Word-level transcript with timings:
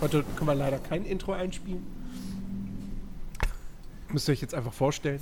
Heute 0.00 0.24
können 0.36 0.48
wir 0.48 0.54
leider 0.54 0.78
kein 0.78 1.04
Intro 1.04 1.32
einspielen. 1.32 1.84
Müsst 4.08 4.28
ihr 4.28 4.32
euch 4.32 4.40
jetzt 4.40 4.54
einfach 4.54 4.72
vorstellen. 4.72 5.20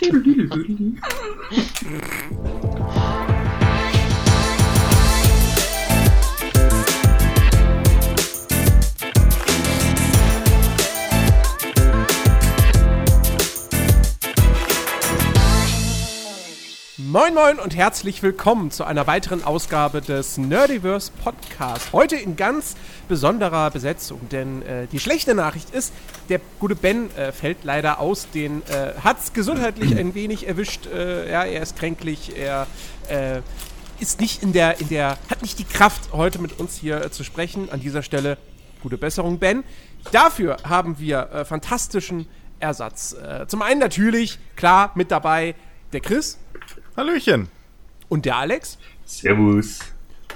Moin 17.10 17.34
Moin 17.34 17.58
und 17.58 17.74
herzlich 17.74 18.22
willkommen 18.22 18.70
zu 18.70 18.84
einer 18.84 19.08
weiteren 19.08 19.42
Ausgabe 19.42 20.00
des 20.00 20.38
Nerdiverse 20.38 21.10
Podcast. 21.24 21.92
Heute 21.92 22.14
in 22.14 22.36
ganz 22.36 22.76
besonderer 23.08 23.72
Besetzung, 23.72 24.28
denn 24.28 24.62
äh, 24.62 24.86
die 24.86 25.00
schlechte 25.00 25.34
Nachricht 25.34 25.70
ist, 25.70 25.92
der 26.28 26.40
gute 26.60 26.76
Ben 26.76 27.12
äh, 27.16 27.32
fällt 27.32 27.64
leider 27.64 27.98
aus, 27.98 28.30
den 28.30 28.62
äh, 28.68 28.92
es 29.20 29.32
gesundheitlich 29.32 29.98
ein 29.98 30.14
wenig 30.14 30.46
erwischt. 30.46 30.86
Äh, 30.86 31.32
ja, 31.32 31.42
er 31.42 31.62
ist 31.62 31.76
kränklich, 31.76 32.36
er 32.36 32.68
äh, 33.08 33.40
ist 33.98 34.20
nicht 34.20 34.44
in 34.44 34.52
der, 34.52 34.80
in 34.80 34.88
der, 34.88 35.18
hat 35.28 35.42
nicht 35.42 35.58
die 35.58 35.64
Kraft, 35.64 36.12
heute 36.12 36.40
mit 36.40 36.60
uns 36.60 36.76
hier 36.76 37.04
äh, 37.04 37.10
zu 37.10 37.24
sprechen. 37.24 37.70
An 37.72 37.80
dieser 37.80 38.04
Stelle 38.04 38.38
gute 38.84 38.98
Besserung, 38.98 39.40
Ben. 39.40 39.64
Dafür 40.12 40.58
haben 40.62 41.00
wir 41.00 41.28
äh, 41.32 41.44
fantastischen 41.44 42.28
Ersatz. 42.60 43.16
Zum 43.48 43.62
einen 43.62 43.80
natürlich, 43.80 44.38
klar, 44.54 44.92
mit 44.94 45.10
dabei 45.10 45.54
der 45.92 46.00
Chris. 46.00 46.38
Hallöchen. 46.96 47.48
Und 48.08 48.24
der 48.24 48.36
Alex. 48.36 48.78
Servus. 49.04 49.78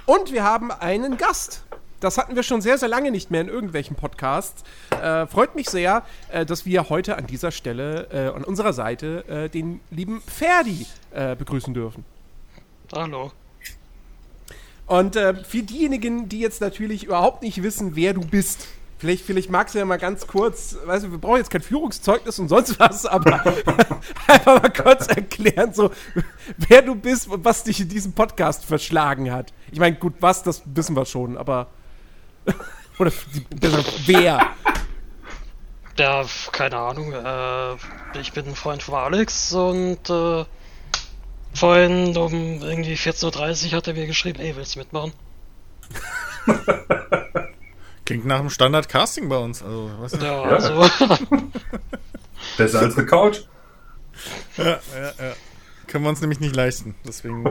Und 0.06 0.32
wir 0.32 0.44
haben 0.44 0.70
einen 0.70 1.16
Gast. 1.16 1.64
Das 1.98 2.18
hatten 2.18 2.36
wir 2.36 2.42
schon 2.42 2.60
sehr, 2.60 2.78
sehr 2.78 2.88
lange 2.88 3.10
nicht 3.10 3.30
mehr 3.30 3.40
in 3.40 3.48
irgendwelchen 3.48 3.96
Podcasts. 3.96 4.62
Äh, 4.90 5.26
freut 5.26 5.54
mich 5.56 5.68
sehr, 5.68 6.04
äh, 6.30 6.46
dass 6.46 6.64
wir 6.66 6.90
heute 6.90 7.16
an 7.16 7.26
dieser 7.26 7.50
Stelle 7.50 8.08
äh, 8.12 8.36
an 8.36 8.44
unserer 8.44 8.72
Seite 8.72 9.24
äh, 9.26 9.48
den 9.48 9.80
lieben 9.90 10.20
Ferdi 10.20 10.86
äh, 11.12 11.34
begrüßen 11.34 11.74
dürfen. 11.74 12.04
Hallo. 12.92 13.32
Und 14.86 15.16
äh, 15.16 15.34
für 15.34 15.62
diejenigen, 15.62 16.28
die 16.28 16.40
jetzt 16.40 16.60
natürlich 16.60 17.04
überhaupt 17.04 17.42
nicht 17.42 17.62
wissen, 17.62 17.96
wer 17.96 18.12
du 18.12 18.20
bist, 18.20 18.68
vielleicht, 18.98 19.24
vielleicht 19.24 19.50
magst 19.50 19.74
du 19.74 19.78
ja 19.78 19.84
mal 19.84 19.98
ganz 19.98 20.26
kurz, 20.26 20.76
weißt 20.84 21.06
du, 21.06 21.10
wir 21.10 21.18
brauchen 21.18 21.38
jetzt 21.38 21.50
kein 21.50 21.62
Führungszeugnis 21.62 22.38
und 22.38 22.48
sonst 22.48 22.78
was, 22.78 23.06
aber 23.06 23.44
einfach 24.26 24.62
mal 24.62 24.72
kurz 24.72 25.06
erklären, 25.08 25.72
so, 25.74 25.90
wer 26.56 26.82
du 26.82 26.94
bist 26.94 27.28
und 27.28 27.44
was 27.44 27.64
dich 27.64 27.80
in 27.80 27.88
diesem 27.88 28.12
Podcast 28.12 28.64
verschlagen 28.64 29.32
hat. 29.32 29.52
Ich 29.72 29.78
meine, 29.78 29.96
gut, 29.96 30.14
was, 30.20 30.42
das 30.42 30.62
wissen 30.66 30.96
wir 30.96 31.06
schon, 31.06 31.36
aber. 31.36 31.68
Oder 32.98 33.10
besser, 33.50 33.84
wer? 34.06 34.54
Ja, 35.98 36.24
keine 36.52 36.76
Ahnung. 36.76 37.12
Äh, 37.12 38.18
ich 38.20 38.32
bin 38.32 38.46
ein 38.46 38.54
Freund 38.54 38.82
von 38.82 38.94
Alex 38.94 39.52
und 39.52 40.10
äh, 40.10 40.44
vorhin 41.54 42.16
um 42.16 42.62
irgendwie 42.62 42.94
14.30 42.94 43.66
Uhr 43.66 43.76
hat 43.76 43.88
er 43.88 43.94
mir 43.94 44.06
geschrieben, 44.06 44.40
ey, 44.40 44.54
willst 44.56 44.74
du 44.74 44.80
mitmachen? 44.80 45.12
Klingt 48.04 48.26
nach 48.26 48.40
einem 48.40 48.50
Standard-Casting 48.50 49.28
bei 49.28 49.36
uns. 49.38 49.62
Also, 49.62 49.90
was 49.98 50.12
Ja, 50.12 50.42
also, 50.42 50.86
Besser 52.58 52.80
als 52.80 52.96
eine 52.96 53.06
Couch. 53.06 53.40
ja, 54.58 54.64
ja, 54.64 54.78
ja. 55.18 55.32
Können 55.86 56.04
wir 56.04 56.10
uns 56.10 56.20
nämlich 56.20 56.40
nicht 56.40 56.54
leisten. 56.54 56.94
Deswegen 57.06 57.44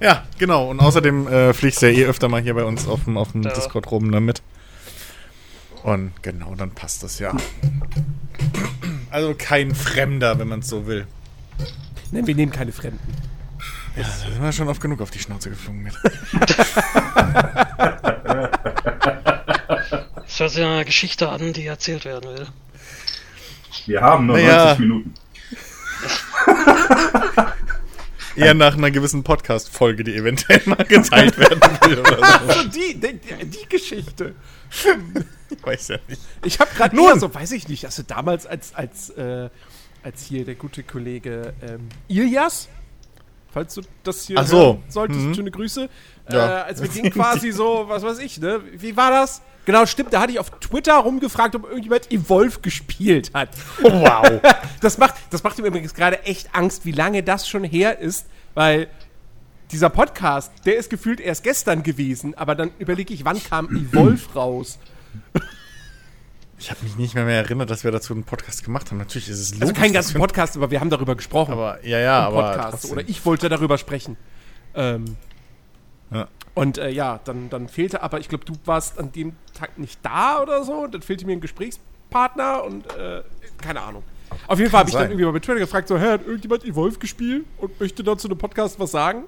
Ja, 0.00 0.24
genau. 0.38 0.70
Und 0.70 0.80
außerdem 0.80 1.26
äh, 1.28 1.52
fliegst 1.52 1.82
du 1.82 1.90
ja 1.90 1.98
eh 1.98 2.06
öfter 2.06 2.28
mal 2.28 2.40
hier 2.40 2.54
bei 2.54 2.64
uns 2.64 2.86
auf 2.86 3.04
dem, 3.04 3.16
auf 3.16 3.32
dem 3.32 3.42
Ja. 3.42 3.50
Discord 3.52 3.90
rum 3.90 4.12
damit. 4.12 4.42
Und 5.82 6.12
genau, 6.22 6.54
dann 6.54 6.70
passt 6.72 7.02
das 7.02 7.18
ja. 7.18 7.34
Also 9.10 9.34
kein 9.36 9.74
Fremder, 9.74 10.38
wenn 10.38 10.48
man 10.48 10.60
es 10.60 10.68
so 10.68 10.86
will. 10.86 11.06
Nein, 12.12 12.26
wir 12.26 12.34
nehmen 12.34 12.52
keine 12.52 12.72
Fremden. 12.72 13.00
Ja, 13.96 14.02
da 14.02 14.08
sind 14.30 14.42
wir 14.42 14.52
schon 14.52 14.68
oft 14.68 14.80
genug 14.80 15.00
auf 15.00 15.10
die 15.10 15.18
Schnauze 15.18 15.50
geflogen 15.50 15.82
mit. 15.82 15.94
es 20.26 20.38
hört 20.40 20.50
sich 20.50 20.62
einer 20.64 20.84
Geschichte 20.84 21.28
an, 21.28 21.52
die 21.52 21.66
erzählt 21.66 22.04
werden 22.04 22.30
will. 22.30 22.46
Wir 23.86 24.00
haben 24.00 24.26
nur 24.26 24.36
Naja. 24.36 24.64
90 24.76 24.78
Minuten. 24.80 25.14
Eher 28.36 28.54
nach 28.54 28.74
einer 28.76 28.90
gewissen 28.92 29.24
Podcast-Folge, 29.24 30.04
die 30.04 30.14
eventuell 30.14 30.62
mal 30.66 30.84
geteilt 30.84 31.36
werden 31.36 31.60
will 31.84 31.98
oder 31.98 32.16
so. 32.16 32.22
Also 32.48 32.68
die, 32.68 32.98
die, 32.98 33.18
die 33.44 33.68
Geschichte. 33.68 34.34
Ich 35.50 35.62
weiß 35.66 35.88
ja 35.88 35.96
nicht. 36.08 36.22
Ich 36.44 36.60
habe 36.60 36.70
gerade 36.76 36.96
eher 36.96 37.18
so, 37.18 37.34
weiß 37.34 37.50
ich 37.52 37.66
nicht, 37.68 37.84
also 37.84 38.04
damals 38.04 38.46
als, 38.46 38.72
als, 38.74 39.10
äh, 39.10 39.50
als 40.04 40.22
hier 40.24 40.44
der 40.44 40.54
gute 40.54 40.84
Kollege 40.84 41.52
ähm, 41.60 41.88
Ilias, 42.08 42.68
falls 43.52 43.74
du 43.74 43.82
das 44.02 44.26
hier 44.26 44.38
Ach 44.38 44.46
so. 44.46 44.56
hören 44.58 44.82
solltest, 44.88 45.20
Mhm. 45.20 45.34
schöne 45.34 45.50
Grüße, 45.50 45.88
Ja. 46.30 46.60
äh, 46.60 46.62
als 46.62 46.82
wir 46.82 46.88
den 46.88 47.10
quasi 47.12 47.50
so, 47.52 47.84
was 47.88 48.02
weiß 48.02 48.18
ich, 48.18 48.38
ne, 48.40 48.60
wie 48.76 48.96
war 48.96 49.10
das? 49.10 49.42
Genau, 49.66 49.84
stimmt, 49.86 50.12
da 50.12 50.20
hatte 50.22 50.32
ich 50.32 50.38
auf 50.38 50.50
Twitter 50.58 50.94
rumgefragt, 50.96 51.54
ob 51.54 51.64
irgendjemand 51.64 52.10
Evolve 52.10 52.60
gespielt 52.60 53.30
hat. 53.34 53.50
Oh, 53.82 53.90
wow. 53.92 54.40
Das 54.80 54.96
macht, 54.96 55.14
das 55.28 55.42
macht 55.42 55.58
ihm 55.58 55.66
übrigens 55.66 55.92
gerade 55.92 56.22
echt 56.24 56.54
Angst, 56.54 56.86
wie 56.86 56.92
lange 56.92 57.22
das 57.22 57.46
schon 57.46 57.64
her 57.64 57.98
ist, 57.98 58.26
weil 58.54 58.88
dieser 59.70 59.90
Podcast, 59.90 60.50
der 60.64 60.76
ist 60.78 60.88
gefühlt 60.88 61.20
erst 61.20 61.44
gestern 61.44 61.82
gewesen, 61.82 62.34
aber 62.36 62.54
dann 62.54 62.70
überlege 62.78 63.12
ich, 63.12 63.24
wann 63.26 63.42
kam 63.44 63.68
Evolve 63.76 64.22
raus? 64.34 64.78
Ich 66.60 66.70
habe 66.70 66.84
mich 66.84 66.96
nicht 66.96 67.14
mehr, 67.14 67.24
mehr 67.24 67.38
erinnert, 67.38 67.70
dass 67.70 67.84
wir 67.84 67.90
dazu 67.90 68.12
einen 68.12 68.24
Podcast 68.24 68.64
gemacht 68.64 68.90
haben. 68.90 68.98
Natürlich 68.98 69.30
ist 69.30 69.40
es 69.40 69.52
logisch. 69.54 69.62
Also 69.68 69.80
kein 69.80 69.92
ganzen 69.94 70.20
Podcast, 70.20 70.56
aber 70.56 70.70
wir 70.70 70.78
haben 70.78 70.90
darüber 70.90 71.16
gesprochen. 71.16 71.52
Aber 71.52 71.84
ja, 71.84 71.98
ja, 71.98 72.28
im 72.28 72.34
aber 72.34 72.50
Podcast. 72.50 72.70
trotzdem. 72.70 72.92
Oder 72.92 73.08
ich 73.08 73.24
wollte 73.24 73.48
darüber 73.48 73.78
sprechen. 73.78 74.16
Ähm, 74.74 75.16
Ja. 76.12 76.28
Und 76.54 76.76
äh, 76.78 76.90
ja, 76.90 77.18
dann, 77.24 77.48
dann 77.48 77.68
fehlte 77.68 78.02
aber, 78.02 78.20
ich 78.20 78.28
glaube, 78.28 78.44
du 78.44 78.52
warst 78.66 78.98
an 78.98 79.10
dem 79.12 79.32
Tag 79.58 79.78
nicht 79.78 80.00
da 80.02 80.42
oder 80.42 80.62
so. 80.64 80.86
Dann 80.86 81.00
fehlte 81.02 81.24
mir 81.24 81.32
ein 81.32 81.40
Gesprächspartner 81.40 82.62
und 82.64 82.84
äh, 82.94 83.22
keine 83.58 83.80
Ahnung. 83.80 84.02
Auf 84.46 84.58
jeden 84.58 84.70
Fall 84.70 84.80
habe 84.80 84.90
ich 84.90 84.94
dann 84.94 85.06
irgendwie 85.06 85.24
mal 85.24 85.32
bei 85.32 85.38
Twitter 85.40 85.60
gefragt, 85.60 85.88
so, 85.88 85.98
hä, 85.98 86.10
hat 86.10 86.26
irgendjemand 86.26 86.64
Evolve 86.64 86.98
gespielt 86.98 87.46
und 87.56 87.80
möchte 87.80 88.04
dazu 88.04 88.28
einem 88.28 88.38
Podcast 88.38 88.78
was 88.78 88.90
sagen? 88.90 89.24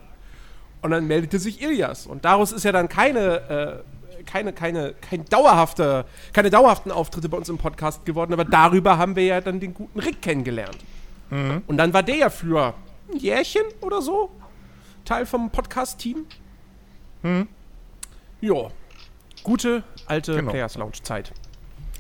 Und 0.83 0.91
dann 0.91 1.07
meldete 1.07 1.39
sich 1.39 1.63
Ilias. 1.63 2.07
Und 2.07 2.25
daraus 2.25 2.53
ist 2.53 2.65
ja 2.65 2.73
dann 2.73 2.89
keine, 2.89 3.85
äh, 3.85 4.02
keine, 4.23 4.53
keine, 4.53 4.95
kein 4.95 5.25
dauerhafter, 5.27 6.07
keine 6.33 6.51
dauerhaften 6.51 6.91
Auftritte 6.91 7.29
bei 7.29 7.37
uns 7.37 7.49
im 7.49 7.59
Podcast 7.59 8.05
geworden, 8.05 8.33
aber 8.33 8.45
darüber 8.45 8.99
haben 8.99 9.17
wir 9.17 9.25
ja 9.25 9.41
dann 9.41 9.61
den 9.61 9.75
guten 9.75 9.99
Rick 9.99 10.23
kennengelernt. 10.23 10.79
Und 11.31 11.77
dann 11.79 11.95
war 11.95 12.03
der 12.03 12.17
ja 12.17 12.31
für 12.31 12.75
ein 13.11 13.17
Jährchen 13.17 13.63
oder 13.81 14.03
so 14.03 14.31
Teil 15.07 15.25
vom 15.25 15.51
Podcast-Team. 15.51 16.27
Ja. 18.43 18.55
Gute 19.43 19.83
alte 20.07 20.37
Genau. 20.37 20.51
Players 20.51 20.77
Lounge-Zeit. 20.77 21.33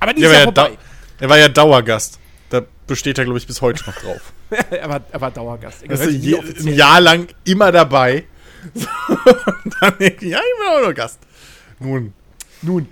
Aber 0.00 0.12
die 0.12 0.20
Der 0.20 0.30
ist 0.30 0.36
ja 0.36 0.42
vorbei. 0.44 0.78
er 1.20 1.28
war 1.28 1.38
ja 1.38 1.48
Dauergast. 1.48 2.18
Da 2.50 2.60
besteht 2.86 3.18
er, 3.18 3.24
glaube 3.24 3.38
ich, 3.38 3.46
bis 3.46 3.62
heute 3.62 3.84
noch 3.86 3.96
drauf. 3.96 4.32
er, 4.70 4.88
war, 4.88 5.00
er 5.10 5.20
war 5.20 5.30
Dauergast. 5.30 5.82
Er 5.84 6.10
je, 6.10 6.36
ein 6.38 6.74
Jahr 6.74 7.00
lang 7.00 7.28
immer 7.44 7.72
dabei. 7.72 8.24
Und 8.74 9.74
dann, 9.80 9.94
ja, 9.98 10.06
ich 10.08 10.18
bin 10.18 10.38
auch 10.68 10.86
noch 10.86 10.94
Gast. 10.94 11.18
Nun, 11.82 12.12
Nun, 12.62 12.88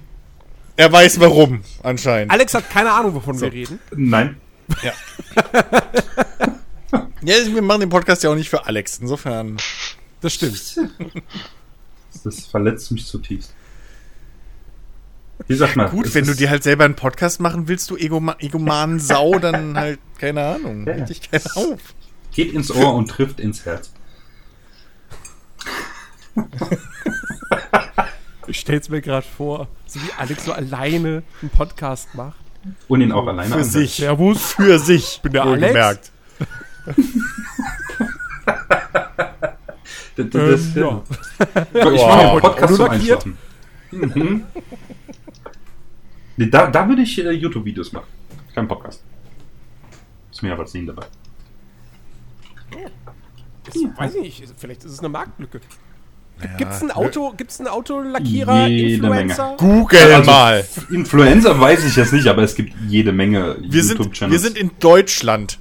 er 0.76 0.90
weiß 0.92 1.20
warum, 1.20 1.62
anscheinend. 1.82 2.32
Alex 2.32 2.54
hat 2.54 2.68
keine 2.70 2.90
Ahnung, 2.92 3.14
wovon 3.14 3.36
So. 3.36 3.42
wir 3.46 3.52
reden. 3.52 3.78
Nein. 3.94 4.36
Ja. 4.82 4.92
ja, 7.22 7.34
wir 7.46 7.62
machen 7.62 7.80
den 7.80 7.88
Podcast 7.90 8.22
ja 8.22 8.30
auch 8.30 8.34
nicht 8.34 8.48
für 8.50 8.66
Alex. 8.66 8.98
Insofern. 8.98 9.56
Das 10.20 10.34
stimmt. 10.34 10.80
Das 12.24 12.44
verletzt 12.46 12.90
mich 12.90 13.06
zutiefst. 13.06 13.54
Wie 15.46 15.54
sagt 15.54 15.76
man? 15.76 15.90
Gut, 15.90 16.12
wenn 16.14 16.26
du 16.26 16.34
dir 16.34 16.50
halt 16.50 16.62
selber 16.64 16.84
einen 16.84 16.96
Podcast 16.96 17.40
machen 17.40 17.66
willst, 17.68 17.88
du 17.88 17.96
Egoma 17.96 18.36
Egoman 18.40 18.98
Sau, 18.98 19.38
dann 19.38 19.76
halt, 19.76 20.00
keine 20.18 20.44
Ahnung, 20.44 20.86
Ja, 20.86 20.94
dich 21.04 21.30
keiner 21.30 21.44
auf. 21.56 21.78
Geht 22.32 22.52
ins 22.52 22.70
Ohr 22.70 22.92
und 22.94 23.06
trifft 23.08 23.38
ins 23.40 23.64
Herz. 23.64 23.92
Ich 28.50 28.60
stell's 28.60 28.88
mir 28.88 29.00
gerade 29.00 29.26
vor, 29.26 29.68
so 29.86 30.00
wie 30.02 30.10
Alex 30.18 30.44
so 30.44 30.52
alleine 30.52 31.22
einen 31.40 31.50
Podcast 31.50 32.14
macht. 32.14 32.36
Und 32.88 33.00
ihn 33.00 33.12
auch 33.12 33.26
alleine 33.26 33.48
Für 33.48 33.54
anhört. 33.54 33.70
sich. 33.72 33.94
Servus. 33.94 34.52
Für 34.52 34.78
sich, 34.78 35.20
bin 35.22 35.32
der 35.32 35.44
wohlgemerkt. 35.46 36.10
Das, 40.16 40.26
das, 40.30 40.76
Ähm, 40.76 40.82
ja. 40.82 41.02
Ich 41.72 41.82
Wow. 41.82 42.06
mache 42.06 42.30
einen 42.30 42.40
Podcast 42.40 42.74
zum? 42.76 42.90
Einschlafen. 42.90 43.38
Mhm. 43.90 44.44
Da, 46.36 46.66
da 46.70 46.88
würde 46.88 47.02
ich 47.02 47.18
äh, 47.24 47.30
YouTube-Videos 47.30 47.92
machen. 47.92 48.06
Kein 48.54 48.68
Podcast. 48.68 49.02
Ist 50.30 50.42
mir 50.42 50.52
aber 50.52 50.66
sehen 50.66 50.86
dabei. 50.86 51.06
Ich 53.72 53.86
weiß 53.96 54.14
nicht, 54.16 54.44
vielleicht 54.56 54.84
ist 54.84 54.92
es 54.92 54.98
eine 54.98 55.08
Marktlücke. 55.08 55.60
Gibt 56.58 56.72
es 56.72 56.80
einen, 56.80 56.90
Auto, 56.90 57.32
gibt's 57.36 57.60
einen 57.60 57.68
Autolackierer, 57.68 58.66
Jede 58.66 58.94
Influencer? 58.94 59.56
Google 59.58 60.12
Also, 60.12 60.30
mal. 60.30 60.64
Influencer 60.90 61.60
weiß 61.60 61.84
ich 61.84 61.96
jetzt 61.96 62.12
nicht, 62.12 62.28
aber 62.28 62.42
es 62.42 62.54
gibt 62.54 62.72
jede 62.88 63.12
Menge 63.12 63.56
Wir 63.60 63.82
sind, 63.82 63.98
YouTube-Channels. 63.98 64.32
wir 64.32 64.48
sind 64.48 64.58
in 64.58 64.70
Deutschland 64.78 65.58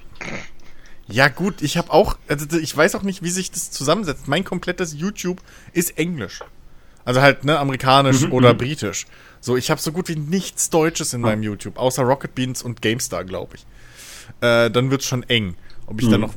Ja, 1.11 1.27
gut, 1.27 1.61
ich 1.61 1.77
habe 1.77 1.91
auch, 1.91 2.17
also 2.27 2.45
ich 2.57 2.75
weiß 2.75 2.95
auch 2.95 3.03
nicht, 3.03 3.23
wie 3.23 3.29
sich 3.29 3.51
das 3.51 3.71
zusammensetzt. 3.71 4.27
Mein 4.27 4.43
komplettes 4.43 4.93
YouTube 4.93 5.41
ist 5.73 5.97
Englisch. 5.97 6.41
Also 7.05 7.21
halt, 7.21 7.45
ne, 7.45 7.57
amerikanisch 7.57 8.21
Mhm, 8.21 8.33
oder 8.33 8.53
mhm. 8.53 8.57
britisch. 8.59 9.07
So, 9.41 9.57
ich 9.57 9.71
habe 9.71 9.81
so 9.81 9.91
gut 9.91 10.09
wie 10.09 10.15
nichts 10.15 10.69
Deutsches 10.69 11.13
in 11.13 11.21
meinem 11.21 11.41
YouTube, 11.43 11.77
außer 11.77 12.03
Rocket 12.03 12.35
Beans 12.35 12.61
und 12.61 12.81
GameStar, 12.81 13.23
glaube 13.23 13.55
ich. 13.55 13.65
Äh, 14.41 14.69
dann 14.69 14.91
wird's 14.91 15.05
schon 15.05 15.23
eng. 15.23 15.55
Ob 15.87 16.01
ich 16.01 16.07
dann 16.09 16.19
Mhm. 16.21 16.27
noch 16.27 16.33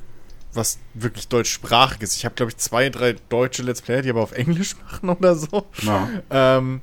was 0.55 0.79
wirklich 0.95 1.29
deutschsprachiges. 1.29 2.15
Ich 2.17 2.25
habe, 2.25 2.35
glaube 2.35 2.51
ich, 2.53 2.57
zwei, 2.59 2.89
drei 2.91 3.17
deutsche 3.29 3.63
Let's 3.63 3.83
Player, 3.83 4.03
die 4.03 4.11
aber 4.11 4.23
auf 4.23 4.33
Englisch 4.33 4.77
machen 4.91 5.09
oder 5.11 5.35
so. 5.35 5.67
Ja. 5.83 6.09
Ähm, 6.31 6.81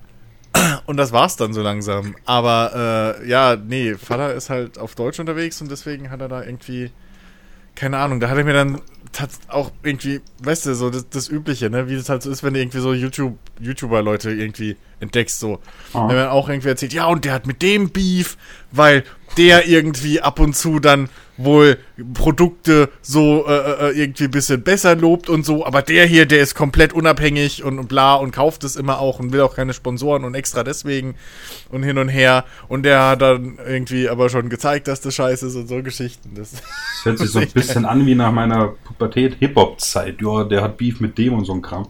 und 0.86 0.98
das 0.98 1.12
war's 1.12 1.36
dann 1.38 1.54
so 1.54 1.62
langsam. 1.62 2.16
Aber 2.26 3.18
äh, 3.24 3.30
ja, 3.30 3.56
nee, 3.56 3.96
Vater 3.96 4.34
ist 4.34 4.50
halt 4.50 4.78
auf 4.78 4.96
Deutsch 4.96 5.20
unterwegs 5.20 5.62
und 5.62 5.70
deswegen 5.72 6.10
hat 6.12 6.20
er 6.22 6.28
da 6.28 6.44
irgendwie, 6.44 6.92
keine 7.76 7.98
Ahnung, 7.98 8.20
da 8.20 8.30
hat 8.30 8.38
er 8.38 8.44
mir 8.44 8.54
dann 8.54 8.82
auch 9.48 9.72
irgendwie, 9.84 10.22
weißt 10.44 10.68
du, 10.68 10.76
so 10.76 10.90
das, 10.90 11.10
das 11.10 11.30
Übliche, 11.30 11.70
ne, 11.70 11.90
wie 11.90 11.96
das 11.96 12.10
halt 12.10 12.22
so 12.22 12.30
ist, 12.30 12.44
wenn 12.44 12.54
du 12.54 12.60
irgendwie 12.60 12.80
so 12.80 12.94
YouTube, 12.94 13.38
YouTuber-Leute 13.60 14.32
irgendwie 14.32 14.78
entdeckst, 15.00 15.40
so. 15.40 15.60
Ah. 15.94 16.08
Wenn 16.08 16.16
man 16.16 16.28
auch 16.28 16.48
irgendwie 16.50 16.70
erzählt, 16.70 16.94
ja, 16.94 17.06
und 17.06 17.26
der 17.26 17.34
hat 17.34 17.48
mit 17.48 17.62
dem 17.62 17.90
Beef, 17.90 18.38
weil 18.72 19.04
der 19.38 19.68
irgendwie 19.68 20.22
ab 20.22 20.40
und 20.40 20.56
zu 20.56 20.80
dann 20.80 21.10
wohl 21.44 21.78
Produkte 22.14 22.90
so 23.02 23.46
äh, 23.48 23.90
äh, 23.90 24.02
irgendwie 24.02 24.26
ein 24.26 24.32
bisschen 24.32 24.62
besser 24.62 24.96
lobt 24.96 25.30
und 25.30 25.46
so, 25.46 25.66
aber 25.66 25.82
der 25.82 26.06
hier, 26.06 26.26
der 26.26 26.42
ist 26.42 26.54
komplett 26.54 26.94
unabhängig 26.94 27.64
und, 27.64 27.80
und 27.80 27.88
bla 27.88 28.16
und 28.16 28.32
kauft 28.32 28.64
es 28.64 28.76
immer 28.76 29.00
auch 29.00 29.20
und 29.20 29.32
will 29.32 29.42
auch 29.42 29.56
keine 29.56 29.74
Sponsoren 29.74 30.26
und 30.26 30.36
extra 30.36 30.64
deswegen 30.64 31.16
und 31.70 31.84
hin 31.84 31.98
und 31.98 32.10
her 32.10 32.46
und 32.68 32.84
der 32.84 33.08
hat 33.08 33.22
dann 33.22 33.58
irgendwie 33.66 34.10
aber 34.10 34.30
schon 34.30 34.50
gezeigt, 34.50 34.88
dass 34.88 35.02
das 35.02 35.16
scheiße 35.16 35.48
ist 35.48 35.56
und 35.56 35.68
so 35.68 35.82
Geschichten. 35.82 36.32
Das 36.36 36.52
Das 36.52 36.62
hört 37.06 37.20
sich 37.20 37.30
so 37.32 37.40
ein 37.40 37.52
bisschen 37.52 37.86
an 37.86 38.06
wie 38.06 38.16
nach 38.16 38.32
meiner 38.32 38.68
Pubertät 38.84 39.36
Hip-Hop-Zeit. 39.40 40.22
Ja, 40.22 40.44
der 40.44 40.62
hat 40.62 40.78
Beef 40.78 41.00
mit 41.00 41.18
dem 41.18 41.34
und 41.34 41.46
so 41.46 41.54
ein 41.54 41.62
Kram. 41.62 41.88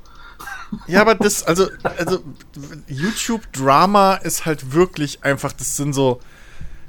Ja, 0.88 1.02
aber 1.02 1.16
das, 1.16 1.44
also, 1.44 1.68
also 1.98 2.20
YouTube-Drama 2.88 4.16
ist 4.16 4.46
halt 4.46 4.74
wirklich 4.74 5.24
einfach, 5.24 5.52
das 5.52 5.76
sind 5.76 5.94
so, 5.94 6.20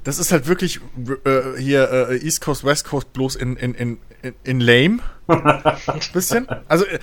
das 0.04 0.18
ist 0.18 0.32
halt 0.32 0.46
wirklich 0.46 0.80
äh, 1.24 1.58
hier 1.58 1.90
äh, 1.90 2.24
East 2.24 2.40
Coast, 2.40 2.64
West 2.64 2.86
Coast 2.86 3.12
bloß 3.12 3.36
in, 3.36 3.56
in, 3.56 3.74
in, 3.74 3.98
in, 4.44 4.60
lame. 4.60 4.98
Bisschen. 6.12 6.48
Also 6.68 6.84
äh, 6.86 6.98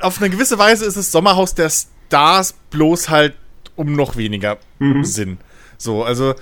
auf 0.00 0.20
eine 0.20 0.30
gewisse 0.30 0.58
Weise 0.58 0.84
ist 0.84 0.96
es 0.96 1.12
Sommerhaus 1.12 1.54
der 1.54 1.70
Stars 1.70 2.54
bloß 2.70 3.08
halt 3.08 3.34
um 3.76 3.92
noch 3.94 4.16
weniger 4.16 4.58
Sinn. 5.02 5.38
So, 5.76 6.02
also 6.02 6.34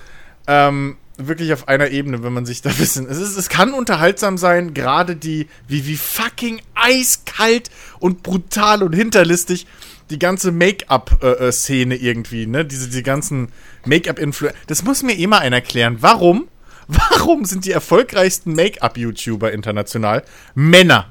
ähm, 0.46 0.96
wirklich 1.18 1.52
auf 1.52 1.68
einer 1.68 1.90
Ebene, 1.90 2.22
wenn 2.22 2.32
man 2.32 2.46
sich 2.46 2.62
da 2.62 2.78
wissen. 2.78 3.06
Es, 3.08 3.18
ist, 3.18 3.36
es 3.36 3.48
kann 3.48 3.74
unterhaltsam 3.74 4.38
sein, 4.38 4.74
gerade 4.74 5.16
die, 5.16 5.48
wie, 5.68 5.86
wie 5.86 5.96
fucking 5.96 6.60
eiskalt 6.74 7.70
und 7.98 8.22
brutal 8.22 8.82
und 8.82 8.94
hinterlistig 8.94 9.66
die 10.10 10.18
ganze 10.18 10.52
Make-up-Szene 10.52 11.96
irgendwie, 11.96 12.46
ne? 12.46 12.64
Diese, 12.64 12.88
die 12.88 13.02
ganzen 13.02 13.48
Make-up-Influencer. 13.84 14.56
Das 14.66 14.84
muss 14.84 15.02
mir 15.02 15.16
eh 15.16 15.26
mal 15.26 15.38
einer 15.38 15.56
erklären. 15.56 15.98
Warum? 16.00 16.48
Warum 16.88 17.44
sind 17.44 17.64
die 17.64 17.72
erfolgreichsten 17.72 18.52
Make-up-YouTuber 18.52 19.52
international 19.52 20.22
Männer? 20.54 21.10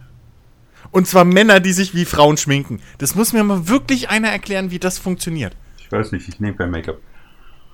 Und 0.92 1.08
zwar 1.08 1.26
Männer, 1.26 1.60
die 1.60 1.74
sich 1.74 1.94
wie 1.94 2.06
Frauen 2.06 2.38
schminken. 2.38 2.82
Das 3.00 3.16
muss 3.16 3.34
mir 3.34 3.44
mal 3.44 3.68
wirklich 3.68 4.10
einer 4.10 4.30
erklären, 4.30 4.72
wie 4.72 4.80
das 4.80 4.98
funktioniert. 4.98 5.54
Ich 5.80 5.92
weiß 5.92 6.14
nicht, 6.14 6.30
ich 6.30 6.40
nehme 6.40 6.56
kein 6.56 6.72
Make-up. 6.72 7.00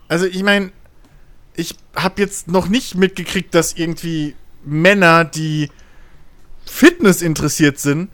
Also 0.07 0.25
ich 0.25 0.41
meine, 0.41 0.71
ich 1.55 1.75
habe 1.95 2.21
jetzt 2.21 2.47
noch 2.47 2.67
nicht 2.67 2.95
mitgekriegt, 2.95 3.53
dass 3.53 3.73
irgendwie 3.73 4.35
Männer, 4.65 5.23
die 5.23 5.69
Fitness 6.65 7.21
interessiert 7.21 7.77
sind, 7.77 8.09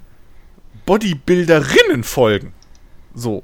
Bodybuilderinnen 0.86 2.04
folgen. 2.04 2.54
So. 3.18 3.44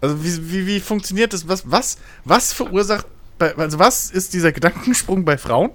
Also 0.00 0.24
wie, 0.24 0.50
wie, 0.50 0.66
wie 0.66 0.80
funktioniert 0.80 1.32
das? 1.32 1.46
Was, 1.46 1.70
was, 1.70 1.98
was 2.24 2.52
verursacht, 2.52 3.06
bei, 3.38 3.54
also 3.54 3.78
was 3.78 4.10
ist 4.10 4.32
dieser 4.32 4.50
Gedankensprung 4.50 5.24
bei 5.24 5.36
Frauen, 5.36 5.70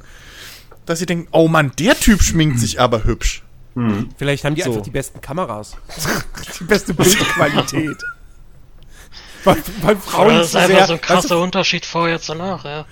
dass 0.86 1.00
sie 1.00 1.06
denken, 1.06 1.28
oh 1.32 1.48
Mann, 1.48 1.72
der 1.78 1.98
Typ 1.98 2.22
schminkt 2.22 2.60
sich 2.60 2.80
aber 2.80 3.04
hübsch. 3.04 3.44
Hm. 3.76 4.10
Vielleicht 4.18 4.44
haben 4.44 4.56
die 4.56 4.62
So. 4.62 4.72
einfach 4.72 4.84
die 4.84 4.90
besten 4.90 5.22
Kameras. 5.22 5.78
die 6.60 6.64
beste 6.64 6.94
Bildqualität. 6.94 7.98
weil, 9.44 9.58
weil 9.82 9.98
Frauen 9.98 10.36
das 10.36 10.48
ist 10.48 10.56
einfach 10.56 10.76
sehr, 10.76 10.88
so 10.88 10.94
ein 10.94 11.02
krasser 11.02 11.40
Unterschied 11.40 11.86
vorher 11.86 12.20
zu 12.20 12.34
nach, 12.34 12.66
ja. 12.66 12.86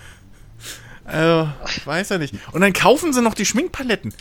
Äh, 1.07 1.47
ich 1.65 1.85
weiß 1.85 2.09
ja 2.09 2.17
nicht. 2.17 2.35
Und 2.51 2.61
dann 2.61 2.73
kaufen 2.73 3.11
sie 3.11 3.21
noch 3.21 3.33
die 3.33 3.45
Schminkpaletten. 3.45 4.13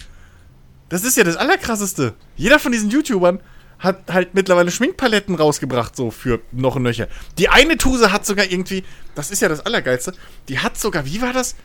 Das 0.89 1.05
ist 1.05 1.17
ja 1.17 1.25
das 1.25 1.37
Allerkrasseste. 1.37 2.15
Jeder 2.37 2.59
von 2.59 2.73
diesen 2.73 2.91
YouTubern 2.91 3.41
hat 3.83 4.05
halt 4.11 4.35
mittlerweile 4.35 4.71
Schminkpaletten 4.71 5.35
rausgebracht, 5.35 5.95
so 5.97 6.11
für 6.11 6.41
noch 6.53 6.77
und 6.77 6.85
nöcher. 6.85 7.09
Die 7.37 7.49
eine 7.51 7.77
Tuse 7.77 8.13
hat 8.13 8.25
sogar 8.25 8.47
irgendwie, 8.51 8.85
das 9.15 9.31
ist 9.31 9.43
ja 9.43 9.49
das 9.49 9.61
Allergeilste, 9.67 10.15
die 10.49 10.61
hat 10.61 10.79
sogar, 10.79 11.05
wie 11.05 11.21
war 11.21 11.33
das? 11.35 11.57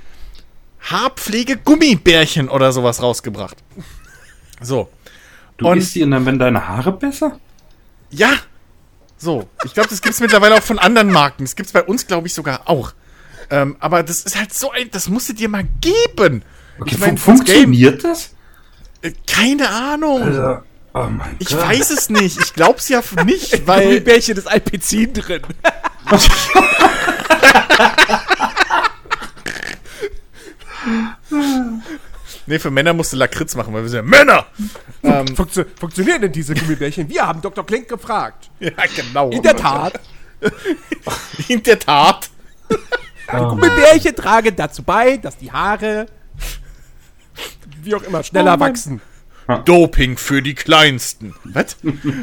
Haarpflege-Gummibärchen 0.81 2.49
oder 2.49 2.71
sowas 2.71 3.01
rausgebracht. 3.01 3.57
So. 4.61 4.89
Du 5.57 5.67
Und- 5.67 5.77
isst 5.79 5.95
die 5.95 6.03
und 6.03 6.11
dann 6.11 6.25
werden 6.25 6.39
deine 6.39 6.67
Haare 6.67 6.91
besser? 6.91 7.39
Ja. 8.09 8.33
So. 9.17 9.47
Ich 9.65 9.73
glaube, 9.73 9.89
das 9.89 10.01
gibt's 10.01 10.19
mittlerweile 10.19 10.55
auch 10.55 10.63
von 10.63 10.77
anderen 10.79 11.11
Marken. 11.11 11.43
Das 11.45 11.55
gibt's 11.55 11.71
bei 11.71 11.83
uns, 11.83 12.05
glaube 12.07 12.27
ich, 12.27 12.33
sogar 12.33 12.69
auch. 12.69 12.93
Ähm, 13.49 13.75
aber 13.79 14.03
das 14.03 14.21
ist 14.21 14.37
halt 14.37 14.53
so 14.53 14.71
ein, 14.71 14.91
das 14.91 15.09
musst 15.09 15.29
du 15.29 15.33
dir 15.33 15.49
mal 15.49 15.65
geben. 15.81 16.43
Okay, 16.79 16.91
Ich 16.95 16.99
mein, 16.99 17.17
funktioniert 17.17 18.03
das? 18.03 18.31
Äh, 19.01 19.13
Keine 19.25 19.69
Ahnung. 19.69 20.21
Also, 20.21 20.59
oh 21.05 21.09
mein 21.09 21.35
ich 21.39 21.49
Gott. 21.49 21.67
weiß 21.67 21.89
es 21.91 22.09
nicht. 22.09 22.39
Ich 22.41 22.53
glaub's 22.53 22.89
ja 22.89 23.01
nicht, 23.25 23.65
weil. 23.67 23.83
Gummibärchen 23.83 24.38
ist 24.38 24.47
Alpezin 24.47 25.13
drin. 25.13 25.42
Nee, 32.49 32.59
für 32.59 32.71
Männer 32.71 32.94
musst 32.94 33.11
du 33.11 33.18
Lakritz 33.18 33.56
machen, 33.56 33.73
weil 33.73 33.81
wir 33.83 33.89
sind 33.89 33.97
ja 33.97 34.04
Männer! 34.04 34.45
ähm, 35.04 35.35
Funktio 35.35 35.66
funktionieren 35.77 36.21
denn 36.21 36.31
diese 36.31 36.56
Gummibärchen? 36.56 37.09
Wir 37.09 37.27
haben 37.27 37.42
Dr. 37.42 37.66
Klink 37.66 37.89
gefragt. 37.89 38.49
ja, 38.61 38.71
genau. 38.95 39.30
In 39.31 39.42
der 39.42 39.57
Tat, 39.57 39.99
In 41.49 41.61
der 41.63 41.77
Tat. 41.77 42.30
Oh, 43.33 43.49
Gummibärchen 43.49 44.16
tragen 44.16 44.56
dazu 44.56 44.81
bei, 44.81 45.18
dass 45.18 45.37
die 45.37 45.51
Haare, 45.51 46.06
wie 47.81 47.94
auch 47.95 48.04
immer, 48.04 48.23
schneller 48.23 48.56
Oh 48.56 48.59
wachsen. 48.61 49.01
Doping 49.66 50.18
für 50.18 50.42
die 50.42 50.56
Kleinsten. 50.56 51.33
Was? 51.45 51.77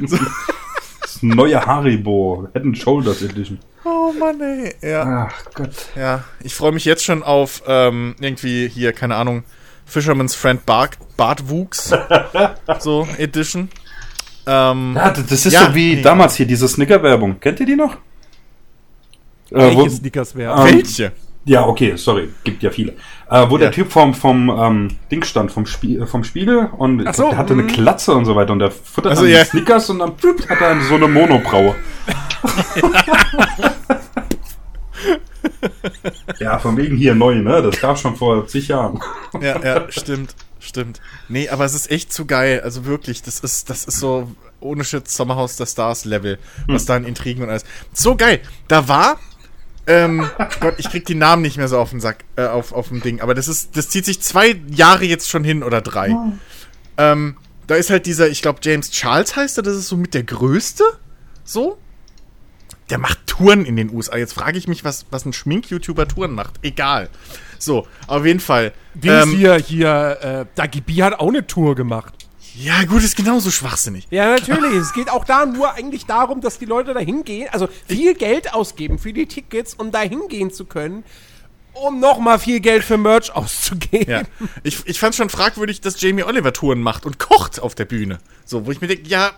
So. 0.07 0.19
das 1.01 1.23
neue 1.23 1.65
Haribo. 1.65 2.49
Head 2.53 2.63
and 2.65 2.77
Shoulders 2.79 3.23
Edition. 3.23 3.59
Oh 3.85 4.13
Mann, 4.19 4.41
ey. 4.41 4.75
Ja. 4.83 5.29
Ach 5.31 5.45
Gott. 5.55 5.71
Ja, 5.97 6.25
ich 6.43 6.55
freue 6.55 6.73
mich 6.73 6.85
jetzt 6.85 7.05
schon 7.05 7.23
auf 7.23 7.63
ähm, 7.67 8.15
irgendwie 8.21 8.69
hier, 8.69 8.93
keine 8.93 9.17
Ahnung, 9.17 9.45
Fisherman's 9.87 10.35
Friend 10.35 10.65
Bart, 10.65 10.97
Bartwuchs. 11.17 11.93
so, 12.79 13.07
Edition. 13.19 13.69
Ähm, 14.47 14.93
Ja, 14.97 15.11
das 15.11 15.31
ist 15.47 15.53
Ja, 15.53 15.67
so 15.67 15.75
wie 15.75 15.97
nee. 15.97 16.03
damals 16.03 16.37
hier, 16.37 16.47
diese 16.47 16.69
Snicker-Werbung. 16.69 17.41
Kennt 17.41 17.61
ihr 17.61 17.67
die 17.67 17.77
noch? 17.77 17.95
Äh, 19.51 19.57
Welche 19.77 19.91
Sneakers 19.91 20.35
wäre? 20.35 20.55
ähm, 20.69 20.75
welche? 20.77 21.13
Ja, 21.45 21.67
okay, 21.67 21.97
sorry, 21.97 22.31
gibt 22.43 22.63
ja 22.63 22.71
viele. 22.71 22.93
Äh, 23.29 23.49
wo 23.49 23.57
Ja. 23.57 23.65
der 23.65 23.73
Typ 23.73 23.91
vom, 23.93 24.15
vom 24.15 24.49
ähm, 24.51 24.89
Ding 25.11 25.25
stand, 25.25 25.53
vom, 25.53 25.67
Spie 25.67 25.99
äh, 25.99 26.07
vom 26.07 26.25
Spiegel 26.25 26.71
und 26.77 27.07
so, 27.15 27.31
der 27.31 27.37
hatte 27.37 27.53
eine 27.55 27.65
mhm. 27.65 27.69
Klatze 27.69 28.13
und 28.13 28.25
so 28.25 28.35
weiter 28.37 28.53
und 28.53 28.61
der 28.61 28.71
futtert 28.71 29.13
Also, 29.13 29.25
dann 29.25 29.33
ja. 29.33 29.43
die 29.43 29.51
Snickers 29.51 29.91
und 29.91 29.99
dann 29.99 30.13
hat 30.49 30.61
er 30.61 30.81
so 30.83 30.95
eine 30.95 31.09
Monobraue. 31.09 31.75
ja, 36.39 36.59
von 36.59 36.77
wegen 36.77 36.97
hier 36.97 37.15
neu, 37.15 37.37
ne? 37.37 37.63
Das 37.63 37.81
gab 37.81 37.99
schon 37.99 38.17
vor 38.17 38.47
zig 38.47 38.69
Jahren. 38.69 39.01
Ja, 39.41 39.61
ja, 39.63 39.91
stimmt, 39.91 40.35
stimmt. 40.61 41.01
Nee, 41.29 41.49
aber 41.49 41.65
es 41.65 41.75
ist 41.75 41.91
echt 41.91 42.13
zu 42.13 42.27
geil. 42.27 42.61
Also 42.63 42.85
wirklich, 42.85 43.23
das 43.23 43.41
ist, 43.41 43.71
das 43.71 43.85
ist 43.85 43.99
so 43.99 44.31
ohne 44.61 44.85
Shit 44.85 45.09
Sommerhaus 45.09 45.57
der 45.57 45.67
Stars 45.67 46.05
Level, 46.05 46.39
was 46.67 46.85
da 46.87 46.97
an 46.97 47.05
Intrigen 47.05 47.43
und 47.43 47.51
alles. 47.51 47.65
So 47.93 48.17
geil. 48.17 48.41
Da 48.69 48.89
war, 48.89 49.19
ähm, 49.87 50.29
Gott, 50.61 50.75
ich 50.79 50.89
krieg 50.91 51.05
die 51.05 51.15
Namen 51.15 51.43
nicht 51.43 51.57
mehr 51.57 51.69
so 51.69 51.79
auf 51.79 51.91
den 51.91 52.01
Sack, 52.01 52.25
äh, 52.37 52.47
auf, 52.47 52.73
auf 52.73 52.89
dem 52.89 53.03
Ding, 53.03 53.21
aber 53.21 53.35
das 53.35 53.49
ist, 53.49 53.77
das 53.77 53.89
zieht 53.89 54.05
sich 54.05 54.21
zwei 54.21 54.61
Jahre 54.69 55.05
jetzt 55.05 55.29
schon 55.29 55.45
hin 55.45 55.63
oder 55.63 55.81
drei. 55.81 56.17
Ähm, 56.97 57.37
da 57.67 57.75
ist 57.77 57.91
halt 57.91 58.07
dieser, 58.07 58.29
ich 58.29 58.43
glaube, 58.43 58.61
James 58.63 58.91
Charles 58.91 59.37
heißt 59.37 59.59
er, 59.59 59.63
das 59.63 59.75
ist 59.77 59.89
so 59.89 59.97
mit 59.97 60.15
der 60.15 60.23
größte. 60.23 60.85
So. 61.45 61.79
Der 62.91 62.99
macht 62.99 63.27
Touren 63.27 63.65
in 63.65 63.77
den 63.77 63.91
USA. 63.91 64.17
Jetzt 64.17 64.35
frage 64.35 64.59
ich 64.59 64.69
mich, 64.69 64.85
was, 64.85 65.07
was 65.11 65.25
ein 65.25 65.33
Schmink-YouTuber 65.33 66.07
Touren 66.07 66.33
macht. 66.33 66.55
Egal. 66.63 67.09
So, 67.59 67.87
auf 68.07 68.27
jeden 68.27 68.41
Fall. 68.41 68.73
Wie 68.93 69.09
ist 69.09 69.29
hier, 69.29 69.55
hier, 69.57 70.19
äh, 70.21 70.47
Dagi 70.55 70.83
B 70.83 71.03
hat 71.03 71.15
auch 71.15 71.29
eine 71.29 71.47
Tour 71.47 71.75
gemacht. 71.75 72.24
Ja, 72.57 72.85
gut, 72.85 73.03
ist 73.03 73.17
genauso 73.17 73.51
schwachsinnig. 73.51 74.07
Ja, 74.11 74.31
natürlich. 74.31 74.75
es 74.75 74.93
geht 74.93 75.11
auch 75.11 75.25
da 75.25 75.45
nur 75.47 75.73
eigentlich 75.75 76.07
darum, 76.07 76.41
dass 76.41 76.59
die 76.59 76.67
Leute 76.67 76.95
da 76.95 77.01
hingehen, 77.01 77.49
also 77.53 77.69
viel 77.89 78.15
Geld 78.15 78.55
ausgeben 78.55 78.99
für 78.99 79.13
die 79.13 79.27
Tickets, 79.27 79.75
um 79.75 79.91
da 79.91 80.01
hingehen 80.01 80.53
zu 80.53 80.65
können, 80.65 81.05
um 81.73 81.99
nochmal 81.99 82.39
viel 82.39 82.61
Geld 82.61 82.85
für 82.85 82.97
Merch 82.97 83.35
auszugeben. 83.35 84.09
Ja. 84.09 84.23
Ich, 84.63 84.87
ich 84.87 85.01
fand 85.01 85.15
schon 85.15 85.31
fragwürdig, 85.31 85.81
dass 85.81 86.01
Jamie 86.01 86.23
Oliver 86.23 86.53
Touren 86.53 86.81
macht 86.81 87.07
und 87.07 87.19
kocht 87.19 87.61
auf 87.61 87.75
der 87.75 87.87
Bühne. 87.87 88.19
So, 88.45 88.67
wo 88.67 88.71
ich 88.71 88.81
mir 88.81 88.87
denke, 88.87 89.09
ja, 89.09 89.33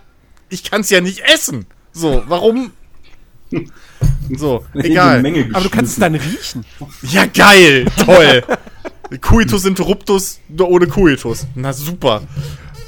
ich 0.49 0.63
kann 0.63 0.81
es 0.81 0.89
ja 0.89 1.01
nicht 1.01 1.21
essen. 1.21 1.65
So, 1.91 2.23
warum? 2.27 2.71
So, 4.37 4.65
egal. 4.75 5.21
Menge 5.21 5.49
Aber 5.53 5.63
du 5.63 5.69
kannst 5.69 5.93
es 5.93 5.99
dann 5.99 6.13
riechen. 6.15 6.65
Ja, 7.01 7.25
geil, 7.25 7.85
toll. 8.05 8.43
Coitus 9.21 9.65
interruptus 9.65 10.39
nur 10.49 10.69
ohne 10.69 10.87
Coitus. 10.87 11.47
Na 11.55 11.73
super. 11.73 12.23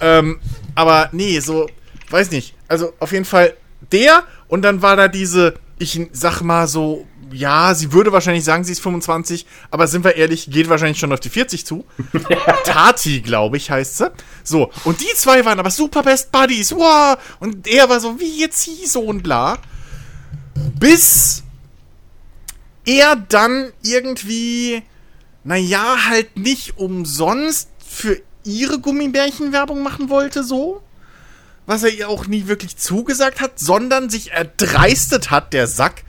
Ähm, 0.01 0.39
aber 0.75 1.09
nee, 1.11 1.39
so, 1.39 1.69
weiß 2.09 2.31
nicht. 2.31 2.55
Also 2.67 2.93
auf 2.99 3.11
jeden 3.11 3.25
Fall 3.25 3.55
der 3.91 4.23
und 4.47 4.61
dann 4.61 4.81
war 4.81 4.95
da 4.95 5.07
diese, 5.07 5.55
ich 5.77 5.99
sag 6.11 6.41
mal 6.41 6.67
so, 6.67 7.07
ja, 7.31 7.75
sie 7.75 7.91
würde 7.91 8.11
wahrscheinlich 8.11 8.43
sagen, 8.43 8.63
sie 8.63 8.71
ist 8.71 8.81
25, 8.81 9.45
aber 9.71 9.87
sind 9.87 10.03
wir 10.03 10.15
ehrlich, 10.15 10.49
geht 10.49 10.69
wahrscheinlich 10.69 10.99
schon 10.99 11.11
auf 11.13 11.19
die 11.19 11.29
40 11.29 11.65
zu. 11.65 11.85
Tati, 12.65 13.21
glaube 13.21 13.57
ich, 13.57 13.69
heißt 13.69 13.97
sie. 13.97 14.11
So, 14.43 14.71
und 14.83 14.99
die 15.01 15.13
zwei 15.15 15.45
waren 15.45 15.59
aber 15.59 15.69
super 15.69 16.03
Best 16.03 16.31
Buddies. 16.31 16.71
Wow. 16.71 17.17
Und 17.39 17.67
er 17.67 17.89
war 17.89 17.99
so, 17.99 18.19
wie 18.19 18.39
jetzt 18.39 18.61
sie 18.61 18.85
so 18.85 19.01
und 19.01 19.21
bla. 19.21 19.59
Bis 20.79 21.43
er 22.85 23.15
dann 23.15 23.71
irgendwie, 23.83 24.81
naja, 25.43 25.97
halt 26.07 26.37
nicht 26.37 26.77
umsonst 26.77 27.69
für 27.85 28.21
ihre 28.49 28.79
Gummibärchen 28.79 29.51
Werbung 29.53 29.83
machen 29.83 30.09
wollte, 30.09 30.43
so. 30.43 30.81
Was 31.65 31.83
er 31.83 31.93
ihr 31.93 32.09
auch 32.09 32.27
nie 32.27 32.47
wirklich 32.47 32.77
zugesagt 32.77 33.41
hat, 33.41 33.59
sondern 33.59 34.09
sich 34.09 34.31
erdreistet 34.31 35.29
hat, 35.29 35.53
der 35.53 35.67
Sack, 35.67 36.03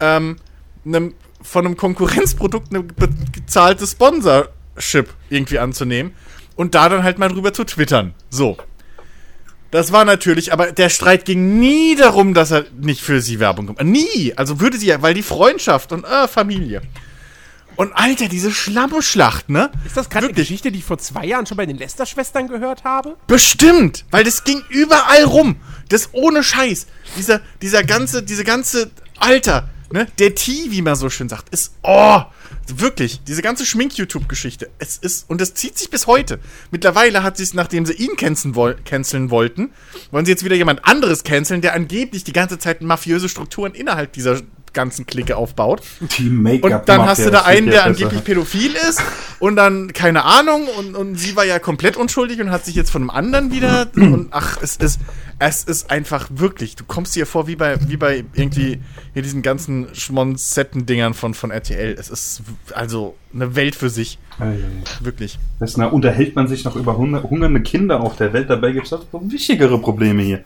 ähm, 0.00 0.36
nem, 0.84 1.14
von 1.42 1.66
einem 1.66 1.76
Konkurrenzprodukt 1.76 2.72
eine 2.72 2.84
bezahlte 2.84 3.86
Sponsorship 3.86 5.12
irgendwie 5.28 5.58
anzunehmen 5.58 6.12
und 6.56 6.74
da 6.74 6.88
dann 6.88 7.02
halt 7.02 7.18
mal 7.18 7.28
drüber 7.28 7.52
zu 7.52 7.64
twittern. 7.64 8.14
So. 8.30 8.56
Das 9.72 9.90
war 9.90 10.04
natürlich, 10.04 10.52
aber 10.52 10.70
der 10.70 10.90
Streit 10.90 11.24
ging 11.24 11.58
nie 11.58 11.96
darum, 11.96 12.34
dass 12.34 12.50
er 12.50 12.66
nicht 12.78 13.00
für 13.00 13.22
sie 13.22 13.40
Werbung 13.40 13.66
kommt. 13.66 13.82
Nie. 13.82 14.34
Also 14.36 14.60
würde 14.60 14.76
sie 14.76 14.86
ja, 14.86 15.00
weil 15.00 15.14
die 15.14 15.22
Freundschaft 15.22 15.92
und 15.92 16.04
äh, 16.04 16.28
Familie. 16.28 16.82
Und 17.76 17.92
Alter, 17.94 18.28
diese 18.28 18.50
Schlammeschlacht, 18.50 19.48
ne? 19.48 19.70
Ist 19.84 19.96
das 19.96 20.10
gerade 20.10 20.26
eine? 20.26 20.34
Geschichte, 20.34 20.70
die 20.70 20.78
ich 20.78 20.84
vor 20.84 20.98
zwei 20.98 21.24
Jahren 21.26 21.46
schon 21.46 21.56
bei 21.56 21.66
den 21.66 21.78
Lester-Schwestern 21.78 22.48
gehört 22.48 22.84
habe? 22.84 23.16
Bestimmt, 23.26 24.04
weil 24.10 24.24
das 24.24 24.44
ging 24.44 24.62
überall 24.68 25.24
rum. 25.24 25.56
Das 25.88 26.10
ohne 26.12 26.42
Scheiß. 26.42 26.86
Dieser, 27.16 27.40
dieser 27.60 27.84
ganze, 27.84 28.22
diese 28.22 28.44
ganze, 28.44 28.90
Alter, 29.18 29.68
ne? 29.90 30.06
Der 30.18 30.34
Tee, 30.34 30.70
wie 30.70 30.82
man 30.82 30.96
so 30.96 31.10
schön 31.10 31.28
sagt, 31.28 31.48
ist, 31.50 31.74
oh, 31.82 32.22
wirklich, 32.66 33.20
diese 33.26 33.42
ganze 33.42 33.66
Schmink-YouTube-Geschichte. 33.66 34.70
Es 34.78 34.96
ist, 34.96 35.28
und 35.28 35.40
das 35.40 35.54
zieht 35.54 35.78
sich 35.78 35.90
bis 35.90 36.06
heute. 36.06 36.38
Mittlerweile 36.70 37.22
hat 37.22 37.36
sie 37.36 37.42
es, 37.42 37.54
nachdem 37.54 37.86
sie 37.86 37.94
ihn 37.94 38.16
canceln, 38.16 38.54
woll, 38.54 38.76
canceln 38.84 39.30
wollten, 39.30 39.70
wollen 40.10 40.24
sie 40.24 40.32
jetzt 40.32 40.44
wieder 40.44 40.56
jemand 40.56 40.84
anderes 40.84 41.24
canceln, 41.24 41.60
der 41.60 41.74
angeblich 41.74 42.24
die 42.24 42.32
ganze 42.32 42.58
Zeit 42.58 42.82
mafiöse 42.82 43.28
Strukturen 43.28 43.74
innerhalb 43.74 44.12
dieser 44.12 44.40
ganzen 44.72 45.06
Clique 45.06 45.36
aufbaut. 45.36 45.82
Die 46.18 46.28
Make-up 46.28 46.80
Und 46.80 46.88
dann 46.88 47.02
hast 47.06 47.24
du 47.24 47.30
da 47.30 47.42
einen, 47.42 47.66
der 47.66 47.76
ja 47.76 47.82
angeblich 47.84 48.24
pädophil 48.24 48.72
ist 48.88 49.02
und 49.38 49.56
dann 49.56 49.92
keine 49.92 50.24
Ahnung 50.24 50.66
und, 50.78 50.94
und 50.94 51.16
sie 51.16 51.36
war 51.36 51.44
ja 51.44 51.58
komplett 51.58 51.96
unschuldig 51.96 52.40
und 52.40 52.50
hat 52.50 52.64
sich 52.64 52.74
jetzt 52.74 52.90
von 52.90 53.02
einem 53.02 53.10
anderen 53.10 53.52
wieder 53.52 53.88
und 53.96 54.28
ach, 54.30 54.58
es 54.62 54.76
ist 54.76 55.00
es 55.38 55.64
ist 55.64 55.90
einfach 55.90 56.28
wirklich, 56.30 56.76
du 56.76 56.84
kommst 56.84 57.16
dir 57.16 57.26
vor 57.26 57.48
wie 57.48 57.56
bei 57.56 57.76
wie 57.88 57.96
bei 57.96 58.24
irgendwie 58.34 58.80
hier 59.12 59.22
diesen 59.22 59.42
ganzen 59.42 59.88
Schmonzetten-Dingern 59.92 61.14
von 61.14 61.34
von 61.34 61.50
RTL. 61.50 61.96
Es 61.98 62.10
ist 62.10 62.42
also 62.74 63.16
eine 63.34 63.56
Welt 63.56 63.74
für 63.74 63.90
sich, 63.90 64.18
ei. 64.38 64.58
wirklich. 65.00 65.38
Das, 65.58 65.76
na, 65.76 65.86
unterhält 65.86 66.36
man 66.36 66.48
sich 66.48 66.64
noch 66.64 66.76
über 66.76 66.96
hunger, 66.96 67.22
hungernde 67.22 67.62
Kinder 67.62 68.00
auf 68.00 68.16
der 68.16 68.32
Welt. 68.32 68.50
Dabei 68.50 68.72
gibt 68.72 68.84
es 68.84 68.90
doch 68.90 69.04
wichtigere 69.12 69.78
Probleme 69.78 70.22
hier. 70.22 70.44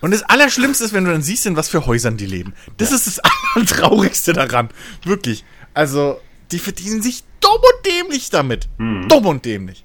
Und 0.00 0.12
das 0.12 0.22
Allerschlimmste 0.22 0.84
ist, 0.84 0.92
wenn 0.92 1.04
du 1.04 1.10
dann 1.10 1.22
siehst, 1.22 1.46
in 1.46 1.56
was 1.56 1.68
für 1.68 1.86
Häusern 1.86 2.16
die 2.16 2.26
leben. 2.26 2.54
Das 2.76 2.92
ist 2.92 3.06
das 3.06 3.20
Allertraurigste 3.54 4.32
daran. 4.32 4.68
Wirklich. 5.04 5.44
Also, 5.74 6.20
die 6.52 6.58
verdienen 6.58 7.02
sich 7.02 7.24
dumm 7.40 7.52
und 7.52 7.86
dämlich 7.86 8.30
damit. 8.30 8.68
Dumm 8.78 9.26
und 9.26 9.44
dämlich. 9.44 9.84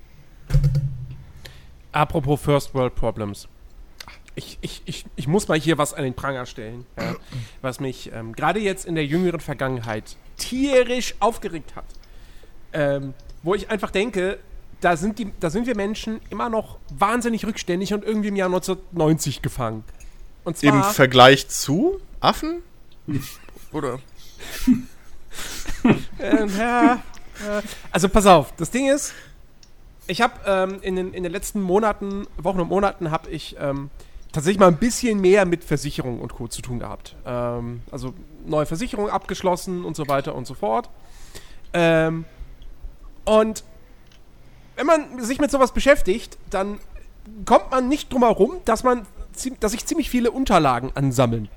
Apropos 1.92 2.42
First 2.42 2.74
World 2.74 2.96
Problems. 2.96 3.48
Ich, 4.36 4.58
ich, 4.62 4.82
ich, 4.86 5.06
ich 5.16 5.28
muss 5.28 5.48
mal 5.48 5.60
hier 5.60 5.78
was 5.78 5.94
an 5.94 6.04
den 6.04 6.16
Pranger 6.16 6.48
stellen, 6.48 6.88
ja, 6.98 7.16
was 7.62 7.80
mich 7.80 8.12
ähm, 8.12 8.34
gerade 8.34 8.60
jetzt 8.60 8.86
in 8.86 8.96
der 8.96 9.06
jüngeren 9.06 9.40
Vergangenheit 9.40 10.18
tierisch 10.38 11.14
aufgeregt 11.20 11.76
hat. 11.76 11.86
Ähm, 12.74 13.14
wo 13.44 13.54
ich 13.54 13.70
einfach 13.70 13.92
denke, 13.92 14.40
da 14.82 14.98
sind, 14.98 15.20
die, 15.20 15.32
da 15.40 15.52
sind 15.52 15.68
wir 15.68 15.76
Menschen 15.76 16.20
immer 16.32 16.50
noch 16.50 16.80
wahnsinnig 16.90 17.46
rückständig 17.46 17.94
und 17.94 18.04
irgendwie 18.04 18.30
im 18.30 18.36
Jahr 18.36 18.48
1990 18.48 19.44
gefangen. 19.44 19.84
Und 20.44 20.58
zwar, 20.58 20.74
Im 20.74 20.84
Vergleich 20.84 21.48
zu 21.48 22.00
Affen? 22.20 22.62
Oder? 23.72 24.00
Ähm, 26.20 26.50
ja, 26.58 26.94
äh, 26.94 27.62
also 27.92 28.08
pass 28.08 28.26
auf, 28.26 28.56
das 28.56 28.72
Ding 28.72 28.88
ist, 28.90 29.14
ich 30.08 30.22
habe 30.22 30.34
ähm, 30.46 30.80
in, 30.82 30.96
den, 30.96 31.14
in 31.14 31.24
den 31.24 31.32
letzten 31.32 31.62
Monaten, 31.62 32.26
Wochen 32.38 32.62
und 32.62 32.70
Monaten 32.70 33.12
habe 33.12 33.30
ich 33.30 33.58
ähm, 33.60 33.90
tatsächlich 34.32 34.60
mal 34.60 34.68
ein 34.68 34.78
bisschen 34.78 35.20
mehr 35.22 35.46
mit 35.46 35.64
Versicherung 35.64 36.20
und 36.20 36.34
Co. 36.34 36.48
zu 36.48 36.62
tun 36.62 36.80
gehabt. 36.80 37.16
Ähm, 37.26 37.82
also 37.92 38.14
neue 38.46 38.66
Versicherung 38.66 39.10
abgeschlossen 39.10 39.86
und 39.86 39.96
so 39.96 40.08
weiter 40.08 40.36
und 40.36 40.48
so 40.48 40.54
fort. 40.54 40.90
Ähm, 41.74 42.26
und 43.26 43.64
wenn 44.76 44.86
man 44.86 45.24
sich 45.24 45.40
mit 45.40 45.52
sowas 45.52 45.72
beschäftigt, 45.72 46.38
dann 46.50 46.80
kommt 47.46 47.72
man 47.72 47.88
nicht 47.88 48.12
drum 48.12 48.24
herum, 48.24 48.62
dass 48.66 48.84
man, 48.84 49.06
dass 49.60 49.72
sich 49.72 49.86
ziemlich 49.86 50.10
viele 50.10 50.32
Unterlagen 50.32 50.92
ansammeln. 50.96 51.50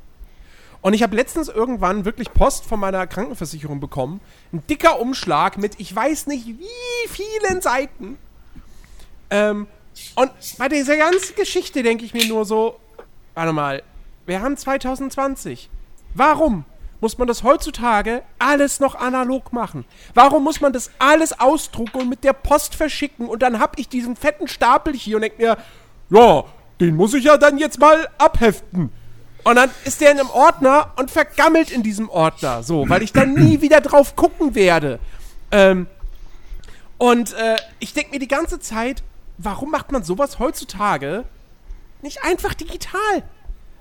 Und 0.83 0.95
ich 0.95 1.03
habe 1.03 1.17
letztens 1.17 1.49
irgendwann 1.49 2.05
wirklich 2.05 2.33
Post 2.33 2.65
von 2.65 2.79
meiner 2.79 3.07
Krankenversicherung 3.07 3.81
bekommen. 3.81 4.21
Ein 4.53 4.65
dicker 4.69 5.01
Umschlag 5.01 5.59
mit 5.59 5.81
ich 5.81 5.95
weiß 5.95 6.27
nicht 6.29 6.47
wie 6.47 7.09
vielen 7.09 7.61
Seiten. 7.61 8.19
Ähm, 9.31 9.67
und 10.15 10.31
bei 10.59 10.69
dieser 10.69 10.97
ganzen 10.97 11.35
Geschichte 11.35 11.83
denke 11.83 12.05
ich 12.05 12.15
mir 12.15 12.27
nur 12.27 12.45
so, 12.45 12.79
warte 13.35 13.53
mal, 13.53 13.83
wir 14.27 14.41
haben 14.43 14.57
2020. 14.57 15.71
Warum 16.15 16.65
muss 17.01 17.19
man 17.19 17.29
das 17.29 17.43
heutzutage 17.43 18.23
alles 18.39 18.81
noch 18.81 18.95
analog 18.95 19.53
machen? 19.53 19.85
Warum 20.15 20.45
muss 20.45 20.61
man 20.61 20.73
das 20.73 20.91
alles 20.99 21.39
ausdrucken 21.39 22.03
und 22.03 22.09
mit 22.09 22.25
der 22.25 22.33
Post 22.33 22.75
verschicken 22.75 23.29
und 23.29 23.43
dann 23.43 23.59
hab 23.61 23.79
ich 23.79 23.89
diesen 23.89 24.17
fetten 24.17 24.49
Stapel 24.49 24.95
hier 24.95 25.17
und 25.17 25.23
denk 25.23 25.39
mir, 25.39 25.57
ja, 26.11 26.45
den 26.81 26.97
muss 26.97 27.15
ich 27.15 27.25
ja 27.25 27.37
dann 27.37 27.59
jetzt 27.59 27.79
mal 27.79 28.09
abheften. 28.19 28.91
Und 29.45 29.55
dann 29.55 29.71
ist 29.85 30.01
der 30.01 30.11
in 30.11 30.19
einem 30.19 30.31
Ordner 30.31 30.93
und 30.97 31.11
vergammelt 31.11 31.71
in 31.71 31.83
diesem 31.83 32.09
Ordner, 32.09 32.63
so, 32.63 32.89
weil 32.89 33.03
ich 33.03 33.13
dann 33.13 33.35
nie 33.35 33.61
wieder 33.61 33.81
drauf 33.81 34.17
gucken 34.17 34.55
werde. 34.57 34.99
Ähm, 35.53 35.87
und 36.99 37.33
äh, 37.35 37.57
ich 37.79 37.95
denke 37.95 38.11
mir 38.11 38.19
die 38.19 38.29
ganze 38.29 38.59
Zeit, 38.59 39.05
warum 39.39 39.71
macht 39.71 39.93
man 39.93 40.03
sowas 40.03 40.39
heutzutage 40.39 41.25
nicht 42.03 42.25
einfach 42.25 42.55
digital? 42.55 43.23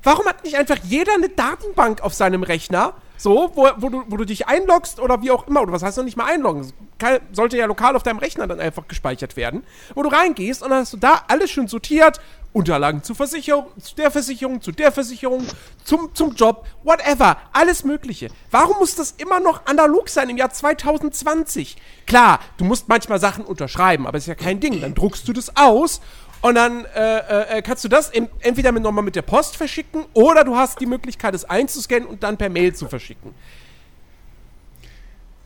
Warum 0.04 0.28
hat 0.28 0.44
nicht 0.44 0.56
einfach 0.56 0.78
jeder 0.84 1.16
eine 1.16 1.30
Datenbank 1.30 2.02
auf 2.02 2.14
seinem 2.14 2.44
Rechner, 2.44 2.94
so, 3.18 3.52
wo, 3.56 3.68
wo, 3.78 3.90
du, 3.90 4.04
wo 4.08 4.18
du 4.18 4.26
dich 4.26 4.48
einloggst 4.48 5.00
oder 5.00 5.22
wie 5.24 5.32
auch 5.32 5.48
immer, 5.48 5.62
oder 5.64 5.72
was 5.72 5.82
heißt 5.82 5.98
noch 5.98 6.04
nicht 6.04 6.18
mal 6.18 6.26
einloggen? 6.26 6.72
Kann, 7.00 7.20
sollte 7.32 7.58
ja 7.58 7.66
lokal 7.66 7.96
auf 7.96 8.04
deinem 8.04 8.20
Rechner 8.20 8.46
dann 8.46 8.60
einfach 8.60 8.88
gespeichert 8.88 9.36
werden, 9.36 9.64
wo 9.96 10.04
du 10.04 10.10
reingehst 10.10 10.62
und 10.62 10.70
dann 10.70 10.82
hast 10.82 10.94
du 10.94 10.98
da 10.98 11.24
alles 11.28 11.50
schön 11.50 11.68
sortiert, 11.68 12.20
Unterlagen 12.56 13.04
zur 13.04 13.18
Versicherung, 13.18 13.66
zu 13.82 13.96
der 13.96 14.10
Versicherung, 14.10 14.62
zu 14.62 14.72
der 14.72 14.90
Versicherung, 14.94 15.46
zum, 15.84 16.16
zum 16.16 16.34
Job, 16.36 16.66
whatever, 16.86 17.38
alles 17.52 17.84
Mögliche. 17.84 18.30
Warum 18.50 18.78
muss 18.78 18.96
das 18.96 19.12
immer 19.18 19.42
noch 19.42 19.66
analog 19.66 20.08
sein 20.08 20.30
im 20.30 20.38
Jahr 20.38 20.52
2020? 20.52 21.76
Klar, 22.08 22.40
du 22.58 22.64
musst 22.64 22.88
manchmal 22.88 23.20
Sachen 23.20 23.44
unterschreiben, 23.44 24.08
aber 24.08 24.18
ist 24.18 24.28
ja 24.28 24.36
kein 24.36 24.62
Ding. 24.62 24.80
Dann 24.80 24.96
druckst 24.96 25.28
du 25.28 25.34
das 25.34 25.58
aus 25.58 26.00
und 26.42 26.56
dann 26.56 26.86
äh, 26.96 27.58
äh, 27.58 27.62
kannst 27.62 27.84
du 27.84 27.90
das 27.90 28.10
en 28.10 28.30
entweder 28.40 28.72
nochmal 28.72 29.04
mit 29.04 29.18
der 29.18 29.24
Post 29.24 29.58
verschicken 29.58 30.06
oder 30.14 30.46
du 30.46 30.56
hast 30.56 30.80
die 30.80 30.86
Möglichkeit, 30.86 31.36
es 31.36 31.44
einzuscannen 31.44 32.08
und 32.08 32.24
dann 32.24 32.38
per 32.38 32.50
Mail 32.50 32.74
zu 32.74 32.88
verschicken. 32.88 33.36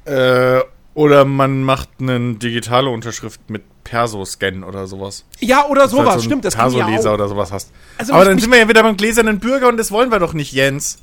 Äh, 0.05 0.59
oder 0.93 1.25
man 1.25 1.63
macht 1.63 1.89
eine 1.99 2.35
digitale 2.35 2.91
Unterschrift 2.91 3.49
mit 3.49 3.63
Perso-Scan 3.89 4.63
oder 4.63 4.87
sowas. 4.87 5.25
Ja, 5.39 5.65
oder 5.67 5.83
du 5.83 5.89
sowas, 5.89 6.09
halt 6.09 6.19
so 6.21 6.25
stimmt, 6.25 6.45
das 6.45 6.55
Perso-Leser 6.55 7.09
auch. 7.09 7.15
oder 7.15 7.27
sowas 7.27 7.51
hast. 7.51 7.71
Also 7.97 8.13
Aber 8.13 8.25
dann 8.25 8.37
sind 8.37 8.51
wir 8.51 8.59
ja 8.59 8.67
wieder 8.69 8.83
beim 8.83 8.95
gläsernen 8.95 9.39
Bürger 9.39 9.67
und 9.67 9.77
das 9.77 9.91
wollen 9.91 10.11
wir 10.11 10.19
doch 10.19 10.33
nicht, 10.33 10.51
Jens. 10.51 10.99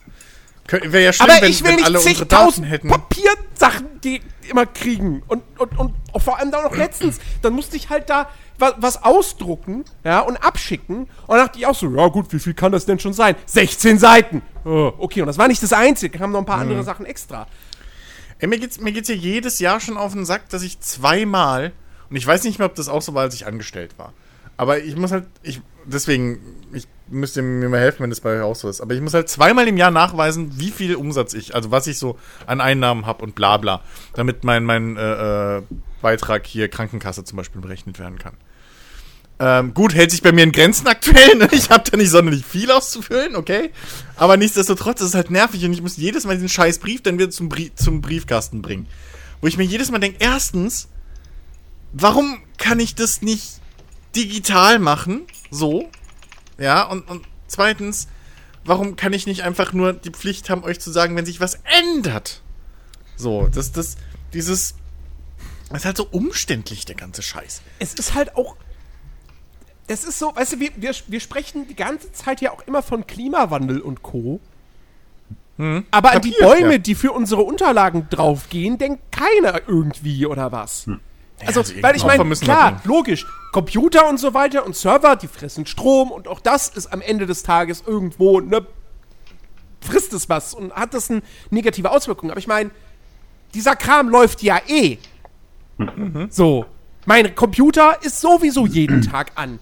Wäre 0.69 1.05
ja 1.05 1.13
schlimm, 1.13 1.31
Aber 1.31 1.43
wenn, 1.43 1.51
ich 1.51 1.63
will 1.63 1.71
wenn 1.71 1.77
nicht 1.77 1.87
alle 1.87 1.99
unsere 1.99 2.27
Daten 2.27 2.63
hätten. 2.65 2.89
Papiersachen, 2.89 4.01
die 4.03 4.21
immer 4.49 4.67
kriegen. 4.67 5.23
Und, 5.27 5.43
und, 5.59 5.79
und 5.79 5.95
auch 6.13 6.23
vor 6.23 6.39
allem 6.39 6.51
da 6.51 6.63
noch 6.63 6.77
letztens, 6.77 7.19
dann 7.43 7.53
musste 7.53 7.77
ich 7.77 7.89
halt 7.91 8.09
da 8.11 8.29
was, 8.59 8.75
was 8.79 9.03
ausdrucken, 9.03 9.85
ja, 10.05 10.21
und 10.21 10.37
abschicken. 10.39 10.99
Und 10.99 11.09
dann 11.29 11.39
dachte 11.39 11.59
ich 11.59 11.67
auch 11.67 11.75
so, 11.75 11.89
ja 11.91 12.09
gut, 12.09 12.33
wie 12.33 12.39
viel 12.39 12.55
kann 12.55 12.73
das 12.73 12.87
denn 12.87 12.99
schon 12.99 13.13
sein? 13.13 13.37
16 13.47 13.99
Seiten. 13.99 14.43
Oh, 14.65 14.93
okay, 14.99 15.21
und 15.21 15.27
das 15.27 15.39
war 15.39 15.49
nicht 15.49 15.63
das 15.63 15.73
Einzige, 15.73 16.19
kamen 16.19 16.33
noch 16.33 16.41
ein 16.41 16.47
paar 16.47 16.59
andere 16.59 16.83
Sachen 16.83 17.07
extra. 17.07 17.47
Ey, 18.39 18.49
mir 18.49 18.59
geht's, 18.59 18.81
mir 18.81 18.93
geht's 18.93 19.09
ja 19.09 19.15
jedes 19.15 19.59
Jahr 19.59 19.81
schon 19.81 19.97
auf 19.97 20.13
den 20.13 20.25
Sack, 20.25 20.49
dass 20.51 20.63
ich 20.63 20.81
zweimal, 20.81 21.73
und 22.11 22.17
ich 22.17 22.27
weiß 22.27 22.45
nicht 22.45 22.59
mehr, 22.59 22.67
ob 22.67 22.75
das 22.75 22.89
auch 22.89 23.03
so 23.03 23.15
war, 23.15 23.23
als 23.23 23.35
ich 23.35 23.47
angestellt 23.47 23.99
war. 23.99 24.13
Aber 24.57 24.83
ich 24.83 24.97
muss 24.97 25.13
halt, 25.13 25.27
ich, 25.43 25.61
deswegen, 25.85 26.39
ich 26.73 26.87
müsste 27.09 27.43
mir 27.43 27.69
mal 27.69 27.81
helfen, 27.81 28.03
wenn 28.03 28.11
das 28.11 28.21
bei 28.21 28.37
euch 28.37 28.43
auch 28.43 28.57
so 28.57 28.69
ist. 28.69 28.81
Aber 28.81 28.95
ich 28.95 29.01
muss 29.01 29.15
halt 29.15 29.29
zweimal 29.29 29.69
im 29.69 29.77
Jahr 29.77 29.91
nachweisen, 29.91 30.59
wie 30.59 30.71
viel 30.71 30.95
Umsatz 30.97 31.35
ich, 31.35 31.55
also 31.55 31.71
was 31.71 31.87
ich 31.87 31.99
so 31.99 32.19
an 32.47 32.61
Einnahmen 32.61 33.07
habe 33.07 33.23
und 33.23 33.35
bla 33.35 33.59
bla, 33.59 33.83
damit 34.15 34.45
mein, 34.45 34.65
mein 34.65 34.97
äh, 34.97 35.59
äh, 35.59 35.63
Beitrag 36.01 36.47
hier 36.47 36.69
Krankenkasse 36.69 37.25
zum 37.25 37.37
Beispiel 37.37 37.61
berechnet 37.61 37.99
werden 37.99 38.19
kann. 38.19 38.35
Ähm, 39.39 39.75
gut, 39.75 39.95
hält 39.95 40.11
sich 40.11 40.23
bei 40.23 40.33
mir 40.33 40.45
in 40.45 40.53
Grenzen 40.53 40.87
aktuell. 40.87 41.37
Ne? 41.37 41.49
Ich 41.53 41.69
habe 41.69 41.89
da 41.91 41.97
nicht 41.99 42.11
sonderlich 42.11 42.45
viel 42.45 42.71
auszufüllen, 42.71 43.37
okay? 43.37 43.71
Aber 44.17 44.39
nichtsdestotrotz 44.39 45.03
ist 45.03 45.09
es 45.09 45.15
halt 45.15 45.31
nervig 45.31 45.63
und 45.65 45.75
ich 45.75 45.83
muss 45.83 45.99
jedes 45.99 46.25
Mal 46.25 46.35
diesen 46.35 46.49
scheiß 46.49 46.79
Brief 46.79 47.03
dann 47.03 47.19
wieder 47.19 47.29
zum, 47.29 47.51
Brie 47.51 47.71
zum 47.75 48.01
Briefkasten 48.01 48.63
bringen. 48.63 48.87
Wo 49.43 49.47
ich 49.47 49.59
mir 49.59 49.65
jedes 49.65 49.91
Mal 49.91 49.99
denke, 49.99 50.17
erstens, 50.21 50.89
warum 52.01 52.43
kann 52.59 52.81
ich 52.81 52.95
das 52.95 53.23
nicht 53.23 53.61
digital 54.15 54.79
machen? 54.79 55.27
So. 55.51 55.89
Ja, 56.59 56.85
und, 56.85 57.09
und 57.09 57.27
zweitens, 57.47 58.09
warum 58.65 58.97
kann 58.97 59.13
ich 59.13 59.27
nicht 59.27 59.43
einfach 59.43 59.73
nur 59.73 59.93
die 59.93 60.11
Pflicht 60.11 60.51
haben, 60.51 60.65
euch 60.65 60.81
zu 60.81 60.91
sagen, 60.91 61.17
wenn 61.17 61.27
sich 61.27 61.41
was 61.41 61.61
ändert? 61.65 62.43
So, 63.17 63.49
das, 63.49 63.73
das, 63.73 63.97
dieses. 64.33 64.75
Das 65.69 65.79
ist 65.79 65.85
halt 65.85 65.97
so 65.97 66.07
umständlich, 66.11 66.85
der 66.85 66.95
ganze 66.95 67.23
Scheiß. 67.23 67.63
Es 67.79 67.95
ist 67.95 68.15
halt 68.15 68.37
auch. 68.37 68.57
Das 69.89 70.05
ist 70.05 70.19
so, 70.19 70.35
weißt 70.35 70.55
du, 70.55 70.61
wir, 70.61 70.71
wir, 70.77 70.95
wir 71.07 71.21
sprechen 71.21 71.69
die 71.69 71.77
ganze 71.77 72.13
Zeit 72.13 72.41
ja 72.41 72.53
auch 72.53 72.63
immer 72.67 72.83
von 72.83 73.07
Klimawandel 73.07 73.81
und 73.81 74.03
Co. 74.03 74.41
Aber 75.59 76.13
an 76.13 76.21
die 76.21 76.33
Papier, 76.33 76.47
Bäume, 76.47 76.73
ja. 76.73 76.79
die 76.79 76.95
für 76.95 77.13
unsere 77.13 77.43
Unterlagen 77.43 78.09
draufgehen, 78.11 78.77
denkt 78.79 79.11
keiner 79.11 79.63
irgendwie 79.67 80.27
oder 80.27 80.53
was. 80.53 80.87
Also, 81.45 81.61
also 81.61 81.75
weil 81.83 81.97
ich 81.97 82.05
meine, 82.05 82.35
klar, 82.37 82.81
logisch, 82.85 83.27
Computer 83.53 84.09
und 84.09 84.19
so 84.19 84.33
weiter 84.33 84.65
und 84.65 84.75
Server, 84.75 85.17
die 85.17 85.29
fressen 85.29 85.67
Strom 85.67 86.11
und 86.11 86.29
auch 86.29 86.41
das 86.41 86.69
ist 86.69 86.93
am 86.93 87.01
Ende 87.03 87.27
des 87.27 87.43
Tages 87.43 87.83
irgendwo, 87.87 88.41
ne, 88.41 88.67
frisst 89.81 90.13
es 90.13 90.29
was 90.29 90.55
und 90.55 90.73
hat 90.73 90.95
das 90.95 91.11
eine 91.11 91.23
negative 91.51 91.91
Auswirkung. 91.91 92.31
Aber 92.31 92.39
ich 92.39 92.47
meine, 92.47 92.71
dieser 93.55 93.77
Kram 93.77 94.09
läuft 94.09 94.43
ja 94.43 94.61
eh. 94.67 94.99
So. 96.31 96.67
Mein 97.05 97.35
Computer 97.35 97.99
ist 98.03 98.21
sowieso 98.21 98.67
jeden 98.67 99.03
Tag 99.11 99.33
an. 99.35 99.59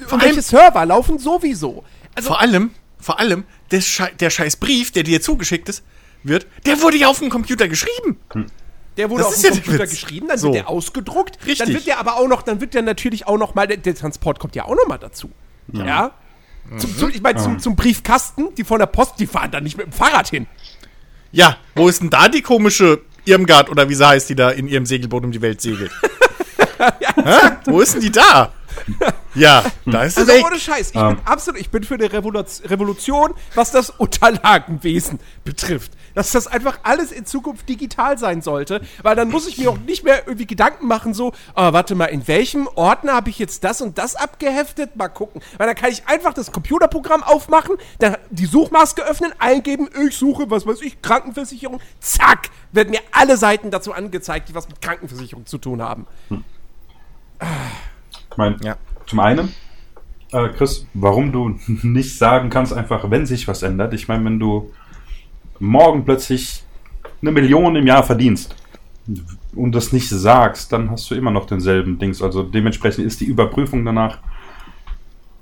Irgendwelche 0.00 0.42
Server 0.42 0.86
laufen 0.86 1.18
sowieso. 1.18 1.84
Also, 2.14 2.28
Vor 2.28 2.40
allem, 2.40 2.70
vor 2.98 3.18
allem, 3.18 3.44
der, 3.70 3.80
Schei 3.80 4.10
der 4.20 4.30
scheiß 4.30 4.56
Brief, 4.56 4.92
der 4.92 5.02
dir 5.02 5.20
zugeschickt 5.20 5.68
ist, 5.68 5.82
wird, 6.22 6.46
der 6.64 6.80
wurde 6.82 6.96
ja 6.96 7.08
auf 7.08 7.18
dem 7.18 7.30
Computer 7.30 7.68
geschrieben. 7.68 8.18
Der 8.96 9.10
wurde 9.10 9.24
das 9.24 9.34
auf 9.34 9.42
dem 9.42 9.44
ja 9.44 9.50
Computer 9.60 9.82
Witz. 9.84 9.90
geschrieben, 9.90 10.28
dann 10.28 10.38
So. 10.38 10.48
wird 10.48 10.56
der 10.56 10.68
ausgedruckt, 10.68 11.38
dann 11.40 11.48
Richtig. 11.48 11.74
wird 11.74 11.86
der 11.86 11.98
aber 11.98 12.16
auch 12.16 12.28
noch, 12.28 12.42
dann 12.42 12.60
wird 12.60 12.74
der 12.74 12.82
natürlich 12.82 13.26
auch 13.26 13.38
noch 13.38 13.54
mal, 13.54 13.66
der, 13.66 13.76
der 13.76 13.94
Transport 13.94 14.38
kommt 14.38 14.54
ja 14.56 14.64
auch 14.64 14.74
noch 14.74 14.86
mal 14.88 14.98
dazu. 14.98 15.30
Ja. 15.72 16.12
Zum, 16.78 16.96
zum, 16.98 17.10
ich 17.10 17.22
meine, 17.22 17.40
zum, 17.40 17.58
zum 17.58 17.76
Briefkasten, 17.76 18.54
die 18.56 18.64
von 18.64 18.78
der 18.78 18.86
Post, 18.86 19.14
die 19.18 19.26
fahren 19.26 19.50
da 19.50 19.60
nicht 19.60 19.76
mit 19.76 19.86
dem 19.86 19.92
Fahrrad 19.92 20.28
hin. 20.28 20.46
Ja, 21.32 21.56
wo 21.74 21.88
ist 21.88 22.00
denn 22.02 22.10
da 22.10 22.28
die 22.28 22.42
komische 22.42 23.00
Irmgard 23.24 23.68
oder 23.70 23.88
wie 23.88 23.94
sie 23.94 24.06
heißt, 24.06 24.28
die 24.30 24.34
da 24.34 24.50
in 24.50 24.66
ihrem 24.66 24.86
Segelboot 24.86 25.24
um 25.24 25.32
die 25.32 25.42
Welt 25.42 25.60
segelt? 25.60 25.90
Hä? 26.78 27.50
Wo 27.66 27.80
ist 27.80 27.94
denn 27.94 28.00
die 28.00 28.10
da? 28.12 28.52
Ja, 29.36 29.64
da 29.84 30.04
ist 30.04 30.16
Also 30.16 30.32
ohne 30.32 30.58
Scheiß, 30.58 30.88
ich 30.88 30.92
bin 30.94 31.18
absolut, 31.26 31.60
ich 31.60 31.68
bin 31.68 31.84
für 31.84 31.94
eine 31.94 32.10
Revolution, 32.10 33.34
was 33.54 33.70
das 33.70 33.90
Unterlagenwesen 33.90 35.20
betrifft. 35.44 35.92
Dass 36.14 36.30
das 36.30 36.46
einfach 36.46 36.78
alles 36.82 37.12
in 37.12 37.26
Zukunft 37.26 37.68
digital 37.68 38.16
sein 38.16 38.40
sollte, 38.40 38.80
weil 39.02 39.14
dann 39.14 39.28
muss 39.28 39.46
ich 39.46 39.58
mir 39.58 39.70
auch 39.70 39.76
nicht 39.76 40.04
mehr 40.04 40.26
irgendwie 40.26 40.46
Gedanken 40.46 40.86
machen, 40.86 41.12
so, 41.12 41.32
ah, 41.54 41.74
warte 41.74 41.94
mal, 41.94 42.06
in 42.06 42.26
welchem 42.26 42.66
Ordner 42.74 43.12
habe 43.12 43.28
ich 43.28 43.38
jetzt 43.38 43.62
das 43.64 43.82
und 43.82 43.98
das 43.98 44.16
abgeheftet? 44.16 44.96
Mal 44.96 45.08
gucken. 45.08 45.42
Weil 45.58 45.66
dann 45.66 45.76
kann 45.76 45.90
ich 45.90 46.08
einfach 46.08 46.32
das 46.32 46.50
Computerprogramm 46.50 47.22
aufmachen, 47.22 47.76
dann 47.98 48.16
die 48.30 48.46
Suchmaske 48.46 49.02
öffnen, 49.04 49.34
eingeben, 49.38 49.90
ich 50.08 50.16
suche, 50.16 50.50
was 50.50 50.66
weiß 50.66 50.80
ich, 50.80 51.02
Krankenversicherung, 51.02 51.80
zack, 52.00 52.48
werden 52.72 52.90
mir 52.92 53.00
alle 53.12 53.36
Seiten 53.36 53.70
dazu 53.70 53.92
angezeigt, 53.92 54.48
die 54.48 54.54
was 54.54 54.66
mit 54.66 54.80
Krankenversicherung 54.80 55.44
zu 55.44 55.58
tun 55.58 55.82
haben. 55.82 56.06
Ich 58.36 58.38
meine, 58.38 58.56
Ja. 58.62 58.76
zum 59.06 59.20
einen, 59.20 59.54
äh, 60.30 60.48
Chris, 60.50 60.86
warum 60.92 61.32
du 61.32 61.58
nicht 61.82 62.18
sagen 62.18 62.50
kannst, 62.50 62.74
einfach, 62.74 63.10
wenn 63.10 63.24
sich 63.24 63.48
was 63.48 63.62
ändert. 63.62 63.94
Ich 63.94 64.08
meine, 64.08 64.24
wenn 64.26 64.38
du 64.38 64.70
morgen 65.58 66.04
plötzlich 66.04 66.62
eine 67.22 67.32
Million 67.32 67.76
im 67.76 67.86
Jahr 67.86 68.02
verdienst 68.02 68.54
und 69.54 69.74
das 69.74 69.90
nicht 69.92 70.10
sagst, 70.10 70.70
dann 70.70 70.90
hast 70.90 71.10
du 71.10 71.14
immer 71.14 71.30
noch 71.30 71.46
denselben 71.46 71.98
Dings. 71.98 72.20
Also 72.20 72.42
dementsprechend 72.42 73.06
ist 73.06 73.20
die 73.20 73.24
Überprüfung 73.24 73.86
danach, 73.86 74.18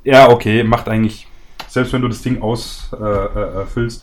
ja, 0.04 0.28
okay, 0.28 0.62
macht 0.62 0.88
eigentlich, 0.88 1.26
selbst 1.66 1.92
wenn 1.92 2.02
du 2.02 2.08
das 2.08 2.22
Ding 2.22 2.40
ausfüllst, 2.42 2.92
äh, 2.92 3.62
äh, 3.62 4.00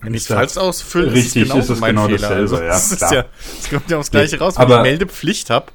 Wenn 0.00 0.14
ich 0.14 0.22
es 0.22 0.28
falsch 0.28 0.56
ausfülle, 0.56 1.12
Richtig, 1.12 1.54
ist 1.54 1.68
es 1.68 1.80
mein 1.80 1.96
genau 1.96 2.06
Fehler. 2.06 2.18
dasselbe, 2.18 2.40
Also, 2.42 2.56
ja, 2.62 2.68
das, 2.68 2.92
ist 2.92 3.00
ja, 3.12 3.24
das 3.60 3.68
kommt 3.70 3.90
ja 3.90 3.98
aufs 3.98 4.10
Gleiche 4.10 4.38
raus, 4.38 4.56
wenn 4.58 4.70
ich 4.70 4.82
Meldepflicht 4.82 5.50
habe. 5.50 5.66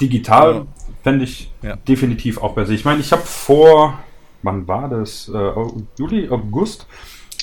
Digital 0.00 0.54
Ja. 0.54 0.66
fände 1.02 1.24
ich 1.24 1.50
Ja. 1.62 1.76
definitiv 1.76 2.38
auch 2.38 2.54
besser. 2.54 2.72
Ich 2.72 2.84
meine, 2.84 3.00
ich 3.00 3.12
habe 3.12 3.22
vor, 3.22 3.98
wann 4.42 4.66
war 4.68 4.88
das? 4.88 5.28
Äh, 5.32 5.52
Juli, 5.98 6.28
August. 6.28 6.86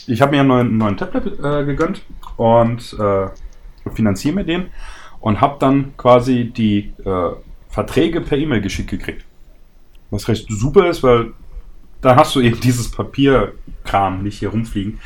Ich 0.08 0.22
habe 0.22 0.32
mir 0.32 0.40
einen 0.40 0.48
neuen, 0.50 0.78
neuen 0.78 0.98
Tablet 0.98 1.40
äh, 1.40 1.64
gegönnt 1.66 2.02
und 2.38 2.96
äh, 3.00 3.28
finanziere 3.94 4.36
mir 4.36 4.44
den 4.44 4.68
und 5.20 5.42
habe 5.42 5.58
dann 5.60 5.96
quasi 5.98 6.46
die 6.46 6.94
äh, 7.06 7.32
Verträge 7.70 8.22
per 8.22 8.38
E-Mail 8.38 8.62
geschickt 8.62 8.90
gekriegt. 8.90 9.24
Was 10.10 10.28
recht 10.28 10.48
super 10.50 10.90
ist, 10.90 11.04
weil 11.04 11.32
da 12.02 12.16
hast 12.16 12.36
du 12.36 12.42
eben 12.42 12.60
dieses 12.60 12.90
Papierkram 12.92 14.24
nicht 14.24 14.40
hier 14.40 14.50
rumfliegen. 14.50 15.00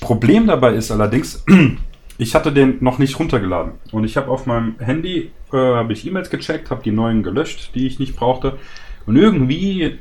Problem 0.00 0.46
dabei 0.46 0.74
ist 0.74 0.90
allerdings, 0.90 1.42
ich 2.18 2.34
hatte 2.34 2.52
den 2.52 2.78
noch 2.80 2.98
nicht 2.98 3.18
runtergeladen 3.18 3.72
und 3.92 4.04
ich 4.04 4.16
habe 4.16 4.30
auf 4.30 4.46
meinem 4.46 4.78
Handy 4.78 5.30
äh, 5.52 5.56
habe 5.56 5.92
ich 5.92 6.06
E-Mails 6.06 6.30
gecheckt, 6.30 6.70
habe 6.70 6.82
die 6.82 6.92
neuen 6.92 7.22
gelöscht, 7.22 7.74
die 7.74 7.86
ich 7.86 7.98
nicht 7.98 8.16
brauchte 8.16 8.58
und 9.06 9.16
irgendwie 9.16 9.98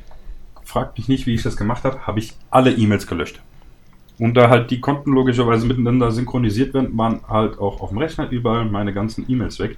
fragt 0.63 0.97
mich 0.97 1.07
nicht, 1.07 1.25
wie 1.27 1.35
ich 1.35 1.43
das 1.43 1.57
gemacht 1.57 1.83
habe, 1.83 2.05
habe 2.07 2.19
ich 2.19 2.33
alle 2.49 2.71
E-Mails 2.71 3.07
gelöscht. 3.07 3.41
Und 4.17 4.35
da 4.35 4.49
halt 4.49 4.71
die 4.71 4.79
Konten 4.79 5.11
logischerweise 5.11 5.65
miteinander 5.65 6.11
synchronisiert 6.11 6.73
werden, 6.73 6.97
waren 6.97 7.21
halt 7.27 7.59
auch 7.59 7.81
auf 7.81 7.89
dem 7.89 7.97
Rechner 7.97 8.29
überall 8.29 8.65
meine 8.65 8.93
ganzen 8.93 9.29
E-Mails 9.29 9.59
weg. 9.59 9.77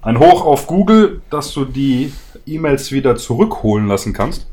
Ein 0.00 0.18
Hoch 0.18 0.44
auf 0.44 0.66
Google, 0.66 1.22
dass 1.30 1.52
du 1.52 1.64
die 1.64 2.12
E-Mails 2.46 2.92
wieder 2.92 3.16
zurückholen 3.16 3.86
lassen 3.86 4.12
kannst, 4.12 4.48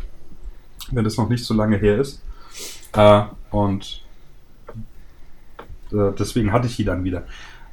wenn 0.92 1.04
das 1.04 1.18
noch 1.18 1.30
nicht 1.30 1.46
so 1.46 1.54
lange 1.54 1.78
her 1.78 1.98
ist. 1.98 2.22
Äh, 2.94 3.24
und 3.52 4.04
deswegen 5.92 6.52
hatte 6.52 6.68
ich 6.68 6.76
die 6.76 6.86
dann 6.86 7.04
wieder. 7.04 7.24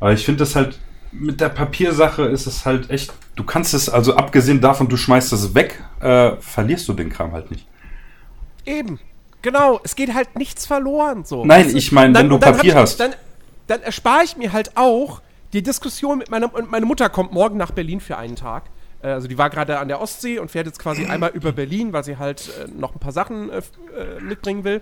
Aber 0.01 0.13
ich 0.13 0.25
finde 0.25 0.41
das 0.41 0.57
halt, 0.57 0.79
mit 1.13 1.41
der 1.41 1.49
Papiersache 1.49 2.23
ist 2.25 2.47
es 2.47 2.67
halt 2.67 2.91
echt, 2.91 3.13
du 3.37 3.45
kannst 3.45 3.75
es, 3.75 3.89
also 3.89 4.17
abgesehen 4.17 4.61
davon, 4.61 4.89
du 4.89 4.97
schmeißt 4.97 5.33
es 5.33 5.55
weg, 5.55 5.83
äh, 6.01 6.33
verlierst 6.41 6.89
du 6.89 6.93
den 6.93 7.11
Kram 7.11 7.33
halt 7.33 7.51
nicht. 7.51 7.67
Eben. 8.65 8.99
Genau, 9.43 9.81
es 9.85 9.95
geht 9.95 10.13
halt 10.13 10.37
nichts 10.37 10.67
verloren. 10.67 11.25
So. 11.25 11.45
Nein, 11.45 11.75
ich 11.77 11.93
meine, 11.93 12.19
wenn 12.19 12.29
du 12.29 12.39
Papier 12.39 12.73
ich, 12.73 12.75
hast. 12.75 12.99
Dann, 12.99 13.15
dann 13.69 13.81
erspare 13.83 14.25
ich 14.25 14.37
mir 14.37 14.53
halt 14.53 14.77
auch 14.77 15.23
die 15.53 15.63
Diskussion 15.63 16.19
mit 16.19 16.31
meiner. 16.31 16.53
Und 16.53 16.71
meine 16.71 16.85
Mutter 16.85 17.09
kommt 17.09 17.33
morgen 17.33 17.57
nach 17.57 17.71
Berlin 17.71 18.01
für 18.01 18.19
einen 18.19 18.35
Tag. 18.35 18.65
Äh, 19.03 19.09
Also 19.09 19.29
die 19.29 19.39
war 19.39 19.49
gerade 19.51 19.79
an 19.79 19.89
der 19.89 20.01
Ostsee 20.01 20.39
und 20.41 20.51
fährt 20.51 20.67
jetzt 20.67 20.81
quasi 20.81 21.07
einmal 21.07 21.31
über 21.31 21.53
Berlin, 21.53 21.93
weil 21.93 22.03
sie 22.03 22.17
halt 22.19 22.51
äh, 22.61 22.69
noch 22.77 22.95
ein 22.95 22.99
paar 22.99 23.13
Sachen 23.13 23.51
äh, 23.51 23.59
äh, 23.59 24.21
mitbringen 24.21 24.65
will. 24.65 24.81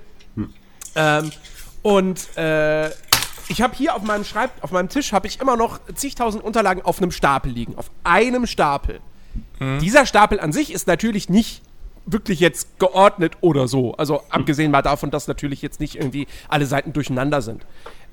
Ähm, 0.97 1.31
und 1.83 2.37
äh, 2.39 2.89
ich 3.49 3.63
habe 3.63 3.75
hier 3.77 3.95
auf 3.95 4.03
meinem 4.03 4.25
Schreib, 4.25 4.51
auf 4.63 4.71
meinem 4.71 4.89
Tisch 4.89 5.13
habe 5.13 5.27
ich 5.27 5.41
immer 5.41 5.57
noch 5.57 5.81
zigtausend 5.95 6.43
Unterlagen 6.43 6.83
auf 6.83 7.01
einem 7.01 7.11
Stapel 7.11 7.53
liegen, 7.53 7.77
auf 7.77 7.91
einem 8.05 8.47
Stapel. 8.47 9.01
Dieser 9.81 10.07
Stapel 10.07 10.41
an 10.41 10.53
sich 10.53 10.73
ist 10.73 10.87
natürlich 10.87 11.29
nicht 11.29 11.63
wirklich 12.07 12.41
jetzt 12.41 12.79
geordnet 12.79 13.35
oder 13.41 13.67
so. 13.67 13.95
Also 13.95 14.23
abgesehen 14.29 14.71
mal 14.71 14.83
davon, 14.83 15.11
dass 15.11 15.27
natürlich 15.27 15.63
jetzt 15.63 15.81
nicht 15.81 15.97
irgendwie 15.97 16.27
alle 16.49 16.67
Seiten 16.67 16.93
durcheinander 16.93 17.41
sind. 17.41 17.65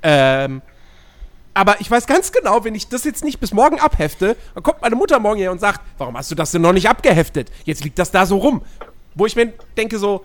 Ähm, 0.02 0.62
Aber 1.54 1.82
ich 1.82 1.92
weiß 1.92 2.08
ganz 2.08 2.32
genau, 2.32 2.64
wenn 2.64 2.76
ich 2.76 2.88
das 2.88 3.04
jetzt 3.04 3.24
nicht 3.24 3.40
bis 3.40 3.54
morgen 3.54 3.80
abhefte, 3.80 4.38
dann 4.54 4.64
kommt 4.64 4.82
meine 4.82 4.96
Mutter 4.96 5.20
morgen 5.20 5.40
her 5.40 5.52
und 5.52 5.60
sagt, 5.60 5.82
warum 5.98 6.16
hast 6.16 6.32
du 6.32 6.36
das 6.36 6.52
denn 6.52 6.62
noch 6.62 6.72
nicht 6.74 6.88
abgeheftet? 6.88 7.52
Jetzt 7.66 7.84
liegt 7.84 8.00
das 8.00 8.12
da 8.12 8.26
so 8.26 8.38
rum. 8.38 8.62
Wo 9.16 9.26
ich 9.26 9.36
mir 9.36 9.52
denke 9.76 10.00
so, 10.00 10.24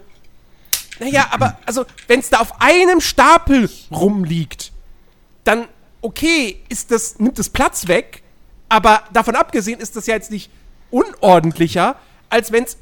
naja, 1.01 1.27
aber 1.31 1.59
also, 1.67 1.85
wenn 2.07 2.21
es 2.21 2.31
da 2.31 2.39
auf 2.39 2.61
einem 2.61 3.01
Stapel 3.01 3.69
rumliegt, 3.91 4.73
dann 5.47 5.67
okay, 6.03 6.61
ist 6.69 6.91
das, 6.91 7.19
nimmt 7.19 7.39
es 7.39 7.49
Platz 7.49 7.89
weg, 7.89 8.23
aber 8.69 9.03
davon 9.13 9.35
abgesehen 9.37 9.81
ist 9.81 9.97
das 9.97 10.07
ja 10.07 10.15
jetzt 10.15 10.31
nicht 10.31 10.51
unordentlicher, 10.91 11.97
als 12.31 12.53
wenn's, 12.53 12.77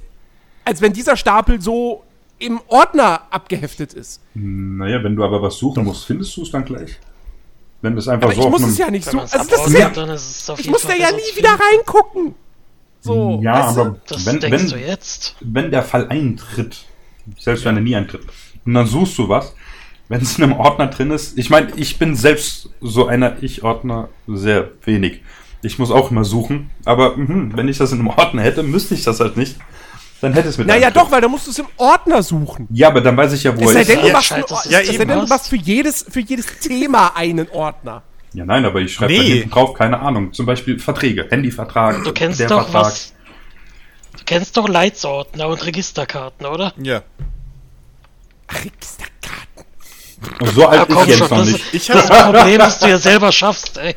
als 0.64 0.80
wenn 0.80 0.92
dieser 0.92 1.16
Stapel 1.16 1.60
so 1.60 2.04
im 2.38 2.60
Ordner 2.68 3.22
abgeheftet 3.30 3.94
ist. 3.94 4.20
Naja, 4.34 5.02
wenn 5.02 5.16
du 5.16 5.24
aber 5.24 5.40
was 5.42 5.56
suchen 5.56 5.84
musst, 5.84 6.04
findest 6.06 6.36
du 6.36 6.42
es 6.42 6.50
dann 6.50 6.64
gleich? 6.64 6.98
Wenn 7.80 7.96
das 7.96 8.08
einfach 8.08 8.28
Aber 8.28 8.34
so 8.34 8.42
ich 8.44 8.48
muss 8.50 8.62
es 8.62 8.78
ja 8.78 8.90
nicht 8.90 9.04
so. 9.04 9.16
man's 9.16 9.32
Also 9.32 9.50
das 9.50 9.66
ist 9.66 9.78
ja, 9.78 9.90
dann 9.90 10.10
ist 10.10 10.40
es 10.42 10.50
auf 10.50 10.58
ich 10.58 10.68
muss 10.70 10.82
da 10.82 10.94
ja 10.94 11.10
nie 11.12 11.36
wieder 11.36 11.50
reingucken. 11.50 12.34
So, 13.00 13.40
Ja, 13.42 13.66
weißt 13.66 13.76
du? 13.76 13.80
aber 13.82 14.00
Das 14.06 14.26
wenn, 14.26 14.40
denkst 14.40 14.62
wenn, 14.64 14.70
du 14.70 14.76
jetzt? 14.78 15.36
wenn 15.40 15.70
der 15.70 15.82
Fall 15.82 16.08
eintritt, 16.08 16.84
selbst 17.38 17.64
wenn 17.66 17.76
er 17.76 17.82
nie 17.82 17.94
eintritt, 17.94 18.22
und 18.64 18.74
dann 18.74 18.86
suchst 18.86 19.18
du 19.18 19.28
was, 19.28 19.54
wenn 20.08 20.20
es 20.20 20.36
in 20.38 20.44
einem 20.44 20.52
Ordner 20.54 20.88
drin 20.88 21.10
ist, 21.10 21.38
ich 21.38 21.50
meine, 21.50 21.68
ich 21.76 21.98
bin 21.98 22.14
selbst 22.16 22.68
so 22.80 23.06
einer 23.06 23.42
Ich-Ordner 23.42 24.08
sehr 24.26 24.70
wenig. 24.84 25.22
Ich 25.62 25.78
muss 25.78 25.90
auch 25.90 26.10
immer 26.10 26.24
suchen, 26.24 26.70
aber 26.84 27.16
mhm, 27.16 27.52
wenn 27.56 27.68
ich 27.68 27.78
das 27.78 27.92
in 27.92 27.98
einem 28.00 28.08
Ordner 28.08 28.42
hätte, 28.42 28.62
müsste 28.62 28.94
ich 28.94 29.02
das 29.02 29.20
halt 29.20 29.36
nicht. 29.36 29.56
Dann 30.20 30.32
hätte 30.34 30.48
es 30.48 30.58
mit 30.58 30.66
Naja, 30.66 30.90
doch, 30.90 31.10
weil 31.10 31.20
da 31.20 31.28
musst 31.28 31.46
du 31.46 31.50
es 31.50 31.58
im 31.58 31.66
Ordner 31.76 32.22
suchen. 32.22 32.66
Ja, 32.70 32.88
aber 32.88 33.00
dann 33.00 33.16
weiß 33.16 33.32
ich 33.32 33.42
ja, 33.44 33.56
wo 33.58 33.68
Es 33.68 33.74
er 33.74 33.80
ist. 33.82 33.88
denn, 33.90 34.00
du 34.00 34.06
Ja, 34.08 34.12
machst, 34.12 34.30
Ja, 34.30 34.38
es 34.38 34.86
sei 34.88 34.94
eben. 34.94 35.08
denn, 35.08 35.20
du 35.20 35.26
machst 35.26 35.48
für 35.48 35.56
jedes, 35.56 36.04
für 36.08 36.20
jedes 36.20 36.46
Thema 36.60 37.14
einen 37.16 37.48
Ordner. 37.50 38.02
Ja, 38.32 38.44
nein, 38.44 38.64
aber 38.64 38.80
ich 38.80 38.92
schreibe 38.94 39.14
da 39.14 39.22
Nee. 39.22 39.28
hinten 39.28 39.50
drauf, 39.50 39.74
keine 39.74 40.00
Ahnung. 40.00 40.32
Zum 40.32 40.44
Beispiel 40.46 40.78
Verträge, 40.78 41.26
Handyvertrag, 41.30 42.02
Du 42.04 42.12
kennst 42.12 42.40
der 42.40 42.48
doch 42.48 42.68
Vertrag. 42.68 42.84
was. 42.92 43.12
Du 44.18 44.24
kennst 44.24 44.56
doch 44.56 44.68
Leitsordner 44.68 45.48
und 45.48 45.64
Registerkarten, 45.64 46.46
oder? 46.46 46.72
Ja. 46.78 47.02
Registerkarten. 48.50 49.13
So 50.54 50.66
alt 50.66 50.88
Ja, 50.88 51.02
ist 51.04 51.18
schon, 51.18 51.28
noch 51.28 51.36
das 51.38 51.48
nicht. 51.48 51.74
Ich 51.74 51.86
Das 51.86 52.08
Problem, 52.08 52.58
das 52.58 52.78
du 52.78 52.88
ja 52.88 52.98
selber 52.98 53.32
schaffst, 53.32 53.78
ey. 53.78 53.94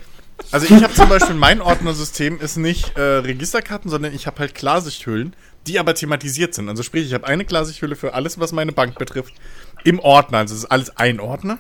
also 0.52 0.74
ich 0.74 0.84
habe 0.84 0.94
zum 0.94 1.10
Beispiel 1.10 1.36
mein 1.36 1.62
Ordnersystem 1.62 2.40
ist 2.40 2.58
nicht 2.58 2.98
äh, 2.98 3.02
Registerkarten, 3.02 3.90
sondern 3.90 4.14
ich 4.14 4.28
habe 4.28 4.40
halt 4.40 4.56
Klarsichthüllen, 4.56 5.36
die 5.68 5.80
aber 5.80 5.94
thematisiert 5.96 6.54
sind. 6.54 6.70
Also 6.70 6.84
sprich, 6.84 7.06
ich 7.08 7.14
habe 7.14 7.28
eine 7.28 7.46
Klarsichthülle 7.46 7.96
für 7.96 8.14
alles, 8.14 8.40
was 8.40 8.52
meine 8.52 8.72
Bank 8.72 8.98
betrifft, 8.98 9.34
im 9.84 10.00
Ordner. 10.00 10.40
Also 10.40 10.54
es 10.56 10.62
ist 10.62 10.72
alles 10.72 10.96
ein 10.98 11.20
Ordner, 11.20 11.58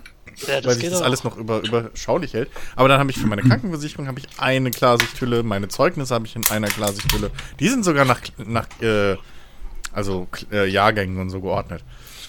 Ja, 0.47 0.55
weil 0.55 0.61
das 0.61 0.75
sich 0.77 0.89
das 0.89 1.01
auch. 1.01 1.05
alles 1.05 1.23
noch 1.23 1.37
über, 1.37 1.59
überschaulich 1.63 2.33
hält. 2.33 2.49
Aber 2.75 2.87
dann 2.87 2.99
habe 2.99 3.11
ich 3.11 3.17
für 3.17 3.27
meine 3.27 3.41
Krankenversicherung 3.41 4.07
habe 4.07 4.19
ich 4.19 4.27
eine 4.37 4.71
Klarsichthülle, 4.71 5.43
meine 5.43 5.67
Zeugnisse 5.67 6.13
habe 6.13 6.25
ich 6.25 6.35
in 6.35 6.43
einer 6.49 6.67
Klarsichthülle. 6.67 7.31
Die 7.59 7.67
sind 7.69 7.83
sogar 7.83 8.05
nach 8.05 8.21
nach 8.37 8.67
äh, 8.81 9.15
also 9.91 10.27
äh, 10.51 10.67
Jahrgängen 10.69 11.17
und 11.19 11.29
so 11.29 11.41
geordnet. 11.41 11.83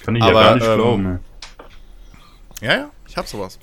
Kann 0.05 0.17
ich 0.17 0.23
Aber, 0.23 0.33
ja 0.33 0.43
gar 0.49 0.55
nicht 0.57 0.67
ähm, 0.67 0.75
glauben. 0.77 1.19
Ja, 2.61 2.75
ja, 2.77 2.91
ich 3.07 3.17
habe 3.17 3.29
sowas. 3.29 3.59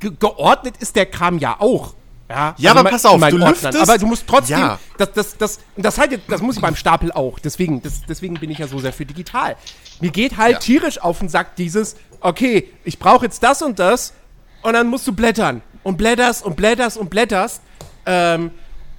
Ge 0.00 0.10
geordnet 0.18 0.76
ist 0.78 0.96
der 0.96 1.06
Kram 1.06 1.38
ja 1.38 1.56
auch. 1.60 1.94
Ja, 2.28 2.54
Ja, 2.58 2.70
aber 2.70 2.82
mein- 2.84 2.92
pass 2.92 3.04
auf, 3.04 3.18
du 3.18 3.24
Ordnern. 3.24 3.50
lüftest- 3.50 3.76
Aber 3.80 3.98
du 3.98 4.06
musst 4.06 4.26
trotzdem, 4.26 4.58
Ja. 4.58 4.78
das, 4.96 5.12
das, 5.12 5.36
das, 5.36 5.60
das, 5.76 5.98
halt, 5.98 6.18
das 6.26 6.40
muss 6.40 6.56
ich 6.56 6.62
beim 6.62 6.74
Stapel 6.74 7.12
auch. 7.12 7.38
Deswegen, 7.38 7.82
das, 7.82 8.00
deswegen 8.08 8.34
bin 8.34 8.50
ich 8.50 8.58
ja 8.58 8.66
so 8.66 8.78
sehr 8.78 8.92
für 8.94 9.04
digital. 9.04 9.56
Mir 10.00 10.10
geht 10.10 10.36
halt 10.38 10.54
Ja. 10.54 10.58
tierisch 10.58 10.98
auf 11.00 11.18
den 11.18 11.28
Sack 11.28 11.54
dieses, 11.56 11.96
okay, 12.20 12.70
ich 12.84 12.98
brauche 12.98 13.26
jetzt 13.26 13.42
das 13.42 13.60
und 13.62 13.78
das 13.78 14.14
und 14.62 14.72
dann 14.72 14.86
musst 14.86 15.06
du 15.06 15.12
blättern 15.12 15.60
und 15.82 15.98
blätterst 15.98 16.42
und 16.44 16.56
blätterst 16.56 16.96
und 16.96 17.10
blätterst. 17.10 17.60
Ähm, 18.06 18.50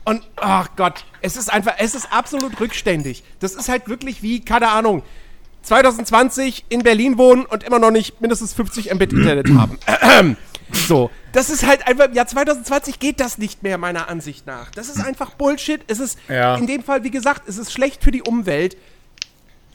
und, 0.06 0.22
ach 0.36 0.70
Gott, 0.76 1.04
es 1.22 1.36
ist 1.36 1.52
einfach, 1.52 1.74
es 1.80 1.96
ist 1.96 2.14
absolut 2.14 2.60
rückständig. 2.60 3.24
Das 3.40 3.56
ist 3.56 3.70
halt 3.70 3.88
wirklich 3.90 4.22
wie, 4.22 4.40
keine 4.46 4.70
Ahnung, 4.70 5.02
2020 5.66 6.66
in 6.70 6.84
Berlin 6.84 7.18
wohnen 7.18 7.46
und 7.46 7.64
immer 7.64 7.80
noch 7.80 7.92
nicht 7.92 8.22
mindestens 8.22 8.54
50 8.54 8.94
Mbit 8.94 9.14
Internet 9.14 9.50
haben. 9.50 10.38
So, 10.72 11.12
das 11.32 11.52
ist 11.52 11.66
halt 11.66 11.88
einfach, 11.88 12.12
Jahr 12.12 12.26
2020 12.26 12.98
geht 13.00 13.20
das 13.20 13.38
nicht 13.38 13.62
mehr, 13.62 13.78
meiner 13.78 14.10
Ansicht 14.10 14.48
nach. 14.48 14.72
Das 14.72 14.90
ist 14.90 15.00
einfach 15.00 15.30
Bullshit. 15.32 15.80
Es 15.88 16.00
ist, 16.00 16.18
Ja. 16.28 16.56
in 16.56 16.66
dem 16.66 16.84
Fall, 16.84 17.04
wie 17.04 17.12
gesagt, 17.12 17.48
es 17.48 17.60
ist 17.60 17.72
schlecht 17.72 18.04
für 18.04 18.10
die 18.12 18.24
Umwelt. 18.24 18.76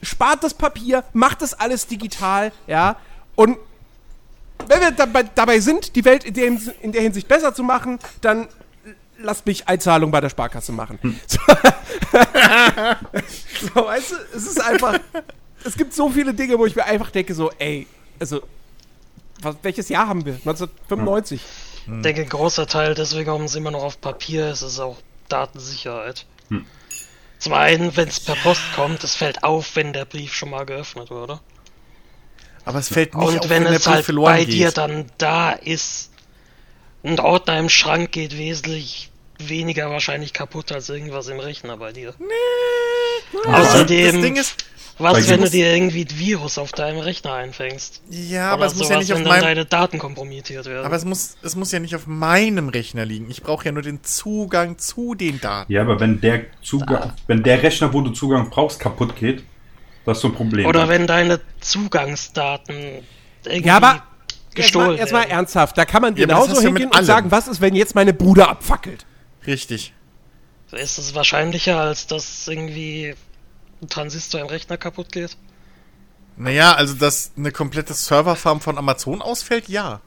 Spart 0.03 0.43
das 0.43 0.53
Papier, 0.53 1.03
macht 1.13 1.41
das 1.41 1.53
alles 1.53 1.87
digital, 1.87 2.51
ja. 2.67 2.97
Und 3.35 3.57
wenn 4.67 4.81
wir 4.81 4.91
dabei, 4.91 5.23
dabei 5.23 5.59
sind, 5.61 5.95
die 5.95 6.03
Welt 6.03 6.25
in, 6.25 6.33
dem, 6.33 6.61
in 6.81 6.91
der 6.91 7.01
Hinsicht 7.01 7.27
besser 7.27 7.55
zu 7.55 7.63
machen, 7.63 7.97
dann 8.19 8.47
lasst 9.17 9.45
mich 9.45 9.67
Einzahlung 9.69 10.11
bei 10.11 10.19
der 10.21 10.29
Sparkasse 10.29 10.71
machen. 10.71 10.99
So. 11.27 11.39
so, 13.73 13.85
weißt 13.85 14.11
du, 14.11 14.15
es 14.35 14.47
ist 14.47 14.61
einfach, 14.61 14.99
es 15.65 15.75
gibt 15.77 15.93
so 15.93 16.09
viele 16.09 16.33
Dinge, 16.33 16.57
wo 16.59 16.65
ich 16.65 16.75
mir 16.75 16.85
einfach 16.85 17.11
denke, 17.11 17.33
so, 17.33 17.51
ey, 17.59 17.87
also, 18.19 18.41
was, 19.41 19.55
welches 19.61 19.89
Jahr 19.89 20.07
haben 20.07 20.25
wir? 20.25 20.33
1995. 20.33 21.41
Ich 21.87 22.01
denke, 22.03 22.21
ein 22.21 22.29
großer 22.29 22.67
Teil 22.67 22.93
deswegen, 22.93 23.27
warum 23.27 23.43
es 23.43 23.55
immer 23.55 23.71
noch 23.71 23.83
auf 23.83 23.99
Papier 23.99 24.51
ist, 24.51 24.61
ist 24.61 24.79
auch 24.79 24.97
Datensicherheit. 25.29 26.25
Zum 27.39 27.53
einen, 27.53 27.95
wenn 27.97 28.07
es 28.07 28.19
per 28.19 28.35
Post 28.35 28.61
kommt, 28.75 29.03
es 29.03 29.15
fällt 29.15 29.43
auf, 29.43 29.75
wenn 29.75 29.93
der 29.93 30.05
Brief 30.05 30.33
schon 30.33 30.51
mal 30.51 30.65
geöffnet 30.65 31.09
wurde. 31.09 31.39
Aber 32.65 32.77
es 32.77 32.89
fällt 32.89 33.15
nicht 33.15 33.27
Und 33.27 33.39
auf, 33.39 33.49
wenn 33.49 33.63
der 33.63 33.73
es 33.73 33.85
Brief 33.85 33.93
halt 33.93 34.05
verloren 34.05 34.33
bei 34.33 34.45
geht. 34.45 34.53
dir 34.53 34.71
dann 34.71 35.05
da 35.17 35.51
ist, 35.51 36.11
ein 37.03 37.19
Ordner 37.19 37.57
im 37.57 37.69
Schrank 37.69 38.11
geht 38.11 38.37
wesentlich 38.37 39.09
weniger 39.39 39.89
wahrscheinlich 39.89 40.33
kaputt 40.33 40.71
als 40.71 40.89
irgendwas 40.89 41.27
im 41.29 41.39
Rechner 41.39 41.77
bei 41.77 41.91
dir. 41.91 42.13
Aber 43.45 43.57
Außerdem, 43.57 44.13
das 44.13 44.21
Ding 44.21 44.35
ist, 44.35 44.65
was, 45.01 45.13
Weil 45.13 45.27
wenn 45.27 45.41
du 45.41 45.49
dir 45.49 45.73
irgendwie 45.73 46.01
ein 46.05 46.17
Virus 46.19 46.57
auf 46.57 46.71
deinem 46.71 46.99
Rechner 46.99 47.33
einfängst? 47.33 48.01
ja, 48.09 48.45
Oder 48.47 48.53
aber 48.53 48.65
es 48.65 48.75
muss 48.75 48.89
ja 48.89 48.95
sowas, 48.95 49.07
nicht 49.07 49.13
auf 49.13 49.23
meinem, 49.23 49.41
deine 49.41 49.65
Daten 49.65 49.99
kompromittiert 49.99 50.65
werden. 50.65 50.85
aber 50.85 50.95
es 50.95 51.05
muss, 51.05 51.35
es 51.41 51.55
muss 51.55 51.71
ja 51.71 51.79
nicht 51.79 51.95
auf 51.95 52.07
meinem 52.07 52.69
Rechner 52.69 53.05
liegen. 53.05 53.29
Ich 53.29 53.41
brauche 53.43 53.65
ja 53.65 53.71
nur 53.71 53.83
den 53.83 54.03
Zugang 54.03 54.77
zu 54.77 55.15
den 55.15 55.39
Daten. 55.41 55.71
Ja, 55.71 55.81
aber 55.81 55.99
wenn 55.99 56.21
der 56.21 56.45
Zugang, 56.61 57.13
wenn 57.27 57.43
der 57.43 57.61
Rechner, 57.63 57.93
wo 57.93 58.01
du 58.01 58.11
Zugang 58.11 58.49
brauchst, 58.49 58.79
kaputt 58.79 59.15
geht, 59.15 59.43
das 60.05 60.17
ist 60.17 60.21
so 60.21 60.29
ein 60.29 60.33
Problem. 60.33 60.65
Oder 60.65 60.89
wenn 60.89 61.05
deine 61.07 61.39
Zugangsdaten 61.59 62.75
irgendwie 63.45 63.67
Ja, 63.67 63.77
aber 63.77 64.03
gestohlen 64.53 64.97
Jetzt 64.97 65.11
mal 65.13 65.19
werden. 65.21 65.31
ernsthaft, 65.31 65.77
da 65.77 65.85
kann 65.85 66.01
man 66.01 66.15
Ja, 66.15 66.25
genauso 66.25 66.55
ja 66.55 66.61
hingehen 66.61 66.87
und 66.87 66.95
allem. 66.95 67.05
sagen, 67.05 67.31
was 67.31 67.47
ist, 67.47 67.61
wenn 67.61 67.75
jetzt 67.75 67.95
meine 67.95 68.13
Bude 68.13 68.47
abfackelt? 68.47 69.05
Richtig. 69.47 69.93
Ist 70.71 70.97
es 70.97 71.15
wahrscheinlicher, 71.15 71.79
als 71.79 72.07
dass 72.07 72.47
irgendwie 72.47 73.15
ein 73.81 73.89
Transistor 73.89 74.41
im 74.41 74.47
Rechner 74.47 74.77
kaputt 74.77 75.11
geht? 75.11 75.37
Naja, 76.37 76.73
also 76.73 76.95
dass 76.95 77.31
eine 77.37 77.51
komplette 77.51 77.93
Serverfarm 77.93 78.61
von 78.61 78.77
Amazon 78.77 79.21
ausfällt, 79.21 79.67
ja. 79.67 80.01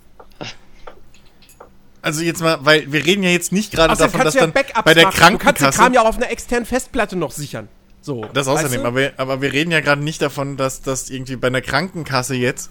Also 2.02 2.22
jetzt 2.22 2.42
mal, 2.42 2.58
weil 2.60 2.92
wir 2.92 3.04
reden 3.04 3.22
ja 3.22 3.30
jetzt 3.30 3.50
nicht 3.50 3.72
gerade 3.72 3.96
davon, 3.96 4.20
dass 4.20 4.34
ja 4.34 4.42
dann 4.42 4.52
Backups 4.52 4.82
bei 4.84 4.92
der 4.92 5.06
machen. 5.06 5.16
Du 5.16 5.18
kannst 5.18 5.30
den 5.30 5.38
Krankenkasse 5.38 5.78
Kram 5.78 5.94
ja 5.94 6.02
auch 6.02 6.06
auf 6.06 6.16
einer 6.16 6.30
externen 6.30 6.66
Festplatte 6.66 7.16
noch 7.16 7.30
sichern. 7.30 7.68
So, 8.02 8.26
das 8.34 8.46
außerdem, 8.46 8.84
aber, 8.84 9.12
aber 9.16 9.40
wir 9.40 9.54
reden 9.54 9.70
ja 9.70 9.80
gerade 9.80 10.02
nicht 10.02 10.20
davon, 10.20 10.58
dass 10.58 10.82
das 10.82 11.08
irgendwie 11.08 11.36
bei 11.36 11.46
einer 11.46 11.62
Krankenkasse 11.62 12.34
jetzt 12.34 12.70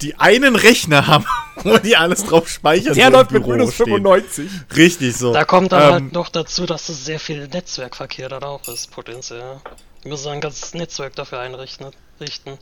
die 0.00 0.16
einen 0.18 0.56
Rechner 0.56 1.06
haben, 1.06 1.24
wo 1.62 1.76
die 1.78 1.96
alles 1.96 2.24
drauf 2.24 2.48
speichern. 2.48 2.94
Der 2.94 3.04
so 3.06 3.08
im 3.08 3.12
läuft 3.14 3.30
mit 3.32 3.42
Büro 3.42 3.52
Windows 3.54 3.74
stehen. 3.74 3.86
95. 3.86 4.50
Richtig 4.76 5.16
so. 5.16 5.32
Da 5.32 5.44
kommt 5.44 5.72
dann 5.72 5.82
Ähm, 5.82 5.92
halt 5.92 6.12
noch 6.12 6.28
dazu, 6.28 6.66
dass 6.66 6.88
es 6.88 7.04
sehr 7.04 7.20
viel 7.20 7.48
Netzwerkverkehr 7.48 8.28
dann 8.28 8.42
auch 8.44 8.66
ist, 8.68 8.90
potenziell. 8.90 9.60
Du 10.02 10.08
musst 10.10 10.26
ein 10.26 10.40
ganzes 10.40 10.74
Netzwerk 10.74 11.14
dafür 11.16 11.40
einrichten. 11.40 11.88
Richten. 12.20 12.58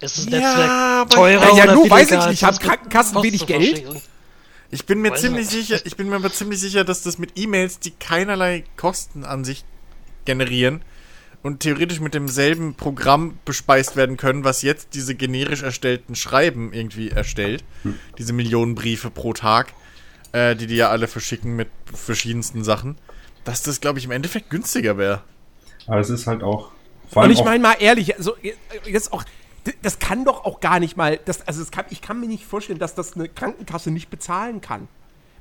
Ist 0.00 0.18
das 0.18 0.24
Ja, 0.26 0.30
Netzwerk 0.38 0.70
aber- 0.70 1.10
teurer 1.10 1.48
Ja, 1.50 1.56
ja, 1.56 1.64
oder 1.64 1.74
nur 1.74 1.90
weiß 1.90 2.10
ich 2.10 2.16
als 2.16 2.26
nicht. 2.26 2.42
Haben 2.44 2.58
Krankenkassen 2.58 3.22
wenig 3.22 3.46
Geld? 3.46 3.84
Ich 4.70 4.84
bin 4.84 5.00
mir 5.00 5.12
Weiß 5.12 5.20
ziemlich 5.20 5.50
nicht. 5.52 5.68
sicher, 5.68 5.80
ich 5.86 5.96
bin 5.96 6.08
mir 6.08 6.16
aber 6.16 6.32
ziemlich 6.32 6.60
sicher, 6.60 6.84
dass 6.84 7.02
das 7.02 7.18
mit 7.18 7.38
E-Mails, 7.38 7.78
die 7.78 7.92
keinerlei 7.92 8.64
Kosten 8.76 9.24
an 9.24 9.44
sich 9.44 9.64
generieren 10.24 10.82
und 11.42 11.60
theoretisch 11.60 12.00
mit 12.00 12.14
demselben 12.14 12.74
Programm 12.74 13.38
bespeist 13.44 13.96
werden 13.96 14.16
können, 14.16 14.44
was 14.44 14.62
jetzt 14.62 14.94
diese 14.94 15.14
generisch 15.14 15.62
erstellten 15.62 16.14
Schreiben 16.14 16.72
irgendwie 16.72 17.10
erstellt. 17.10 17.64
Diese 18.18 18.32
Millionen 18.32 18.74
Briefe 18.74 19.10
pro 19.10 19.32
Tag, 19.32 19.72
äh, 20.32 20.56
die 20.56 20.66
die 20.66 20.76
ja 20.76 20.90
alle 20.90 21.08
verschicken 21.08 21.56
mit 21.56 21.68
verschiedensten 21.92 22.64
Sachen. 22.64 22.96
Dass 23.44 23.62
das, 23.62 23.80
glaube 23.80 23.98
ich, 23.98 24.04
im 24.04 24.10
Endeffekt 24.10 24.50
günstiger 24.50 24.98
wäre. 24.98 25.22
Aber 25.86 26.00
es 26.00 26.10
ist 26.10 26.26
halt 26.26 26.42
auch. 26.42 26.70
Und 27.14 27.30
ich 27.30 27.44
meine 27.44 27.60
mal 27.60 27.76
ehrlich, 27.78 28.16
also 28.16 28.36
jetzt 28.84 29.12
auch, 29.12 29.24
das 29.82 29.98
kann 29.98 30.24
doch 30.24 30.44
auch 30.44 30.60
gar 30.60 30.80
nicht 30.80 30.96
mal, 30.96 31.20
das, 31.24 31.46
also 31.46 31.60
das 31.60 31.70
kann, 31.70 31.84
ich 31.90 32.02
kann 32.02 32.18
mir 32.20 32.26
nicht 32.26 32.44
vorstellen, 32.44 32.80
dass 32.80 32.94
das 32.94 33.14
eine 33.14 33.28
Krankenkasse 33.28 33.90
nicht 33.92 34.10
bezahlen 34.10 34.60
kann. 34.60 34.88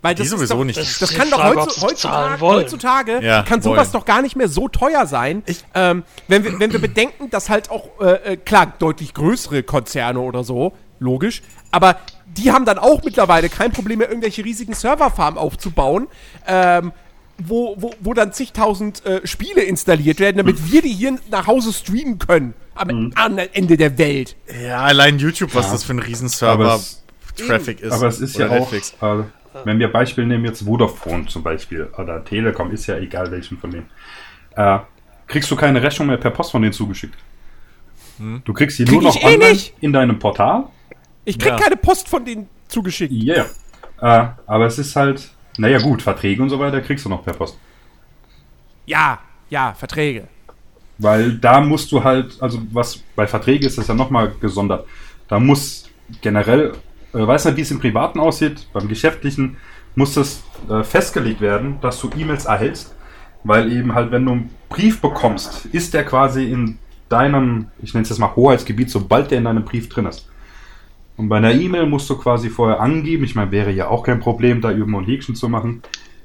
Weil 0.01 0.13
das 0.13 0.21
Die 0.21 0.33
ist 0.33 0.39
sowieso 0.39 0.55
doch, 0.57 0.63
nicht. 0.65 0.77
Das, 0.77 0.99
Das 0.99 1.13
kann 1.13 1.29
doch 1.31 1.39
Frage, 1.39 1.59
heutzutage, 1.81 2.41
heutzutage 2.41 3.19
Ja, 3.23 3.41
kann 3.43 3.61
sowas 3.61 3.87
wollen. 3.87 4.01
doch 4.01 4.05
gar 4.05 4.21
nicht 4.21 4.35
mehr 4.35 4.47
so 4.47 4.67
teuer 4.67 5.05
sein. 5.07 5.43
Ähm, 5.73 6.03
wenn, 6.27 6.43
wir, 6.43 6.59
wenn 6.59 6.71
wir 6.71 6.79
bedenken, 6.79 7.29
dass 7.31 7.49
halt 7.49 7.71
auch, 7.71 7.89
äh, 7.99 8.33
äh, 8.33 8.37
klar, 8.37 8.73
deutlich 8.77 9.13
größere 9.15 9.63
Konzerne 9.63 10.19
oder 10.19 10.43
so, 10.43 10.73
logisch. 10.99 11.41
Aber 11.71 11.97
die 12.25 12.51
haben 12.51 12.65
dann 12.65 12.77
auch 12.77 13.03
mittlerweile 13.03 13.49
kein 13.49 13.71
Problem 13.71 13.99
mehr, 13.99 14.09
irgendwelche 14.09 14.43
riesigen 14.45 14.73
Serverfarmen 14.73 15.39
aufzubauen, 15.39 16.07
ähm, 16.47 16.91
wo, 17.37 17.75
wo, 17.79 17.91
wo 17.99 18.13
dann 18.13 18.31
zigtausend 18.31 19.05
äh, 19.05 19.25
Spiele 19.27 19.61
installiert 19.63 20.19
werden, 20.19 20.37
damit 20.37 20.71
wir 20.71 20.81
die 20.81 20.93
hier 20.93 21.17
nach 21.31 21.47
Hause 21.47 21.73
streamen 21.73 22.17
können. 22.19 22.53
Am 22.75 23.11
anderen 23.15 23.53
Ende 23.53 23.75
der 23.75 23.97
Welt. 23.97 24.35
Ja, 24.63 24.81
allein 24.83 25.17
YouTube, 25.17 25.53
was 25.55 25.65
Ja. 25.65 25.71
das 25.73 25.83
für 25.83 25.93
ein 25.93 25.99
Aber 25.99 26.07
Riesenserver 26.07 26.75
es- 26.75 27.03
Traffic 27.35 27.81
ist. 27.81 27.91
Aber 27.91 28.07
es 28.07 28.21
ist 28.21 28.37
ja 28.37 28.47
auch, 28.47 28.51
Netflix. 28.71 28.93
äh, 29.01 29.23
wenn 29.63 29.79
wir 29.79 29.91
Beispiel 29.91 30.25
nehmen, 30.25 30.45
jetzt 30.45 30.63
Vodafone 30.63 31.25
zum 31.27 31.43
Beispiel, 31.43 31.89
oder 31.97 32.23
Telekom, 32.23 32.71
ist 32.71 32.87
ja 32.87 32.97
egal 32.97 33.31
welchen 33.31 33.57
von 33.57 33.71
denen, 33.71 33.89
äh, 34.55 34.79
kriegst 35.27 35.49
du 35.49 35.55
keine 35.55 35.81
Rechnung 35.81 36.07
mehr 36.07 36.17
per 36.17 36.31
Post 36.31 36.51
von 36.51 36.61
denen 36.61 36.73
zugeschickt. 36.73 37.17
Du 38.45 38.53
kriegst 38.53 38.79
die 38.79 38.85
Krieg 38.85 38.93
nur 38.93 39.03
noch 39.03 39.21
eh 39.21 39.25
online 39.25 39.51
nicht. 39.51 39.73
in 39.81 39.91
deinem 39.91 40.17
Portal. 40.19 40.65
Ich 41.25 41.37
krieg 41.37 41.49
Ja. 41.51 41.57
keine 41.57 41.75
Post 41.75 42.07
von 42.07 42.23
denen 42.23 42.47
zugeschickt. 42.67 43.11
Ja, 43.11 43.45
yeah. 44.01 44.23
äh, 44.23 44.27
aber 44.45 44.67
es 44.67 44.77
ist 44.77 44.95
halt, 44.95 45.29
naja 45.57 45.79
gut, 45.79 46.01
Verträge 46.01 46.41
und 46.41 46.49
so 46.49 46.59
weiter 46.59 46.79
kriegst 46.81 47.03
du 47.05 47.09
noch 47.09 47.23
per 47.23 47.33
Post. 47.33 47.57
Ja, 48.85 49.19
ja, 49.49 49.73
Verträge. 49.73 50.27
Weil 50.97 51.33
da 51.33 51.59
musst 51.59 51.91
du 51.91 52.03
halt, 52.03 52.41
also 52.41 52.61
was 52.71 52.97
bei 53.15 53.27
Verträgen 53.27 53.67
ist 53.67 53.77
das 53.77 53.87
ja 53.87 53.93
nochmal 53.93 54.31
gesondert. 54.39 54.87
Da 55.27 55.39
muss 55.39 55.89
generell, 56.21 56.73
weiß 57.15 57.45
nicht, 57.45 57.57
wie 57.57 57.61
es 57.61 57.71
im 57.71 57.79
Privaten 57.79 58.19
aussieht, 58.19 58.67
beim 58.73 58.87
Geschäftlichen 58.87 59.57
muss 59.95 60.13
das 60.13 60.43
äh, 60.69 60.83
festgelegt 60.83 61.41
werden, 61.41 61.77
dass 61.81 61.99
du 62.01 62.09
E-Mails 62.17 62.45
erhältst, 62.45 62.95
weil 63.43 63.71
eben 63.71 63.95
halt, 63.95 64.11
wenn 64.11 64.25
du 64.25 64.31
einen 64.33 64.49
Brief 64.69 65.01
bekommst, 65.01 65.67
ist 65.67 65.93
der 65.93 66.03
quasi 66.03 66.45
in 66.51 66.77
deinem, 67.09 67.67
ich 67.81 67.93
nenne 67.93 68.03
es 68.03 68.09
jetzt 68.09 68.19
mal 68.19 68.35
Hoheitsgebiet, 68.35 68.89
sobald 68.89 69.31
der 69.31 69.37
in 69.37 69.45
deinem 69.45 69.63
Brief 69.63 69.87
drin 69.89 70.05
ist. 70.05 70.27
Und 71.17 71.29
bei 71.29 71.37
einer 71.37 71.53
E-Mail 71.53 71.85
musst 71.85 72.09
du 72.09 72.17
quasi 72.17 72.49
vorher 72.49 72.81
angeben, 72.81 73.23
ich 73.23 73.35
meine, 73.35 73.51
wäre 73.51 73.71
ja 73.71 73.87
auch 73.87 74.03
kein 74.03 74.19
Problem, 74.19 74.59
da 74.59 74.71
irgendwo 74.71 74.99
ein 74.99 75.05
Häkchen 75.05 75.35
zu 75.35 75.47
machen, 75.47 75.81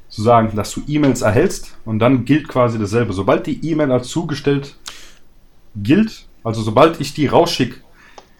zu 0.09 0.23
sagen, 0.23 0.51
dass 0.57 0.75
du 0.75 0.83
E-Mails 0.89 1.23
erhältst 1.23 1.79
und 1.85 2.01
dann 2.01 2.25
gilt 2.25 2.49
quasi 2.49 2.79
dasselbe. 2.79 3.13
Sobald 3.13 3.47
die 3.47 3.65
E-Mail 3.71 3.93
als 3.93 4.09
zugestellt 4.09 4.77
gilt, 5.77 6.27
also 6.43 6.63
sobald 6.63 7.01
ich 7.01 7.15
die 7.15 7.27
rausschicke, 7.27 7.77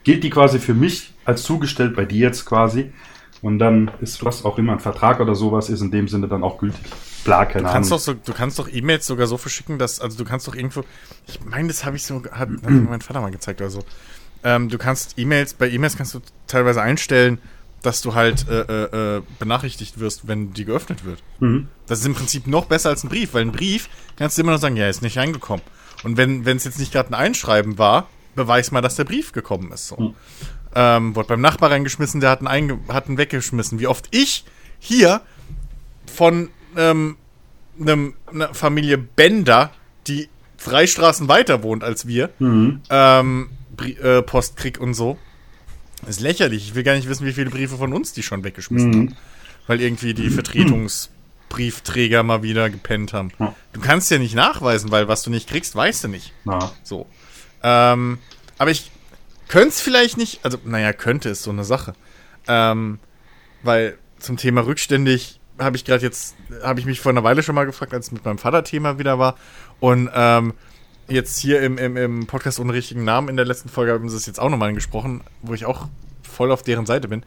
gilt 0.05 0.25
die 0.25 0.31
quasi 0.31 0.59
für 0.59 0.75
mich 0.75 1.13
als 1.25 1.43
zugestellt 1.43 1.95
bei 1.97 2.05
dir 2.05 2.21
jetzt 2.29 2.45
quasi. 2.47 2.93
Und 3.43 3.59
dann 3.59 3.91
ist 4.03 4.23
was 4.25 4.45
auch 4.45 4.59
immer 4.59 4.73
ein 4.75 4.81
Vertrag 4.81 5.19
oder 5.21 5.35
sowas 5.35 5.71
ist 5.71 5.81
in 5.81 5.91
dem 5.91 6.09
Sinne 6.09 6.29
dann 6.29 6.43
auch 6.45 6.59
gültig. 6.59 6.81
Klar, 7.25 7.47
keine 7.47 7.67
Du 7.67 7.73
kannst, 7.73 7.91
Ahnung. 7.91 7.99
doch 7.99 8.05
so, 8.05 8.15
du 8.15 8.33
kannst 8.35 8.59
doch 8.59 8.69
E-Mails 8.71 9.07
sogar 9.07 9.27
so 9.27 9.39
verschicken, 9.39 9.79
dass, 9.79 9.99
also 10.01 10.19
du 10.19 10.25
kannst 10.25 10.47
doch 10.47 10.55
irgendwo, 10.55 10.85
ich 11.27 11.41
meine, 11.45 11.69
das 11.69 11.85
habe 11.87 11.97
ich 11.97 12.05
so, 12.05 12.23
hat, 12.31 12.49
hat 12.51 12.51
mein 12.71 13.01
Vater 13.01 13.21
mal 13.23 13.31
gezeigt 13.31 13.61
oder 13.63 13.71
so. 13.71 13.83
Ähm, 14.45 14.69
du 14.69 14.77
kannst 14.79 15.19
E-Mails, 15.19 15.55
bei 15.55 15.71
E-Mails 15.71 15.97
kannst 15.97 16.15
du 16.15 16.21
teilweise 16.47 16.83
einstellen, 16.83 17.39
dass 17.83 18.03
du 18.03 18.15
halt 18.15 18.47
äh, 18.49 18.61
äh, 18.61 19.17
äh, 19.17 19.23
benachrichtigt 19.39 20.01
wirst, 20.01 20.29
wenn 20.29 20.53
die 20.53 20.67
geöffnet 20.67 21.05
wird. 21.07 21.23
Mhm. 21.41 21.69
Das 21.87 22.01
ist 22.01 22.07
im 22.07 22.15
Prinzip 22.15 22.47
noch 22.47 22.67
besser 22.67 22.91
als 22.91 23.05
ein 23.05 23.09
Brief, 23.09 23.33
weil 23.33 23.43
ein 23.43 23.53
Brief 23.53 23.89
kannst 24.17 24.37
du 24.37 24.43
immer 24.43 24.53
noch 24.53 24.61
sagen, 24.61 24.77
ja, 24.77 24.87
ist 24.89 25.01
nicht 25.01 25.17
reingekommen. 25.17 25.63
Und 26.03 26.19
wenn 26.19 26.45
wenn 26.45 26.59
es 26.59 26.65
jetzt 26.65 26.79
nicht 26.79 26.93
gerade 26.93 27.09
ein 27.11 27.15
Einschreiben 27.15 27.79
war, 27.79 28.07
beweis 28.35 28.71
mal, 28.71 28.81
dass 28.81 28.97
der 28.97 29.05
Brief 29.05 29.33
gekommen 29.33 29.73
ist. 29.73 29.89
So. 29.89 29.97
Mhm. 29.97 30.15
Ähm, 30.75 31.17
wurde 31.17 31.29
beim 31.29 31.41
Nachbar 31.41 31.71
reingeschmissen, 31.71 32.21
der 32.21 32.31
hat 32.31 32.47
einen, 32.47 32.87
hat 32.89 33.09
einen 33.09 33.19
weggeschmissen. 33.19 33.81
Wie 33.81 33.87
oft 33.89 34.09
ich 34.13 34.45
hier 34.79 35.21
von 36.07 36.49
ähm, 36.77 37.17
einem, 37.81 38.15
einer 38.33 38.55
Familie 38.55 38.97
Bender, 38.99 39.73
die 40.07 40.29
drei 40.63 40.87
Straßen 40.87 41.27
weiter 41.29 41.63
wohnt 41.63 41.83
als 41.85 42.07
wir, 42.07 42.31
Mhm. 42.39 42.83
ähm, 42.91 43.51
äh, 44.03 44.23
Post 44.23 44.57
krieg 44.57 44.79
und 44.81 44.95
so. 44.95 45.19
Das 46.03 46.11
ist 46.17 46.21
lächerlich. 46.21 46.69
Ich 46.69 46.75
will 46.75 46.83
gar 46.83 46.95
nicht 46.95 47.09
wissen, 47.09 47.27
wie 47.27 47.33
viele 47.33 47.51
Briefe 47.51 47.77
von 47.77 47.93
uns 47.93 48.13
die 48.13 48.23
schon 48.23 48.45
weggeschmissen 48.45 48.91
Mhm. 48.91 48.95
haben. 49.09 49.17
Weil 49.67 49.81
irgendwie 49.81 50.15
die 50.15 50.31
Vertretungsbriefträger 50.31 52.23
mal 52.23 52.43
wieder 52.43 52.71
gepennt 52.71 53.13
haben. 53.13 53.31
Ja. 53.39 53.55
Du 53.73 53.81
kannst 53.81 54.11
ja 54.11 54.19
nicht 54.19 54.35
nachweisen, 54.35 54.91
weil 54.91 55.09
was 55.09 55.23
du 55.23 55.31
nicht 55.31 55.49
kriegst, 55.49 55.75
weißt 55.75 56.05
du 56.05 56.09
nicht. 56.09 56.33
Na, 56.45 56.73
So. 56.83 57.07
Ähm, 57.63 58.19
aber 58.59 58.71
ich 58.71 58.91
könnte 59.49 59.71
es 59.71 59.81
vielleicht 59.81 60.17
nicht, 60.17 60.45
also, 60.45 60.59
naja, 60.65 60.93
könnte 60.93 61.29
ist 61.29 61.43
so 61.43 61.51
eine 61.51 61.65
Sache. 61.65 61.95
Ähm, 62.47 62.99
weil 63.63 63.99
zum 64.19 64.37
Thema 64.37 64.65
rückständig 64.65 65.41
habe 65.59 65.77
ich 65.77 65.85
gerade 65.85 66.03
jetzt, 66.03 66.37
habe 66.63 66.81
ich 66.81 66.87
mich 66.87 67.01
vor 67.01 67.11
einer 67.11 67.25
Weile 67.25 67.43
schon 67.43 67.55
mal 67.55 67.67
gefragt, 67.67 67.93
als 67.93 68.07
es 68.07 68.13
mit 68.13 68.25
meinem 68.25 68.39
Vater-Thema 68.39 68.99
wieder 68.99 69.19
war. 69.19 69.37
Und 69.79 70.11
ähm, 70.15 70.55
jetzt 71.09 71.39
hier 71.39 71.61
im, 71.63 71.79
im, 71.79 71.97
im 71.97 72.27
Podcast 72.27 72.61
ohne 72.61 72.73
richtigen 72.73 73.05
Namen 73.05 73.29
in 73.29 73.37
der 73.37 73.45
letzten 73.47 73.69
Folge 73.69 73.93
haben 73.93 74.09
sie 74.09 74.17
es 74.17 74.27
jetzt 74.27 74.41
auch 74.41 74.49
nochmal 74.49 74.71
angesprochen, 74.71 75.23
wo 75.43 75.55
ich 75.55 75.67
auch 75.67 75.89
voll 76.23 76.53
auf 76.53 76.63
deren 76.63 76.87
Seite 76.87 77.09
bin. 77.09 77.25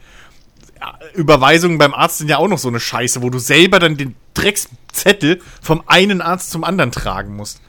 Überweisungen 1.14 1.78
beim 1.78 1.94
Arzt 1.94 2.18
sind 2.18 2.30
ja 2.30 2.38
auch 2.38 2.48
noch 2.48 2.58
so 2.58 2.68
eine 2.68 2.80
Scheiße, 2.80 3.22
wo 3.22 3.30
du 3.30 3.40
selber 3.40 3.80
dann 3.80 3.96
den 3.96 4.16
Dreckszettel 4.34 5.42
vom 5.62 5.84
einen 5.88 6.22
Arzt 6.22 6.52
zum 6.52 6.64
anderen 6.64 6.92
tragen 6.92 7.36
musst. 7.36 7.62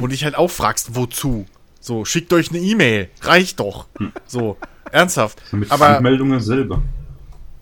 Wo 0.00 0.06
du 0.06 0.12
dich 0.12 0.24
halt 0.24 0.36
auch 0.36 0.50
fragst, 0.50 0.94
wozu? 0.94 1.46
So, 1.84 2.04
schickt 2.04 2.32
euch 2.32 2.50
eine 2.50 2.60
E-Mail. 2.60 3.08
Reicht 3.22 3.58
doch. 3.58 3.86
So, 4.24 4.56
ernsthaft. 4.92 5.42
mit 5.52 5.70
Aber 5.72 5.96
Anmeldungen 5.96 6.38
selber. 6.38 6.80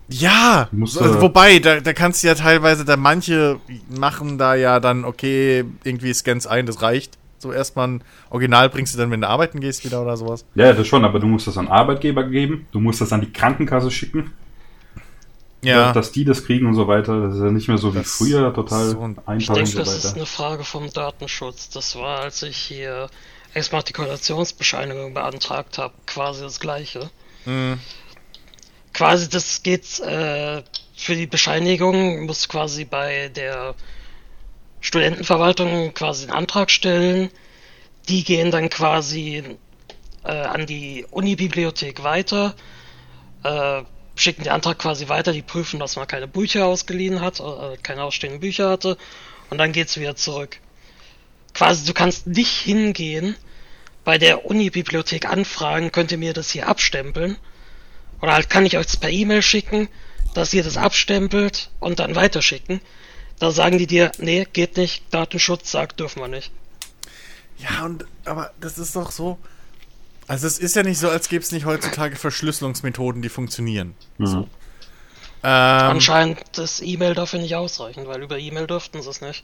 ja, 0.09 0.67
musst, 0.71 1.01
also, 1.01 1.17
äh, 1.17 1.21
wobei, 1.21 1.57
da, 1.57 1.79
da 1.79 1.91
kannst 1.93 2.21
du 2.21 2.27
ja 2.27 2.35
teilweise, 2.35 2.85
da 2.85 2.97
manche 2.97 3.59
machen 3.89 4.37
da 4.37 4.53
ja 4.53 4.79
dann, 4.79 5.05
okay, 5.05 5.65
irgendwie 5.83 6.13
scans 6.13 6.45
ein, 6.45 6.67
das 6.67 6.81
reicht. 6.83 7.17
So 7.39 7.51
erstmal 7.51 7.87
ein 7.87 8.03
Original 8.29 8.69
bringst 8.69 8.93
du 8.93 8.99
dann, 8.99 9.09
wenn 9.09 9.21
du 9.21 9.27
arbeiten 9.27 9.59
gehst, 9.59 9.83
wieder 9.83 10.03
oder 10.03 10.15
sowas. 10.17 10.45
Ja, 10.53 10.67
ja, 10.67 10.73
das 10.73 10.85
schon, 10.85 11.03
aber 11.03 11.19
du 11.19 11.25
musst 11.25 11.47
das 11.47 11.57
an 11.57 11.67
Arbeitgeber 11.67 12.23
geben, 12.25 12.67
du 12.71 12.79
musst 12.79 13.01
das 13.01 13.11
an 13.11 13.21
die 13.21 13.33
Krankenkasse 13.33 13.89
schicken, 13.89 14.31
Ja. 15.63 15.91
dass 15.93 16.11
die 16.11 16.25
das 16.25 16.45
kriegen 16.45 16.67
und 16.67 16.75
so 16.75 16.87
weiter. 16.87 17.19
Das 17.27 17.35
ist 17.37 17.41
ja 17.41 17.49
nicht 17.49 17.67
mehr 17.67 17.79
so 17.79 17.95
wie 17.95 17.99
Das 17.99 18.11
früher, 18.11 18.53
total 18.53 18.89
so 18.89 19.01
ein- 19.01 19.11
Ich 19.13 19.27
einfach 19.27 19.49
und 19.49 19.55
denke, 19.57 19.71
so 19.71 19.79
das 19.79 20.05
ist 20.05 20.15
eine 20.15 20.27
Frage 20.27 20.63
vom 20.63 20.93
Datenschutz. 20.93 21.69
Das 21.69 21.95
war, 21.95 22.19
als 22.19 22.43
ich 22.43 22.57
hier 22.57 23.09
Exmatrikulationsbescheinigung 23.53 25.13
beantragt 25.13 25.77
habe, 25.77 25.93
quasi 26.05 26.41
das 26.41 26.59
gleiche. 26.59 27.09
Mhm. 27.45 27.79
Quasi, 28.93 29.29
das 29.29 29.63
geht 29.63 29.99
äh, 29.99 30.63
für 30.95 31.15
die 31.15 31.27
Bescheinigung, 31.27 32.25
muss 32.25 32.47
quasi 32.47 32.85
bei 32.85 33.29
der 33.29 33.75
Studentenverwaltung 34.81 35.93
quasi 35.93 36.23
einen 36.23 36.33
Antrag 36.33 36.71
stellen. 36.71 37.29
Die 38.09 38.23
gehen 38.23 38.51
dann 38.51 38.69
quasi 38.69 39.43
äh, 40.23 40.31
an 40.31 40.65
die 40.65 41.05
Unibibliothek 41.09 42.03
weiter, 42.03 42.55
äh, 43.43 43.83
schicken 44.15 44.43
den 44.43 44.51
Antrag 44.51 44.79
quasi 44.79 45.07
weiter, 45.07 45.33
die 45.33 45.41
prüfen, 45.41 45.79
dass 45.79 45.95
man 45.95 46.07
keine 46.07 46.27
Bücher 46.27 46.65
ausgeliehen 46.65 47.21
hat, 47.21 47.39
äh, 47.39 47.77
keine 47.81 48.03
ausstehenden 48.03 48.39
Bücher 48.39 48.69
hatte, 48.69 48.97
und 49.49 49.57
dann 49.57 49.71
geht's 49.71 49.99
wieder 49.99 50.15
zurück. 50.15 50.59
Quasi, 51.53 51.85
du 51.85 51.93
kannst 51.93 52.27
nicht 52.27 52.57
hingehen, 52.59 53.35
bei 54.03 54.17
der 54.17 54.45
Unibibliothek 54.45 55.25
anfragen, 55.25 55.91
könnt 55.91 56.11
ihr 56.11 56.17
mir 56.17 56.33
das 56.33 56.51
hier 56.51 56.67
abstempeln? 56.67 57.37
Oder 58.21 58.33
halt 58.33 58.49
kann 58.49 58.65
ich 58.65 58.77
euch 58.77 58.85
das 58.85 58.97
per 58.97 59.09
E-Mail 59.09 59.41
schicken, 59.41 59.89
dass 60.33 60.53
ihr 60.53 60.63
das 60.63 60.77
abstempelt 60.77 61.69
und 61.79 61.99
dann 61.99 62.15
weiterschicken. 62.15 62.81
Da 63.39 63.51
sagen 63.51 63.77
die 63.77 63.87
dir, 63.87 64.11
nee, 64.19 64.47
geht 64.51 64.77
nicht, 64.77 65.03
Datenschutz 65.11 65.71
sagt, 65.71 65.99
dürfen 65.99 66.21
wir 66.21 66.27
nicht. 66.27 66.51
Ja, 67.57 67.85
und, 67.85 68.05
aber 68.25 68.51
das 68.59 68.77
ist 68.77 68.95
doch 68.95 69.11
so. 69.11 69.37
Also, 70.27 70.47
es 70.47 70.59
ist 70.59 70.75
ja 70.75 70.83
nicht 70.83 70.99
so, 70.99 71.09
als 71.09 71.27
gäbe 71.27 71.43
es 71.43 71.51
nicht 71.51 71.65
heutzutage 71.65 72.15
Verschlüsselungsmethoden, 72.15 73.21
die 73.21 73.29
funktionieren. 73.29 73.95
Mhm. 74.17 74.27
Ähm, 74.35 74.47
Anscheinend 75.43 76.57
ist 76.57 76.81
E-Mail 76.81 77.15
dafür 77.15 77.39
nicht 77.39 77.55
ausreichend, 77.55 78.07
weil 78.07 78.21
über 78.21 78.37
E-Mail 78.37 78.67
dürften 78.67 79.01
sie 79.01 79.09
es 79.09 79.21
nicht. 79.21 79.43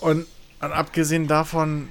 und, 0.00 0.26
und 0.60 0.72
abgesehen 0.72 1.28
davon, 1.28 1.88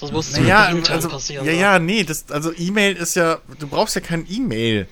Das 0.00 0.12
muss 0.12 0.36
intern 0.36 0.82
also, 0.90 1.08
passieren. 1.08 1.46
ja, 1.46 1.52
ja, 1.52 1.78
nee, 1.78 2.04
das, 2.04 2.30
also 2.30 2.52
E-Mail 2.56 2.96
ist 2.96 3.14
ja, 3.16 3.38
du 3.58 3.66
brauchst 3.66 3.94
ja 3.94 4.00
kein 4.00 4.26
E-Mail. 4.28 4.88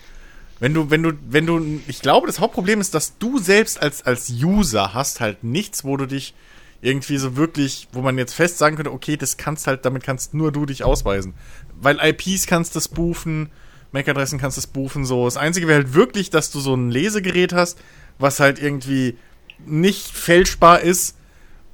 Wenn 0.60 0.72
du, 0.72 0.88
wenn 0.90 1.02
du, 1.02 1.12
wenn 1.28 1.46
du, 1.46 1.80
ich 1.88 2.00
glaube, 2.00 2.26
das 2.26 2.38
Hauptproblem 2.38 2.80
ist, 2.80 2.94
dass 2.94 3.18
du 3.18 3.38
selbst 3.38 3.82
als, 3.82 4.02
als 4.02 4.30
User 4.30 4.94
hast 4.94 5.20
halt 5.20 5.42
nichts, 5.42 5.84
wo 5.84 5.96
du 5.96 6.06
dich 6.06 6.34
irgendwie 6.80 7.16
so 7.16 7.36
wirklich, 7.36 7.88
wo 7.92 8.02
man 8.02 8.18
jetzt 8.18 8.34
fest 8.34 8.58
sagen 8.58 8.76
könnte, 8.76 8.92
okay, 8.92 9.16
das 9.16 9.36
kannst 9.36 9.66
halt, 9.66 9.84
damit 9.84 10.02
kannst 10.04 10.34
nur 10.34 10.52
du 10.52 10.66
dich 10.66 10.84
ausweisen. 10.84 11.34
Weil 11.80 11.98
IPs 12.00 12.46
kannst 12.46 12.76
du 12.76 12.80
spoofen, 12.80 13.50
MAC-Adressen 13.92 14.38
kannst 14.38 14.58
du 14.58 14.60
spoofen, 14.60 15.04
so. 15.04 15.24
Das 15.24 15.36
Einzige 15.36 15.66
wäre 15.66 15.82
halt 15.82 15.94
wirklich, 15.94 16.30
dass 16.30 16.50
du 16.50 16.60
so 16.60 16.74
ein 16.74 16.90
Lesegerät 16.90 17.52
hast, 17.52 17.78
was 18.18 18.38
halt 18.38 18.60
irgendwie 18.60 19.16
nicht 19.66 20.06
fälschbar 20.06 20.80
ist 20.80 21.16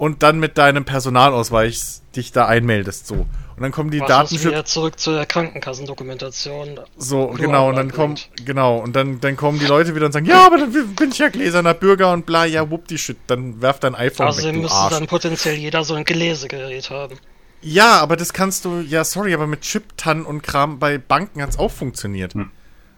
und 0.01 0.23
dann 0.23 0.41
mit 0.41 0.57
deinem 0.57 0.87
Personalausweis 0.87 2.01
dich 2.17 2.33
da 2.33 2.47
einmeldest, 2.47 3.07
so. 3.07 3.17
Und 3.17 3.29
dann 3.59 3.71
kommen 3.71 3.91
die 3.91 3.99
Datenschutz 3.99 4.47
wieder 4.47 4.65
zurück 4.65 4.99
zu 4.99 5.13
der 5.13 5.27
Krankenkassendokumentation. 5.27 6.81
so, 6.97 7.27
genau, 7.37 7.69
und 7.69 7.77
dann 7.77 7.93
kommen, 7.93 8.17
genau, 8.43 8.79
und 8.79 8.97
dann, 8.97 9.21
dann 9.21 9.37
kommen 9.37 9.59
die 9.59 9.67
Leute 9.67 9.95
wieder 9.95 10.07
und 10.07 10.13
sagen, 10.13 10.25
ja, 10.25 10.47
aber 10.47 10.57
dann 10.57 10.73
bin 10.73 11.11
ich 11.11 11.19
ja 11.19 11.29
gläserner 11.29 11.75
Bürger 11.75 12.15
und 12.15 12.25
bla, 12.25 12.47
ja, 12.47 12.71
wupp 12.71 12.89
die 12.89 12.97
Shit, 12.97 13.19
dann 13.27 13.61
werf 13.61 13.79
dein 13.79 13.95
iPhone 13.95 14.29
Außerdem 14.29 14.49
weg, 14.49 14.55
du 14.55 14.63
müsste 14.63 14.79
Arsch. 14.79 14.95
dann 14.95 15.07
potenziell 15.07 15.57
jeder 15.57 15.85
so 15.85 15.93
ein 15.93 16.07
Gelesegerät 16.07 16.89
haben. 16.89 17.19
Ja, 17.61 18.01
aber 18.01 18.17
das 18.17 18.33
kannst 18.33 18.65
du, 18.65 18.81
ja, 18.81 19.05
sorry, 19.05 19.35
aber 19.35 19.47
mit 19.47 19.61
Chip-TAN 19.61 20.25
und 20.25 20.43
Kram 20.43 20.79
bei 20.79 20.97
Banken 20.97 21.43
hat's 21.43 21.59
auch 21.59 21.71
funktioniert. 21.71 22.33
Hm. 22.33 22.51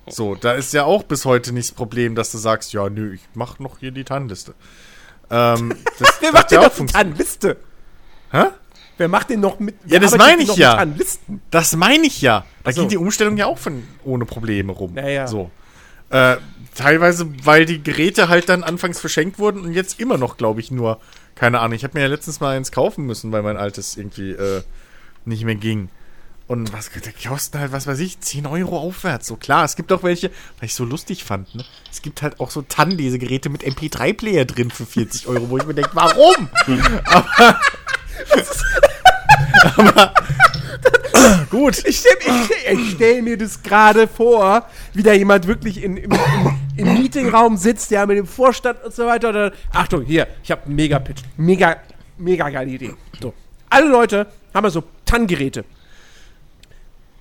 So, 0.07 0.37
da 0.37 0.53
ist 0.53 0.73
ja 0.73 0.85
auch 0.85 1.03
bis 1.03 1.25
heute 1.25 1.53
nicht 1.53 1.71
das 1.71 1.75
Problem, 1.75 2.15
dass 2.15 2.31
du 2.31 2.39
sagst, 2.39 2.73
ja, 2.73 2.89
nö, 2.89 3.13
ich 3.15 3.23
mach 3.35 3.59
noch 3.59 3.79
hier 3.81 3.91
die 3.91 4.05
TAN-Liste. 4.05 4.55
Ähm, 5.33 5.75
das 5.99 6.19
Wer 6.21 6.33
macht 6.33 6.53
noch 6.53 6.59
auch 6.59 6.69
die 6.69 6.77
funktioniert. 6.77 7.17
TAN-Liste? 7.17 7.57
Hä? 8.31 8.45
Wer 8.99 9.09
macht 9.09 9.31
denn 9.31 9.41
noch 9.41 9.59
mit? 9.59 9.75
Ja, 9.87 9.99
das 9.99 10.17
meine 10.17 10.43
ich 10.43 10.55
ja. 10.55 10.71
Mit 10.71 10.79
TAN-Listen? 10.79 11.43
Das 11.51 11.75
meine 11.75 12.07
ich 12.07 12.21
ja. 12.21 12.45
Da 12.63 12.73
so. 12.73 12.83
ging 12.83 12.91
die 12.91 12.99
Umstellung 12.99 13.37
ja 13.37 13.47
auch 13.47 13.59
von 13.59 13.83
ohne 14.05 14.27
Probleme 14.27 14.73
rum. 14.73 14.93
Naja. 14.95 15.27
So. 15.27 15.51
Äh, 16.11 16.37
teilweise, 16.75 17.27
weil 17.45 17.65
die 17.65 17.83
Geräte 17.83 18.29
halt 18.29 18.51
dann 18.51 18.63
anfangs 18.63 19.01
verschenkt 19.01 19.39
wurden 19.39 19.63
und 19.63 19.73
jetzt 19.73 19.99
immer 19.99 20.19
noch, 20.19 20.37
glaube 20.37 20.61
ich, 20.61 20.71
nur, 20.71 21.01
keine 21.35 21.61
Ahnung. 21.61 21.75
Ich 21.75 21.85
habe 21.85 21.95
mir 21.95 22.03
ja 22.03 22.09
letztens 22.09 22.41
mal 22.41 22.55
eins 22.55 22.71
kaufen 22.71 23.07
müssen, 23.07 23.33
weil 23.33 23.43
mein 23.43 23.57
altes 23.57 23.97
irgendwie 23.97 24.33
äh, 24.33 24.63
nicht 25.25 25.45
mehr 25.45 25.55
ging. 25.55 25.89
Und 26.49 26.73
was 26.73 26.91
die 26.91 27.29
kosten 27.29 27.59
halt, 27.59 27.73
was 27.73 27.87
weiß 27.87 27.99
ich, 28.01 28.21
10 28.21 28.47
Euro 28.47 28.79
aufwärts. 28.79 29.27
So 29.27 29.37
klar, 29.37 29.65
es 29.65 29.77
gibt 29.77 29.93
auch 29.93 30.03
welche, 30.03 30.31
weil 30.59 30.67
ich 30.67 30.75
so 30.75 30.85
lustig 30.85 31.25
fand, 31.25 31.55
ne? 31.55 31.65
Es 31.91 32.03
gibt 32.03 32.23
halt 32.23 32.41
auch 32.41 32.51
so 32.51 32.63
TAN-Lesegeräte 32.63 33.49
mit 33.49 33.63
MP3-Player 33.63 34.45
drin 34.45 34.71
für 34.71 34.85
40 34.87 35.29
Euro, 35.29 35.49
wo 35.51 35.59
ich 35.59 35.67
mir 35.67 35.75
denke, 35.75 35.91
warum? 35.95 36.49
aber, 39.77 39.85
aber 39.85 40.15
gut. 41.51 41.85
Ich 41.87 41.99
stelle 41.99 42.17
ich 42.73 42.91
stell 42.93 43.23
mir 43.23 43.37
das 43.37 43.63
gerade 43.63 44.09
vor, 44.09 44.67
wie 44.95 45.03
da 45.03 45.13
jemand 45.13 45.47
wirklich 45.47 45.83
in, 45.83 45.97
im, 45.97 46.11
im, 46.77 46.95
Meetingraum 46.95 47.57
sitzt, 47.57 47.91
ja, 47.91 48.05
mit 48.07 48.19
dem 48.19 48.27
Vorstand 48.27 48.83
und 48.85 48.95
so 48.95 49.07
weiter. 49.07 49.29
Und 49.29 49.35
dann, 49.35 49.53
Achtung, 49.73 50.03
hier, 50.03 50.27
ich 50.43 50.51
habe 50.51 50.65
einen 50.65 50.75
Mega-Pitch. 50.75 51.23
Mega, 51.37 51.77
mega 52.19 52.49
geile 52.49 52.71
Idee. 52.71 52.95
So. 53.21 53.35
Alle 53.71 53.89
Leute 53.89 54.27
haben 54.55 54.65
ja 54.65 54.71
so 54.71 54.83
TAN-Geräte. 55.05 55.65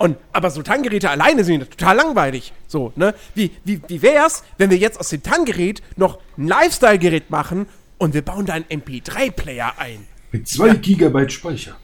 Und, 0.02 0.18
aber 0.34 0.50
so 0.50 0.64
TAN-Geräte 0.64 1.12
alleine 1.12 1.44
sind 1.44 1.60
ja 1.60 1.66
total 1.66 1.96
langweilig. 1.96 2.54
So, 2.68 2.92
ne? 2.96 3.14
Wie, 3.36 3.52
wie, 3.64 3.80
wie 3.88 4.02
wär's, 4.02 4.44
wenn 4.58 4.72
wir 4.72 4.78
jetzt 4.78 5.00
aus 5.00 5.10
dem 5.10 5.22
TAN-Gerät 5.22 5.84
noch 5.96 6.18
ein 6.40 6.48
Lifestyle-Gerät 6.48 7.30
machen 7.30 7.68
und 8.00 8.16
wir 8.16 8.24
bauen 8.24 8.48
da 8.48 8.54
einen 8.54 8.66
MP3-Player 8.66 9.74
ein? 9.78 10.08
Mit 10.32 10.48
2 10.48 10.78
Gigabyte 10.78 11.32
Speicher. 11.32 11.78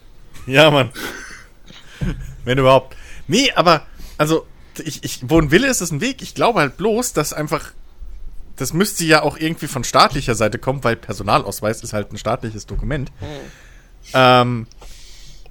Ja, 0.47 0.71
Mann. 0.71 0.89
Wenn 2.43 2.57
überhaupt. 2.57 2.97
Nee, 3.27 3.51
aber, 3.51 3.85
also, 4.17 4.47
ich, 4.83 5.03
ich, 5.03 5.19
wo 5.29 5.39
ein 5.39 5.51
Wille 5.51 5.67
ist, 5.67 5.81
ist 5.81 5.91
ein 5.91 6.01
Weg. 6.01 6.23
Ich 6.23 6.33
glaube 6.33 6.61
halt 6.61 6.75
bloß, 6.77 7.13
dass 7.13 7.33
einfach, 7.33 7.71
das 8.55 8.73
müsste 8.73 9.05
ja 9.05 9.21
auch 9.21 9.37
irgendwie 9.37 9.67
von 9.67 9.83
staatlicher 9.83 10.33
Seite 10.33 10.57
kommen, 10.57 10.83
weil 10.83 10.95
Personalausweis 10.95 11.83
ist 11.83 11.93
halt 11.93 12.11
ein 12.11 12.17
staatliches 12.17 12.65
Dokument. 12.65 13.11
Ähm, 14.15 14.65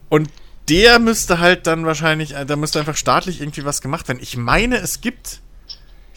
und 0.09 0.31
der 0.69 0.99
müsste 0.99 1.39
halt 1.39 1.67
dann 1.67 1.87
wahrscheinlich, 1.87 2.35
äh, 2.35 2.45
da 2.45 2.57
müsste 2.57 2.81
einfach 2.81 2.97
staatlich 2.97 3.41
irgendwie 3.41 3.65
was 3.65 3.81
gemacht 3.81 4.09
werden. 4.09 4.19
Ich 4.23 4.37
meine, 4.37 4.77
es 4.79 5.01
gibt, 5.01 5.41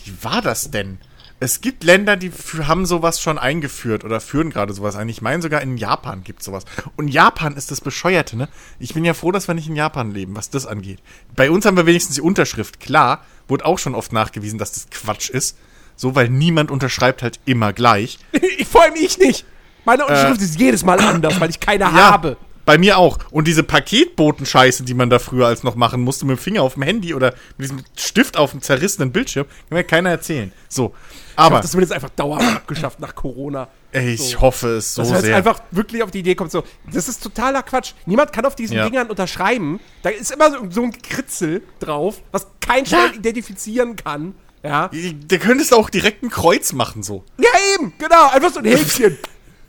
wie 0.03 0.13
war 0.21 0.41
das 0.41 0.71
denn? 0.71 0.99
Es 1.41 1.61
gibt 1.61 1.85
Länder, 1.85 2.17
die 2.17 2.33
haben 2.67 2.85
sowas 2.85 3.21
schon 3.21 3.37
eingeführt 3.37 4.03
oder 4.03 4.19
führen 4.19 4.49
gerade 4.49 4.73
sowas 4.73 4.97
ein. 4.97 5.07
Ich 5.07 5.21
meine, 5.21 5.41
sogar 5.41 5.61
in 5.61 5.77
Japan 5.77 6.21
gibt 6.21 6.43
sowas. 6.43 6.65
Und 6.97 7.07
Japan 7.07 7.55
ist 7.55 7.71
das 7.71 7.79
Bescheuerte, 7.79 8.35
ne? 8.35 8.49
Ich 8.77 8.93
bin 8.93 9.05
ja 9.05 9.13
froh, 9.13 9.31
dass 9.31 9.47
wir 9.47 9.55
nicht 9.55 9.69
in 9.69 9.75
Japan 9.77 10.11
leben, 10.11 10.35
was 10.35 10.49
das 10.49 10.65
angeht. 10.65 10.99
Bei 11.37 11.49
uns 11.49 11.65
haben 11.65 11.77
wir 11.77 11.85
wenigstens 11.85 12.15
die 12.15 12.21
Unterschrift. 12.21 12.81
Klar, 12.81 13.23
wurde 13.47 13.65
auch 13.65 13.79
schon 13.79 13.95
oft 13.95 14.11
nachgewiesen, 14.11 14.59
dass 14.59 14.73
das 14.73 14.89
Quatsch 14.89 15.29
ist. 15.29 15.57
So, 15.95 16.13
weil 16.13 16.27
niemand 16.27 16.71
unterschreibt 16.71 17.23
halt 17.23 17.39
immer 17.45 17.71
gleich. 17.71 18.19
Ich, 18.57 18.67
vor 18.71 18.83
allem 18.83 18.95
ich 18.95 19.17
nicht. 19.17 19.45
Meine 19.85 20.05
Unterschrift 20.05 20.41
ist 20.41 20.59
jedes 20.59 20.83
Mal 20.83 20.99
anders, 20.99 21.39
weil 21.39 21.49
ich 21.49 21.61
keine 21.61 21.85
Ja, 21.85 21.93
habe. 21.93 22.37
Bei 22.69 22.77
mir 22.77 22.99
auch. 22.99 23.17
Und 23.31 23.47
diese 23.47 23.63
Paketboten-Scheiße, 23.63 24.83
die 24.83 24.93
man 24.93 25.09
da 25.09 25.17
früher 25.17 25.47
als 25.47 25.63
noch 25.63 25.73
machen 25.73 26.01
musste, 26.01 26.25
mit 26.27 26.37
dem 26.37 26.39
Finger 26.39 26.61
auf 26.61 26.75
dem 26.75 26.83
Handy 26.83 27.15
oder 27.15 27.33
mit 27.57 27.65
diesem 27.65 27.83
Stift 27.97 28.37
auf 28.37 28.51
dem 28.51 28.61
zerrissenen 28.61 29.11
Bildschirm, 29.11 29.47
kann 29.47 29.75
mir 29.77 29.83
keiner 29.83 30.11
erzählen. 30.11 30.51
So. 30.67 30.93
Aber, 31.35 31.61
Das 31.61 31.73
wird 31.73 31.81
jetzt 31.81 31.93
einfach 31.93 32.09
dauerhaft 32.11 32.57
abgeschafft 32.57 32.99
nach 32.99 33.15
Corona. 33.15 33.69
ey, 33.91 34.13
ich 34.13 34.21
so. 34.33 34.41
hoffe 34.41 34.67
es 34.75 34.93
so 34.93 35.01
Dass 35.01 35.11
man 35.11 35.21
sehr. 35.21 35.35
einfach 35.37 35.61
wirklich 35.71 36.03
auf 36.03 36.11
die 36.11 36.19
Idee 36.19 36.35
kommt, 36.35 36.51
so, 36.51 36.63
das 36.93 37.07
ist 37.09 37.23
totaler 37.23 37.63
Quatsch. 37.63 37.93
Niemand 38.05 38.31
kann 38.33 38.45
auf 38.45 38.55
diesen 38.55 38.77
Ja. 38.77 38.85
Dingern 38.87 39.07
unterschreiben. 39.09 39.79
Da 40.03 40.09
ist 40.09 40.29
immer 40.31 40.51
so, 40.51 40.57
so 40.69 40.83
ein 40.83 40.91
Kritzel 41.01 41.63
drauf, 41.79 42.21
was 42.31 42.45
kein 42.61 42.85
schnell 42.85 43.15
identifizieren 43.15 43.95
kann. 43.95 44.35
Ja. 44.61 44.91
Da 45.27 45.37
könntest 45.37 45.71
du 45.71 45.77
auch 45.77 45.89
direkt 45.89 46.21
ein 46.21 46.29
Kreuz 46.29 46.73
machen, 46.73 47.01
so. 47.01 47.23
Ja, 47.39 47.49
eben, 47.75 47.93
genau, 47.97 48.29
einfach 48.29 48.51
so 48.53 48.59
ein 48.59 48.65
Häkchen. 48.75 49.17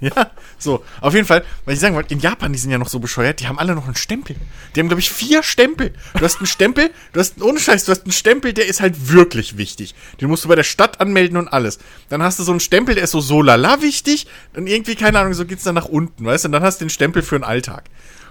Ja, 0.16 0.30
so. 0.58 0.82
Auf 1.02 1.14
jeden 1.14 1.26
Fall, 1.26 1.44
weil 1.64 1.74
ich 1.74 1.80
sagen 1.80 1.94
wollte, 1.94 2.14
in 2.14 2.20
Japan, 2.20 2.52
die 2.52 2.58
sind 2.58 2.70
ja 2.70 2.78
noch 2.78 2.88
so 2.88 3.00
bescheuert, 3.00 3.40
die 3.40 3.48
haben 3.48 3.58
alle 3.58 3.74
noch 3.74 3.84
einen 3.84 3.96
Stempel. 3.96 4.34
Die 4.74 4.80
haben, 4.80 4.88
glaube 4.88 5.00
ich, 5.00 5.10
vier 5.10 5.42
Stempel. 5.42 5.92
Du 6.14 6.24
hast 6.24 6.38
einen 6.38 6.46
Stempel, 6.46 6.90
du 7.12 7.20
hast 7.20 7.40
ohne 7.42 7.60
Scheiß, 7.60 7.84
du 7.84 7.92
hast 7.92 8.04
einen 8.04 8.12
Stempel, 8.12 8.54
der 8.54 8.66
ist 8.66 8.80
halt 8.80 9.10
wirklich 9.12 9.58
wichtig. 9.58 9.94
Den 10.20 10.28
musst 10.28 10.44
du 10.44 10.48
bei 10.48 10.54
der 10.54 10.62
Stadt 10.62 11.00
anmelden 11.00 11.36
und 11.36 11.48
alles. 11.48 11.78
Dann 12.08 12.22
hast 12.22 12.38
du 12.38 12.44
so 12.44 12.50
einen 12.50 12.60
Stempel, 12.60 12.94
der 12.94 13.04
ist 13.04 13.10
so 13.10 13.20
so 13.20 13.42
lala 13.42 13.82
wichtig. 13.82 14.26
Dann 14.54 14.66
irgendwie, 14.66 14.94
keine 14.94 15.18
Ahnung, 15.18 15.34
so 15.34 15.44
geht's 15.44 15.64
dann 15.64 15.74
nach 15.74 15.86
unten, 15.86 16.24
weißt 16.24 16.44
du? 16.44 16.48
Und 16.48 16.52
dann 16.52 16.62
hast 16.62 16.80
du 16.80 16.86
den 16.86 16.90
Stempel 16.90 17.22
für 17.22 17.38
den 17.38 17.44
Alltag. 17.44 17.84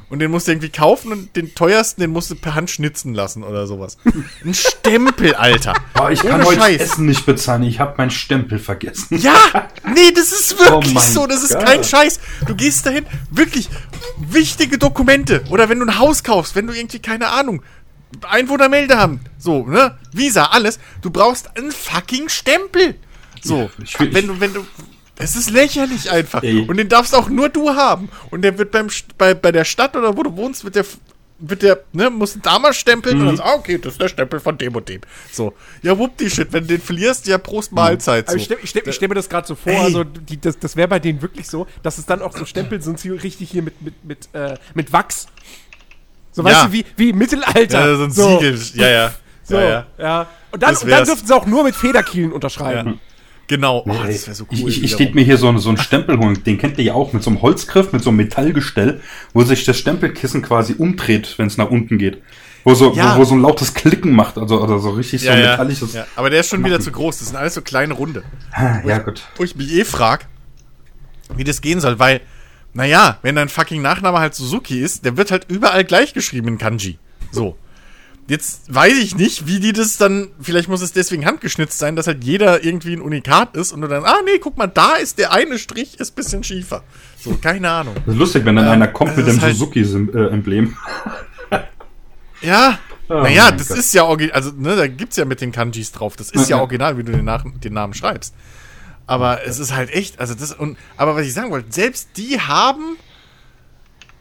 Und 0.10 0.20
den 0.20 0.32
musst 0.32 0.48
du 0.48 0.52
irgendwie 0.54 0.70
kaufen 0.70 1.12
und 1.12 1.36
den 1.36 1.54
teuersten, 1.54 2.02
den 2.02 2.10
musst 2.10 2.32
du 2.32 2.36
per 2.36 2.56
Hand 2.56 2.72
schnitzen 2.72 3.14
lassen 3.14 3.44
oder 3.44 3.68
sowas. 3.68 3.98
Ein 4.44 4.56
Stempel, 4.56 5.36
Alter. 5.36 5.76
Boah, 5.94 6.10
ich 6.10 6.22
Ohne 6.24 6.32
kann 6.32 6.46
heute 6.46 6.60
Scheiß. 6.60 6.82
Essen 6.82 7.06
nicht 7.06 7.28
bezahlen. 7.28 7.62
Ich 7.64 7.80
habe 7.80 7.94
meinen 7.98 8.10
Stempel 8.10 8.58
vergessen. 8.58 9.20
Ja, 9.20 9.68
nee, 9.94 10.12
das 10.16 10.32
ist 10.32 10.58
wirklich 10.58 10.96
Oh 10.98 11.00
so, 11.02 11.28
das 11.28 11.44
ist 11.44 11.54
Gott. 11.54 11.64
kein 11.66 11.84
Scheiß. 11.84 12.20
Du 12.48 12.56
gehst 12.56 12.88
dahin, 12.88 13.06
wirklich 13.30 13.70
wichtige 14.18 14.80
Dokumente 14.80 15.44
oder 15.52 15.70
wenn 15.70 15.80
du 15.80 15.86
ein 15.86 16.00
Haus 16.00 16.24
kaufst, 16.24 16.56
wenn 16.56 16.66
du 16.66 16.74
irgendwie 16.74 17.00
keine 17.00 17.28
Ahnung, 17.30 17.62
Einwohnermeldeamt, 18.28 19.22
so, 19.38 19.66
ne, 19.68 19.98
Visa, 20.12 20.46
alles, 20.46 20.80
du 21.02 21.12
brauchst 21.12 21.56
einen 21.58 21.72
fucking 21.72 22.30
Stempel. 22.30 22.96
So, 23.44 23.70
ich 23.84 24.00
will- 24.00 24.14
wenn 24.14 24.28
du 24.28 24.40
wenn 24.40 24.54
du 24.54 24.66
es 25.20 25.36
ist 25.36 25.52
lächerlich 25.52 26.10
einfach 26.10 26.42
Ey. 26.42 26.66
und 26.68 26.78
den 26.78 26.90
darfst 26.90 27.14
auch 27.14 27.30
nur 27.30 27.50
du 27.50 27.70
haben 27.76 28.10
und 28.32 28.42
der 28.42 28.58
wird 28.58 28.72
beim 28.72 28.88
St- 28.88 29.04
bei, 29.18 29.34
bei 29.36 29.52
der 29.52 29.66
Stadt 29.66 29.96
oder 29.96 30.18
wo 30.18 30.24
du 30.24 30.36
wohnst 30.36 30.64
wird 30.64 30.76
der 30.76 30.86
wird 31.42 31.62
der, 31.62 31.80
ne, 31.94 32.10
musst 32.10 32.36
du 32.36 32.40
da 32.42 32.60
mal 32.60 32.74
stempeln 32.74 33.16
Mhm. 33.16 33.22
und 33.22 33.28
dann 33.28 33.38
so, 33.38 33.44
ah, 33.44 33.54
okay, 33.54 33.78
das 33.78 33.94
ist 33.94 34.02
der 34.02 34.10
Stempel 34.10 34.42
von 34.42 34.58
dem 34.58 34.76
und 34.76 34.90
dem. 34.90 35.00
So. 35.32 35.54
Ja, 35.82 35.98
wupp 35.98 36.18
die 36.18 36.30
Shit, 36.30 36.52
wenn 36.52 36.64
du 36.64 36.68
den 36.68 36.82
verlierst, 36.82 37.28
ja, 37.28 37.38
Prost 37.38 37.72
Mahlzeit. 37.72 38.26
Aber 38.28 38.34
So. 38.34 38.38
ich 38.40 38.44
stelle 38.44 38.60
ich 38.62 38.70
stell, 38.72 38.84
ich 38.86 38.94
stell 38.96 39.08
mir 39.08 39.16
das 39.16 39.30
gerade 39.30 39.48
so 39.48 39.56
vor, 39.56 39.72
Ey. 39.72 39.78
also 39.80 40.04
die, 40.04 40.36
das, 40.42 40.60
das 40.60 40.76
wäre 40.76 40.90
bei 40.90 41.00
denen 41.00 41.22
wirklich 41.22 41.48
so, 41.48 41.66
dass 41.82 41.98
es 41.98 42.06
dann 42.06 42.22
auch 42.22 42.36
so 42.36 42.44
Stempel 42.44 42.82
sind, 42.82 43.02
die 43.02 43.12
richtig 43.12 43.52
hier 43.52 43.64
mit, 43.64 43.82
mit, 43.82 44.04
mit, 44.04 44.28
äh, 44.34 44.58
mit 44.74 44.92
Wachs. 44.92 45.28
So, 46.34 46.42
Ja. 46.44 46.50
weißt 46.50 46.66
du, 46.66 46.72
wie, 46.74 46.86
wie 46.98 47.10
im 47.12 47.18
Mittelalter. 47.18 47.88
Ja, 47.90 47.96
so 47.96 48.04
ein 48.04 48.12
Siegel. 48.12 48.60
Ja, 48.74 48.90
ja. 48.90 49.14
So, 49.46 49.56
ja, 49.56 49.62
ja. 49.70 49.86
ja. 49.98 50.28
Und, 50.52 50.62
dann, 50.62 50.72
Das 50.74 50.84
und 50.84 50.90
dann 50.92 51.06
dürften 51.06 51.26
sie 51.26 51.34
auch 51.34 51.46
nur 51.48 51.64
mit 51.64 51.74
Federkielen 51.74 52.32
unterschreiben. 52.34 53.00
Genau. 53.50 53.84
Oh, 53.86 53.92
das 54.06 54.28
wäre 54.28 54.36
so 54.36 54.46
cool. 54.52 54.70
ich 54.70 54.78
ich, 54.78 54.84
ich 54.84 54.92
steht 54.94 55.16
mir 55.16 55.24
hier 55.24 55.38
so, 55.38 55.58
so 55.58 55.70
einen 55.70 55.80
Stempel 55.80 56.18
holen. 56.20 56.44
Den 56.44 56.60
kennt 56.60 56.78
ihr 56.78 56.84
ja 56.86 56.94
auch 56.94 57.14
mit 57.14 57.24
so 57.24 57.32
einem 57.32 57.42
Holzgriff, 57.42 57.92
mit 57.92 58.04
so 58.04 58.12
einem 58.12 58.18
Metallgestell, 58.18 59.02
wo 59.34 59.44
sich 59.44 59.66
das 59.66 59.78
Stempelkissen 59.78 60.44
quasi 60.44 60.76
umdreht, 60.78 61.34
wenn 61.38 61.48
es 61.48 61.58
nach 61.58 61.70
unten 61.72 61.98
geht. 61.98 62.22
Wo 62.64 62.76
so, 62.76 62.94
Ja. 62.94 63.16
wo, 63.16 63.22
wo 63.22 63.24
so 63.26 63.34
ein 63.34 63.42
lautes 63.42 63.74
Klicken 63.74 64.12
macht, 64.14 64.38
also 64.38 64.62
oder 64.62 64.78
so 64.80 64.92
richtig 64.92 65.24
ja, 65.24 65.34
so 65.34 65.40
ja, 65.40 65.52
metallisches. 65.52 65.94
ja. 65.94 66.06
Aber 66.16 66.30
der 66.30 66.42
ist 66.42 66.50
schon 66.50 66.64
wieder 66.64 66.80
zu 66.80 66.92
groß. 66.92 67.18
Das 67.18 67.28
sind 67.30 67.38
alles 67.38 67.56
so 67.56 67.62
kleine 67.62 67.96
Runde. 67.96 68.24
Ah, 68.52 68.82
ja, 68.86 69.00
gut. 69.00 69.24
Wo 69.38 69.44
ich 69.44 69.56
mich 69.56 69.74
eh 69.74 69.84
frag, 69.84 70.28
wie 71.36 71.44
das 71.44 71.62
gehen 71.62 71.80
soll, 71.80 71.98
weil, 71.98 72.22
naja, 72.74 73.18
wenn 73.24 73.36
dein 73.36 73.50
fucking 73.50 73.82
Nachname 73.82 74.20
halt 74.20 74.36
Suzuki 74.36 74.80
ist, 74.80 75.06
der 75.06 75.18
wird 75.18 75.32
halt 75.32 75.46
überall 75.50 75.84
gleich 75.86 76.14
geschrieben 76.14 76.50
in 76.50 76.58
Kanji. 76.60 77.00
So. 77.32 77.58
Jetzt 78.30 78.74
weiß 78.74 78.98
ich 79.00 79.16
nicht, 79.18 79.48
wie 79.48 79.60
die 79.60 79.74
das 79.74 79.98
dann, 79.98 80.30
vielleicht 80.40 80.70
muss 80.70 80.82
es 80.82 80.94
deswegen 80.94 81.26
handgeschnitzt 81.26 81.78
sein, 81.80 81.96
dass 81.96 82.08
halt 82.08 82.24
jeder 82.24 82.64
irgendwie 82.64 82.94
ein 82.94 83.02
Unikat 83.02 83.56
ist 83.58 83.72
und 83.74 83.82
du 83.82 83.88
dann, 83.88 84.06
ah 84.06 84.20
nee, 84.24 84.38
guck 84.40 84.56
mal, 84.56 84.68
da 84.68 84.96
ist 84.96 85.18
der 85.18 85.32
eine 85.34 85.58
Strich, 85.60 86.00
ist 86.00 86.16
bisschen 86.16 86.44
schiefer. 86.44 86.84
So, 87.20 87.32
keine 87.42 87.70
Ahnung. 87.72 87.96
Das 88.06 88.14
ist 88.14 88.20
lustig, 88.20 88.46
wenn 88.46 88.56
dann 88.56 88.68
einer 88.68 88.88
kommt 88.88 89.18
mit 89.18 89.28
dem 89.28 89.42
halt- 89.42 89.56
Suzuki-Emblem. 89.58 90.78
Ja, 92.42 92.80
Oh 93.10 93.16
naja, 93.24 93.46
mein 93.50 93.58
das 93.58 93.70
Gott. 93.70 93.78
ist 93.80 93.94
ja 93.94 94.04
original, 94.04 94.36
also 94.36 94.52
ne, 94.56 94.76
da 94.76 94.88
gibt's 94.88 95.18
ja 95.18 95.26
mit 95.26 95.42
den 95.42 95.52
Kanjis 95.52 95.92
drauf. 95.92 96.16
Das 96.16 96.30
ist 96.30 96.48
ja 96.50 96.58
Ja. 96.58 96.62
original, 96.62 96.98
wie 96.98 97.04
du 97.04 97.12
den, 97.12 97.26
Nach 97.26 97.44
den 97.44 97.74
Namen 97.74 97.94
schreibst. 97.94 98.34
Aber 99.08 99.46
es 99.46 99.58
ist 99.60 99.74
halt 99.76 99.90
echt, 99.92 100.20
also 100.20 100.36
das 100.36 100.54
und 100.54 100.78
aber 100.96 101.16
was 101.16 101.26
ich 101.26 101.34
sagen 101.34 101.50
wollte, 101.50 101.72
selbst 101.72 102.10
die 102.18 102.40
haben 102.40 102.98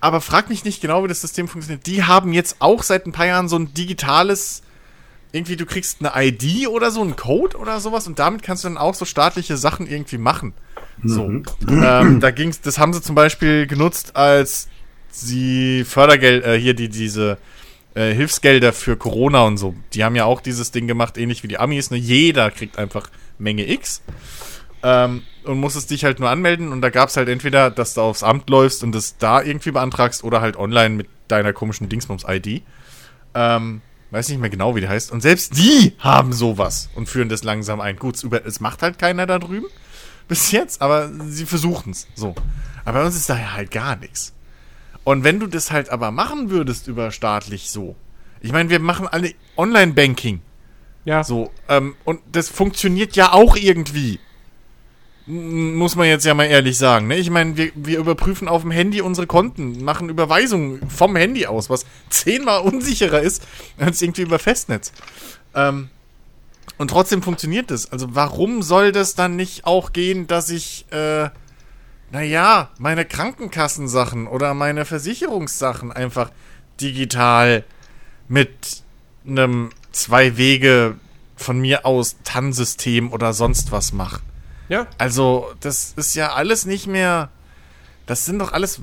aber 0.00 0.20
frag 0.20 0.48
mich 0.48 0.64
nicht 0.64 0.80
genau, 0.80 1.04
wie 1.04 1.08
das 1.08 1.20
System 1.20 1.48
funktioniert. 1.48 1.86
Die 1.86 2.04
haben 2.04 2.32
jetzt 2.32 2.56
auch 2.60 2.82
seit 2.82 3.06
ein 3.06 3.12
paar 3.12 3.26
Jahren 3.26 3.48
so 3.48 3.56
ein 3.56 3.74
digitales 3.74 4.62
irgendwie 5.32 5.56
du 5.56 5.66
kriegst 5.66 5.98
eine 6.00 6.12
ID 6.26 6.68
oder 6.68 6.90
so, 6.90 7.02
einen 7.02 7.16
Code 7.16 7.56
oder 7.58 7.80
sowas 7.80 8.06
und 8.06 8.18
damit 8.18 8.42
kannst 8.42 8.64
du 8.64 8.68
dann 8.68 8.78
auch 8.78 8.94
so 8.94 9.04
staatliche 9.04 9.56
Sachen 9.56 9.86
irgendwie 9.86 10.18
machen. 10.18 10.54
So. 11.04 11.30
Ähm, 11.68 12.20
da 12.20 12.30
ging's, 12.30 12.60
das 12.60 12.78
haben 12.78 12.92
sie 12.92 13.02
zum 13.02 13.14
Beispiel 13.14 13.66
genutzt, 13.66 14.16
als 14.16 14.68
sie 15.10 15.84
Fördergeld, 15.84 16.44
äh, 16.44 16.58
hier 16.58 16.74
die, 16.74 16.88
diese 16.88 17.38
äh, 17.94 18.12
Hilfsgelder 18.14 18.72
für 18.72 18.96
Corona 18.96 19.42
und 19.42 19.58
so. 19.58 19.74
Die 19.92 20.02
haben 20.02 20.16
ja 20.16 20.24
auch 20.24 20.40
dieses 20.40 20.70
Ding 20.70 20.86
gemacht, 20.86 21.18
ähnlich 21.18 21.42
wie 21.42 21.48
die 21.48 21.58
Amis. 21.58 21.90
Ne? 21.90 21.98
Jeder 21.98 22.50
kriegt 22.50 22.78
einfach 22.78 23.10
Menge 23.38 23.70
X. 23.70 24.02
Ähm, 24.82 25.22
und 25.48 25.58
musstest 25.58 25.90
dich 25.90 26.04
halt 26.04 26.20
nur 26.20 26.30
anmelden 26.30 26.72
und 26.72 26.80
da 26.80 26.90
gab's 26.90 27.16
halt 27.16 27.28
entweder, 27.28 27.70
dass 27.70 27.94
du 27.94 28.02
aufs 28.02 28.22
Amt 28.22 28.50
läufst 28.50 28.82
und 28.82 28.92
das 28.92 29.16
da 29.18 29.42
irgendwie 29.42 29.70
beantragst 29.70 30.24
oder 30.24 30.40
halt 30.40 30.56
online 30.56 30.94
mit 30.94 31.08
deiner 31.28 31.52
komischen 31.52 31.88
Dingsbums-ID. 31.88 32.62
Ähm, 33.34 33.80
weiß 34.10 34.28
nicht 34.28 34.40
mehr 34.40 34.50
genau, 34.50 34.74
wie 34.74 34.80
die 34.80 34.88
heißt. 34.88 35.12
Und 35.12 35.20
selbst 35.20 35.56
die 35.56 35.94
haben 35.98 36.32
sowas 36.32 36.90
und 36.94 37.08
führen 37.08 37.28
das 37.28 37.44
langsam 37.44 37.80
ein. 37.80 37.96
Gut, 37.96 38.16
es 38.16 38.24
es 38.24 38.60
macht 38.60 38.82
halt 38.82 38.98
keiner 38.98 39.26
da 39.26 39.38
drüben 39.38 39.66
bis 40.28 40.50
jetzt, 40.52 40.82
aber 40.82 41.10
sie 41.26 41.46
versuchen 41.46 41.92
es 41.92 42.06
so. 42.14 42.34
Aber 42.84 43.00
bei 43.00 43.06
uns 43.06 43.16
ist 43.16 43.28
da 43.28 43.38
ja 43.38 43.52
halt 43.52 43.70
gar 43.70 43.96
nichts. 43.96 44.34
Und 45.04 45.24
wenn 45.24 45.40
du 45.40 45.46
das 45.46 45.70
halt 45.70 45.90
aber 45.90 46.10
machen 46.10 46.50
würdest 46.50 46.88
über 46.88 47.10
staatlich 47.10 47.70
so, 47.70 47.96
ich 48.40 48.52
meine, 48.52 48.70
wir 48.70 48.78
machen 48.78 49.08
alle 49.08 49.32
Online-Banking. 49.56 50.40
Ja. 51.04 51.24
So, 51.24 51.50
ähm, 51.68 51.96
und 52.04 52.20
das 52.30 52.50
funktioniert 52.50 53.16
ja 53.16 53.32
auch 53.32 53.56
irgendwie. 53.56 54.20
Muss 55.30 55.94
man 55.94 56.06
jetzt 56.06 56.24
ja 56.24 56.32
mal 56.32 56.44
ehrlich 56.44 56.78
sagen. 56.78 57.06
Ne? 57.06 57.16
Ich 57.16 57.28
meine, 57.28 57.54
wir, 57.58 57.70
wir 57.74 57.98
überprüfen 57.98 58.48
auf 58.48 58.62
dem 58.62 58.70
Handy 58.70 59.02
unsere 59.02 59.26
Konten, 59.26 59.84
machen 59.84 60.08
Überweisungen 60.08 60.88
vom 60.88 61.16
Handy 61.16 61.44
aus, 61.46 61.68
was 61.68 61.84
zehnmal 62.08 62.62
unsicherer 62.62 63.20
ist 63.20 63.46
als 63.76 64.00
irgendwie 64.00 64.22
über 64.22 64.38
Festnetz. 64.38 64.90
Ähm, 65.54 65.90
und 66.78 66.88
trotzdem 66.88 67.22
funktioniert 67.22 67.70
das. 67.70 67.92
Also 67.92 68.14
warum 68.14 68.62
soll 68.62 68.90
das 68.90 69.16
dann 69.16 69.36
nicht 69.36 69.66
auch 69.66 69.92
gehen, 69.92 70.26
dass 70.28 70.48
ich, 70.48 70.86
äh, 70.92 71.28
naja, 72.10 72.70
meine 72.78 73.04
Krankenkassensachen 73.04 74.28
oder 74.28 74.54
meine 74.54 74.86
Versicherungssachen 74.86 75.92
einfach 75.92 76.30
digital 76.80 77.64
mit 78.28 78.82
einem 79.26 79.70
zwei 79.92 80.38
Wege 80.38 80.96
von 81.36 81.58
mir 81.58 81.84
aus 81.84 82.16
TAN-System 82.24 83.12
oder 83.12 83.34
sonst 83.34 83.72
was 83.72 83.92
mache. 83.92 84.20
Ja. 84.68 84.86
Also, 84.98 85.52
das 85.60 85.94
ist 85.96 86.14
ja 86.14 86.34
alles 86.34 86.66
nicht 86.66 86.86
mehr. 86.86 87.30
Das 88.06 88.24
sind 88.24 88.38
doch 88.38 88.52
alles 88.52 88.80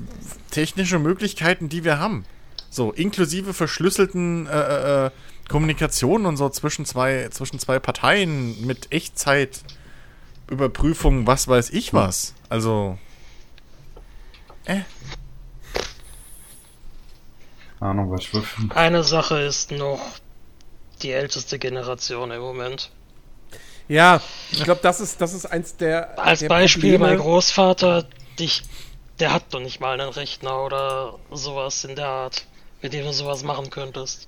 technische 0.50 0.98
Möglichkeiten, 0.98 1.68
die 1.68 1.84
wir 1.84 1.98
haben. 1.98 2.24
So, 2.70 2.92
inklusive 2.92 3.54
verschlüsselten 3.54 4.46
äh, 4.46 4.50
äh, 4.50 5.06
äh, 5.06 5.10
Kommunikationen 5.48 6.26
und 6.26 6.36
so 6.36 6.50
zwischen 6.50 6.84
zwei, 6.84 7.28
zwischen 7.30 7.58
zwei 7.58 7.78
Parteien 7.78 8.66
mit 8.66 8.92
Echtzeitüberprüfung, 8.92 11.26
was 11.26 11.48
weiß 11.48 11.70
ich 11.70 11.94
was. 11.94 12.34
Also. 12.48 12.98
Äh. 14.64 14.80
Ahnung, 17.80 18.10
was 18.10 18.22
ich 18.22 18.34
will. 18.34 18.42
Eine 18.74 19.04
Sache 19.04 19.38
ist 19.40 19.70
noch 19.70 20.00
die 21.02 21.12
älteste 21.12 21.58
Generation 21.58 22.30
im 22.30 22.40
Moment. 22.40 22.90
Ja, 23.88 24.20
ich 24.50 24.64
glaube, 24.64 24.80
das 24.82 25.00
ist, 25.00 25.20
das 25.20 25.32
ist 25.32 25.46
eins 25.46 25.76
der. 25.76 26.18
Als 26.18 26.40
der 26.40 26.48
Beispiel, 26.48 26.92
Probleme. 26.98 27.12
mein 27.16 27.18
Großvater, 27.18 28.04
dich, 28.38 28.62
der 29.20 29.32
hat 29.32 29.44
doch 29.52 29.60
nicht 29.60 29.80
mal 29.80 29.98
einen 29.98 30.10
Rechner 30.10 30.62
oder 30.64 31.18
sowas 31.30 31.84
in 31.84 31.94
der 31.96 32.08
Art, 32.08 32.46
mit 32.82 32.92
dem 32.92 33.04
du 33.06 33.12
sowas 33.12 33.42
machen 33.44 33.70
könntest. 33.70 34.26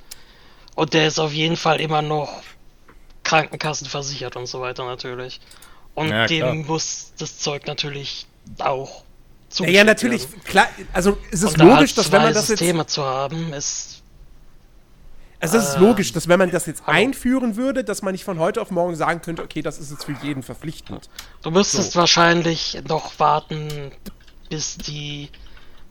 Und 0.74 0.94
der 0.94 1.08
ist 1.08 1.18
auf 1.18 1.32
jeden 1.32 1.56
Fall 1.56 1.80
immer 1.80 2.02
noch 2.02 2.30
krankenkassenversichert 3.24 4.36
und 4.36 4.46
so 4.46 4.60
weiter 4.60 4.84
natürlich. 4.84 5.40
Und 5.94 6.08
Ja, 6.10 6.26
klar. 6.26 6.52
dem 6.52 6.66
muss 6.66 7.12
das 7.18 7.38
Zeug 7.38 7.66
natürlich 7.66 8.26
auch 8.58 9.02
Ja, 9.58 9.68
ja, 9.68 9.84
zugeschickt 9.84 9.86
natürlich, 9.86 10.22
werden. 10.30 10.44
klar, 10.44 10.68
also 10.92 11.18
es 11.32 11.42
ist 11.42 11.52
Und 11.52 11.60
da 11.60 11.64
logisch, 11.64 11.90
halt 11.90 11.98
dass 11.98 12.12
wenn 12.12 12.22
man 12.22 12.34
das 12.34 12.48
jetzt. 12.48 12.58
Systeme 12.60 12.86
zu 12.86 13.04
haben, 13.04 13.52
ist 13.52 13.97
Also 15.40 15.56
es 15.58 15.68
ist 15.68 15.76
Ähm, 15.76 15.82
logisch, 15.82 16.12
dass 16.12 16.26
wenn 16.28 16.38
man 16.38 16.50
das 16.50 16.66
jetzt 16.66 16.82
einführen 16.86 17.56
würde, 17.56 17.84
dass 17.84 18.02
man 18.02 18.12
nicht 18.12 18.24
von 18.24 18.38
heute 18.38 18.60
auf 18.60 18.70
morgen 18.70 18.96
sagen 18.96 19.22
könnte, 19.22 19.42
okay, 19.42 19.62
das 19.62 19.78
ist 19.78 19.90
jetzt 19.90 20.04
für 20.04 20.16
jeden 20.22 20.42
verpflichtend. 20.42 21.08
Du 21.42 21.50
müsstest 21.50 21.94
wahrscheinlich 21.94 22.78
noch 22.88 23.18
warten, 23.20 23.92
bis 24.48 24.76
die 24.78 25.28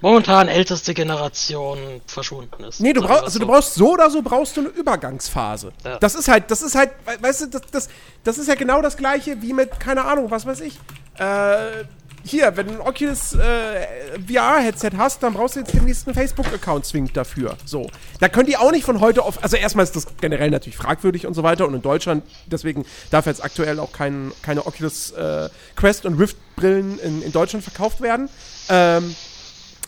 momentan 0.02 0.48
älteste 0.48 0.94
Generation 0.94 1.78
verschwunden 2.06 2.64
ist. 2.66 2.82
Nee, 2.82 2.94
du 2.94 3.02
brauchst, 3.02 3.24
also 3.24 3.40
du 3.40 3.46
so. 3.46 3.52
brauchst 3.52 3.74
so 3.76 3.94
oder 3.94 4.10
so 4.10 4.22
brauchst 4.22 4.58
du 4.58 4.62
eine 4.62 4.70
Übergangsphase. 4.70 5.72
Ja. 5.84 5.98
Das 6.00 6.14
ist 6.16 6.28
halt, 6.28 6.52
das 6.52 6.62
ist 6.62 6.76
halt, 6.76 6.92
we- 7.06 7.18
weißt 7.24 7.42
du, 7.44 7.48
das, 7.48 7.62
das, 7.72 7.90
das 8.24 8.38
ist 8.38 8.48
ja 8.48 8.56
genau 8.56 8.82
das 8.82 8.98
gleiche 8.98 9.42
wie 9.42 9.54
mit, 9.54 9.80
keine 9.80 10.04
Ahnung, 10.06 10.30
was 10.30 10.46
weiß 10.46 10.60
ich. 10.62 10.78
Äh, 11.18 11.86
hier, 12.28 12.56
wenn 12.58 12.68
du 12.68 12.74
ein 12.74 12.82
Oculus 12.82 13.34
äh, 13.34 13.88
VR-Headset 14.28 14.92
hast, 14.98 15.24
dann 15.24 15.34
brauchst 15.34 15.56
du 15.56 15.62
jetzt 15.62 15.74
den 15.74 15.86
nächsten 15.86 16.14
Facebook-Account 16.14 16.86
zwingend 16.86 17.16
dafür. 17.16 17.58
So. 17.66 17.90
Da 18.20 18.30
können 18.30 18.48
die 18.48 18.58
auch 18.58 18.72
nicht 18.72 18.84
von 18.84 19.00
heute 19.00 19.24
auf. 19.24 19.42
Also 19.42 19.58
erstmal 19.58 19.84
ist 19.84 19.96
das 19.96 20.08
generell 20.20 20.50
natürlich 20.50 20.78
fragwürdig 20.78 21.26
und 21.26 21.34
so 21.34 21.44
weiter. 21.44 21.68
Und 21.68 21.74
in 21.74 21.82
Deutschland, 21.82 22.24
deswegen 22.46 22.86
darf 23.12 23.26
jetzt 23.26 23.44
aktuell 23.44 23.80
auch 23.80 23.92
kein, 23.92 24.32
keine 24.42 24.66
Oculus 24.66 25.12
äh, 25.12 25.50
Quest 25.76 26.06
und 26.06 26.20
Rift-Brillen 26.20 27.00
in, 27.00 27.22
in 27.22 27.32
Deutschland 27.32 27.64
verkauft 27.64 28.02
werden. 28.02 28.30
Ähm, 28.70 29.16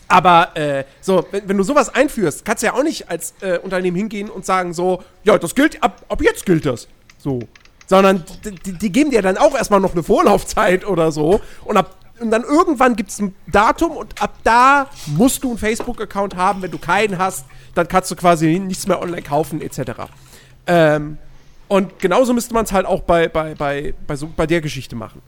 aber 0.08 0.56
äh, 0.56 0.84
so, 1.00 1.24
wenn, 1.30 1.48
wenn 1.48 1.56
du 1.56 1.62
sowas 1.62 1.94
einführst, 1.94 2.44
kannst 2.44 2.62
du 2.62 2.66
ja 2.66 2.74
auch 2.74 2.82
nicht 2.82 3.08
als 3.08 3.34
äh, 3.42 3.58
Unternehmen 3.58 3.96
hingehen 3.96 4.28
und 4.28 4.44
sagen 4.44 4.72
so, 4.74 5.04
ja, 5.22 5.38
das 5.38 5.54
gilt, 5.54 5.82
ab, 5.82 6.04
ab 6.08 6.20
jetzt 6.22 6.46
gilt 6.46 6.66
das. 6.66 6.88
So. 7.18 7.40
Sondern 7.86 8.24
die, 8.44 8.50
die, 8.52 8.72
die 8.72 8.92
geben 8.92 9.10
dir 9.10 9.22
dann 9.22 9.36
auch 9.36 9.54
erstmal 9.54 9.80
noch 9.80 9.92
eine 9.92 10.02
Vorlaufzeit 10.02 10.84
oder 10.86 11.12
so. 11.12 11.40
Und, 11.64 11.76
ab, 11.76 11.96
und 12.20 12.30
dann 12.30 12.44
irgendwann 12.44 12.96
gibt 12.96 13.10
es 13.10 13.18
ein 13.20 13.34
Datum 13.46 13.92
und 13.92 14.20
ab 14.22 14.34
da 14.44 14.86
musst 15.06 15.42
du 15.44 15.50
einen 15.50 15.58
Facebook-Account 15.58 16.36
haben. 16.36 16.62
Wenn 16.62 16.70
du 16.70 16.78
keinen 16.78 17.18
hast, 17.18 17.46
dann 17.74 17.88
kannst 17.88 18.10
du 18.10 18.16
quasi 18.16 18.58
nichts 18.58 18.86
mehr 18.86 19.00
online 19.00 19.22
kaufen, 19.22 19.60
etc. 19.60 19.92
Ähm, 20.66 21.18
und 21.68 21.98
genauso 21.98 22.32
müsste 22.32 22.52
man 22.52 22.64
es 22.64 22.72
halt 22.72 22.86
auch 22.86 23.02
bei, 23.02 23.28
bei, 23.28 23.54
bei, 23.54 23.94
bei, 24.06 24.16
so, 24.16 24.28
bei 24.34 24.46
der 24.46 24.60
Geschichte 24.60 24.96
machen. 24.96 25.22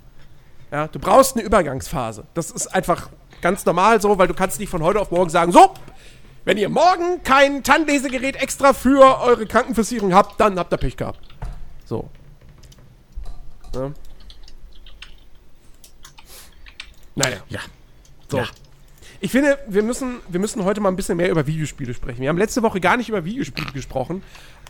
Ja, 0.71 0.89
du 0.89 0.99
brauchst 0.99 1.37
eine 1.37 1.45
Übergangsphase. 1.45 2.25
Das 2.35 2.51
ist 2.51 2.67
einfach 2.67 3.11
ganz 3.41 3.65
normal 3.65 4.01
so, 4.01 4.19
weil 4.19 4.29
du 4.29 4.35
kannst 4.35 4.59
nicht 4.59 4.71
von 4.71 4.83
heute 4.83 5.01
auf 5.01 5.11
morgen 5.11 5.31
sagen, 5.31 5.53
so, 5.53 5.75
wenn 6.45 6.59
ihr 6.59 6.69
morgen 6.69 7.23
kein 7.23 7.63
TAN-Lesegerät 7.63 8.37
extra 8.37 8.73
für 8.73 9.21
eure 9.21 9.47
Krankenversicherung 9.47 10.15
habt, 10.15 10.41
dann 10.41 10.59
habt 10.59 10.73
ihr 10.73 10.79
Pech 10.79 10.97
gehabt. 10.97 11.21
So. 11.85 12.09
Ja. 13.75 13.93
Naja. 17.15 17.37
Ja. 17.49 17.61
So. 18.29 18.39
Ja. 18.39 18.45
Ich 19.21 19.31
finde, 19.31 19.59
wir 19.69 19.83
müssen, 19.83 20.17
wir 20.29 20.41
müssen 20.41 20.65
heute 20.65 20.81
mal 20.81 20.89
ein 20.89 20.97
bisschen 20.97 21.17
mehr 21.17 21.31
über 21.31 21.47
Videospiele 21.47 21.95
sprechen. 21.95 22.21
Wir 22.23 22.29
haben 22.29 22.39
letzte 22.39 22.63
Woche 22.63 22.81
gar 22.81 22.97
nicht 22.97 23.09
über 23.09 23.25
Videospiele 23.25 23.71
gesprochen. 23.73 24.23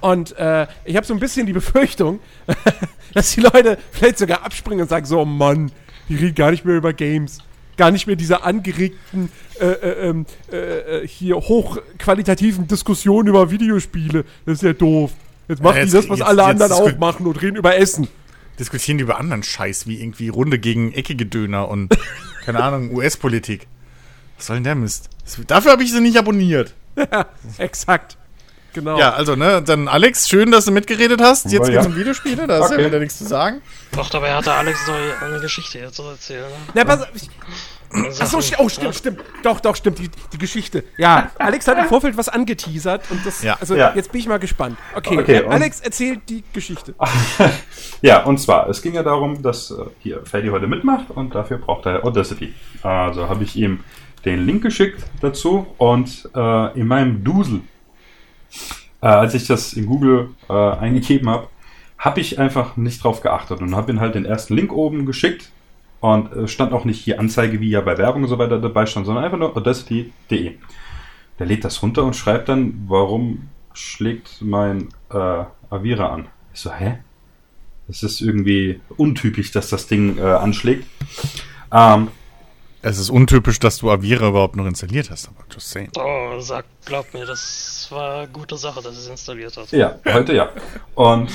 Und 0.02 0.36
äh, 0.36 0.66
ich 0.84 0.96
habe 0.96 1.06
so 1.06 1.14
ein 1.14 1.20
bisschen 1.20 1.46
die 1.46 1.52
Befürchtung, 1.54 2.20
dass 3.14 3.32
die 3.32 3.40
Leute 3.40 3.78
vielleicht 3.92 4.18
sogar 4.18 4.42
abspringen 4.44 4.82
und 4.82 4.88
sagen: 4.88 5.06
So, 5.06 5.24
Mann, 5.24 5.70
die 6.08 6.16
reden 6.16 6.34
gar 6.34 6.50
nicht 6.50 6.64
mehr 6.64 6.76
über 6.76 6.92
Games. 6.92 7.38
Gar 7.78 7.90
nicht 7.92 8.06
mehr 8.06 8.16
diese 8.16 8.42
angeregten, 8.42 9.30
äh, 9.58 9.64
äh, 9.64 10.08
ähm, 10.10 10.26
äh, 10.52 10.56
äh, 10.56 11.08
hier 11.08 11.36
hochqualitativen 11.36 12.68
Diskussionen 12.68 13.28
über 13.28 13.50
Videospiele. 13.50 14.24
Das 14.44 14.56
ist 14.56 14.62
ja 14.62 14.74
doof. 14.74 15.12
Jetzt 15.48 15.62
machen 15.62 15.76
Ja, 15.76 15.84
die 15.86 15.90
jetzt- 15.90 15.94
das, 16.04 16.08
was 16.10 16.18
jetzt- 16.18 16.28
alle 16.28 16.42
jetzt 16.42 16.50
anderen 16.62 16.72
auch 16.72 16.98
machen 16.98 17.26
und 17.26 17.40
reden 17.40 17.56
über 17.56 17.74
Essen. 17.76 18.08
Diskutieren 18.58 18.98
die 18.98 19.04
über 19.04 19.18
anderen 19.18 19.42
Scheiß, 19.42 19.86
wie 19.86 19.98
irgendwie 20.02 20.28
Runde 20.28 20.58
gegen 20.58 20.92
eckige 20.92 21.24
Döner 21.24 21.68
und, 21.68 21.96
keine 22.44 22.62
Ahnung, 22.62 22.92
US-Politik. 22.94 23.66
Was 24.36 24.46
soll 24.46 24.56
denn 24.56 24.64
der 24.64 24.74
Mist? 24.74 25.08
Dafür 25.46 25.72
habe 25.72 25.82
ich 25.82 25.92
sie 25.92 26.00
nicht 26.00 26.16
abonniert. 26.18 26.74
Exakt. 27.58 28.16
Genau. 28.74 28.98
Ja, 28.98 29.12
also, 29.12 29.36
ne, 29.36 29.62
dann 29.62 29.86
Alex, 29.86 30.28
schön, 30.28 30.50
dass 30.50 30.64
du 30.64 30.70
mitgeredet 30.72 31.20
hast. 31.20 31.44
Jetzt 31.52 31.68
Ja. 31.68 31.74
geht's 31.74 31.86
um 31.86 31.94
Videospiele, 31.96 32.46
da 32.46 32.54
hast 32.60 32.70
du 32.70 32.74
Okay. 32.74 32.82
ja 32.82 32.88
wieder 32.88 32.98
nichts 33.00 33.18
zu 33.18 33.24
sagen. 33.26 33.60
Doch, 33.92 34.08
dabei 34.08 34.32
hatte 34.34 34.52
Alex 34.54 34.78
noch 34.86 35.26
eine 35.26 35.40
Geschichte 35.40 35.78
jetzt 35.78 35.96
zu 35.96 36.02
erzählen. 36.04 36.48
Ne? 36.48 36.56
Na, 36.74 36.84
pass 36.84 37.02
auf, 37.02 37.08
ich, 37.14 37.28
Ach 37.94 38.26
so, 38.26 38.38
sti- 38.38 38.56
oh, 38.58 38.68
stimmt, 38.68 38.94
stimmt. 38.94 39.20
Doch, 39.42 39.60
doch, 39.60 39.76
stimmt, 39.76 39.98
die, 39.98 40.10
die 40.32 40.38
Geschichte. 40.38 40.84
Ja, 40.96 41.30
Alex 41.38 41.68
hat 41.68 41.78
im 41.78 41.84
Vorfeld 41.86 42.16
was 42.16 42.28
angeteasert 42.28 43.10
und 43.10 43.24
das, 43.26 43.42
Ja. 43.42 43.56
also 43.60 43.76
Ja. 43.76 43.92
jetzt 43.94 44.10
bin 44.12 44.20
ich 44.20 44.26
mal 44.28 44.38
gespannt. 44.38 44.78
Okay, 44.94 45.18
Okay, 45.18 45.36
äh, 45.42 45.46
Alex 45.46 45.80
erzählt 45.80 46.20
die 46.28 46.42
Geschichte. 46.52 46.94
Ja, 48.00 48.24
und 48.24 48.38
zwar, 48.38 48.68
es 48.68 48.82
ging 48.82 48.94
ja 48.94 49.02
darum, 49.04 49.42
dass 49.42 49.70
äh, 49.70 49.74
hier 50.00 50.24
Ferdi 50.24 50.48
heute 50.48 50.66
mitmacht 50.66 51.10
und 51.10 51.34
dafür 51.34 51.58
braucht 51.58 51.86
er 51.86 52.04
Audacity. 52.04 52.52
Also 52.82 53.28
habe 53.28 53.44
ich 53.44 53.54
ihm 53.56 53.80
den 54.24 54.44
Link 54.46 54.62
geschickt 54.62 55.04
dazu 55.20 55.66
und 55.78 56.28
äh, 56.34 56.78
in 56.78 56.86
meinem 56.88 57.22
Dusel, 57.22 57.60
äh, 59.00 59.06
als 59.06 59.34
ich 59.34 59.46
das 59.46 59.72
in 59.74 59.86
Google 59.86 60.30
äh, 60.48 60.52
eingegeben 60.52 61.28
habe, 61.28 61.48
habe 61.98 62.20
ich 62.20 62.38
einfach 62.40 62.76
nicht 62.76 63.04
drauf 63.04 63.20
geachtet 63.20 63.60
und 63.60 63.76
habe 63.76 63.92
ihm 63.92 64.00
halt 64.00 64.14
den 64.16 64.24
ersten 64.24 64.54
Link 64.54 64.72
oben 64.72 65.06
geschickt 65.06 65.50
und 66.02 66.32
äh, 66.32 66.48
stand 66.48 66.72
auch 66.72 66.84
nicht 66.84 67.00
hier 67.02 67.18
Anzeige, 67.18 67.60
wie 67.60 67.70
ja 67.70 67.80
bei 67.80 67.96
Werbung 67.96 68.24
und 68.24 68.28
so 68.28 68.36
weiter 68.36 68.58
dabei 68.58 68.84
stand, 68.86 69.06
sondern 69.06 69.24
einfach 69.24 69.38
nur 69.38 69.56
audacity.de. 69.56 70.56
Der 71.38 71.46
lädt 71.46 71.64
das 71.64 71.80
runter 71.82 72.02
und 72.04 72.14
schreibt 72.16 72.48
dann, 72.48 72.84
warum 72.88 73.48
schlägt 73.72 74.42
mein 74.42 74.88
äh, 75.10 75.44
Avira 75.70 76.08
an. 76.12 76.26
Ich 76.52 76.60
so, 76.60 76.72
hä? 76.72 76.98
Das 77.86 78.02
ist 78.02 78.20
irgendwie 78.20 78.80
untypisch, 78.96 79.52
dass 79.52 79.70
das 79.70 79.86
Ding 79.86 80.18
äh, 80.18 80.22
anschlägt. 80.22 80.86
Ähm, 81.72 82.08
Es 82.82 82.98
ist 82.98 83.10
untypisch, 83.10 83.60
dass 83.60 83.78
du 83.78 83.90
Avira 83.90 84.28
überhaupt 84.28 84.56
noch 84.56 84.66
installiert 84.66 85.08
hast, 85.08 85.28
aber 85.28 85.44
just 85.52 85.70
saying. 85.70 85.90
Oh, 85.96 86.40
sag, 86.40 86.64
glaub 86.84 87.14
mir, 87.14 87.24
das 87.26 87.86
war 87.90 88.18
eine 88.22 88.28
gute 88.28 88.56
Sache, 88.56 88.82
dass 88.82 88.96
es 88.96 89.08
installiert 89.08 89.56
hat. 89.56 89.70
ja, 89.70 89.98
heute 90.12 90.34
ja. 90.34 90.50
Und 90.96 91.30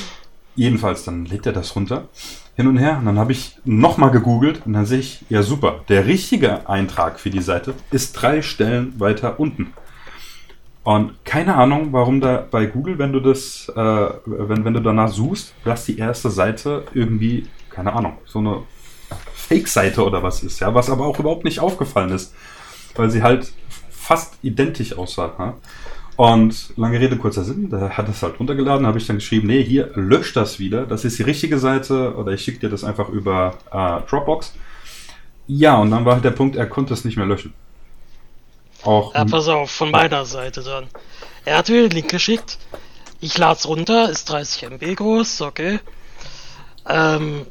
jedenfalls, 0.56 1.06
dann 1.06 1.26
lädt 1.26 1.46
er 1.46 1.54
das 1.54 1.74
runter, 1.76 2.10
hin 2.58 2.68
und 2.68 2.78
her. 2.78 2.98
Und 3.00 3.06
dann 3.06 3.20
habe 3.20 3.32
ich 3.32 3.58
nochmal 3.64 4.12
gegoogelt 4.12 4.64
und 4.66 4.74
dann 4.74 4.86
sehe 4.86 5.00
ich, 5.00 5.24
ja 5.30 5.44
super, 5.44 5.86
der 5.88 6.06
richtige 6.06 6.68
Eintrag 6.68 7.20
für 7.20 7.30
die 7.30 7.42
Seite 7.42 7.76
ist 7.92 8.14
drei 8.14 8.42
Stellen 8.42 9.00
weiter 9.00 9.40
unten. 9.40 9.74
Und 10.84 11.24
keine 11.24 11.56
Ahnung, 11.56 11.90
warum 11.92 12.20
da 12.20 12.46
bei 12.50 12.66
Google, 12.66 12.98
wenn 12.98 13.14
du 13.14 13.20
das, 13.20 13.70
äh, 13.70 14.10
wenn, 14.26 14.66
wenn 14.66 14.74
du 14.74 14.80
danach 14.80 15.10
suchst, 15.10 15.54
dass 15.64 15.86
die 15.86 15.98
erste 15.98 16.30
Seite 16.30 16.86
irgendwie, 16.94 17.46
keine 17.70 17.94
Ahnung, 17.94 18.14
so 18.26 18.40
eine 18.40 18.64
Fake-Seite 19.36 20.04
oder 20.04 20.24
was 20.24 20.44
ist, 20.44 20.60
ja, 20.60 20.74
was 20.74 20.90
aber 20.90 21.06
auch 21.06 21.20
überhaupt 21.20 21.44
nicht 21.44 21.60
aufgefallen 21.60 22.12
ist, 22.12 22.34
weil 22.96 23.10
sie 23.12 23.22
halt 23.22 23.52
fast 23.90 24.38
identisch 24.42 24.98
aussah. 24.98 25.34
Ja? 25.38 25.54
Und 26.18 26.74
lange 26.78 27.00
Rede, 27.00 27.16
kurzer 27.16 27.44
Sinn, 27.44 27.70
da 27.70 27.92
hat 27.92 28.10
es 28.10 28.24
halt 28.24 28.40
runtergeladen, 28.40 28.88
habe 28.88 28.98
ich 28.98 29.06
dann 29.06 29.18
geschrieben, 29.18 29.48
nee, 29.48 29.64
hier, 29.64 29.92
lösch 29.94 30.34
das 30.34 30.58
wieder, 30.58 30.88
das 30.88 31.06
ist 31.06 31.20
die 31.20 31.24
richtige 31.24 31.60
Seite 31.60 32.16
oder 32.16 32.32
ich 32.32 32.42
schicke 32.42 32.60
dir 32.60 32.70
das 32.70 32.84
einfach 32.84 33.10
über 33.10 33.60
äh, 33.72 34.10
Dropbox. 34.10 34.56
Ja, 35.46 35.78
und 35.78 35.92
dann 35.92 36.06
war 36.06 36.16
halt 36.16 36.26
der 36.26 36.32
Punkt, 36.32 36.56
er 36.56 36.66
konnte 36.66 36.96
es 36.96 37.06
nicht 37.06 37.18
mehr 37.18 37.28
löschen. 37.28 37.54
Auch 38.84 39.14
ja, 39.14 39.26
pass 39.26 39.48
auf, 39.48 39.70
von 39.70 39.92
meiner 39.92 40.26
Seite 40.26 40.64
dann. 40.64 40.88
Er 41.46 41.58
hat 41.58 41.70
mir 41.70 41.84
den 41.84 41.92
Link 41.92 42.10
geschickt. 42.10 42.58
Ich 43.22 43.38
lade 43.38 43.58
es 43.60 43.68
runter, 43.68 44.10
ist 44.10 44.28
30 44.30 44.64
MB 44.64 44.96
groß, 44.96 45.42
okay. 45.42 45.80
Ähm, 46.90 47.46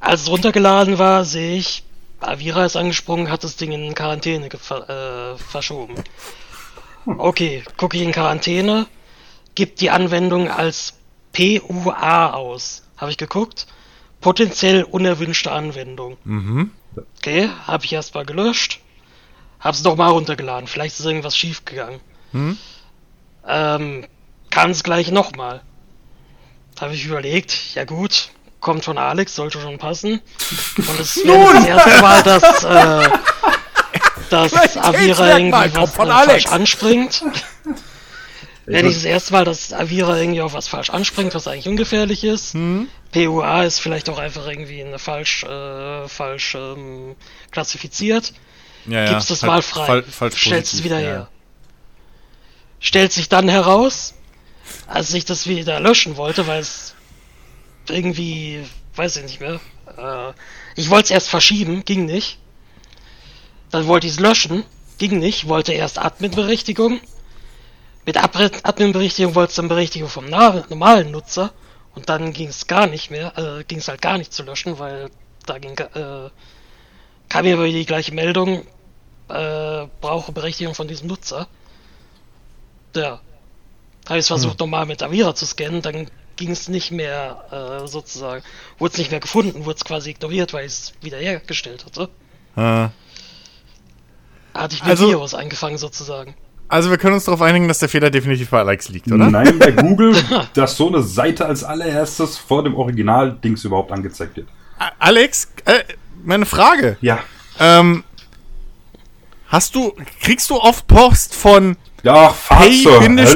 als 0.00 0.22
es 0.22 0.28
runtergeladen 0.28 0.98
war, 0.98 1.24
sehe 1.24 1.58
ich, 1.58 1.84
Avira 2.20 2.64
ist 2.64 2.76
angesprungen, 2.76 3.30
hat 3.30 3.44
das 3.44 3.56
Ding 3.56 3.70
in 3.70 3.94
Quarantäne 3.94 4.46
äh, 4.46 5.38
verschoben. 5.38 5.94
Okay, 7.06 7.62
gucke 7.76 7.96
ich 7.96 8.02
in 8.02 8.12
Quarantäne, 8.12 8.86
gibt 9.54 9.80
die 9.80 9.90
Anwendung 9.90 10.50
als 10.50 10.94
PUA 11.32 12.32
aus. 12.32 12.82
Habe 12.96 13.10
ich 13.10 13.16
geguckt. 13.16 13.66
Potenziell 14.20 14.82
unerwünschte 14.82 15.52
Anwendung. 15.52 16.16
Mhm. 16.24 16.72
Okay, 17.18 17.50
habe 17.66 17.84
ich 17.84 17.92
erstmal 17.92 18.24
gelöscht. 18.24 18.80
Hab's 19.60 19.82
nochmal 19.82 20.10
runtergeladen. 20.10 20.66
Vielleicht 20.66 20.98
ist 20.98 21.04
irgendwas 21.04 21.36
schiefgegangen. 21.36 22.00
Mhm. 22.32 22.58
Ähm, 23.46 24.06
kann 24.50 24.70
es 24.70 24.82
gleich 24.82 25.10
nochmal. 25.10 25.62
Habe 26.80 26.94
ich 26.94 27.04
überlegt, 27.04 27.74
ja 27.74 27.84
gut, 27.84 28.30
kommt 28.60 28.84
von 28.84 28.98
Alex, 28.98 29.34
sollte 29.34 29.60
schon 29.60 29.78
passen. 29.78 30.20
Und 30.76 31.00
es 31.00 31.16
ist 31.16 31.26
das 31.26 31.66
erste 31.66 32.02
Mal, 32.02 32.22
dass, 32.22 32.64
äh, 32.64 33.10
dass 34.30 34.76
Avira 34.76 35.38
irgendwie 35.38 35.74
was 35.74 35.98
äh, 35.98 36.26
falsch 36.26 36.46
anspringt. 36.46 37.22
Wäre 38.66 38.82
nicht 38.82 38.96
das 38.96 39.04
erste 39.04 39.32
Mal, 39.32 39.44
dass 39.44 39.72
Avira 39.72 40.18
irgendwie 40.18 40.40
auf 40.40 40.52
was 40.52 40.66
falsch 40.66 40.90
anspringt, 40.90 41.34
was 41.34 41.46
eigentlich 41.46 41.68
ungefährlich 41.68 42.24
ist. 42.24 42.54
Hm. 42.54 42.88
PUA 43.12 43.62
ist 43.62 43.78
vielleicht 43.78 44.08
auch 44.10 44.18
einfach 44.18 44.46
irgendwie 44.46 44.82
eine 44.82 44.98
falsch, 44.98 45.44
äh, 45.44 46.08
falsch 46.08 46.56
ähm, 46.56 47.14
klassifiziert. 47.52 48.32
Ja, 48.86 49.04
ja. 49.04 49.12
Gibst 49.12 49.30
es 49.30 49.42
mal 49.42 49.62
frei, 49.62 50.02
fal 50.02 50.32
stellst 50.32 50.74
es 50.74 50.84
wieder 50.84 50.98
ja. 50.98 51.06
her. 51.06 51.28
Stellt 52.80 53.12
sich 53.12 53.28
dann 53.28 53.48
heraus, 53.48 54.14
als 54.88 55.14
ich 55.14 55.24
das 55.24 55.46
wieder 55.46 55.78
löschen 55.78 56.16
wollte, 56.16 56.46
weil 56.48 56.60
es 56.60 56.94
irgendwie, 57.88 58.64
weiß 58.96 59.16
ich 59.18 59.22
nicht 59.22 59.40
mehr. 59.40 59.60
Äh, 59.96 60.32
ich 60.74 60.90
wollte 60.90 61.04
es 61.04 61.10
erst 61.12 61.28
verschieben, 61.28 61.84
ging 61.84 62.04
nicht. 62.04 62.38
Dann 63.70 63.86
wollte 63.86 64.06
ich 64.06 64.14
es 64.14 64.20
löschen, 64.20 64.64
ging 64.98 65.18
nicht. 65.18 65.48
Wollte 65.48 65.72
erst 65.72 65.98
Admin-Berechtigung. 65.98 67.00
Mit 68.04 68.16
Admin-Berechtigung 68.16 69.34
wollte 69.34 69.50
es 69.50 69.56
dann 69.56 69.68
Berechtigung 69.68 70.08
vom 70.08 70.26
normalen 70.28 71.10
Nutzer. 71.10 71.52
Und 71.94 72.08
dann 72.08 72.32
ging 72.32 72.48
es 72.48 72.66
gar 72.66 72.86
nicht 72.86 73.10
mehr, 73.10 73.36
äh, 73.38 73.64
ging 73.64 73.78
es 73.78 73.88
halt 73.88 74.02
gar 74.02 74.18
nicht 74.18 74.32
zu 74.32 74.42
löschen, 74.42 74.78
weil 74.78 75.10
da 75.46 75.58
ging, 75.58 75.78
äh, 75.78 76.30
kam 77.28 77.44
mir 77.44 77.54
aber 77.54 77.66
die 77.66 77.86
gleiche 77.86 78.12
Meldung, 78.12 78.66
äh, 79.28 79.86
brauche 80.00 80.30
Berechtigung 80.32 80.74
von 80.74 80.88
diesem 80.88 81.08
Nutzer. 81.08 81.48
Ja. 82.94 83.20
Habe 84.06 84.18
ich 84.18 84.24
es 84.24 84.28
versucht, 84.28 84.60
hm. 84.60 84.70
normal 84.70 84.86
mit 84.86 85.02
Avira 85.02 85.34
zu 85.34 85.46
scannen, 85.46 85.82
dann 85.82 86.08
ging 86.36 86.50
es 86.50 86.68
nicht 86.68 86.92
mehr 86.92 87.82
äh, 87.82 87.88
sozusagen, 87.88 88.44
wurde 88.78 88.92
es 88.92 88.98
nicht 88.98 89.10
mehr 89.10 89.20
gefunden, 89.20 89.64
wurde 89.64 89.76
es 89.78 89.84
quasi 89.84 90.10
ignoriert, 90.10 90.52
weil 90.52 90.66
ich 90.66 90.72
es 90.72 90.92
wiederhergestellt 91.00 91.86
hatte. 91.86 92.08
Hatte 94.56 94.74
ich 94.74 94.82
ein 94.82 94.90
also, 94.90 95.08
Virus 95.08 95.34
eingefangen 95.34 95.78
sozusagen. 95.78 96.34
Also 96.68 96.90
wir 96.90 96.98
können 96.98 97.14
uns 97.14 97.24
darauf 97.24 97.42
einigen, 97.42 97.68
dass 97.68 97.78
der 97.78 97.88
Fehler 97.88 98.10
definitiv 98.10 98.50
bei 98.50 98.58
Alex 98.58 98.88
liegt, 98.88 99.10
oder? 99.10 99.30
Nein, 99.30 99.58
bei 99.58 99.70
Google, 99.72 100.16
dass 100.54 100.76
so 100.76 100.88
eine 100.88 101.02
Seite 101.02 101.46
als 101.46 101.62
allererstes 101.62 102.38
vor 102.38 102.64
dem 102.64 102.74
Original-Dings 102.74 103.64
überhaupt 103.64 103.92
angezeigt 103.92 104.36
wird. 104.36 104.48
Alex, 104.98 105.48
äh, 105.64 105.84
meine 106.24 106.44
Frage. 106.44 106.96
Ja. 107.00 107.20
Ähm, 107.60 108.02
hast 109.48 109.76
du, 109.76 109.94
kriegst 110.20 110.50
du 110.50 110.56
oft 110.56 110.86
Post 110.88 111.34
von 111.34 111.76
ja, 112.02 112.34
P-L? 112.48 113.34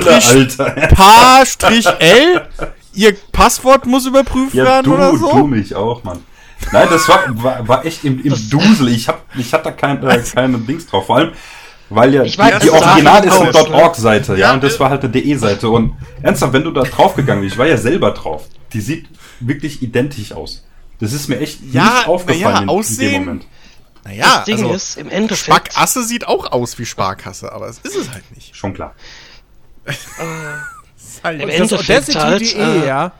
Ihr 2.93 3.17
Passwort 3.31 3.87
muss 3.87 4.07
überprüft 4.07 4.55
ja, 4.55 4.65
werden 4.65 4.87
du, 4.87 4.95
oder 4.95 5.17
so? 5.17 5.33
du 5.33 5.47
mich 5.47 5.75
auch, 5.75 6.03
Mann. 6.03 6.25
Nein, 6.73 6.89
das 6.91 7.09
war, 7.09 7.25
war, 7.43 7.69
war 7.69 7.85
echt 7.85 8.05
im, 8.05 8.23
im 8.25 8.51
Dusel. 8.51 8.89
Ich, 8.89 9.09
hab, 9.09 9.25
ich 9.37 9.53
hatte 9.53 9.65
da 9.65 9.73
kein, 9.73 10.03
äh, 10.07 10.23
keine 10.23 10.59
Dings 10.59 10.87
drauf. 10.87 11.07
Vor 11.07 11.17
allem, 11.17 11.33
weil 11.89 12.15
ja 12.15 12.23
weiß, 12.23 12.61
die 12.63 12.71
Original 12.71 13.25
ist 13.25 13.41
eine 13.41 13.75
.org-Seite, 13.75 14.33
ja, 14.35 14.39
ja, 14.39 14.55
und 14.55 14.63
das 14.63 14.79
war 14.79 14.91
halt 14.91 15.03
eine 15.03 15.11
DE-Seite. 15.11 15.69
Und 15.69 15.97
ernsthaft, 16.23 16.53
wenn 16.53 16.63
du 16.63 16.71
da 16.71 16.83
draufgegangen 16.83 17.43
bist, 17.43 17.55
ich 17.55 17.59
war 17.59 17.67
ja 17.67 17.77
selber 17.77 18.13
drauf, 18.13 18.45
die 18.73 18.81
sieht 18.81 19.09
wirklich 19.41 19.83
identisch 19.83 20.33
aus. 20.33 20.65
Das 21.01 21.13
ist 21.13 21.29
mir 21.29 21.41
echt 21.41 21.61
ja, 21.73 21.85
nicht 21.85 22.09
aufgefallen 22.09 22.55
ja, 22.55 22.63
in, 22.63 22.69
aussehen, 22.69 23.07
in 23.07 23.13
dem 23.13 23.25
Moment. 23.25 23.47
Naja, 24.05 24.37
das 24.37 24.45
Ding 24.45 24.59
also, 24.59 24.73
ist, 24.73 24.97
im 24.99 25.11
Endeffekt. 25.11 25.73
Sparkasse 25.73 26.05
sieht 26.05 26.27
auch 26.27 26.53
aus 26.53 26.79
wie 26.79 26.87
Sparkasse, 26.87 27.53
aber 27.53 27.69
es 27.69 27.79
ist 27.79 27.97
es 27.97 28.11
halt 28.11 28.25
nicht. 28.35 28.55
Schon 28.55 28.75
klar. 28.75 28.95
Äh, 31.21 31.25
halt 31.25 31.43
Im 31.43 31.49
Endeffekt 31.49 32.15
halt, 32.15 32.55
äh, 32.55 32.87
ja. 32.87 33.13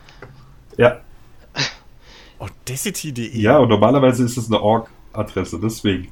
Ja. 0.79 1.01
Audacity.de. 2.41 3.39
Ja, 3.39 3.59
und 3.59 3.69
normalerweise 3.69 4.25
ist 4.25 4.37
es 4.37 4.47
eine 4.47 4.61
Org-Adresse, 4.61 5.61
deswegen. 5.63 6.11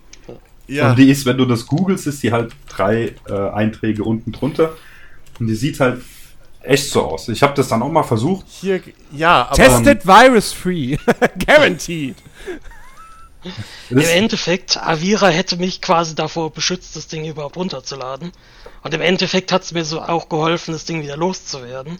Ja. 0.66 0.90
Und 0.90 0.98
die 0.98 1.10
ist, 1.10 1.24
wenn 1.24 1.38
du 1.38 1.46
das 1.46 1.66
googelst, 1.66 2.06
ist 2.06 2.22
die 2.22 2.30
halt 2.30 2.52
drei 2.68 3.14
äh, 3.26 3.32
Einträge 3.32 4.04
unten 4.04 4.32
drunter. 4.32 4.74
Und 5.40 5.46
die 5.46 5.54
sieht 5.54 5.80
halt 5.80 6.02
echt 6.60 6.90
so 6.90 7.02
aus. 7.02 7.28
Ich 7.28 7.42
habe 7.42 7.54
das 7.54 7.68
dann 7.68 7.82
auch 7.82 7.90
mal 7.90 8.02
versucht. 8.02 8.44
Hier, 8.48 8.82
ja, 9.12 9.46
aber 9.46 9.54
Tested 9.54 10.06
virus 10.06 10.52
free. 10.52 10.96
Guaranteed. 11.46 12.16
Im 13.88 13.98
Endeffekt, 13.98 14.76
Avira 14.76 15.28
hätte 15.28 15.56
mich 15.56 15.80
quasi 15.80 16.14
davor 16.14 16.52
beschützt, 16.52 16.96
das 16.96 17.06
Ding 17.06 17.24
überhaupt 17.24 17.56
runterzuladen. 17.56 18.32
Und 18.82 18.94
im 18.94 19.00
Endeffekt 19.00 19.52
hat 19.52 19.62
es 19.62 19.72
mir 19.72 19.84
so 19.84 20.02
auch 20.02 20.28
geholfen, 20.28 20.72
das 20.72 20.84
Ding 20.84 21.02
wieder 21.02 21.16
loszuwerden. 21.16 21.98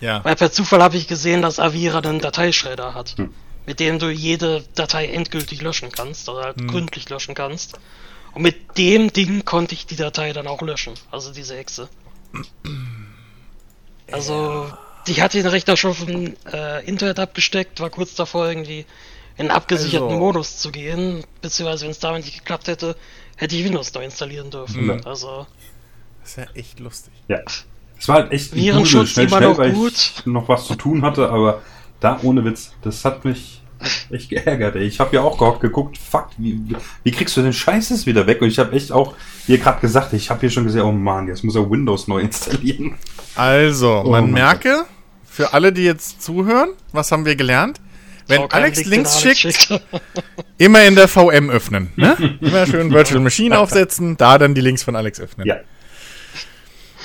Ja. 0.00 0.24
Weil 0.24 0.36
per 0.36 0.52
Zufall 0.52 0.82
habe 0.82 0.96
ich 0.96 1.06
gesehen, 1.06 1.42
dass 1.42 1.58
Avira 1.58 1.98
einen 1.98 2.20
Dateischredder 2.20 2.94
hat, 2.94 3.16
hm. 3.16 3.32
mit 3.66 3.80
dem 3.80 3.98
du 3.98 4.10
jede 4.10 4.64
Datei 4.74 5.06
endgültig 5.06 5.62
löschen 5.62 5.92
kannst 5.92 6.28
oder 6.28 6.44
halt 6.44 6.60
hm. 6.60 6.68
gründlich 6.68 7.08
löschen 7.08 7.34
kannst. 7.34 7.78
Und 8.32 8.42
mit 8.42 8.76
dem 8.76 9.12
Ding 9.12 9.44
konnte 9.44 9.74
ich 9.74 9.86
die 9.86 9.96
Datei 9.96 10.32
dann 10.32 10.46
auch 10.48 10.60
löschen, 10.60 10.94
also 11.10 11.32
diese 11.32 11.56
Hexe. 11.56 11.88
Also, 14.10 14.66
ja. 14.68 14.78
ich 15.06 15.20
hatte 15.20 15.38
den 15.38 15.46
Rechner 15.46 15.76
schon 15.76 15.94
vom 15.94 16.34
äh, 16.52 16.84
Internet 16.84 17.20
abgesteckt, 17.20 17.80
war 17.80 17.90
kurz 17.90 18.16
davor 18.16 18.48
irgendwie 18.48 18.86
in 19.36 19.46
einen 19.46 19.50
abgesicherten 19.50 20.08
also. 20.08 20.18
Modus 20.18 20.58
zu 20.58 20.70
gehen, 20.70 21.24
beziehungsweise 21.40 21.84
wenn 21.84 21.90
es 21.92 21.98
damit 22.00 22.24
nicht 22.24 22.38
geklappt 22.38 22.68
hätte, 22.68 22.96
hätte 23.36 23.56
ich 23.56 23.64
Windows 23.64 23.92
neu 23.94 24.04
installieren 24.04 24.50
dürfen. 24.50 24.86
Mhm. 24.86 25.00
Also. 25.04 25.46
Das 26.20 26.30
ist 26.30 26.36
ja 26.36 26.46
echt 26.54 26.80
lustig. 26.80 27.12
Ja. 27.28 27.40
Es 27.98 28.08
war 28.08 28.16
halt 28.16 28.32
echt 28.32 28.54
Virenschutz 28.54 29.10
schnell, 29.10 29.28
schnell, 29.28 29.40
noch 29.40 29.58
weil 29.58 29.72
gut. 29.72 29.92
ich 29.92 30.26
noch 30.26 30.48
was 30.48 30.66
zu 30.66 30.74
tun 30.74 31.02
hatte, 31.02 31.30
aber 31.30 31.62
da 32.00 32.18
ohne 32.22 32.44
Witz, 32.44 32.72
das 32.82 33.04
hat 33.04 33.24
mich 33.24 33.62
echt 34.10 34.30
geärgert. 34.30 34.76
Ey. 34.76 34.84
Ich 34.84 35.00
habe 35.00 35.14
ja 35.16 35.22
auch 35.22 35.38
gehofft, 35.38 35.60
geguckt, 35.60 35.98
fuck, 35.98 36.28
wie, 36.38 36.60
wie 37.02 37.10
kriegst 37.10 37.36
du 37.36 37.42
den 37.42 37.52
Scheißes 37.52 38.06
wieder 38.06 38.26
weg? 38.26 38.40
Und 38.42 38.48
ich 38.48 38.58
habe 38.58 38.74
echt 38.74 38.92
auch, 38.92 39.14
wie 39.46 39.52
ihr 39.52 39.58
gerade 39.58 39.80
gesagt, 39.80 40.12
ich 40.12 40.30
habe 40.30 40.40
hier 40.40 40.50
schon 40.50 40.64
gesehen, 40.64 40.82
oh 40.82 40.92
Mann, 40.92 41.28
jetzt 41.28 41.44
muss 41.44 41.54
er 41.54 41.70
Windows 41.70 42.08
neu 42.08 42.20
installieren. 42.20 42.94
Also, 43.36 44.02
oh, 44.04 44.10
man 44.10 44.30
merke, 44.30 44.84
für 45.24 45.52
alle, 45.52 45.72
die 45.72 45.84
jetzt 45.84 46.22
zuhören, 46.22 46.70
was 46.92 47.10
haben 47.10 47.24
wir 47.24 47.36
gelernt? 47.36 47.80
Wenn 48.26 48.40
oh, 48.40 48.48
Alex 48.50 48.84
Links 48.86 49.20
schickt, 49.20 49.38
schickt, 49.38 49.82
immer 50.56 50.84
in 50.84 50.94
der 50.94 51.08
VM 51.08 51.50
öffnen. 51.50 51.90
Ne? 51.96 52.38
immer 52.40 52.66
schön 52.66 52.90
Virtual 52.90 53.20
Machine 53.20 53.58
aufsetzen, 53.58 54.16
da 54.16 54.38
dann 54.38 54.54
die 54.54 54.62
Links 54.62 54.82
von 54.82 54.96
Alex 54.96 55.20
öffnen. 55.20 55.46
Ja. 55.46 55.56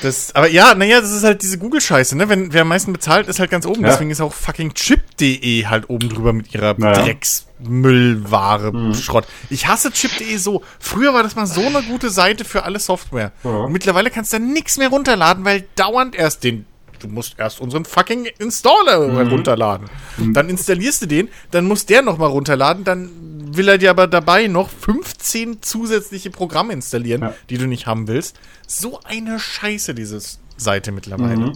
Das, 0.01 0.33
aber 0.35 0.49
ja, 0.49 0.73
naja, 0.75 1.01
das 1.01 1.11
ist 1.11 1.23
halt 1.23 1.41
diese 1.41 1.57
Google-Scheiße, 1.57 2.15
ne? 2.15 2.29
Wenn, 2.29 2.53
wer 2.53 2.61
am 2.61 2.69
meisten 2.69 2.93
bezahlt, 2.93 3.27
ist 3.27 3.39
halt 3.39 3.51
ganz 3.51 3.65
oben. 3.65 3.81
Ja. 3.81 3.89
Deswegen 3.89 4.11
ist 4.11 4.21
auch 4.21 4.33
fucking 4.33 4.73
Chip.de 4.73 5.65
halt 5.65 5.89
oben 5.89 6.09
drüber 6.09 6.33
mit 6.33 6.53
ihrer 6.53 6.75
naja. 6.77 7.03
Drecksmüllware, 7.03 8.71
mhm. 8.71 8.93
Schrott. 8.93 9.25
Ich 9.49 9.67
hasse 9.67 9.91
Chip.de 9.91 10.37
so. 10.37 10.63
Früher 10.79 11.13
war 11.13 11.23
das 11.23 11.35
mal 11.35 11.45
so 11.45 11.61
eine 11.61 11.83
gute 11.83 12.09
Seite 12.09 12.45
für 12.45 12.63
alle 12.63 12.79
Software. 12.79 13.31
Ja. 13.43 13.49
Und 13.49 13.73
mittlerweile 13.73 14.09
kannst 14.09 14.33
du 14.33 14.37
da 14.37 14.43
nichts 14.43 14.77
mehr 14.77 14.89
runterladen, 14.89 15.43
weil 15.45 15.65
dauernd 15.75 16.15
erst 16.15 16.43
den 16.43 16.65
du 16.99 17.07
musst 17.07 17.39
erst 17.39 17.61
unseren 17.61 17.85
fucking 17.85 18.25
Installer 18.39 19.07
mhm. 19.07 19.29
runterladen. 19.29 19.89
Mhm. 20.17 20.33
Dann 20.33 20.49
installierst 20.49 21.01
du 21.01 21.05
den, 21.05 21.29
dann 21.51 21.65
muss 21.65 21.85
der 21.85 22.01
nochmal 22.01 22.29
runterladen, 22.29 22.83
dann 22.83 23.09
will 23.55 23.67
er 23.67 23.77
dir 23.77 23.89
aber 23.91 24.07
dabei 24.07 24.47
noch 24.47 24.69
15 24.69 25.61
zusätzliche 25.61 26.29
Programme 26.29 26.73
installieren, 26.73 27.21
Ja. 27.21 27.33
die 27.49 27.57
du 27.57 27.65
nicht 27.67 27.85
haben 27.87 28.07
willst. 28.07 28.39
So 28.67 28.99
eine 29.03 29.39
Scheiße, 29.39 29.93
diese 29.93 30.19
Seite 30.57 30.91
mittlerweile. 30.91 31.53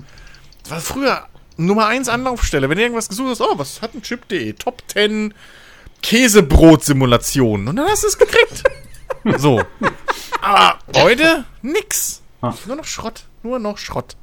Das 0.64 0.72
war 0.72 0.80
früher 0.82 1.28
Nummer 1.58 1.88
1 1.88 2.10
Anlaufstelle. 2.10 2.70
Wenn 2.70 2.78
du 2.78 2.84
irgendwas 2.84 3.10
gesucht 3.10 3.30
hast, 3.32 3.42
oh, 3.42 3.58
was 3.58 3.82
hat 3.82 3.94
ein 3.94 4.02
Chip.de? 4.02 4.54
Top 4.54 4.82
10 4.88 5.34
Käsebrot-Simulationen. 6.02 7.68
Und 7.68 7.76
dann 7.76 7.88
hast 7.88 8.04
du 8.04 8.08
es 8.08 8.18
gekriegt. 8.18 8.64
so. 9.40 9.64
Aber 10.42 10.80
heute 10.96 11.46
nix. 11.62 12.22
Ah. 12.42 12.54
Nur 12.66 12.76
noch 12.78 12.86
Schrott. 12.86 13.24
Nur 13.44 13.60
noch 13.60 13.78
Schrott. 13.78 14.16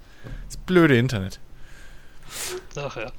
Das 0.47 0.57
blöde 0.59 0.97
Internet. 0.99 1.39
Ach 2.77 2.97
ja. 2.97 3.13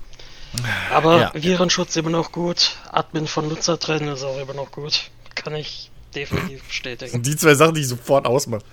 Aber 0.92 1.20
Ja. 1.20 1.32
Virenschutz 1.34 1.96
immer 1.96 2.10
noch 2.10 2.32
gut. 2.32 2.78
Admin 2.92 3.28
von 3.28 3.48
Nutzer 3.48 3.80
trennen 3.80 4.10
ist 4.10 4.24
auch 4.24 4.38
immer 4.38 4.54
noch 4.54 4.72
gut. 4.72 5.10
Kann 5.36 5.56
ich 5.56 5.90
definitiv 6.16 6.64
bestätigen. 6.64 7.14
Und 7.16 7.26
die 7.26 7.36
zwei 7.38 7.56
Sachen, 7.56 7.74
die 7.76 7.82
ich 7.82 7.88
sofort 7.88 8.26
ausmache. 8.26 8.64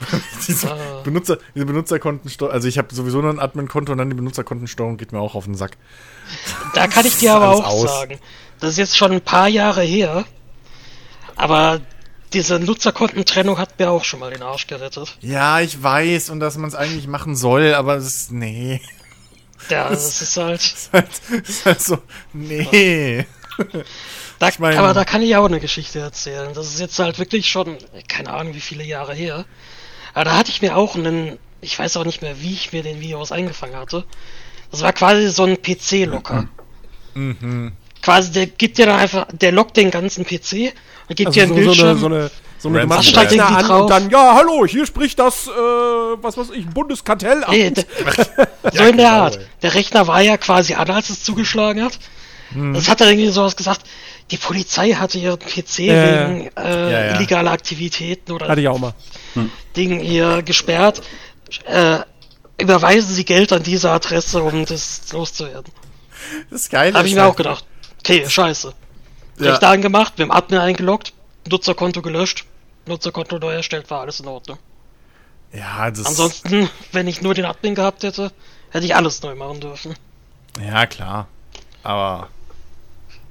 diese, 0.46 0.70
Ah. 0.70 1.00
Benutzer, 1.04 1.38
diese 1.54 1.66
Benutzerkontensteuerung, 1.66 2.54
also 2.54 2.68
ich 2.68 2.78
habe 2.78 2.94
sowieso 2.94 3.20
nur 3.20 3.30
ein 3.30 3.40
Admin-Konto 3.40 3.92
und 3.92 3.98
dann 3.98 4.08
die 4.08 4.16
Benutzerkontensteuerung 4.16 4.96
geht 4.96 5.12
mir 5.12 5.18
auch 5.20 5.34
auf 5.34 5.44
den 5.44 5.54
Sack. 5.56 5.76
Da 6.74 6.86
kann 6.86 7.04
ich 7.04 7.18
dir 7.18 7.34
aber 7.34 7.50
auch 7.50 7.66
aus. 7.66 7.90
sagen, 7.90 8.18
das 8.60 8.70
ist 8.70 8.78
jetzt 8.78 8.96
schon 8.96 9.10
ein 9.12 9.20
paar 9.20 9.48
Jahre 9.48 9.82
her, 9.82 10.24
aber 11.36 11.80
diese 12.32 12.60
Nutzerkontentrennung 12.60 13.58
hat 13.58 13.78
mir 13.78 13.90
auch 13.90 14.04
schon 14.04 14.20
mal 14.20 14.30
den 14.30 14.42
Arsch 14.42 14.66
gerettet. 14.68 15.16
Ja, 15.20 15.60
ich 15.60 15.82
weiß 15.82 16.30
und 16.30 16.40
dass 16.40 16.56
man 16.56 16.68
es 16.68 16.74
eigentlich 16.76 17.06
machen 17.08 17.34
soll, 17.34 17.74
aber 17.74 17.96
es 17.96 18.06
ist, 18.06 18.32
nee. 18.32 18.80
Ja, 19.70 19.88
das 19.88 20.22
ist 20.22 20.36
halt. 20.36 20.60
Ist 20.62 20.90
halt, 20.92 21.08
ist 21.48 21.66
halt 21.66 21.80
so, 21.80 21.98
nee. 22.32 23.26
Da, 24.38 24.48
Ich 24.48 24.58
mein- 24.58 24.76
aber 24.78 24.94
da 24.94 25.04
kann 25.04 25.22
ich 25.22 25.34
auch 25.36 25.46
eine 25.46 25.60
Geschichte 25.60 25.98
erzählen. 25.98 26.52
Das 26.54 26.66
ist 26.68 26.78
jetzt 26.80 26.98
halt 26.98 27.18
wirklich 27.18 27.50
schon, 27.50 27.76
keine 28.08 28.30
Ahnung, 28.32 28.54
wie 28.54 28.60
viele 28.60 28.84
Jahre 28.84 29.14
her. 29.14 29.44
Aber 30.14 30.24
da 30.24 30.36
hatte 30.36 30.50
ich 30.50 30.62
mir 30.62 30.76
auch 30.76 30.94
einen, 30.94 31.38
ich 31.60 31.76
weiß 31.78 31.96
auch 31.96 32.04
nicht 32.04 32.22
mehr, 32.22 32.40
wie 32.40 32.52
ich 32.52 32.72
mir 32.72 32.82
den 32.82 33.00
Virus 33.00 33.32
eingefangen 33.32 33.76
hatte. 33.76 34.04
Das 34.70 34.82
war 34.82 34.92
quasi 34.92 35.28
so 35.30 35.44
ein 35.44 35.60
PC-Locker. 35.60 36.48
Mhm. 37.14 37.72
Quasi, 38.00 38.30
der 38.32 38.46
gibt 38.46 38.78
dir 38.78 38.86
dann 38.86 39.00
einfach, 39.00 39.26
der 39.32 39.50
lockt 39.52 39.76
den 39.76 39.90
ganzen 39.90 40.24
PC 40.24 40.72
und 41.08 41.16
gibt 41.16 41.34
dir 41.34 41.42
Also 41.42 41.54
einen 41.54 41.64
so, 41.64 41.72
so, 41.72 41.82
eine, 41.84 41.94
Bildschirm. 41.94 41.98
so 41.98 42.06
eine, 42.06 42.30
so 42.58 42.68
eine, 42.68 43.02
Steigt 43.02 43.30
Rechner 43.32 43.56
an 43.56 43.64
drauf. 43.66 43.80
und 43.82 43.90
dann, 43.90 44.10
ja, 44.10 44.34
hallo, 44.34 44.66
hier 44.66 44.84
spricht 44.86 45.18
das, 45.18 45.46
äh, 45.46 45.50
was 45.50 46.36
weiß 46.36 46.50
ich, 46.50 46.66
Bundeskartellamt. 46.68 47.48
Nee, 47.50 47.70
der, 47.70 47.84
so 48.72 48.82
in 48.84 48.96
der 48.96 49.06
genau, 49.08 49.08
Art. 49.24 49.38
Der 49.62 49.74
Rechner 49.74 50.06
war 50.06 50.20
ja 50.22 50.36
quasi 50.36 50.74
an, 50.74 50.90
als 50.90 51.10
es 51.10 51.22
zugeschlagen 51.22 51.82
hat. 51.84 51.98
Mhm. 52.50 52.74
Das 52.74 52.88
hat 52.88 53.00
er 53.00 53.08
irgendwie 53.10 53.28
sowas 53.28 53.56
gesagt. 53.56 53.82
Die 54.30 54.36
Polizei 54.36 54.92
hatte 54.92 55.18
ihren 55.18 55.38
PC 55.38 55.78
ja. 55.78 56.28
wegen 56.28 56.50
äh, 56.56 56.92
Ja, 56.92 57.04
ja. 57.04 57.14
illegaler 57.16 57.52
Aktivitäten 57.52 58.32
oder 58.32 58.48
Hatte 58.48 58.60
ich 58.60 58.68
auch 58.68 58.78
mal. 58.78 58.92
Ding 59.76 60.00
hier 60.00 60.42
gesperrt. 60.42 61.00
Äh, 61.66 61.98
überweisen 62.60 63.14
Sie 63.14 63.24
Geld 63.24 63.52
an 63.52 63.62
diese 63.62 63.90
Adresse, 63.90 64.42
um 64.42 64.64
das 64.66 65.02
loszuwerden. 65.12 65.72
Das 66.50 66.68
Geile 66.68 66.92
Da 66.92 66.98
habe 66.98 67.06
ist 67.06 67.12
ich 67.12 67.16
mir 67.16 67.22
halt- 67.22 67.32
auch 67.32 67.36
gedacht. 67.36 67.64
Okay, 68.00 68.28
scheiße. 68.28 68.72
Ja. 69.38 69.52
Rechner 69.52 69.68
angemacht, 69.68 70.14
mit 70.18 70.26
dem 70.26 70.30
Admin 70.30 70.58
eingeloggt, 70.58 71.12
Nutzerkonto 71.48 72.02
gelöscht, 72.02 72.44
Nutzerkonto 72.88 73.38
neu 73.38 73.52
erstellt, 73.54 73.90
war 73.90 74.00
alles 74.02 74.20
in 74.20 74.26
Ordnung. 74.26 74.58
Ja, 75.52 75.90
das 75.90 76.04
Ansonsten, 76.06 76.68
wenn 76.92 77.06
ich 77.08 77.22
nur 77.22 77.34
den 77.34 77.44
Admin 77.44 77.74
gehabt 77.74 78.02
hätte, 78.02 78.32
hätte 78.70 78.84
ich 78.84 78.94
alles 78.96 79.22
neu 79.22 79.34
machen 79.34 79.60
dürfen. 79.60 79.94
Ja, 80.60 80.86
klar. 80.86 81.28
Aber 81.82 82.28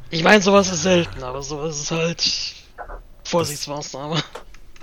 Ich 0.10 0.24
meine, 0.24 0.41
sowas 0.41 0.72
ist 0.72 0.84
selten, 0.84 1.22
aber 1.24 1.43
sowas 1.43 1.80
ist 1.80 1.91
halt 1.91 2.24
Vorsichtsmaßnahme. 3.24 4.22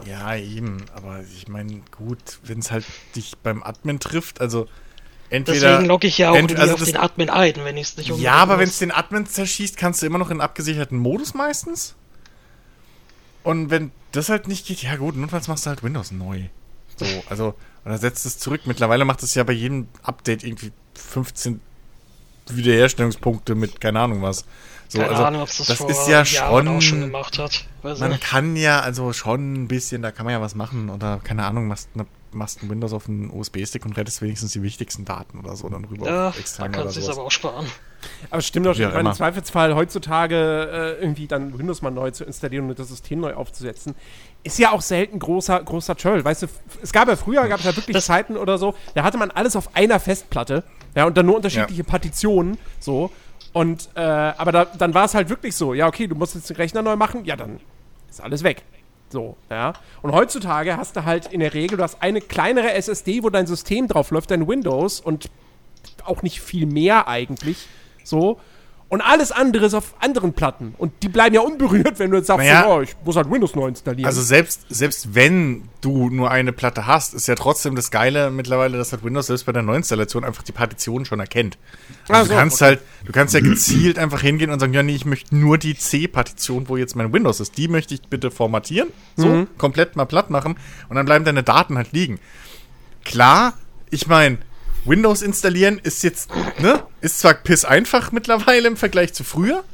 ja, 0.07 0.37
eben. 0.37 0.85
Aber 0.95 1.21
ich 1.35 1.49
meine, 1.49 1.81
gut, 1.97 2.19
wenn 2.43 2.59
es 2.59 2.71
halt 2.71 2.85
dich 3.17 3.33
beim 3.43 3.63
Admin 3.63 3.99
trifft, 4.01 4.41
also 4.41 4.69
entweder. 5.31 5.69
Deswegen 5.71 5.87
logge 5.89 6.07
ich 6.07 6.19
ja 6.19 6.31
auch 6.31 6.37
ent- 6.37 6.57
also 6.59 6.75
auf 6.75 6.81
das- 6.81 6.89
den 6.89 6.99
Admin 6.99 7.31
ein, 7.31 7.55
wenn 7.65 7.77
ich 7.77 7.89
es 7.89 7.97
nicht 7.97 8.11
Ja, 8.19 8.35
aber 8.35 8.59
wenn 8.59 8.69
es 8.69 8.79
den 8.79 8.93
Admin 8.93 9.27
zerschießt, 9.27 9.77
kannst 9.77 10.03
du 10.03 10.07
immer 10.07 10.19
noch 10.19 10.31
in 10.31 10.41
abgesicherten 10.41 10.99
Modus 10.99 11.35
meistens. 11.35 11.95
Und 13.43 13.71
wenn 13.71 13.91
das 14.17 14.29
halt 14.29 14.49
nicht 14.49 14.67
geht, 14.67 14.83
ja 14.83 14.97
gut, 14.97 15.17
notfalls 15.17 15.49
machst 15.49 15.67
du 15.67 15.71
halt 15.71 15.83
Windows 15.83 16.11
neu. 16.11 16.45
So, 16.97 17.07
also, 17.29 17.55
oder 17.85 17.99
setzt 17.99 18.25
es 18.27 18.39
zurück. 18.39 18.63
Mittlerweile 18.67 19.05
macht 19.05 19.23
es 19.23 19.35
ja 19.35 19.43
bei 19.45 19.53
jedem 19.53 19.89
Update 20.03 20.45
irgendwie 20.45 20.73
15 20.95 21.61
Wiederherstellungspunkte 22.51 23.55
mit 23.55 23.81
keine 23.81 24.01
Ahnung 24.01 24.23
was. 24.23 24.45
So, 24.89 24.99
Keine 24.99 25.11
also, 25.11 25.25
Ahnung, 25.25 25.43
ob 25.43 25.49
es 25.49 25.57
das, 25.59 25.67
das 25.69 25.79
vor 25.79 25.91
ist 25.91 26.09
ja 26.09 26.25
schon, 26.25 26.69
auch 26.69 26.81
schon 26.83 27.01
gemacht 27.01 27.39
hat. 27.39 27.65
Weiß 27.83 27.99
man 28.01 28.11
nicht. 28.13 28.23
kann 28.23 28.55
ja 28.55 28.81
also 28.81 29.13
schon 29.13 29.55
ein 29.55 29.69
bisschen, 29.69 30.03
da 30.03 30.11
kann 30.13 30.25
man 30.27 30.35
ja 30.35 30.41
was 30.41 30.55
machen 30.55 30.91
oder 30.91 31.21
keine 31.25 31.45
Ahnung, 31.47 31.67
machst, 31.69 31.95
ne, 31.97 32.07
machst 32.33 32.63
ein 32.63 32.69
Windows 32.71 32.93
auf 32.93 33.09
einen 33.09 33.31
USB-Stick 33.31 33.85
und 33.87 33.97
rettest 33.97 34.21
wenigstens 34.21 34.53
die 34.53 34.63
wichtigsten 34.63 35.05
Daten 35.05 35.39
oder 35.39 35.57
so 35.57 35.69
dann 35.69 35.85
rüber 35.87 36.07
Ja, 36.07 36.29
extern 36.39 36.71
kann 36.73 36.83
oder 36.83 36.91
es 36.91 36.97
sich 36.97 37.09
aber 37.09 37.23
auch 37.23 37.31
sparen. 37.31 37.67
Aber 38.31 38.39
es 38.41 38.47
stimmt 38.47 38.67
doch 38.67 38.79
ich 38.79 38.87
meine, 38.87 39.09
im. 39.09 39.15
Zweifelsfall 39.15 39.75
heutzutage 39.75 40.37
äh, 40.99 41.03
irgendwie 41.03 41.27
dann 41.27 41.59
Windows 41.59 41.81
mal 41.81 41.91
neu 41.91 42.11
zu 42.11 42.25
installieren 42.25 42.69
und 42.69 42.79
das 42.79 42.89
System 42.89 43.21
neu 43.21 43.35
aufzusetzen, 43.35 43.95
ist 44.43 44.59
ja 44.59 44.73
auch 44.73 44.83
selten 44.83 45.19
großer, 45.19 45.63
großer 45.63 45.97
Troll. 45.97 46.23
Weißt 46.25 46.43
du, 46.43 46.47
es 46.83 46.93
gab 46.93 47.09
ja 47.09 47.17
früher, 47.17 47.49
gab 47.49 47.61
es 47.61 47.65
ja 47.65 47.75
wirklich 47.75 47.95
Das- 47.95 48.05
Zeiten 48.07 48.37
oder 48.37 48.59
so, 48.59 48.75
da 48.95 49.03
hatte 49.03 49.17
man 49.17 49.31
alles 49.31 49.57
auf 49.57 49.75
einer 49.75 49.99
Festplatte, 49.99 50.65
ja, 50.95 51.05
und 51.07 51.17
dann 51.17 51.27
nur 51.27 51.37
unterschiedliche 51.37 51.85
Partitionen, 51.85 52.59
so. 52.81 53.11
Und, 53.53 53.89
äh, 53.95 54.01
aber 54.01 54.53
da, 54.53 54.65
dann 54.65 54.95
war 54.95 55.05
es 55.05 55.15
halt 55.15 55.29
wirklich 55.29 55.55
so, 55.55 55.75
ja, 55.75 55.87
okay, 55.87 56.07
du 56.07 56.15
musst 56.15 56.35
jetzt 56.35 56.51
den 56.51 56.57
Rechner 56.57 56.83
neu 56.83 56.97
machen, 56.97 57.25
ja, 57.25 57.37
dann 57.37 57.61
ist 58.11 58.21
alles 58.21 58.43
weg. 58.43 58.63
So, 59.11 59.37
ja. 59.49 59.75
Und 60.03 60.13
heutzutage 60.13 60.77
hast 60.77 60.97
du 60.97 61.05
halt 61.05 61.33
in 61.33 61.41
der 61.41 61.55
Regel, 61.55 61.79
du 61.79 61.85
hast 61.85 62.03
eine 62.03 62.21
kleinere 62.21 62.73
SSD, 62.73 63.23
wo 63.23 63.31
dein 63.31 63.47
System 63.47 63.87
drauf 63.87 64.11
läuft, 64.11 64.31
dein 64.31 64.49
Windows 64.49 65.01
und 65.01 65.31
auch 66.05 66.23
nicht 66.23 66.41
viel 66.41 66.67
mehr 66.67 67.07
eigentlich. 67.07 67.69
So. 68.03 68.41
Und 68.95 69.01
alles 69.01 69.33
andere 69.33 69.67
ist 69.67 69.75
auf 69.75 69.93
anderen 69.99 70.35
Platten. 70.35 70.73
Und 70.79 70.93
die 71.03 71.09
bleiben 71.09 71.35
ja 71.35 71.41
unberührt, 71.41 71.99
wenn 71.99 72.13
du 72.13 72.19
jetzt 72.19 72.29
sagst, 72.29 72.47
Naja. 72.47 72.63
so, 72.63 72.71
oh, 72.75 72.81
ich 72.81 72.95
muss 73.05 73.17
halt 73.17 73.29
Windows 73.29 73.57
neu 73.57 73.67
installieren. 73.67 74.07
Also 74.07 74.23
selbst, 74.23 74.67
selbst 74.69 75.17
wenn 75.17 75.69
du 75.81 76.11
nur 76.11 76.31
eine 76.31 76.53
Platte 76.53 76.87
hast, 76.87 77.13
ist 77.13 77.27
ja 77.27 77.35
trotzdem 77.35 77.75
das 77.75 77.91
Geile 77.91 78.31
mittlerweile, 78.31 78.79
dass 78.79 78.93
halt 78.93 79.03
Windows 79.03 79.27
selbst 79.27 79.47
bei 79.47 79.53
der 79.53 79.63
Neuinstallation 79.63 80.23
einfach 80.23 80.45
die 80.45 80.53
Partition 80.53 81.05
schon 81.07 81.19
erkennt. 81.19 81.59
Also 82.09 82.13
Ach 82.15 82.23
so, 82.27 82.29
du 82.33 82.39
kannst 82.39 82.57
okay. 82.63 82.65
halt, 82.67 82.81
du 83.05 83.11
kannst 83.13 83.35
ja 83.35 83.41
gezielt 83.41 83.99
einfach 83.99 84.21
hingehen 84.21 84.51
und 84.51 84.61
sagen, 84.61 84.73
ja 84.73 84.85
nee, 84.85 84.95
ich 84.95 85.07
möchte 85.07 85.35
nur 85.35 85.59
die 85.59 85.77
C-Partition, 85.77 86.69
wo 86.69 86.77
jetzt 86.77 86.95
mein 86.95 87.13
Windows 87.13 87.41
ist, 87.41 87.59
die 87.59 87.67
möchte 87.67 87.95
ich 87.95 88.03
bitte 88.03 88.31
formatieren, 88.31 88.91
so, 89.17 89.27
Mhm. 89.27 89.49
komplett 89.59 89.97
mal 89.97 90.05
platt 90.05 90.31
machen 90.31 90.57
und 90.89 90.95
dann 90.95 91.05
bleiben 91.05 91.25
deine 91.25 91.43
Daten 91.43 91.77
halt 91.77 91.91
liegen. 91.91 92.21
Klar, 93.05 93.55
ich 93.91 94.07
meine, 94.07 94.39
Windows 94.85 95.23
installieren 95.23 95.81
ist 95.83 96.03
jetzt, 96.03 96.31
ne, 96.61 96.83
ist 97.01 97.21
zwar 97.21 97.35
piss 97.35 97.65
einfach 97.65 98.13
mittlerweile 98.13 98.69
im 98.69 98.77
Vergleich 98.77 99.15
zu 99.15 99.25
früher, 99.25 99.65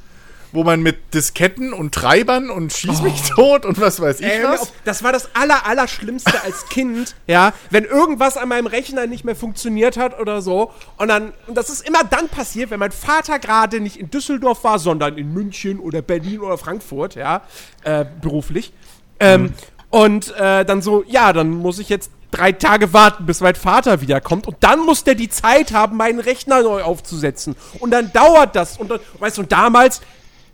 wo 0.52 0.64
man 0.64 0.82
mit 0.82 1.14
Disketten 1.14 1.72
und 1.72 1.94
Treibern 1.94 2.50
und 2.50 2.72
schieß 2.72 3.02
mich 3.02 3.22
tot 3.22 3.64
und 3.64 3.80
was 3.80 4.00
weiß 4.00 4.20
ich 4.20 4.26
mir 4.26 4.48
was. 4.48 4.72
das 4.84 5.04
war 5.04 5.12
das 5.12 5.28
aller, 5.34 5.64
aller 5.66 5.86
Schlimmste 5.86 6.42
als 6.42 6.66
Kind, 6.68 7.14
ja, 7.28 7.52
wenn 7.70 7.84
irgendwas 7.84 8.36
an 8.36 8.48
meinem 8.48 8.66
Rechner 8.66 9.06
nicht 9.06 9.24
mehr 9.24 9.36
funktioniert 9.36 9.96
hat 9.96 10.18
oder 10.18 10.42
so. 10.42 10.72
Und 10.96 11.08
dann, 11.08 11.32
und 11.46 11.56
das 11.56 11.70
ist 11.70 11.86
immer 11.86 12.02
dann 12.02 12.28
passiert, 12.28 12.70
wenn 12.70 12.80
mein 12.80 12.90
Vater 12.90 13.38
gerade 13.38 13.80
nicht 13.80 13.96
in 13.96 14.10
Düsseldorf 14.10 14.64
war, 14.64 14.80
sondern 14.80 15.18
in 15.18 15.32
München 15.32 15.78
oder 15.78 16.02
Berlin 16.02 16.40
oder 16.40 16.58
Frankfurt, 16.58 17.14
ja, 17.14 17.42
äh, 17.84 18.04
beruflich. 18.20 18.72
Ähm, 19.20 19.52
Und 19.90 20.34
äh, 20.36 20.64
dann 20.64 20.82
so, 20.82 21.02
ja, 21.06 21.32
dann 21.32 21.50
muss 21.50 21.80
ich 21.80 21.88
jetzt 21.88 22.12
drei 22.30 22.52
Tage 22.52 22.92
warten, 22.92 23.26
bis 23.26 23.40
mein 23.40 23.54
Vater 23.54 24.00
wiederkommt. 24.00 24.46
Und 24.46 24.56
dann 24.60 24.80
muss 24.80 25.04
der 25.04 25.14
die 25.14 25.28
Zeit 25.28 25.72
haben, 25.72 25.96
meinen 25.96 26.20
Rechner 26.20 26.62
neu 26.62 26.82
aufzusetzen. 26.82 27.56
Und 27.78 27.90
dann 27.90 28.12
dauert 28.12 28.56
das. 28.56 28.78
Und 28.78 28.90
dann, 28.90 29.00
weißt 29.18 29.38
du, 29.38 29.42
und 29.42 29.52
damals, 29.52 30.00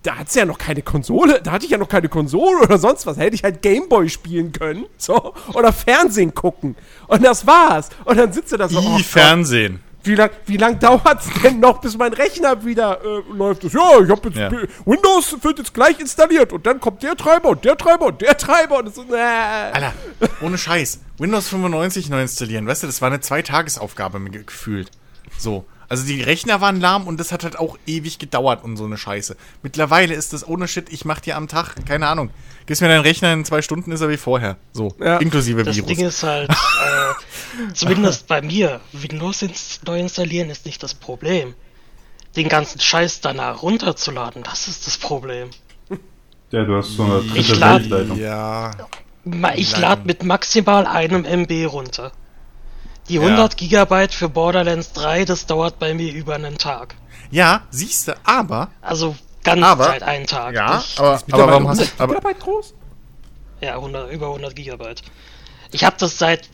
da 0.02 0.16
hat's 0.16 0.34
ja 0.34 0.44
noch 0.44 0.58
keine 0.58 0.82
Konsole, 0.82 1.40
da 1.42 1.52
hatte 1.52 1.64
ich 1.64 1.70
ja 1.72 1.78
noch 1.78 1.88
keine 1.88 2.08
Konsole 2.08 2.62
oder 2.62 2.78
sonst 2.78 3.06
was. 3.06 3.16
Da 3.16 3.22
hätte 3.22 3.34
ich 3.34 3.42
halt 3.42 3.62
Gameboy 3.62 4.08
spielen 4.08 4.52
können, 4.52 4.86
so, 4.96 5.34
oder 5.52 5.72
Fernsehen 5.72 6.34
gucken. 6.34 6.76
Und 7.08 7.24
das 7.24 7.46
war's. 7.46 7.88
Und 8.04 8.16
dann 8.16 8.32
sitzt 8.32 8.52
du 8.52 8.56
da 8.56 8.68
so, 8.68 8.78
oh 8.78 8.82
I 8.82 8.92
Gott, 8.98 9.02
Fernsehen. 9.02 9.80
Wie 10.06 10.14
lang, 10.14 10.30
wie 10.46 10.56
lang 10.56 10.78
dauert's 10.78 11.28
denn 11.42 11.60
noch, 11.60 11.80
bis 11.80 11.96
mein 11.96 12.12
Rechner 12.12 12.64
wieder 12.64 13.00
äh, 13.04 13.22
läuft? 13.36 13.64
Das, 13.64 13.72
ja, 13.72 14.00
ich 14.02 14.10
hab 14.10 14.24
jetzt 14.24 14.36
Ja. 14.36 14.50
Windows 14.84 15.36
wird 15.42 15.58
jetzt 15.58 15.74
gleich 15.74 15.98
installiert 16.00 16.52
und 16.52 16.66
dann 16.66 16.80
kommt 16.80 17.02
der 17.02 17.16
Treiber 17.16 17.50
und 17.50 17.64
der 17.64 17.76
Treiber 17.76 18.06
und 18.06 18.20
der 18.20 18.36
Treiber 18.36 18.78
und 18.78 18.86
das 18.88 18.98
ist, 18.98 19.10
äh, 19.10 19.16
Alter, 19.16 19.92
ohne 20.42 20.58
Scheiß. 20.58 21.00
Windows 21.18 21.48
95 21.48 22.08
neu 22.10 22.22
installieren, 22.22 22.66
weißt 22.66 22.82
du, 22.82 22.86
das 22.86 23.00
war 23.02 23.08
eine 23.08 23.20
Zweitagesaufgabe 23.20 24.20
gefühlt. 24.20 24.90
So. 25.38 25.64
Also 25.88 26.06
die 26.06 26.20
Rechner 26.22 26.60
waren 26.60 26.80
lahm 26.80 27.06
und 27.06 27.18
das 27.18 27.32
hat 27.32 27.44
halt 27.44 27.58
auch 27.58 27.78
ewig 27.86 28.18
gedauert 28.18 28.64
und 28.64 28.76
so 28.76 28.84
eine 28.84 28.98
Scheiße. 28.98 29.36
Mittlerweile 29.62 30.14
ist 30.14 30.32
das 30.32 30.46
ohne 30.46 30.66
Shit, 30.68 30.92
ich 30.92 31.04
mach 31.04 31.20
dir 31.20 31.36
am 31.36 31.48
Tag, 31.48 31.74
keine 31.86 32.08
Ahnung. 32.08 32.30
Gibst 32.66 32.82
mir 32.82 32.88
deinen 32.88 33.02
Rechner 33.02 33.32
in 33.32 33.44
zwei 33.44 33.62
Stunden, 33.62 33.92
ist 33.92 34.00
er 34.00 34.08
wie 34.08 34.16
vorher. 34.16 34.56
So. 34.72 34.94
Ja. 34.98 35.18
Inklusive 35.18 35.62
Das 35.62 35.76
Virus. 35.76 35.88
Ding 35.88 36.06
ist 36.06 36.22
halt, 36.24 36.50
äh, 36.50 37.72
zumindest 37.74 38.26
bei 38.26 38.42
mir, 38.42 38.80
Windows 38.92 39.42
ins, 39.42 39.80
neu 39.86 40.00
installieren 40.00 40.50
ist 40.50 40.66
nicht 40.66 40.82
das 40.82 40.94
Problem. 40.94 41.54
Den 42.34 42.48
ganzen 42.48 42.80
Scheiß 42.80 43.20
danach 43.20 43.62
runterzuladen, 43.62 44.42
das 44.42 44.68
ist 44.68 44.86
das 44.86 44.98
Problem. 44.98 45.50
Ja, 46.50 46.64
du 46.64 46.76
hast 46.76 46.96
so 46.96 47.04
eine 47.04 47.20
dritte 47.22 47.38
Ich 47.38 47.58
lad-. 47.58 48.16
Ja. 48.16 48.70
Ich 49.56 49.76
lade 49.76 50.02
mit 50.04 50.22
maximal 50.22 50.86
einem 50.86 51.24
MB 51.24 51.66
runter. 51.66 52.12
Die 53.08 53.14
Ja. 53.14 53.20
100 53.22 53.56
Gigabyte 53.56 54.12
für 54.14 54.28
Borderlands 54.28 54.92
3, 54.92 55.24
das 55.24 55.46
dauert 55.46 55.78
bei 55.78 55.94
mir 55.94 56.12
über 56.12 56.34
einen 56.34 56.58
Tag. 56.58 56.94
Ja, 57.30 57.62
siehst 57.70 58.08
du, 58.08 58.14
aber. 58.24 58.70
Also 58.80 59.16
ganz 59.44 59.62
Aber- 59.62 59.84
Zeit 59.86 60.02
einen 60.02 60.26
Tag. 60.26 60.54
Ja, 60.54 60.76
nicht, 60.78 60.98
aber, 60.98 61.22
aber 61.32 61.46
warum 61.48 61.68
hast 61.68 61.80
du. 61.80 61.84
Aber, 61.98 62.14
Gigabyte 62.14 62.40
groß? 62.40 62.74
ja 63.60 63.74
100, 63.76 64.12
über 64.12 64.28
100 64.28 64.54
Gigabyte. 64.56 65.02
Ich 65.72 65.84
habe 65.84 65.96
das 65.98 66.18
seit 66.18 66.48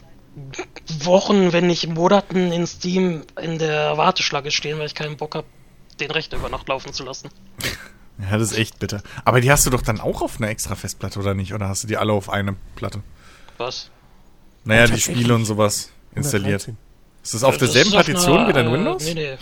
Wochen, 1.00 1.52
wenn 1.52 1.66
nicht 1.66 1.88
Monaten 1.88 2.52
in 2.52 2.66
Steam 2.66 3.22
in 3.40 3.58
der 3.58 3.96
Warteschlange 3.98 4.50
stehen, 4.50 4.78
weil 4.78 4.86
ich 4.86 4.94
keinen 4.94 5.16
Bock 5.16 5.34
habe, 5.34 5.46
den 6.00 6.10
Rechner 6.10 6.38
über 6.38 6.48
Nacht 6.48 6.68
laufen 6.68 6.92
zu 6.92 7.04
lassen. 7.04 7.28
ja, 8.18 8.38
das 8.38 8.52
ist 8.52 8.58
echt 8.58 8.78
bitter. 8.78 9.02
Aber 9.24 9.40
die 9.40 9.50
hast 9.50 9.66
du 9.66 9.70
doch 9.70 9.82
dann 9.82 10.00
auch 10.00 10.22
auf 10.22 10.38
einer 10.38 10.48
extra 10.48 10.74
Festplatte, 10.74 11.18
oder 11.18 11.34
nicht? 11.34 11.52
Oder 11.54 11.68
hast 11.68 11.82
du 11.82 11.88
die 11.88 11.96
alle 11.98 12.12
auf 12.12 12.30
eine 12.30 12.56
Platte? 12.76 13.02
Was? 13.58 13.90
Naja, 14.64 14.86
die. 14.86 14.98
Spiele 14.98 15.34
und 15.34 15.44
sowas 15.44 15.90
installiert. 16.14 16.62
113. 16.62 16.76
Ist 17.22 17.34
das 17.34 17.44
auf 17.44 17.56
Das 17.56 17.72
derselben 17.72 17.90
auf 17.90 18.04
Partition 18.04 18.38
einer, 18.38 18.48
wie 18.48 18.52
dein 18.52 18.72
Windows? 18.72 19.04
Nee, 19.04 19.14
nee. 19.14 19.38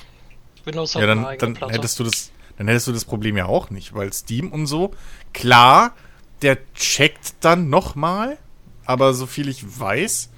Windows 0.64 0.94
hat 0.94 1.02
Ja, 1.02 1.06
dann, 1.06 1.36
dann 1.38 1.70
hättest 1.70 1.98
du 1.98 2.04
das, 2.04 2.30
dann 2.58 2.68
hättest 2.68 2.86
du 2.88 2.92
das 2.92 3.04
Problem 3.04 3.36
ja 3.36 3.46
auch 3.46 3.70
nicht, 3.70 3.94
weil 3.94 4.12
Steam 4.12 4.52
und 4.52 4.66
so, 4.66 4.92
klar, 5.32 5.94
der 6.42 6.58
checkt 6.74 7.34
dann 7.40 7.70
nochmal, 7.70 8.38
aber 8.84 9.14
so 9.14 9.26
viel 9.26 9.48
ich 9.48 9.64
weiß, 9.80 10.30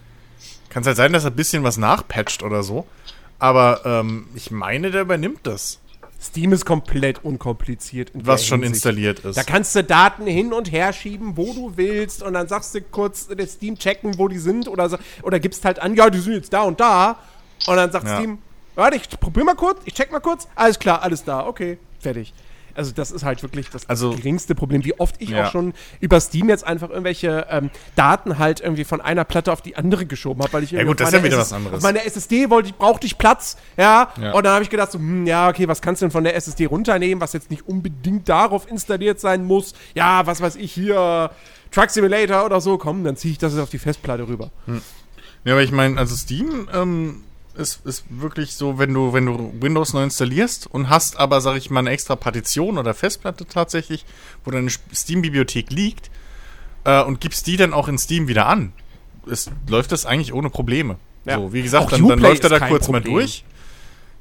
kann 0.68 0.82
es 0.82 0.86
halt 0.86 0.96
sein, 0.96 1.12
dass 1.12 1.24
er 1.24 1.30
ein 1.30 1.36
bisschen 1.36 1.64
was 1.64 1.76
nachpatcht 1.76 2.42
oder 2.42 2.62
so. 2.62 2.86
Aber 3.38 3.82
ähm, 3.84 4.28
ich 4.34 4.50
meine, 4.50 4.90
der 4.92 5.02
übernimmt 5.02 5.40
das, 5.42 5.80
Steam 6.22 6.52
ist 6.52 6.64
komplett 6.64 7.24
unkompliziert. 7.24 8.12
was 8.14 8.46
schon 8.46 8.60
Hinsicht. 8.62 8.76
installiert 8.76 9.20
ist. 9.20 9.36
Da 9.36 9.42
kannst 9.42 9.74
du 9.74 9.82
Daten 9.82 10.26
hin 10.26 10.52
und 10.52 10.70
her 10.70 10.92
schieben, 10.92 11.36
wo 11.36 11.52
du 11.52 11.72
willst, 11.76 12.22
und 12.22 12.34
dann 12.34 12.46
sagst 12.46 12.74
du 12.74 12.80
kurz 12.80 13.26
der 13.26 13.46
Steam 13.46 13.76
checken, 13.76 14.18
wo 14.18 14.28
die 14.28 14.38
sind, 14.38 14.68
oder, 14.68 14.88
so, 14.88 14.98
oder 15.22 15.40
gibst 15.40 15.64
halt 15.64 15.80
an, 15.80 15.94
ja, 15.96 16.08
die 16.10 16.20
sind 16.20 16.34
jetzt 16.34 16.52
da 16.52 16.62
und 16.62 16.78
da. 16.78 17.18
Und 17.66 17.76
dann 17.76 17.90
sagt 17.90 18.06
Ja. 18.06 18.18
Steam, 18.18 18.38
warte, 18.76 18.96
ich 18.96 19.08
probier 19.18 19.44
mal 19.44 19.54
kurz, 19.56 19.80
ich 19.84 19.94
check 19.94 20.12
mal 20.12 20.20
kurz, 20.20 20.46
alles 20.54 20.78
klar, 20.78 21.02
alles 21.02 21.24
da, 21.24 21.46
okay, 21.46 21.78
fertig. 21.98 22.32
Also 22.74 22.92
das 22.92 23.10
ist 23.10 23.24
halt 23.24 23.42
wirklich 23.42 23.70
das 23.70 23.88
Also- 23.88 24.10
geringste 24.10 24.54
Problem, 24.54 24.84
wie 24.84 24.98
oft 24.98 25.16
ich 25.20 25.30
Ja. 25.30 25.46
auch 25.46 25.50
schon 25.52 25.72
über 26.00 26.20
Steam 26.20 26.48
jetzt 26.48 26.64
einfach 26.66 26.90
irgendwelche 26.90 27.46
ähm, 27.50 27.70
Daten 27.96 28.38
halt 28.38 28.60
irgendwie 28.60 28.84
von 28.84 29.00
einer 29.00 29.24
Platte 29.24 29.52
auf 29.52 29.62
die 29.62 29.76
andere 29.76 30.06
geschoben 30.06 30.42
habe, 30.42 30.52
weil 30.52 30.62
ich 30.64 30.72
irgendwie 30.72 30.88
gut, 30.88 31.00
das 31.00 31.08
ist 31.08 31.14
ja 31.14 31.24
wieder 31.24 31.36
SS 31.38 31.50
was 31.50 31.52
anderes. 31.52 31.76
Auf 31.78 31.82
meiner 31.82 32.04
SSD 32.04 32.50
wollte 32.50 32.68
ich, 32.70 32.74
brauchte 32.76 33.06
ich 33.06 33.18
Platz, 33.18 33.56
ja, 33.76 34.12
Ja. 34.20 34.32
und 34.32 34.44
dann 34.44 34.54
habe 34.54 34.64
ich 34.64 34.70
gedacht 34.70 34.92
so, 34.92 34.98
hm, 34.98 35.26
ja, 35.26 35.48
okay, 35.48 35.68
was 35.68 35.80
kannst 35.82 36.02
du 36.02 36.06
denn 36.06 36.10
von 36.12 36.24
der 36.24 36.34
SSD 36.36 36.66
runternehmen, 36.66 37.20
was 37.20 37.32
jetzt 37.32 37.50
nicht 37.50 37.66
unbedingt 37.68 38.28
darauf 38.28 38.68
installiert 38.70 39.20
sein 39.20 39.44
muss? 39.44 39.74
Ja, 39.94 40.26
was 40.26 40.40
weiß 40.40 40.56
ich 40.56 40.72
hier, 40.72 41.30
Truck 41.70 41.90
Simulator 41.90 42.44
oder 42.44 42.60
so, 42.60 42.76
komm, 42.78 43.02
dann 43.04 43.16
ziehe 43.16 43.32
ich 43.32 43.38
das 43.38 43.52
jetzt 43.54 43.62
auf 43.62 43.70
die 43.70 43.78
Festplatte 43.78 44.28
rüber. 44.28 44.50
Ja, 45.44 45.54
aber 45.54 45.62
ich 45.62 45.72
meine, 45.72 45.98
also 45.98 46.14
Steam 46.14 46.68
ähm, 46.74 47.24
ist, 47.56 47.84
ist 47.86 48.04
wirklich 48.08 48.54
so, 48.54 48.78
wenn 48.78 48.92
du, 48.94 49.12
wenn 49.12 49.26
du 49.26 49.52
Windows 49.60 49.92
neu 49.92 50.02
installierst 50.04 50.66
und 50.66 50.88
hast 50.88 51.16
aber, 51.18 51.40
sag 51.40 51.56
ich 51.56 51.70
mal, 51.70 51.80
eine 51.80 51.90
extra 51.90 52.16
Partition 52.16 52.78
oder 52.78 52.94
Festplatte 52.94 53.46
tatsächlich, 53.46 54.04
wo 54.44 54.50
deine 54.50 54.70
Steam-Bibliothek 54.94 55.70
liegt 55.70 56.10
äh, 56.84 57.02
und 57.02 57.20
gibst 57.20 57.46
die 57.46 57.56
dann 57.56 57.72
auch 57.72 57.88
in 57.88 57.98
Steam 57.98 58.28
wieder 58.28 58.46
an, 58.46 58.72
ist, 59.26 59.50
läuft 59.68 59.92
das 59.92 60.06
eigentlich 60.06 60.32
ohne 60.32 60.50
Probleme. 60.50 60.96
Ja. 61.24 61.36
So, 61.38 61.52
wie 61.52 61.62
gesagt, 61.62 61.92
dann, 61.92 62.08
dann 62.08 62.18
läuft 62.18 62.42
er 62.44 62.50
da 62.50 62.58
kurz 62.60 62.88
mal 62.88 63.00
Problem. 63.00 63.18
durch. 63.18 63.44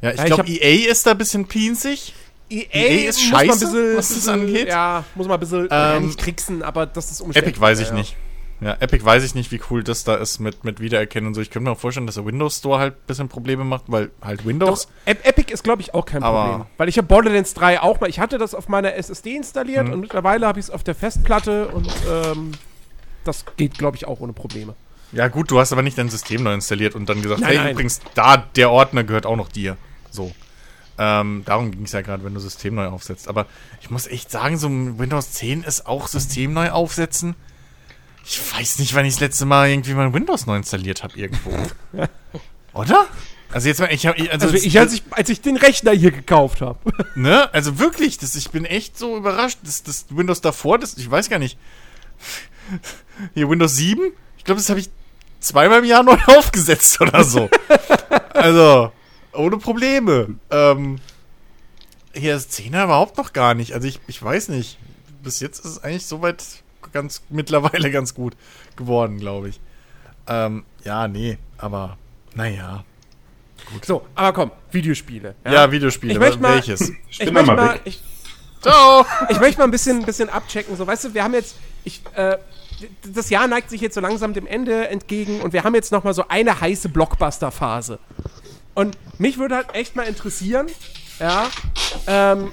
Ja, 0.01 0.11
ich 0.11 0.17
Ja, 0.17 0.25
glaube, 0.25 0.49
EA 0.49 0.91
ist 0.91 1.05
da 1.05 1.11
ein 1.11 1.17
bisschen 1.17 1.47
pinzig. 1.47 2.13
EA, 2.49 2.65
EA 2.73 3.09
ist 3.09 3.21
scheiße, 3.21 3.65
bisschen- 3.65 3.97
was 3.97 4.09
das 4.13 4.27
angeht. 4.27 4.67
Ja, 4.67 5.03
muss 5.15 5.25
man 5.27 5.35
ein 5.37 5.39
bisschen, 5.39 5.67
Ähm, 5.71 6.07
nicht 6.07 6.19
tricksen, 6.19 6.63
aber 6.63 6.85
das 6.85 7.09
ist 7.11 7.21
umständlich. 7.21 7.53
Epic 7.55 7.61
weiß 7.61 7.79
ich 7.79 7.87
ja. 7.89 7.93
nicht. 7.93 8.15
Ja, 8.61 8.77
Epic 8.79 9.03
weiß 9.03 9.23
ich 9.23 9.33
nicht, 9.33 9.51
wie 9.51 9.59
cool 9.71 9.83
das 9.83 10.03
da 10.03 10.15
ist 10.15 10.37
mit, 10.39 10.63
mit 10.63 10.79
Wiedererkennen 10.79 11.27
und 11.27 11.33
so. 11.33 11.41
Ich 11.41 11.49
könnte 11.49 11.67
mir 11.67 11.71
auch 11.75 11.79
vorstellen, 11.79 12.05
dass 12.05 12.15
der 12.15 12.25
Windows 12.25 12.57
Store 12.59 12.77
halt 12.79 12.93
ein 12.93 13.05
bisschen 13.07 13.27
Probleme 13.27 13.63
macht, 13.63 13.85
weil 13.87 14.11
halt 14.21 14.45
Windows. 14.45 14.85
Doch, 14.85 14.91
Ep 15.05 15.25
Epic 15.25 15.51
ist, 15.51 15.63
glaube 15.63 15.81
ich, 15.81 15.95
auch 15.95 16.05
kein 16.05 16.21
Aber- 16.21 16.43
Problem. 16.45 16.65
Weil 16.77 16.87
ich 16.89 16.97
habe 16.97 17.07
Borderlands 17.07 17.55
3 17.55 17.81
auch 17.81 17.99
mal, 17.99 18.07
ich 18.09 18.19
hatte 18.19 18.37
das 18.37 18.53
auf 18.53 18.67
meiner 18.69 18.93
SSD 18.93 19.35
installiert 19.35 19.87
Mhm. 19.87 19.93
und 19.93 19.99
mittlerweile 20.01 20.45
habe 20.45 20.59
ich 20.59 20.65
es 20.67 20.69
auf 20.71 20.83
der 20.83 20.93
Festplatte 20.93 21.69
und 21.69 21.89
ähm, 22.07 22.51
das 23.23 23.45
geht, 23.57 23.77
glaube 23.79 23.97
ich, 23.97 24.07
auch 24.07 24.19
ohne 24.19 24.33
Probleme. 24.33 24.75
Ja, 25.11 25.27
gut, 25.27 25.49
du 25.49 25.59
hast 25.59 25.71
aber 25.73 25.81
nicht 25.81 25.97
dein 25.97 26.09
System 26.09 26.43
neu 26.43 26.53
installiert 26.53 26.93
und 26.95 27.09
dann 27.09 27.21
gesagt, 27.23 27.41
Nein, 27.41 27.49
hey, 27.49 27.57
nein. 27.57 27.71
übrigens, 27.73 27.99
da, 28.13 28.37
der 28.37 28.69
Ordner 28.69 29.03
gehört 29.03 29.25
auch 29.25 29.35
noch 29.37 29.49
dir. 29.49 29.75
So. 30.11 30.31
Ähm, 30.99 31.41
darum 31.45 31.71
ging 31.71 31.83
es 31.85 31.93
ja 31.93 32.01
gerade, 32.01 32.23
wenn 32.23 32.33
du 32.35 32.39
System 32.39 32.75
neu 32.75 32.85
aufsetzt. 32.87 33.27
Aber 33.27 33.47
ich 33.81 33.89
muss 33.89 34.05
echt 34.05 34.29
sagen, 34.29 34.57
so 34.57 34.67
ein 34.67 34.99
Windows 34.99 35.31
10 35.31 35.63
ist 35.63 35.87
auch 35.87 36.07
System 36.07 36.53
neu 36.53 36.69
aufsetzen. 36.69 37.35
Ich 38.31 38.39
weiß 38.53 38.79
nicht, 38.79 38.95
wann 38.95 39.05
ich 39.05 39.15
das 39.15 39.19
letzte 39.19 39.45
Mal 39.45 39.69
irgendwie 39.69 39.93
mein 39.93 40.13
Windows 40.13 40.45
neu 40.45 40.55
installiert 40.55 41.03
habe 41.03 41.19
irgendwo. 41.19 41.51
Oder? 42.73 43.05
Also 43.51 43.67
jetzt 43.67 43.81
mal, 43.81 43.91
ich 43.91 44.07
habe, 44.07 44.17
also, 44.31 44.47
Also 44.47 44.55
ich, 44.55 44.79
als 44.79 44.93
ich, 44.93 45.03
als 45.11 45.27
ich 45.27 45.41
den 45.41 45.57
Rechner 45.57 45.91
hier 45.91 46.11
gekauft 46.11 46.61
habe. 46.61 46.79
ne, 47.15 47.53
also 47.53 47.77
wirklich, 47.77 48.17
das, 48.17 48.35
ich 48.35 48.49
bin 48.51 48.63
echt 48.63 48.97
so 48.97 49.17
überrascht. 49.17 49.59
Das, 49.63 49.83
das 49.83 50.05
Windows 50.11 50.39
davor, 50.39 50.79
das, 50.79 50.97
ich 50.97 51.11
weiß 51.11 51.29
gar 51.29 51.39
nicht. 51.39 51.57
Hier 53.33 53.49
Windows 53.49 53.75
7, 53.75 54.13
ich 54.37 54.45
glaube, 54.45 54.61
das 54.61 54.69
habe 54.69 54.79
ich 54.79 54.89
zweimal 55.41 55.79
im 55.79 55.85
Jahr 55.85 56.03
neu 56.03 56.17
aufgesetzt 56.27 57.01
oder 57.01 57.25
so. 57.25 57.49
also, 58.33 58.93
ohne 59.33 59.57
Probleme. 59.57 60.35
Ähm, 60.49 61.01
hier 62.13 62.37
ist 62.37 62.51
10er 62.53 62.85
überhaupt 62.85 63.17
noch 63.17 63.33
gar 63.33 63.55
nicht. 63.55 63.73
Also 63.73 63.89
ich, 63.89 63.99
ich 64.07 64.23
weiß 64.23 64.47
nicht. 64.47 64.77
Bis 65.21 65.41
jetzt 65.41 65.59
ist 65.59 65.65
es 65.65 65.83
eigentlich 65.83 66.05
soweit 66.05 66.60
ganz 66.91 67.21
mittlerweile 67.29 67.91
ganz 67.97 68.13
gut 68.13 68.33
geworden, 68.75 69.17
glaube 69.17 69.49
ich. 69.49 69.59
Ähm, 70.27 70.65
ja, 70.83 71.07
nee, 71.07 71.37
aber 71.57 71.97
naja. 72.35 72.83
So, 73.83 74.05
aber 74.15 74.33
komm, 74.33 74.51
Videospiele. 74.71 75.35
Ja, 75.45 75.71
Videospiele. 75.71 76.13
Ich 76.13 76.19
möchte 76.19 76.39
mal- 76.39 76.55
welches? 76.55 76.91
Ich 77.09 77.19
möchte 77.31 77.43
mal 77.47 77.55
mal, 77.55 77.73
weg. 77.75 77.81
ich, 77.85 78.01
Ciao! 78.61 79.05
ich 79.29 79.39
möchte 79.39 79.57
mal 79.59 79.65
ein 79.65 79.71
bisschen, 79.71 79.99
ein 79.99 80.05
bisschen 80.05 80.29
abchecken. 80.29 80.75
So, 80.75 80.85
weißt 80.85 81.05
du, 81.05 81.13
wir 81.13 81.23
haben 81.23 81.33
jetzt, 81.33 81.55
ich, 81.83 82.01
äh, 82.15 82.37
das 83.13 83.29
Jahr 83.29 83.47
neigt 83.47 83.69
sich 83.69 83.81
jetzt 83.81 83.95
so 83.95 84.01
langsam 84.01 84.33
dem 84.33 84.47
Ende 84.47 84.87
entgegen 84.89 85.41
und 85.41 85.53
wir 85.53 85.63
haben 85.63 85.75
jetzt 85.75 85.91
noch 85.91 86.03
mal 86.03 86.13
so 86.13 86.25
eine 86.27 86.59
heiße 86.61 86.89
Blockbuster-Phase. 86.89 87.99
Und 88.73 88.97
mich 89.19 89.37
würde 89.37 89.55
halt 89.55 89.73
echt 89.75 89.95
mal 89.95 90.03
interessieren, 90.03 90.67
ja, 91.19 91.47
ähm, 92.07 92.51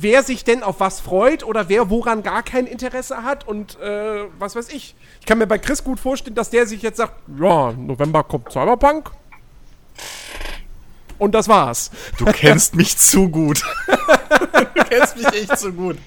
wer 0.00 0.22
sich 0.22 0.44
denn 0.44 0.62
auf 0.62 0.80
was 0.80 1.00
freut 1.00 1.44
oder 1.44 1.68
wer 1.68 1.90
woran 1.90 2.22
gar 2.22 2.42
kein 2.42 2.66
Interesse 2.66 3.22
hat 3.22 3.46
und 3.46 3.78
äh, 3.80 4.24
was 4.38 4.56
weiß 4.56 4.68
ich. 4.70 4.94
Ich 5.20 5.26
kann 5.26 5.38
mir 5.38 5.46
bei 5.46 5.58
Chris 5.58 5.84
gut 5.84 6.00
vorstellen, 6.00 6.34
dass 6.34 6.50
der 6.50 6.66
sich 6.66 6.82
jetzt 6.82 6.96
sagt, 6.96 7.14
ja, 7.38 7.72
November 7.72 8.24
kommt 8.24 8.50
Cyberpunk. 8.50 9.10
Und 11.18 11.34
das 11.34 11.48
war's. 11.48 11.90
Du 12.16 12.24
kennst 12.24 12.74
mich 12.74 12.96
zu 12.96 13.28
gut. 13.28 13.62
du 13.86 14.84
kennst 14.88 15.16
mich 15.16 15.26
echt 15.26 15.58
zu 15.58 15.72
gut. 15.72 15.98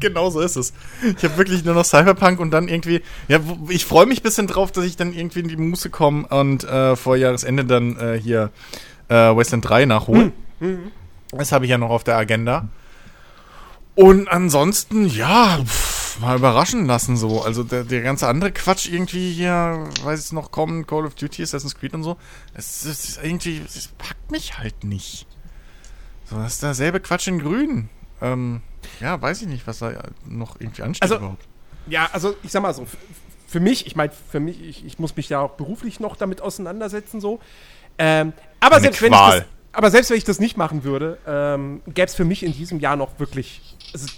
genau 0.00 0.30
so 0.30 0.40
ist 0.40 0.56
es. 0.56 0.72
Ich 1.16 1.22
habe 1.22 1.36
wirklich 1.36 1.64
nur 1.64 1.74
noch 1.74 1.84
Cyberpunk 1.84 2.40
und 2.40 2.50
dann 2.50 2.66
irgendwie. 2.66 3.02
Ja, 3.28 3.38
ich 3.68 3.84
freue 3.84 4.06
mich 4.06 4.20
ein 4.20 4.22
bisschen 4.24 4.48
drauf, 4.48 4.72
dass 4.72 4.84
ich 4.84 4.96
dann 4.96 5.12
irgendwie 5.12 5.40
in 5.40 5.48
die 5.48 5.56
Muße 5.56 5.90
komme 5.90 6.26
und 6.28 6.64
äh, 6.64 6.96
vor 6.96 7.16
Jahresende 7.16 7.64
dann 7.64 7.96
äh, 7.96 8.18
hier 8.20 8.50
äh, 9.08 9.14
Wasteland 9.14 9.68
3 9.68 9.84
nachhole. 9.86 10.32
Das 11.32 11.52
habe 11.52 11.64
ich 11.64 11.70
ja 11.70 11.78
noch 11.78 11.90
auf 11.90 12.04
der 12.04 12.16
Agenda. 12.16 12.68
Und 13.94 14.28
ansonsten, 14.28 15.06
ja, 15.06 15.58
pff, 15.64 16.18
mal 16.20 16.36
überraschen 16.36 16.86
lassen 16.86 17.16
so. 17.16 17.42
Also 17.42 17.62
der, 17.62 17.84
der 17.84 18.02
ganze 18.02 18.26
andere 18.26 18.52
Quatsch 18.52 18.88
irgendwie 18.88 19.32
hier, 19.32 19.88
weiß 20.02 20.18
es 20.18 20.32
noch 20.32 20.50
kommen, 20.50 20.86
Call 20.86 21.04
of 21.06 21.14
Duty, 21.14 21.42
Assassin's 21.42 21.74
Creed 21.74 21.94
und 21.94 22.02
so. 22.02 22.16
Es 22.54 22.84
ist 22.84 23.18
irgendwie, 23.22 23.62
es 23.64 23.88
packt 23.98 24.30
mich 24.30 24.58
halt 24.58 24.84
nicht. 24.84 25.26
So, 26.24 26.36
das 26.36 26.54
ist 26.54 26.62
derselbe 26.62 27.00
Quatsch 27.00 27.28
in 27.28 27.38
Grün. 27.38 27.88
Ähm, 28.20 28.62
ja, 29.00 29.20
weiß 29.20 29.42
ich 29.42 29.48
nicht, 29.48 29.66
was 29.66 29.80
da 29.80 29.92
noch 30.26 30.58
irgendwie 30.60 30.82
ansteht 30.82 31.02
Also, 31.02 31.16
überhaupt. 31.16 31.46
Ja, 31.86 32.08
also 32.12 32.34
ich 32.42 32.52
sag 32.52 32.62
mal 32.62 32.72
so, 32.72 32.86
für 33.46 33.60
mich, 33.60 33.86
ich 33.86 33.96
meine, 33.96 34.12
für 34.30 34.40
mich, 34.40 34.62
ich, 34.62 34.86
ich 34.86 34.98
muss 34.98 35.16
mich 35.16 35.28
ja 35.28 35.40
auch 35.40 35.52
beruflich 35.52 36.00
noch 36.00 36.16
damit 36.16 36.40
auseinandersetzen, 36.40 37.20
so. 37.20 37.40
Ähm, 37.98 38.32
aber, 38.60 38.76
Eine 38.76 38.84
selbst 38.84 39.02
wenn 39.02 39.12
ich 39.12 39.18
Qual. 39.18 39.40
das, 39.40 39.48
aber 39.72 39.90
selbst 39.90 40.10
wenn 40.10 40.18
ich 40.18 40.24
das 40.24 40.38
nicht 40.38 40.56
machen 40.56 40.84
würde, 40.84 41.18
ähm, 41.26 41.80
gäbe 41.86 42.06
es 42.06 42.14
für 42.14 42.24
mich 42.24 42.42
in 42.42 42.52
diesem 42.52 42.80
Jahr 42.80 42.96
noch 42.96 43.18
wirklich. 43.18 43.76
Also, 43.92 44.08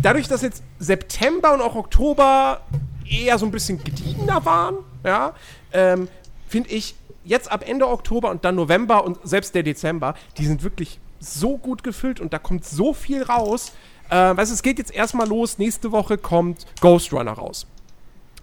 dadurch, 0.00 0.28
dass 0.28 0.42
jetzt 0.42 0.62
September 0.78 1.52
und 1.52 1.60
auch 1.60 1.74
Oktober 1.74 2.60
eher 3.08 3.38
so 3.38 3.46
ein 3.46 3.50
bisschen 3.50 3.82
gediegener 3.82 4.44
waren, 4.44 4.76
ja, 5.04 5.34
ähm, 5.72 6.08
finde 6.46 6.70
ich 6.70 6.94
jetzt 7.24 7.50
ab 7.50 7.64
Ende 7.66 7.88
Oktober 7.88 8.30
und 8.30 8.44
dann 8.44 8.54
November 8.54 9.04
und 9.04 9.18
selbst 9.24 9.54
der 9.54 9.62
Dezember, 9.62 10.14
die 10.38 10.46
sind 10.46 10.62
wirklich 10.62 10.98
so 11.20 11.56
gut 11.56 11.82
gefüllt 11.82 12.20
und 12.20 12.32
da 12.32 12.38
kommt 12.38 12.64
so 12.64 12.92
viel 12.92 13.22
raus. 13.22 13.72
Äh, 14.08 14.36
weißt 14.36 14.50
du, 14.50 14.54
es 14.54 14.62
geht 14.62 14.78
jetzt 14.78 14.92
erstmal 14.92 15.28
los. 15.28 15.58
Nächste 15.58 15.92
Woche 15.92 16.18
kommt 16.18 16.66
Ghost 16.80 17.12
Runner 17.12 17.32
raus. 17.32 17.66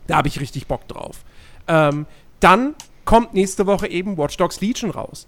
Da 0.07 0.17
habe 0.17 0.27
ich 0.27 0.39
richtig 0.39 0.67
Bock 0.67 0.87
drauf. 0.87 1.23
Ähm, 1.67 2.05
dann 2.39 2.75
kommt 3.05 3.33
nächste 3.33 3.67
Woche 3.67 3.87
eben 3.87 4.17
Watch 4.17 4.37
Dogs 4.37 4.61
Legion 4.61 4.91
raus. 4.91 5.27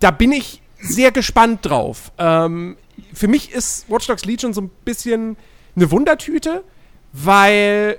Da 0.00 0.10
bin 0.10 0.32
ich 0.32 0.62
sehr 0.80 1.10
gespannt 1.10 1.64
drauf. 1.66 2.12
Ähm, 2.18 2.76
für 3.12 3.28
mich 3.28 3.52
ist 3.52 3.90
Watch 3.90 4.06
Dogs 4.06 4.24
Legion 4.24 4.52
so 4.52 4.60
ein 4.60 4.70
bisschen 4.84 5.36
eine 5.74 5.90
Wundertüte, 5.90 6.64
weil 7.12 7.98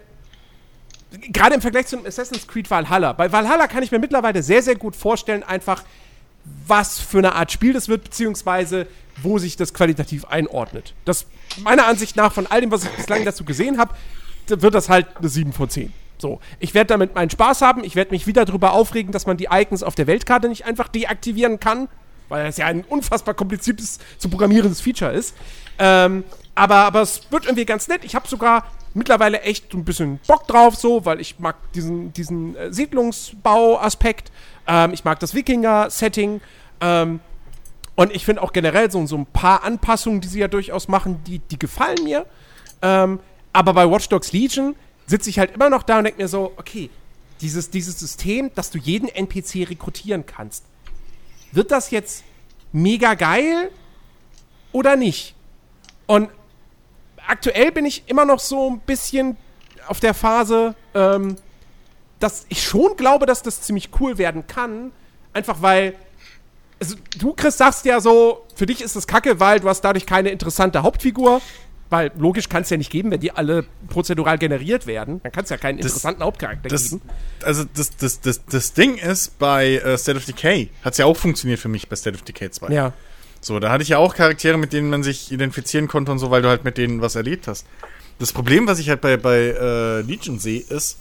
gerade 1.32 1.56
im 1.56 1.62
Vergleich 1.62 1.88
zum 1.88 2.06
Assassin's 2.06 2.48
Creed 2.48 2.70
Valhalla, 2.70 3.14
bei 3.14 3.32
Valhalla 3.32 3.68
kann 3.68 3.84
ich 3.84 3.92
mir 3.92 4.00
mittlerweile 4.00 4.44
sehr, 4.44 4.62
sehr 4.62 4.76
gut 4.76 4.96
vorstellen, 4.96 5.44
einfach 5.44 5.84
was 6.66 7.00
für 7.00 7.18
eine 7.20 7.34
Art 7.34 7.52
Spiel 7.52 7.74
das 7.74 7.90
wird, 7.90 8.06
beziehungsweise 8.06 8.88
wo 9.22 9.38
sich 9.38 9.58
das 9.58 9.74
qualitativ 9.74 10.26
einordnet. 10.26 10.94
Das 11.06 11.26
meiner 11.64 11.88
Ansicht 11.88 12.16
nach 12.16 12.32
von 12.32 12.48
all 12.48 12.62
dem, 12.62 12.72
was 12.72 12.84
ich 12.84 12.90
bislang 12.92 13.26
dazu 13.26 13.44
gesehen 13.44 13.78
habe, 13.78 13.94
wird 14.48 14.74
das 14.74 14.90
halt 14.90 15.08
eine 15.18 15.30
7 15.30 15.54
von 15.54 15.70
10. 15.70 15.94
So, 16.18 16.40
ich 16.60 16.74
werde 16.74 16.88
damit 16.88 17.16
meinen 17.16 17.30
Spaß 17.30 17.62
haben, 17.62 17.84
ich 17.84 17.96
werde 17.96 18.12
mich 18.12 18.26
wieder 18.28 18.46
darüber 18.46 18.74
aufregen, 18.74 19.12
dass 19.12 19.28
man 19.28 19.38
die 19.38 19.48
Icons 19.52 19.84
auf 19.84 19.96
der 19.96 20.08
Weltkarte 20.08 20.50
nicht 20.50 20.66
einfach 20.66 20.88
deaktivieren 20.88 21.60
kann, 21.60 21.88
weil 22.30 22.46
das 22.46 22.58
ja 22.58 22.66
ein 22.66 22.84
unfassbar 22.84 23.34
kompliziertes 23.34 24.00
zu 24.18 24.30
programmierendes 24.30 24.82
Feature 24.82 25.12
ist. 25.12 25.36
Ähm, 25.80 26.24
aber, 26.56 26.78
aber 26.78 27.02
es 27.02 27.22
wird 27.30 27.46
irgendwie 27.46 27.66
ganz 27.66 27.88
nett. 27.88 28.04
Ich 28.04 28.16
habe 28.16 28.28
sogar 28.28 28.66
mittlerweile 28.96 29.42
echt 29.42 29.74
ein 29.74 29.86
bisschen 29.86 30.20
Bock 30.26 30.48
drauf, 30.48 30.76
so, 30.76 31.06
weil 31.06 31.22
ich 31.22 31.38
mag 31.40 31.56
diesen, 31.74 32.14
diesen 32.14 32.56
äh, 32.56 32.74
Siedlungsbau-Aspekt. 32.74 34.32
Ähm, 34.66 34.92
ich 34.92 35.06
mag 35.06 35.20
das 35.20 35.36
Wikinger-Setting. 35.36 36.42
Ähm, 36.82 37.20
und 37.96 38.16
ich 38.16 38.26
finde 38.26 38.42
auch 38.42 38.54
generell 38.54 38.90
so, 38.92 39.06
so 39.06 39.18
ein 39.18 39.28
paar 39.28 39.64
Anpassungen, 39.64 40.22
die 40.22 40.28
sie 40.28 40.40
ja 40.40 40.48
durchaus 40.48 40.88
machen, 40.88 41.24
die, 41.26 41.40
die 41.40 41.60
gefallen 41.60 42.04
mir. 42.04 42.26
Ähm, 42.82 43.20
aber 43.54 43.74
bei 43.74 43.90
Watch 43.90 44.10
Dogs 44.10 44.34
Legion 44.34 44.76
sitze 45.08 45.30
ich 45.30 45.40
halt 45.40 45.56
immer 45.56 45.70
noch 45.70 45.84
da 45.84 45.98
und 45.98 46.04
denke 46.04 46.22
mir 46.22 46.28
so, 46.28 46.54
okay, 46.58 46.90
dieses, 47.42 47.70
dieses 47.70 48.00
System, 48.00 48.54
dass 48.54 48.70
du 48.70 48.78
jeden 48.78 49.10
NPC 49.10 49.70
rekrutieren 49.70 50.26
kannst, 50.26 50.66
wird 51.52 51.72
das 51.72 51.92
jetzt 51.92 52.24
mega 52.72 53.14
geil 53.16 53.72
oder 54.72 54.96
nicht? 54.96 55.34
Und 56.06 56.30
aktuell 57.26 57.72
bin 57.72 57.86
ich 57.86 58.04
immer 58.08 58.26
noch 58.26 58.40
so 58.40 58.70
ein 58.70 58.80
bisschen 58.80 59.38
auf 59.88 60.00
der 60.00 60.14
Phase, 60.14 60.76
ähm, 60.94 61.36
dass 62.20 62.46
ich 62.50 62.64
schon 62.64 62.96
glaube, 62.98 63.26
dass 63.26 63.44
das 63.44 63.62
ziemlich 63.62 63.90
cool 64.00 64.18
werden 64.18 64.48
kann. 64.48 64.92
Einfach 65.34 65.62
weil, 65.62 65.96
also 66.80 66.96
du, 67.18 67.34
Chris, 67.34 67.58
sagst 67.58 67.86
ja 67.86 68.02
so, 68.02 68.46
für 68.56 68.66
dich 68.66 68.82
ist 68.82 68.96
das 68.96 69.08
kacke, 69.08 69.40
weil 69.40 69.60
du 69.60 69.70
hast 69.70 69.82
dadurch 69.82 70.06
keine 70.06 70.30
interessante 70.30 70.84
Hauptfigur. 70.84 71.42
Weil 71.90 72.12
logisch 72.18 72.50
kann 72.50 72.64
es 72.64 72.70
ja 72.70 72.76
nicht 72.78 72.92
geben, 72.92 73.12
wenn 73.12 73.22
die 73.22 73.32
alle 73.32 73.66
prozedural 73.88 74.38
generiert 74.38 74.88
werden. 74.88 75.22
Dann 75.24 75.32
kann 75.32 75.46
es 75.46 75.50
ja 75.50 75.58
keinen 75.58 75.78
Das- 75.78 75.86
interessanten 75.86 76.22
Hauptcharakter 76.24 76.68
Das, 76.68 76.90
geben. 76.90 77.02
also 77.44 77.64
das, 77.76 77.96
das, 77.96 78.20
das, 78.20 78.44
das 78.46 78.74
Ding 78.74 78.96
ist, 78.98 79.40
bei 79.40 79.76
äh, 79.78 79.98
State 79.98 80.18
of 80.18 80.26
Decay 80.26 80.70
hat 80.84 80.94
es 80.94 80.98
ja 80.98 81.06
auch 81.06 81.16
funktioniert 81.16 81.60
für 81.62 81.70
mich 81.70 81.88
bei 81.88 81.96
State 81.96 82.16
of 82.16 82.24
Decay 82.24 82.50
2. 82.52 82.74
Ja. 82.74 82.94
So, 83.40 83.60
da 83.60 83.72
hatte 83.72 83.84
ich 83.84 83.90
ja 83.90 84.00
auch 84.00 84.16
Charaktere, 84.16 84.58
mit 84.58 84.74
denen 84.74 84.90
man 84.90 85.04
sich 85.04 85.32
identifizieren 85.32 85.88
konnte 85.88 86.12
und 86.12 86.20
so, 86.20 86.30
weil 86.32 86.42
du 86.42 86.50
halt 86.50 86.64
mit 86.66 86.78
denen 86.78 87.02
was 87.02 87.16
erlebt 87.16 87.48
hast. 87.48 87.66
Das 88.20 88.34
Problem, 88.34 88.68
was 88.68 88.80
ich 88.80 88.90
halt 88.90 89.00
bei, 89.00 89.16
bei 89.16 89.38
äh, 89.38 90.02
Legion 90.02 90.40
sehe, 90.40 90.60
ist, 90.60 90.98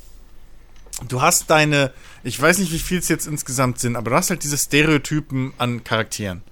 du 1.08 1.20
hast 1.22 1.50
deine, 1.50 1.92
ich 2.22 2.40
weiß 2.40 2.58
nicht, 2.58 2.72
wie 2.72 2.78
viel 2.78 2.98
es 2.98 3.08
jetzt 3.08 3.26
insgesamt 3.26 3.78
sind, 3.80 3.96
aber 3.96 4.10
du 4.10 4.16
hast 4.16 4.30
halt 4.30 4.44
diese 4.44 4.58
Stereotypen 4.58 5.52
an 5.58 5.82
Charakteren. 5.82 6.42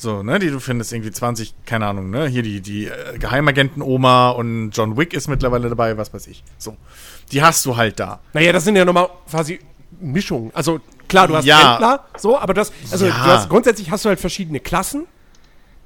So, 0.00 0.22
ne, 0.22 0.38
die 0.38 0.48
du 0.48 0.60
findest, 0.60 0.92
irgendwie 0.92 1.10
20, 1.10 1.54
keine 1.66 1.86
Ahnung, 1.88 2.10
ne, 2.10 2.28
hier 2.28 2.42
die, 2.42 2.60
die 2.60 2.86
äh, 2.86 3.18
Geheimagenten-Oma 3.18 4.30
und 4.30 4.70
John 4.70 4.96
Wick 4.96 5.12
ist 5.12 5.26
mittlerweile 5.26 5.68
dabei, 5.68 5.96
was 5.98 6.14
weiß 6.14 6.28
ich. 6.28 6.44
So. 6.56 6.76
Die 7.32 7.42
hast 7.42 7.66
du 7.66 7.76
halt 7.76 7.98
da. 7.98 8.20
Naja, 8.32 8.52
das 8.52 8.62
sind 8.62 8.76
ja 8.76 8.84
nochmal 8.84 9.08
quasi 9.28 9.58
Mischungen. 10.00 10.52
Also 10.54 10.78
klar, 11.08 11.26
du 11.26 11.34
hast 11.34 11.44
Ja. 11.46 11.72
Händler, 11.72 12.04
so, 12.16 12.38
aber 12.38 12.54
das, 12.54 12.70
also 12.92 13.06
Ja. 13.06 13.12
du 13.12 13.18
hast, 13.24 13.48
grundsätzlich 13.48 13.90
hast 13.90 14.04
du 14.04 14.08
halt 14.08 14.20
verschiedene 14.20 14.60
Klassen 14.60 15.06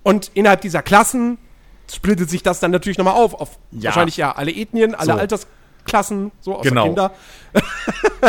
und 0.02 0.30
innerhalb 0.34 0.60
dieser 0.60 0.82
Klassen 0.82 1.38
splittet 1.90 2.28
sich 2.28 2.42
das 2.42 2.60
dann 2.60 2.70
natürlich 2.70 2.98
nochmal 2.98 3.14
auf, 3.14 3.32
auf 3.32 3.58
Ja. 3.70 3.84
wahrscheinlich 3.84 4.18
ja 4.18 4.32
alle 4.32 4.52
Ethnien, 4.54 4.94
alle 4.94 5.12
So. 5.14 5.18
Altersklassen, 5.18 6.32
so 6.42 6.56
außer 6.56 6.68
Genau. 6.68 6.84
Kinder. 6.84 7.12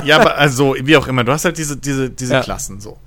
Ja, 0.06 0.20
aber 0.22 0.38
also, 0.38 0.76
wie 0.80 0.96
auch 0.96 1.08
immer, 1.08 1.26
du 1.26 1.34
hast 1.34 1.44
halt 1.46 1.58
diese, 1.58 1.76
diese, 1.76 2.10
diese 2.10 2.36
Ja. 2.36 2.42
Klassen 2.42 2.80
so. 2.80 2.98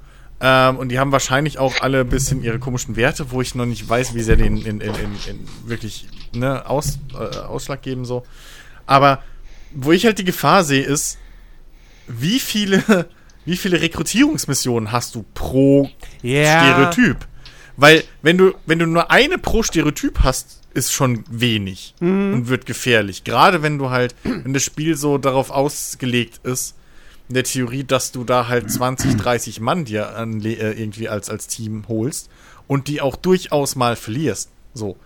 Ähm, 0.40 0.76
und 0.76 0.90
die 0.90 0.98
haben 0.98 1.12
wahrscheinlich 1.12 1.58
auch 1.58 1.80
alle 1.80 2.00
ein 2.00 2.08
bisschen 2.08 2.42
ihre 2.42 2.58
komischen 2.58 2.96
Werte, 2.96 3.30
wo 3.30 3.40
ich 3.40 3.54
noch 3.54 3.64
nicht 3.66 3.88
weiß, 3.88 4.14
wie 4.14 4.22
sehr 4.22 4.36
den 4.36 4.58
in, 4.58 4.80
in, 4.80 4.94
in, 4.94 5.16
in 5.28 5.48
wirklich 5.64 6.06
ne, 6.34 6.68
Aus, 6.68 6.98
äh, 7.14 7.38
Ausschlag 7.38 7.82
geben 7.82 8.04
so. 8.04 8.24
Aber 8.86 9.22
wo 9.72 9.92
ich 9.92 10.04
halt 10.04 10.18
die 10.18 10.24
Gefahr 10.24 10.62
sehe, 10.64 10.82
ist, 10.82 11.18
wie 12.06 12.38
viele, 12.38 13.08
wie 13.44 13.56
viele 13.56 13.80
Rekrutierungsmissionen 13.80 14.92
hast 14.92 15.14
du 15.14 15.24
pro 15.34 15.90
Ja. 16.22 16.60
Stereotyp? 16.60 17.26
Weil, 17.78 18.04
wenn 18.22 18.38
du, 18.38 18.54
wenn 18.64 18.78
du 18.78 18.86
nur 18.86 19.10
eine 19.10 19.38
pro 19.38 19.62
Stereotyp 19.62 20.20
hast, 20.20 20.62
ist 20.72 20.92
schon 20.92 21.24
wenig 21.30 21.94
und 22.00 22.48
wird 22.48 22.66
gefährlich. 22.66 23.24
Gerade 23.24 23.62
wenn 23.62 23.78
du 23.78 23.90
halt, 23.90 24.14
wenn 24.24 24.52
das 24.52 24.62
Spiel 24.62 24.94
so 24.96 25.16
darauf 25.18 25.50
ausgelegt 25.50 26.40
ist, 26.44 26.74
in 27.28 27.34
der 27.34 27.44
Theorie, 27.44 27.84
dass 27.84 28.12
du 28.12 28.24
da 28.24 28.48
halt 28.48 28.70
20, 28.70 29.16
30 29.16 29.60
Mann 29.60 29.84
dir 29.84 30.12
äh, 30.16 30.72
irgendwie 30.80 31.08
als, 31.08 31.28
als 31.30 31.46
Team 31.48 31.84
holst 31.88 32.28
und 32.68 32.88
die 32.88 33.00
auch 33.00 33.16
durchaus 33.16 33.76
mal 33.76 33.96
verlierst. 33.96 34.50
So. 34.74 34.96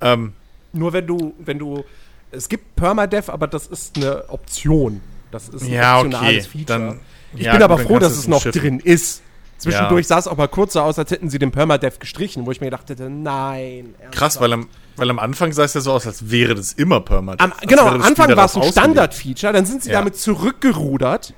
Ähm, 0.00 0.32
Nur 0.72 0.92
wenn 0.92 1.06
du, 1.06 1.34
wenn 1.38 1.58
du, 1.58 1.84
es 2.30 2.48
gibt 2.48 2.76
Permadeath, 2.76 3.30
aber 3.30 3.46
das 3.46 3.66
ist 3.66 3.96
eine 3.96 4.28
Option. 4.28 5.00
Das 5.30 5.48
ist 5.48 5.62
ein 5.62 5.70
Ja, 5.72 5.98
okay, 5.98 6.06
optionales 6.06 6.46
Feature. 6.46 6.64
dann- 6.78 7.00
ich 7.36 7.42
ja, 7.42 7.52
bin 7.52 7.62
aber 7.64 7.78
froh, 7.78 7.98
dass 7.98 8.12
es 8.12 8.28
noch 8.28 8.36
umschiffen. 8.44 8.60
drin 8.60 8.80
ist. 8.80 9.22
Zwischendurch 9.58 10.04
Ja. 10.04 10.08
sah 10.08 10.18
es 10.18 10.28
auch 10.28 10.36
mal 10.36 10.46
kurz 10.48 10.74
so 10.74 10.80
aus, 10.80 10.98
als 10.98 11.10
hätten 11.10 11.30
sie 11.30 11.38
den 11.38 11.50
Permadeath 11.50 11.98
gestrichen, 11.98 12.44
wo 12.46 12.50
ich 12.52 12.60
mir 12.60 12.66
gedacht 12.66 12.88
hätte, 12.90 13.08
nein. 13.10 13.94
krass, 14.12 14.40
weil 14.40 14.52
am, 14.52 14.68
weil 14.96 15.08
am 15.10 15.18
Anfang 15.18 15.52
sah 15.52 15.64
es 15.64 15.74
ja 15.74 15.80
so 15.80 15.92
aus, 15.92 16.06
als 16.06 16.30
wäre 16.30 16.54
das 16.54 16.72
immer 16.74 17.00
permanent. 17.00 17.40
Am, 17.40 17.52
genau, 17.66 17.86
am 17.86 18.02
Anfang 18.02 18.36
war 18.36 18.44
es 18.44 18.56
ein. 18.56 18.62
Standard-Feature, 18.70 19.52
dann 19.52 19.64
sind 19.66 19.82
sie 19.82 19.90
Ja. 19.90 19.98
damit 19.98 20.16
zurückgerudert. 20.16 21.34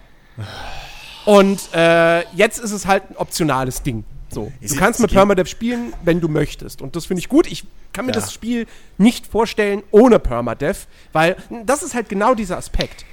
Und 1.24 1.60
äh, 1.74 2.20
jetzt 2.34 2.58
ist 2.58 2.72
es 2.72 2.86
halt 2.86 3.10
ein 3.10 3.16
optionales 3.16 3.82
Ding. 3.82 4.04
So. 4.28 4.52
Du 4.60 4.76
kannst 4.76 5.00
mit 5.00 5.12
Permadeath 5.12 5.48
spielen, 5.48 5.92
wenn 6.04 6.20
du 6.20 6.28
möchtest. 6.28 6.82
Und 6.82 6.94
das 6.96 7.06
finde 7.06 7.20
ich 7.20 7.28
gut. 7.28 7.46
Ich 7.46 7.64
kann 7.92 8.06
mir 8.06 8.12
Ja. 8.12 8.20
das 8.20 8.32
Spiel 8.32 8.66
nicht 8.98 9.26
vorstellen 9.26 9.82
ohne 9.90 10.18
Permadeath, 10.18 10.86
weil 11.12 11.36
das 11.64 11.82
ist 11.82 11.94
halt 11.94 12.08
genau 12.08 12.34
dieser 12.34 12.56
Aspekt. 12.58 13.04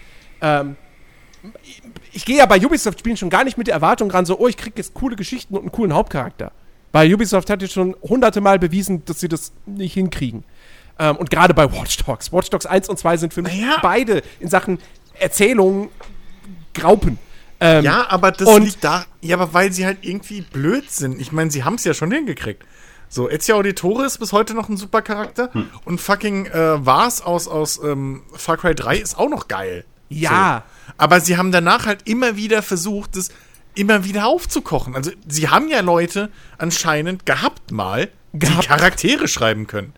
Ähm, 0.41 0.75
ich 2.11 2.25
gehe 2.25 2.37
ja 2.37 2.45
bei 2.45 2.57
Ubisoft-Spielen 2.63 3.17
schon 3.17 3.29
gar 3.29 3.43
nicht 3.43 3.57
mit 3.57 3.67
der 3.67 3.75
Erwartung 3.75 4.09
ran, 4.11 4.25
so, 4.25 4.37
oh, 4.39 4.47
ich 4.47 4.57
krieg 4.57 4.73
jetzt 4.77 4.93
coole 4.93 5.15
Geschichten 5.15 5.55
und 5.55 5.61
einen 5.61 5.71
coolen 5.71 5.93
Hauptcharakter. 5.93 6.51
Weil 6.91 7.13
Ubisoft 7.13 7.49
hat 7.49 7.61
jetzt 7.61 7.73
schon 7.73 7.95
hunderte 8.03 8.39
Mal 8.41 8.59
bewiesen, 8.59 9.03
dass 9.05 9.19
sie 9.19 9.27
das 9.29 9.51
nicht 9.65 9.93
hinkriegen. 9.93 10.43
Ähm, 10.99 11.15
und 11.17 11.29
gerade 11.29 11.53
bei 11.53 11.71
Watch 11.71 11.97
Dogs. 12.05 12.31
Watch 12.31 12.49
Dogs 12.49 12.65
1 12.65 12.87
und 12.89 12.97
2 12.99 13.17
sind 13.17 13.33
für 13.33 13.41
mich 13.41 13.59
Naja. 13.59 13.77
beide 13.81 14.21
in 14.39 14.47
Sachen 14.49 14.77
Erzählung 15.19 15.89
Graupen. 16.73 17.17
Ähm, 17.59 17.83
Ja, 17.83 18.09
aber 18.09 18.31
das 18.31 18.47
Und- 18.47 18.63
liegt 18.63 18.83
da. 18.83 19.05
Ja, 19.21 19.35
aber 19.37 19.53
weil 19.53 19.71
sie 19.71 19.85
halt 19.85 19.99
irgendwie 20.01 20.41
blöd 20.41 20.89
sind. 20.91 21.19
Ich 21.21 21.31
meine, 21.31 21.51
sie 21.51 21.63
haben 21.63 21.75
es 21.75 21.83
ja 21.83 21.93
schon 21.93 22.11
hingekriegt. 22.11 22.63
So, 23.09 23.29
Ezio 23.29 23.57
Auditore 23.57 24.05
ist 24.05 24.17
bis 24.17 24.31
heute 24.33 24.55
noch 24.55 24.69
ein 24.69 24.77
super 24.77 25.01
Charakter. 25.03 25.51
Und 25.85 26.01
fucking 26.01 26.47
äh, 26.47 26.83
Vars 26.83 27.21
aus, 27.21 27.47
aus 27.47 27.79
ähm, 27.83 28.23
Far 28.33 28.57
Cry 28.57 28.73
3 28.73 28.97
ist 28.97 29.17
auch 29.19 29.29
noch 29.29 29.47
geil. 29.47 29.85
Ja. 30.09 30.63
So. 30.87 30.93
Aber 30.97 31.19
sie 31.21 31.37
haben 31.37 31.51
danach 31.51 31.85
halt 31.85 32.07
immer 32.07 32.35
wieder 32.37 32.63
versucht, 32.63 33.15
das 33.15 33.29
immer 33.75 34.03
wieder 34.03 34.25
aufzukochen. 34.25 34.95
Also, 34.95 35.11
sie 35.27 35.47
haben 35.49 35.67
ja 35.69 35.81
Leute 35.81 36.29
anscheinend 36.57 37.25
gehabt 37.27 37.71
mal, 37.71 38.09
Gehabt. 38.33 38.63
die 38.63 38.67
Charaktere 38.67 39.27
schreiben 39.27 39.67
können. 39.67 39.93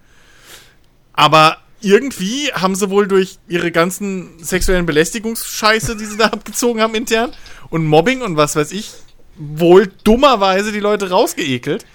Aber 1.13 1.57
irgendwie 1.86 2.51
haben 2.53 2.75
sie 2.75 2.89
wohl 2.89 3.07
durch 3.07 3.38
ihre 3.47 3.71
ganzen 3.71 4.43
sexuellen 4.43 4.86
Belästigungsscheiße, 4.86 5.95
die 5.95 6.05
sie 6.05 6.17
da 6.17 6.25
abgezogen 6.31 6.81
haben 6.81 6.95
intern 6.95 7.31
und 7.69 7.86
Mobbing 7.86 8.21
und 8.21 8.38
was 8.38 8.55
weiß 8.55 8.71
ich, 8.71 8.91
wohl 9.38 9.88
dummerweise 10.03 10.71
die 10.71 10.79
Leute 10.79 11.09
rausgeekelt. 11.09 11.86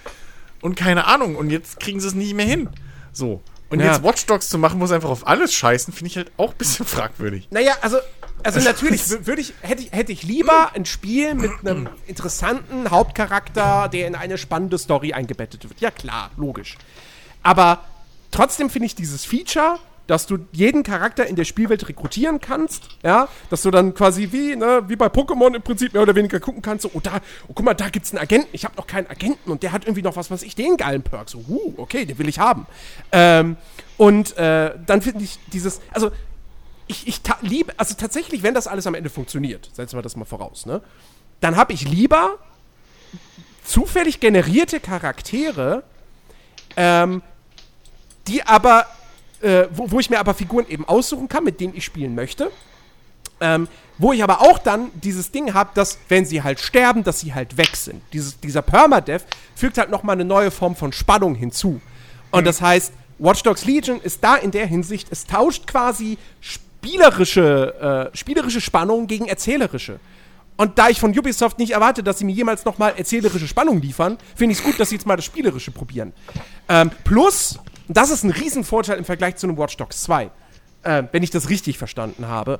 Und 0.61 0.75
keine 0.75 1.05
Ahnung. 1.07 1.35
Und 1.35 1.49
jetzt 1.49 1.79
kriegen 1.79 1.99
sie 1.99 2.07
es 2.07 2.13
nicht 2.13 2.35
mehr 2.35 2.45
hin. 2.45 2.69
So. 3.11 3.41
Und 3.69 3.79
Ja. 3.79 3.87
jetzt 3.87 4.03
Watch 4.03 4.25
Dogs 4.27 4.47
zu 4.47 4.57
machen, 4.59 4.79
wo 4.79 4.85
sie 4.85 4.93
einfach 4.93 5.09
auf 5.09 5.25
alles 5.25 5.53
scheißen, 5.53 5.91
finde 5.93 6.09
ich 6.11 6.17
halt 6.17 6.31
auch 6.37 6.51
ein 6.51 6.57
bisschen 6.57 6.85
fragwürdig. 6.85 7.47
Naja, 7.51 7.73
also, 7.81 7.97
also 8.43 8.59
natürlich 8.59 9.01
wür- 9.01 9.25
würde 9.25 9.41
ich, 9.41 9.53
hätte 9.61 9.81
ich, 9.81 9.91
hätte 9.91 10.11
ich 10.11 10.21
lieber 10.23 10.73
ein 10.75 10.85
Spiel 10.85 11.33
mit 11.33 11.51
einem 11.61 11.89
interessanten 12.07 12.91
Hauptcharakter, 12.91 13.89
der 13.91 14.05
in 14.07 14.13
eine 14.15 14.37
spannende 14.37 14.77
Story 14.77 15.13
eingebettet 15.13 15.63
wird. 15.67 15.81
Ja 15.81 15.89
klar, 15.89 16.29
logisch. 16.37 16.77
Aber 17.43 17.83
trotzdem 18.31 18.69
finde 18.69 18.87
ich 18.87 18.95
dieses 18.95 19.25
Feature, 19.25 19.79
dass 20.07 20.27
du 20.27 20.39
jeden 20.51 20.83
Charakter 20.83 21.25
in 21.25 21.35
der 21.35 21.45
Spielwelt 21.45 21.87
rekrutieren 21.87 22.41
kannst, 22.41 22.83
ja, 23.03 23.29
dass 23.49 23.61
du 23.61 23.71
dann 23.71 23.93
quasi 23.93 24.29
wie, 24.31 24.55
ne, 24.55 24.83
wie 24.87 24.95
bei 24.95 25.07
Pokémon 25.07 25.55
im 25.55 25.61
Prinzip 25.61 25.93
mehr 25.93 26.01
oder 26.01 26.15
weniger 26.15 26.39
gucken 26.39 26.61
kannst, 26.61 26.83
so, 26.83 26.91
oh 26.93 26.99
da, 27.01 27.21
oh 27.47 27.53
guck 27.53 27.63
mal, 27.63 27.73
da 27.73 27.89
gibt's 27.89 28.11
einen 28.11 28.19
Agenten, 28.19 28.49
ich 28.51 28.65
habe 28.65 28.75
noch 28.75 28.87
keinen 28.87 29.07
Agenten 29.07 29.49
und 29.51 29.63
der 29.63 29.71
hat 29.71 29.85
irgendwie 29.85 30.01
noch 30.01 30.15
was, 30.15 30.29
was 30.29 30.43
ich 30.43 30.55
den 30.55 30.75
geilen 30.75 31.03
Perk, 31.03 31.29
so, 31.29 31.37
uh, 31.47 31.75
okay, 31.77 32.05
den 32.05 32.17
will 32.17 32.27
ich 32.27 32.39
haben. 32.39 32.65
Ähm, 33.11 33.55
und 33.97 34.35
äh, 34.37 34.73
dann 34.85 35.01
finde 35.01 35.23
ich 35.23 35.39
dieses, 35.53 35.79
also 35.91 36.11
ich, 36.87 37.07
ich 37.07 37.21
liebe, 37.41 37.73
also 37.77 37.95
tatsächlich, 37.95 38.43
wenn 38.43 38.53
das 38.53 38.67
alles 38.67 38.87
am 38.87 38.95
Ende 38.95 39.09
funktioniert, 39.09 39.69
setzen 39.71 39.97
wir 39.97 40.01
das 40.01 40.15
mal 40.15 40.25
voraus, 40.25 40.65
ne? 40.65 40.81
Dann 41.39 41.55
habe 41.55 41.73
ich 41.73 41.87
lieber 41.87 42.37
zufällig 43.63 44.19
generierte 44.19 44.79
Charaktere, 44.79 45.83
ähm, 46.75 47.21
die 48.31 48.43
aber, 48.43 48.85
äh, 49.41 49.65
wo, 49.71 49.91
wo 49.91 49.99
ich 49.99 50.09
mir 50.09 50.19
aber 50.19 50.33
Figuren 50.33 50.65
eben 50.67 50.87
aussuchen 50.87 51.27
kann, 51.27 51.43
mit 51.43 51.59
denen 51.59 51.75
ich 51.75 51.85
spielen 51.85 52.15
möchte. 52.15 52.51
Ähm, 53.39 53.67
wo 53.97 54.13
ich 54.13 54.23
aber 54.23 54.41
auch 54.41 54.57
dann 54.57 54.89
dieses 54.95 55.31
Ding 55.31 55.53
habe, 55.53 55.71
dass, 55.73 55.97
wenn 56.09 56.25
sie 56.25 56.41
halt 56.41 56.59
sterben, 56.59 57.03
dass 57.03 57.19
sie 57.19 57.33
halt 57.33 57.57
weg 57.57 57.75
sind. 57.75 58.01
Dieses, 58.13 58.39
dieser 58.39 58.61
Permadeath 58.61 59.25
fügt 59.55 59.77
halt 59.77 59.89
nochmal 59.89 60.15
eine 60.15 60.25
neue 60.25 60.51
Form 60.51 60.75
von 60.75 60.91
Spannung 60.91 61.35
hinzu. 61.35 61.81
Und 62.31 62.45
das 62.45 62.61
heißt, 62.61 62.93
Watch 63.19 63.43
Dogs 63.43 63.65
Legion 63.65 64.01
ist 64.01 64.23
da 64.23 64.35
in 64.35 64.51
der 64.51 64.65
Hinsicht, 64.65 65.07
es 65.11 65.25
tauscht 65.25 65.67
quasi 65.67 66.17
spielerische, 66.39 68.09
äh, 68.13 68.17
spielerische 68.17 68.61
Spannung 68.61 69.05
gegen 69.07 69.27
erzählerische. 69.27 69.99
Und 70.57 70.77
da 70.77 70.89
ich 70.89 70.99
von 70.99 71.17
Ubisoft 71.17 71.59
nicht 71.59 71.71
erwarte, 71.71 72.03
dass 72.03 72.19
sie 72.19 72.25
mir 72.25 72.33
jemals 72.33 72.65
nochmal 72.65 72.93
erzählerische 72.97 73.47
Spannung 73.47 73.81
liefern, 73.81 74.17
finde 74.35 74.53
ich 74.53 74.59
es 74.59 74.63
gut, 74.63 74.79
dass 74.79 74.89
sie 74.89 74.95
jetzt 74.95 75.07
mal 75.07 75.15
das 75.15 75.25
Spielerische 75.25 75.71
probieren. 75.71 76.13
Ähm, 76.69 76.91
plus, 77.03 77.59
das 77.97 78.11
ist 78.11 78.23
ein 78.23 78.31
Riesenvorteil 78.31 78.97
im 78.97 79.05
Vergleich 79.05 79.35
zu 79.35 79.47
einem 79.47 79.57
Watch 79.57 79.77
Dogs 79.77 80.01
2, 80.03 80.29
äh, 80.83 81.03
wenn 81.11 81.23
ich 81.23 81.29
das 81.29 81.49
richtig 81.49 81.77
verstanden 81.77 82.27
habe. 82.27 82.59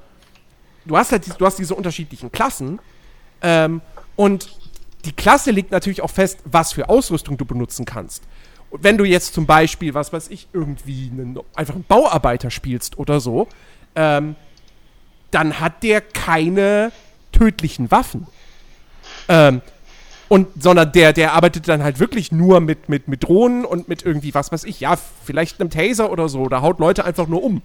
Du 0.85 0.97
hast 0.97 1.11
halt 1.11 1.39
du 1.39 1.45
hast 1.45 1.59
diese 1.59 1.75
unterschiedlichen 1.75 2.31
Klassen 2.31 2.79
ähm, 3.41 3.81
und 4.15 4.49
die 5.05 5.11
Klasse 5.11 5.51
legt 5.51 5.71
natürlich 5.71 6.01
auch 6.01 6.09
fest, 6.09 6.39
was 6.45 6.73
für 6.73 6.89
Ausrüstung 6.89 7.37
du 7.37 7.45
benutzen 7.45 7.85
kannst. 7.85 8.23
Und 8.69 8.83
wenn 8.83 8.97
du 8.97 9.03
jetzt 9.03 9.33
zum 9.33 9.45
Beispiel, 9.45 9.93
was 9.93 10.13
weiß 10.13 10.29
ich, 10.29 10.47
irgendwie 10.53 11.11
einen, 11.11 11.39
einfach 11.55 11.75
einen 11.75 11.83
Bauarbeiter 11.83 12.49
spielst 12.49 12.97
oder 12.97 13.19
so, 13.19 13.47
ähm, 13.95 14.35
dann 15.31 15.59
hat 15.59 15.83
der 15.83 16.01
keine 16.01 16.91
tödlichen 17.31 17.91
Waffen. 17.91 18.27
Ähm, 19.27 19.61
und, 20.31 20.47
sondern 20.63 20.93
der, 20.93 21.11
der 21.11 21.33
arbeitet 21.33 21.67
dann 21.67 21.83
halt 21.83 21.99
wirklich 21.99 22.31
nur 22.31 22.61
mit, 22.61 22.87
mit, 22.87 23.09
mit 23.09 23.21
Drohnen 23.21 23.65
und 23.65 23.89
mit 23.89 24.05
irgendwie, 24.05 24.33
was 24.33 24.49
weiß 24.49 24.63
ich, 24.63 24.79
ja, 24.79 24.97
vielleicht 25.25 25.59
einem 25.59 25.69
Taser 25.69 26.09
oder 26.09 26.29
so, 26.29 26.47
da 26.47 26.61
haut 26.61 26.79
Leute 26.79 27.03
einfach 27.03 27.27
nur 27.27 27.43
um. 27.43 27.61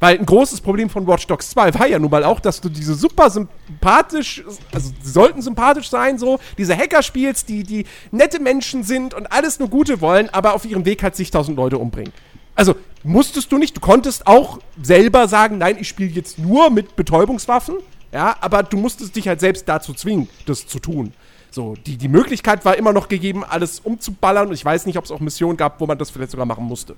Weil 0.00 0.18
ein 0.18 0.26
großes 0.26 0.60
Problem 0.60 0.90
von 0.90 1.06
Watch 1.06 1.28
Dogs 1.28 1.50
2 1.50 1.74
war 1.74 1.86
ja 1.86 2.00
nun 2.00 2.10
mal 2.10 2.24
auch, 2.24 2.40
dass 2.40 2.60
du 2.60 2.68
diese 2.68 2.94
super 2.94 3.30
sympathisch, 3.30 4.42
also 4.72 4.90
sie 5.00 5.08
sollten 5.08 5.40
sympathisch 5.40 5.88
sein, 5.88 6.18
so, 6.18 6.40
diese 6.58 6.76
Hacker 6.76 7.04
spielst, 7.04 7.48
die, 7.48 7.62
die 7.62 7.84
nette 8.10 8.40
Menschen 8.40 8.82
sind 8.82 9.14
und 9.14 9.30
alles 9.30 9.60
nur 9.60 9.68
Gute 9.68 10.00
wollen, 10.00 10.28
aber 10.30 10.54
auf 10.54 10.64
ihrem 10.64 10.84
Weg 10.84 11.04
halt 11.04 11.14
zigtausend 11.14 11.56
Leute 11.56 11.78
umbringen. 11.78 12.12
Also 12.56 12.74
musstest 13.04 13.52
du 13.52 13.56
nicht, 13.56 13.76
du 13.76 13.80
konntest 13.80 14.26
auch 14.26 14.58
selber 14.82 15.28
sagen, 15.28 15.58
nein, 15.58 15.76
ich 15.78 15.86
spiele 15.86 16.10
jetzt 16.10 16.40
nur 16.40 16.70
mit 16.70 16.96
Betäubungswaffen, 16.96 17.76
ja, 18.12 18.34
aber 18.40 18.64
du 18.64 18.78
musstest 18.78 19.14
dich 19.14 19.28
halt 19.28 19.38
selbst 19.38 19.68
dazu 19.68 19.94
zwingen, 19.94 20.28
das 20.46 20.66
zu 20.66 20.80
tun. 20.80 21.12
So, 21.50 21.74
die, 21.86 21.96
die 21.96 22.08
Möglichkeit 22.08 22.64
war 22.64 22.76
immer 22.76 22.92
noch 22.92 23.08
gegeben, 23.08 23.44
alles 23.44 23.80
umzuballern 23.80 24.48
und 24.48 24.54
ich 24.54 24.64
weiß 24.64 24.86
nicht, 24.86 24.98
ob 24.98 25.04
es 25.04 25.10
auch 25.10 25.20
Missionen 25.20 25.56
gab, 25.56 25.80
wo 25.80 25.86
man 25.86 25.98
das 25.98 26.10
vielleicht 26.10 26.30
sogar 26.30 26.46
machen 26.46 26.64
musste. 26.64 26.94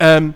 Ähm, 0.00 0.34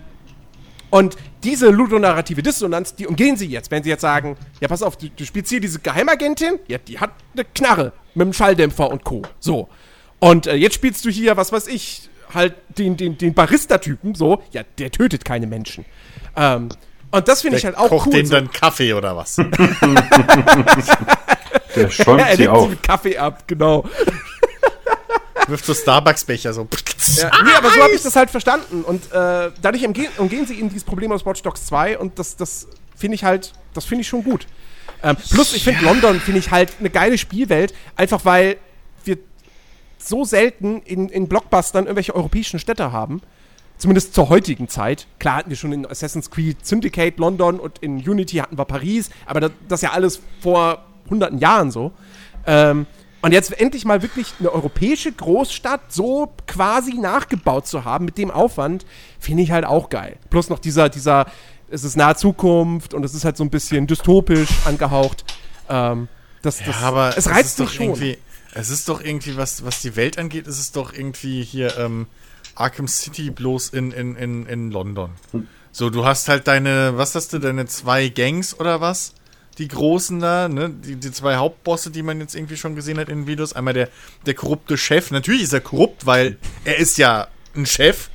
und 0.91 1.17
diese 1.45 1.69
ludonarrative 1.69 2.43
Dissonanz, 2.43 2.95
die 2.95 3.07
umgehen 3.07 3.37
sie 3.37 3.47
jetzt, 3.47 3.71
wenn 3.71 3.83
sie 3.83 3.91
jetzt 3.91 4.01
sagen, 4.01 4.37
ja, 4.61 4.69
pass 4.69 4.83
auf, 4.83 4.97
du, 4.97 5.09
du 5.11 5.25
spielst 5.25 5.51
hier 5.51 5.61
diese 5.61 5.81
Geheimagentin, 5.81 6.59
ja, 6.67 6.79
die 6.79 6.99
hat 6.99 7.11
eine 7.35 7.45
Knarre 7.45 7.93
mit 8.15 8.25
einem 8.25 8.33
Schalldämpfer 8.33 8.91
und 8.91 9.05
Co. 9.05 9.23
So. 9.39 9.69
Und 10.19 10.47
äh, 10.47 10.55
jetzt 10.55 10.75
spielst 10.75 11.05
du 11.05 11.11
hier, 11.11 11.37
was 11.37 11.53
weiß 11.53 11.67
ich, 11.67 12.09
halt 12.33 12.55
den, 12.79 12.97
den, 12.97 13.19
den 13.19 13.35
Barista-Typen, 13.35 14.15
so, 14.15 14.43
ja, 14.53 14.63
der 14.79 14.91
tötet 14.91 15.25
keine 15.25 15.47
Menschen. 15.47 15.85
Ähm, 16.37 16.71
und 17.11 17.29
das 17.29 17.43
finde 17.43 17.59
ich 17.59 17.65
halt 17.65 17.77
auch 17.77 17.89
Kocht 17.89 18.07
cool. 18.07 18.13
denen 18.13 18.27
so. 18.27 18.35
dann 18.35 18.51
Kaffee 18.51 18.93
oder 18.93 19.17
was? 19.17 19.37
Der 21.79 21.91
schäumt 21.91 22.21
ja, 22.21 22.27
er 22.27 22.37
sie 22.37 22.43
nimmt 22.43 22.57
sie 22.57 22.61
auf. 22.63 22.71
mit 22.71 22.83
Kaffee 22.83 23.19
ab, 23.19 23.45
genau. 23.47 23.85
Wirft 25.49 25.65
so 25.65 25.73
Starbucks-Becher 25.73 26.53
so. 26.53 26.69
Ja, 27.17 27.31
nee, 27.43 27.53
aber 27.57 27.71
so 27.71 27.83
habe 27.83 27.95
ich 27.95 28.03
das 28.03 28.15
halt 28.17 28.31
verstanden. 28.31 28.83
Und 28.83 29.11
äh, 29.13 29.51
dadurch 29.63 29.87
umgehen, 29.87 30.11
umgehen 30.19 30.47
sie 30.47 30.59
eben 30.59 30.69
dieses 30.69 30.85
Problem 30.85 31.11
aus 31.11 31.25
Watch 31.25 31.43
Dogs 31.43 31.65
2 31.67 31.99
und 31.99 32.19
das, 32.19 32.37
das 32.37 32.69
finde 32.95 33.15
ich 33.15 33.25
halt, 33.25 33.53
das 33.73 33.87
finde 33.87 34.03
ich 34.03 34.09
schon 34.09 34.25
gut. 34.25 34.47
Ähm, 35.03 35.17
plus, 35.31 35.55
ich 35.55 35.65
finde 35.65 35.85
London, 35.85 36.21
finde 36.21 36.41
ich 36.41 36.51
halt 36.51 36.73
eine 36.81 36.91
geile 36.91 37.17
Spielwelt, 37.19 37.73
einfach 37.97 38.25
weil 38.25 38.57
wir 39.05 39.19
so 39.97 40.25
selten 40.25 40.83
in, 40.83 41.09
in 41.09 41.29
Blockbustern 41.29 41.85
irgendwelche 41.85 42.15
europäischen 42.15 42.59
Städte 42.59 42.93
haben. 42.93 43.23
Zumindest 43.79 44.13
zur 44.13 44.29
heutigen 44.29 44.69
Zeit. 44.69 45.07
Klar 45.21 45.37
hatten 45.37 45.51
wir 45.51 45.57
schon 45.57 45.73
in 45.73 45.87
Assassin's 45.87 46.31
Creed 46.31 46.67
Syndicate 46.67 47.17
London 47.19 47.61
und 47.61 47.79
in 47.79 47.99
Unity 47.99 48.39
hatten 48.39 48.59
wir 48.59 48.65
Paris, 48.65 49.09
aber 49.25 49.39
das, 49.39 49.53
das 49.69 49.79
ist 49.79 49.83
ja 49.85 49.93
alles 49.93 50.21
vor 50.41 50.85
hunderten 51.11 51.39
Jahren 51.39 51.71
so. 51.71 51.93
Ähm, 52.47 52.87
und 53.21 53.33
jetzt 53.33 53.59
endlich 53.59 53.85
mal 53.85 54.03
wirklich 54.03 54.35
eine 54.39 54.53
europäische 54.53 55.11
Großstadt 55.11 55.93
so 55.93 56.33
quasi 56.47 56.95
nachgebaut 56.95 57.67
zu 57.67 57.85
haben 57.85 58.05
mit 58.05 58.17
dem 58.17 58.31
Aufwand, 58.31 58.87
finde 59.19 59.43
ich 59.43 59.51
halt 59.51 59.65
auch 59.65 59.91
geil. 59.91 60.17
Plus 60.31 60.49
noch 60.49 60.61
dieser, 60.61 60.89
dieser, 60.89 61.27
es 61.69 61.83
ist 61.83 61.97
nahe 61.97 62.15
Zukunft 62.15 62.95
und 62.95 63.05
es 63.05 63.15
ist 63.15 63.25
halt 63.25 63.37
so 63.37 63.43
ein 63.43 63.51
bisschen 63.51 63.87
dystopisch 63.87 64.49
angehaucht. 64.65 65.25
Ähm, 65.69 66.09
das, 66.43 66.59
das, 66.59 66.67
Ja, 66.81 66.87
aber 66.87 67.17
es 67.17 67.29
reizt 67.29 67.59
mich 67.59 67.73
schon. 67.73 67.87
irgendwie. 67.87 68.19
Es 68.55 68.71
ist 68.71 68.89
doch 68.89 69.03
irgendwie, 69.03 69.37
was, 69.37 69.65
was 69.65 69.83
die 69.83 69.97
Welt 69.97 70.19
angeht, 70.19 70.47
ist 70.47 70.59
es 70.59 70.73
doch 70.73 70.93
irgendwie 70.93 71.43
hier 71.43 71.77
ähm, 71.77 72.07
Arkham 72.55 72.89
City 72.89 73.31
bloß 73.31 73.71
in, 73.71 73.93
in, 73.93 74.17
in, 74.17 74.47
in 74.47 74.71
London. 74.71 75.11
So, 75.71 75.91
du 75.91 76.05
hast 76.05 76.29
halt 76.29 76.47
deine, 76.49 76.97
was 76.97 77.15
hast 77.15 77.33
du, 77.33 77.39
deine 77.39 77.67
zwei 77.67 78.09
Gangs 78.09 78.59
oder 78.59 78.81
was? 78.81 79.15
Die 79.59 79.69
großen 79.69 80.21
da, 80.21 80.49
ne? 80.49 80.71
Die, 80.71 80.97
die 80.97 81.11
zwei 81.11 81.37
Hauptbosse, 81.37 81.91
die 81.91 82.03
man 82.03 82.21
jetzt 82.21 82.35
irgendwie 82.35 82.57
schon 82.57 82.77
gesehen 82.77 82.99
hat 82.99 83.09
in 83.09 83.21
den 83.21 83.27
Videos. 83.27 83.53
Einmal 83.53 83.75
der, 83.75 83.89
der 84.25 84.35
korrupte 84.35 84.79
Chef. 84.79 85.11
Natürlich 85.11 85.43
ist 85.43 85.53
er 85.53 85.61
korrupt, 85.61 86.07
weil 86.07 86.37
er 86.65 86.79
ist 86.79 86.97
ja 86.99 87.27
ein 87.57 87.67
Chef. 87.67 88.09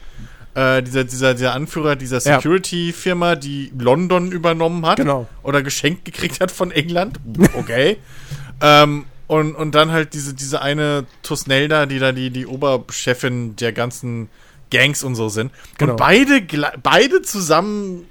Äh, 0.56 0.84
dieser, 0.84 1.04
dieser, 1.04 1.34
dieser 1.34 1.54
Anführer 1.54 1.96
dieser 1.96 2.18
Ja. 2.20 2.36
Security-Firma, 2.36 3.36
die 3.36 3.72
London 3.78 4.32
übernommen 4.32 4.86
hat. 4.86 4.98
Genau. 4.98 5.28
Oder 5.42 5.64
geschenkt 5.64 6.06
gekriegt 6.06 6.40
hat 6.40 6.52
von 6.52 6.72
England. 6.72 7.20
Okay. 7.58 7.98
ähm, 8.62 9.06
und, 9.28 9.56
und 9.56 9.74
dann 9.74 9.92
halt 9.92 10.14
diese, 10.14 10.34
diese 10.34 10.62
eine 10.62 11.06
Tusnelda, 11.24 11.86
die 11.88 11.98
da 11.98 12.12
die, 12.12 12.30
die 12.30 12.46
Oberchefin 12.46 13.56
der 13.56 13.72
ganzen 13.74 14.30
Gangs 14.70 15.04
und 15.04 15.16
so 15.16 15.30
sind. 15.30 15.52
Genau. 15.78 15.94
Und 15.94 15.98
beide, 15.98 16.42
beide 16.84 17.22
zusammen 17.22 18.06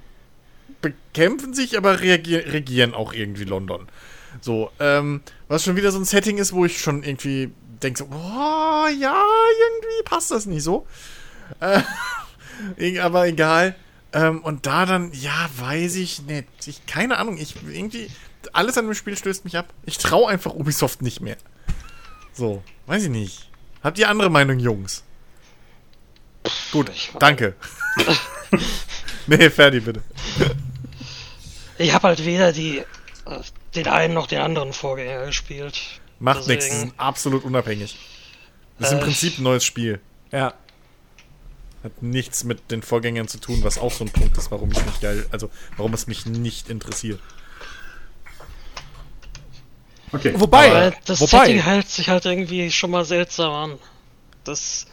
bekämpfen 0.83 1.55
sich, 1.55 1.77
aber 1.79 2.01
regieren 2.01 2.95
auch 2.95 3.13
irgendwie 3.13 3.45
London. 3.45 3.89
So, 4.41 4.71
ähm, 4.81 5.23
was 5.49 5.65
schon 5.65 5.77
wieder 5.77 5.93
so 5.93 5.99
ein 5.99 6.05
Setting 6.05 6.39
ist, 6.39 6.53
wo 6.53 6.65
ich 6.65 6.81
schon 6.81 7.03
irgendwie 7.03 7.53
denke 7.83 7.99
so, 7.99 8.07
boah, 8.07 8.89
ja, 8.89 9.25
irgendwie 9.61 10.03
passt 10.05 10.31
das 10.31 10.47
nicht 10.47 10.63
so. 10.63 10.87
Äh, 11.61 13.01
aber 13.01 13.27
egal. 13.27 13.75
Ähm, 14.13 14.41
und 14.41 14.67
da 14.67 14.87
dann, 14.87 15.13
ja, 15.13 15.49
weiß 15.59 15.97
ich 15.97 16.23
nicht. 16.23 16.47
Ich, 16.67 16.87
keine 16.87 17.19
Ahnung, 17.19 17.39
ich 17.39 17.57
irgendwie, 17.71 18.11
alles 18.53 18.77
an 18.79 18.87
dem 18.87 18.95
Spiel 18.95 19.17
stößt 19.17 19.45
mich 19.45 19.57
ab. 19.57 19.73
Ich 19.85 19.99
traue 19.99 20.29
einfach 20.29 20.55
Ubisoft 20.55 21.03
nicht 21.03 21.21
mehr. 21.21 21.37
So, 22.33 22.63
weiß 22.87 23.05
ich 23.05 23.11
nicht. 23.11 23.51
Habt 23.83 23.99
ihr 23.99 24.09
andere 24.09 24.31
Meinung, 24.31 24.59
Jungs? 24.59 25.05
Gut, 26.73 26.91
danke. 27.19 27.55
nee, 29.27 29.51
fertig 29.51 29.85
bitte. 29.85 30.03
Ich 31.83 31.93
habe 31.93 32.09
halt 32.09 32.25
weder 32.25 32.53
die, 32.53 32.83
den 33.75 33.89
einen 33.89 34.15
noch 34.15 34.27
den 34.27 34.41
anderen 34.41 34.73
Vorgänger 34.73 35.27
gespielt. 35.27 35.81
Macht 36.21 36.47
nichts, 36.47 36.65
die 36.67 36.71
Deswegen- 36.71 36.91
sind 36.91 37.01
absolut 37.01 37.45
unabhängig. 37.45 37.97
Das 38.79 38.89
ist 38.89 38.93
im 38.95 38.99
Äh, 39.01 39.03
Prinzip 39.03 39.39
ein 39.39 39.43
neues 39.43 39.65
Spiel. 39.65 40.01
Ja. 40.31 40.55
Hat 41.83 42.01
nichts 42.01 42.45
mit 42.45 42.71
den 42.71 42.83
Vorgängern 42.83 43.27
zu 43.27 43.39
tun, 43.39 43.65
was 43.65 43.79
auch 43.79 43.91
so 43.93 44.05
ein 44.05 44.11
Punkt 44.11 44.39
ist, 44.39 44.51
warum 44.53 44.71
ich 44.71 44.85
nicht 44.85 45.01
geil, 45.01 45.27
also 45.33 45.51
warum 45.77 45.93
es 45.95 46.07
mich 46.07 46.27
nicht 46.27 46.71
interessiert. 46.71 47.19
Okay. 50.13 50.35
Wobei, 50.37 50.71
Aber 50.71 50.97
das 51.07 51.21
wobei, 51.21 51.47
Setting 51.47 51.63
hält 51.63 51.89
sich 51.89 52.09
halt 52.09 52.25
irgendwie 52.27 52.71
schon 52.71 52.91
mal 52.93 53.05
seltsam 53.05 53.53
an. 53.53 53.79
Das 54.45 54.87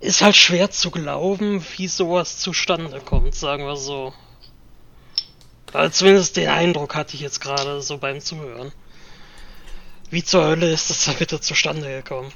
ist 0.00 0.22
halt 0.22 0.34
schwer 0.34 0.70
zu 0.70 0.90
glauben, 0.90 1.64
wie 1.76 1.86
sowas 1.88 2.38
zustande 2.38 3.00
kommt, 3.00 3.34
sagen 3.34 3.64
wir 3.66 3.76
so. 3.76 4.12
Also 5.72 5.90
zumindest 5.90 6.36
den 6.36 6.48
Eindruck 6.48 6.94
hatte 6.94 7.14
ich 7.14 7.20
jetzt 7.20 7.40
gerade 7.40 7.80
so 7.80 7.98
beim 7.98 8.20
Zuhören. 8.20 8.72
Wie 10.10 10.22
zur 10.22 10.44
Hölle 10.44 10.70
ist 10.70 10.90
das 10.90 11.06
da 11.06 11.12
bitte 11.12 11.40
zustande 11.40 11.88
gekommen? 11.88 12.32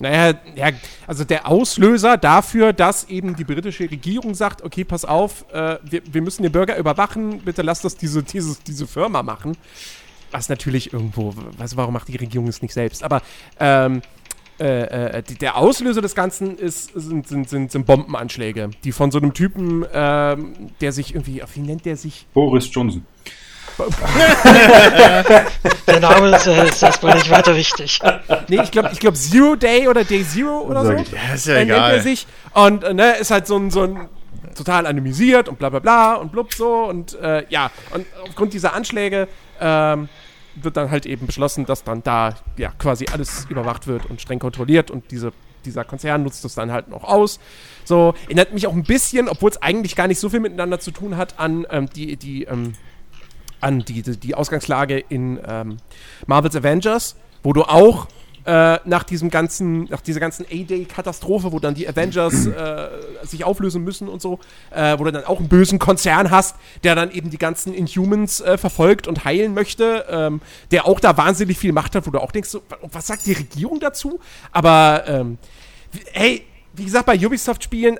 Naja, 0.00 0.38
ja, 0.54 0.70
also 1.06 1.24
der 1.24 1.48
Auslöser 1.48 2.16
dafür, 2.16 2.72
dass 2.72 3.04
eben 3.04 3.34
die 3.34 3.44
britische 3.44 3.90
Regierung 3.90 4.34
sagt, 4.34 4.62
okay, 4.62 4.84
pass 4.84 5.04
auf, 5.04 5.44
äh, 5.52 5.78
wir, 5.82 6.02
wir 6.12 6.22
müssen 6.22 6.44
den 6.44 6.52
Bürger 6.52 6.76
überwachen, 6.76 7.40
bitte 7.40 7.62
lasst 7.62 7.84
das 7.84 7.96
diese, 7.96 8.22
diese, 8.22 8.56
diese 8.64 8.86
Firma 8.86 9.22
machen. 9.24 9.56
Was 10.30 10.48
natürlich 10.48 10.92
irgendwo, 10.92 11.34
weiß 11.56 11.76
warum 11.76 11.94
macht 11.94 12.08
die 12.08 12.16
Regierung 12.16 12.48
es 12.48 12.62
nicht 12.62 12.74
selbst, 12.74 13.02
aber 13.02 13.22
ähm, 13.58 14.02
äh, 14.60 15.18
äh, 15.18 15.22
der 15.22 15.56
Auslöser 15.56 16.00
des 16.00 16.14
Ganzen 16.14 16.58
ist, 16.58 16.90
sind, 16.94 17.28
sind, 17.28 17.48
sind, 17.48 17.70
sind 17.70 17.86
Bombenanschläge, 17.86 18.70
die 18.84 18.92
von 18.92 19.10
so 19.10 19.18
einem 19.18 19.32
Typen, 19.34 19.86
ähm, 19.92 20.72
der 20.80 20.92
sich 20.92 21.14
irgendwie, 21.14 21.42
wie 21.54 21.60
nennt 21.60 21.84
der 21.84 21.96
sich? 21.96 22.26
Boris 22.34 22.68
Johnson. 22.72 23.06
Der 25.86 26.00
Name 26.00 26.34
ist, 26.34 26.48
äh, 26.48 26.66
ist 26.66 26.82
erstmal 26.82 27.14
nicht 27.14 27.30
weiter 27.30 27.54
wichtig. 27.54 28.00
Nee, 28.48 28.60
ich 28.60 28.72
glaube, 28.72 28.90
ich 28.92 28.98
glaub 28.98 29.14
Zero 29.14 29.54
Day 29.54 29.86
oder 29.86 30.02
Day 30.02 30.26
Zero 30.26 30.62
oder 30.62 30.84
so. 30.84 30.92
Ja, 30.92 31.04
ist 31.32 31.46
ja 31.46 31.54
äh, 31.54 31.58
nennt 31.58 31.70
egal. 31.70 31.94
er 31.94 32.00
sich. 32.02 32.26
Und 32.54 32.82
äh, 32.82 32.92
ne, 32.92 33.12
ist 33.18 33.30
halt 33.30 33.46
so 33.46 33.56
ein, 33.56 33.70
so 33.70 33.82
ein 33.82 34.08
total 34.56 34.86
anonymisiert 34.86 35.48
und 35.48 35.60
bla 35.60 35.68
bla 35.70 35.78
bla 35.78 36.14
und 36.14 36.32
blub 36.32 36.52
so. 36.52 36.86
Und 36.86 37.14
äh, 37.20 37.44
ja, 37.50 37.70
und 37.94 38.04
aufgrund 38.26 38.52
dieser 38.52 38.74
Anschläge 38.74 39.28
ähm, 39.60 40.08
wird 40.62 40.76
dann 40.76 40.90
halt 40.90 41.06
eben 41.06 41.26
beschlossen, 41.26 41.66
dass 41.66 41.84
dann 41.84 42.02
da 42.02 42.34
ja 42.56 42.70
quasi 42.78 43.06
alles 43.12 43.46
überwacht 43.48 43.86
wird 43.86 44.06
und 44.06 44.20
streng 44.20 44.38
kontrolliert 44.38 44.90
und 44.90 45.10
diese, 45.10 45.32
dieser 45.64 45.84
Konzern 45.84 46.22
nutzt 46.22 46.44
das 46.44 46.54
dann 46.54 46.72
halt 46.72 46.88
noch 46.88 47.04
aus. 47.04 47.40
So, 47.84 48.14
erinnert 48.24 48.52
mich 48.52 48.66
auch 48.66 48.72
ein 48.72 48.84
bisschen, 48.84 49.28
obwohl 49.28 49.50
es 49.50 49.60
eigentlich 49.62 49.96
gar 49.96 50.08
nicht 50.08 50.20
so 50.20 50.28
viel 50.28 50.40
miteinander 50.40 50.80
zu 50.80 50.90
tun 50.90 51.16
hat, 51.16 51.38
an 51.38 51.66
ähm, 51.70 51.88
die, 51.90 52.16
die, 52.16 52.44
ähm, 52.44 52.74
an 53.60 53.80
die, 53.80 54.02
die, 54.02 54.16
die 54.16 54.34
Ausgangslage 54.34 54.98
in 54.98 55.40
ähm, 55.46 55.78
Marvel's 56.26 56.56
Avengers, 56.56 57.16
wo 57.42 57.52
du 57.52 57.62
auch 57.62 58.08
äh, 58.48 58.78
nach 58.88 59.04
diesem 59.04 59.28
ganzen, 59.28 59.84
nach 59.84 60.00
dieser 60.00 60.20
ganzen 60.20 60.46
A-Day-Katastrophe, 60.46 61.52
wo 61.52 61.58
dann 61.60 61.74
die 61.74 61.86
Avengers 61.86 62.46
äh, 62.46 62.88
sich 63.22 63.44
auflösen 63.44 63.84
müssen 63.84 64.08
und 64.08 64.22
so, 64.22 64.40
äh, 64.70 64.98
wo 64.98 65.04
du 65.04 65.12
dann 65.12 65.24
auch 65.24 65.38
einen 65.38 65.48
bösen 65.48 65.78
Konzern 65.78 66.30
hast, 66.30 66.56
der 66.82 66.94
dann 66.94 67.10
eben 67.10 67.28
die 67.28 67.36
ganzen 67.36 67.74
Inhumans 67.74 68.40
äh, 68.40 68.56
verfolgt 68.56 69.06
und 69.06 69.26
heilen 69.26 69.52
möchte, 69.52 70.06
ähm, 70.08 70.40
der 70.70 70.86
auch 70.86 70.98
da 70.98 71.18
wahnsinnig 71.18 71.58
viel 71.58 71.72
Macht 71.72 71.94
hat, 71.94 72.06
wo 72.06 72.10
du 72.10 72.20
auch 72.22 72.32
denkst, 72.32 72.48
so, 72.48 72.62
wa- 72.70 72.78
was 72.90 73.06
sagt 73.06 73.26
die 73.26 73.34
Regierung 73.34 73.80
dazu? 73.80 74.18
Aber 74.50 75.04
ähm, 75.06 75.36
hey, 76.12 76.46
wie 76.72 76.84
gesagt, 76.86 77.04
bei 77.04 77.18
Ubisoft-Spielen, 77.18 77.98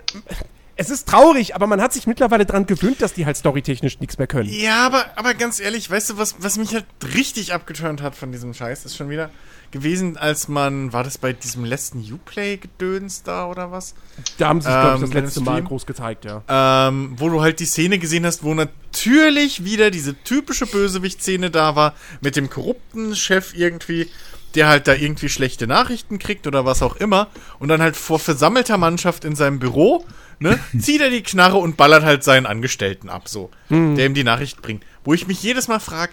es 0.76 0.88
ist 0.88 1.08
traurig, 1.08 1.54
aber 1.56 1.66
man 1.66 1.82
hat 1.82 1.92
sich 1.92 2.06
mittlerweile 2.06 2.46
dran 2.46 2.64
gewöhnt, 2.64 3.02
dass 3.02 3.12
die 3.12 3.26
halt 3.26 3.36
storytechnisch 3.36 4.00
nichts 4.00 4.16
mehr 4.16 4.28
können. 4.28 4.48
Ja, 4.48 4.86
aber, 4.86 5.04
aber 5.16 5.34
ganz 5.34 5.60
ehrlich, 5.60 5.90
weißt 5.90 6.10
du, 6.10 6.16
was, 6.18 6.36
was 6.38 6.56
mich 6.56 6.72
halt 6.72 6.86
richtig 7.14 7.52
abgeturnt 7.52 8.00
hat 8.00 8.14
von 8.14 8.32
diesem 8.32 8.54
Scheiß, 8.54 8.86
ist 8.86 8.96
schon 8.96 9.10
wieder 9.10 9.28
gewesen, 9.70 10.16
als 10.16 10.48
man, 10.48 10.92
war 10.92 11.04
das 11.04 11.18
bei 11.18 11.32
diesem 11.32 11.64
letzten 11.64 12.00
Uplay-Gedöns 12.00 13.22
da 13.22 13.46
oder 13.46 13.70
was? 13.70 13.94
Da 14.38 14.48
haben 14.48 14.60
sie 14.60 14.68
sich, 14.68 14.74
glaube 14.74 14.88
ich, 14.88 14.94
Ähm, 14.94 15.00
das 15.00 15.10
dem 15.10 15.24
letzte 15.24 15.40
Mal 15.40 15.62
groß 15.62 15.86
gezeigt, 15.86 16.24
ja. 16.24 16.42
Ähm, 16.48 17.14
wo 17.16 17.28
du 17.28 17.40
halt 17.40 17.60
die 17.60 17.66
Szene 17.66 17.98
gesehen 17.98 18.24
hast, 18.26 18.42
wo 18.42 18.54
natürlich 18.54 19.64
wieder 19.64 19.90
diese 19.90 20.14
typische 20.22 20.66
Bösewicht-Szene 20.66 21.50
da 21.50 21.76
war, 21.76 21.94
mit 22.20 22.36
dem 22.36 22.50
korrupten 22.50 23.14
Chef 23.14 23.54
irgendwie, 23.54 24.08
der 24.54 24.68
halt 24.68 24.88
da 24.88 24.94
irgendwie 24.94 25.28
schlechte 25.28 25.66
Nachrichten 25.66 26.18
kriegt 26.18 26.46
oder 26.46 26.64
was 26.64 26.82
auch 26.82 26.96
immer, 26.96 27.28
und 27.58 27.68
dann 27.68 27.82
halt 27.82 27.96
vor 27.96 28.18
versammelter 28.18 28.78
Mannschaft 28.78 29.24
in 29.24 29.36
seinem 29.36 29.58
Büro, 29.58 30.04
ne, 30.38 30.58
zieht 30.78 31.00
er 31.00 31.10
die 31.10 31.22
Knarre 31.22 31.58
und 31.58 31.76
ballert 31.76 32.04
halt 32.04 32.24
seinen 32.24 32.46
Angestellten 32.46 33.08
ab, 33.10 33.28
so, 33.28 33.50
der 33.96 34.06
ihm 34.06 34.14
die 34.14 34.24
Nachricht 34.24 34.62
bringt. 34.62 34.84
Wo 35.04 35.12
ich 35.14 35.26
mich 35.26 35.42
jedes 35.42 35.68
Mal 35.68 35.80
frage, 35.80 36.12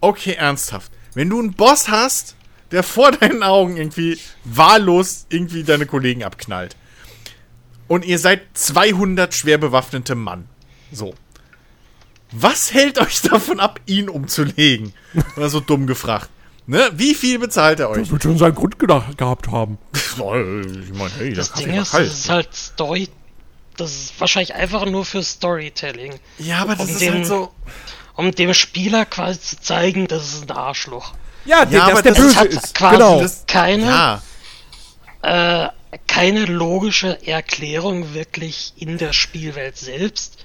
okay, 0.00 0.34
ernsthaft, 0.34 0.92
wenn 1.14 1.28
du 1.28 1.38
einen 1.38 1.52
Boss 1.52 1.88
hast, 1.88 2.36
der 2.72 2.82
vor 2.82 3.12
deinen 3.12 3.42
Augen 3.42 3.76
irgendwie 3.76 4.18
wahllos 4.44 5.26
irgendwie 5.28 5.62
deine 5.62 5.86
Kollegen 5.86 6.24
abknallt, 6.24 6.76
und 7.88 8.04
ihr 8.04 8.18
seid 8.18 8.40
200 8.54 9.34
schwer 9.34 9.58
bewaffnete 9.58 10.14
Mann. 10.14 10.48
So. 10.90 11.14
Was 12.30 12.72
hält 12.72 12.98
euch 12.98 13.20
davon 13.22 13.60
ab, 13.60 13.80
ihn 13.86 14.08
umzulegen? 14.08 14.94
Oder 15.36 15.50
so 15.50 15.60
dumm 15.60 15.86
gefragt. 15.86 16.30
Ne? 16.66 16.90
Wie 16.94 17.14
viel 17.14 17.38
bezahlt 17.38 17.80
er 17.80 17.90
euch? 17.90 18.10
wird 18.10 18.22
schon 18.22 18.38
seinen 18.38 18.54
Grund 18.54 18.78
gedacht, 18.78 19.18
gehabt 19.18 19.48
haben. 19.48 19.76
Ich 19.94 20.16
meine, 20.16 21.10
hey, 21.18 21.34
Das 21.34 21.52
Ding 21.52 21.74
ist, 21.74 21.90
kalt. 21.90 22.06
das 22.08 22.14
ist 22.20 22.28
halt 22.30 22.54
Story. 22.54 23.08
Das 23.76 23.90
ist 23.92 24.20
wahrscheinlich 24.20 24.54
einfach 24.54 24.86
nur 24.86 25.04
für 25.04 25.22
Storytelling. 25.22 26.14
Ja, 26.38 26.58
aber 26.60 26.76
das 26.76 26.86
um 26.88 26.92
ist 26.94 27.00
den- 27.02 27.12
halt 27.14 27.26
so. 27.26 27.52
Um 28.14 28.30
dem 28.32 28.54
Spieler 28.54 29.04
quasi 29.06 29.40
zu 29.40 29.60
zeigen, 29.60 30.06
das 30.06 30.32
ist 30.34 30.50
ein 30.50 30.56
Arschloch. 30.56 31.14
Ja, 31.44 31.64
der, 31.64 31.82
aber 31.84 31.92
dass 31.94 32.02
der 32.02 32.12
das 32.12 32.20
böse 32.22 32.36
hat 32.38 32.46
ist. 32.48 32.74
quasi 32.74 32.96
Genau. 32.96 33.26
keine- 33.46 33.86
Ja, 33.86 34.22
Äh, 35.22 35.68
keine 36.08 36.46
logische 36.46 37.24
Erklärung 37.26 38.12
wirklich 38.14 38.72
in 38.76 38.98
der 38.98 39.12
Spielwelt 39.12 39.76
selbst. 39.76 40.44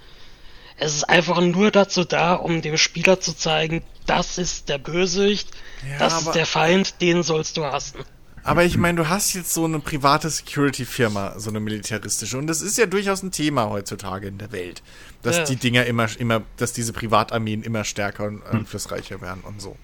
Es 0.77 0.93
ist 0.95 1.05
einfach 1.09 1.41
nur 1.41 1.71
dazu 1.71 2.03
da, 2.03 2.33
um 2.35 2.61
dem 2.61 2.77
Spieler 2.77 3.19
zu 3.19 3.35
zeigen, 3.35 3.81
das 4.05 4.37
ist 4.37 4.69
der 4.69 4.77
Bösewicht, 4.77 5.49
Ja, 5.89 5.97
das 5.97 6.21
ist 6.21 6.31
der 6.35 6.45
Feind, 6.45 7.01
den 7.01 7.23
sollst 7.23 7.57
du 7.57 7.65
hassen. 7.65 7.97
aber 8.43 8.63
ich 8.65 8.77
meine, 8.77 8.97
du 9.01 9.09
hast 9.09 9.33
jetzt 9.33 9.53
so 9.53 9.65
eine 9.65 9.79
private 9.79 10.29
Security-Firma, 10.29 11.39
so 11.39 11.49
eine 11.49 11.59
militaristische. 11.59 12.37
Und 12.37 12.45
das 12.47 12.61
ist 12.61 12.77
ja 12.77 12.85
durchaus 12.85 13.23
ein 13.23 13.31
Thema 13.31 13.69
heutzutage 13.69 14.27
in 14.27 14.37
der 14.37 14.51
Welt. 14.51 14.83
Dass 15.23 15.37
Ja. 15.37 15.43
die 15.45 15.55
Dinger 15.55 15.85
immer, 15.87 16.07
immer, 16.19 16.43
dass 16.57 16.71
diese 16.73 16.93
Privatarmeen 16.93 17.63
immer 17.63 17.83
stärker 17.83 18.25
und 18.25 18.45
einflussreicher 18.45 19.19
werden 19.21 19.41
und 19.43 19.59
so. 19.61 19.75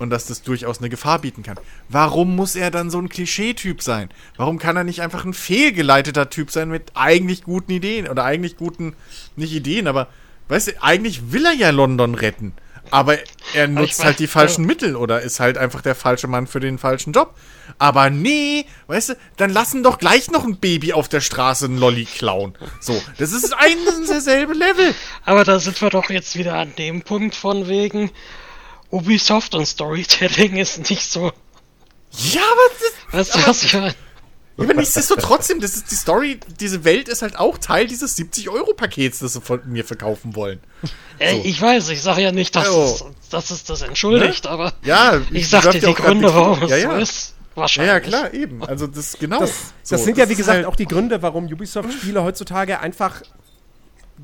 Und 0.00 0.10
dass 0.10 0.26
das 0.26 0.42
durchaus 0.42 0.78
eine 0.78 0.88
Gefahr 0.88 1.20
bieten 1.20 1.42
kann. 1.42 1.60
Warum 1.88 2.34
muss 2.34 2.56
er 2.56 2.70
dann 2.70 2.90
so 2.90 2.98
ein 2.98 3.08
Klischee-Typ 3.08 3.82
sein? 3.82 4.08
Warum 4.36 4.58
kann 4.58 4.76
er 4.76 4.82
nicht 4.84 5.02
einfach 5.02 5.24
ein 5.24 5.34
fehlgeleiteter 5.34 6.30
Typ 6.30 6.50
sein 6.50 6.70
mit 6.70 6.92
eigentlich 6.94 7.44
guten 7.44 7.70
Ideen 7.70 8.08
oder 8.08 8.24
eigentlich 8.24 8.56
guten, 8.56 8.94
nicht 9.36 9.52
Ideen, 9.52 9.86
aber 9.86 10.08
weißt 10.48 10.68
du, 10.68 10.82
eigentlich 10.82 11.32
will 11.32 11.44
er 11.44 11.52
ja 11.52 11.70
London 11.70 12.14
retten. 12.14 12.54
Aber 12.90 13.18
er 13.54 13.68
nutzt 13.68 14.00
weiß- 14.00 14.04
halt 14.04 14.18
die 14.18 14.26
falschen 14.26 14.64
Mittel 14.64 14.96
oder 14.96 15.20
ist 15.20 15.38
halt 15.38 15.58
einfach 15.58 15.80
der 15.80 15.94
falsche 15.94 16.26
Mann 16.26 16.46
für 16.48 16.58
den 16.60 16.78
falschen 16.78 17.12
Job. 17.12 17.36
Aber 17.78 18.10
nee, 18.10 18.64
weißt 18.88 19.10
du, 19.10 19.14
dann 19.36 19.50
lassen 19.50 19.82
doch 19.82 19.98
gleich 19.98 20.30
noch 20.30 20.44
ein 20.44 20.56
Baby 20.56 20.92
auf 20.92 21.08
der 21.08 21.20
Straße 21.20 21.66
einen 21.66 21.78
Lolli 21.78 22.06
klauen. 22.06 22.54
So, 22.80 23.00
das 23.18 23.30
ist 23.32 23.54
ein 23.54 23.76
und 23.96 24.08
derselbe 24.08 24.54
Level. 24.54 24.94
Aber 25.24 25.44
da 25.44 25.60
sind 25.60 25.80
wir 25.80 25.90
doch 25.90 26.10
jetzt 26.10 26.36
wieder 26.36 26.54
an 26.54 26.74
dem 26.76 27.02
Punkt 27.02 27.36
von 27.36 27.68
wegen 27.68 28.10
Ubisoft 28.90 29.54
und 29.54 29.66
Storytelling 29.66 30.56
ist 30.58 30.90
nicht 30.90 31.10
so. 31.10 31.32
Ja, 32.12 32.40
aber 32.42 32.60
das, 33.12 33.14
Weißt 33.28 33.34
du, 33.34 33.46
was 33.48 33.62
ich 33.64 33.74
meine? 33.74 33.94
Ja, 34.56 34.64
aber 34.64 34.74
nichtsdestotrotz, 34.74 35.48
das 35.60 35.74
ist 35.76 35.90
die 35.90 35.94
Story, 35.94 36.38
diese 36.58 36.84
Welt 36.84 37.08
ist 37.08 37.22
halt 37.22 37.38
auch 37.38 37.56
Teil 37.56 37.86
dieses 37.86 38.18
70-Euro-Pakets, 38.18 39.20
das 39.20 39.32
sie 39.34 39.40
von 39.40 39.60
mir 39.66 39.84
verkaufen 39.84 40.34
wollen. 40.36 40.60
Äh, 41.18 41.36
So. 41.36 41.40
Ich 41.44 41.62
weiß, 41.62 41.88
ich 41.90 42.02
sage 42.02 42.20
ja 42.22 42.32
nicht, 42.32 42.54
dass, 42.56 42.68
Oh. 42.68 42.84
es, 43.22 43.28
dass 43.30 43.50
es 43.50 43.64
das 43.64 43.80
entschuldigt, 43.82 44.46
aber 44.46 44.72
Ja, 44.82 45.20
ich 45.30 45.48
sag 45.48 45.62
dir 45.62 45.66
läuft 45.72 45.82
ja 45.82 45.88
die 45.88 45.94
Gründe, 45.94 46.34
warum 46.34 46.62
es 46.64 46.70
ja, 46.70 46.76
so 46.76 46.82
ja. 46.88 46.98
ist. 46.98 47.34
Ja, 47.56 47.62
Wahrscheinlich. 47.62 47.92
ja, 47.92 48.00
klar, 48.00 48.34
eben. 48.34 48.62
Also 48.64 48.86
das 48.86 49.16
genau. 49.18 49.40
Das, 49.40 49.50
so. 49.82 49.94
das 49.96 50.04
sind 50.04 50.18
ja, 50.18 50.28
wie 50.28 50.32
ist 50.32 50.38
gesagt, 50.38 50.56
halt- 50.58 50.66
auch 50.66 50.76
die 50.76 50.86
Gründe, 50.86 51.22
warum 51.22 51.46
Ubisoft-Spiele 51.46 52.22
heutzutage 52.22 52.80
einfach 52.80 53.22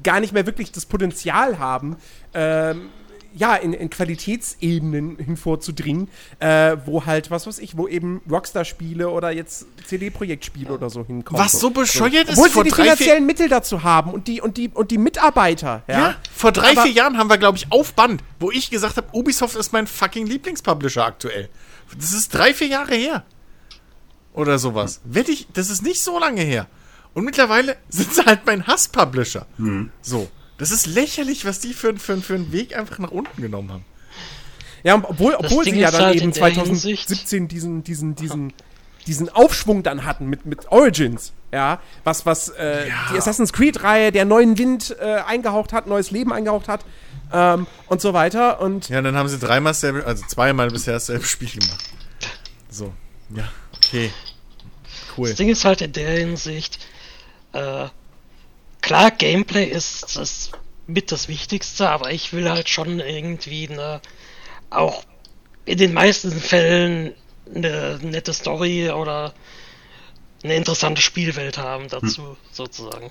gar 0.03 0.21
nicht 0.21 0.33
mehr 0.33 0.45
wirklich 0.47 0.71
das 0.73 0.85
Potenzial 0.87 1.59
haben, 1.59 1.97
ähm, 2.35 2.91
ja, 3.37 3.55
in, 3.55 3.73
in 3.75 3.91
Qualitätsebenen 3.91 5.19
hinvorzudringen, 5.19 6.09
äh, 6.41 6.77
wo 6.87 7.05
halt, 7.05 7.31
was 7.31 7.47
weiß 7.47 7.59
ich, 7.59 7.77
wo 7.77 7.87
eben 7.87 8.23
Rockstar-Spiele 8.31 9.09
oder 9.11 9.31
jetzt 9.31 9.67
CD-Projekt-Spiele 9.87 10.73
oder 10.73 10.89
so 10.89 11.05
hinkommen. 11.05 11.41
Was 11.41 11.53
so 11.53 11.71
bescheuert 11.71 12.29
ist, 12.29 12.39
Obwohl 12.39 12.49
sie 12.49 12.53
vor 12.55 12.65
die 12.65 12.71
drei, 12.71 12.85
vier, 12.85 12.97
finanziellen 12.97 13.27
Mittel 13.27 13.49
dazu 13.49 13.83
haben 13.83 14.11
und 14.13 14.27
die, 14.27 14.41
und 14.41 14.57
die, 14.57 14.69
und 14.71 14.91
die 14.91 14.99
Mitarbeiter, 14.99 15.83
ja. 15.87 15.99
ja, 15.99 16.15
vor 16.35 16.53
drei, 16.53 16.73
Aber- 16.73 16.83
vier 16.83 16.93
Jahren 16.93 17.19
haben 17.19 17.29
wir, 17.29 17.39
glaube 17.39 17.59
ich, 17.59 17.71
auf 17.71 17.93
Band, 17.93 18.23
wo 18.41 18.51
ich 18.51 18.71
gesagt 18.71 18.97
habe, 18.97 19.09
Ubisoft 19.13 19.55
ist 19.57 19.73
mein 19.73 19.87
fucking 19.87 20.27
Lieblingspublisher 20.27 21.05
aktuell. 21.05 21.49
Das 21.97 22.13
ist 22.13 22.35
drei, 22.35 22.55
vier 22.55 22.69
Jahre 22.69 22.95
her. 22.95 23.25
Oder 24.33 24.59
sowas. 24.59 25.01
Wette 25.05 25.33
ich, 25.33 25.47
das 25.53 25.71
ist 25.71 25.83
nicht 25.83 26.03
so 26.03 26.19
lange 26.19 26.43
her. 26.43 26.67
Und 27.15 27.25
mittlerweile 27.25 27.77
sind 27.89 28.13
sie 28.15 28.25
halt 28.25 28.41
mein 28.47 28.67
Hass-Publisher. 28.67 29.47
So. 30.03 30.29
Das 30.59 30.71
ist 30.71 30.87
lächerlich, 30.87 31.45
was 31.45 31.61
die 31.61 31.75
für, 31.75 31.97
für, 31.97 32.17
für 32.19 32.35
einen 32.35 32.53
Weg 32.53 32.77
einfach 32.77 32.99
nach 32.99 33.11
unten 33.11 33.43
genommen 33.43 33.71
haben. 33.73 33.85
Ja, 34.83 34.95
obwohl, 35.03 35.35
obwohl 35.35 35.65
sie 35.65 35.79
ja 35.79 35.91
dann 35.91 36.03
halt 36.03 36.17
eben 36.17 36.27
in 36.27 36.31
der 36.31 36.41
2017 36.41 37.49
diesen, 37.49 37.83
diesen, 37.83 38.15
diesen, 38.15 38.53
diesen 39.07 39.29
Aufschwung 39.29 39.83
dann 39.83 40.05
hatten 40.05 40.27
mit, 40.27 40.47
mit 40.47 40.71
Origins, 40.71 41.33
ja, 41.53 41.81
was, 42.05 42.25
was 42.25 42.51
äh, 42.51 42.87
die 43.13 43.19
Assassin's 43.19 43.53
Creed-Reihe, 43.53 44.13
der 44.13 44.25
neuen 44.25 44.59
Wind 44.59 44.97
äh, 45.01 45.23
eingehaucht 45.27 45.73
hat, 45.73 45.87
neues 45.87 46.11
Leben 46.11 46.33
eingehaucht 46.33 46.69
hat 46.69 46.85
ähm, 47.33 47.67
und 47.89 48.01
so 48.01 48.15
weiter. 48.15 48.61
Und 48.61 48.89
Ja, 48.89 49.03
dann 49.03 49.17
haben 49.17 49.29
sie 49.29 49.39
dreimal 49.39 49.73
dasselbe, 49.73 50.07
also 50.07 50.25
zweimal 50.27 50.71
bisher 50.71 50.95
dasselbe 50.95 51.25
Spiel 51.25 51.51
gemacht. 51.51 51.85
So. 52.71 52.93
Ja, 53.35 53.49
okay. 53.77 54.11
Cool. 55.17 55.29
Das 55.29 55.37
Ding 55.37 55.49
ist 55.49 55.65
halt 55.65 55.81
in 55.81 55.93
der 55.93 56.11
Hinsicht, 56.11 56.79
äh, 57.53 57.87
klar, 58.87 59.11
Gameplay 59.11 59.65
ist 59.65 60.17
das 60.17 60.53
mit 60.87 61.11
das 61.11 61.27
Wichtigste, 61.27 61.89
aber 61.91 62.13
ich 62.13 62.33
will 62.33 62.49
halt 62.49 62.69
schon 62.69 63.01
irgendwie 63.01 63.69
eine, 63.69 64.01
auch 64.71 65.03
in 65.65 65.77
den 65.77 65.93
meisten 65.93 66.31
Fällen 66.31 67.13
eine 67.53 67.99
nette 68.01 68.33
Story 68.33 68.91
oder 68.91 69.35
eine 70.45 70.55
interessante 70.55 71.03
Spielwelt 71.03 71.59
haben 71.59 71.89
dazu, 71.89 72.37
sozusagen. 72.53 73.11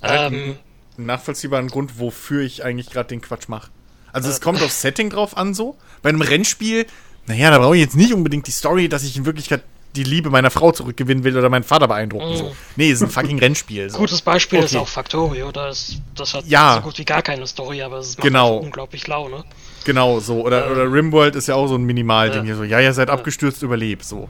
Halt 0.00 0.32
Ähm, 0.32 0.58
nachvollziehbaren 0.96 1.66
Grund, 1.66 1.98
wofür 1.98 2.42
ich 2.42 2.64
eigentlich 2.64 2.90
gerade 2.90 3.08
den 3.08 3.20
Quatsch 3.20 3.48
mache. 3.48 3.72
Also 4.12 4.28
es 4.30 4.40
kommt 4.40 4.62
aufs 4.62 4.80
Setting 4.80 5.10
drauf 5.10 5.36
an 5.36 5.54
so. 5.54 5.76
Bei 6.02 6.10
einem 6.10 6.20
Rennspiel, 6.20 6.86
naja, 7.26 7.50
da 7.50 7.58
brauche 7.58 7.74
ich 7.74 7.82
jetzt 7.82 7.96
nicht 7.96 8.12
unbedingt 8.12 8.46
die 8.46 8.52
Story, 8.52 8.88
dass 8.88 9.02
ich 9.02 9.16
in 9.16 9.26
Wirklichkeit 9.26 9.64
die 9.96 10.04
Liebe 10.04 10.30
meiner 10.30 10.50
Frau 10.50 10.72
zurückgewinnen 10.72 11.24
will 11.24 11.36
oder 11.38 11.48
meinen 11.48 11.62
Vater 11.64 11.86
beeindrucken. 11.88 12.36
So. 12.36 12.56
Nee, 12.76 12.90
ist 12.90 13.02
ein 13.02 13.10
fucking 13.10 13.38
Rennspiel. 13.38 13.88
So. 13.90 13.98
Gutes 13.98 14.22
Beispiel 14.22 14.58
ist 14.60 14.74
Okay. 14.74 14.82
auch 14.82 14.88
Factorio. 14.88 15.52
Das, 15.52 15.96
das 16.14 16.34
hat 16.34 16.44
Ja. 16.46 16.74
so 16.76 16.80
gut 16.82 16.98
wie 16.98 17.04
gar 17.04 17.22
keine 17.22 17.46
Story, 17.46 17.82
aber 17.82 17.98
es 17.98 18.16
macht 18.18 18.26
Genau. 18.26 18.56
unglaublich 18.56 19.06
Laune. 19.06 19.44
Genau, 19.84 20.18
so. 20.20 20.40
Oder, 20.44 20.70
oder 20.70 20.90
Rimworld 20.90 21.36
ist 21.36 21.46
ja 21.48 21.54
auch 21.54 21.66
so 21.68 21.76
ein 21.76 21.84
Minimalding 21.84 22.38
Ja. 22.40 22.44
hier. 22.44 22.56
So, 22.56 22.64
ja, 22.64 22.80
ihr 22.80 22.92
seid 22.92 23.10
abgestürzt, 23.10 23.62
überlebt. 23.62 24.04
So. 24.04 24.28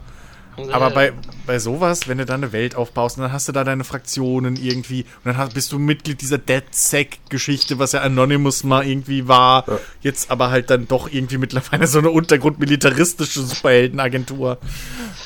Aber 0.71 0.87
Äh, 0.91 0.93
bei, 0.93 1.13
bei 1.45 1.59
sowas, 1.59 2.07
wenn 2.07 2.17
du 2.17 2.25
da 2.25 2.33
eine 2.35 2.51
Welt 2.51 2.75
aufbaust 2.75 3.17
und 3.17 3.23
dann 3.23 3.31
hast 3.31 3.47
du 3.47 3.51
da 3.51 3.63
deine 3.63 3.83
Fraktionen 3.83 4.55
irgendwie 4.55 5.01
und 5.03 5.25
dann 5.25 5.37
hast, 5.37 5.53
bist 5.53 5.71
du 5.71 5.79
Mitglied 5.79 6.21
dieser 6.21 6.37
DedSec-Geschichte, 6.37 7.77
was 7.79 7.91
ja 7.91 8.01
Anonymous 8.01 8.63
mal 8.63 8.85
irgendwie 8.85 9.27
war, 9.27 9.65
Ja. 9.67 9.79
jetzt 10.01 10.31
aber 10.31 10.49
halt 10.51 10.69
dann 10.69 10.87
doch 10.87 11.11
irgendwie 11.11 11.37
mittlerweile 11.37 11.87
so 11.87 11.99
eine 11.99 12.09
untergrundmilitaristische 12.09 13.41
Superheldenagentur, 13.41 14.57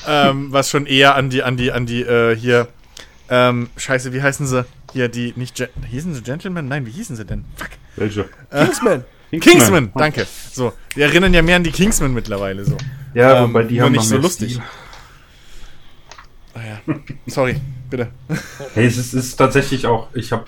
ähm, 0.08 0.48
was 0.52 0.70
schon 0.70 0.86
eher 0.86 1.14
an 1.14 1.30
die, 1.30 1.42
an 1.42 1.56
die, 1.56 1.72
an 1.72 1.86
die, 1.86 2.02
äh, 2.02 2.34
hier, 2.36 2.68
ähm, 3.28 3.70
scheiße, 3.76 4.12
wie 4.12 4.22
heißen 4.22 4.46
sie? 4.46 4.64
Hier, 4.92 5.08
die, 5.08 5.32
nicht, 5.36 5.54
Gen 5.54 5.68
hießen 5.88 6.14
sie 6.14 6.22
Gentlemen? 6.22 6.66
Nein, 6.66 6.84
wie 6.86 6.90
hießen 6.90 7.14
sie 7.14 7.24
denn? 7.24 7.44
Fuck. 7.56 7.68
Welche? 7.96 8.28
Kingsman. 8.50 9.04
Kingsman, 9.30 9.92
danke. 9.94 10.26
So, 10.52 10.72
die 10.96 11.02
erinnern 11.02 11.32
ja 11.32 11.42
mehr 11.42 11.54
an 11.54 11.62
die 11.62 11.70
Kingsman 11.70 12.12
mittlerweile 12.12 12.64
so. 12.64 12.76
Ja, 13.14 13.44
Ähm, 13.44 13.50
wobei 13.50 13.62
die 13.62 13.80
haben 13.80 13.92
nicht 13.92 14.00
noch 14.00 14.08
so 14.08 14.16
lustig. 14.16 14.54
Stil. 14.54 14.64
Ah 16.54 16.60
ja. 16.66 16.94
Sorry, 17.26 17.56
bitte. 17.88 18.08
Hey, 18.74 18.86
es 18.86 18.96
ist, 18.96 19.14
es 19.14 19.26
ist 19.26 19.36
tatsächlich 19.36 19.86
auch, 19.86 20.08
ich 20.14 20.32
habe 20.32 20.44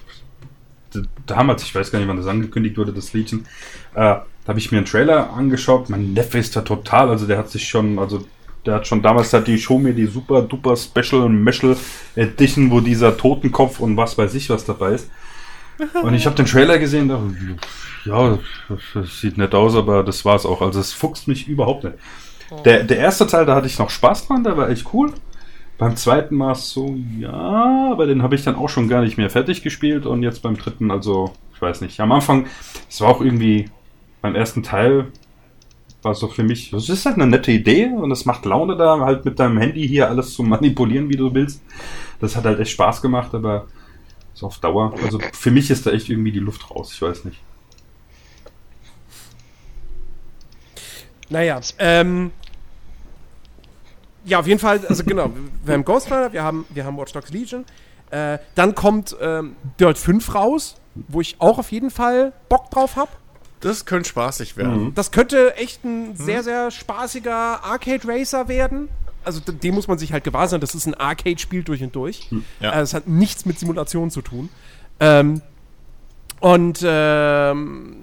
damals, 1.26 1.62
ich 1.62 1.74
weiß 1.74 1.90
gar 1.90 1.98
nicht, 1.98 2.08
wann 2.08 2.16
das 2.16 2.26
angekündigt 2.26 2.76
wurde, 2.76 2.92
das 2.92 3.12
Liedchen, 3.12 3.46
äh, 3.94 4.16
da 4.44 4.48
habe 4.48 4.58
ich 4.58 4.72
mir 4.72 4.78
einen 4.78 4.86
Trailer 4.86 5.32
angeschaut. 5.32 5.88
Mein 5.88 6.12
Neffe 6.12 6.38
ist 6.38 6.56
da 6.56 6.62
total, 6.62 7.08
also 7.08 7.26
der 7.26 7.38
hat 7.38 7.50
sich 7.50 7.68
schon, 7.68 7.98
also 7.98 8.26
der 8.66 8.74
hat 8.74 8.86
schon 8.86 9.02
damals 9.02 9.32
hat 9.32 9.46
die 9.46 9.58
Show 9.58 9.78
mir 9.78 9.92
die 9.92 10.06
super 10.06 10.42
duper 10.42 10.76
Special 10.76 11.28
Meshel 11.28 11.76
Edition, 12.16 12.70
wo 12.70 12.80
dieser 12.80 13.16
Totenkopf 13.16 13.80
und 13.80 13.96
was 13.96 14.18
weiß 14.18 14.34
ich 14.34 14.50
was 14.50 14.64
dabei 14.64 14.92
ist. 14.92 15.10
Und 16.02 16.14
ich 16.14 16.26
habe 16.26 16.36
den 16.36 16.46
Trailer 16.46 16.78
gesehen, 16.78 17.08
da, 17.08 17.20
ja, 18.04 18.38
das 18.94 19.20
sieht 19.20 19.38
nett 19.38 19.54
aus, 19.54 19.74
aber 19.74 20.04
das 20.04 20.24
war's 20.24 20.46
auch. 20.46 20.60
Also 20.62 20.80
es 20.80 20.92
fuchst 20.92 21.26
mich 21.28 21.48
überhaupt 21.48 21.84
nicht. 21.84 21.96
Der, 22.64 22.84
der 22.84 22.98
erste 22.98 23.26
Teil, 23.26 23.46
da 23.46 23.54
hatte 23.54 23.66
ich 23.66 23.78
noch 23.78 23.90
Spaß 23.90 24.28
dran, 24.28 24.44
der 24.44 24.56
war 24.56 24.68
echt 24.68 24.92
cool. 24.92 25.12
Beim 25.82 25.96
zweiten 25.96 26.40
es 26.42 26.70
so, 26.70 26.96
ja, 27.18 27.90
aber 27.90 28.06
den 28.06 28.22
habe 28.22 28.36
ich 28.36 28.44
dann 28.44 28.54
auch 28.54 28.68
schon 28.68 28.86
gar 28.86 29.02
nicht 29.02 29.16
mehr 29.16 29.30
fertig 29.30 29.62
gespielt 29.62 30.06
und 30.06 30.22
jetzt 30.22 30.40
beim 30.40 30.56
dritten, 30.56 30.92
also, 30.92 31.32
ich 31.52 31.60
weiß 31.60 31.80
nicht. 31.80 31.98
Am 31.98 32.12
Anfang, 32.12 32.46
es 32.88 33.00
war 33.00 33.08
auch 33.08 33.20
irgendwie, 33.20 33.68
beim 34.20 34.36
ersten 34.36 34.62
Teil 34.62 35.10
war 36.02 36.14
so 36.14 36.28
für 36.28 36.44
mich, 36.44 36.70
das 36.70 36.88
ist 36.88 37.04
halt 37.04 37.16
eine 37.16 37.26
nette 37.26 37.50
Idee 37.50 37.86
und 37.86 38.12
es 38.12 38.26
macht 38.26 38.44
Laune 38.44 38.76
da, 38.76 39.00
halt 39.00 39.24
mit 39.24 39.40
deinem 39.40 39.58
Handy 39.58 39.88
hier 39.88 40.08
alles 40.08 40.34
zu 40.34 40.44
manipulieren, 40.44 41.08
wie 41.08 41.16
du 41.16 41.34
willst. 41.34 41.64
Das 42.20 42.36
hat 42.36 42.44
halt 42.44 42.60
echt 42.60 42.70
Spaß 42.70 43.02
gemacht, 43.02 43.34
aber 43.34 43.66
so 44.34 44.46
auf 44.46 44.58
Dauer, 44.58 44.94
also 45.02 45.18
für 45.32 45.50
mich 45.50 45.68
ist 45.68 45.84
da 45.84 45.90
echt 45.90 46.08
irgendwie 46.08 46.30
die 46.30 46.38
Luft 46.38 46.70
raus, 46.70 46.92
ich 46.94 47.02
weiß 47.02 47.24
nicht. 47.24 47.40
Naja, 51.28 51.58
ähm. 51.80 52.30
Ja, 54.24 54.38
auf 54.40 54.46
jeden 54.46 54.60
Fall, 54.60 54.80
also 54.88 55.02
genau, 55.04 55.30
wir 55.64 55.74
haben 55.74 55.84
Ghost 55.84 56.06
Rider, 56.06 56.32
wir 56.32 56.42
haben, 56.42 56.64
wir 56.70 56.84
haben 56.84 56.96
Watch 56.96 57.12
Dogs 57.12 57.30
Legion. 57.30 57.64
Äh, 58.10 58.38
dann 58.54 58.74
kommt 58.74 59.16
ähm, 59.20 59.56
Dirt 59.80 59.98
5 59.98 60.34
raus, 60.34 60.76
wo 61.08 61.20
ich 61.20 61.36
auch 61.38 61.58
auf 61.58 61.72
jeden 61.72 61.90
Fall 61.90 62.32
Bock 62.48 62.70
drauf 62.70 62.96
habe. 62.96 63.10
Das 63.60 63.84
könnte 63.86 64.08
spaßig 64.08 64.56
werden. 64.56 64.86
Mhm. 64.86 64.94
Das 64.94 65.10
könnte 65.12 65.56
echt 65.56 65.84
ein 65.84 66.16
sehr, 66.16 66.42
sehr 66.42 66.70
spaßiger 66.70 67.32
Arcade 67.64 68.06
Racer 68.06 68.48
werden. 68.48 68.88
Also 69.24 69.40
dem 69.40 69.74
muss 69.74 69.86
man 69.88 69.98
sich 69.98 70.12
halt 70.12 70.24
gewahr 70.24 70.48
sein, 70.48 70.60
das 70.60 70.74
ist 70.74 70.86
ein 70.86 70.94
Arcade-Spiel 70.94 71.62
durch 71.62 71.82
und 71.82 71.94
durch. 71.94 72.28
Ja. 72.60 72.72
Äh, 72.72 72.80
Es 72.80 72.92
hat 72.92 73.06
nichts 73.06 73.46
mit 73.46 73.58
Simulation 73.58 74.10
zu 74.10 74.20
tun. 74.20 74.48
Ähm, 75.00 75.40
und 76.40 76.80
ähm, 76.84 77.96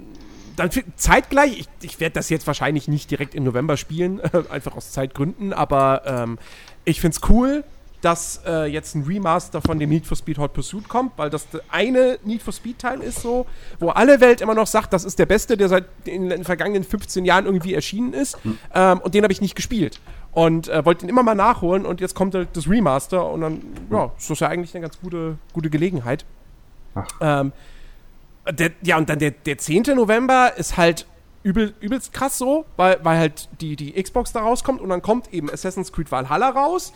dann 0.60 0.70
zeitgleich, 0.96 1.60
ich, 1.60 1.68
ich 1.82 2.00
werde 2.00 2.14
das 2.14 2.30
jetzt 2.30 2.46
wahrscheinlich 2.46 2.88
nicht 2.88 3.10
direkt 3.10 3.34
im 3.34 3.44
November 3.44 3.78
spielen, 3.78 4.22
einfach 4.50 4.76
aus 4.76 4.92
Zeitgründen, 4.92 5.54
aber 5.54 6.04
ähm, 6.06 6.38
ich 6.86 7.02
finde 7.02 7.16
es 7.16 7.30
cool, 7.30 7.64
dass 8.02 8.42
äh, 8.46 8.66
jetzt 8.66 8.96
ein 8.96 9.04
Remaster 9.04 9.62
von 9.62 9.78
dem 9.78 9.90
Need 9.90 10.06
for 10.06 10.16
Speed 10.16 10.38
Hot 10.38 10.54
Pursuit 10.54 10.88
kommt, 10.88 11.14
weil 11.18 11.30
das 11.30 11.48
eine 11.70 12.18
Need 12.24 12.42
for 12.42 12.54
Speed 12.54 12.80
Teil 12.80 13.02
ist 13.02 13.22
so, 13.22 13.46
wo 13.80 13.90
alle 13.90 14.22
Welt 14.22 14.42
immer 14.42 14.54
noch 14.54 14.68
sagt, 14.68 14.94
das 14.94 15.04
ist 15.04 15.20
der 15.20 15.26
beste, 15.26 15.58
der 15.58 15.68
seit 15.68 15.86
in 16.06 16.30
den 16.30 16.46
vergangenen 16.46 16.84
15 16.84 17.26
Jahren 17.26 17.46
irgendwie 17.46 17.74
erschienen 17.74 18.14
ist. 18.14 18.38
Ähm, 18.74 19.00
und 19.00 19.16
den 19.16 19.24
habe 19.24 19.34
ich 19.34 19.42
nicht 19.42 19.56
gespielt. 19.56 20.00
Und 20.32 20.70
äh, 20.70 20.86
wollte 20.86 21.06
ihn 21.06 21.10
immer 21.10 21.24
mal 21.24 21.36
nachholen 21.36 21.86
und 21.86 22.00
jetzt 22.00 22.16
kommt 22.16 22.36
halt 22.36 22.50
das 22.54 22.70
Remaster 22.70 23.30
und 23.30 23.42
dann, 23.42 23.62
ja, 23.92 24.12
ist 24.18 24.30
das 24.30 24.40
ja 24.40 24.48
eigentlich 24.48 24.74
eine 24.76 24.84
ganz 24.84 25.00
gute, 25.02 25.38
gute 25.52 25.70
Gelegenheit. 25.70 26.24
Ach. 26.96 27.08
Ähm, 27.20 27.52
der, 28.52 28.72
ja, 28.82 28.98
und 28.98 29.10
dann 29.10 29.20
der, 29.20 29.32
der 29.32 29.58
10. 29.58 29.84
November 29.96 30.54
ist 30.58 30.78
halt 30.78 31.06
übel, 31.44 31.74
übelst 31.80 32.14
krass 32.14 32.38
so, 32.38 32.66
weil, 32.78 33.00
weil 33.04 33.18
halt 33.18 33.50
die, 33.62 33.76
die 33.76 34.02
Xbox 34.02 34.32
da 34.32 34.42
rauskommt 34.42 34.82
und 34.82 34.90
dann 34.90 35.02
kommt 35.02 35.34
eben 35.34 35.50
Assassin's 35.50 35.92
Creed 35.92 36.12
Valhalla 36.12 36.50
raus, 36.50 36.94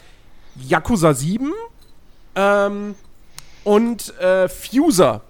Yakuza 0.55 1.13
7 1.13 1.51
ähm, 2.35 2.95
und 3.63 4.17
äh, 4.19 4.49
Fuser. 4.49 5.21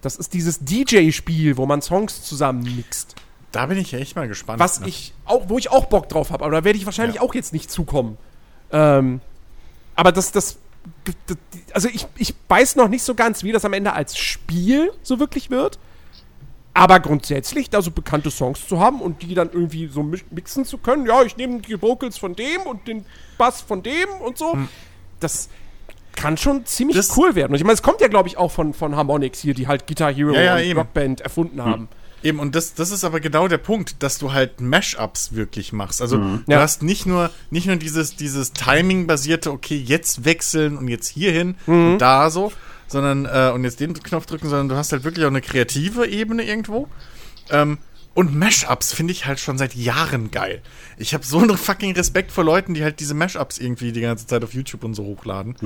Das 0.00 0.16
ist 0.16 0.34
dieses 0.34 0.58
DJ-Spiel, 0.60 1.56
wo 1.56 1.66
man 1.66 1.80
Songs 1.80 2.24
zusammen 2.24 2.62
mixt. 2.76 3.14
Da 3.52 3.66
bin 3.66 3.78
ich 3.78 3.92
ja 3.92 3.98
echt 3.98 4.16
mal 4.16 4.26
gespannt. 4.26 4.58
Was 4.58 4.80
ne? 4.80 4.88
ich 4.88 5.12
auch, 5.26 5.48
wo 5.48 5.58
ich 5.58 5.70
auch 5.70 5.84
Bock 5.86 6.08
drauf 6.08 6.30
habe, 6.30 6.44
aber 6.44 6.56
da 6.56 6.64
werde 6.64 6.78
ich 6.78 6.86
wahrscheinlich 6.86 7.16
Ja. 7.16 7.22
auch 7.22 7.34
jetzt 7.34 7.52
nicht 7.52 7.70
zukommen. 7.70 8.16
Ähm, 8.72 9.20
aber 9.94 10.10
das, 10.10 10.32
das, 10.32 10.56
das, 10.56 10.58
also 11.72 11.88
ich, 11.88 12.06
ich 12.16 12.34
weiß 12.48 12.76
noch 12.76 12.88
nicht 12.88 13.02
so 13.02 13.14
ganz, 13.14 13.42
wie 13.42 13.52
das 13.52 13.64
am 13.64 13.72
Ende 13.72 13.92
als 13.92 14.16
Spiel 14.16 14.92
so 15.02 15.18
wirklich 15.18 15.50
wird. 15.50 15.78
Aber 16.74 17.00
grundsätzlich, 17.00 17.68
da 17.68 17.82
so 17.82 17.90
bekannte 17.90 18.30
Songs 18.30 18.66
zu 18.66 18.80
haben 18.80 19.02
und 19.02 19.20
die 19.22 19.34
dann 19.34 19.50
irgendwie 19.52 19.88
so 19.88 20.00
mi- 20.00 20.22
mixen 20.30 20.64
zu 20.64 20.78
können, 20.78 21.04
ja, 21.06 21.22
ich 21.22 21.36
nehme 21.36 21.60
die 21.60 21.80
Vocals 21.82 22.16
von 22.16 22.34
dem 22.34 22.62
und 22.62 22.88
den 22.88 23.04
Bass 23.36 23.60
von 23.60 23.82
dem 23.82 24.08
und 24.24 24.38
so, 24.38 24.56
das 25.20 25.50
kann 26.16 26.38
schon 26.38 26.64
ziemlich 26.64 26.96
Hm. 26.96 27.02
Das- 27.06 27.16
cool 27.18 27.34
werden. 27.34 27.52
Und 27.52 27.56
ich 27.56 27.64
meine, 27.64 27.74
es 27.74 27.82
kommt 27.82 28.00
ja, 28.00 28.08
glaube 28.08 28.28
ich, 28.28 28.38
auch 28.38 28.50
von, 28.50 28.72
von 28.72 28.96
Harmonix 28.96 29.40
hier, 29.40 29.52
die 29.52 29.68
halt 29.68 29.86
Guitar 29.86 30.12
Hero 30.14 30.32
Ja, 30.32 30.40
ja, 30.42 30.54
und 30.54 30.60
eben. 30.60 30.70
Hm. 30.70 30.78
Rockband 30.78 31.20
erfunden 31.20 31.62
haben. 31.62 31.88
Eben, 32.22 32.38
und 32.38 32.54
das, 32.54 32.74
das 32.74 32.90
ist 32.90 33.04
aber 33.04 33.20
genau 33.20 33.48
der 33.48 33.58
Punkt, 33.58 34.02
dass 34.02 34.18
du 34.18 34.32
halt 34.32 34.60
Mashups 34.60 35.34
wirklich 35.34 35.72
machst. 35.72 36.00
Also 36.00 36.18
du 36.18 36.40
Ja. 36.46 36.60
hast 36.60 36.82
nicht 36.82 37.06
nur, 37.06 37.30
nicht 37.50 37.66
nur 37.66 37.76
dieses, 37.76 38.16
dieses 38.16 38.52
Timing-basierte, 38.52 39.50
okay, 39.50 39.76
jetzt 39.76 40.24
wechseln 40.24 40.76
und 40.78 40.88
jetzt 40.88 41.08
hierhin 41.08 41.56
Mhm. 41.66 41.92
und 41.92 41.98
da 41.98 42.30
so, 42.30 42.52
sondern, 42.88 43.24
äh, 43.26 43.50
und 43.54 43.64
jetzt 43.64 43.80
den 43.80 43.94
Knopf 43.94 44.26
drücken, 44.26 44.48
sondern 44.48 44.68
du 44.68 44.76
hast 44.76 44.92
halt 44.92 45.04
wirklich 45.04 45.24
auch 45.24 45.30
eine 45.30 45.40
kreative 45.40 46.06
Ebene 46.06 46.44
irgendwo. 46.44 46.88
Ähm, 47.50 47.78
und 48.14 48.34
Mashups 48.36 48.92
finde 48.92 49.12
ich 49.12 49.24
halt 49.24 49.40
schon 49.40 49.56
seit 49.56 49.74
Jahren 49.74 50.30
geil. 50.30 50.60
Ich 50.98 51.14
habe 51.14 51.24
so 51.24 51.38
einen 51.38 51.56
fucking 51.56 51.94
Respekt 51.94 52.30
vor 52.30 52.44
Leuten, 52.44 52.74
die 52.74 52.84
halt 52.84 53.00
diese 53.00 53.14
Mashups 53.14 53.56
irgendwie 53.58 53.90
die 53.92 54.02
ganze 54.02 54.26
Zeit 54.26 54.44
auf 54.44 54.52
YouTube 54.52 54.84
und 54.84 54.92
so 54.94 55.02
hochladen. 55.04 55.56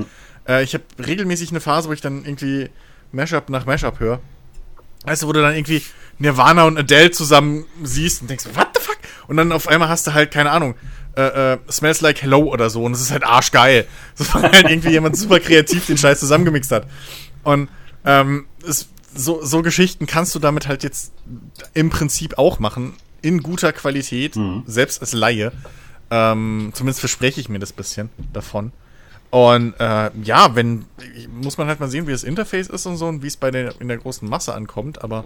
Äh, 0.48 0.62
ich 0.62 0.72
habe 0.74 0.84
regelmäßig 1.04 1.50
eine 1.50 1.60
Phase, 1.60 1.88
wo 1.88 1.92
ich 1.92 2.00
dann 2.00 2.24
irgendwie 2.24 2.70
Mashup 3.10 3.50
nach 3.50 3.66
Mashup 3.66 3.98
höre. 3.98 4.20
Weißt 5.04 5.22
du, 5.22 5.26
wo 5.28 5.32
du 5.32 5.40
dann 5.40 5.54
irgendwie 5.56 5.82
Nirvana 6.18 6.64
und 6.64 6.78
Adele 6.78 7.10
zusammen 7.10 7.64
siehst 7.82 8.22
und 8.22 8.30
denkst, 8.30 8.46
what 8.54 8.68
the 8.74 8.80
fuck? 8.82 8.98
Und 9.28 9.36
dann 9.36 9.52
auf 9.52 9.68
einmal 9.68 9.88
hast 9.88 10.06
du 10.06 10.14
halt, 10.14 10.30
keine 10.30 10.50
Ahnung, 10.50 10.74
äh, 11.16 11.54
äh, 11.54 11.58
Smells 11.70 12.00
Like 12.00 12.22
Hello 12.22 12.52
oder 12.52 12.70
so 12.70 12.84
und 12.84 12.92
es 12.92 13.00
ist 13.00 13.10
halt 13.10 13.24
arschgeil. 13.24 13.86
So, 14.14 14.24
weil 14.34 14.52
halt 14.52 14.70
irgendwie 14.70 14.90
jemand 14.90 15.16
super 15.16 15.40
kreativ 15.40 15.86
den 15.86 15.98
Scheiß 15.98 16.20
zusammengemixt 16.20 16.70
hat. 16.72 16.86
Und 17.42 17.68
ähm, 18.04 18.46
es, 18.66 18.88
so, 19.14 19.44
so 19.44 19.62
Geschichten 19.62 20.06
kannst 20.06 20.34
du 20.34 20.38
damit 20.38 20.68
halt 20.68 20.82
jetzt 20.82 21.12
im 21.74 21.90
Prinzip 21.90 22.38
auch 22.38 22.58
machen, 22.58 22.94
in 23.22 23.42
guter 23.42 23.72
Qualität, 23.72 24.38
selbst 24.66 25.00
als 25.00 25.12
Laie. 25.12 25.52
Ähm, 26.10 26.70
zumindest 26.74 27.00
verspreche 27.00 27.40
ich 27.40 27.48
mir 27.48 27.58
das 27.58 27.72
bisschen 27.72 28.10
davon. 28.32 28.72
Und 29.30 29.74
äh, 29.80 30.10
ja, 30.22 30.54
wenn 30.54 30.84
muss 31.30 31.58
man 31.58 31.66
halt 31.66 31.80
mal 31.80 31.90
sehen, 31.90 32.06
wie 32.06 32.12
das 32.12 32.22
Interface 32.22 32.68
ist 32.68 32.86
und 32.86 32.96
so 32.96 33.06
und 33.06 33.22
wie 33.22 33.26
es 33.26 33.36
bei 33.36 33.50
der 33.50 33.80
in 33.80 33.88
der 33.88 33.98
großen 33.98 34.28
Masse 34.28 34.54
ankommt. 34.54 35.02
Aber 35.02 35.24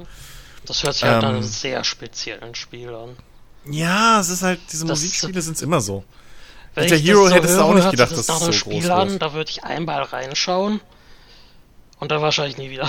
Das 0.66 0.82
hört 0.82 0.94
sich 0.94 1.04
halt 1.04 1.22
nach 1.22 1.30
Ähm. 1.30 1.36
einem 1.36 1.42
sehr 1.44 1.82
speziellen 1.84 2.54
Spiel 2.54 2.90
an. 2.94 3.16
ja, 3.70 4.20
es 4.20 4.28
ist 4.28 4.42
halt 4.42 4.60
diese 4.72 4.84
Das- 4.86 4.98
Musikspiele 4.98 5.40
sind 5.42 5.56
es 5.56 5.62
immer 5.62 5.80
so. 5.80 6.04
Wenn 6.74 6.84
Mit 6.84 6.92
der 6.92 6.98
Hero 6.98 7.24
das 7.24 7.34
hättest 7.34 7.56
du 7.56 7.62
auch 7.62 7.74
nicht 7.74 7.90
gedacht, 7.90 8.10
dass 8.12 8.18
das 8.18 8.20
es 8.20 8.28
nach 8.28 8.36
einem 8.42 8.46
so 8.46 8.52
Spiel 8.52 8.80
groß 8.80 8.90
an, 8.90 9.10
wird. 9.10 9.22
da 9.22 9.32
würde 9.32 9.50
ich 9.50 9.64
einmal 9.64 10.02
reinschauen 10.02 10.80
und 11.98 12.10
dann 12.12 12.22
wahrscheinlich 12.22 12.58
nie 12.58 12.70
wieder. 12.70 12.88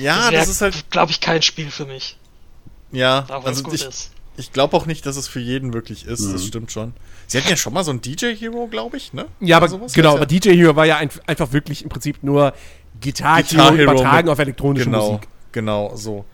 Ja, 0.00 0.30
das 0.30 0.48
ist 0.48 0.60
halt 0.60 0.90
glaube 0.90 1.12
ich, 1.12 1.20
kein 1.20 1.40
Spiel 1.42 1.70
für 1.70 1.86
mich, 1.86 2.18
ja. 2.92 3.24
auch 3.30 3.44
Also 3.44 3.62
gut 3.62 3.74
ich, 3.74 3.84
ist. 3.86 4.10
ich 4.36 4.52
glaube 4.52 4.76
auch 4.76 4.84
nicht, 4.86 5.06
dass 5.06 5.16
es 5.16 5.28
für 5.28 5.40
jeden 5.40 5.72
wirklich 5.72 6.04
ist. 6.06 6.22
Das 6.32 6.44
stimmt 6.44 6.72
schon. 6.72 6.94
Sie 7.26 7.38
hatten 7.38 7.48
ja 7.48 7.56
schon 7.56 7.72
mal 7.72 7.84
so 7.84 7.92
ein 7.92 8.00
DJ 8.02 8.34
Hero, 8.34 8.66
glaube 8.66 8.96
ich, 8.96 9.12
ne? 9.12 9.26
Ja, 9.40 9.56
aber 9.58 9.68
sowas? 9.68 9.92
genau, 9.94 10.10
Ja. 10.10 10.16
aber 10.16 10.26
DJ 10.26 10.50
Hero 10.56 10.74
war 10.76 10.84
ja 10.84 10.96
ein, 10.96 11.10
einfach 11.26 11.52
wirklich 11.52 11.82
im 11.84 11.88
Prinzip 11.90 12.22
nur 12.22 12.52
Guitar, 13.00 13.42
Guitar 13.42 13.66
Hero 13.66 13.76
Hero 13.76 13.92
übertragen 13.92 14.26
mit- 14.26 14.32
auf 14.32 14.38
elektronische 14.40 14.86
genau, 14.86 15.12
Musik. 15.12 15.28
Genau, 15.52 15.96
so. 15.96 16.24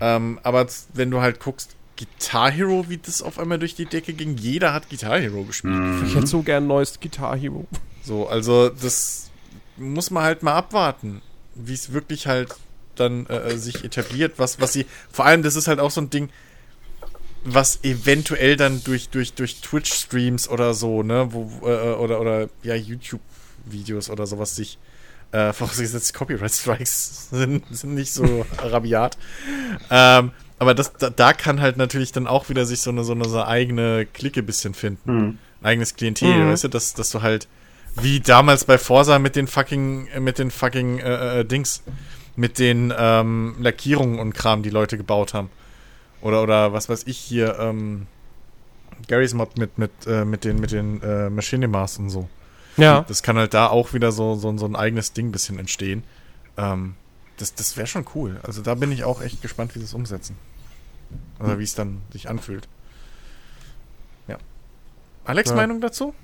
Ähm, 0.00 0.40
aber 0.42 0.66
wenn 0.92 1.10
du 1.10 1.20
halt 1.20 1.40
guckst, 1.40 1.76
Guitar 1.96 2.50
Hero, 2.50 2.86
wie 2.88 2.98
das 2.98 3.22
auf 3.22 3.38
einmal 3.38 3.58
durch 3.58 3.74
die 3.74 3.86
Decke 3.86 4.14
ging. 4.14 4.36
Jeder 4.36 4.72
hat 4.72 4.90
Guitar 4.90 5.20
Hero 5.20 5.44
gespielt. 5.44 5.74
Mhm. 5.74 6.04
Ich 6.06 6.14
hätte 6.14 6.26
so 6.26 6.42
gern 6.42 6.64
ein 6.64 6.66
neues 6.66 6.98
Guitar 6.98 7.36
Hero. 7.36 7.66
So, 8.02 8.26
also 8.26 8.68
das 8.68 9.30
muss 9.76 10.10
man 10.10 10.24
halt 10.24 10.42
mal 10.42 10.54
abwarten, 10.54 11.22
wie 11.54 11.74
es 11.74 11.92
wirklich 11.92 12.26
halt 12.26 12.54
dann 12.96 13.26
äh, 13.26 13.56
sich 13.56 13.84
etabliert, 13.84 14.34
was, 14.38 14.60
was 14.60 14.72
sie. 14.72 14.86
Vor 15.10 15.24
allem, 15.24 15.42
das 15.42 15.56
ist 15.56 15.68
halt 15.68 15.80
auch 15.80 15.90
so 15.90 16.00
ein 16.00 16.10
Ding, 16.10 16.30
was 17.44 17.82
eventuell 17.84 18.56
dann 18.56 18.82
durch, 18.84 19.08
durch, 19.10 19.34
durch 19.34 19.60
Twitch-Streams 19.60 20.48
oder 20.48 20.74
so, 20.74 21.02
ne, 21.02 21.28
wo, 21.30 21.66
äh, 21.66 21.94
oder, 21.94 22.20
oder 22.20 22.48
ja, 22.62 22.74
YouTube-Videos 22.74 24.10
oder 24.10 24.26
sowas 24.26 24.56
sich 24.56 24.78
äh, 25.34 25.52
vorausgesetzt 25.52 26.14
Copyright-Strikes 26.14 27.28
sind, 27.30 27.64
sind 27.70 27.94
nicht 27.94 28.12
so 28.12 28.46
rabiat. 28.58 29.18
Ähm, 29.90 30.30
aber 30.58 30.74
das, 30.74 30.92
da, 30.92 31.10
da 31.10 31.32
kann 31.32 31.60
halt 31.60 31.76
natürlich 31.76 32.12
dann 32.12 32.26
auch 32.26 32.48
wieder 32.48 32.64
sich 32.64 32.80
so 32.80 32.90
eine, 32.90 33.02
so 33.02 33.12
eine, 33.12 33.24
so 33.28 33.38
eine 33.38 33.48
eigene 33.48 34.06
Clique 34.06 34.42
bisschen 34.42 34.74
finden. 34.74 35.12
Mhm. 35.12 35.38
Ein 35.60 35.66
eigenes 35.66 35.96
Klientel, 35.96 36.32
Mhm. 36.36 36.50
weißt 36.52 36.64
du, 36.64 36.68
dass, 36.68 36.94
dass 36.94 37.10
du 37.10 37.22
halt, 37.22 37.48
wie 38.00 38.20
damals 38.20 38.64
bei 38.64 38.78
Forsa 38.78 39.18
mit 39.18 39.34
den 39.34 39.48
fucking, 39.48 40.08
mit 40.20 40.38
den 40.38 40.50
fucking 40.50 40.98
äh, 40.98 41.40
äh, 41.40 41.44
Dings, 41.44 41.82
mit 42.36 42.58
den 42.58 42.92
ähm, 42.96 43.56
Lackierungen 43.60 44.18
und 44.20 44.34
Kram, 44.34 44.62
die 44.62 44.70
Leute 44.70 44.96
gebaut 44.96 45.34
haben. 45.34 45.50
Oder, 46.20 46.42
oder 46.42 46.72
was 46.72 46.88
weiß 46.88 47.04
ich 47.06 47.18
hier, 47.18 47.58
ähm, 47.58 48.06
Garys 49.08 49.34
Mod 49.34 49.58
mit, 49.58 49.78
mit, 49.78 49.90
äh, 50.06 50.24
mit 50.24 50.44
den, 50.44 50.60
mit 50.60 50.70
den 50.72 51.02
äh, 51.02 51.28
Machinimas 51.28 51.98
und 51.98 52.10
so. 52.10 52.28
Ja. 52.76 53.04
Das 53.06 53.22
kann 53.22 53.36
halt 53.36 53.54
da 53.54 53.68
auch 53.68 53.92
wieder 53.92 54.12
so, 54.12 54.34
so, 54.34 54.56
so 54.56 54.66
ein 54.66 54.76
eigenes 54.76 55.12
Ding 55.12 55.32
bisschen 55.32 55.58
entstehen. 55.58 56.02
Ähm, 56.56 56.94
das 57.36 57.54
das 57.54 57.76
wäre 57.76 57.86
schon 57.86 58.04
cool. 58.14 58.40
Also 58.42 58.62
da 58.62 58.74
bin 58.74 58.92
ich 58.92 59.04
auch 59.04 59.20
echt 59.22 59.42
gespannt, 59.42 59.74
wie 59.74 59.78
sie 59.80 59.84
es 59.84 59.94
umsetzen. 59.94 60.36
Oder 61.38 61.58
wie 61.58 61.64
es 61.64 61.74
dann 61.74 62.00
sich 62.12 62.28
anfühlt. 62.28 62.68
Ja. 64.28 64.38
Alex, 65.24 65.50
Ja. 65.50 65.56
Meinung 65.56 65.80
dazu? 65.80 66.14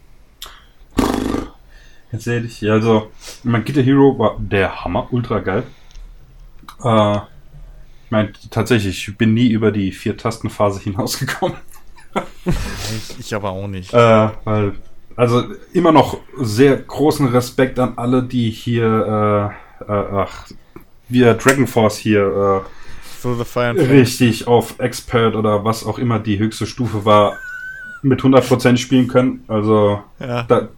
Jetzt 2.13 2.27
ehrlich, 2.27 2.61
ja, 2.61 2.73
also, 2.73 3.11
mein 3.45 3.65
Guitar 3.65 3.85
Hero 3.85 4.19
war 4.19 4.37
der 4.41 4.85
Hammer, 4.85 5.07
ultra 5.13 5.39
geil. 5.39 5.63
Äh, 6.83 7.17
ich 7.17 8.11
meine, 8.11 8.33
tatsächlich, 8.51 9.07
ich 9.09 9.17
bin 9.17 9.33
nie 9.35 9.49
über 9.49 9.71
die 9.71 9.93
Vier-Tasten-Phase 9.93 10.81
hinausgekommen. 10.81 11.57
Ich, 12.45 13.21
ich 13.21 13.35
aber 13.35 13.51
auch 13.51 13.69
nicht. 13.69 13.93
Äh, 13.95 14.31
weil, 14.45 14.73
also 15.21 15.45
immer 15.75 15.93
noch 15.93 16.19
sehr 16.39 16.79
großen 16.79 17.27
Respekt 17.27 17.79
an 17.79 17.93
alle, 17.97 18.23
die 18.23 18.49
hier, 18.51 19.53
äh, 19.85 19.85
äh, 19.85 20.05
ach, 20.15 20.47
wir 21.11 21.35
Dragon 21.35 21.67
Force 21.67 21.99
hier 21.99 22.65
äh, 23.23 23.83
richtig 23.83 24.47
auf 24.47 24.77
Expert 24.79 25.37
oder 25.37 25.63
was 25.63 25.85
auch 25.85 25.99
immer 25.99 26.21
die 26.21 26.39
höchste 26.39 26.67
Stufe 26.67 27.05
war, 27.05 27.37
mit 28.01 28.23
100% 28.23 28.79
spielen 28.79 29.09
können. 29.09 29.45
Also, 29.47 30.01
Ja, 30.21 30.45
da, 30.45 30.69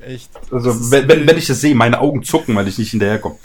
echt. 0.00 0.30
also 0.50 0.90
wenn, 0.90 1.06
wenn, 1.06 1.26
wenn 1.26 1.36
ich 1.36 1.46
das 1.46 1.60
sehe, 1.60 1.74
meine 1.74 2.00
Augen 2.00 2.22
zucken, 2.22 2.56
weil 2.56 2.68
ich 2.68 2.78
nicht 2.78 2.92
hinterherkomme. 2.92 3.36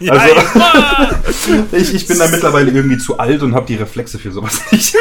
Ja, 0.00 0.14
Also, 0.14 1.66
ich, 1.70 1.94
ich 1.94 2.06
bin 2.08 2.18
da 2.18 2.26
mittlerweile 2.26 2.72
irgendwie 2.72 2.98
zu 2.98 3.18
alt 3.18 3.44
und 3.44 3.54
habe 3.54 3.66
die 3.66 3.76
Reflexe 3.76 4.18
für 4.18 4.32
sowas 4.32 4.60
nicht. 4.72 4.92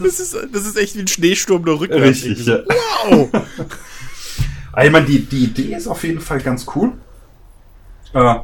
das, 0.00 0.20
ist, 0.20 0.36
das 0.52 0.66
ist 0.66 0.76
echt 0.76 0.96
wie 0.96 1.00
ein 1.00 1.08
Schneesturm 1.08 1.64
der 1.64 1.80
Rückwärts. 1.80 2.24
Richtig, 2.24 2.44
ja. 2.44 2.58
Wow! 3.08 3.30
Aber 4.78 4.86
ich 4.86 4.92
meine, 4.92 5.06
die, 5.06 5.24
die 5.24 5.42
Idee 5.46 5.74
ist 5.74 5.88
auf 5.88 6.04
jeden 6.04 6.20
Fall 6.20 6.38
ganz 6.40 6.64
cool. 6.76 6.92
Äh, 8.14 8.36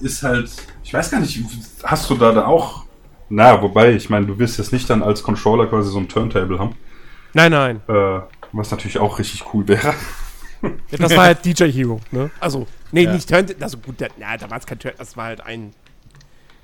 ist 0.00 0.20
halt, 0.24 0.50
ich 0.82 0.92
weiß 0.92 1.08
gar 1.12 1.20
nicht, 1.20 1.40
hast 1.84 2.10
du 2.10 2.16
da, 2.16 2.32
da 2.32 2.46
auch, 2.46 2.82
na, 3.28 3.62
wobei, 3.62 3.92
ich 3.92 4.10
meine, 4.10 4.26
du 4.26 4.36
wirst 4.40 4.58
jetzt 4.58 4.72
nicht 4.72 4.90
dann 4.90 5.04
als 5.04 5.22
Controller 5.22 5.68
quasi 5.68 5.88
so 5.92 5.98
ein 6.00 6.08
Turntable 6.08 6.58
haben, 6.58 6.74
Nein, 7.32 7.52
nein. 7.52 7.80
äh, 7.86 8.20
was 8.50 8.72
natürlich 8.72 8.98
auch 8.98 9.20
richtig 9.20 9.44
cool 9.54 9.68
wäre. 9.68 9.94
Das 10.90 11.14
war 11.16 11.22
halt 11.26 11.44
DJ 11.44 11.70
Hero, 11.70 12.00
ne? 12.10 12.28
Also, 12.40 12.66
nee, 12.90 13.04
Ja. 13.04 13.12
nicht 13.12 13.28
Turn, 13.28 13.46
also 13.60 13.78
gut, 13.78 14.00
da, 14.00 14.06
na, 14.18 14.36
da 14.36 14.50
war 14.50 14.58
es 14.58 14.66
kein 14.66 14.80
Turn, 14.80 14.94
das 14.98 15.16
war 15.16 15.26
halt 15.26 15.42
ein, 15.42 15.72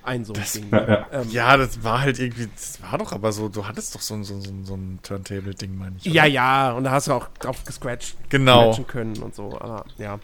ein 0.05 0.25
so 0.25 0.33
ein 0.33 0.43
Ding. 0.55 0.67
Ja, 0.73 0.89
ja. 0.89 1.07
Ähm, 1.13 1.29
Ja, 1.31 1.57
das 1.57 1.83
war 1.85 2.01
halt 2.01 2.19
irgendwie, 2.19 2.49
das 2.55 2.79
war 2.83 2.99
doch 2.99 3.13
aber 3.13 3.33
so, 3.33 3.49
du 3.49 3.67
hattest 3.67 3.95
doch 3.95 4.01
so, 4.01 4.15
ein- 4.15 4.25
so, 4.25 4.41
so, 4.41 4.51
so 4.65 4.75
ein 4.75 4.99
Turntable-Ding, 5.03 5.77
meine 5.77 5.97
ich. 5.99 6.05
ja, 6.07 6.23
oder? 6.23 6.31
ja, 6.31 6.73
und 6.73 6.85
da 6.85 6.91
hast 6.91 7.09
du 7.09 7.13
auch 7.13 7.29
drauf 7.41 7.65
gescratcht 7.65 8.17
Genau. 8.29 8.75
können 8.87 9.17
und 9.23 9.35
so, 9.35 9.57
aber 9.61 9.85
ja. 9.99 10.19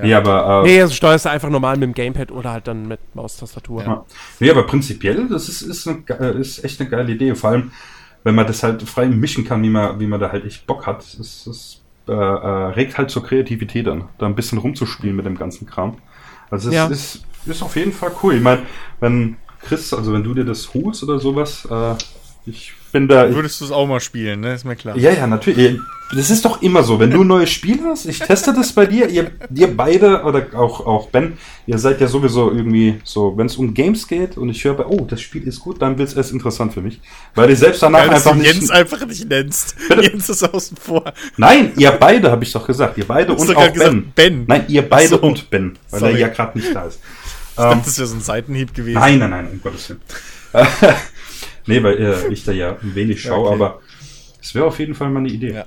Nee, 0.00 0.14
aber, 0.14 0.62
äh, 0.64 0.68
Nee, 0.68 0.80
also 0.82 0.94
steuerst 0.94 1.24
du 1.24 1.30
einfach 1.30 1.48
normal 1.50 1.74
mit 1.76 1.82
dem 1.88 1.94
Gamepad 1.94 2.30
oder 2.30 2.52
halt 2.52 2.68
dann 2.68 2.86
mit 2.86 3.00
Maustastatur. 3.16 3.82
Ja. 3.82 4.04
Nee, 4.38 4.50
aber 4.50 4.64
prinzipiell, 4.64 5.26
das 5.28 5.48
ist, 5.48 5.62
ist, 5.62 5.88
eine, 5.88 6.02
äh, 6.08 6.38
ist 6.40 6.64
echt 6.64 6.80
eine 6.80 6.88
geile 6.88 7.10
Idee. 7.12 7.34
Vor 7.34 7.50
allem, 7.50 7.72
wenn 8.22 8.36
man 8.36 8.46
das 8.46 8.62
halt 8.62 8.82
frei 8.84 9.06
mischen 9.06 9.44
kann, 9.44 9.60
wie 9.64 9.70
man, 9.70 9.98
wie 9.98 10.06
man 10.06 10.20
da 10.20 10.30
halt 10.30 10.44
echt 10.44 10.66
Bock 10.68 10.86
hat. 10.86 11.00
Es, 11.02 11.46
es 11.48 11.80
äh, 12.06 12.12
äh, 12.12 12.16
regt 12.16 12.96
halt 12.96 13.10
zur 13.10 13.24
Kreativität 13.24 13.88
an, 13.88 14.04
da 14.18 14.26
ein 14.26 14.36
bisschen 14.36 14.58
rumzuspielen 14.58 15.16
mit 15.16 15.26
dem 15.26 15.36
ganzen 15.36 15.66
Kram. 15.66 15.96
Also 16.50 16.68
es 16.68 16.74
Ja. 16.76 16.86
ist, 16.86 17.22
ist 17.48 17.62
auf 17.62 17.76
jeden 17.76 17.92
Fall 17.92 18.12
cool. 18.22 18.34
Ich 18.34 18.42
meine, 18.42 18.62
wenn 19.00 19.36
Chris, 19.62 19.92
also 19.92 20.12
wenn 20.12 20.22
du 20.22 20.34
dir 20.34 20.44
das 20.44 20.72
holst 20.74 21.02
oder 21.02 21.18
sowas, 21.18 21.66
äh, 21.70 21.94
ich 22.46 22.72
bin 22.92 23.08
da. 23.08 23.32
Würdest 23.34 23.60
du 23.60 23.66
es 23.66 23.70
auch 23.70 23.86
mal 23.86 24.00
spielen, 24.00 24.40
ne? 24.40 24.54
Ist 24.54 24.64
mir 24.64 24.76
klar. 24.76 24.96
ja, 24.96 25.12
ja, 25.12 25.26
natürlich. 25.26 25.78
Das 26.16 26.30
ist 26.30 26.42
doch 26.42 26.62
immer 26.62 26.82
so. 26.82 26.98
Wenn 26.98 27.10
du 27.10 27.20
ein 27.20 27.26
neues 27.26 27.50
Spiel 27.50 27.80
hast, 27.84 28.06
ich 28.06 28.18
teste 28.18 28.54
das 28.54 28.72
bei 28.72 28.86
dir, 28.86 29.10
ihr, 29.10 29.30
ihr 29.54 29.76
beide 29.76 30.22
oder 30.22 30.46
auch, 30.54 30.86
auch 30.86 31.10
Ben, 31.10 31.34
ihr 31.66 31.76
seid 31.78 32.00
ja 32.00 32.06
sowieso 32.06 32.50
irgendwie 32.50 32.98
so, 33.04 33.36
wenn 33.36 33.44
es 33.44 33.58
um 33.58 33.74
Games 33.74 34.08
geht 34.08 34.38
und 34.38 34.48
ich 34.48 34.64
höre 34.64 34.72
bei, 34.72 34.86
oh, 34.86 35.04
das 35.06 35.20
Spiel 35.20 35.46
ist 35.46 35.60
gut, 35.60 35.82
dann 35.82 35.98
wird 35.98 36.08
es 36.08 36.14
erst 36.14 36.32
interessant 36.32 36.72
für 36.72 36.80
mich. 36.80 36.98
Weil 37.34 37.50
ich 37.50 37.58
selbst 37.58 37.82
danach 37.82 38.06
dass 38.08 38.26
einfach 38.26 38.32
du 38.32 38.38
nicht. 38.38 38.54
Jens 38.54 38.70
einfach 38.70 39.06
nicht 39.06 39.28
nennst. 39.28 39.76
Jens 40.00 40.30
ist 40.30 40.42
außen 40.54 40.78
vor. 40.78 41.12
Nein, 41.36 41.72
ihr 41.76 41.90
beide, 41.90 42.30
habe 42.30 42.42
ich 42.42 42.52
doch 42.52 42.66
gesagt. 42.66 42.96
Ihr 42.96 43.06
beide 43.06 43.34
und 43.34 43.54
auch 43.54 43.72
gesagt, 43.72 43.78
Ben. 43.78 44.12
Ben? 44.14 44.44
Nein, 44.46 44.64
ihr 44.68 44.88
beide 44.88 45.08
so. 45.08 45.20
und 45.20 45.50
Ben, 45.50 45.78
weil 45.90 46.00
Sorry. 46.00 46.12
er 46.14 46.18
ja 46.20 46.28
gerade 46.28 46.56
nicht 46.56 46.74
da 46.74 46.84
ist. 46.84 47.00
Ich 47.58 47.64
dachte, 47.64 47.84
das 47.84 47.98
wäre 47.98 48.06
so 48.08 48.16
ein 48.16 48.20
Seitenhieb 48.20 48.74
gewesen. 48.74 48.98
Nein, 49.00 49.18
nein, 49.18 49.30
nein, 49.30 49.48
um 49.52 49.60
Gottes 49.62 49.88
Willen. 49.90 50.00
nee, 51.66 51.82
weil 51.82 51.98
äh, 51.98 52.28
ich 52.32 52.44
da 52.44 52.52
ja 52.52 52.76
ein 52.82 52.94
wenig 52.94 53.20
schaue, 53.22 53.46
Okay. 53.48 53.54
aber 53.54 53.80
es 54.40 54.54
wäre 54.54 54.64
auf 54.66 54.78
jeden 54.78 54.94
Fall 54.94 55.10
mal 55.10 55.20
eine 55.20 55.28
Idee. 55.28 55.52
Ja. 55.52 55.66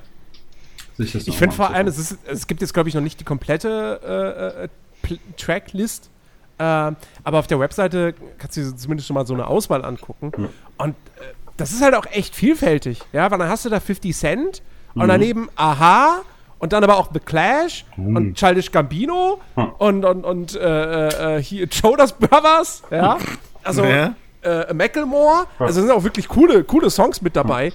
Sich 0.96 1.12
das 1.12 1.26
Ich 1.26 1.36
finde 1.36 1.54
vor 1.54 1.70
allem, 1.70 1.86
es, 1.86 1.98
ist, 1.98 2.18
es 2.26 2.46
gibt 2.46 2.60
jetzt, 2.60 2.74
glaube 2.74 2.88
ich, 2.88 2.94
noch 2.94 3.02
nicht 3.02 3.20
die 3.20 3.24
komplette 3.24 4.64
äh, 5.08 5.12
äh, 5.14 5.18
Tracklist. 5.36 6.10
Ähm, 6.58 6.96
aber 7.24 7.38
auf 7.38 7.46
der 7.46 7.58
Webseite 7.60 8.14
kannst 8.38 8.56
du 8.56 8.60
dir 8.62 8.76
zumindest 8.76 9.06
schon 9.08 9.14
mal 9.14 9.26
so 9.26 9.34
eine 9.34 9.46
Auswahl 9.46 9.84
angucken. 9.84 10.32
Ja. 10.36 10.48
Und 10.78 10.90
äh, 10.90 11.22
das 11.56 11.72
ist 11.72 11.82
halt 11.82 11.94
auch 11.94 12.06
echt 12.06 12.34
vielfältig. 12.34 13.00
Ja, 13.12 13.30
weil 13.30 13.38
dann 13.38 13.48
hast 13.48 13.64
du 13.64 13.68
da 13.70 13.80
50 13.80 14.14
Cent 14.16 14.62
Mhm. 14.94 15.02
und 15.02 15.08
daneben 15.08 15.48
Aha 15.56 16.20
und 16.62 16.72
dann 16.72 16.84
aber 16.84 16.96
auch 16.96 17.08
The 17.12 17.18
Clash 17.18 17.84
und 17.96 18.34
Childish 18.34 18.70
Gambino 18.70 19.40
Hm. 19.56 19.72
und, 19.78 20.04
und, 20.04 20.24
und 20.24 20.54
äh, 20.54 21.36
äh, 21.38 21.42
hier 21.42 21.66
Jonas 21.66 22.12
Brothers. 22.12 22.84
Ja, 22.88 23.18
also 23.64 23.84
Ja. 23.84 24.14
äh, 24.42 24.72
Macklemore. 24.72 25.46
Also 25.58 25.80
sind 25.80 25.90
auch 25.90 26.04
wirklich 26.04 26.28
coole, 26.28 26.62
coole 26.62 26.88
Songs 26.88 27.20
mit 27.20 27.34
dabei. 27.34 27.72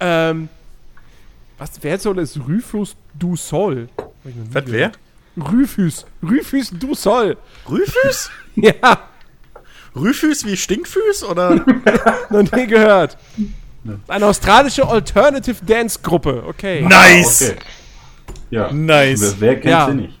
Ähm, 0.00 0.48
was, 1.58 1.72
wer 1.82 1.98
soll 1.98 2.20
es? 2.20 2.38
Rufus 2.48 2.96
Du 3.12 3.36
Sol. 3.36 3.90
Was, 4.50 4.64
wer? 4.66 4.92
Rufus. 5.36 6.06
Rufus 6.22 6.70
Du 6.72 6.94
Sol. 6.94 7.36
Rüfüß? 7.68 8.30
Ja, 8.54 8.98
Rüfüß 9.94 10.46
wie 10.46 10.56
Stinkfüß 10.56 11.24
oder? 11.24 11.64
noch 12.30 12.50
nie 12.52 12.66
gehört. 12.66 13.16
Eine 14.08 14.26
australische 14.26 14.88
Alternative 14.88 15.62
Dance 15.64 15.98
Gruppe. 16.02 16.44
Okay. 16.46 16.80
nice! 16.82 17.50
Okay. 17.50 17.58
Ja. 18.52 18.72
Nice. 18.72 19.36
Wer, 19.40 19.54
kennt 19.54 19.64
Ja. 19.72 19.88
sie 19.88 19.94
nicht? 19.96 20.18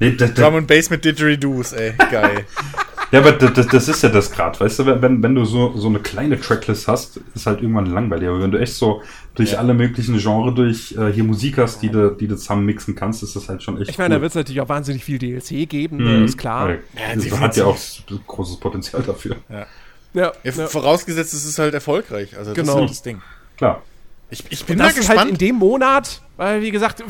Nee, 0.00 0.12
das, 0.12 0.32
Drum 0.34 0.44
das, 0.52 0.54
and 0.54 0.66
Bass 0.68 0.90
mit 0.90 1.04
Didgeridoos, 1.04 1.72
ey. 1.72 1.92
Geil. 2.10 2.44
ja, 3.12 3.18
aber 3.20 3.32
das, 3.32 3.52
das- 3.52 3.66
das 3.68 3.88
ist 3.88 4.02
ja 4.02 4.08
das 4.08 4.30
gerade, 4.30 4.58
weißt 4.58 4.78
du, 4.80 4.86
wenn, 4.86 5.22
wenn 5.22 5.34
du 5.34 5.44
so, 5.44 5.76
so 5.76 5.88
eine 5.88 5.98
kleine 6.00 6.40
Tracklist 6.40 6.88
hast, 6.88 7.20
ist 7.34 7.46
halt 7.46 7.60
irgendwann 7.62 7.86
langweilig. 7.86 8.28
Aber 8.28 8.40
wenn 8.42 8.50
du 8.50 8.58
echt 8.58 8.74
so 8.74 9.02
durch 9.34 9.52
Ja. 9.52 9.58
alle 9.58 9.74
möglichen 9.74 10.18
Genres 10.18 10.54
durch 10.54 10.96
äh, 10.98 11.12
hier 11.12 11.24
Musik 11.24 11.58
hast, 11.58 11.80
die 11.82 11.90
du, 11.90 12.10
die 12.10 12.26
du 12.28 12.36
zusammen 12.36 12.64
mixen 12.66 12.94
kannst, 12.94 13.22
ist 13.22 13.36
das 13.36 13.48
halt 13.48 13.62
schon 13.62 13.80
echt 13.80 13.90
Ich 13.90 13.98
meine, 13.98 14.10
da 14.10 14.16
cool. 14.16 14.22
wird 14.22 14.30
es 14.30 14.36
natürlich 14.36 14.60
auch 14.60 14.68
wahnsinnig 14.68 15.04
viel 15.04 15.18
DLC 15.18 15.68
geben, 15.68 15.98
Mhm. 15.98 16.04
ne, 16.04 16.24
ist 16.24 16.38
klar. 16.38 16.70
Ja, 16.70 16.76
das 17.14 17.40
hat 17.40 17.56
ja 17.56 17.64
auch 17.66 17.78
großes 18.26 18.56
Potenzial 18.58 19.02
dafür. 19.02 19.36
Ja, 19.48 19.66
Ja, 20.12 20.32
ja. 20.44 20.66
Vorausgesetzt, 20.68 21.34
es 21.34 21.44
ist 21.44 21.58
halt 21.58 21.74
erfolgreich. 21.74 22.36
Also 22.38 22.52
das 22.52 22.56
Genau. 22.60 22.74
ist 22.74 22.80
halt 22.80 22.90
das 22.90 23.02
Ding. 23.02 23.20
Klar. 23.56 23.82
Ich, 24.30 24.44
ich 24.50 24.64
bin 24.64 24.80
Und 24.80 24.86
das 24.86 24.96
ist 24.96 25.08
halt 25.08 25.28
in 25.28 25.38
dem 25.38 25.56
Monat, 25.56 26.22
weil 26.36 26.62
wie 26.62 26.70
gesagt, 26.70 27.02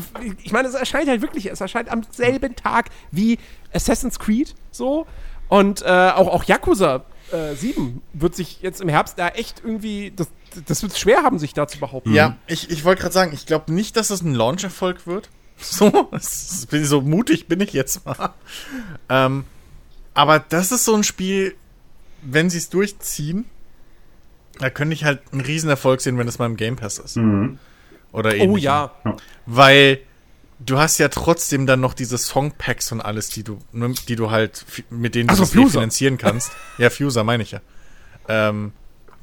ich 0.43 0.51
meine, 0.51 0.67
es 0.67 0.73
erscheint 0.73 1.07
halt 1.07 1.21
wirklich, 1.21 1.47
es 1.47 1.61
erscheint 1.61 1.89
am 1.89 2.01
selben 2.11 2.55
Tag 2.55 2.89
wie 3.11 3.39
Assassin's 3.73 4.19
Creed 4.19 4.53
so 4.71 5.07
und 5.47 5.81
äh, 5.81 5.85
auch, 5.85 6.27
auch 6.27 6.43
Yakuza 6.43 7.05
äh, 7.31 7.55
7 7.55 8.01
wird 8.13 8.35
sich 8.35 8.61
jetzt 8.61 8.81
im 8.81 8.89
Herbst 8.89 9.17
da 9.17 9.29
echt 9.29 9.61
irgendwie, 9.63 10.11
das, 10.15 10.27
das 10.65 10.83
wird 10.83 10.97
schwer 10.97 11.23
haben, 11.23 11.39
sich 11.39 11.53
da 11.53 11.67
zu 11.67 11.79
behaupten. 11.79 12.13
ja, 12.13 12.37
ich, 12.47 12.69
ich 12.69 12.83
wollte 12.83 13.01
gerade 13.01 13.13
sagen, 13.13 13.33
ich 13.33 13.45
glaube 13.45 13.73
nicht, 13.73 13.97
dass 13.97 14.09
das 14.09 14.21
ein 14.21 14.33
Launch-Erfolg 14.33 15.07
wird. 15.07 15.29
So, 15.57 16.09
so 16.19 16.99
mutig 16.99 17.47
bin 17.47 17.61
ich 17.61 17.71
jetzt 17.71 18.05
mal. 18.05 18.33
Ähm, 19.07 19.45
aber 20.13 20.39
das 20.39 20.73
ist 20.73 20.83
so 20.83 20.93
ein 20.93 21.05
Spiel, 21.05 21.55
wenn 22.21 22.49
sie 22.49 22.57
es 22.57 22.69
durchziehen, 22.69 23.45
Da 24.59 24.69
könnte 24.69 24.93
ich 24.93 25.03
halt 25.03 25.21
einen 25.31 25.41
Riesenerfolg 25.41 26.01
sehen, 26.01 26.17
wenn 26.17 26.27
es 26.27 26.39
mal 26.39 26.45
im 26.45 26.55
Game 26.57 26.75
Pass 26.75 26.97
ist. 26.99 27.17
Mhm. 27.17 27.59
Oder 28.11 28.29
Oh 28.31 28.33
ähnlichem. 28.33 28.57
ja. 28.65 28.91
Weil 29.45 29.99
du 30.59 30.77
hast 30.79 30.97
ja 30.97 31.09
trotzdem 31.09 31.65
dann 31.67 31.81
noch 31.81 31.93
diese 31.93 32.17
Songpacks 32.17 32.91
und 32.91 33.01
alles, 33.01 33.29
die 33.29 33.43
du, 33.43 33.59
ne, 33.73 33.93
die 34.07 34.15
du 34.15 34.31
halt, 34.31 34.65
mit 34.89 35.15
denen 35.15 35.27
du 35.27 35.33
Ach 35.33 35.37
so, 35.37 35.43
das 35.43 35.51
Fuser. 35.53 35.71
finanzieren 35.79 36.17
kannst. 36.17 36.51
ja, 36.77 36.89
Fuser 36.89 37.23
meine 37.23 37.43
ich 37.43 37.51
ja. 37.51 37.59
Ähm, 38.29 38.71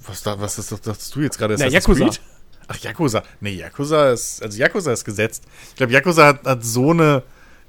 was, 0.06 0.22
da, 0.22 0.40
was 0.40 0.58
ist 0.58 0.72
das, 0.72 0.80
dachtest 0.82 1.14
du 1.14 1.20
jetzt 1.20 1.38
gerade? 1.38 1.54
Ist 1.54 1.60
Na, 1.60 1.66
das 1.66 1.74
Yakuza. 1.74 2.04
Creed? 2.04 2.20
Ach, 2.68 2.76
Yakuza. 2.78 3.22
Nee, 3.40 3.54
Yakuza 3.54 4.10
ist, 4.12 4.42
also 4.42 4.58
Yakuza 4.58 4.92
ist 4.92 5.04
gesetzt. 5.04 5.44
Ich 5.70 5.76
glaube, 5.76 5.92
Yakuza 5.92 6.26
hat, 6.26 6.44
hat 6.44 6.64
so 6.64 6.90
eine 6.90 7.22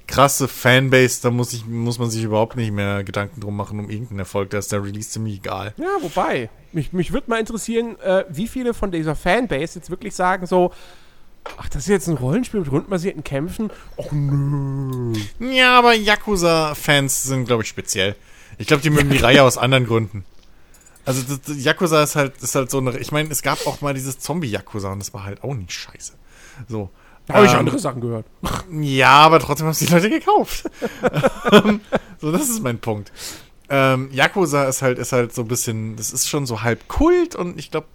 krasse 0.08 0.48
Fanbase, 0.48 1.22
da 1.22 1.32
muss, 1.32 1.54
ich, 1.54 1.66
muss 1.66 2.00
man 2.00 2.10
sich 2.10 2.24
überhaupt 2.24 2.56
nicht 2.56 2.72
mehr 2.72 3.04
Gedanken 3.04 3.42
drum 3.42 3.56
machen 3.56 3.80
um 3.80 3.90
irgendeinen 3.90 4.20
Erfolg. 4.20 4.50
Da 4.50 4.60
ist 4.60 4.72
der 4.72 4.84
Release 4.84 5.10
ziemlich 5.10 5.38
egal. 5.38 5.74
Ja, 5.78 5.98
wobei, 6.02 6.50
mich, 6.72 6.94
mich 6.94 7.14
würde 7.14 7.30
mal 7.30 7.40
interessieren, 7.40 8.00
äh, 8.00 8.26
wie 8.30 8.48
viele 8.48 8.74
von 8.74 8.92
dieser 8.92 9.16
Fanbase 9.16 9.80
jetzt 9.80 9.90
wirklich 9.90 10.16
sagen 10.16 10.46
so, 10.46 10.72
ach, 11.58 11.70
das 11.70 11.84
ist 11.84 11.90
jetzt 11.90 12.08
ein 12.08 12.18
Rollenspiel 12.18 12.62
mit 12.62 12.72
rundenbasierten 12.72 13.24
Kämpfen. 13.24 13.72
Och 13.98 14.12
nö. 14.12 15.14
Ja, 15.40 15.78
aber 15.78 15.94
Yakuza-Fans 15.94 17.24
sind, 17.24 17.46
glaube 17.46 17.64
ich, 17.64 17.70
speziell. 17.70 18.16
Ich 18.58 18.68
glaube, 18.68 18.84
die 18.84 18.90
mögen 18.90 19.10
die 19.10 19.18
Reihe 19.18 19.44
aus 19.44 19.58
anderen 19.58 19.86
Gründen. 19.86 20.26
Also 21.06 21.22
das, 21.22 21.42
das 21.42 21.64
Yakuza 21.64 22.04
ist 22.04 22.16
halt, 22.16 22.42
ist 22.42 22.56
halt 22.56 22.72
so 22.72 22.78
eine. 22.78 22.98
Ich 23.00 23.12
meine, 23.12 23.30
es 23.30 23.42
gab 23.42 23.66
auch 23.68 23.82
mal 23.82 23.94
dieses 23.94 24.20
Zombie-Yakuza 24.20 24.92
und 24.92 25.00
das 25.00 25.14
war 25.14 25.26
halt 25.26 25.44
auch 25.44 25.54
nicht 25.54 25.74
scheiße. 25.74 26.14
So. 26.70 26.90
Da 27.28 27.36
habe 27.36 27.46
ich 27.46 27.54
Ähm, 27.54 27.60
andere 27.60 27.80
Sachen 27.80 28.02
gehört. 28.02 28.26
Ja, 28.72 29.12
aber 29.22 29.40
trotzdem 29.40 29.66
haben 29.66 29.72
es 29.72 29.80
die 29.80 29.86
Leute 29.88 30.10
gekauft. 30.10 30.64
So, 32.20 32.32
das 32.32 32.50
ist 32.50 32.64
mein 32.64 32.80
Punkt. 32.80 33.12
Ähm, 33.70 34.10
Yakuza 34.12 34.64
ist 34.66 34.82
halt, 34.82 34.98
ist 34.98 35.12
halt 35.12 35.34
so 35.34 35.42
ein 35.42 35.48
bisschen, 35.48 35.96
das 35.98 36.14
ist 36.14 36.30
schon 36.30 36.46
so 36.46 36.62
halb 36.62 36.88
Kult 36.88 37.36
und 37.36 37.60
ich 37.60 37.70
glaube, 37.72 37.88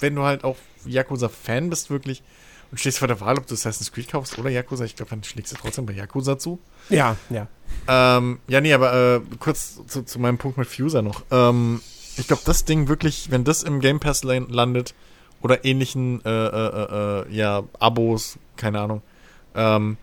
wenn 0.00 0.14
du 0.16 0.22
halt 0.22 0.42
auch 0.42 0.56
Yakuza-Fan 0.84 1.70
bist, 1.70 1.90
wirklich, 1.90 2.22
und 2.70 2.78
stehst 2.80 2.98
vor 2.98 3.06
der 3.08 3.20
Wahl, 3.20 3.38
ob 3.38 3.46
du 3.46 3.54
Assassin's 3.54 3.92
Creed 3.92 4.08
kaufst 4.10 4.36
oder 4.38 4.50
Yakuza, 4.50 4.84
ich 4.84 4.96
glaube, 4.96 5.10
dann 5.10 5.22
schlägst 5.22 5.52
du 5.52 5.56
trotzdem 5.56 5.86
bei 5.86 5.92
Yakuza 5.92 6.38
zu. 6.38 6.58
Ja, 6.88 7.16
ja. 7.30 7.46
Ähm, 7.86 8.38
ja, 8.48 8.60
nee, 8.60 8.72
aber 8.72 8.92
äh, 9.16 9.20
kurz 9.38 9.80
zu, 9.86 10.02
zu 10.02 10.18
meinem 10.18 10.38
Punkt 10.38 10.58
mit 10.58 10.66
Fuser 10.68 11.02
noch. 11.02 11.22
Ähm, 11.30 11.80
ich 12.16 12.26
glaube, 12.26 12.42
das 12.44 12.64
Ding 12.64 12.88
wirklich, 12.88 13.30
wenn 13.30 13.44
das 13.44 13.62
im 13.62 13.78
Game 13.80 14.00
Pass 14.00 14.24
lan- 14.24 14.48
landet 14.48 14.94
oder 15.40 15.64
ähnlichen, 15.64 16.24
äh, 16.24 16.28
äh, 16.28 16.66
äh, 16.66 17.22
äh, 17.28 17.32
ja, 17.34 17.62
Abos, 17.78 18.38
keine 18.58 18.80
Ahnung, 18.80 19.00
ähm, 19.54 19.96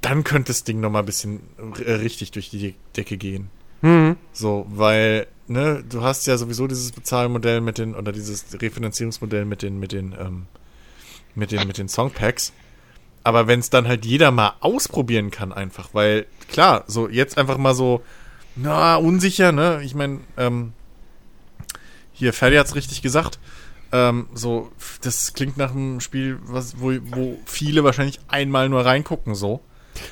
dann 0.00 0.24
könnte 0.24 0.48
das 0.48 0.64
Ding 0.64 0.80
noch 0.80 0.90
mal 0.90 1.00
ein 1.00 1.04
bisschen 1.04 1.40
äh, 1.84 1.92
richtig 1.92 2.30
durch 2.30 2.48
die 2.48 2.74
Decke 2.96 3.18
gehen. 3.18 3.50
Hm. 3.82 4.16
So, 4.32 4.66
weil, 4.70 5.26
ne, 5.46 5.84
du 5.86 6.02
hast 6.02 6.26
ja 6.26 6.36
sowieso 6.38 6.66
dieses 6.66 6.92
Bezahlmodell 6.92 7.60
mit 7.60 7.78
den, 7.78 7.94
oder 7.94 8.12
dieses 8.12 8.46
Refinanzierungsmodell 8.60 9.44
mit 9.44 9.62
den, 9.62 9.78
mit 9.78 9.92
den, 9.92 10.14
ähm, 10.18 10.46
mit 11.34 11.52
den, 11.52 11.66
mit 11.66 11.78
den 11.78 11.88
Songpacks. 11.88 12.52
Aber 13.22 13.46
wenn 13.46 13.60
es 13.60 13.68
dann 13.68 13.86
halt 13.86 14.06
jeder 14.06 14.30
mal 14.30 14.54
ausprobieren 14.60 15.30
kann, 15.30 15.52
einfach, 15.52 15.90
weil, 15.92 16.26
klar, 16.48 16.84
so 16.86 17.08
jetzt 17.08 17.36
einfach 17.36 17.58
mal 17.58 17.74
so, 17.74 18.02
na, 18.56 18.96
unsicher, 18.96 19.52
ne? 19.52 19.82
Ich 19.84 19.94
meine, 19.94 20.20
ähm, 20.38 20.72
hier, 22.12 22.32
Ferdi 22.32 22.56
hat's 22.56 22.74
richtig 22.74 23.02
gesagt. 23.02 23.38
Ähm, 23.92 24.28
so, 24.34 24.70
das 25.02 25.32
klingt 25.32 25.56
nach 25.56 25.72
einem 25.72 26.00
Spiel, 26.00 26.38
was, 26.42 26.80
wo, 26.80 26.92
wo 27.06 27.38
viele 27.44 27.82
wahrscheinlich 27.82 28.20
einmal 28.28 28.68
nur 28.68 28.84
reingucken, 28.84 29.34
so. 29.34 29.60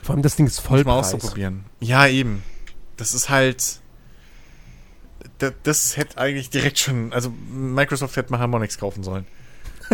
Vor 0.02 0.14
allem 0.14 0.22
das 0.22 0.36
Ding 0.36 0.46
ist 0.46 0.59
Voll 0.59 0.84
mal 0.84 0.98
auszuprobieren. 0.98 1.64
Ja, 1.80 2.06
eben. 2.06 2.42
Das 2.96 3.14
ist 3.14 3.28
halt. 3.28 3.80
Das, 5.38 5.52
das 5.62 5.96
hätte 5.96 6.18
eigentlich 6.18 6.50
direkt 6.50 6.78
schon. 6.78 7.12
Also, 7.12 7.32
Microsoft 7.50 8.16
hätte 8.16 8.32
mal 8.32 8.40
Harmonix 8.40 8.78
kaufen 8.78 9.05
sollen. 9.05 9.26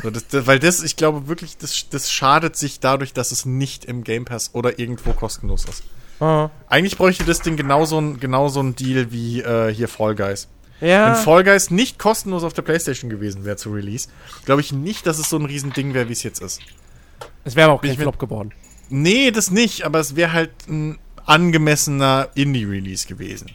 So, 0.03 0.11
das, 0.11 0.27
das, 0.29 0.47
weil 0.47 0.59
das, 0.59 0.83
ich 0.83 0.97
glaube 0.97 1.29
wirklich, 1.29 1.57
das, 1.59 1.89
das 1.91 2.11
schadet 2.11 2.57
sich 2.57 2.81
dadurch, 2.81 3.13
dass 3.13 3.31
es 3.33 3.45
nicht 3.45 3.85
im 3.85 4.03
Game 4.03 4.25
Pass 4.25 4.51
oder 4.55 4.79
irgendwo 4.79 5.13
kostenlos 5.13 5.67
ist. 5.67 5.85
Ah. 6.21 6.51
Eigentlich 6.69 6.97
bräuchte 6.97 7.25
das 7.25 7.41
Ding 7.41 7.57
genauso 7.57 8.01
genauso 8.19 8.61
ein 8.61 8.75
Deal 8.75 9.13
wie 9.13 9.41
äh, 9.41 9.73
hier 9.73 9.89
Fall 9.89 10.15
Guys. 10.15 10.49
Wenn 10.81 10.89
Ja. 10.91 11.15
Fall 11.15 11.45
Guys 11.45 11.71
nicht 11.71 11.99
kostenlos 11.99 12.45
auf 12.45 12.53
der 12.53 12.63
Playstation 12.63 13.11
gewesen 13.11 13.45
wäre 13.45 13.57
zu 13.57 13.71
Release, 13.73 14.09
glaube 14.45 14.61
ich 14.61 14.73
nicht, 14.73 15.07
dass 15.07 15.19
es 15.19 15.31
so 15.31 15.37
ein 15.37 15.47
Riesending 15.47 15.95
wäre, 15.95 16.09
wie 16.09 16.13
es 16.13 16.23
jetzt 16.23 16.41
ist. 16.41 16.61
Es 17.45 17.57
wäre 17.57 17.67
aber 17.67 17.79
auch 17.79 17.81
Bin 17.81 17.93
kein 17.93 18.01
Flop 18.01 18.19
geworden. 18.19 18.53
Nee, 18.91 19.31
das 19.31 19.51
nicht, 19.51 19.85
aber 19.85 20.01
es 20.01 20.17
wäre 20.17 20.33
halt 20.33 20.51
ein 20.69 20.99
angemessener 21.27 22.29
Indie-Release 22.35 23.07
gewesen. 23.07 23.51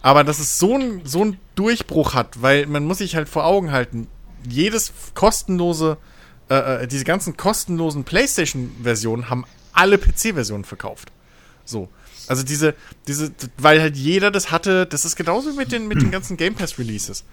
Aber 0.00 0.22
dass 0.24 0.38
es 0.38 0.58
so 0.58 0.76
ein, 0.76 1.02
so 1.04 1.24
ein 1.24 1.38
Durchbruch 1.54 2.14
hat, 2.14 2.40
weil 2.40 2.66
man 2.66 2.84
muss 2.84 2.98
sich 2.98 3.16
halt 3.16 3.28
vor 3.28 3.44
Augen 3.44 3.72
halten, 3.72 4.06
jedes 4.48 4.92
kostenlose, 5.14 5.98
äh, 6.48 6.84
äh, 6.84 6.86
diese 6.86 7.04
ganzen 7.04 7.36
kostenlosen 7.36 8.04
PlayStation-Versionen 8.04 9.28
haben 9.28 9.44
alle 9.72 9.98
PC-Versionen 9.98 10.64
verkauft. 10.64 11.10
So. 11.64 11.88
Also 12.28 12.42
diese, 12.42 12.74
diese, 13.06 13.32
weil 13.56 13.80
halt 13.80 13.96
jeder 13.96 14.30
das 14.30 14.50
hatte, 14.50 14.86
das 14.86 15.04
ist 15.04 15.16
genauso 15.16 15.52
mit 15.54 15.72
den, 15.72 15.88
mit 15.88 16.00
den 16.02 16.10
ganzen 16.10 16.36
Game 16.36 16.54
Pass-Releases. 16.54 17.24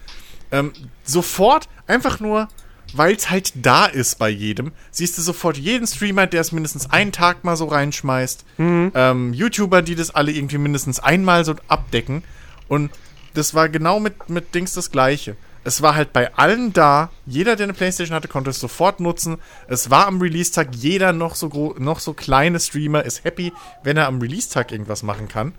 Ähm, 0.51 0.71
sofort, 1.03 1.67
einfach 1.87 2.19
nur, 2.19 2.47
weil 2.93 3.15
es 3.15 3.29
halt 3.29 3.53
da 3.55 3.85
ist 3.85 4.19
bei 4.19 4.29
jedem, 4.29 4.71
siehst 4.91 5.17
du 5.17 5.21
sofort 5.21 5.57
jeden 5.57 5.87
Streamer, 5.87 6.27
der 6.27 6.41
es 6.41 6.51
mindestens 6.51 6.89
einen 6.89 7.11
Tag 7.11 7.43
mal 7.43 7.57
so 7.57 7.65
reinschmeißt. 7.65 8.45
Ähm, 8.93 9.33
YouTuber, 9.33 9.81
die 9.81 9.95
das 9.95 10.13
alle 10.13 10.31
irgendwie 10.31 10.57
mindestens 10.57 10.99
einmal 10.99 11.43
so 11.45 11.55
abdecken. 11.67 12.23
Und 12.67 12.91
das 13.33 13.53
war 13.53 13.69
genau 13.69 13.99
mit, 13.99 14.29
mit 14.29 14.55
Dings 14.55 14.73
das 14.73 14.91
Gleiche. 14.91 15.35
Es 15.65 15.81
war 15.81 15.95
halt 15.95 16.13
bei 16.13 16.33
allen 16.35 16.73
da. 16.73 17.09
Jeder, 17.25 17.55
der 17.55 17.65
eine 17.65 17.73
Playstation 17.73 18.15
hatte, 18.15 18.27
konnte 18.27 18.51
es 18.51 18.59
sofort 18.59 18.99
nutzen. 18.99 19.39
Es 19.67 19.89
war 19.89 20.05
am 20.05 20.21
Release-Tag. 20.21 20.75
Jeder 20.75 21.11
noch 21.11 21.33
so, 21.35 21.75
noch 21.79 21.99
so 21.99 22.13
kleine 22.13 22.59
Streamer 22.59 23.03
ist 23.03 23.23
happy, 23.23 23.51
wenn 23.83 23.97
er 23.97 24.05
am 24.07 24.21
Release-Tag 24.21 24.71
irgendwas 24.71 25.01
machen 25.01 25.27
kann. 25.27 25.53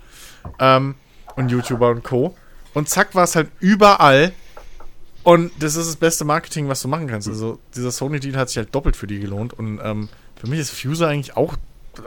Ähm, 0.61 0.95
und 1.35 1.51
YouTuber 1.51 1.91
und 1.91 2.05
Co. 2.05 2.37
Und 2.73 2.89
zack 2.89 3.17
war 3.17 3.25
es 3.25 3.35
halt 3.35 3.51
überall. 3.59 4.33
Und 5.25 5.51
das 5.59 5.75
ist 5.75 5.89
das 5.89 5.97
beste 5.97 6.25
Marketing, 6.25 6.69
was 6.69 6.81
du 6.81 6.89
machen 6.89 7.09
kannst. 7.09 7.27
Also 7.27 7.59
dieser 7.75 7.91
Sony-Deal 7.91 8.37
hat 8.37 8.49
sich 8.49 8.59
halt 8.59 8.73
doppelt 8.73 8.95
für 8.95 9.09
die 9.09 9.19
gelohnt. 9.19 9.55
Und 9.55 9.81
ähm, 9.83 10.09
für 10.37 10.47
mich 10.47 10.61
ist 10.61 10.71
Fuser 10.71 11.09
eigentlich 11.09 11.37
auch 11.37 11.57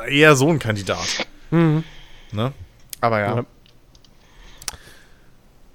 eher 0.07 0.37
so 0.37 0.49
ein 0.49 0.59
Kandidat. 0.59 1.27
Mhm. 1.51 1.83
Ne? 2.31 2.53
Aber 3.01 3.19
ja. 3.19 3.35
Ja. 3.35 3.45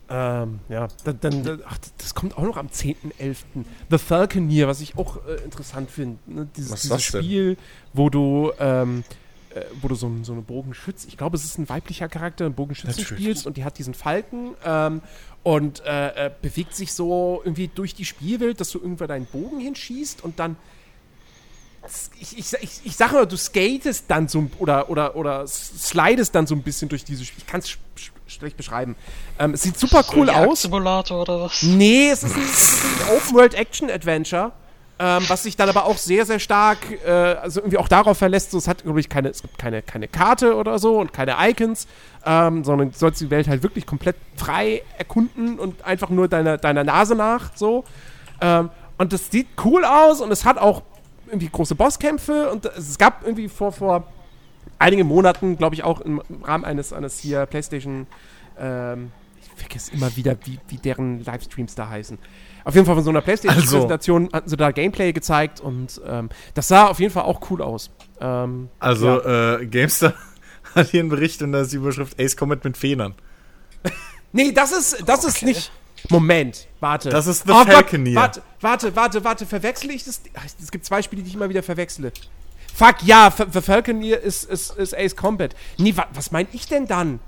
Ähm, 0.08 0.60
ja, 0.68 0.88
dann, 1.04 1.18
dann 1.20 1.62
ach, 1.66 1.78
das 1.96 2.14
kommt 2.14 2.36
auch 2.36 2.42
noch 2.42 2.58
am 2.58 2.66
10.11. 2.66 3.36
The 3.90 3.98
Falconeer, 3.98 4.68
was 4.68 4.80
ich 4.80 4.98
auch 4.98 5.24
äh, 5.26 5.42
interessant 5.44 5.90
finde. 5.90 6.18
Ne? 6.26 6.48
Dieses, 6.56 6.82
dieses 6.82 7.10
denn? 7.10 7.22
Spiel, 7.22 7.56
wo 7.94 8.10
du, 8.10 8.52
ähm, 8.58 9.02
äh, 9.54 9.62
wo 9.80 9.88
du 9.88 9.94
so, 9.94 10.10
so 10.22 10.32
eine 10.32 10.42
Bogenschütz, 10.42 11.06
ich 11.06 11.16
glaube, 11.16 11.36
es 11.36 11.44
ist 11.44 11.58
ein 11.58 11.68
weiblicher 11.70 12.08
Charakter, 12.08 12.44
einen 12.44 12.54
Bogenschützen 12.54 13.00
Natürlich. 13.00 13.22
spielst 13.22 13.46
und 13.46 13.56
die 13.56 13.64
hat 13.64 13.78
diesen 13.78 13.94
Falken 13.94 14.54
ähm, 14.62 15.00
und 15.42 15.82
äh, 15.86 16.26
äh, 16.26 16.30
bewegt 16.42 16.74
sich 16.74 16.92
so 16.92 17.40
irgendwie 17.42 17.68
durch 17.68 17.94
die 17.94 18.04
Spielwelt, 18.04 18.60
dass 18.60 18.70
du 18.70 18.78
irgendwo 18.78 19.06
deinen 19.06 19.26
Bogen 19.26 19.58
hinschießt 19.58 20.22
und 20.22 20.38
dann 20.38 20.56
ich, 22.18 22.38
ich, 22.38 22.52
ich, 22.62 22.80
ich 22.84 22.96
sage 22.96 23.14
mal, 23.14 23.26
du 23.26 23.36
skatest 23.36 24.04
dann 24.08 24.28
so 24.28 24.48
oder, 24.58 24.88
oder, 24.88 25.16
oder 25.16 25.46
slidest 25.46 26.34
dann 26.34 26.46
so 26.46 26.54
ein 26.54 26.62
bisschen 26.62 26.88
durch 26.88 27.04
diese 27.04 27.24
Spiele. 27.24 27.42
Ich 27.42 27.46
kann 27.46 27.60
es 27.60 27.78
schlecht 28.26 28.56
beschreiben. 28.56 28.96
Ähm, 29.38 29.54
es 29.54 29.62
sieht 29.62 29.78
super 29.78 30.04
cool 30.14 30.30
aus. 30.30 30.62
Simulator 30.62 31.22
oder 31.22 31.40
was? 31.42 31.62
Nee, 31.62 32.10
es 32.10 32.22
ist 32.22 32.36
ein, 32.36 32.42
ist 32.42 32.84
ein 33.08 33.16
Open-World-Action-Adventure, 33.16 34.52
ähm, 34.98 35.24
was 35.28 35.42
sich 35.42 35.56
dann 35.56 35.68
aber 35.68 35.84
auch 35.86 35.98
sehr, 35.98 36.24
sehr 36.24 36.38
stark, 36.38 36.78
äh, 37.04 37.10
also 37.10 37.60
irgendwie 37.60 37.78
auch 37.78 37.88
darauf 37.88 38.16
verlässt, 38.16 38.52
so, 38.52 38.58
es 38.58 38.68
hat, 38.68 38.84
glaube 38.84 39.00
ich, 39.00 39.08
keine, 39.08 39.28
es 39.28 39.42
gibt 39.42 39.58
keine, 39.58 39.82
keine 39.82 40.08
Karte 40.08 40.54
oder 40.56 40.78
so 40.78 40.98
und 40.98 41.12
keine 41.12 41.36
Icons, 41.38 41.86
ähm, 42.24 42.64
sondern 42.64 42.92
du 42.92 42.98
sollst 42.98 43.20
die 43.20 43.30
Welt 43.30 43.48
halt 43.48 43.62
wirklich 43.62 43.86
komplett 43.86 44.16
frei 44.36 44.82
erkunden 44.96 45.58
und 45.58 45.84
einfach 45.84 46.10
nur 46.10 46.28
deiner, 46.28 46.58
deiner 46.58 46.84
Nase 46.84 47.14
nach, 47.14 47.50
so. 47.54 47.84
Ähm, 48.40 48.70
und 48.96 49.12
das 49.12 49.30
sieht 49.30 49.48
cool 49.64 49.84
aus 49.84 50.20
und 50.20 50.30
es 50.30 50.44
hat 50.44 50.58
auch 50.58 50.82
irgendwie 51.26 51.48
große 51.48 51.74
Bosskämpfe 51.74 52.50
und 52.52 52.66
es 52.66 52.96
gab 52.96 53.24
irgendwie 53.24 53.48
vor, 53.48 53.72
vor 53.72 54.04
einigen 54.78 55.06
Monaten, 55.06 55.56
glaube 55.56 55.74
ich, 55.74 55.84
auch 55.84 56.00
im 56.00 56.20
Rahmen 56.42 56.64
eines, 56.64 56.92
eines 56.92 57.18
hier 57.18 57.46
PlayStation, 57.46 58.06
ähm, 58.58 59.12
ich 59.40 59.60
vergesse 59.60 59.92
immer 59.92 60.14
wieder, 60.16 60.36
wie, 60.44 60.58
wie 60.68 60.76
deren 60.78 61.24
Livestreams 61.24 61.74
da 61.74 61.88
heißen. 61.88 62.18
Auf 62.64 62.74
jeden 62.74 62.86
Fall 62.86 62.94
von 62.94 63.04
so 63.04 63.10
einer 63.10 63.20
PlayStation-Präsentation 63.20 64.30
hatten 64.32 64.48
sie 64.48 64.56
da 64.56 64.70
Gameplay 64.70 65.12
gezeigt 65.12 65.60
und 65.60 66.00
ähm, 66.06 66.30
das 66.54 66.68
sah 66.68 66.86
auf 66.86 66.98
jeden 66.98 67.12
Fall 67.12 67.24
auch 67.24 67.50
cool 67.50 67.60
aus. 67.62 67.90
Ähm, 68.20 68.68
Also, 68.78 69.22
äh, 69.22 69.66
Gamestar 69.66 70.14
hat 70.74 70.88
hier 70.88 71.00
einen 71.00 71.10
Bericht 71.10 71.42
und 71.42 71.52
da 71.52 71.60
ist 71.60 71.72
die 71.72 71.76
Überschrift 71.76 72.18
Ace 72.20 72.36
Combat 72.36 72.64
mit 72.64 72.76
Federn. 72.76 73.14
Nee, 74.32 74.50
das 74.52 74.72
ist, 74.72 75.04
das 75.06 75.24
ist 75.24 75.42
nicht. 75.42 75.70
Moment, 76.10 76.66
warte. 76.80 77.08
Das 77.08 77.26
ist 77.26 77.46
The 77.46 77.52
oh 77.52 77.64
Falconeer. 77.64 78.16
Warte, 78.16 78.42
warte, 78.60 78.96
warte, 78.96 79.24
warte, 79.24 79.46
verwechsel 79.46 79.90
ich 79.90 80.04
das? 80.04 80.20
Es 80.60 80.70
gibt 80.70 80.84
zwei 80.84 81.02
Spiele, 81.02 81.22
die 81.22 81.28
ich 81.28 81.34
immer 81.34 81.48
wieder 81.48 81.62
verwechsle. 81.62 82.12
Fuck, 82.74 82.96
ja, 83.04 83.28
F- 83.28 83.46
The 83.52 83.60
Falconeer 83.60 84.20
ist, 84.20 84.44
ist, 84.50 84.76
ist 84.76 84.96
Ace 84.96 85.14
Combat. 85.14 85.54
Nee, 85.78 85.96
wa 85.96 86.06
was 86.12 86.32
meine 86.32 86.48
ich 86.52 86.66
denn 86.66 86.88
dann? 86.88 87.20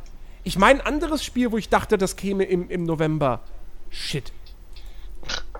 Ich 0.42 0.58
meine 0.58 0.80
ein 0.80 0.86
anderes 0.86 1.24
Spiel, 1.24 1.52
wo 1.52 1.58
ich 1.58 1.68
dachte, 1.68 1.98
das 1.98 2.16
käme 2.16 2.42
im, 2.44 2.68
im 2.68 2.82
November. 2.82 3.40
Shit. 3.90 4.32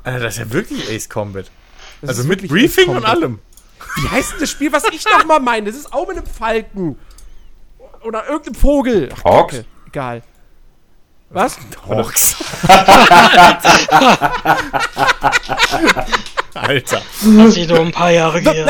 Alter, 0.02 0.20
das 0.20 0.34
ist 0.34 0.40
ja 0.40 0.52
wirklich 0.52 0.90
Ace 0.90 1.08
Combat. 1.08 1.50
Das 2.00 2.10
also 2.10 2.24
mit 2.24 2.46
Briefing 2.48 2.88
und 2.90 3.04
allem. 3.04 3.38
Wie 3.96 4.08
heißt 4.08 4.32
denn 4.32 4.40
das 4.40 4.50
Spiel, 4.50 4.72
was 4.72 4.82
ich 4.92 5.04
noch 5.04 5.24
mal 5.24 5.38
meine? 5.40 5.66
Das 5.70 5.76
ist 5.76 5.92
auch 5.92 6.06
mit 6.08 6.16
einem 6.16 6.26
Falken. 6.26 6.98
Oder 8.02 8.26
irgendeinem 8.26 8.54
Vogel. 8.56 9.08
Ach, 9.12 9.24
Hawks? 9.24 9.56
Kacke. 9.56 9.66
Egal. 9.88 10.22
Was? 11.30 11.58
Hawks. 11.88 12.36
Alter. 16.56 17.00
Hat 17.38 17.50
sich 17.52 17.68
nur 17.68 17.80
ein 17.80 17.92
paar 17.92 18.10
Jahre 18.10 18.40
Nein, 18.42 18.54
w- 18.56 18.64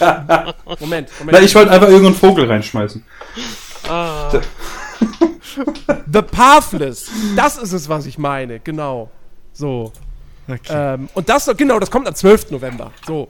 w- 0.00 0.52
Moment, 0.80 1.08
Moment. 1.18 1.44
ich 1.44 1.54
wollte 1.54 1.70
einfach 1.70 1.88
irgendeinen 1.88 2.14
Vogel 2.16 2.46
reinschmeißen. 2.46 3.04
Ah, 3.88 4.30
The 6.12 6.22
Pathless. 6.22 7.08
Das 7.36 7.56
ist 7.56 7.72
es, 7.72 7.88
was 7.88 8.06
ich 8.06 8.18
meine. 8.18 8.60
Genau. 8.60 9.10
So. 9.52 9.92
Okay. 10.48 10.58
Ähm, 10.70 11.08
und 11.14 11.28
das, 11.28 11.50
genau, 11.56 11.78
das 11.78 11.90
kommt 11.90 12.06
am 12.06 12.14
12. 12.14 12.50
November. 12.50 12.92
So. 13.06 13.28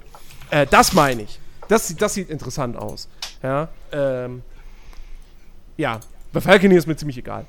Äh, 0.50 0.66
das 0.66 0.92
meine 0.92 1.22
ich. 1.22 1.38
Das, 1.68 1.88
sieht- 1.88 2.00
das 2.00 2.14
sieht 2.14 2.30
interessant 2.30 2.76
aus. 2.76 3.08
Ja. 3.42 3.68
Ähm, 3.92 4.42
ja. 5.76 6.00
Bei 6.32 6.40
Falconeer 6.40 6.78
ist 6.78 6.86
mir 6.86 6.96
ziemlich 6.96 7.18
egal. 7.18 7.46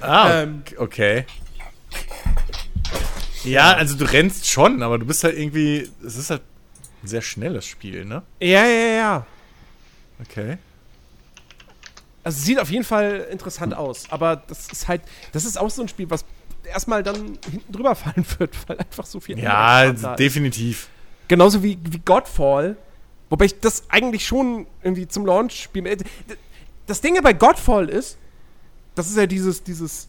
Ah, 0.00 0.42
ähm, 0.42 0.62
okay. 0.78 1.24
Ja, 3.44 3.72
also 3.74 3.96
du 3.96 4.04
rennst 4.10 4.48
schon, 4.50 4.82
aber 4.82 4.98
du 4.98 5.06
bist 5.06 5.24
halt 5.24 5.36
irgendwie. 5.38 5.90
Es 6.04 6.16
ist 6.16 6.30
halt 6.30 6.42
ein 7.02 7.08
sehr 7.08 7.22
schnelles 7.22 7.66
Spiel, 7.66 8.04
ne? 8.04 8.22
ja, 8.40 8.64
ja, 8.64 8.86
ja. 8.96 9.26
Okay. 10.20 10.58
Also 12.24 12.38
es 12.38 12.44
sieht 12.44 12.60
auf 12.60 12.70
jeden 12.70 12.84
Fall 12.84 13.26
interessant 13.32 13.74
aus, 13.74 14.04
aber 14.10 14.36
das 14.36 14.68
ist 14.70 14.86
halt, 14.86 15.02
das 15.32 15.44
ist 15.44 15.58
auch 15.58 15.70
so 15.70 15.82
ein 15.82 15.88
Spiel, 15.88 16.08
was 16.08 16.24
erstmal 16.64 17.02
dann 17.02 17.36
hinten 17.50 17.72
drüber 17.72 17.94
fallen 17.96 18.24
wird, 18.38 18.56
weil 18.68 18.78
einfach 18.78 19.04
so 19.06 19.18
viel 19.18 19.38
Ja, 19.40 19.92
da 19.92 20.12
ist. 20.12 20.18
definitiv. 20.20 20.88
Genauso 21.26 21.62
wie, 21.64 21.76
wie 21.82 21.98
Godfall, 21.98 22.76
wobei 23.30 23.46
ich 23.46 23.58
das 23.58 23.84
eigentlich 23.90 24.24
schon 24.24 24.66
irgendwie 24.84 25.08
zum 25.08 25.26
Launch 25.26 25.60
spielen. 25.60 25.86
äh, 25.86 25.96
Das 26.86 27.00
Ding 27.00 27.20
bei 27.20 27.32
Godfall 27.32 27.88
ist, 27.88 28.16
das 28.94 29.08
ist 29.10 29.16
ja 29.16 29.26
dieses, 29.26 29.64
dieses, 29.64 30.08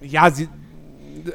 ja, 0.00 0.30
sie, 0.30 0.48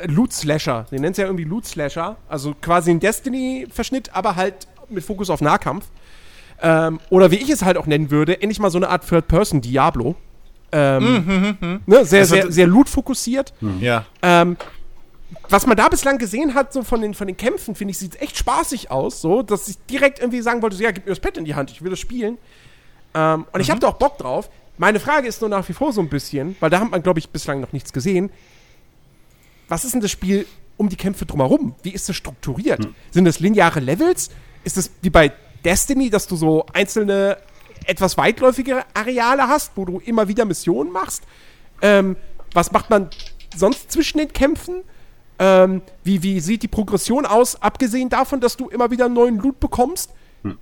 Loot 0.06 0.34
Slasher. 0.34 0.86
Sie 0.90 0.96
nennen 0.96 1.12
es 1.12 1.18
ja 1.18 1.26
irgendwie 1.26 1.44
Loot 1.44 1.66
Slasher, 1.66 2.18
also 2.28 2.56
quasi 2.62 2.92
ein 2.92 3.00
Destiny-Verschnitt, 3.00 4.16
aber 4.16 4.36
halt 4.36 4.68
mit 4.90 5.04
Fokus 5.04 5.30
auf 5.30 5.42
Nahkampf. 5.42 5.86
Ähm, 6.62 7.00
oder 7.10 7.32
wie 7.32 7.38
ich 7.38 7.50
es 7.50 7.64
halt 7.64 7.78
auch 7.78 7.86
nennen 7.86 8.12
würde, 8.12 8.42
endlich 8.42 8.60
mal 8.60 8.70
so 8.70 8.78
eine 8.78 8.90
Art 8.90 9.08
Third-Person-Diablo. 9.08 10.16
Ähm, 10.72 11.80
ne, 11.86 12.06
sehr, 12.06 12.22
Also 12.22 12.36
sehr, 12.36 12.52
sehr 12.52 12.68
loot-fokussiert. 12.68 13.54
Ja. 13.80 14.06
Ähm, 14.22 14.58
was 15.48 15.66
man 15.66 15.78
da 15.78 15.88
bislang 15.90 16.18
gesehen 16.18 16.54
hat, 16.54 16.74
so 16.74 16.84
von 16.84 17.02
den, 17.02 17.14
von 17.14 17.28
den 17.28 17.38
Kämpfen, 17.38 17.76
finde 17.76 17.92
ich, 17.92 17.98
sieht 17.98 18.22
echt 18.22 18.38
spaßig 18.38 18.92
aus, 18.92 19.22
so, 19.22 19.42
dass 19.42 19.68
ich 19.68 19.78
direkt 19.90 20.20
irgendwie 20.20 20.42
sagen 20.42 20.62
wollte, 20.62 20.76
so, 20.76 20.84
ja, 20.84 20.92
gib 20.92 21.06
mir 21.06 21.12
das 21.12 21.20
Pad 21.20 21.38
in 21.38 21.46
die 21.46 21.56
Hand, 21.56 21.72
ich 21.72 21.82
will 21.82 21.90
das 21.90 22.00
spielen. 22.00 22.38
Ähm, 23.14 23.46
und 23.52 23.62
ich 23.62 23.70
habe 23.70 23.80
da 23.80 23.88
auch 23.88 23.96
Bock 23.96 24.18
drauf. 24.18 24.50
Meine 24.78 25.00
Frage 25.00 25.28
ist 25.28 25.42
nur 25.42 25.50
nach 25.50 25.68
wie 25.68 25.74
vor 25.74 25.92
so 25.92 26.02
ein 26.02 26.10
bisschen, 26.10 26.56
weil 26.60 26.70
da 26.70 26.80
hat 26.80 26.92
man, 26.92 27.04
glaube 27.04 27.20
ich, 27.20 27.30
bislang 27.30 27.60
noch 27.62 27.74
nichts 27.74 27.92
gesehen. 27.94 28.30
Was 29.70 29.86
ist 29.86 29.94
denn 29.94 30.02
das 30.02 30.12
Spiel 30.12 30.46
um 30.78 30.90
die 30.90 30.96
Kämpfe 30.96 31.26
drumherum? 31.26 31.76
Wie 31.84 31.92
ist 31.92 32.10
das 32.10 32.16
strukturiert? 32.16 32.88
Sind 33.12 33.26
das 33.26 33.40
lineare 33.40 33.80
Levels? 33.80 34.30
Ist 34.64 34.78
es 34.78 34.92
wie 35.02 35.10
bei 35.10 35.32
Destiny, 35.64 36.10
dass 36.10 36.28
du 36.28 36.36
so 36.36 36.66
einzelne, 36.74 37.38
etwas 37.86 38.18
weitläufige 38.18 38.84
Areale 38.94 39.48
hast, 39.48 39.72
wo 39.76 39.86
du 39.86 40.00
immer 40.00 40.28
wieder 40.28 40.46
Missionen 40.46 40.92
machst? 40.92 41.24
Ähm, 41.82 42.18
was 42.54 42.72
macht 42.72 42.90
man 42.90 43.10
sonst 43.56 43.92
zwischen 43.92 44.18
den 44.18 44.34
Kämpfen? 44.34 44.84
Ähm, 45.38 45.82
wie, 46.04 46.22
wie 46.24 46.40
sieht 46.40 46.64
die 46.64 46.68
Progression 46.68 47.26
aus, 47.26 47.62
abgesehen 47.62 48.10
davon, 48.10 48.42
dass 48.42 48.58
du 48.58 48.68
immer 48.70 48.92
wieder 48.92 49.08
neuen 49.08 49.38
Loot 49.38 49.60
bekommst? 49.60 50.12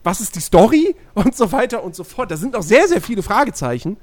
Was 0.04 0.22
ist 0.22 0.36
die 0.36 0.40
Story? 0.40 0.96
Und 1.14 1.36
so 1.36 1.52
weiter 1.52 1.84
und 1.84 1.96
so 1.96 2.04
fort. 2.04 2.32
Da 2.32 2.38
sind 2.38 2.54
noch 2.54 2.64
sehr, 2.64 2.88
sehr 2.88 3.02
viele 3.02 3.22
Fragezeichen. 3.24 3.98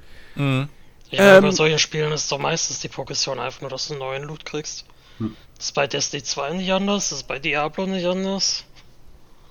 ja, 1.10 1.36
ähm, 1.36 1.42
bei 1.42 1.50
solchen 1.50 1.78
Spielen 1.78 2.12
ist 2.12 2.30
doch 2.30 2.38
meistens 2.38 2.80
die 2.80 2.88
Progression 2.88 3.38
einfach 3.38 3.60
nur, 3.60 3.70
dass 3.70 3.88
du 3.88 3.94
einen 3.94 4.00
neuen 4.00 4.22
Loot 4.24 4.44
kriegst. 4.44 4.84
Das 5.18 5.66
ist 5.66 5.72
bei 5.72 5.86
Destiny 5.86 6.22
2 6.22 6.50
nicht 6.54 6.72
anders, 6.72 7.10
das 7.10 7.18
ist 7.20 7.28
bei 7.28 7.38
Diablo 7.38 7.86
nicht 7.86 8.06
anders. 8.06 8.64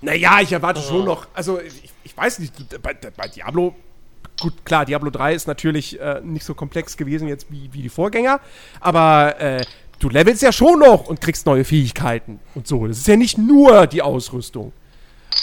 Naja, 0.02 0.41
ich 0.41 0.52
erwarte 0.52 0.81
Oh. 0.84 0.90
schon 0.90 1.06
noch, 1.06 1.27
also 1.34 1.60
ich, 1.61 1.90
ich 2.03 2.15
weiß 2.18 2.40
nicht, 2.40 2.53
bei, 2.81 2.94
bei 2.94 3.27
Diablo, 3.30 3.73
gut, 4.41 4.65
klar, 4.65 4.85
Diablo 4.85 5.10
3 5.10 5.34
ist 5.34 5.48
natürlich 5.48 5.99
äh, 5.99 6.19
nicht 6.23 6.45
so 6.45 6.53
komplex 6.53 6.98
gewesen 6.98 7.27
jetzt 7.30 7.48
wie, 7.49 7.69
wie 7.72 7.81
die 7.81 7.90
Vorgänger, 7.90 8.41
aber 8.81 9.40
äh, 9.40 9.65
du 9.99 10.10
levelst 10.10 10.41
ja 10.41 10.52
schon 10.52 10.80
noch 10.80 11.07
und 11.07 11.22
kriegst 11.22 11.45
neue 11.45 11.64
Fähigkeiten 11.64 12.40
und 12.53 12.68
so. 12.68 12.85
Das 12.85 12.98
ist 12.98 13.07
ja 13.07 13.15
nicht 13.15 13.38
nur 13.38 13.88
die 13.88 14.02
Ausrüstung. 14.02 14.73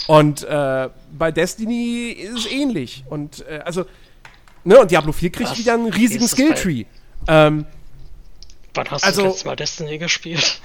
Und 0.07 0.43
äh, 0.43 0.89
bei 1.17 1.31
Destiny 1.31 2.11
ist 2.11 2.45
es 2.45 2.51
ähnlich. 2.51 3.03
Und 3.09 3.45
äh, 3.47 3.59
also, 3.65 3.85
ne, 4.63 4.79
und 4.79 4.91
Diablo 4.91 5.11
4 5.11 5.31
kriegt 5.31 5.49
Was? 5.49 5.57
wieder 5.57 5.73
einen 5.73 5.91
riesigen 5.91 6.27
Skilltree. 6.27 6.85
Ähm, 7.27 7.65
Wann 8.73 8.89
hast 8.89 9.03
Also- 9.03 9.21
du 9.23 9.27
das 9.27 9.35
letzte 9.35 9.47
Mal 9.47 9.55
Destiny 9.55 9.97
gespielt? 9.97 10.61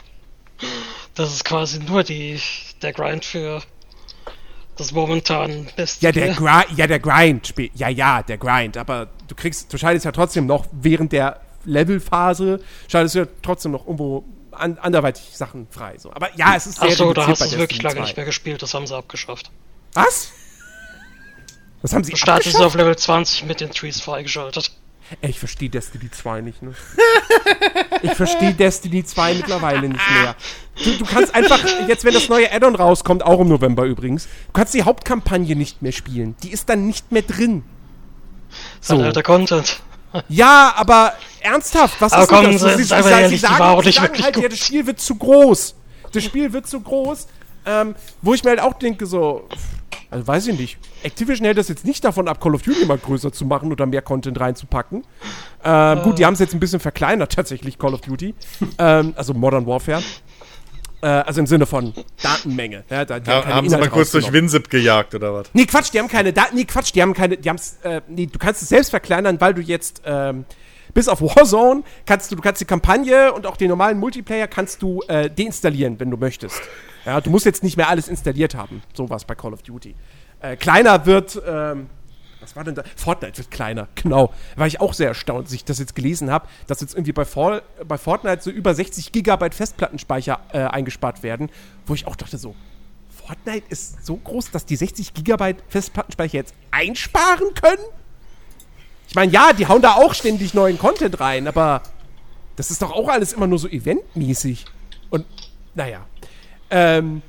Das 1.14 1.32
ist 1.32 1.44
quasi 1.44 1.78
nur 1.80 2.02
die, 2.02 2.40
der 2.82 2.92
Grind 2.92 3.24
für 3.24 3.62
das 4.76 4.92
momentan 4.92 5.66
beste 5.76 6.04
Ja, 6.04 6.12
der. 6.12 6.34
Gri 6.34 6.64
ja, 6.76 6.86
der 6.86 6.98
Grind. 7.00 7.46
spe- 7.48 7.70
Ja, 7.74 7.88
ja, 7.88 8.22
der 8.22 8.38
Grind. 8.38 8.76
Aber 8.76 9.08
du 9.28 9.34
kriegst, 9.34 9.72
du 9.72 9.78
schaltest 9.78 10.04
ja 10.04 10.12
trotzdem 10.12 10.46
noch 10.46 10.66
während 10.72 11.12
der 11.12 11.40
Levelphase, 11.64 12.60
schaltest 12.88 13.14
du 13.14 13.18
ja 13.20 13.26
trotzdem 13.42 13.72
noch 13.72 13.86
irgendwo 13.86 14.24
an, 14.52 14.78
anderweitig 14.78 15.24
Sachen 15.32 15.66
frei. 15.70 15.98
So. 15.98 16.12
Aber 16.12 16.34
ja, 16.36 16.54
es 16.56 16.66
ist 16.66 16.78
sehr 16.80 16.90
Achso, 16.90 17.12
da 17.12 17.26
hast 17.26 17.40
du 17.40 17.44
es 17.46 17.58
wirklich 17.58 17.82
lange 17.82 17.96
2. 17.96 18.02
nicht 18.02 18.16
mehr 18.16 18.26
gespielt, 18.26 18.62
das 18.62 18.72
haben 18.72 18.86
sie 18.86 18.94
abgeschafft. 18.96 19.50
Was? 19.94 20.30
Was 21.82 21.92
haben 21.92 22.04
sie 22.04 22.12
Du 22.12 22.16
startest 22.16 22.48
abgeschafft? 22.56 22.66
auf 22.66 22.74
Level 22.74 22.96
20 22.96 23.44
mit 23.44 23.60
den 23.60 23.70
Trees 23.70 24.00
freigeschaltet. 24.00 24.70
Ey, 25.20 25.30
Ich 25.30 25.38
verstehe 25.38 25.70
Destiny 25.70 26.10
2 26.10 26.40
nicht, 26.40 26.62
ne? 26.62 26.72
Ich 28.02 28.12
verstehe 28.14 28.52
Destiny 28.52 29.04
2 29.04 29.34
mittlerweile 29.34 29.88
nicht 29.88 30.10
mehr. 30.10 30.34
Du, 30.84 30.92
du 30.98 31.04
kannst 31.04 31.34
einfach, 31.34 31.58
jetzt 31.86 32.04
wenn 32.04 32.12
das 32.14 32.28
neue 32.28 32.50
Add-on 32.52 32.74
rauskommt, 32.74 33.24
auch 33.24 33.40
im 33.40 33.48
November 33.48 33.84
übrigens, 33.84 34.24
du 34.24 34.52
kannst 34.52 34.74
die 34.74 34.82
Hauptkampagne 34.82 35.54
nicht 35.56 35.80
mehr 35.82 35.92
spielen. 35.92 36.34
Die 36.42 36.50
ist 36.50 36.68
dann 36.68 36.86
nicht 36.86 37.12
mehr 37.12 37.22
drin. 37.22 37.62
So. 38.80 38.96
Alter 39.00 39.22
Content. 39.22 39.80
Ja, 40.28 40.72
aber 40.76 41.12
ernsthaft, 41.40 42.00
was 42.00 42.12
Aber 42.12 42.22
ist 42.22 42.28
komm, 42.28 42.44
das? 42.58 42.76
Sie, 42.76 42.84
sagen- 42.84 43.08
ehrlich, 43.08 43.40
sie 43.40 43.46
sagen, 43.46 43.60
auch 43.62 43.80
sie 43.82 43.86
nicht 43.88 43.96
sagen 43.96 44.08
wirklich 44.08 44.24
halt, 44.24 44.36
ja, 44.38 44.48
das 44.48 44.58
Spiel 44.58 44.86
wird 44.86 45.00
zu 45.00 45.14
groß. 45.16 45.74
Das 46.12 46.24
Spiel 46.24 46.52
wird 46.52 46.66
zu 46.66 46.80
groß. 46.80 47.26
Ähm, 47.68 47.94
wo 48.22 48.32
ich 48.32 48.44
mir 48.44 48.50
halt 48.50 48.60
auch 48.60 48.74
denke, 48.74 49.06
so, 49.06 49.48
also 50.10 50.26
weiß 50.26 50.46
ich 50.48 50.58
nicht. 50.58 50.78
Activision 51.02 51.44
hält 51.44 51.58
das 51.58 51.68
jetzt 51.68 51.84
nicht 51.84 52.04
davon 52.04 52.28
ab, 52.28 52.40
Call 52.40 52.54
of 52.54 52.62
Duty 52.62 52.84
mal 52.86 52.98
größer 52.98 53.32
zu 53.32 53.44
machen 53.44 53.72
oder 53.72 53.86
mehr 53.86 54.02
Content 54.02 54.38
reinzupacken. 54.40 55.04
Ähm, 55.64 56.02
Gut, 56.02 56.18
die 56.18 56.26
haben 56.26 56.34
es 56.34 56.40
jetzt 56.40 56.54
ein 56.54 56.60
bisschen 56.60 56.80
verkleinert, 56.80 57.32
tatsächlich, 57.36 57.78
Call 57.78 57.94
of 57.94 58.00
Duty. 58.00 58.34
ähm, 58.78 59.14
also 59.16 59.34
Modern 59.34 59.66
Warfare. 59.66 60.02
Äh, 61.02 61.06
also 61.06 61.40
im 61.40 61.46
Sinne 61.46 61.66
von 61.66 61.92
Datenmenge. 62.22 62.84
Ja, 62.88 63.04
da, 63.04 63.20
die 63.20 63.30
Ha, 63.30 63.42
keine 63.42 63.54
haben 63.54 63.68
sie 63.68 63.76
mal 63.76 63.88
kurz 63.88 64.10
durch. 64.12 64.32
WinZip 64.32 64.70
gejagt 64.70 65.14
oder 65.14 65.34
was? 65.34 65.48
Nee, 65.52 65.66
Quatsch, 65.66 65.92
die 65.92 65.98
haben 65.98 66.08
keine 66.08 66.32
Daten. 66.32 66.56
Nee, 66.56 66.64
Quatsch, 66.64 66.92
die 66.94 67.02
haben 67.02 67.12
keine. 67.12 67.36
Die 67.36 67.48
haben's, 67.48 67.78
äh, 67.82 68.00
nee, 68.08 68.26
du 68.26 68.38
kannst 68.38 68.62
es 68.62 68.68
selbst 68.70 68.90
verkleinern, 68.90 69.40
weil 69.40 69.52
du 69.54 69.60
jetzt 69.60 70.02
ähm, 70.06 70.46
bis 70.94 71.08
auf 71.08 71.20
Warzone 71.20 71.82
kannst 72.06 72.32
du, 72.32 72.36
du 72.36 72.42
kannst 72.42 72.60
die 72.60 72.64
Kampagne 72.64 73.32
und 73.32 73.46
auch 73.46 73.56
den 73.58 73.68
normalen 73.68 73.98
Multiplayer 73.98 74.46
kannst 74.48 74.80
du 74.80 75.02
äh, 75.08 75.28
deinstallieren, 75.28 76.00
wenn 76.00 76.10
du 76.10 76.16
möchtest. 76.16 76.60
Ja, 77.06 77.20
du 77.20 77.30
musst 77.30 77.46
jetzt 77.46 77.62
nicht 77.62 77.76
mehr 77.76 77.88
alles 77.88 78.08
installiert 78.08 78.54
haben. 78.56 78.82
Sowas 78.92 79.24
bei 79.24 79.36
Call 79.36 79.54
of 79.54 79.62
Duty. 79.62 79.94
Äh, 80.40 80.56
kleiner 80.56 81.06
wird. 81.06 81.40
Ähm, 81.46 81.86
was 82.40 82.54
war 82.54 82.64
denn 82.64 82.74
da? 82.74 82.82
Fortnite 82.96 83.38
wird 83.38 83.50
kleiner, 83.50 83.88
genau. 83.94 84.32
War 84.56 84.66
ich 84.66 84.80
auch 84.80 84.92
sehr 84.92 85.08
erstaunt, 85.08 85.46
als 85.46 85.52
ich 85.52 85.64
das 85.64 85.78
jetzt 85.78 85.94
gelesen 85.94 86.30
habe, 86.30 86.48
dass 86.66 86.80
jetzt 86.80 86.94
irgendwie 86.94 87.12
bei, 87.12 87.24
Fall, 87.24 87.62
bei 87.86 87.96
Fortnite 87.96 88.42
so 88.42 88.50
über 88.50 88.74
60 88.74 89.12
Gigabyte 89.12 89.54
Festplattenspeicher 89.54 90.40
äh, 90.52 90.58
eingespart 90.58 91.22
werden, 91.22 91.48
wo 91.86 91.94
ich 91.94 92.06
auch 92.06 92.16
dachte 92.16 92.38
so, 92.38 92.54
Fortnite 93.08 93.66
ist 93.68 94.04
so 94.04 94.16
groß, 94.16 94.50
dass 94.50 94.66
die 94.66 94.76
60 94.76 95.14
Gigabyte 95.14 95.62
Festplattenspeicher 95.68 96.34
jetzt 96.34 96.54
einsparen 96.70 97.54
können? 97.54 97.82
Ich 99.08 99.14
meine, 99.14 99.32
ja, 99.32 99.52
die 99.52 99.66
hauen 99.66 99.82
da 99.82 99.94
auch 99.94 100.14
ständig 100.14 100.54
neuen 100.54 100.78
Content 100.78 101.18
rein, 101.20 101.48
aber 101.48 101.82
das 102.56 102.70
ist 102.70 102.82
doch 102.82 102.92
auch 102.92 103.08
alles 103.08 103.32
immer 103.32 103.46
nur 103.46 103.58
so 103.58 103.68
eventmäßig. 103.68 104.66
Und, 105.10 105.24
naja. 105.74 106.04
Ähm, 106.70 107.22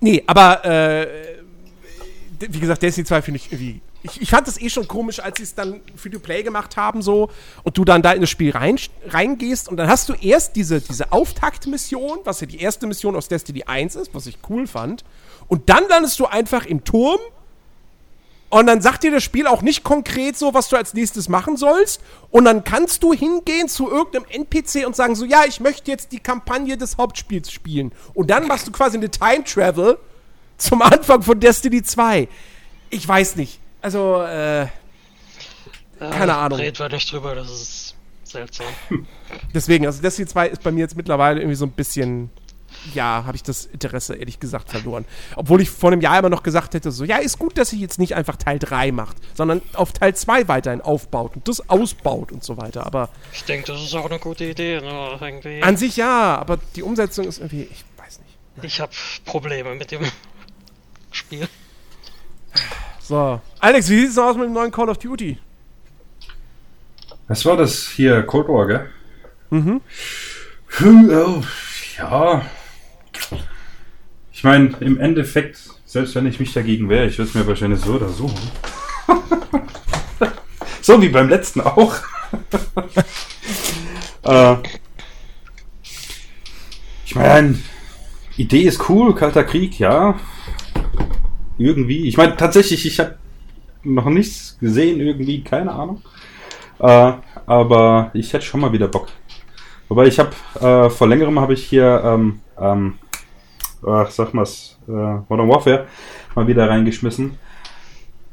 nee, 0.00 0.22
aber, 0.26 0.64
äh, 0.64 1.08
wie 2.38 2.60
gesagt, 2.60 2.82
Destiny 2.82 3.06
2 3.06 3.22
finde 3.22 3.36
ich 3.38 3.52
irgendwie. 3.52 3.80
Ich, 4.04 4.22
ich 4.22 4.30
fand 4.30 4.46
das 4.46 4.60
eh 4.60 4.70
schon 4.70 4.86
komisch, 4.86 5.18
als 5.18 5.38
sie 5.38 5.42
es 5.42 5.54
dann 5.56 5.80
für 5.96 6.08
die 6.08 6.18
Play 6.18 6.44
gemacht 6.44 6.76
haben, 6.76 7.02
so, 7.02 7.30
und 7.64 7.76
du 7.76 7.84
dann 7.84 8.00
da 8.00 8.12
in 8.12 8.20
das 8.20 8.30
Spiel 8.30 8.52
rein, 8.52 8.78
reingehst 9.08 9.68
und 9.68 9.76
dann 9.76 9.88
hast 9.88 10.08
du 10.08 10.14
erst 10.14 10.54
diese, 10.54 10.80
diese 10.80 11.10
Auftaktmission, 11.10 12.20
was 12.22 12.40
ja 12.40 12.46
die 12.46 12.60
erste 12.60 12.86
Mission 12.86 13.16
aus 13.16 13.26
Destiny 13.26 13.64
1 13.64 13.96
ist, 13.96 14.14
was 14.14 14.26
ich 14.26 14.38
cool 14.48 14.68
fand, 14.68 15.04
und 15.48 15.68
dann 15.68 15.88
landest 15.88 16.20
du 16.20 16.26
einfach 16.26 16.64
im 16.64 16.84
Turm 16.84 17.18
Und 18.50 18.66
dann 18.66 18.80
sagt 18.80 19.02
dir 19.02 19.10
das 19.10 19.22
Spiel 19.22 19.46
auch 19.46 19.60
nicht 19.60 19.84
konkret 19.84 20.38
so, 20.38 20.54
was 20.54 20.68
du 20.68 20.76
als 20.76 20.94
nächstes 20.94 21.28
machen 21.28 21.56
sollst. 21.56 22.00
Und 22.30 22.46
dann 22.46 22.64
kannst 22.64 23.02
du 23.02 23.12
hingehen 23.12 23.68
zu 23.68 23.90
irgendeinem 23.90 24.24
NPC 24.30 24.86
und 24.86 24.96
sagen 24.96 25.14
so, 25.14 25.24
ja, 25.26 25.42
ich 25.46 25.60
möchte 25.60 25.90
jetzt 25.90 26.12
die 26.12 26.20
Kampagne 26.20 26.78
des 26.78 26.96
Hauptspiels 26.96 27.52
spielen. 27.52 27.92
Und 28.14 28.30
dann 28.30 28.46
machst 28.46 28.66
du 28.66 28.72
quasi 28.72 28.96
eine 28.96 29.10
Time 29.10 29.44
Travel 29.44 29.98
zum 30.56 30.80
Anfang 30.82 31.22
von 31.22 31.38
Destiny 31.38 31.82
2. 31.82 32.28
Ich 32.90 33.06
weiß 33.06 33.36
nicht. 33.36 33.60
Also, 33.82 34.22
äh, 34.22 34.66
keine 35.98 36.34
Ahnung. 36.34 36.58
Red 36.58 36.78
wir 36.78 36.88
nicht 36.88 37.12
drüber, 37.12 37.34
das 37.34 37.50
ist 37.50 37.94
seltsam. 38.24 38.66
deswegen, 39.54 39.86
also 39.86 40.00
Destiny 40.00 40.28
2 40.28 40.48
ist 40.48 40.62
bei 40.62 40.70
mir 40.70 40.80
jetzt 40.80 40.96
mittlerweile 40.96 41.40
irgendwie 41.40 41.56
so 41.56 41.66
ein 41.66 41.72
bisschen, 41.72 42.30
ja, 42.94 43.24
habe 43.26 43.36
ich 43.36 43.42
das 43.42 43.66
Interesse 43.66 44.14
ehrlich 44.16 44.40
gesagt 44.40 44.70
verloren. 44.70 45.04
Obwohl 45.36 45.60
ich 45.60 45.70
vor 45.70 45.90
einem 45.92 46.00
Jahr 46.00 46.18
immer 46.18 46.28
noch 46.30 46.42
gesagt 46.42 46.74
hätte, 46.74 46.90
so, 46.90 47.04
ja, 47.04 47.16
ist 47.18 47.38
gut, 47.38 47.58
dass 47.58 47.70
sie 47.70 47.80
jetzt 47.80 47.98
nicht 47.98 48.14
einfach 48.14 48.36
Teil 48.36 48.58
3 48.58 48.92
macht, 48.92 49.16
sondern 49.34 49.62
auf 49.74 49.92
Teil 49.92 50.14
2 50.14 50.48
weiterhin 50.48 50.80
aufbaut 50.80 51.36
und 51.36 51.48
das 51.48 51.68
ausbaut 51.68 52.32
und 52.32 52.42
so 52.44 52.56
weiter. 52.56 52.86
Aber 52.86 53.08
Ich 53.32 53.44
denke, 53.44 53.72
das 53.72 53.82
ist 53.82 53.94
auch 53.94 54.08
eine 54.08 54.18
gute 54.18 54.44
Idee, 54.44 54.80
nur 54.80 55.20
irgendwie. 55.20 55.62
an 55.62 55.76
sich 55.76 55.96
ja, 55.96 56.36
aber 56.36 56.58
die 56.76 56.82
Umsetzung 56.82 57.26
ist 57.26 57.38
irgendwie, 57.38 57.68
ich 57.70 57.84
weiß 57.96 58.20
nicht. 58.20 58.64
Ich 58.64 58.80
habe 58.80 58.92
Probleme 59.24 59.74
mit 59.74 59.90
dem 59.90 60.02
Spiel. 61.12 61.48
So, 63.00 63.40
Alex, 63.60 63.88
wie 63.88 64.00
sieht 64.00 64.10
es 64.10 64.18
aus 64.18 64.36
mit 64.36 64.46
dem 64.46 64.52
neuen 64.52 64.70
Call 64.70 64.88
of 64.88 64.98
Duty? 64.98 65.38
Was 67.26 67.44
war 67.44 67.56
das 67.56 67.88
hier? 67.88 68.22
Cold 68.22 68.48
War, 68.48 68.66
gell? 68.66 68.90
Mhm. 69.50 69.80
Hm, 70.78 71.10
oh, 71.10 71.42
ja. 71.98 72.42
Ich 74.32 74.44
meine, 74.44 74.70
im 74.80 75.00
Endeffekt, 75.00 75.58
selbst 75.84 76.14
wenn 76.14 76.26
ich 76.26 76.38
mich 76.38 76.52
dagegen 76.52 76.88
wehre, 76.88 77.06
ich 77.06 77.18
würde 77.18 77.28
es 77.28 77.34
mir 77.34 77.46
wahrscheinlich 77.46 77.80
so 77.80 77.94
oder 77.94 78.08
so. 78.08 78.30
so 80.80 81.02
wie 81.02 81.08
beim 81.08 81.28
letzten 81.28 81.60
auch. 81.60 81.94
äh, 84.22 84.56
ich 87.04 87.14
meine, 87.14 87.58
Idee 88.36 88.62
ist 88.62 88.88
cool, 88.88 89.14
Kalter 89.14 89.42
Krieg, 89.42 89.78
ja. 89.80 90.18
Irgendwie. 91.58 92.06
Ich 92.06 92.16
meine, 92.16 92.36
tatsächlich, 92.36 92.86
ich 92.86 93.00
habe 93.00 93.16
noch 93.82 94.06
nichts 94.06 94.56
gesehen, 94.60 95.00
irgendwie, 95.00 95.42
keine 95.42 95.72
Ahnung. 95.72 96.02
Äh, 96.78 97.12
aber 97.46 98.10
ich 98.14 98.32
hätte 98.32 98.44
schon 98.44 98.60
mal 98.60 98.72
wieder 98.72 98.88
Bock. 98.88 99.08
Wobei 99.88 100.06
ich 100.06 100.18
habe, 100.18 100.30
äh, 100.60 100.90
vor 100.90 101.08
längerem 101.08 101.40
habe 101.40 101.54
ich 101.54 101.66
hier, 101.66 102.02
ähm, 102.04 102.40
ähm, 102.60 102.94
ach, 103.86 104.10
sag 104.10 104.34
mal's, 104.34 104.78
äh, 104.88 104.90
Modern 104.92 105.48
Warfare 105.48 105.86
mal 106.34 106.46
wieder 106.46 106.68
reingeschmissen. 106.68 107.38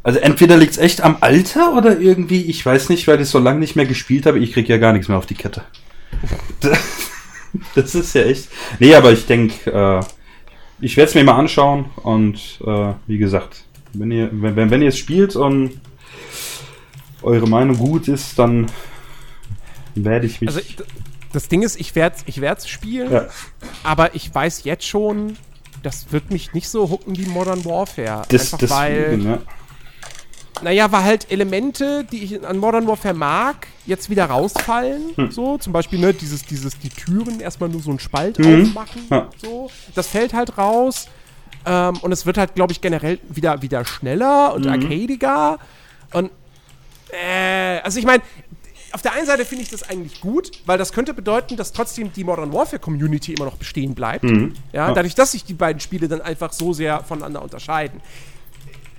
Also 0.04 0.20
entweder 0.20 0.58
liegt's 0.58 0.78
echt 0.78 1.02
am 1.02 1.18
Alter 1.22 1.76
oder 1.76 2.00
irgendwie, 2.00 2.44
ich 2.44 2.64
weiß 2.64 2.90
nicht, 2.90 3.08
weil 3.08 3.20
ich 3.22 3.28
so 3.28 3.40
lange 3.40 3.60
nicht 3.60 3.76
mehr 3.76 3.86
gespielt 3.88 4.26
habe, 4.28 4.38
ich 4.40 4.54
krieg 4.54 4.70
ja 4.70 4.78
gar 4.78 4.94
nichts 4.94 5.08
mehr 5.08 5.18
auf 5.18 5.26
die 5.26 5.34
Kette. 5.34 5.64
das 7.76 7.96
ist 7.96 8.14
ja 8.14 8.22
echt. 8.24 8.50
Nee, 8.80 8.94
aber 8.96 9.12
ich 9.12 9.26
denke, 9.26 9.72
äh, 9.72 10.04
ich 10.80 10.98
werde 10.98 11.10
es 11.10 11.16
mir 11.16 11.24
mal 11.24 11.38
anschauen 11.38 11.86
und 12.04 12.60
äh, 12.66 12.94
wie 13.08 13.18
gesagt, 13.18 13.64
wenn 13.94 14.12
ihr, 14.12 14.30
wenn, 14.32 14.70
wenn, 14.70 14.82
ihr 14.82 14.90
es 14.90 14.98
spielt 14.98 15.36
und 15.36 15.80
eure 17.24 17.48
Meinung 17.48 17.78
gut 17.78 18.08
ist, 18.08 18.38
dann 18.38 18.68
werde 19.96 20.28
ich 20.28 20.42
mich. 20.42 20.50
Also, 20.50 20.60
d- 20.62 20.84
das 21.34 21.48
Ding 21.48 21.62
ist, 21.64 21.80
ich 21.80 21.96
werde 21.96 22.16
es 22.18 22.24
ich 22.26 22.42
werd's 22.42 22.68
spielen, 22.68 23.12
ja, 23.12 23.28
aber 23.84 24.16
ich 24.16 24.34
weiß 24.34 24.64
jetzt 24.64 24.86
schon, 24.86 25.38
das 25.84 26.12
wird 26.12 26.32
mich 26.32 26.54
nicht 26.54 26.70
so 26.70 26.90
hooken 26.90 27.18
wie 27.18 27.26
Modern 27.26 27.64
Warfare. 27.66 28.24
das, 28.30 28.54
Einfach 28.54 28.70
weil, 28.70 29.10
deswegen, 29.12 29.30
ja. 29.30 29.42
naja, 30.62 30.92
weil 30.92 31.04
halt 31.04 31.32
Elemente, 31.32 32.06
die 32.12 32.24
ich 32.24 32.46
an 32.46 32.58
Modern 32.58 32.88
Warfare 32.88 33.14
mag, 33.14 33.68
jetzt 33.86 34.10
wieder 34.10 34.26
rausfallen. 34.26 35.12
Hm. 35.16 35.32
So, 35.32 35.58
zum 35.58 35.74
Beispiel, 35.74 36.00
ne, 36.00 36.14
dieses, 36.14 36.44
dieses, 36.46 36.80
die 36.80 36.90
Türen 36.90 37.40
erstmal 37.40 37.70
nur 37.70 37.82
so 37.82 37.90
einen 37.92 38.00
Spalt 38.00 38.40
Mhm. 38.40 38.68
aufmachen. 38.68 39.02
Ja. 39.12 39.30
So, 39.38 39.70
das 39.94 40.08
fällt 40.08 40.34
halt 40.34 40.58
raus. 40.58 41.08
Ähm, 41.68 41.98
und 41.98 42.12
es 42.12 42.26
wird 42.26 42.38
halt, 42.38 42.56
glaube 42.56 42.72
ich, 42.72 42.82
generell 42.82 43.20
wieder, 43.30 43.62
wieder 43.62 43.84
schneller 43.86 44.54
und 44.54 44.64
Mhm. 44.66 44.72
arcadiger. 44.72 45.58
Und, 46.14 46.32
äh, 47.12 47.80
also 47.80 48.00
ich 48.00 48.06
meine, 48.06 48.24
auf 48.96 49.02
der 49.02 49.12
einen 49.12 49.26
Seite 49.26 49.44
finde 49.44 49.64
ich 49.64 49.70
das 49.70 49.84
eigentlich 49.84 50.22
gut, 50.22 50.52
weil 50.66 50.78
das 50.78 50.94
könnte 50.94 51.14
bedeuten, 51.14 51.58
dass 51.58 51.74
trotzdem 51.74 52.14
die 52.14 52.24
Modern 52.24 52.54
Warfare 52.54 52.80
Community 52.80 53.34
immer 53.34 53.44
noch 53.44 53.58
bestehen 53.58 53.94
bleibt. 53.94 54.24
Mhm. 54.24 54.54
Ja. 54.72 54.94
dadurch, 54.94 55.16
dass 55.16 55.34
sich 55.34 55.44
die 55.44 55.54
beiden 55.54 55.82
Spiele 55.82 56.08
dann 56.08 56.22
einfach 56.22 56.54
so 56.54 56.72
sehr 56.72 57.04
voneinander 57.04 57.42
unterscheiden. 57.42 58.00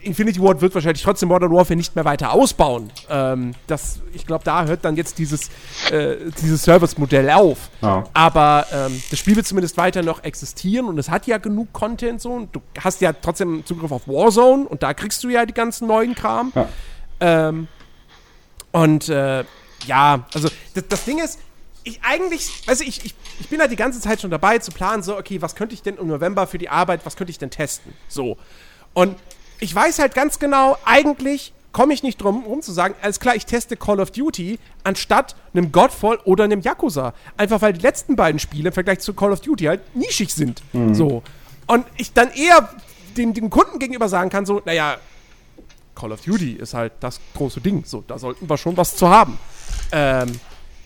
Infinity 0.02 0.40
Ward 0.40 0.60
wird 0.60 0.74
wahrscheinlich 0.74 1.02
trotzdem 1.02 1.30
Modern 1.30 1.50
Warfare 1.50 1.76
nicht 1.76 1.96
mehr 1.96 2.04
weiter 2.04 2.32
ausbauen. 2.32 2.90
Ähm, 3.08 3.54
das, 3.66 4.00
ich 4.12 4.26
glaube, 4.26 4.44
da 4.44 4.66
hört 4.66 4.84
dann 4.84 4.96
jetzt 4.96 5.18
dieses, 5.18 5.48
äh, 5.90 6.16
dieses 6.42 6.62
Service-Modell 6.62 7.30
auf. 7.30 7.70
Ja. 7.80 8.04
Aber 8.12 8.66
ähm, 8.70 9.02
das 9.08 9.18
Spiel 9.18 9.34
wird 9.34 9.46
zumindest 9.46 9.78
weiter 9.78 10.02
noch 10.02 10.22
existieren 10.24 10.88
und 10.88 10.98
es 10.98 11.08
hat 11.08 11.26
ja 11.26 11.38
genug 11.38 11.72
Content 11.72 12.20
so. 12.20 12.32
Und 12.32 12.54
du 12.54 12.60
hast 12.78 13.00
ja 13.00 13.14
trotzdem 13.14 13.64
Zugriff 13.64 13.90
auf 13.90 14.06
Warzone 14.06 14.68
und 14.68 14.82
da 14.82 14.92
kriegst 14.92 15.24
du 15.24 15.30
ja 15.30 15.46
die 15.46 15.54
ganzen 15.54 15.88
neuen 15.88 16.14
Kram. 16.14 16.52
Ja. 16.54 16.68
Ähm, 17.18 17.68
und 18.72 19.08
äh, 19.08 19.44
ja, 19.86 20.26
also 20.34 20.48
das, 20.74 20.84
das 20.88 21.04
Ding 21.04 21.18
ist, 21.18 21.38
ich 21.84 22.00
eigentlich, 22.02 22.50
also 22.66 22.82
ich, 22.82 23.04
ich, 23.04 23.14
ich 23.40 23.48
bin 23.48 23.60
halt 23.60 23.70
die 23.70 23.76
ganze 23.76 24.00
Zeit 24.00 24.20
schon 24.20 24.30
dabei 24.30 24.58
zu 24.58 24.72
planen, 24.72 25.02
so, 25.02 25.16
okay, 25.16 25.40
was 25.40 25.54
könnte 25.54 25.74
ich 25.74 25.82
denn 25.82 25.96
im 25.96 26.08
November 26.08 26.46
für 26.46 26.58
die 26.58 26.68
Arbeit, 26.68 27.00
was 27.04 27.16
könnte 27.16 27.30
ich 27.30 27.38
denn 27.38 27.50
testen? 27.50 27.94
So. 28.08 28.36
Und 28.92 29.16
ich 29.60 29.74
weiß 29.74 29.98
halt 30.00 30.14
ganz 30.14 30.38
genau, 30.38 30.76
eigentlich 30.84 31.52
komme 31.72 31.92
ich 31.92 32.02
nicht 32.02 32.22
drum 32.22 32.44
rum 32.44 32.62
zu 32.62 32.72
sagen, 32.72 32.94
alles 33.02 33.20
klar, 33.20 33.36
ich 33.36 33.44
teste 33.44 33.76
Call 33.76 34.00
of 34.00 34.10
Duty 34.10 34.58
anstatt 34.82 35.36
einem 35.52 35.72
Godfall 35.72 36.18
oder 36.24 36.44
einem 36.44 36.60
Yakuza. 36.60 37.12
Einfach 37.36 37.60
weil 37.60 37.74
die 37.74 37.80
letzten 37.80 38.16
beiden 38.16 38.38
Spiele 38.38 38.68
im 38.68 38.72
Vergleich 38.72 39.00
zu 39.00 39.12
Call 39.12 39.30
of 39.30 39.40
Duty 39.40 39.64
halt 39.64 39.94
nischig 39.94 40.32
sind. 40.32 40.62
So. 40.94 41.22
Und 41.66 41.84
ich 41.98 42.14
dann 42.14 42.30
eher 42.32 42.70
dem, 43.16 43.34
dem 43.34 43.50
Kunden 43.50 43.78
gegenüber 43.78 44.08
sagen 44.08 44.30
kann, 44.30 44.46
so, 44.46 44.62
naja, 44.64 44.96
Call 45.94 46.12
of 46.12 46.22
Duty 46.22 46.52
ist 46.52 46.74
halt 46.74 46.94
das 47.00 47.20
große 47.34 47.60
Ding. 47.60 47.84
So, 47.84 48.02
da 48.06 48.18
sollten 48.18 48.48
wir 48.48 48.56
schon 48.56 48.76
was 48.76 48.96
zu 48.96 49.08
haben. 49.08 49.38
Ähm, 49.92 50.40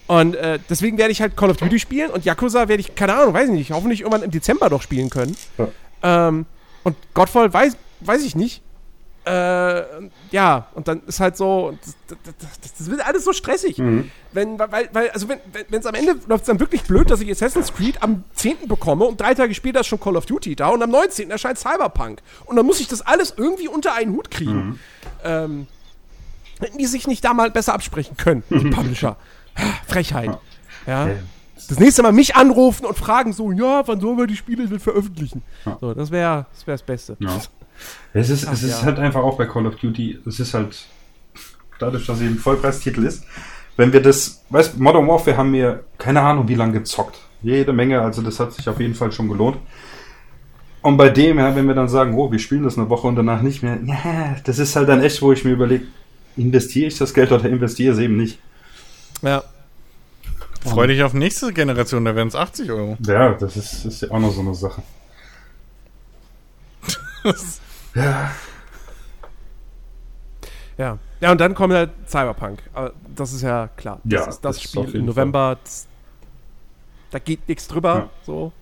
und 0.07 0.35
äh, 0.35 0.59
deswegen 0.69 0.99
werde 0.99 1.13
ich 1.13 1.21
halt 1.21 1.37
Call 1.37 1.51
of 1.51 1.57
Duty 1.59 1.79
spielen 1.79 2.11
und 2.11 2.25
Yakuza 2.25 2.67
werde 2.69 2.81
ich, 2.81 2.97
keine 2.97 3.15
Ahnung, 3.15 3.33
weiß 3.33 3.49
ich 3.49 3.55
nicht, 3.55 3.71
hoffentlich 3.71 4.01
irgendwann 4.01 4.25
im 4.25 4.33
Dezember 4.33 4.69
doch 4.69 4.83
spielen 4.83 5.09
können. 5.09 5.37
Ja. 5.57 6.29
Ähm, 6.29 6.47
und 6.83 6.97
Godfall 7.15 7.53
weiß, 7.53 7.77
weiß 8.01 8.25
ich 8.25 8.35
nicht. 8.35 8.63
Äh, 9.25 9.83
ja, 10.33 10.67
und 10.75 10.89
dann 10.89 11.03
ist 11.07 11.21
halt 11.21 11.37
so, 11.37 11.79
das, 11.85 12.17
das, 12.39 12.73
das, 12.79 12.91
wird 12.91 13.07
alles 13.07 13.25
so 13.25 13.33
stressig. 13.33 13.77
Wenn, 14.33 14.59
weil, 14.59 14.89
weil, 14.93 15.11
also 15.11 15.29
wenn 15.29 15.39
es 15.71 15.87
am 15.87 15.95
Ende 15.95 16.17
läuft 16.27 16.43
es 16.43 16.47
dann 16.47 16.59
wirklich 16.59 16.83
blöd, 16.83 17.11
dass 17.11 17.21
ich 17.21 17.31
Assassin's 17.31 17.73
Creed 17.73 18.03
am 18.03 18.25
10. 18.35 18.67
bekomme 18.67 19.05
und 19.05 19.21
drei 19.21 19.35
Tage 19.35 19.55
später 19.55 19.81
ist 19.81 19.89
schon 19.89 20.01
Call 20.01 20.17
of 20.17 20.25
Duty 20.25 20.57
da 20.57 20.69
und 20.69 20.83
am 20.83 20.91
19. 20.91 21.31
erscheint 21.31 21.59
Cyberpunk. 21.59 22.23
Und 22.47 22.57
dann 22.57 22.65
muss 22.65 22.81
ich 22.81 22.89
das 22.89 23.03
alles 23.03 23.35
irgendwie 23.37 23.69
unter 23.69 23.95
einen 23.95 24.13
Hut 24.13 24.31
kriegen. 24.31 24.81
Ähm, 25.23 25.67
hätten 26.61 26.79
die 26.79 26.87
sich 26.87 27.07
nicht 27.07 27.25
da 27.25 27.35
mal 27.35 27.51
besser 27.51 27.75
absprechen 27.75 28.17
können, 28.17 28.43
die 28.51 28.71
Publisher. 28.71 29.17
Frechheit. 29.87 30.39
Ja. 30.87 31.09
Das 31.69 31.79
nächste 31.79 32.03
Mal 32.03 32.13
mich 32.13 32.37
anrufen 32.37 32.87
und 32.87 32.97
fragen 32.97 33.33
so, 33.33 33.53
ja, 33.53 33.83
wann 33.87 34.01
sollen 34.01 34.19
wir 34.19 34.27
die 34.27 34.37
Spiele 34.37 34.67
denn 34.67 34.81
veröffentlichen? 34.81 35.43
So, 35.81 35.95
das 35.95 36.11
wäre 36.11 36.47
das, 36.53 36.67
wär 36.67 36.75
das 36.75 36.83
Beste. 36.83 37.17
Ja. 37.21 37.39
Es 38.13 38.29
ist, 38.31 38.47
Ach, 38.47 38.53
es 38.53 38.63
ist 38.63 38.81
ja. 38.81 38.87
halt 38.87 38.99
einfach 38.99 39.23
auch 39.23 39.37
bei 39.37 39.47
Call 39.47 39.67
of 39.67 39.77
Duty, 39.77 40.19
es 40.27 40.41
ist 40.41 40.55
halt 40.55 40.85
dadurch, 41.79 42.07
dass 42.07 42.21
es 42.21 42.23
ein 42.23 42.39
Vollpreistitel 42.39 43.05
ist. 43.05 43.25
Wenn 43.77 43.93
wir 43.93 44.03
das, 44.03 44.43
weißt 44.51 44.79
Modern 44.79 45.07
Warfare 45.09 45.37
haben 45.37 45.53
wir 45.53 45.85
keine 45.97 46.21
Ahnung 46.21 46.49
wie 46.49 46.55
lange 46.55 46.75
gezockt. 46.75 47.19
Jede 47.43 47.73
Menge, 47.73 48.01
also 48.01 48.21
das 48.21 48.39
hat 48.39 48.53
sich 48.53 48.69
auf 48.69 48.81
jeden 48.81 48.95
Fall 48.95 49.13
schon 49.13 49.29
gelohnt. 49.29 49.57
Und 50.83 50.97
bei 50.97 51.09
dem, 51.09 51.39
ja, 51.39 51.55
wenn 51.55 51.67
wir 51.67 51.75
dann 51.75 51.89
sagen, 51.89 52.15
oh, 52.15 52.31
wir 52.33 52.39
spielen 52.39 52.63
das 52.63 52.77
eine 52.79 52.89
Woche 52.89 53.07
und 53.07 53.17
danach 53.17 53.43
nicht 53.43 53.63
mehr, 53.63 53.79
ja, 53.85 54.37
das 54.45 54.59
ist 54.59 54.77
halt 54.77 54.89
dann 54.89 55.03
echt, 55.03 55.21
wo 55.23 55.33
ich 55.33 55.45
mir 55.45 55.53
überlege, 55.53 55.87
investiere 56.37 56.87
ich 56.89 56.99
das 56.99 57.13
Geld 57.15 57.33
oder 57.33 57.45
investiere 57.47 57.93
es 57.95 57.99
eben 58.01 58.17
nicht. 58.17 58.39
Ja. 59.23 59.43
Freu 60.63 60.87
dich 60.87 61.03
auf 61.03 61.15
nächste 61.15 61.53
Generation, 61.53 62.05
da 62.05 62.15
werden 62.15 62.29
es 62.29 62.35
80 62.35 62.71
Euro. 62.71 62.97
Ja, 63.07 63.33
das 63.35 63.57
ist, 63.57 63.85
ist 63.87 64.03
ja 64.03 64.11
auch 64.11 64.19
noch 64.19 64.33
so 64.33 64.41
eine 64.41 64.55
Sache. 64.55 64.83
ja, 67.95 68.31
Ja. 70.79 70.99
Ja, 71.21 71.33
und 71.33 71.39
dann 71.41 71.55
kommt 71.55 71.75
halt 71.75 71.91
Cyberpunk. 72.07 72.63
Aber 72.73 72.93
das 73.15 73.33
ist 73.35 73.43
ja 73.43 73.69
klar. 73.77 74.01
Das 74.05 74.13
Ja, 74.13 74.21
ist 74.31 74.41
das, 74.41 74.57
das 74.57 74.63
Spiel 74.63 74.95
im 74.97 75.05
November. 75.07 75.59
Das, 75.63 75.87
da 77.11 77.19
geht 77.19 77.47
nichts 77.49 77.69
drüber. 77.69 77.95
Ja. 77.95 78.11
So. 78.25 78.53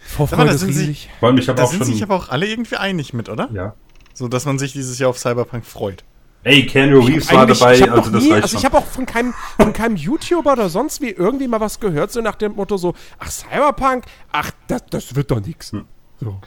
Vorfreude 0.00 0.46
da 0.46 0.52
ist 0.52 0.60
sind 0.60 0.72
sie- 0.72 0.80
riesig. 0.80 1.10
vor 1.20 1.28
allem 1.28 1.38
ich 1.38 1.46
Da 1.46 1.54
auch 1.62 1.70
sind 1.70 1.84
sich 1.84 1.98
schon, 1.98 2.04
aber 2.10 2.16
auch 2.16 2.28
alle 2.30 2.46
irgendwie 2.46 2.76
einig 2.76 3.12
mit, 3.12 3.28
oder? 3.28 3.50
ja. 3.52 3.74
So, 4.14 4.28
dass 4.28 4.46
man 4.46 4.58
sich 4.58 4.72
dieses 4.72 4.98
Jahr 4.98 5.10
auf 5.10 5.18
Cyberpunk 5.18 5.66
freut. 5.66 6.02
Ey, 6.46 6.64
Keanu 6.64 7.00
Reeves 7.00 7.32
war 7.32 7.44
dabei, 7.44 7.74
ich 7.74 7.90
also 7.90 8.08
das 8.08 8.22
nie, 8.22 8.30
reicht 8.30 8.44
also 8.44 8.56
ich 8.56 8.64
habe 8.64 8.78
auch 8.78 8.86
von 8.86 9.04
keinem, 9.04 9.34
von 9.56 9.72
keinem 9.72 9.96
YouTuber 9.96 10.52
oder 10.52 10.68
sonst 10.68 11.00
wie 11.00 11.10
irgendwie 11.10 11.48
mal 11.48 11.58
was 11.58 11.80
gehört, 11.80 12.12
so 12.12 12.20
nach 12.20 12.36
dem 12.36 12.54
Motto 12.54 12.76
so, 12.76 12.94
ach, 13.18 13.32
Cyberpunk, 13.32 14.04
ach, 14.30 14.52
das, 14.68 14.82
das 14.88 15.16
wird 15.16 15.32
doch 15.32 15.44
nix. 15.44 15.72
Hm. 15.72 15.86
So. 16.20 16.40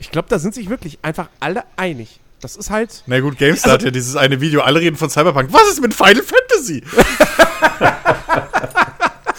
Ich 0.00 0.10
glaube, 0.10 0.26
da 0.28 0.40
sind 0.40 0.54
sich 0.54 0.68
wirklich 0.68 0.98
einfach 1.02 1.28
alle 1.38 1.62
einig. 1.76 2.18
Das 2.40 2.56
ist 2.56 2.70
halt. 2.70 3.04
Na 3.06 3.20
gut, 3.20 3.38
GameStar 3.38 3.74
hat 3.74 3.84
ja 3.84 3.92
dieses 3.92 4.16
eine 4.16 4.40
Video, 4.40 4.62
alle 4.62 4.80
reden 4.80 4.96
von 4.96 5.08
Cyberpunk. 5.08 5.52
Was 5.52 5.68
ist 5.70 5.80
mit 5.80 5.94
Final 5.94 6.24
Fantasy? 6.24 6.82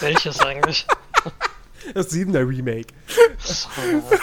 Welches 0.00 0.40
eigentlich? 0.40 0.86
Das 1.92 2.10
7er 2.10 2.48
Remake. 2.48 2.94
So, 3.38 3.68
gut. 4.00 4.18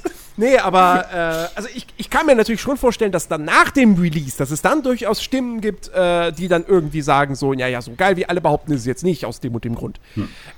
Nee, 0.40 0.56
aber 0.56 1.04
äh, 1.12 1.54
also 1.54 1.68
ich, 1.74 1.86
ich 1.98 2.08
kann 2.08 2.24
mir 2.24 2.34
natürlich 2.34 2.62
schon 2.62 2.78
vorstellen, 2.78 3.12
dass 3.12 3.28
dann 3.28 3.44
nach 3.44 3.70
dem 3.72 3.96
Release, 4.00 4.38
dass 4.38 4.50
es 4.50 4.62
dann 4.62 4.82
durchaus 4.82 5.22
Stimmen 5.22 5.60
gibt, 5.60 5.92
äh, 5.92 6.32
die 6.32 6.48
dann 6.48 6.64
irgendwie 6.66 7.02
sagen, 7.02 7.34
so, 7.34 7.52
ja, 7.52 7.66
ja, 7.66 7.82
so 7.82 7.92
geil 7.94 8.16
wie 8.16 8.24
alle 8.24 8.40
behaupten, 8.40 8.72
ist 8.72 8.80
es 8.80 8.86
jetzt 8.86 9.04
nicht 9.04 9.26
aus 9.26 9.40
dem 9.40 9.54
und 9.54 9.64
dem 9.64 9.74
Grund. 9.74 10.00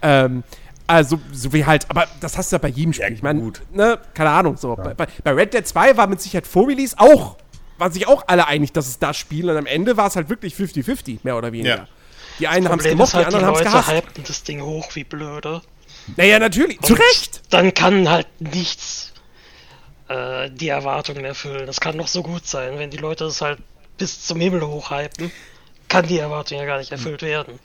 Ähm, 0.00 0.44
also, 0.86 1.18
so 1.32 1.52
wie 1.52 1.66
halt, 1.66 1.90
aber 1.90 2.06
das 2.20 2.38
hast 2.38 2.52
du 2.52 2.56
ja 2.56 2.58
bei 2.58 2.68
jedem 2.68 2.92
Spiel. 2.92 3.12
ich 3.12 3.24
meine, 3.24 3.40
gut. 3.40 3.60
ne, 3.72 3.98
keine 4.14 4.30
Ahnung, 4.30 4.56
so. 4.56 4.76
Bei, 4.76 4.94
bei, 4.94 5.08
bei 5.24 5.32
Red 5.32 5.52
Dead 5.52 5.66
2 5.66 5.96
war 5.96 6.06
mit 6.06 6.20
Sicherheit 6.20 6.46
vor 6.46 6.68
Release 6.68 6.94
auch, 6.96 7.36
waren 7.78 7.90
sich 7.90 8.06
auch 8.06 8.22
alle 8.28 8.46
einig, 8.46 8.72
dass 8.72 8.86
es 8.86 9.00
das 9.00 9.16
Spiel 9.16 9.50
und 9.50 9.56
am 9.56 9.66
Ende 9.66 9.96
war 9.96 10.06
es 10.06 10.14
halt 10.14 10.28
wirklich 10.28 10.54
50-50, 10.54 11.20
mehr 11.24 11.36
oder 11.36 11.50
weniger. 11.50 11.76
Ja. 11.76 11.88
Die 12.38 12.46
einen 12.46 12.68
haben 12.68 12.78
es 12.78 12.84
gemocht, 12.84 13.14
halt, 13.14 13.24
die 13.24 13.34
anderen 13.34 13.46
haben 13.46 13.56
es 13.56 13.62
gehasst. 13.62 13.90
hypen 13.90 14.22
das 14.28 14.44
Ding 14.44 14.62
hoch 14.62 14.94
wie 14.94 15.02
blöde. 15.02 15.60
Naja, 16.16 16.38
natürlich, 16.38 16.80
zu 16.82 16.92
Und 16.92 17.00
Recht. 17.00 17.42
Dann 17.50 17.74
kann 17.74 18.08
halt 18.08 18.28
nichts 18.38 19.11
äh, 20.12 20.50
die 20.50 20.68
Erwartungen 20.68 21.24
erfüllen. 21.24 21.66
Das 21.66 21.80
kann 21.80 21.96
noch 21.96 22.08
so 22.08 22.22
gut 22.22 22.46
sein. 22.46 22.78
Wenn 22.78 22.90
die 22.90 22.96
Leute 22.98 23.24
es 23.24 23.40
halt 23.40 23.58
bis 23.98 24.24
zum 24.26 24.40
Himmel 24.40 24.62
hochhypen, 24.66 25.30
kann 25.88 26.06
die 26.06 26.18
Erwartung 26.18 26.58
ja 26.58 26.64
gar 26.64 26.78
nicht 26.78 26.90
erfüllt 26.92 27.22
werden. 27.22 27.58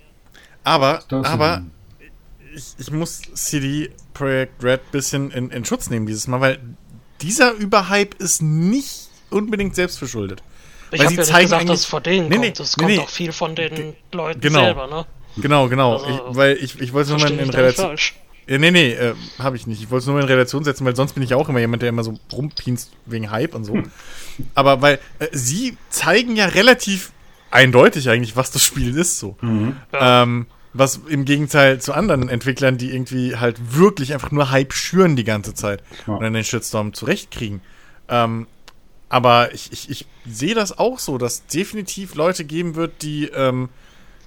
Aber, 0.63 1.03
Das 1.09 1.25
aber 1.27 1.57
ein- 1.57 1.71
ich, 2.53 2.63
ich 2.77 2.91
muss 2.91 3.21
CD 3.33 3.91
Projekt 4.13 4.63
Red 4.63 4.91
bisschen 4.91 5.31
in, 5.31 5.49
in 5.51 5.63
Schutz 5.65 5.89
nehmen 5.89 6.05
dieses 6.07 6.27
Mal, 6.27 6.41
weil 6.41 6.59
dieser 7.21 7.51
Überhype 7.53 8.17
ist 8.17 8.41
nicht 8.41 9.09
unbedingt 9.29 9.75
selbstverschuldet. 9.75 10.41
Ich 10.91 11.01
habe 11.01 11.13
ja 11.13 11.19
nicht 11.21 11.39
gesagt, 11.39 11.69
dass 11.69 11.79
es 11.79 11.85
von 11.85 12.01
denen 12.03 12.29
Nee, 12.29 12.35
kommt. 12.35 12.41
nee, 12.59 12.63
Es 12.63 12.77
nee, 12.77 12.83
kommt 12.83 12.95
nee. 12.95 12.99
auch 13.01 13.09
viel 13.09 13.31
von 13.31 13.55
den 13.55 13.95
Leuten 14.11 14.39
genau. 14.41 14.59
selber, 14.63 14.87
ne? 14.87 15.05
Genau, 15.37 15.67
genau. 15.67 15.97
Also, 15.97 16.07
ich, 16.07 16.35
weil 16.35 16.57
ich, 16.57 16.79
ich 16.81 16.93
wollte 16.93 17.03
es 17.03 17.09
nur 17.09 17.17
mal 17.19 17.27
Verstehe 17.27 17.39
in 17.41 17.47
nicht 17.47 17.57
Relation. 17.57 17.97
Ja, 18.47 18.57
nee, 18.57 18.71
nee, 18.71 18.91
äh, 18.93 19.13
habe 19.39 19.55
ich 19.57 19.67
nicht. 19.67 19.81
Ich 19.81 19.89
wollte 19.89 20.01
es 20.01 20.05
nur 20.07 20.15
mal 20.15 20.21
in 20.21 20.27
Relation 20.27 20.63
setzen, 20.63 20.85
weil 20.85 20.95
sonst 20.95 21.13
bin 21.13 21.23
ich 21.23 21.33
auch 21.33 21.49
immer 21.49 21.59
jemand, 21.59 21.81
der 21.81 21.89
immer 21.89 22.03
so 22.03 22.17
rumpinst 22.31 22.91
wegen 23.05 23.29
Hype 23.29 23.53
und 23.55 23.65
so. 23.65 23.77
Aber 24.55 24.81
weil 24.81 24.99
äh, 25.19 25.27
sie 25.31 25.77
zeigen 25.89 26.35
ja 26.35 26.45
relativ 26.45 27.11
eindeutig 27.51 28.09
eigentlich, 28.09 28.35
was 28.35 28.51
das 28.51 28.63
Spiel 28.63 28.95
ist 28.97 29.19
so. 29.19 29.35
Ähm, 29.93 30.45
was 30.73 31.01
im 31.07 31.25
Gegenteil 31.25 31.81
zu 31.81 31.93
anderen 31.93 32.29
Entwicklern, 32.29 32.77
die 32.77 32.91
irgendwie 32.93 33.35
halt 33.35 33.75
wirklich 33.75 34.13
einfach 34.13 34.31
nur 34.31 34.51
Hype 34.51 34.73
schüren 34.73 35.15
die 35.15 35.23
ganze 35.23 35.53
Zeit 35.53 35.81
Ja. 36.05 36.13
und 36.13 36.21
dann 36.23 36.33
den 36.33 36.43
Shitstorm 36.43 36.93
zurechtkriegen. 36.93 37.61
Ähm, 38.09 38.47
aber 39.09 39.53
ich, 39.53 39.71
ich, 39.71 39.89
ich 39.89 40.05
sehe 40.29 40.53
das 40.53 40.77
auch 40.77 40.99
so, 40.99 41.17
dass 41.17 41.47
definitiv 41.47 42.15
Leute 42.15 42.43
geben 42.45 42.75
wird, 42.75 43.01
die 43.01 43.25
ähm, 43.25 43.69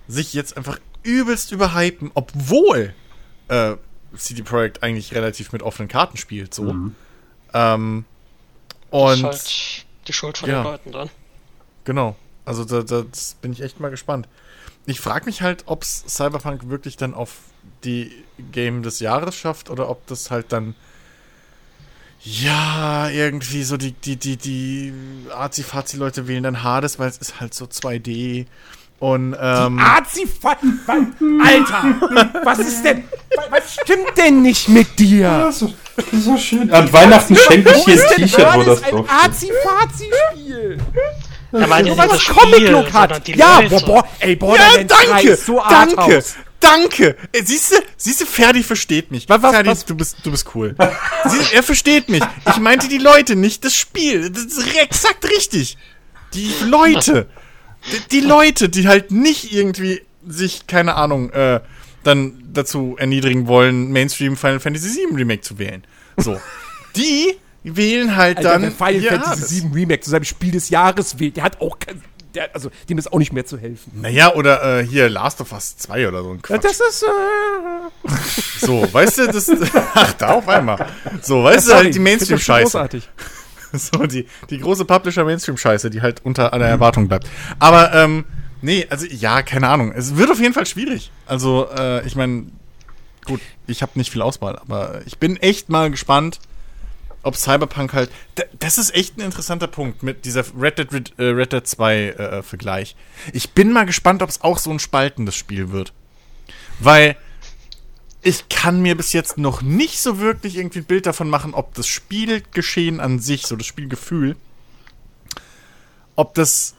sich 0.09 0.32
jetzt 0.34 0.56
einfach 0.56 0.78
übelst 1.02 1.52
überhypen, 1.52 2.10
obwohl 2.14 2.94
äh, 3.48 3.74
CD 4.16 4.43
Projekt 4.43 4.82
eigentlich 4.82 5.15
relativ 5.15 5.53
mit 5.53 5.62
offenen 5.62 5.89
Karten 5.89 6.16
spielt. 6.16 6.55
So. 6.55 6.74
Ähm, 7.53 8.05
Das 8.91 9.12
ist 9.12 9.19
und 9.19 9.24
halt 9.24 9.87
die 10.09 10.12
Schuld 10.12 10.39
von 10.39 10.49
ja. 10.49 10.62
den 10.62 10.65
Leuten 10.65 10.93
dann. 10.93 11.11
genau. 11.85 12.16
Also 12.45 12.65
da, 12.65 12.82
da 12.82 13.03
das 13.03 13.35
bin 13.35 13.53
ich 13.53 13.61
echt 13.62 13.81
mal 13.81 13.91
gespannt. 13.91 14.27
Ich 14.87 15.01
frage 15.01 15.27
mich 15.27 15.43
halt, 15.43 15.65
ob 15.66 15.82
es 15.82 16.05
Cyberpunk 16.09 16.69
wirklich 16.69 16.97
dann 16.97 17.15
auf 17.15 17.37
die 17.85 18.11
Game 18.51 18.82
des 18.82 18.99
Jahres 19.01 19.37
schafft 19.37 19.70
oder 19.70 19.89
ob 19.89 20.07
das 20.07 20.31
halt 20.31 20.53
dann 20.53 20.74
ja, 22.23 23.09
irgendwie 23.09 23.62
so 23.62 23.78
die, 23.78 23.93
die, 23.93 24.16
die, 24.16 24.37
die 24.37 24.93
Azi-Fazi-Leute 25.31 26.28
wählen 26.28 26.43
dann 26.43 26.62
Hades, 26.62 26.99
weil 26.99 27.09
es 27.09 27.16
ist 27.16 27.41
halt 27.41 27.55
so 27.55 27.65
2D. 27.65 28.47
Und 29.01 29.35
ähm, 29.40 29.81
Azi, 29.81 30.28
Alter, 30.44 31.94
was 32.44 32.59
ist 32.59 32.82
denn, 32.82 33.05
was 33.48 33.72
stimmt 33.72 34.16
denn 34.18 34.43
nicht 34.43 34.68
mit 34.68 34.98
dir? 34.98 35.44
Das 35.47 35.62
ist 35.62 35.74
das 35.97 36.12
ist 36.12 36.24
so 36.24 36.36
schön. 36.36 36.70
An 36.70 36.93
Weihnachten 36.93 37.35
schenke 37.35 37.74
ich 37.77 37.85
dir 37.85 37.93
ein 37.93 38.16
T-Shirt, 38.16 38.55
wo 38.55 38.62
das 38.62 38.82
ein 38.82 38.90
drauf 38.90 39.06
steht. 39.09 39.31
Azi-Fazi-Spiel. 39.31 40.78
Er 41.52 41.66
meint 41.66 41.89
ja 41.89 41.97
weil 41.97 42.06
nicht 42.09 42.28
das 42.28 42.36
Comic-Look 42.36 42.93
hat. 42.93 43.27
die 43.27 43.32
Ja, 43.32 43.60
boah, 43.68 43.81
boah, 43.81 44.09
ey, 44.20 44.36
boah, 44.36 44.56
ja, 44.56 44.85
danke, 44.85 45.36
so 45.36 45.60
danke, 45.68 45.98
Arthouse. 45.98 46.35
danke. 46.60 47.16
Siehst 47.43 47.72
du, 47.72 47.77
siehst 47.97 48.20
du, 48.20 48.27
Ferdi 48.27 48.62
versteht 48.62 49.10
mich. 49.10 49.28
Was, 49.28 49.43
was, 49.43 49.52
Ferdi, 49.52 49.70
was? 49.70 49.85
du 49.85 49.94
bist, 49.94 50.16
du 50.22 50.31
bist 50.31 50.47
cool. 50.55 50.77
Sie, 51.24 51.55
er 51.55 51.62
versteht 51.62 52.09
mich. 52.09 52.22
Ich 52.48 52.59
meinte 52.59 52.89
die 52.89 52.98
Leute, 52.98 53.35
nicht 53.35 53.64
das 53.64 53.74
Spiel. 53.74 54.31
Das 54.31 54.44
ist 54.44 54.77
exakt 54.77 55.28
richtig. 55.28 55.77
Die 56.35 56.52
Leute. 56.66 57.28
Die, 57.93 58.21
die 58.21 58.27
Leute, 58.27 58.69
die 58.69 58.89
halt 58.89 59.11
nicht 59.11 59.53
irgendwie 59.53 60.03
sich, 60.27 60.67
keine 60.67 60.95
Ahnung, 60.95 61.31
äh, 61.31 61.61
dann 62.05 62.43
dazu 62.53 62.97
erniedrigen 62.99 63.47
wollen, 63.47 63.91
Mainstream 63.93 64.37
Final 64.37 64.61
Fantasy 64.61 64.97
VII 64.97 65.17
Remake 65.17 65.43
zu 65.43 65.59
wählen. 65.59 65.85
So. 66.17 66.41
Die 66.97 67.37
wählen 67.62 68.17
halt 68.17 68.39
Alter, 68.39 68.51
dann. 68.53 68.62
wer 68.62 68.71
Final 68.73 68.95
ihr 69.03 69.11
Fantasy. 69.11 69.55
7 69.57 69.73
Remake 69.73 70.01
zu 70.01 70.11
seinem 70.11 70.25
Spiel 70.25 70.51
des 70.51 70.71
Jahres 70.71 71.19
wählt, 71.19 71.37
der 71.37 71.45
hat 71.45 71.61
auch 71.61 71.79
kein, 71.79 72.03
der, 72.35 72.55
also 72.55 72.71
dem 72.89 72.97
ist 72.99 73.12
auch 73.12 73.19
nicht 73.19 73.33
mehr 73.33 73.45
zu 73.45 73.59
helfen. 73.59 73.93
Naja, 74.01 74.35
oder 74.35 74.81
äh, 74.81 74.87
hier 74.87 75.09
Last 75.11 75.41
of 75.41 75.53
Us 75.53 75.77
2 75.77 76.09
oder 76.09 76.23
so 76.23 76.31
ein 76.33 76.43
Quatsch. 76.43 76.65
Das 76.65 76.81
ist, 76.81 77.03
äh, 77.03 78.67
So, 78.67 78.89
weißt 78.93 79.19
du, 79.19 79.27
das. 79.29 79.51
Ach, 79.95 80.12
da 80.15 80.29
auf 80.35 80.49
einmal. 80.49 80.87
So, 81.23 81.45
weißt 81.45 81.67
du, 81.67 81.71
sorry, 81.71 81.85
halt 81.85 81.95
die 81.95 81.99
Mainstream-Scheiße. 81.99 82.62
großartig. 82.62 83.09
So, 83.78 84.06
die, 84.06 84.26
die 84.51 84.59
große 84.59 84.84
Publisher-Mainstream-Scheiße, 84.84 85.90
die 85.90 86.02
halt 86.02 86.24
unter 86.24 86.52
aller 86.52 86.66
Erwartung 86.66 87.09
bleibt. 87.09 87.28
Aber, 87.59 87.92
ähm, 87.94 88.24
nee, 88.62 88.86
also, 88.90 89.06
ja, 89.06 89.42
keine 89.42 89.68
Ahnung. 89.68 89.92
Es 89.92 90.16
wird 90.16 90.30
auf 90.30 90.40
jeden 90.40 90.55
Fall 90.55 90.66
schwierig. 90.66 91.10
Also, 91.26 91.68
äh, 91.70 92.06
ich 92.06 92.16
meine, 92.16 92.47
gut, 93.24 93.40
ich 93.66 93.82
habe 93.82 93.92
nicht 93.94 94.10
viel 94.10 94.22
Auswahl, 94.22 94.59
aber 94.59 95.02
ich 95.06 95.18
bin 95.18 95.36
echt 95.36 95.68
mal 95.68 95.90
gespannt, 95.90 96.40
ob 97.22 97.36
Cyberpunk 97.36 97.92
halt. 97.92 98.10
Das 98.59 98.78
ist 98.78 98.94
echt 98.94 99.18
ein 99.18 99.20
interessanter 99.20 99.66
Punkt 99.66 100.02
mit 100.02 100.24
dieser 100.24 100.44
Red 100.59 100.78
Dead, 100.78 100.92
Red, 100.92 101.12
äh, 101.18 101.24
Red 101.24 101.52
Dead 101.52 101.66
2 101.66 101.97
äh, 101.97 102.42
Vergleich. 102.42 102.97
Ich 103.32 103.51
bin 103.51 103.72
mal 103.72 103.84
gespannt, 103.84 104.22
ob 104.22 104.30
es 104.30 104.40
auch 104.42 104.59
so 104.59 104.70
ein 104.70 104.78
spaltendes 104.78 105.36
Spiel 105.36 105.70
wird. 105.70 105.92
Weil 106.78 107.16
ich 108.22 108.48
kann 108.48 108.82
mir 108.82 108.97
bis 108.97 109.12
jetzt 109.12 109.38
noch 109.38 109.62
nicht 109.62 110.01
so 110.01 110.18
wirklich 110.18 110.56
irgendwie 110.56 110.80
ein 110.80 110.84
Bild 110.84 111.06
davon 111.06 111.30
machen, 111.30 111.55
ob 111.55 111.74
das 111.74 111.86
Spielgeschehen 111.86 113.01
an 113.01 113.18
sich, 113.18 113.47
so 113.47 113.56
das 113.56 113.66
Spielgefühl, 113.66 114.36
ob 116.16 116.34
das 116.34 116.74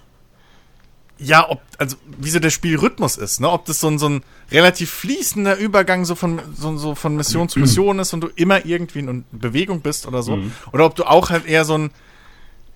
ja, 1.23 1.47
ob, 1.47 1.61
also 1.77 1.97
wie 2.18 2.31
so 2.31 2.39
der 2.39 2.49
Spielrhythmus 2.49 3.15
ist, 3.15 3.41
ne? 3.41 3.49
Ob 3.49 3.65
das 3.65 3.80
so 3.80 3.88
ein, 3.88 3.99
so 3.99 4.09
ein 4.09 4.23
relativ 4.51 4.89
fließender 4.89 5.55
Übergang 5.55 6.03
so 6.03 6.15
von, 6.15 6.41
so, 6.57 6.76
so 6.77 6.95
von 6.95 7.15
Mission 7.15 7.47
zu 7.47 7.59
Mission 7.59 7.99
ist 7.99 8.13
und 8.13 8.22
du 8.22 8.27
immer 8.35 8.65
irgendwie 8.65 8.99
in 8.99 9.23
Bewegung 9.31 9.81
bist 9.81 10.07
oder 10.07 10.23
so. 10.23 10.39
Oder 10.73 10.85
ob 10.85 10.95
du 10.95 11.03
auch 11.03 11.30
halt 11.30 11.45
eher 11.45 11.63
so 11.63 11.77
ein, 11.77 11.91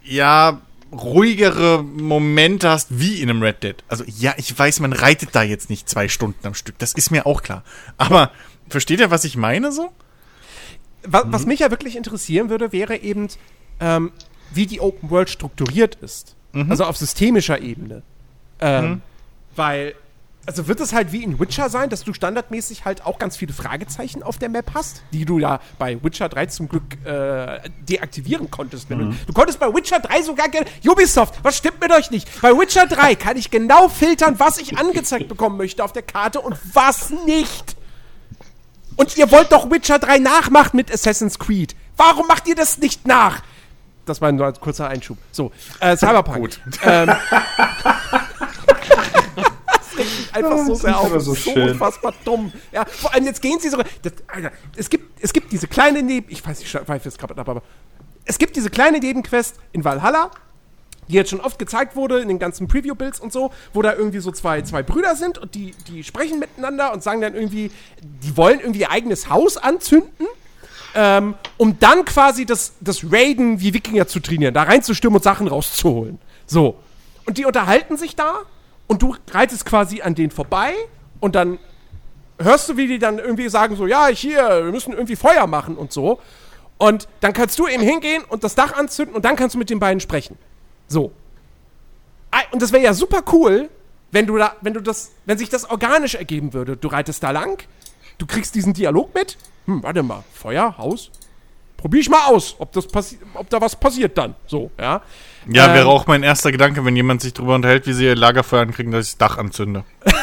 ja, 0.04 0.62
ruhigere 0.92 1.84
Momente 1.84 2.70
hast 2.70 3.00
wie 3.00 3.20
in 3.20 3.32
einem 3.32 3.42
Red 3.42 3.64
Dead. 3.64 3.76
Also 3.88 4.04
ja, 4.06 4.36
ich 4.38 4.58
weiß, 4.58 4.80
man 4.80 4.94
reitet 4.94 5.30
da 5.34 5.42
jetzt 5.42 5.72
nicht 5.72 5.90
zwei 5.90 6.08
Stunden 6.08 6.46
am 6.46 6.54
Stück. 6.54 6.78
Das 6.78 6.94
ist 6.94 7.10
mir 7.10 7.26
auch 7.26 7.42
klar. 7.42 7.64
Aber 7.98 8.32
versteht 8.70 9.00
ihr, 9.00 9.12
was 9.12 9.24
ich 9.24 9.38
meine 9.38 9.72
so? 9.72 9.92
Was, 11.04 11.24
was 11.28 11.46
mich 11.46 11.60
ja 11.60 11.70
wirklich 11.72 11.96
interessieren 11.96 12.50
würde, 12.50 12.72
wäre 12.72 12.98
eben, 12.98 13.28
ähm, 13.80 14.12
wie 14.52 14.66
die 14.66 14.80
Open 14.80 15.10
World 15.10 15.30
strukturiert 15.30 15.96
ist. 15.96 16.36
Also 16.70 16.86
auf 16.86 16.96
systemischer 16.98 17.60
Ebene. 17.62 18.02
Ähm, 18.62 19.02
Weil, 19.58 19.94
also 20.46 20.68
wird 20.68 20.80
es 20.80 20.94
halt 20.94 21.12
wie 21.12 21.22
in 21.24 21.38
Witcher 21.40 21.70
sein, 21.70 21.90
dass 21.90 22.04
du 22.04 22.14
standardmäßig 22.14 22.86
halt 22.86 23.06
auch 23.06 23.20
ganz 23.20 23.36
viele 23.36 23.52
Fragezeichen 23.52 24.24
auf 24.24 24.38
der 24.38 24.48
Map 24.50 24.72
hast, 24.74 25.04
die 25.12 25.26
du 25.26 25.38
ja 25.38 25.60
bei 25.78 26.02
Witcher 26.04 26.30
3 26.30 26.46
zum 26.46 26.70
Glück 26.70 26.84
äh, 27.06 27.60
deaktivieren 27.90 28.50
konntest. 28.50 28.90
Wenn 28.90 29.00
du, 29.00 29.16
du 29.28 29.34
konntest 29.34 29.60
bei 29.60 29.68
Witcher 29.68 30.00
3 30.00 30.22
sogar 30.22 30.48
Ubisoft, 30.88 31.36
was 31.44 31.58
stimmt 31.58 31.82
mit 31.82 31.92
euch 31.92 32.10
nicht? 32.12 32.30
Bei 32.42 32.52
Witcher 32.52 32.88
3 32.88 33.16
kann 33.16 33.36
ich 33.38 33.52
genau 33.52 33.90
filtern, 33.90 34.36
was 34.40 34.58
ich 34.58 34.78
angezeigt 34.78 35.28
bekommen 35.28 35.58
möchte 35.58 35.84
auf 35.84 35.92
der 35.92 36.04
Karte 36.04 36.40
und 36.40 36.56
was 36.74 37.10
nicht. 37.26 37.76
Und 38.96 39.18
ihr 39.18 39.32
wollt 39.32 39.52
doch 39.52 39.70
Witcher 39.70 40.00
3 40.00 40.20
nachmachen 40.20 40.78
mit 40.78 40.92
Assassin's 40.92 41.38
Creed. 41.38 41.76
Warum 41.98 42.28
macht 42.28 42.48
ihr 42.48 42.56
das 42.56 42.78
nicht 42.78 43.08
nach? 43.08 43.42
Das 44.06 44.22
war 44.22 44.32
nur 44.32 44.48
ein 44.48 44.54
kurzer 44.60 44.88
Einschub. 44.88 45.18
So, 45.32 45.52
äh, 45.80 45.98
Cyberpunk. 45.98 46.38
Gut. 46.38 46.60
Ähm, 46.84 47.08
das 47.08 47.18
regt 49.98 50.18
mich 50.20 50.36
einfach 50.36 50.66
so 50.66 50.76
sehr 50.76 51.00
auf. 51.00 51.10
so 51.22 51.34
so 51.34 51.52
unfassbar 51.52 52.14
dumm. 52.24 52.54
Ja, 52.72 52.86
vor 52.86 53.14
allem 53.14 53.26
jetzt 53.26 53.42
gehen 53.42 53.60
sie 53.60 53.70
so. 53.70 53.78
Das, 54.02 54.14
Alter, 54.28 54.52
es 54.76 54.90
gibt, 54.90 55.24
es 55.24 55.34
gibt 55.34 55.52
diese 55.52 55.68
kleine 55.68 56.04
Neben. 56.04 56.28
Ich 56.30 56.46
weiß 56.46 56.60
nicht, 56.60 56.74
ich 56.74 56.88
weiß 56.88 57.04
jetzt 57.04 57.18
gerade 57.18 57.36
ab, 57.36 57.50
aber 57.50 57.64
es 58.26 58.38
gibt 58.38 58.56
diese 58.56 58.70
kleine 58.70 59.00
Nebenquest 59.00 59.56
in 59.72 59.84
Valhalla, 59.84 60.30
die 61.08 61.14
jetzt 61.14 61.30
schon 61.30 61.42
oft 61.42 61.60
gezeigt 61.60 61.96
wurde 61.96 62.20
in 62.20 62.28
den 62.28 62.40
ganzen 62.40 62.68
Preview-Builds 62.68 63.20
und 63.20 63.32
so, 63.32 63.52
wo 63.74 63.82
da 63.82 63.94
irgendwie 63.94 64.20
so 64.20 64.32
zwei, 64.32 64.62
zwei 64.62 64.84
Brüder 64.84 65.16
sind 65.16 65.38
und 65.38 65.56
die, 65.56 65.74
die 65.88 66.04
sprechen 66.04 66.40
miteinander 66.40 66.94
und 66.94 67.04
sagen 67.04 67.22
dann 67.22 67.36
irgendwie, 67.36 67.72
die 68.02 68.38
wollen 68.38 68.60
irgendwie 68.60 68.82
ihr 68.82 68.92
eigenes 68.92 69.30
Haus 69.30 69.58
anzünden. 69.58 70.28
ähm, 70.96 71.36
um 71.58 71.78
dann 71.80 72.06
quasi 72.06 72.46
das, 72.46 72.74
das 72.80 73.04
Raiden 73.12 73.60
wie 73.60 73.74
Wikinger 73.74 74.08
zu 74.08 74.22
trainieren, 74.22 74.54
da 74.54 74.64
reinzustürmen 74.64 75.18
und 75.18 75.24
Sachen 75.24 75.48
rauszuholen. 75.48 76.20
So. 76.48 76.78
Und 77.26 77.38
die 77.38 77.46
unterhalten 77.46 77.98
sich 77.98 78.16
da 78.16 78.40
und 78.88 79.02
du 79.02 79.16
reitest 79.32 79.66
quasi 79.66 80.02
an 80.02 80.16
denen 80.16 80.32
vorbei 80.32 80.74
und 81.20 81.36
dann 81.36 81.60
hörst 82.40 82.70
du, 82.70 82.78
wie 82.78 82.88
die 82.88 83.00
dann 83.00 83.20
irgendwie 83.20 83.50
sagen, 83.50 83.76
so, 83.76 83.88
ja, 83.88 84.08
hier, 84.08 84.66
wir 84.66 84.72
müssen 84.72 84.94
irgendwie 84.94 85.16
Feuer 85.16 85.48
machen 85.48 85.76
und 85.76 85.92
so. 85.92 86.20
Und 86.78 87.08
dann 87.22 87.34
kannst 87.34 87.58
du 87.60 87.68
eben 87.68 87.84
hingehen 87.84 88.24
und 88.28 88.44
das 88.44 88.56
Dach 88.56 88.74
anzünden 88.74 89.16
und 89.16 89.24
dann 89.26 89.36
kannst 89.36 89.56
du 89.56 89.60
mit 89.60 89.70
den 89.70 89.80
beiden 89.80 90.00
sprechen. 90.00 90.38
So. 90.88 91.12
Und 92.52 92.62
das 92.62 92.72
wäre 92.72 92.84
ja 92.84 92.94
super 92.94 93.22
cool, 93.32 93.70
wenn 94.12 94.28
du 94.28 94.38
da, 94.38 94.56
wenn 94.62 94.74
du 94.74 94.82
das, 94.82 95.12
wenn 95.26 95.38
sich 95.38 95.50
das 95.50 95.70
organisch 95.70 96.16
ergeben 96.16 96.54
würde. 96.54 96.78
Du 96.78 96.88
reitest 96.88 97.24
da 97.24 97.32
lang, 97.32 97.64
du 98.18 98.26
kriegst 98.26 98.56
diesen 98.56 98.74
Dialog 98.74 99.14
mit. 99.14 99.38
Hm, 99.66 99.84
warte 99.84 100.04
mal, 100.04 100.24
Feuer, 100.34 100.78
Haus. 100.78 101.12
Probier 101.78 102.02
ich 102.02 102.10
mal 102.10 102.26
aus, 102.28 102.56
ob 102.60 102.72
das 102.72 102.88
passi 102.88 103.20
ob 103.34 103.50
da 103.50 103.62
was 103.62 103.76
passiert 103.76 104.18
dann. 104.18 104.36
So, 104.48 104.72
ja. 104.80 105.02
Ja, 105.48 105.68
Ähm, 105.68 105.74
wäre 105.74 105.88
auch 105.88 106.08
mein 106.08 106.24
erster 106.24 106.52
Gedanke, 106.52 106.84
wenn 106.86 106.96
jemand 106.96 107.22
sich 107.22 107.34
darüber 107.34 107.56
unterhält, 107.56 107.86
wie 107.88 107.94
sie 107.94 108.06
ihr 108.06 108.16
Lagerfeuer 108.16 108.62
ankriegen, 108.62 108.92
dass 108.92 109.06
ich 109.08 109.12
das 109.14 109.18
Dach 109.18 109.38
anzünde. 109.38 109.84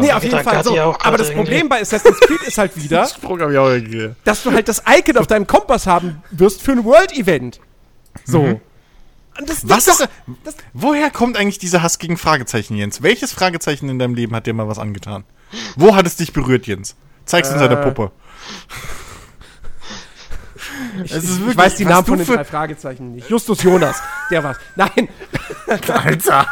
Nee, 0.00 0.12
auf 0.12 0.22
jeden 0.24 0.40
Fall 0.42 0.64
so. 0.64 0.78
Aber 0.78 1.18
das. 1.18 1.30
Problem 1.30 1.68
bei 1.68 1.80
Assassin's 1.80 2.18
Creed 2.20 2.42
ist 2.42 2.56
halt 2.56 2.74
wieder, 2.82 3.06
Spruch 3.06 3.38
habe 3.40 3.52
ich 3.52 3.58
auch 3.58 3.68
irgendwie. 3.68 4.12
dass 4.24 4.42
du 4.42 4.50
halt 4.52 4.68
das 4.68 4.82
Icon 4.88 5.18
auf 5.18 5.26
deinem 5.26 5.46
Kompass 5.46 5.86
haben 5.86 6.22
wirst 6.30 6.62
für 6.62 6.72
ein 6.72 6.84
World-Event. 6.84 7.60
So. 8.24 8.60
Und 9.38 9.48
das, 9.50 9.62
das 9.62 9.86
Was 9.88 9.98
doch, 9.98 10.08
das, 10.44 10.54
woher 10.72 11.10
kommt 11.10 11.36
eigentlich 11.36 11.58
dieser 11.58 11.82
Hass 11.82 11.98
gegen 11.98 12.16
Fragezeichen, 12.16 12.76
Jens? 12.76 13.02
Welches 13.02 13.32
Fragezeichen 13.32 13.88
in 13.88 13.98
deinem 13.98 14.14
Leben 14.14 14.34
hat 14.36 14.46
dir 14.46 14.54
mal 14.54 14.68
was 14.68 14.78
angetan? 14.78 15.24
Wo 15.76 15.96
hat 15.96 16.06
es 16.06 16.16
dich 16.16 16.32
berührt, 16.32 16.66
Jens? 16.66 16.94
Zeig's 17.24 17.48
uns 17.50 17.60
Äh, 17.60 17.68
deiner 17.68 17.82
Puppe. 17.82 18.12
ich, 21.04 21.10
Es 21.12 21.24
ist 21.24 21.30
ich 21.30 21.38
wirklich- 21.40 21.56
weiß 21.56 21.74
die 21.76 21.84
Namen 21.84 22.06
von 22.06 22.18
den 22.18 22.26
drei 22.26 22.44
Fragezeichen 22.44 23.12
nicht. 23.12 23.28
Justus 23.28 23.62
Jonas, 23.62 24.00
der 24.30 24.44
war's. 24.44 24.56
Nein, 24.76 25.08
Alter. 25.88 26.46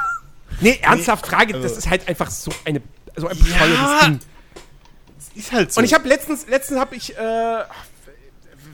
nee, 0.60 0.78
ernsthaft 0.82 1.26
Frage, 1.26 1.54
das 1.60 1.76
ist 1.76 1.88
halt 1.88 2.08
einfach 2.08 2.30
so 2.30 2.50
eine 2.64 2.82
so 3.16 3.28
ein 3.28 3.38
bescheuertes 3.38 3.76
Ja. 3.78 4.00
Ding. 4.06 4.20
Ist 5.34 5.52
halt 5.52 5.72
so. 5.72 5.78
Und 5.80 5.84
ich 5.84 5.94
habe 5.94 6.08
letztens, 6.08 6.46
letztens 6.48 6.78
habe 6.80 6.94
ich, 6.96 7.16
äh, 7.16 7.62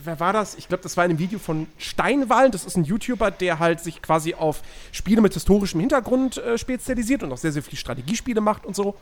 wer 0.08 0.18
war 0.18 0.32
das? 0.32 0.54
Ich 0.56 0.68
glaube, 0.68 0.82
das 0.82 0.96
war 0.96 1.04
in 1.04 1.10
einem 1.10 1.18
Video 1.18 1.38
von 1.38 1.66
Steinwall. 1.76 2.50
Das 2.50 2.64
ist 2.64 2.76
ein 2.76 2.84
YouTuber, 2.84 3.30
der 3.30 3.58
halt 3.58 3.80
sich 3.80 4.00
quasi 4.02 4.34
auf 4.34 4.62
Spiele 4.90 5.20
mit 5.20 5.34
historischem 5.34 5.80
Hintergrund 5.80 6.38
äh, 6.38 6.56
spezialisiert 6.56 7.22
und 7.22 7.32
auch 7.32 7.36
sehr, 7.36 7.52
sehr 7.52 7.62
viele 7.62 7.76
Strategiespiele 7.76 8.40
macht 8.40 8.64
und 8.64 8.74
so. 8.74 8.96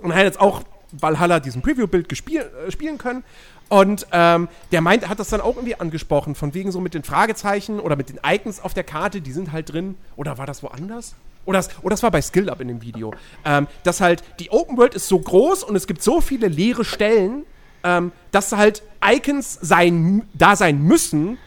Und 0.00 0.10
er 0.10 0.18
hat 0.18 0.24
jetzt 0.24 0.40
auch 0.40 0.62
Valhalla 0.92 1.40
diesen 1.40 1.62
Preview-Bild 1.62 2.12
äh, 2.12 2.70
spielen 2.70 2.98
können. 2.98 3.24
Und 3.68 4.06
ähm, 4.12 4.48
der 4.70 4.80
meint, 4.80 5.08
hat 5.08 5.18
das 5.18 5.28
dann 5.28 5.40
auch 5.40 5.56
irgendwie 5.56 5.74
angesprochen, 5.74 6.34
von 6.34 6.54
wegen 6.54 6.72
so 6.72 6.80
mit 6.80 6.94
den 6.94 7.04
Fragezeichen 7.04 7.80
oder 7.80 7.96
mit 7.96 8.08
den 8.10 8.20
Icons 8.24 8.60
auf 8.60 8.74
der 8.74 8.84
Karte, 8.84 9.20
die 9.20 9.32
sind 9.32 9.52
halt 9.52 9.72
drin. 9.72 9.96
Oder 10.16 10.38
war 10.38 10.46
das 10.46 10.62
woanders? 10.62 11.16
Oder 11.44 11.60
das, 11.60 11.70
oder 11.80 11.90
das 11.90 12.02
war 12.02 12.10
bei 12.10 12.20
Skill 12.20 12.50
Up 12.50 12.60
in 12.60 12.68
dem 12.68 12.82
Video. 12.82 13.14
Ähm, 13.44 13.66
dass 13.82 14.02
halt 14.02 14.22
die 14.40 14.50
Open 14.50 14.76
World 14.76 14.94
ist 14.94 15.08
so 15.08 15.18
groß 15.18 15.64
und 15.64 15.74
es 15.76 15.86
gibt 15.86 16.02
so 16.02 16.20
viele 16.20 16.48
leere 16.48 16.84
Stellen, 16.84 17.44
ähm, 17.84 18.12
dass 18.30 18.52
halt 18.52 18.82
Icons 19.04 19.58
sein, 19.60 20.28
da 20.34 20.56
sein 20.56 20.82
müssen, 20.82 21.38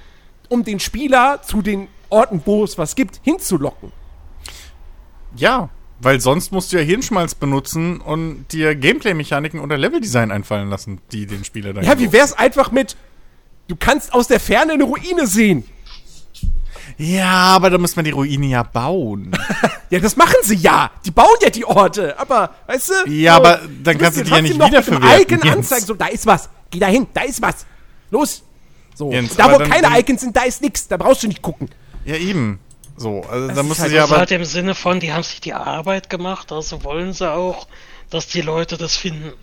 um 0.49 0.63
den 0.63 0.79
Spieler 0.79 1.41
zu 1.43 1.61
den 1.61 1.87
Orten, 2.09 2.41
wo 2.45 2.63
es 2.63 2.77
was 2.77 2.95
gibt, 2.95 3.19
hinzulocken. 3.23 3.91
ja, 5.35 5.69
weil 6.01 6.19
sonst 6.19 6.51
musst 6.51 6.73
du 6.73 6.77
ja 6.77 6.83
Hirnschmalz 6.83 7.35
benutzen 7.35 8.01
und 8.01 8.47
dir 8.51 8.75
Gameplay-Mechaniken 8.75 9.59
oder 9.59 9.77
Leveldesign 9.77 10.31
einfallen 10.31 10.67
lassen, 10.69 10.99
die 11.11 11.27
den 11.27 11.45
Spieler 11.45 11.73
dann. 11.73 11.83
Ja, 11.83 11.99
wie 11.99 12.11
wär's 12.11 12.33
einfach 12.33 12.71
mit, 12.71 12.97
du 13.67 13.75
kannst 13.75 14.13
aus 14.13 14.27
der 14.27 14.39
Ferne 14.39 14.73
eine 14.73 14.83
Ruine 14.83 15.27
sehen. 15.27 15.63
Ja, 16.97 17.29
aber 17.55 17.69
da 17.69 17.77
muss 17.77 17.95
man 17.95 18.05
die 18.05 18.11
Ruine 18.11 18.47
ja 18.47 18.63
bauen. 18.63 19.31
Ja, 19.91 19.99
das 19.99 20.15
machen 20.15 20.37
sie 20.43 20.55
ja. 20.55 20.89
Die 21.05 21.11
bauen 21.11 21.35
ja 21.41 21.49
die 21.49 21.65
Orte. 21.65 22.17
Aber, 22.17 22.51
weißt 22.65 22.91
du? 23.05 23.09
Ja, 23.11 23.35
aber 23.35 23.59
dann 23.83 23.97
kannst 23.97 24.17
du 24.19 24.23
die 24.23 24.31
ja 24.31 24.41
nicht 24.41 24.55
wiederverwerten, 24.55 25.21
Icon 25.21 25.39
Jens. 25.43 25.57
anzeigen. 25.57 25.85
So, 25.85 25.93
da 25.95 26.05
ist 26.05 26.25
was. 26.25 26.47
Geh 26.69 26.79
da 26.79 26.87
hin. 26.87 27.07
Da 27.13 27.23
ist 27.23 27.41
was. 27.41 27.65
Los. 28.09 28.41
So. 28.95 29.11
Jens, 29.11 29.35
da, 29.35 29.51
wo 29.51 29.57
dann- 29.57 29.69
keine 29.69 29.99
Icons 29.99 30.21
sind, 30.21 30.33
da 30.33 30.43
ist 30.43 30.61
nix. 30.61 30.87
Da 30.87 30.95
brauchst 30.95 31.23
du 31.23 31.27
nicht 31.27 31.41
gucken. 31.41 31.69
ja, 32.05 32.15
eben. 32.15 32.59
So, 32.95 33.21
also 33.29 33.49
da 33.49 33.63
musst 33.63 33.79
du 33.79 33.81
halt 33.81 33.89
sie 33.91 33.97
so 33.97 34.01
Also 34.03 34.13
aber. 34.13 34.19
halt 34.19 34.31
im 34.31 34.45
Sinne 34.45 34.75
von, 34.75 35.01
die 35.01 35.11
haben 35.11 35.23
sich 35.23 35.41
die 35.41 35.53
Arbeit 35.53 36.09
gemacht, 36.09 36.53
also 36.53 36.83
wollen 36.85 37.11
sie 37.11 37.29
auch, 37.29 37.67
dass 38.09 38.27
die 38.27 38.39
Leute 38.41 38.77
das 38.77 38.95
finden. 38.95 39.33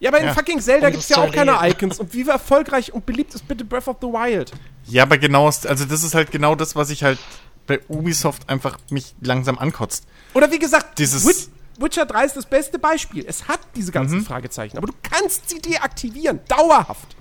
Ja, 0.00 0.08
aber 0.08 0.20
in 0.20 0.26
Ja. 0.28 0.32
fucking 0.32 0.60
Zelda 0.60 0.86
Um 0.86 0.92
gibt's 0.92 1.08
das 1.08 1.16
ja 1.18 1.24
auch 1.24 1.30
keine. 1.30 1.58
Icons. 1.68 1.98
Und 2.00 2.14
wie 2.14 2.26
erfolgreich 2.26 2.90
und 2.94 3.04
beliebt 3.04 3.34
ist 3.34 3.46
bitte 3.46 3.66
Breath 3.66 3.88
of 3.88 3.96
the 4.00 4.06
Wild? 4.06 4.52
Ja, 4.90 5.02
aber 5.04 5.18
genau, 5.18 5.46
also 5.46 5.84
das 5.84 6.02
ist 6.02 6.14
halt 6.14 6.30
genau 6.30 6.54
das, 6.54 6.76
was 6.76 6.90
ich 6.90 7.02
halt 7.04 7.18
bei 7.66 7.80
Ubisoft 7.88 8.48
einfach 8.48 8.78
mich 8.90 9.14
langsam 9.20 9.58
ankotzt. 9.58 10.04
Oder 10.34 10.50
wie 10.50 10.58
gesagt, 10.58 10.98
Dieses- 10.98 11.26
Wit- 11.26 11.50
Witcher 11.80 12.06
3 12.06 12.24
ist 12.24 12.36
das 12.36 12.46
beste 12.46 12.78
Beispiel. 12.78 13.24
Es 13.26 13.46
hat 13.46 13.60
diese 13.76 13.90
Mhm. 13.90 13.94
ganzen 13.94 14.24
Fragezeichen. 14.24 14.76
Aber 14.78 14.86
du 14.88 14.94
kannst 15.02 15.48
sie 15.50 15.60
deaktivieren. 15.60 16.40
Dauerhaft. 16.48 17.14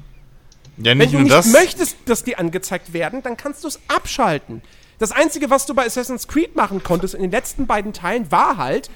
Ja, 0.78 0.92
Wenn 0.92 1.00
nicht 1.00 1.10
du 1.14 1.18
nur 1.18 1.24
nicht 1.24 1.36
das. 1.36 1.48
möchtest, 1.48 1.98
dass 2.06 2.24
die 2.24 2.38
angezeigt 2.38 2.94
werden, 2.94 3.22
dann 3.24 3.36
kannst 3.38 3.64
du 3.64 3.68
es 3.68 3.80
abschalten. 3.88 4.62
Das 5.00 5.12
Einzige, 5.12 5.50
was 5.50 5.66
du 5.66 5.76
bei 5.76 5.86
Assassin's 5.86 6.28
Creed 6.28 6.56
machen 6.56 6.82
konntest 6.84 7.14
in 7.14 7.22
den 7.22 7.32
letzten 7.32 7.68
beiden 7.68 7.94
Teilen, 7.94 8.32
war 8.32 8.58
halt 8.58 8.90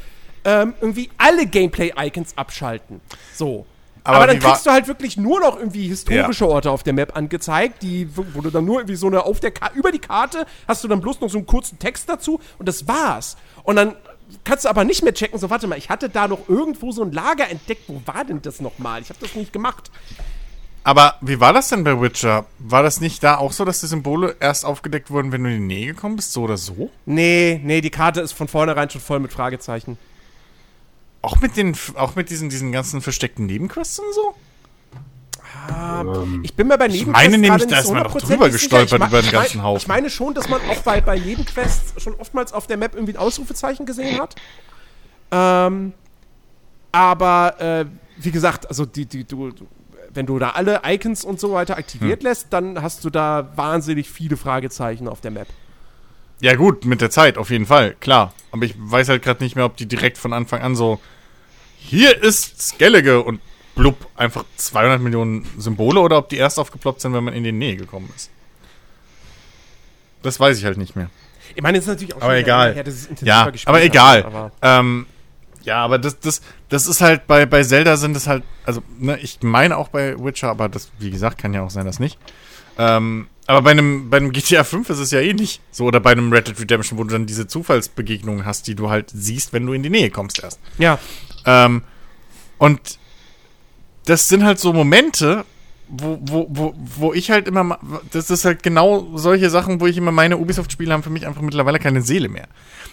ähm, 0.43 0.73
irgendwie 0.81 1.11
alle 1.19 1.45
Gameplay-Icons 1.45 2.35
abschalten. 2.37 2.99
So. 3.35 3.67
Aber 4.03 4.17
Aber, 4.17 4.27
dann 4.27 4.39
kriegst 4.39 4.65
du 4.65 4.71
halt 4.71 4.87
wirklich 4.87 5.17
nur 5.17 5.39
noch 5.39 5.57
irgendwie 5.57 5.87
historische 5.87 6.47
Orte 6.47 6.71
auf 6.71 6.83
der 6.83 6.93
Map 6.93 7.15
angezeigt, 7.15 7.83
die, 7.83 8.09
wo 8.15 8.25
wo 8.33 8.41
du 8.41 8.49
dann 8.49 8.65
nur 8.65 8.79
irgendwie 8.79 8.95
so 8.95 9.07
eine 9.07 9.25
auf 9.25 9.39
der 9.39 9.51
Ka 9.51 9.71
über 9.75 9.91
die 9.91 9.99
Karte 9.99 10.45
hast 10.67 10.83
du 10.83 10.87
dann 10.87 11.01
bloß 11.01 11.21
noch 11.21 11.29
so 11.29 11.37
einen 11.37 11.45
kurzen 11.45 11.77
Text 11.77 12.09
dazu 12.09 12.39
und 12.57 12.67
das 12.67 12.87
war's. 12.87 13.37
Und 13.63 13.75
dann 13.75 13.95
kannst 14.43 14.65
du 14.65 14.69
aber 14.69 14.83
nicht 14.85 15.03
mehr 15.03 15.13
checken, 15.13 15.39
so 15.39 15.49
warte 15.49 15.67
mal, 15.67 15.77
ich 15.77 15.89
hatte 15.89 16.09
da 16.09 16.27
noch 16.27 16.49
irgendwo 16.49 16.91
so 16.91 17.03
ein 17.03 17.11
Lager 17.11 17.49
entdeckt, 17.49 17.83
wo 17.87 18.01
war 18.05 18.25
denn 18.25 18.41
das 18.41 18.59
nochmal? 18.59 19.01
Ich 19.01 19.09
habe 19.09 19.19
das 19.19 19.35
nicht 19.35 19.53
gemacht. 19.53 19.91
Aber 20.83 21.15
wie 21.21 21.39
war 21.39 21.53
das 21.53 21.69
denn 21.69 21.83
bei 21.83 22.01
Witcher? 22.01 22.45
War 22.57 22.81
das 22.81 23.01
nicht 23.01 23.23
da 23.23 23.37
auch 23.37 23.51
so, 23.51 23.65
dass 23.65 23.81
die 23.81 23.87
Symbole 23.87 24.35
erst 24.39 24.65
aufgedeckt 24.65 25.11
wurden, 25.11 25.31
wenn 25.31 25.43
du 25.43 25.51
in 25.51 25.67
die 25.67 25.75
Nähe 25.75 25.93
gekommen 25.93 26.15
bist, 26.15 26.33
so 26.33 26.43
oder 26.43 26.57
so? 26.57 26.89
Nee, 27.05 27.61
nee, 27.63 27.81
die 27.81 27.91
Karte 27.91 28.21
ist 28.21 28.31
von 28.31 28.47
vornherein 28.47 28.89
schon 28.89 29.01
voll 29.01 29.19
mit 29.19 29.31
Fragezeichen. 29.31 29.99
Auch 31.21 31.39
mit 31.39 31.55
den, 31.57 31.75
auch 31.95 32.15
mit 32.15 32.29
diesen, 32.29 32.49
diesen 32.49 32.71
ganzen 32.71 33.01
versteckten 33.01 33.45
Nebenquests 33.45 33.99
und 33.99 34.13
so? 34.13 34.35
Ähm, 35.69 36.41
Ich 36.43 36.55
bin 36.55 36.67
mir 36.67 36.77
bei 36.77 36.87
Ich 36.87 36.93
Nebenquests 36.93 37.23
meine 37.23 37.37
nämlich, 37.37 37.49
gerade 37.61 37.67
da 37.67 37.79
ist 37.79 37.87
so 37.87 37.93
man 37.93 38.03
doch 38.03 38.17
drüber 38.17 38.49
gestolpert 38.49 38.99
Ich 39.01 39.07
über 39.07 39.21
den 39.21 39.25
ich 39.25 39.31
ganzen 39.31 39.63
Haufen. 39.63 39.81
Ich 39.81 39.87
meine 39.87 40.09
schon, 40.09 40.33
dass 40.33 40.49
man 40.49 40.59
auch 40.69 40.79
bei, 40.81 41.01
bei 41.01 41.19
Nebenquests 41.19 42.01
schon 42.01 42.15
oftmals 42.15 42.53
auf 42.53 42.65
der 42.67 42.77
Map 42.77 42.95
irgendwie 42.95 43.13
ein 43.13 43.17
Ausrufezeichen 43.17 43.85
gesehen 43.85 44.19
hat. 44.19 44.35
Ähm, 45.31 45.93
aber 46.91 47.59
äh, 47.61 47.85
wie 48.17 48.31
gesagt, 48.31 48.67
also 48.67 48.85
die, 48.85 49.05
die, 49.05 49.23
du, 49.23 49.51
du- 49.51 49.67
wenn 50.13 50.25
du 50.25 50.39
da 50.39 50.49
alle 50.51 50.81
Icons 50.85 51.23
und 51.23 51.39
so 51.39 51.53
weiter 51.53 51.75
Hm. 51.75 51.79
aktiviert 51.79 52.23
lässt, 52.23 52.47
dann 52.51 52.81
hast 52.81 53.05
du 53.05 53.09
da 53.09 53.49
wahnsinnig 53.55 54.09
viele 54.09 54.35
Fragezeichen 54.37 55.07
auf 55.07 55.21
der 55.21 55.31
Map. 55.31 55.47
Ja 56.41 56.55
gut, 56.55 56.85
mit 56.85 57.01
der 57.01 57.09
Zeit, 57.11 57.37
auf 57.37 57.49
jeden 57.51 57.65
Fall, 57.65 57.95
klar. 57.99 58.33
Aber 58.51 58.65
ich 58.65 58.73
weiß 58.77 59.09
halt 59.09 59.21
gerade 59.23 59.43
nicht 59.43 59.55
mehr, 59.55 59.65
ob 59.65 59.77
die 59.77 59.85
direkt 59.85 60.17
von 60.17 60.33
Anfang 60.33 60.61
an 60.61 60.75
so 60.75 60.99
hier 61.77 62.21
ist 62.21 62.61
Skellige 62.61 63.21
und 63.23 63.39
blub, 63.75 63.95
einfach 64.15 64.43
200 64.57 65.01
Millionen 65.01 65.47
Symbole 65.57 65.99
oder 66.01 66.17
ob 66.17 66.29
die 66.29 66.37
erst 66.37 66.59
aufgeploppt 66.59 67.01
sind, 67.01 67.13
wenn 67.13 67.23
man 67.23 67.33
in 67.33 67.43
die 67.43 67.51
Nähe 67.51 67.75
gekommen 67.77 68.11
ist. 68.15 68.29
Das 70.23 70.39
weiß 70.39 70.57
ich 70.57 70.65
halt 70.65 70.77
nicht 70.77 70.95
mehr. 70.95 71.09
Ich 71.55 71.61
meine, 71.61 71.77
es 71.77 71.83
ist 71.85 71.89
natürlich 71.89 72.15
auch 72.15 72.21
Aber 72.21 72.35
egal. 72.37 72.73
her, 72.75 72.83
Ja, 73.21 73.49
gespielt 73.49 73.67
aber 73.67 73.81
egal. 73.83 74.23
aber- 74.23 74.51
ähm, 74.61 75.05
ja, 75.63 75.77
aber 75.83 75.99
das, 75.99 76.19
das, 76.19 76.41
das 76.69 76.87
ist 76.87 77.01
halt 77.01 77.27
bei, 77.27 77.45
bei 77.45 77.63
Zelda 77.63 77.97
sind 77.97 78.15
es 78.15 78.27
halt, 78.27 78.43
also, 78.65 78.81
ne, 78.97 79.17
ich 79.19 79.39
meine 79.41 79.77
auch 79.77 79.89
bei 79.89 80.17
Witcher, 80.17 80.49
aber 80.49 80.69
das, 80.69 80.89
wie 80.99 81.11
gesagt, 81.11 81.37
kann 81.37 81.53
ja 81.53 81.61
auch 81.63 81.69
sein, 81.69 81.85
dass 81.85 81.99
nicht. 81.99 82.17
Ähm, 82.77 83.27
aber 83.47 83.61
bei 83.63 83.71
einem, 83.71 84.09
bei 84.09 84.17
einem 84.17 84.31
GTA 84.31 84.63
5 84.63 84.89
ist 84.89 84.99
es 84.99 85.11
ja 85.11 85.19
ähnlich. 85.19 85.59
So, 85.71 85.85
oder 85.85 85.99
bei 85.99 86.11
einem 86.11 86.31
Red 86.31 86.47
Dead 86.47 86.59
Redemption, 86.59 86.97
wo 86.97 87.03
du 87.03 87.11
dann 87.11 87.25
diese 87.25 87.47
Zufallsbegegnungen 87.47 88.45
hast, 88.45 88.67
die 88.67 88.75
du 88.75 88.89
halt 88.89 89.09
siehst, 89.13 89.51
wenn 89.53 89.65
du 89.65 89.73
in 89.73 89.83
die 89.83 89.89
Nähe 89.89 90.09
kommst 90.09 90.41
erst. 90.43 90.59
Ja, 90.77 90.99
Ähm, 91.45 91.83
und 92.57 92.99
das 94.05 94.27
sind 94.27 94.43
halt 94.43 94.59
so 94.59 94.73
Momente, 94.73 95.45
wo, 95.91 96.19
wo, 96.21 96.47
wo, 96.49 96.73
wo 96.97 97.13
ich 97.13 97.31
halt 97.31 97.47
immer, 97.47 97.77
das 98.11 98.29
ist 98.29 98.45
halt 98.45 98.63
genau 98.63 99.17
solche 99.17 99.49
Sachen, 99.49 99.81
wo 99.81 99.87
ich 99.87 99.97
immer 99.97 100.11
meine 100.11 100.37
Ubisoft-Spiele 100.37 100.93
haben 100.93 101.03
für 101.03 101.09
mich 101.09 101.27
einfach 101.27 101.41
mittlerweile 101.41 101.79
keine 101.79 102.01
Seele 102.01 102.29
mehr. 102.29 102.47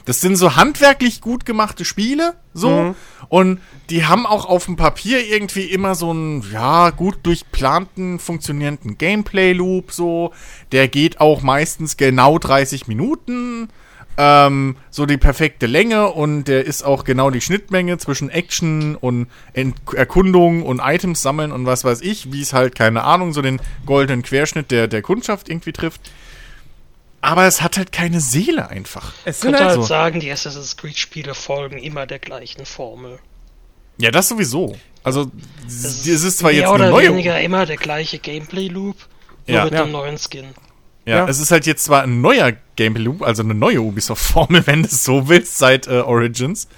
Das 0.05 0.21
sind 0.21 0.37
so 0.37 0.57
handwerklich 0.57 1.21
gut 1.21 1.45
gemachte 1.45 1.85
Spiele, 1.85 2.35
so, 2.55 2.95
und 3.29 3.61
die 3.91 4.07
haben 4.07 4.27
auch 4.27 4.47
auf 4.47 4.65
dem 4.65 4.77
Papier 4.77 5.27
irgendwie 5.27 5.65
immer 5.65 5.95
so 5.95 6.11
einen, 6.11 6.45
ja, 6.51 6.91
gut 6.91 7.19
durchplanten, 7.23 8.19
funktionierenden 8.19 8.99
Gameplay-Loop, 8.99 9.93
so. 9.93 10.33
Der 10.73 10.89
geht 10.89 11.21
auch 11.21 11.43
meistens 11.43 11.97
genau 11.97 12.39
30 12.39 12.89
Minuten. 12.89 13.69
Ähm, 14.21 14.77
so 14.91 15.07
die 15.07 15.17
perfekte 15.17 15.67
Länge 15.67 16.09
und 16.09 16.45
der 16.45 16.67
ist 16.67 16.83
auch 16.83 17.05
genau 17.05 17.31
die 17.31 17.41
Schnittmenge 17.41 17.99
zwischen 17.99 18.31
Action 18.31 18.97
und 18.97 19.29
Ent 19.53 19.77
Erkundung 19.95 20.65
und 20.65 20.81
Items 20.85 21.23
sammeln 21.23 21.53
und 21.53 21.67
was 21.67 21.85
weiß 21.85 22.01
ich, 22.03 22.33
wie 22.33 22.43
es 22.43 22.53
halt, 22.53 22.75
keine 22.75 23.05
Ahnung, 23.05 23.33
so 23.33 23.43
den 23.43 23.61
goldenen 23.87 24.23
Querschnitt 24.25 24.71
der, 24.73 24.89
der 24.89 25.03
Kundschaft 25.03 25.49
irgendwie 25.49 25.73
trifft. 25.73 26.11
Aber 27.21 27.47
es 27.47 27.63
hat 27.63 27.77
halt 27.79 27.93
keine 27.93 28.21
Seele 28.21 28.69
einfach. 28.69 29.13
Es 29.25 29.37
Ich 29.37 29.43
sind 29.43 29.51
könnte 29.53 29.65
halt 29.67 29.71
halt 29.77 29.83
so. 29.83 29.87
sagen, 29.89 30.21
die 30.21 30.31
Assassin's 30.31 30.77
Creed-Spiele 30.77 31.35
folgen 31.35 31.79
immer 31.79 32.07
der 32.07 32.19
gleichen 32.19 32.67
Formel. 32.67 33.19
Ja, 33.99 34.11
das 34.11 34.29
sowieso. 34.29 34.77
Also, 35.03 35.31
Es 35.67 36.07
es 36.07 36.23
ist 36.25 36.39
zwar 36.39 36.51
mehr 36.51 36.61
jetzt 36.63 36.71
oder 36.71 36.85
eine 36.85 36.93
neue. 36.93 37.09
weniger 37.11 37.41
immer 37.41 37.67
der 37.67 37.77
gleiche 37.77 38.19
Gameplay-Loop, 38.19 38.97
nur 39.47 39.57
Ja. 39.57 39.65
mit 39.65 39.73
Ja. 39.75 39.83
einem 39.83 39.93
neuen 39.93 40.19
Skin. 40.19 40.47
Ja, 41.09 41.17
Ja. 41.19 41.29
es 41.29 41.39
ist 41.41 41.51
halt 41.51 41.67
jetzt 41.67 41.85
zwar 41.85 42.03
ein 42.03 42.21
neuer 42.21 42.53
Gameplay 42.77 43.03
Loop, 43.05 43.23
also 43.23 43.43
eine 43.43 43.55
neue 43.55 43.81
Ubisoft-Formel, 43.81 44.67
wenn 44.67 44.83
du 44.83 44.89
es 44.89 45.05
so 45.05 45.29
willst, 45.29 45.59
seit 45.59 45.87
äh, 45.87 46.01
Origins. 46.01 46.69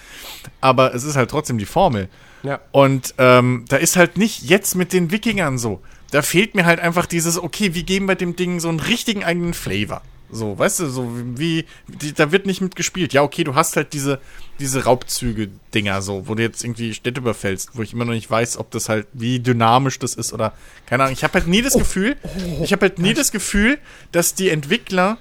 Aber 0.61 0.95
es 0.95 1.05
ist 1.05 1.17
halt 1.17 1.31
trotzdem 1.31 1.59
die 1.59 1.67
Formel. 1.67 2.09
Ja. 2.43 2.61
Und 2.73 3.15
ähm, 3.19 3.65
da 3.69 3.77
ist 3.77 3.97
halt 3.97 4.17
nicht 4.17 4.43
jetzt 4.45 4.75
mit 4.75 4.93
den 4.93 5.11
Wikingern 5.11 5.59
so. 5.59 5.83
Da 6.11 6.23
fehlt 6.23 6.55
mir 6.55 6.65
halt 6.65 6.81
einfach 6.81 7.07
dieses, 7.07 7.39
okay, 7.39 7.75
wie 7.75 7.83
geben 7.83 8.07
wir 8.09 8.15
dem 8.15 8.35
Ding 8.37 8.61
so 8.61 8.69
einen 8.69 8.81
richtigen 8.81 9.25
eigenen 9.25 9.53
Flavor? 9.55 10.03
So, 10.33 10.59
weißt 10.59 10.81
du, 10.81 10.87
so 10.89 11.11
wie, 11.37 11.65
die, 11.89 12.13
da 12.13 12.31
wird 12.31 12.47
nicht 12.47 12.61
mit 12.61 12.77
gespielt. 12.77 13.13
Ja, 13.13 13.23
okay, 13.23 13.43
du 13.45 13.55
hast 13.57 13.77
halt 13.77 13.93
diese, 13.93 14.21
diese 14.61 14.85
Raubzüge-Dinger 14.85 16.03
so, 16.03 16.29
wo 16.29 16.35
du 16.35 16.43
jetzt 16.43 16.63
irgendwie 16.65 16.95
Städte 16.95 17.21
überfällst, 17.21 17.71
wo 17.75 17.83
ich 17.83 17.93
immer 17.93 18.05
noch 18.05 18.13
nicht 18.13 18.31
weiß, 18.31 18.57
ob 18.59 18.71
das 18.71 18.89
halt, 18.89 19.07
wie 19.13 19.41
dynamisch 19.41 19.99
das 19.99 20.15
ist 20.15 20.33
oder, 20.33 20.53
keine 20.87 21.03
Ahnung. 21.05 21.13
Ich 21.15 21.25
habe 21.25 21.35
halt 21.35 21.47
nie 21.49 21.63
das 21.63 21.75
Gefühl, 21.75 22.17
ich 22.63 22.73
habe 22.73 22.83
halt 22.87 22.99
nie 22.99 23.15
das 23.15 23.33
Gefühl, 23.33 23.79
dass 24.13 24.35
die 24.35 24.51
Entwickler, 24.51 25.19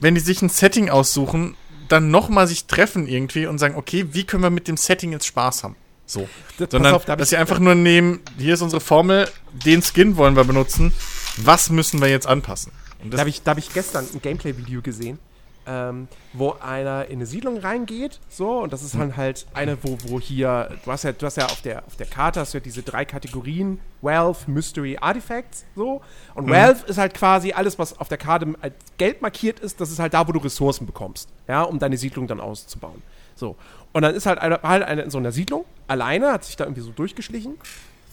wenn 0.00 0.14
die 0.14 0.20
sich 0.20 0.40
ein 0.42 0.48
Setting 0.48 0.90
aussuchen, 0.90 1.54
dann 1.88 2.10
nochmal 2.10 2.46
sich 2.46 2.66
treffen 2.66 3.06
irgendwie 3.06 3.46
und 3.46 3.58
sagen, 3.58 3.74
okay, 3.76 4.06
wie 4.12 4.24
können 4.24 4.42
wir 4.42 4.50
mit 4.50 4.68
dem 4.68 4.76
Setting 4.76 5.12
jetzt 5.12 5.26
Spaß 5.26 5.64
haben? 5.64 5.76
So. 6.06 6.28
Das- 6.58 6.70
Sondern, 6.70 6.94
auf, 6.94 7.04
da 7.04 7.16
dass 7.16 7.30
sie 7.30 7.36
einfach 7.36 7.58
nur 7.58 7.74
nehmen, 7.74 8.20
hier 8.38 8.54
ist 8.54 8.62
unsere 8.62 8.80
Formel, 8.80 9.28
den 9.66 9.82
Skin 9.82 10.16
wollen 10.16 10.36
wir 10.36 10.44
benutzen, 10.44 10.92
was 11.36 11.70
müssen 11.70 12.00
wir 12.00 12.08
jetzt 12.08 12.26
anpassen? 12.26 12.72
Da 13.04 13.18
habe 13.18 13.30
ich, 13.30 13.42
da 13.42 13.52
hab 13.52 13.58
ich 13.58 13.72
gestern 13.72 14.06
ein 14.12 14.20
Gameplay-Video 14.20 14.82
gesehen, 14.82 15.18
ähm, 15.66 16.08
wo 16.32 16.56
einer 16.60 17.06
in 17.06 17.16
eine 17.16 17.26
Siedlung 17.26 17.58
reingeht, 17.58 18.18
so, 18.28 18.60
und 18.60 18.72
das 18.72 18.82
ist 18.82 18.94
dann 18.94 19.16
halt 19.16 19.46
eine, 19.54 19.76
wo, 19.82 19.98
wo 20.06 20.18
hier, 20.18 20.70
du 20.84 20.90
hast 20.90 21.04
ja, 21.04 21.12
du 21.12 21.26
hast 21.26 21.36
ja 21.36 21.46
auf 21.46 21.60
der, 21.60 21.86
auf 21.86 21.96
der 21.96 22.06
Karte 22.06 22.40
hast 22.40 22.54
du 22.54 22.58
ja 22.58 22.64
diese 22.64 22.82
drei 22.82 23.04
Kategorien, 23.04 23.78
Wealth, 24.00 24.48
Mystery, 24.48 24.96
Artifacts, 25.00 25.64
so. 25.76 26.00
Und 26.34 26.48
Wealth 26.48 26.84
ist 26.88 26.98
halt 26.98 27.14
quasi 27.14 27.52
alles, 27.52 27.78
was 27.78 27.98
auf 27.98 28.08
der 28.08 28.18
Karte 28.18 28.54
als 28.60 28.74
Geld 28.96 29.20
markiert 29.20 29.60
ist, 29.60 29.80
das 29.80 29.90
ist 29.90 29.98
halt 29.98 30.14
da, 30.14 30.26
wo 30.26 30.32
du 30.32 30.40
Ressourcen 30.40 30.86
bekommst, 30.86 31.28
ja, 31.46 31.62
um 31.62 31.78
deine 31.78 31.98
Siedlung 31.98 32.26
dann 32.26 32.40
auszubauen. 32.40 33.02
So. 33.36 33.54
Und 33.92 34.02
dann 34.02 34.14
ist 34.14 34.26
halt 34.26 34.38
einer, 34.38 34.60
halt 34.62 34.82
einer 34.82 35.04
in 35.04 35.10
so 35.10 35.18
einer 35.18 35.32
Siedlung, 35.32 35.64
alleine, 35.86 36.32
hat 36.32 36.44
sich 36.44 36.56
da 36.56 36.64
irgendwie 36.64 36.82
so 36.82 36.90
durchgeschlichen 36.90 37.56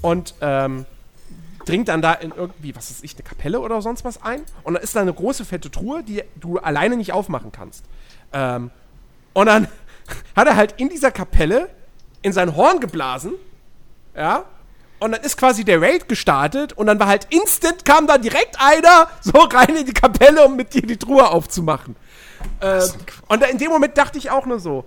und, 0.02 0.36
ähm, 0.42 0.86
dringt 1.66 1.88
dann 1.88 2.02
da 2.02 2.14
in 2.14 2.32
irgendwie, 2.32 2.76
was 2.76 2.92
ist 2.92 3.04
ich, 3.04 3.16
eine 3.16 3.24
Kapelle 3.24 3.60
oder 3.60 3.82
sonst 3.82 4.06
was 4.06 4.22
ein. 4.24 4.44
Und 4.64 4.76
dann 4.76 4.84
ist 4.84 4.96
da 4.96 5.02
eine 5.02 5.14
große, 5.14 5.46
fette 5.46 5.72
Truhe, 5.72 6.04
die 6.04 6.24
du 6.36 6.58
alleine 6.58 6.96
nicht 6.96 7.14
aufmachen 7.14 7.52
kannst. 7.52 7.86
Ähm, 8.34 8.72
und 9.34 9.48
dann 9.48 9.68
hat 10.36 10.48
er 10.48 10.56
halt 10.56 10.76
in 10.78 10.90
dieser 10.90 11.12
Kapelle 11.12 11.70
in 12.22 12.34
sein 12.34 12.56
Horn 12.56 12.80
geblasen. 12.80 13.34
Ja. 14.16 14.46
Und 15.00 15.12
dann 15.12 15.22
ist 15.22 15.38
quasi 15.38 15.66
der 15.66 15.82
Raid 15.82 16.08
gestartet 16.08 16.74
und 16.74 16.88
dann 16.88 17.00
war 17.00 17.08
halt 17.08 17.28
instant, 17.30 17.84
kam 17.84 18.08
da 18.08 18.18
direkt 18.18 18.58
einer 18.60 19.10
so 19.22 19.38
rein 19.40 19.76
in 19.76 19.86
die 19.86 19.94
Kapelle, 19.94 20.46
um 20.46 20.56
mit 20.56 20.74
dir 20.74 20.82
die 20.82 20.98
Truhe 20.98 21.30
aufzumachen. 21.30 21.96
Äh, 22.62 22.82
und 23.28 23.44
in 23.44 23.58
dem 23.58 23.72
Moment 23.72 23.98
dachte 23.98 24.18
ich 24.18 24.32
auch 24.32 24.46
nur 24.46 24.60
so, 24.60 24.86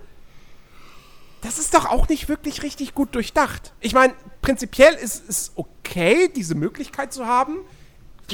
das 1.41 1.59
ist 1.59 1.73
doch 1.73 1.85
auch 1.85 2.07
nicht 2.09 2.27
wirklich 2.27 2.63
richtig 2.63 2.93
gut 2.93 3.15
durchdacht. 3.15 3.73
Ich 3.79 3.93
meine, 3.93 4.13
prinzipiell 4.41 4.93
ist 4.93 5.27
es 5.29 5.51
okay, 5.55 6.29
diese 6.35 6.55
Möglichkeit 6.55 7.13
zu 7.13 7.25
haben. 7.25 7.59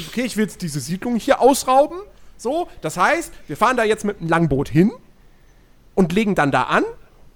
Okay, 0.09 0.23
ich 0.23 0.37
will 0.37 0.45
jetzt 0.45 0.61
diese 0.61 0.79
Siedlung 0.79 1.15
hier 1.15 1.39
ausrauben. 1.39 1.99
So, 2.37 2.67
das 2.81 2.97
heißt, 2.97 3.31
wir 3.47 3.57
fahren 3.57 3.77
da 3.77 3.83
jetzt 3.83 4.03
mit 4.03 4.19
einem 4.19 4.29
Langboot 4.29 4.69
hin 4.69 4.91
und 5.93 6.11
legen 6.11 6.35
dann 6.35 6.51
da 6.51 6.63
an 6.63 6.83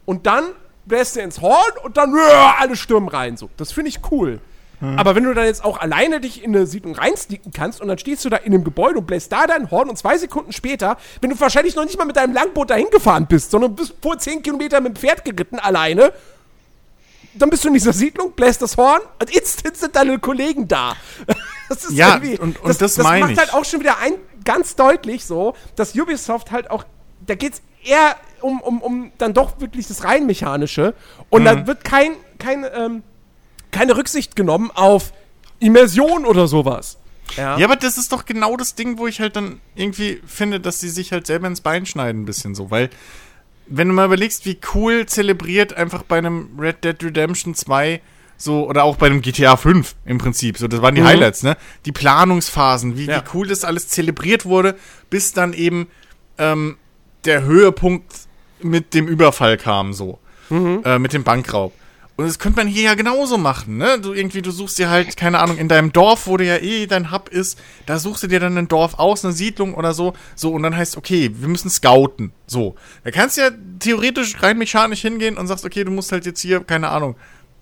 und 0.05 0.25
dann 0.25 0.45
bläst 0.85 1.15
du 1.15 1.21
ins 1.21 1.39
Horn 1.41 1.71
und 1.83 1.97
dann 1.97 2.13
ja, 2.15 2.55
alle 2.59 2.75
stürmen 2.75 3.07
rein. 3.07 3.37
So, 3.37 3.49
das 3.57 3.71
finde 3.71 3.89
ich 3.89 3.99
cool. 4.11 4.41
Aber 4.81 5.14
wenn 5.15 5.23
du 5.26 5.34
dann 5.34 5.45
jetzt 5.45 5.64
auch 5.65 5.77
alleine 5.80 6.22
dich 6.22 6.41
in 6.43 6.56
eine 6.56 6.65
Siedlung 6.65 6.95
reinsneaken 6.95 7.51
kannst 7.51 7.81
und 7.81 7.89
dann 7.89 7.97
stehst 7.97 8.23
du 8.23 8.30
da 8.30 8.38
in 8.38 8.53
einem 8.53 8.64
Gebäude 8.64 8.99
und 8.99 9.07
bläst 9.07 9.31
da 9.31 9.45
dein 9.45 9.69
Horn 9.72 9.89
und 9.89 9.97
zwei 9.97 10.18
Sekunden 10.18 10.53
später, 10.53 10.97
wenn 11.22 11.30
du 11.30 11.39
wahrscheinlich 11.39 11.76
noch 11.76 11.84
nicht 11.84 11.97
mal 11.97 12.06
mit 12.06 12.15
deinem 12.15 12.34
Langboot 12.34 12.69
dahin 12.69 12.89
gefahren 12.89 13.27
bist, 13.27 13.51
sondern 13.51 13.76
bist 13.76 13.93
vor 14.01 14.18
zehn 14.19 14.41
Kilometern 14.41 14.84
mit 14.84 14.93
dem 14.93 14.95
Pferd 14.95 15.26
geritten 15.26 15.60
alleine, 15.60 16.14
dann 17.34 17.49
bist 17.49 17.64
du 17.64 17.68
in 17.68 17.73
dieser 17.73 17.93
Siedlung, 17.93 18.31
bläst 18.31 18.61
das 18.61 18.77
Horn 18.77 19.01
und 19.19 19.35
instant 19.35 19.76
sind 19.77 19.95
deine 19.95 20.19
Kollegen 20.19 20.68
da. 20.68 20.95
Das 21.69 21.85
ist 21.85 21.91
Ja, 21.91 22.15
irgendwie- 22.15 22.39
und- 22.39 22.60
und 22.64 22.81
das 22.81 22.97
meine 22.97 23.19
macht 23.26 23.31
ich. 23.34 23.38
halt 23.38 23.53
auch 23.53 23.64
schon 23.64 23.80
wieder 23.81 23.99
ein, 23.99 24.14
ganz 24.43 24.76
deutlich 24.76 25.23
so, 25.26 25.53
dass 25.76 25.93
Ubisoft 25.93 26.49
halt 26.51 26.72
auch, 26.72 26.84
da 27.27 27.35
geht's 27.35 27.61
eher 27.84 28.15
um, 28.41 28.60
um, 28.61 28.81
um 28.81 29.11
dann 29.19 29.35
doch 29.35 29.60
wirklich 29.60 29.88
das 29.88 30.03
rein 30.03 30.26
mechanische 30.26 30.95
und 31.30 31.41
Mhm. 31.41 31.45
da 31.45 31.68
wird 31.68 31.84
kein, 31.84 32.14
kein, 32.39 32.65
ähm, 32.73 33.03
keine 33.71 33.95
Rücksicht 33.97 34.35
genommen 34.35 34.71
auf 34.73 35.13
Immersion 35.59 36.25
oder 36.25 36.47
sowas. 36.47 36.97
Ja. 37.37 37.57
Ja, 37.57 37.65
aber 37.65 37.75
das 37.75 37.97
ist 37.97 38.11
doch 38.11 38.25
genau 38.25 38.57
das 38.57 38.75
Ding, 38.75 38.97
wo 38.97 39.05
ich 39.07 39.19
halt 39.19 39.35
dann 39.35 39.59
irgendwie 39.75 40.21
finde, 40.25 40.59
dass 40.59 40.79
sie 40.79 40.89
sich 40.89 41.11
halt 41.11 41.27
selber 41.27 41.47
ins 41.47 41.61
Bein 41.61 41.85
schneiden, 41.85 42.23
ein 42.23 42.25
bisschen 42.25 42.55
so. 42.55 42.71
Weil, 42.71 42.89
wenn 43.67 43.87
du 43.87 43.93
mal 43.93 44.05
überlegst, 44.05 44.45
wie 44.45 44.59
cool 44.73 45.05
zelebriert 45.05 45.73
einfach 45.73 46.01
bei 46.03 46.17
einem 46.17 46.49
Red 46.59 46.83
Dead 46.83 47.03
Redemption 47.03 47.53
2 47.53 48.01
so, 48.37 48.67
oder 48.67 48.83
auch 48.85 48.95
bei 48.95 49.07
einem 49.07 49.21
GTA 49.21 49.57
5 49.57 49.95
im 50.05 50.17
Prinzip, 50.17 50.57
so, 50.57 50.67
das 50.67 50.81
waren 50.81 50.95
die 50.95 51.03
Highlights, 51.03 51.43
ne? 51.43 51.57
Die 51.85 51.91
Planungsphasen, 51.91 52.97
wie, 52.97 53.05
Ja. 53.05 53.17
wie 53.17 53.37
cool 53.37 53.47
das 53.47 53.63
alles 53.65 53.89
zelebriert 53.89 54.45
wurde, 54.45 54.75
bis 55.09 55.33
dann 55.33 55.53
eben 55.53 55.87
ähm, 56.37 56.77
der 57.25 57.43
Höhepunkt 57.43 58.11
mit 58.61 58.93
dem 58.93 59.07
Überfall 59.07 59.57
kam, 59.57 59.93
so. 59.93 60.19
Äh, 60.49 60.97
mit 60.97 61.13
dem 61.13 61.23
Bankraub. 61.23 61.73
Und 62.19 62.25
das 62.25 62.37
könnte 62.37 62.57
man 62.57 62.67
hier 62.67 62.83
ja 62.83 62.95
genauso 62.95 63.37
machen, 63.37 63.77
ne? 63.77 63.97
Du 63.97 64.11
irgendwie, 64.11 64.41
du 64.41 64.51
suchst 64.51 64.77
dir 64.77 64.89
halt, 64.89 65.15
keine 65.15 65.39
Ahnung, 65.39 65.57
in 65.57 65.69
deinem 65.69 65.93
Dorf, 65.93 66.27
wo 66.27 66.35
du 66.35 66.43
ja 66.43 66.57
eh 66.57 66.85
dein 66.85 67.13
Hub 67.13 67.29
ist, 67.29 67.57
da 67.85 67.97
suchst 67.97 68.23
du 68.23 68.27
dir 68.27 68.41
dann 68.41 68.57
ein 68.57 68.67
Dorf 68.67 68.95
aus, 68.95 69.23
eine 69.23 69.33
Siedlung 69.33 69.73
oder 69.73 69.93
so, 69.93 70.11
so, 70.35 70.51
und 70.51 70.63
dann 70.63 70.75
heißt, 70.75 70.97
okay, 70.97 71.31
wir 71.33 71.47
müssen 71.47 71.69
scouten, 71.69 72.33
so. 72.45 72.75
Da 73.05 73.11
kannst 73.11 73.37
du 73.37 73.41
ja 73.43 73.51
theoretisch 73.79 74.43
rein 74.43 74.57
mechanisch 74.57 74.99
hingehen 74.99 75.37
und 75.37 75.47
sagst, 75.47 75.63
okay, 75.63 75.85
du 75.85 75.91
musst 75.91 76.11
halt 76.11 76.25
jetzt 76.25 76.41
hier, 76.41 76.61
keine 76.61 76.89
Ahnung, 76.89 77.15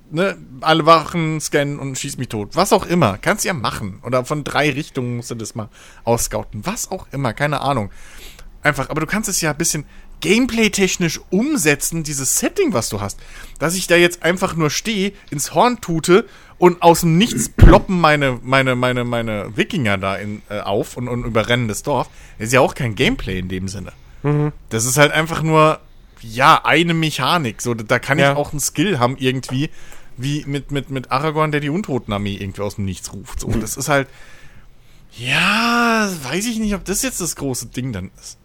ne, 0.10 0.36
alle 0.62 0.88
Wachen 0.88 1.40
scannen 1.40 1.78
und 1.78 1.96
schieß 1.96 2.18
mich 2.18 2.30
tot. 2.30 2.56
Was 2.56 2.74
auch 2.74 2.88
immer. 2.88 3.20
Kannst 3.20 3.44
du 3.44 3.50
ja 3.50 3.54
machen. 3.54 4.00
Oder 4.04 4.26
von 4.26 4.44
drei 4.44 4.72
Richtungen 4.72 5.18
musst 5.18 5.30
du 5.30 5.36
das 5.36 5.54
mal 5.54 5.70
ausscouten. 6.04 6.66
Was 6.66 6.90
auch 6.90 7.06
immer, 7.12 7.34
keine 7.34 7.62
Ahnung. 7.62 7.92
Einfach, 8.64 8.90
aber 8.90 9.02
du 9.02 9.06
kannst 9.06 9.30
es 9.30 9.40
ja 9.40 9.52
ein 9.52 9.58
bisschen 9.58 9.86
gameplay-technisch 10.22 11.20
umsetzen, 11.30 12.04
dieses 12.04 12.40
Setting, 12.40 12.74
was 12.74 12.90
du 12.90 13.02
hast. 13.02 13.20
Dass 13.60 13.76
ich 13.76 13.88
da 13.88 13.96
jetzt 13.96 14.24
einfach 14.24 14.56
nur 14.56 14.70
stehe, 14.70 15.14
ins 15.30 15.54
Horn 15.54 15.80
tute 15.82 16.26
und 16.58 16.82
aus 16.82 17.02
dem 17.02 17.18
Nichts 17.18 17.50
ploppen 17.50 18.00
meine, 18.00 18.40
meine, 18.44 18.76
meine, 18.76 19.04
meine 19.04 19.56
Wikinger 19.56 19.98
da 19.98 20.16
in, 20.16 20.42
äh, 20.50 20.60
auf 20.60 20.98
und, 20.98 21.08
und 21.08 21.24
überrennen 21.24 21.68
das 21.68 21.84
Dorf. 21.84 22.10
Das 22.40 22.48
ist 22.48 22.54
ja 22.54 22.62
auch 22.62 22.74
kein 22.76 22.96
Gameplay 22.96 23.40
in 23.40 23.48
dem 23.50 23.68
Sinne. 23.68 23.94
Das 24.70 24.84
ist 24.86 24.98
halt 24.98 25.12
einfach 25.14 25.42
nur, 25.42 25.80
ja, 26.22 26.60
eine 26.66 26.94
Mechanik. 26.94 27.62
So, 27.62 27.74
da 27.76 28.00
kann 28.00 28.20
Ja. 28.20 28.32
ich 28.32 28.38
auch 28.38 28.52
einen 28.52 28.60
Skill 28.60 29.00
haben 29.00 29.16
irgendwie, 29.18 29.70
wie 30.18 30.44
mit, 30.46 30.72
mit, 30.72 30.90
mit 30.90 31.12
Aragorn, 31.12 31.52
der 31.52 31.62
die 31.62 31.70
Untotenarmee 31.70 32.36
irgendwie 32.36 32.62
aus 32.62 32.76
dem 32.76 32.86
Nichts 32.86 33.14
ruft. 33.14 33.40
So, 33.40 33.50
das 33.52 33.78
ist 33.78 33.88
halt, 33.88 34.08
ja, 35.18 36.10
weiß 36.24 36.46
ich 36.48 36.60
nicht, 36.60 36.74
ob 36.76 36.84
das 36.86 37.04
jetzt 37.04 37.22
das 37.22 37.36
große 37.36 37.68
Ding 37.68 37.94
dann 37.94 38.12
ist. 38.20 38.38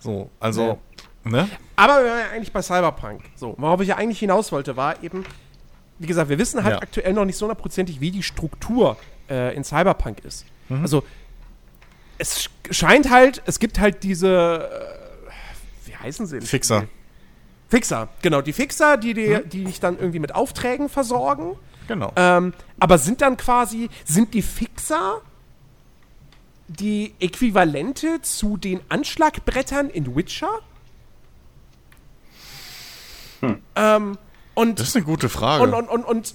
So, 0.00 0.30
also, 0.40 0.78
ne? 1.24 1.48
Aber 1.76 2.02
wir 2.02 2.10
waren 2.10 2.18
ja 2.20 2.30
eigentlich 2.34 2.52
bei 2.52 2.62
Cyberpunk. 2.62 3.22
So, 3.36 3.54
worauf 3.58 3.80
ich 3.80 3.88
ja 3.88 3.96
eigentlich 3.96 4.18
hinaus 4.18 4.50
wollte, 4.52 4.76
war 4.76 5.02
eben, 5.02 5.24
wie 5.98 6.06
gesagt, 6.06 6.28
wir 6.28 6.38
wissen 6.38 6.62
halt 6.64 6.76
Ja. 6.76 6.82
aktuell 6.82 7.12
noch 7.12 7.24
nicht 7.24 7.36
so 7.36 7.46
hundertprozentig, 7.46 8.00
wie 8.00 8.10
die 8.10 8.22
Struktur 8.22 8.96
äh, 9.30 9.54
in 9.54 9.64
Cyberpunk 9.64 10.20
ist. 10.24 10.44
Mhm. 10.68 10.82
Also, 10.82 11.02
es 12.18 12.40
sch- 12.44 12.48
scheint 12.72 13.10
halt, 13.10 13.42
es 13.46 13.58
gibt 13.58 13.78
halt 13.78 14.02
diese, 14.02 14.68
äh, 15.86 15.88
wie 15.88 15.96
heißen 15.96 16.26
sie? 16.26 16.40
Fixer. 16.40 16.84
Fixer, 17.68 18.08
genau, 18.22 18.40
die 18.40 18.52
Fixer, 18.54 18.96
die, 18.96 19.12
die, 19.14 19.28
Mhm. 19.28 19.48
die 19.50 19.64
dich 19.64 19.78
dann 19.80 19.98
irgendwie 19.98 20.18
mit 20.20 20.34
Aufträgen 20.34 20.88
versorgen. 20.88 21.56
Genau. 21.86 22.12
Ähm, 22.16 22.52
aber 22.80 22.98
sind 22.98 23.20
dann 23.20 23.36
quasi, 23.36 23.88
sind 24.04 24.34
die 24.34 24.42
Fixer 24.42 25.20
die 26.68 27.14
Äquivalente 27.18 28.20
zu 28.22 28.56
den 28.58 28.80
Anschlagbrettern 28.90 29.88
in 29.90 30.14
Witcher? 30.14 30.50
Ähm, 33.76 34.18
und, 34.54 34.80
das 34.80 34.88
ist 34.88 34.96
eine 34.96 35.04
gute 35.04 35.28
Frage. 35.28 35.62
und, 35.62 35.74
und, 35.74 35.88
und, 35.88 36.04
und 36.04 36.34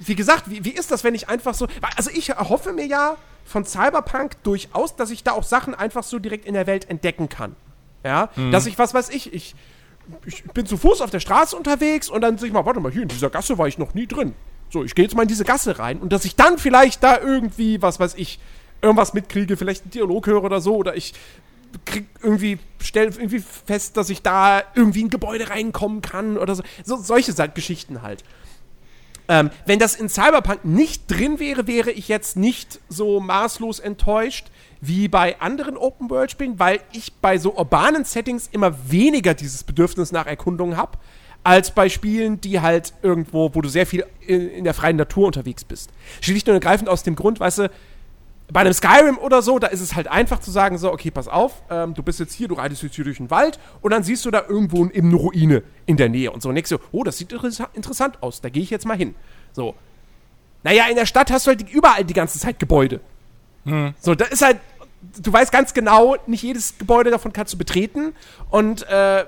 wie 0.00 0.14
gesagt, 0.14 0.50
wie, 0.50 0.64
wie 0.64 0.70
ist 0.70 0.90
das, 0.90 1.04
wenn 1.04 1.14
ich 1.14 1.28
einfach 1.28 1.54
so. 1.54 1.66
Also 1.96 2.10
ich 2.10 2.30
erhoffe 2.30 2.72
mir 2.72 2.86
ja 2.86 3.16
von 3.44 3.64
Cyberpunk 3.64 4.42
durchaus, 4.42 4.96
dass 4.96 5.10
ich 5.10 5.24
da 5.24 5.32
auch 5.32 5.44
Sachen 5.44 5.74
einfach 5.74 6.02
so 6.02 6.18
direkt 6.18 6.46
in 6.46 6.54
der 6.54 6.66
Welt 6.66 6.88
entdecken 6.88 7.28
kann. 7.28 7.56
Ja, 8.04 8.30
dass 8.50 8.66
ich, 8.66 8.78
was 8.78 8.94
weiß 8.94 9.10
ich, 9.10 9.32
ich, 9.32 9.54
ich 10.26 10.42
bin 10.44 10.66
zu 10.66 10.76
Fuß 10.76 11.00
auf 11.02 11.10
der 11.10 11.20
Straße 11.20 11.56
unterwegs 11.56 12.08
und 12.08 12.20
dann 12.20 12.36
sag 12.36 12.48
ich 12.48 12.52
mal, 12.52 12.66
warte 12.66 12.80
mal, 12.80 12.90
hier 12.90 13.02
in 13.02 13.08
dieser 13.08 13.30
Gasse 13.30 13.58
war 13.58 13.68
ich 13.68 13.78
noch 13.78 13.94
nie 13.94 14.08
drin. 14.08 14.34
So, 14.70 14.82
ich 14.82 14.94
gehe 14.94 15.04
jetzt 15.04 15.14
mal 15.14 15.22
in 15.22 15.28
diese 15.28 15.44
Gasse 15.44 15.78
rein 15.78 15.98
und 16.00 16.12
dass 16.12 16.24
ich 16.24 16.34
dann 16.34 16.58
vielleicht 16.58 17.04
da 17.04 17.20
irgendwie, 17.20 17.80
was 17.80 18.00
weiß 18.00 18.14
ich, 18.16 18.40
irgendwas 18.80 19.14
mitkriege, 19.14 19.56
vielleicht 19.56 19.82
einen 19.82 19.92
Dialog 19.92 20.26
höre 20.26 20.42
oder 20.42 20.60
so, 20.60 20.74
oder 20.74 20.96
ich 20.96 21.14
krieg 21.84 22.06
irgendwie, 22.22 22.58
stell 22.80 23.06
irgendwie 23.06 23.40
fest, 23.40 23.96
dass 23.96 24.10
ich 24.10 24.22
da 24.22 24.62
irgendwie 24.74 25.00
in 25.00 25.06
ein 25.06 25.10
Gebäude 25.10 25.50
reinkommen 25.50 26.02
kann 26.02 26.38
oder 26.38 26.54
so. 26.54 26.62
so 26.84 26.96
solche 26.96 27.32
Geschichten 27.48 28.02
halt. 28.02 28.24
Ähm, 29.28 29.50
wenn 29.66 29.78
das 29.78 29.94
in 29.94 30.08
Cyberpunk 30.08 30.64
nicht 30.64 31.10
drin 31.10 31.38
wäre, 31.38 31.66
wäre 31.66 31.90
ich 31.90 32.08
jetzt 32.08 32.36
nicht 32.36 32.80
so 32.88 33.20
maßlos 33.20 33.78
enttäuscht 33.78 34.48
wie 34.80 35.06
bei 35.06 35.40
anderen 35.40 35.76
Open-World-Spielen, 35.76 36.58
weil 36.58 36.80
ich 36.92 37.12
bei 37.14 37.38
so 37.38 37.56
urbanen 37.56 38.04
Settings 38.04 38.48
immer 38.50 38.74
weniger 38.90 39.32
dieses 39.34 39.62
Bedürfnis 39.62 40.10
nach 40.10 40.26
Erkundung 40.26 40.76
habe, 40.76 40.98
als 41.44 41.70
bei 41.70 41.88
Spielen, 41.88 42.40
die 42.40 42.60
halt 42.60 42.92
irgendwo, 43.02 43.54
wo 43.54 43.60
du 43.60 43.68
sehr 43.68 43.86
viel 43.86 44.04
in, 44.26 44.48
in 44.50 44.64
der 44.64 44.74
freien 44.74 44.96
Natur 44.96 45.26
unterwegs 45.28 45.64
bist. 45.64 45.90
Schlicht 46.20 46.48
und 46.48 46.54
ergreifend 46.54 46.88
aus 46.88 47.04
dem 47.04 47.14
Grund, 47.14 47.38
weißt 47.40 47.58
du, 47.58 47.70
bei 48.52 48.60
einem 48.60 48.72
Skyrim 48.72 49.18
oder 49.18 49.40
so, 49.40 49.58
da 49.58 49.68
ist 49.68 49.80
es 49.80 49.94
halt 49.94 50.08
einfach 50.08 50.40
zu 50.40 50.50
sagen, 50.50 50.76
so, 50.76 50.92
okay, 50.92 51.10
pass 51.10 51.28
auf, 51.28 51.62
ähm, 51.70 51.94
du 51.94 52.02
bist 52.02 52.20
jetzt 52.20 52.34
hier, 52.34 52.48
du 52.48 52.54
reitest 52.54 52.82
jetzt 52.82 52.94
hier 52.94 53.04
durch 53.04 53.16
den 53.16 53.30
Wald 53.30 53.58
und 53.80 53.92
dann 53.92 54.02
siehst 54.02 54.24
du 54.24 54.30
da 54.30 54.44
irgendwo 54.46 54.84
eben 54.86 55.08
eine 55.08 55.16
Ruine 55.16 55.62
in 55.86 55.96
der 55.96 56.08
Nähe 56.08 56.30
und 56.30 56.42
so. 56.42 56.48
Und 56.48 56.56
denkst 56.56 56.70
du, 56.70 56.78
oh, 56.92 57.02
das 57.04 57.18
sieht 57.18 57.32
interessa 57.32 57.68
interessant 57.72 58.22
aus, 58.22 58.40
da 58.40 58.48
gehe 58.48 58.62
ich 58.62 58.70
jetzt 58.70 58.84
mal 58.84 58.96
hin. 58.96 59.14
So. 59.52 59.74
Naja, 60.64 60.86
in 60.88 60.96
der 60.96 61.06
Stadt 61.06 61.30
hast 61.30 61.46
du 61.46 61.50
halt 61.50 61.68
überall 61.70 62.04
die 62.04 62.14
ganze 62.14 62.38
Zeit 62.38 62.58
Gebäude. 62.58 63.00
So, 64.00 64.14
da 64.14 64.24
ist 64.24 64.42
halt, 64.42 64.58
du 65.22 65.32
weißt 65.32 65.52
ganz 65.52 65.72
genau, 65.72 66.16
nicht 66.26 66.42
jedes 66.42 66.78
Gebäude 66.78 67.10
davon 67.10 67.32
kannst 67.32 67.54
du 67.54 67.58
betreten 67.58 68.12
und 68.50 68.82
äh, 68.88 69.24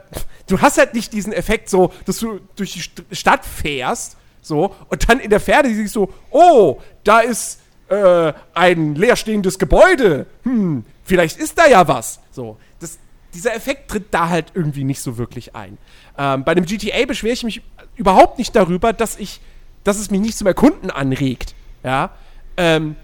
du 0.49 0.61
hast 0.61 0.77
halt 0.77 0.95
nicht 0.95 1.13
diesen 1.13 1.33
Effekt 1.33 1.71
so, 1.71 1.93
dass 2.05 2.19
du 2.19 2.41
durch 2.57 2.73
die 2.73 2.81
St 2.81 3.05
Stadt 3.13 3.47
fährst, 3.47 4.17
so, 4.43 4.75
und 4.89 5.09
dann 5.09 5.21
in 5.21 5.31
der 5.31 5.41
Ferne 5.41 5.73
siehst 5.73 5.97
du, 5.97 6.13
oh, 6.31 6.81
da 7.05 7.21
ist 7.21 7.61
äh, 7.89 8.33
ein 8.55 8.95
leerstehendes 8.95 9.59
Gebäude. 9.59 10.27
Hm, 10.43 10.85
vielleicht 11.05 11.39
ist 11.39 11.59
da 11.59 11.67
ja 11.67 11.87
was. 11.87 12.21
So, 12.31 12.59
das, 12.81 12.99
dieser 13.33 13.55
Effekt 13.55 13.91
tritt 13.91 14.07
da 14.13 14.29
halt 14.29 14.53
irgendwie 14.55 14.85
nicht 14.85 15.01
so 15.01 15.19
wirklich 15.19 15.55
ein. 15.55 15.79
Ähm, 16.17 16.45
bei 16.45 16.55
dem 16.55 16.65
GTA 16.65 17.05
beschwere 17.07 17.35
ich 17.35 17.45
mich 17.45 17.63
überhaupt 17.97 18.39
nicht 18.39 18.55
darüber, 18.57 18.93
dass 18.93 19.19
ich, 19.19 19.41
dass 19.83 19.99
es 19.99 20.11
mich 20.11 20.21
nicht 20.21 20.39
zum 20.39 20.47
Erkunden 20.47 20.91
anregt. 20.91 21.55
Ja. 21.83 22.11
Ähm, 22.57 22.97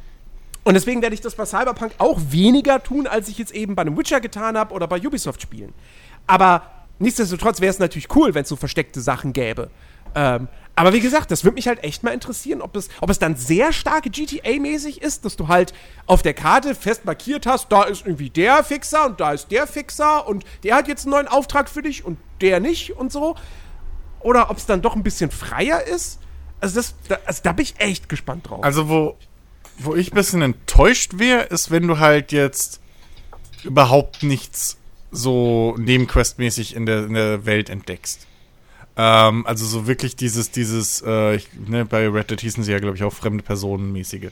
und 0.63 0.75
deswegen 0.75 1.03
werde 1.03 1.15
ich 1.15 1.21
das 1.21 1.35
bei 1.35 1.47
Cyberpunk 1.47 1.93
auch 1.99 2.21
weniger 2.29 2.83
tun, 2.83 3.07
als 3.07 3.29
ich 3.29 3.39
jetzt 3.39 3.53
eben 3.53 3.75
bei 3.75 3.83
einem 3.83 3.97
Witcher 3.97 4.21
getan 4.21 4.57
habe 4.57 4.75
oder 4.75 4.87
bei 4.87 5.01
Ubisoft-Spielen. 5.05 5.73
Aber 6.27 6.63
nichtsdestotrotz 6.99 7.61
wäre 7.61 7.71
es 7.71 7.79
natürlich 7.79 8.15
cool, 8.15 8.35
wenn 8.35 8.43
es 8.43 8.49
so 8.49 8.57
versteckte 8.57 9.01
Sachen 9.01 9.33
gäbe. 9.33 9.71
Ähm, 10.15 10.49
aber 10.81 10.95
wie 10.95 11.01
gesagt, 11.01 11.31
das 11.31 11.45
würde 11.45 11.57
mich 11.57 11.69
halt 11.69 11.85
echt 11.85 12.03
mal 12.05 12.15
interessieren, 12.15 12.63
ob 12.63 12.75
es, 12.75 12.89
ob 13.03 13.11
es 13.11 13.19
dann 13.19 13.37
sehr 13.37 13.71
stark 13.71 14.07
GTA-mäßig 14.07 15.03
ist, 15.03 15.27
dass 15.27 15.37
du 15.37 15.47
halt 15.47 15.75
auf 16.07 16.23
der 16.23 16.33
Karte 16.33 16.75
fest 16.75 17.05
markiert 17.05 17.45
hast, 17.45 17.71
da 17.71 17.83
ist 17.83 18.07
irgendwie 18.07 18.31
der 18.31 18.65
Fixer 18.65 19.05
und 19.05 19.21
da 19.21 19.33
ist 19.33 19.51
der 19.51 19.67
Fixer 19.67 20.27
und 20.27 20.43
der 20.63 20.77
hat 20.77 20.89
jetzt 20.89 21.05
einen 21.05 21.11
neuen 21.11 21.29
Auftrag 21.29 21.69
für 21.69 21.83
dich 21.83 22.07
und 22.07 22.17
der 22.41 22.61
nicht 22.61 22.97
und 22.97 23.13
so. 23.13 23.35
Oder 24.21 24.49
ob 24.49 24.57
es 24.57 24.65
dann 24.65 24.81
doch 24.81 24.97
ein 24.97 25.03
bisschen 25.03 25.31
freier 25.31 25.87
ist. 25.87 26.19
Also, 26.61 26.77
das, 26.77 26.95
da, 27.09 27.19
also 27.27 27.43
da 27.43 27.53
bin 27.53 27.65
ich 27.65 27.75
echt 27.79 28.09
gespannt 28.09 28.49
drauf. 28.49 28.65
Also, 28.65 28.89
wo, 28.89 29.19
wo 29.77 29.95
ich 29.95 30.13
ein 30.13 30.15
bisschen 30.15 30.41
enttäuscht 30.41 31.19
wäre, 31.19 31.43
ist, 31.43 31.71
wenn 31.71 31.87
du 31.87 31.99
halt 31.99 32.33
jetzt 32.33 32.81
überhaupt 33.65 34.23
nichts 34.23 34.79
so 35.11 35.75
nebenquestmäßig 35.77 36.75
in 36.75 36.87
der, 36.87 37.05
in 37.05 37.13
der 37.13 37.45
Welt 37.45 37.69
entdeckst. 37.69 38.27
Ähm, 39.03 39.47
also 39.47 39.65
so 39.65 39.87
wirklich 39.87 40.15
dieses, 40.15 40.51
dieses, 40.51 41.03
äh, 41.07 41.37
ich, 41.37 41.49
ne, 41.67 41.87
bei 41.87 42.07
Red 42.07 42.31
Dead 42.31 42.41
hießen 42.41 42.63
sie 42.63 42.73
ja, 42.73 42.81
glaube 42.81 42.97
ich, 42.97 43.03
auch 43.03 43.15
fremde 43.15 43.43
Personenmäßige. 43.43 44.29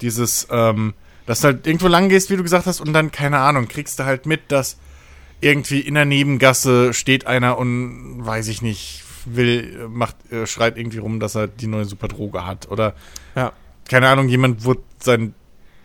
Dieses, 0.00 0.46
ähm, 0.50 0.94
dass 1.26 1.40
du 1.40 1.46
halt 1.48 1.66
irgendwo 1.66 1.88
lang 1.88 2.08
gehst, 2.08 2.30
wie 2.30 2.36
du 2.36 2.44
gesagt 2.44 2.66
hast, 2.66 2.80
und 2.80 2.92
dann, 2.92 3.10
keine 3.10 3.38
Ahnung, 3.38 3.66
kriegst 3.66 3.98
du 3.98 4.04
halt 4.04 4.26
mit, 4.26 4.52
dass 4.52 4.78
irgendwie 5.40 5.80
in 5.80 5.94
der 5.94 6.04
Nebengasse 6.04 6.94
steht 6.94 7.26
einer 7.26 7.58
und 7.58 8.24
weiß 8.24 8.46
ich 8.46 8.62
nicht, 8.62 9.02
will, 9.24 9.88
macht, 9.88 10.14
äh, 10.30 10.46
schreit 10.46 10.78
irgendwie 10.78 10.98
rum, 10.98 11.18
dass 11.18 11.34
er 11.34 11.48
die 11.48 11.66
neue 11.66 11.84
Superdroge 11.84 12.46
hat. 12.46 12.70
Oder 12.70 12.94
ja. 13.34 13.52
keine 13.88 14.08
Ahnung, 14.08 14.28
jemand 14.28 14.64
wurde 14.64 14.82
sein, 15.00 15.34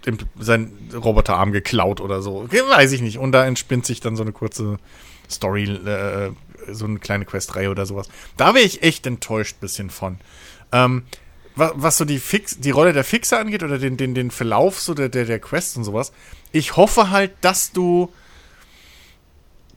im- 0.05 0.19
sein 0.39 0.71
Roboterarm 0.93 1.51
geklaut 1.53 2.01
oder 2.01 2.21
so. 2.21 2.47
Weiß 2.51 2.91
ich 2.91 3.01
nicht. 3.01 3.17
Und 3.17 3.31
da 3.31 3.45
entspinnt 3.45 3.87
sich 3.87 3.99
dann 3.99 4.15
so 4.15 4.21
eine 4.21 4.31
kurze 4.31 4.77
Story, 5.27 5.63
äh, 5.63 6.31
so 6.71 6.85
eine 6.85 6.99
kleine 6.99 7.25
Questreihe 7.25 7.69
oder 7.69 7.85
sowas. 7.85 8.07
Da 8.37 8.53
wäre 8.53 8.65
ich 8.65 8.83
echt 8.83 9.05
enttäuscht 9.07 9.59
bisschen 9.59 9.89
von. 9.89 10.17
Ähm, 10.71 11.03
wa- 11.55 11.73
was 11.75 11.97
so 11.97 12.05
die, 12.05 12.19
Fix, 12.19 12.59
die 12.59 12.71
Rolle 12.71 12.93
der 12.93 13.03
Fixer 13.03 13.39
angeht 13.39 13.63
oder 13.63 13.77
den, 13.77 13.97
den, 13.97 14.13
den 14.15 14.31
Verlauf 14.31 14.79
so 14.79 14.93
der, 14.93 15.09
der, 15.09 15.25
der 15.25 15.39
Quest 15.39 15.77
und 15.77 15.83
sowas, 15.83 16.11
ich 16.51 16.75
hoffe 16.77 17.09
halt, 17.09 17.31
dass 17.41 17.71
du 17.71 18.11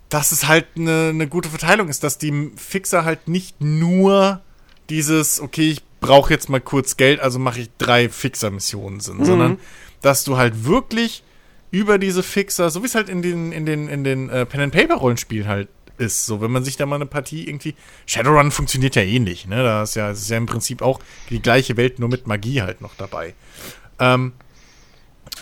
dass 0.09 0.31
es 0.33 0.47
halt 0.47 0.67
eine, 0.77 1.09
eine 1.09 1.27
gute 1.27 1.49
Verteilung 1.49 1.89
ist, 1.89 2.05
dass 2.05 2.19
die 2.19 2.53
Fixer 2.57 3.05
halt 3.05 3.27
nicht 3.27 3.61
nur 3.61 4.43
dieses, 4.89 5.41
okay, 5.41 5.71
ich 5.71 5.83
brauche 6.01 6.33
jetzt 6.33 6.49
mal 6.49 6.61
kurz 6.61 6.97
Geld, 6.97 7.19
also 7.21 7.39
mache 7.39 7.61
ich 7.63 7.71
drei 7.79 8.09
Fixer-Missionen 8.09 9.01
sind, 9.01 9.25
sondern 9.25 9.59
dass 10.03 10.23
du 10.23 10.37
halt 10.37 10.67
wirklich 10.67 11.25
über 11.73 11.99
diese 11.99 12.23
Fixer, 12.23 12.71
so 12.71 12.83
wie 12.83 12.87
es 12.87 12.95
halt 12.95 13.09
in 13.09 13.23
den, 13.23 13.51
in 13.51 13.67
den, 13.67 13.89
in 13.89 14.05
den 14.05 14.29
äh, 14.29 14.47
Pen-and-Paper-Rollenspielen 14.47 15.49
halt 15.49 15.69
ist, 15.99 16.27
so 16.27 16.41
wenn 16.41 16.51
man 16.51 16.65
sich 16.65 16.77
da 16.77 16.87
mal 16.87 16.97
eine 16.97 17.07
Partie 17.07 17.47
irgendwie. 17.47 17.75
Shadowrun 18.07 18.51
funktioniert 18.51 18.97
ja 18.97 19.03
ähnlich, 19.03 19.47
ne? 19.47 19.63
Da 19.63 19.83
ist 19.83 19.97
ja, 19.97 20.11
ist 20.11 20.29
ja 20.29 20.37
im 20.37 20.47
Prinzip 20.47 20.83
auch 20.83 21.01
die 21.31 21.41
gleiche 21.41 21.77
Welt, 21.77 21.99
nur 21.99 22.09
mit 22.09 22.27
Magie 22.27 22.63
halt 22.63 22.81
noch 22.81 22.95
dabei. 22.97 23.35
Ähm, 23.99 24.33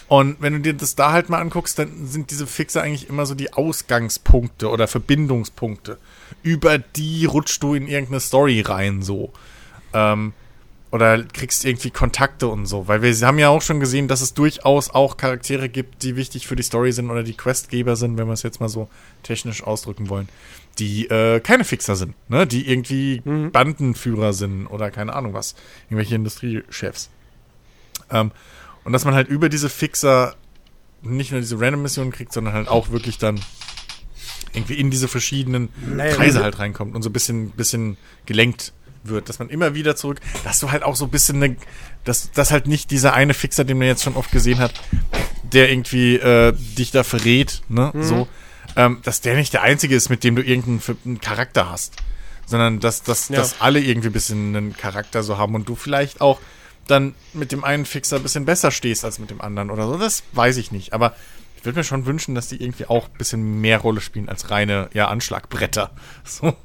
und 0.09 0.37
wenn 0.41 0.53
du 0.55 0.61
dir 0.61 0.75
das 0.75 0.95
da 0.95 1.13
halt 1.13 1.29
mal 1.31 1.41
anguckst, 1.41 1.79
dann 1.79 2.07
sind 2.07 2.31
diese 2.31 2.47
Fixer 2.47 2.83
eigentlich 2.83 3.09
immer 3.09 3.25
so 3.25 3.35
die 3.35 3.53
Ausgangspunkte 3.53 4.69
oder 4.69 4.87
Verbindungspunkte. 4.87 5.99
Über 6.43 6.79
die 6.79 7.25
rutschst 7.25 7.63
du 7.63 7.75
in 7.75 7.89
irgendeine 7.89 8.21
Story 8.21 8.61
rein, 8.61 9.03
so. 9.03 9.33
Ähm, 9.95 10.35
oder 10.93 11.25
kriegst 11.25 11.65
irgendwie 11.65 11.91
Kontakte 11.91 12.49
und 12.49 12.67
so. 12.67 12.87
Weil 12.87 13.01
wir 13.01 13.15
haben 13.27 13.39
ja 13.39 13.49
auch 13.49 13.63
schon 13.63 13.81
gesehen, 13.81 14.09
dass 14.09 14.21
es 14.21 14.35
durchaus 14.35 14.91
auch 14.91 15.17
Charaktere 15.17 15.71
gibt, 15.71 16.03
die 16.03 16.17
wichtig 16.17 16.47
für 16.47 16.55
die 16.55 16.63
Story 16.63 16.93
sind 16.93 17.11
oder 17.11 17.23
die 17.23 17.33
Questgeber 17.33 17.97
sind, 17.97 18.19
wenn 18.19 18.27
wir 18.27 18.35
es 18.35 18.43
jetzt 18.43 18.61
mal 18.61 18.69
so 18.69 18.89
technisch 19.23 19.63
ausdrücken 19.63 20.11
wollen, 20.11 20.29
die 20.79 21.07
äh, 21.07 21.41
keine 21.41 21.65
Fixer 21.65 21.97
sind, 21.97 22.15
ne? 22.29 22.47
Die 22.47 22.71
irgendwie 22.71 23.23
Bandenführer 23.25 24.35
sind 24.35 24.67
oder 24.67 24.91
keine 24.91 25.15
Ahnung 25.15 25.33
was. 25.33 25.55
Irgendwelche 25.87 26.15
Industriechefs. 26.15 27.09
Ähm, 28.11 28.31
und 28.85 28.93
dass 28.93 29.07
man 29.07 29.15
halt 29.15 29.29
über 29.29 29.49
diese 29.49 29.71
Fixer 29.71 30.37
nicht 31.01 31.33
nur 31.33 31.41
diese 31.41 31.59
Random-Missionen 31.59 32.13
kriegt, 32.13 32.35
sondern 32.35 32.53
halt 32.53 32.69
auch 32.69 32.91
wirklich 32.91 33.17
dann 33.17 33.41
irgendwie 34.53 34.75
in 34.75 34.91
diese 34.91 35.09
verschiedenen 35.09 35.71
Naja, 35.87 36.15
Kreise 36.15 36.43
halt 36.43 36.59
reinkommt 36.59 36.95
und 36.95 37.03
so 37.03 37.09
ein 37.09 37.15
bisschen, 37.15 37.51
bisschen 37.53 37.97
gelenkt 38.27 38.75
wird, 39.05 39.29
dass 39.29 39.39
man 39.39 39.49
immer 39.49 39.75
wieder 39.75 39.97
zurück, 39.97 40.21
dass 40.45 40.59
du 40.61 40.71
halt 40.71 40.83
auch 40.83 40.97
so 40.97 41.05
ein 41.07 41.11
bisschen 41.11 41.39
ne, 41.39 41.57
dass, 42.05 42.31
dass 42.33 42.51
halt 42.51 42.67
nicht 42.67 42.91
dieser 42.91 43.15
eine 43.15 43.35
Fixer, 43.35 43.65
den 43.65 43.79
man 43.79 43.87
jetzt 43.87 44.03
schon 44.03 44.17
oft 44.17 44.31
gesehen 44.33 44.59
hat, 44.59 44.73
der 45.43 45.71
irgendwie 45.71 46.17
äh, 46.17 46.53
dich 46.53 46.91
da 46.91 47.05
verrät, 47.05 47.63
ne, 47.69 47.93
so, 48.01 48.29
ähm, 48.77 49.01
dass 49.03 49.21
der 49.21 49.35
nicht 49.37 49.53
der 49.53 49.63
einzige 49.63 49.95
ist, 49.95 50.09
mit 50.09 50.25
dem 50.25 50.37
du 50.37 50.43
irgendeinen 50.43 51.21
Charakter 51.21 51.71
hast, 51.71 51.95
sondern 52.47 52.81
dass, 52.81 53.03
dass, 53.03 53.29
Ja. 53.29 53.37
dass 53.37 53.61
alle 53.61 53.81
irgendwie 53.81 54.09
ein 54.09 54.13
bisschen 54.13 54.57
einen 54.57 54.77
Charakter 54.77 55.23
so 55.23 55.39
haben 55.39 55.55
und 55.55 55.69
du 55.69 55.75
vielleicht 55.77 56.21
auch 56.21 56.41
dann 56.89 57.15
mit 57.33 57.53
dem 57.53 57.65
einen 57.65 57.85
Fixer 57.85 58.17
ein 58.17 58.23
bisschen 58.23 58.45
besser 58.45 58.71
stehst 58.71 59.05
als 59.05 59.19
mit 59.19 59.31
dem 59.31 59.41
anderen 59.41 59.71
oder 59.71 59.87
so, 59.87 59.97
das 59.99 60.23
weiß 60.33 60.57
ich 60.57 60.73
nicht, 60.73 60.93
aber 60.93 61.15
ich 61.57 61.65
würde 61.65 61.79
mir 61.79 61.85
schon 61.85 62.07
wünschen, 62.07 62.35
dass 62.35 62.49
die 62.49 62.61
irgendwie 62.61 62.87
auch 62.87 63.07
ein 63.07 63.19
bisschen 63.19 63.61
mehr 63.61 63.79
Rolle 63.79 64.01
spielen 64.01 64.29
als 64.29 64.51
reine, 64.51 64.89
ja, 64.95 65.07
Anschlagbretter. 65.09 65.91
So. 66.25 66.57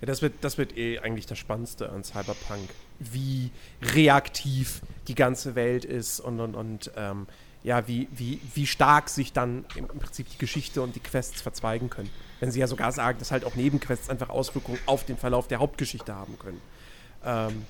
Ja. 0.00 0.06
Das 0.06 0.22
wird, 0.22 0.34
das 0.42 0.58
wird 0.58 0.76
eh 0.76 0.98
eigentlich 1.00 1.26
das 1.26 1.38
Spannendste 1.38 1.90
an 1.90 2.04
Cyberpunk. 2.04 2.68
Wie 2.98 3.50
reaktiv 3.82 4.80
die 5.08 5.14
ganze 5.14 5.54
Welt 5.54 5.84
ist 5.84 6.20
und, 6.20 6.40
und, 6.40 6.54
und 6.54 6.90
ähm, 6.96 7.26
ja, 7.64 7.86
wie, 7.88 8.08
wie, 8.12 8.40
wie 8.54 8.66
stark 8.66 9.08
sich 9.08 9.32
dann 9.32 9.64
im, 9.74 9.88
im 9.90 9.98
Prinzip 9.98 10.28
die 10.30 10.38
Geschichte 10.38 10.80
und 10.82 10.94
die 10.94 11.00
Quests 11.00 11.42
verzweigen 11.42 11.90
können. 11.90 12.10
Wenn 12.40 12.50
sie 12.52 12.60
ja 12.60 12.66
sogar 12.66 12.92
sagen, 12.92 13.18
dass 13.18 13.30
halt 13.32 13.44
auch 13.44 13.56
Nebenquests 13.56 14.08
einfach 14.08 14.28
Auswirkungen 14.28 14.78
auf 14.86 15.04
den 15.04 15.16
Verlauf 15.16 15.48
der 15.48 15.58
Hauptgeschichte 15.58 16.14
haben 16.14 16.38
können. 16.38 16.60
Ähm, 17.24 17.66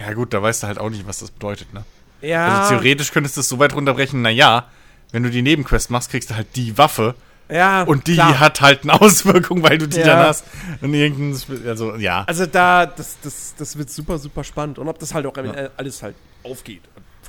Ja, 0.00 0.12
gut, 0.14 0.32
da 0.32 0.42
weißt 0.42 0.62
du 0.62 0.66
halt 0.66 0.78
auch 0.78 0.88
nicht, 0.90 1.06
was 1.06 1.18
das 1.18 1.30
bedeutet, 1.30 1.72
ne? 1.74 1.84
ja, 2.22 2.62
Also 2.62 2.74
theoretisch 2.74 3.12
könntest 3.12 3.36
du 3.36 3.40
es 3.42 3.48
so 3.48 3.58
weit 3.58 3.74
runterbrechen, 3.74 4.22
naja, 4.22 4.70
wenn 5.12 5.22
du 5.22 5.30
die 5.30 5.42
Nebenquest 5.42 5.90
machst, 5.90 6.10
kriegst 6.10 6.30
du 6.30 6.34
halt 6.34 6.48
die 6.56 6.76
Waffe 6.78 7.14
ja, 7.48 7.82
und 7.82 8.06
die 8.06 8.14
klar. 8.14 8.38
hat 8.40 8.60
halt 8.60 8.82
eine 8.82 8.92
Auswirkung, 9.00 9.62
weil 9.62 9.78
du 9.78 9.86
die 9.86 9.98
Ja. 9.98 10.06
dann 10.06 10.18
hast. 10.26 10.44
Und 10.80 10.94
irgendein, 10.94 11.66
also 11.68 11.94
ja. 11.96 12.24
Also 12.26 12.46
da, 12.46 12.86
das, 12.86 13.16
das, 13.22 13.54
das 13.56 13.78
wird 13.78 13.90
super, 13.90 14.18
super 14.18 14.42
spannend. 14.44 14.78
Und 14.78 14.88
ob 14.88 14.98
das 14.98 15.14
halt 15.14 15.26
auch 15.26 15.36
Ende 15.36 15.70
alles 15.76 16.02
halt 16.02 16.16
aufgeht. 16.42 16.82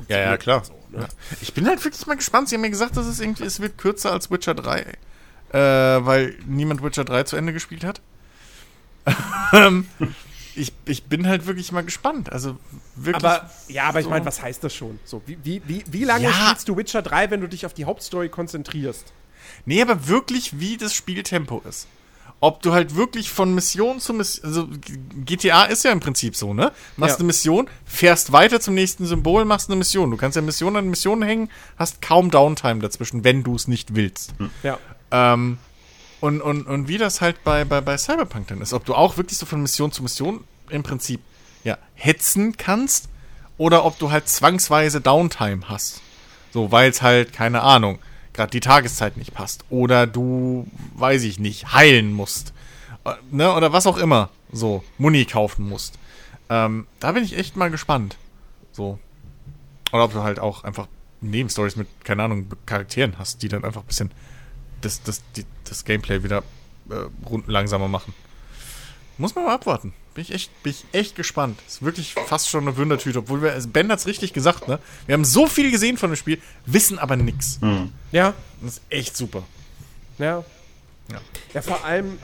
Ja, 0.07 0.18
ja, 0.19 0.38
klar. 0.38 0.64
So, 0.64 0.73
ne? 0.91 1.02
Ja. 1.02 1.07
Ich 1.41 1.53
bin 1.53 1.68
halt 1.68 1.84
wirklich 1.84 2.06
mal 2.06 2.15
gespannt. 2.15 2.49
Sie 2.49 2.56
haben 2.56 2.61
mir 2.61 2.69
gesagt, 2.69 2.98
dass 2.98 3.06
es 3.07 3.19
irgendwie, 3.19 3.44
es 3.45 3.60
wird 3.60 3.77
kürzer 3.77 4.11
als 4.11 4.30
Witcher 4.30 4.53
3. 4.53 4.81
äh, 4.81 5.57
weil 6.06 6.35
niemand 6.45 6.84
Witcher 6.84 7.03
3 7.06 7.23
zu 7.23 7.35
Ende 7.35 7.53
gespielt 7.53 7.84
hat. 7.84 8.02
Ähm, 9.53 9.88
ich, 10.56 10.73
ich 10.85 11.03
bin 11.06 11.27
halt 11.27 11.45
wirklich 11.45 11.72
mal 11.72 11.84
gespannt. 11.84 12.31
Also 12.31 12.57
wirklich. 12.95 13.23
Aber, 13.23 13.49
ja, 13.69 13.84
aber 13.85 13.99
ich 13.99 14.03
so- 14.06 14.10
meine, 14.10 14.26
was 14.26 14.41
heißt 14.41 14.64
das 14.64 14.73
schon? 14.76 14.99
So, 15.06 15.22
wie, 15.26 15.38
wie, 15.44 15.61
wie, 15.65 15.84
wie 15.88 16.03
lange 16.03 16.26
Ja. 16.26 16.31
spielst 16.34 16.68
du 16.68 16.76
Witcher 16.76 17.02
3, 17.02 17.31
wenn 17.31 17.39
du 17.41 17.48
dich 17.48 17.65
auf 17.65 17.73
die 17.73 17.85
Hauptstory 17.85 18.27
konzentrierst? 18.30 19.14
Nee, 19.68 19.81
aber 19.81 20.07
wirklich, 20.07 20.60
wie 20.60 20.77
das 20.77 20.94
Spieltempo 20.95 21.61
ist. 21.69 21.85
Ob 22.39 22.61
du 22.61 22.72
halt 22.72 22.95
wirklich 22.95 23.30
von 23.31 23.53
Mission 23.53 23.99
zu 23.99 24.14
Mission, 24.14 24.45
also 24.45 24.68
GTA 25.26 25.64
ist 25.65 25.84
ja 25.84 25.91
im 25.91 25.99
Prinzip 25.99 26.35
so, 26.35 26.53
ne? 26.53 26.72
Machst 26.95 27.15
Ja. 27.15 27.19
eine 27.19 27.26
Mission, 27.27 27.68
fährst 27.85 28.31
weiter 28.31 28.60
zum 28.61 28.76
nächsten 28.76 29.06
Symbol, 29.07 29.44
machst 29.44 29.69
eine 29.69 29.76
Mission. 29.76 30.10
Du 30.11 30.18
kannst 30.18 30.35
ja 30.35 30.41
Mission 30.41 30.76
an 30.77 30.88
Mission 30.88 31.22
hängen, 31.23 31.49
hast 31.77 32.02
kaum 32.02 32.31
Downtime 32.31 32.80
dazwischen, 32.80 33.23
wenn 33.23 33.44
du 33.44 33.56
es 33.56 33.68
nicht 33.68 33.95
willst. 33.95 34.34
Ja. 34.64 34.77
Ähm, 35.11 35.57
und, 36.22 36.41
und, 36.41 36.65
und 36.68 36.88
wie 36.88 36.98
das 36.98 37.22
halt 37.22 37.44
bei, 37.44 37.65
bei, 37.65 37.81
bei 37.81 37.98
Cyberpunk 37.98 38.48
dann 38.48 38.61
ist. 38.61 38.72
Ob 38.73 38.85
du 38.85 38.94
auch 38.95 39.18
wirklich 39.18 39.38
so 39.38 39.45
von 39.45 39.61
Mission 39.61 39.91
zu 39.91 40.02
Mission 40.03 40.44
im 40.69 40.84
Prinzip 40.84 41.19
ja, 41.64 41.77
hetzen 41.95 42.56
kannst 42.56 43.10
oder 43.57 43.84
ob 43.84 43.98
du 43.99 44.11
halt 44.11 44.30
zwangsweise 44.30 45.02
Downtime 45.02 45.68
hast. 45.69 46.02
So, 46.53 46.72
weil 46.72 46.89
es 46.91 47.02
halt, 47.02 47.34
keine 47.34 47.61
Ahnung, 47.64 47.98
gerade 48.38 48.52
die 48.52 48.62
Tageszeit 48.62 49.18
nicht 49.18 49.34
passt. 49.34 49.66
Oder 49.70 50.08
du, 50.08 50.68
weiß 50.96 51.24
ich 51.24 51.40
nicht, 51.40 51.74
heilen 51.74 52.14
musst. 52.14 52.54
Äh, 53.04 53.16
Ne? 53.32 53.54
Oder 53.54 53.74
was 53.74 53.88
auch 53.88 53.98
immer. 53.98 54.30
So, 54.52 54.84
Muni 54.98 55.26
kaufen 55.26 55.68
musst. 55.68 56.00
Ähm, 56.50 56.88
da 57.02 57.12
bin 57.12 57.26
ich 57.26 57.38
echt 57.38 57.58
mal 57.58 57.70
gespannt. 57.70 58.16
So. 58.72 59.00
Oder 59.92 60.06
ob 60.06 60.14
du 60.14 60.24
halt 60.24 60.40
auch 60.40 60.64
einfach 60.64 60.88
Nebenstories 61.20 61.76
mit, 61.76 61.88
keine 62.06 62.24
Ahnung, 62.24 62.48
Charakteren 62.66 63.18
hast, 63.18 63.42
die 63.42 63.50
dann 63.50 63.66
einfach 63.66 63.82
ein 63.82 63.88
bisschen 63.88 64.12
das, 64.82 65.02
das, 65.04 65.24
die, 65.36 65.46
das 65.66 65.84
Gameplay 65.84 66.24
wieder 66.24 66.44
äh, 66.90 67.28
Runden 67.28 67.52
langsamer 67.52 67.88
machen. 67.88 68.14
Muss 69.18 69.34
man 69.36 69.46
mal 69.46 69.56
abwarten. 69.56 69.94
Bin 70.18 70.23
ich 70.23 70.34
echt, 70.34 70.64
bin 70.64 70.72
ich 70.72 70.84
echt 70.94 71.15
gespannt. 71.15 71.60
Ist 71.68 71.84
wirklich 71.84 72.15
fast 72.15 72.49
schon 72.49 72.68
eine 72.68 72.76
Wundertüte, 72.76 73.19
obwohl 73.19 73.44
wir, 73.44 73.52
also 73.52 73.69
Ben 73.69 73.91
hat's 73.91 74.07
richtig 74.07 74.34
gesagt, 74.34 74.68
ne? 74.68 74.80
Wir 75.06 75.14
haben 75.14 75.23
so 75.23 75.45
viel 75.45 75.69
gesehen 75.69 75.95
von 75.95 76.10
dem 76.10 76.15
Spiel, 76.15 76.41
wissen 76.65 76.98
aber 76.98 77.15
nix. 77.15 77.60
Ja. 78.11 78.34
Das 78.60 78.77
ist 78.77 78.81
echt 78.89 79.15
super. 79.15 79.44
Ja. 80.18 80.44
Ja. 81.11 81.22
Ja, 81.53 81.61
vor 81.61 81.85
allem, 81.85 82.18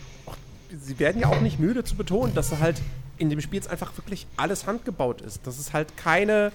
sie 0.82 0.98
werden 0.98 1.22
ja 1.22 1.28
auch 1.28 1.40
nicht 1.40 1.60
müde 1.60 1.84
zu 1.84 1.96
betonen, 1.96 2.34
dass 2.34 2.50
halt 2.58 2.82
in 3.20 3.30
dem 3.30 3.40
Spiel 3.42 3.58
jetzt 3.58 3.70
einfach 3.70 3.96
wirklich 3.96 4.26
alles 4.38 4.66
handgebaut 4.66 5.22
ist. 5.22 5.46
Dass 5.46 5.60
es 5.60 5.72
halt 5.72 5.96
keine 5.96 6.52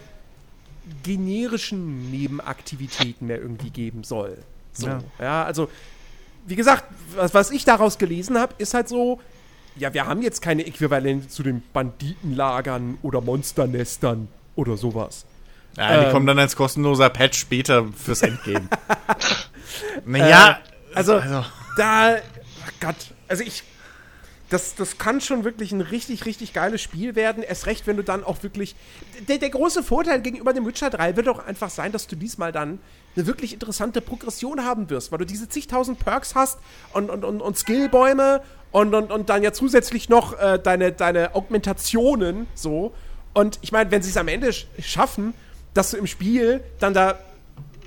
generischen 1.05 2.11
Nebenaktivitäten 2.11 3.29
mehr 3.29 3.41
irgendwie 3.41 3.71
geben 3.71 4.03
soll. 4.03 4.39
So. 4.73 4.89
Ja, 4.89 5.03
Ja. 5.21 5.45
also, 5.45 5.71
wie 6.49 6.57
gesagt, 6.57 6.83
was, 7.15 7.33
was 7.33 7.53
ich 7.53 7.65
daraus 7.65 7.97
gelesen 7.97 8.37
habe, 8.39 8.55
ist 8.59 8.75
halt 8.75 8.89
so, 8.89 9.21
ja, 9.79 9.93
wir 9.95 10.07
haben 10.07 10.23
jetzt 10.23 10.43
keine 10.43 10.67
Äquivalente 10.67 11.29
zu 11.29 11.43
den 11.43 11.63
Banditenlagern 11.73 12.99
oder 13.03 13.21
Monsternestern 13.21 14.29
oder 14.57 14.77
sowas. 14.77 15.25
Ja, 15.77 16.01
die 16.01 16.07
Ähm. 16.07 16.13
kommen 16.13 16.27
dann 16.27 16.39
als 16.39 16.57
kostenloser 16.57 17.09
Patch 17.11 17.39
später 17.39 17.87
fürs 17.97 18.23
Endgame. 18.23 18.69
naja, 20.05 20.59
Äh, 20.93 20.97
also, 20.97 21.15
also 21.17 21.45
da, 21.77 22.17
ach 22.67 22.73
Gott, 22.81 22.97
also 23.29 23.43
ich, 23.45 23.63
das, 24.51 24.75
das 24.75 24.97
kann 24.97 25.21
schon 25.21 25.45
wirklich 25.45 25.73
ein 25.73 25.83
richtig, 25.83 26.25
richtig 26.25 26.55
geiles 26.55 26.81
Spiel 26.81 27.15
werden. 27.15 27.43
Erst 27.43 27.67
recht, 27.67 27.87
wenn 27.87 27.97
du 27.99 28.03
dann 28.03 28.25
auch 28.25 28.43
wirklich, 28.43 28.75
der, 29.29 29.37
der 29.39 29.51
große 29.51 29.83
Vorteil 29.83 30.23
gegenüber 30.23 30.55
dem 30.55 30.67
Witcher 30.67 30.89
3 30.91 31.17
wird 31.17 31.29
auch 31.29 31.45
einfach 31.47 31.69
sein, 31.71 31.93
dass 31.93 32.07
du 32.07 32.17
diesmal 32.17 32.51
dann 32.51 32.79
eine 33.15 33.27
wirklich 33.27 33.53
interessante 33.53 34.01
Progression 34.01 34.65
haben 34.65 34.89
wirst, 34.91 35.13
weil 35.13 35.19
du 35.19 35.27
diese 35.27 35.49
zigtausend 35.49 35.99
Perks 35.99 36.35
hast 36.35 36.59
und, 36.95 37.11
und, 37.11 37.25
und, 37.25 37.43
und 37.43 37.59
Skillbäume 37.59 38.41
und, 38.73 38.95
und, 38.95 39.11
und 39.11 39.29
dann 39.29 39.43
ja 39.43 39.53
zusätzlich 39.53 40.09
noch 40.09 40.39
äh, 40.39 40.59
deine, 40.59 40.93
deine 40.93 41.35
Augmentationen 41.35 42.47
so. 42.55 42.93
Und 43.35 43.59
ich 43.63 43.73
meine, 43.73 43.91
wenn 43.91 44.03
sie 44.03 44.11
es 44.11 44.17
am 44.17 44.29
Ende 44.29 44.53
sch 44.53 44.67
schaffen, 44.81 45.35
dass 45.75 45.93
du 45.93 45.97
im 45.97 46.07
Spiel 46.07 46.61
dann 46.79 46.95
da 46.95 47.19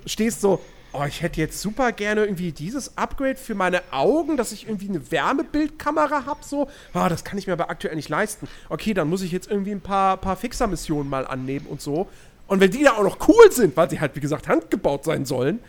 stehst 0.06 0.42
so, 0.42 0.62
oh, 0.94 1.04
ich 1.08 1.22
hätte 1.22 1.40
jetzt 1.40 1.62
super 1.62 1.92
gerne 1.92 2.22
irgendwie 2.24 2.52
dieses 2.52 2.98
Upgrade 2.98 3.36
für 3.36 3.56
meine 3.56 3.82
Augen, 3.92 4.38
dass 4.38 4.52
ich 4.52 4.68
irgendwie 4.68 4.90
eine 4.90 5.12
Wärmebildkamera 5.12 6.26
habe, 6.26 6.40
so, 6.44 6.68
ah, 6.94 7.10
das 7.10 7.24
kann 7.24 7.38
ich 7.38 7.48
mir 7.48 7.54
aber 7.54 7.70
aktuell 7.70 7.96
nicht 7.96 8.10
leisten. 8.10 8.48
Okay, 8.70 8.94
dann 8.94 9.08
muss 9.08 9.22
ich 9.22 9.32
jetzt 9.32 9.50
irgendwie 9.50 9.72
ein 9.72 9.82
paar, 9.82 10.18
paar 10.18 10.36
Fixer-Missionen 10.36 11.10
mal 11.10 11.26
annehmen 11.26 11.68
und 11.68 11.82
so. 11.82 12.08
Und 12.48 12.60
wenn 12.60 12.72
die 12.72 12.84
da 12.84 12.94
auch 12.94 13.04
noch 13.04 13.28
cool 13.28 13.52
sind, 13.52 13.78
weil 13.78 13.90
sie 13.90 14.00
halt, 14.00 14.16
wie 14.16 14.20
gesagt, 14.20 14.48
handgebaut 14.48 15.06
sein 15.06 15.26
sollen, 15.26 15.60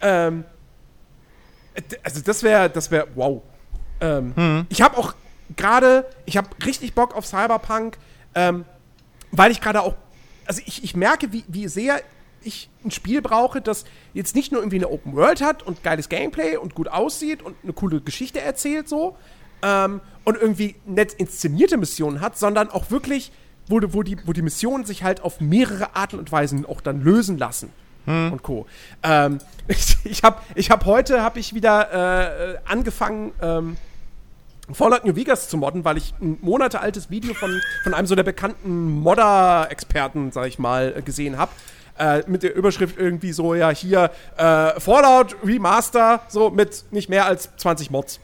ähm, 0.00 0.44
äh, 1.74 1.82
also 2.02 2.20
das 2.20 2.42
wäre, 2.42 2.68
das 2.68 2.90
wäre, 2.90 3.06
wow. 3.14 3.42
Ähm, 4.02 4.66
Ich 4.68 4.82
habe 4.82 4.98
auch 4.98 5.14
gerade, 5.56 6.06
ich 6.26 6.36
habe 6.36 6.48
richtig 6.66 6.94
Bock 6.94 7.14
auf 7.16 7.26
Cyberpunk, 7.26 7.96
ähm, 8.34 8.64
weil 9.30 9.50
ich 9.50 9.60
gerade 9.60 9.82
auch, 9.82 9.94
also 10.46 10.60
ich, 10.66 10.84
ich 10.84 10.96
merke, 10.96 11.32
wie, 11.32 11.44
wie 11.48 11.68
sehr 11.68 12.00
ich 12.42 12.68
ein 12.84 12.90
Spiel 12.90 13.22
brauche, 13.22 13.60
das 13.60 13.84
jetzt 14.14 14.34
nicht 14.34 14.52
nur 14.52 14.60
irgendwie 14.60 14.76
eine 14.76 14.90
Open 14.90 15.14
World 15.14 15.40
hat 15.40 15.62
und 15.62 15.82
geiles 15.82 16.08
Gameplay 16.08 16.56
und 16.56 16.74
gut 16.74 16.88
aussieht 16.88 17.42
und 17.42 17.54
eine 17.62 17.72
coole 17.72 18.00
Geschichte 18.00 18.40
erzählt 18.40 18.88
so 18.88 19.16
ähm, 19.62 20.00
und 20.24 20.36
irgendwie 20.36 20.74
nett 20.84 21.14
inszenierte 21.14 21.76
Missionen 21.76 22.20
hat, 22.20 22.36
sondern 22.36 22.68
auch 22.70 22.90
wirklich, 22.90 23.30
wo, 23.68 23.80
wo, 23.88 24.02
die, 24.02 24.16
wo 24.26 24.32
die 24.32 24.42
Missionen 24.42 24.84
sich 24.84 25.04
halt 25.04 25.22
auf 25.22 25.40
mehrere 25.40 25.94
Arten 25.94 26.18
und 26.18 26.32
Weisen 26.32 26.66
auch 26.66 26.80
dann 26.80 27.00
lösen 27.02 27.38
lassen. 27.38 27.70
Und 28.04 28.42
Co. 28.42 28.66
Ähm, 29.04 29.38
ich 29.68 29.96
ich 30.02 30.24
habe 30.24 30.40
ich 30.56 30.70
hab 30.72 30.86
heute 30.86 31.22
hab 31.22 31.36
ich 31.36 31.54
wieder 31.54 31.92
äh, 31.92 32.52
äh, 32.54 32.58
angefangen, 32.64 33.32
ähm, 33.40 33.76
Fallout 34.74 35.04
New 35.04 35.14
Vegas 35.16 35.48
zu 35.48 35.56
modden, 35.56 35.84
weil 35.84 35.96
ich 35.96 36.14
ein 36.20 36.38
Monate 36.40 36.80
altes 36.80 37.10
Video 37.10 37.34
von, 37.34 37.60
von 37.84 37.94
einem 37.94 38.06
so 38.06 38.14
der 38.14 38.22
bekannten 38.22 38.90
Modder-Experten, 39.00 40.32
sag 40.32 40.46
ich 40.46 40.58
mal, 40.58 40.94
äh, 40.96 41.02
gesehen 41.02 41.38
habe. 41.38 41.52
Äh, 41.98 42.22
mit 42.26 42.42
der 42.42 42.54
Überschrift 42.54 42.96
irgendwie 42.98 43.32
so, 43.32 43.54
ja, 43.54 43.70
hier, 43.70 44.10
äh, 44.36 44.80
Fallout 44.80 45.36
Remaster, 45.44 46.20
so 46.28 46.50
mit 46.50 46.84
nicht 46.90 47.08
mehr 47.10 47.26
als 47.26 47.50
20 47.58 47.90
Mods. 47.90 48.18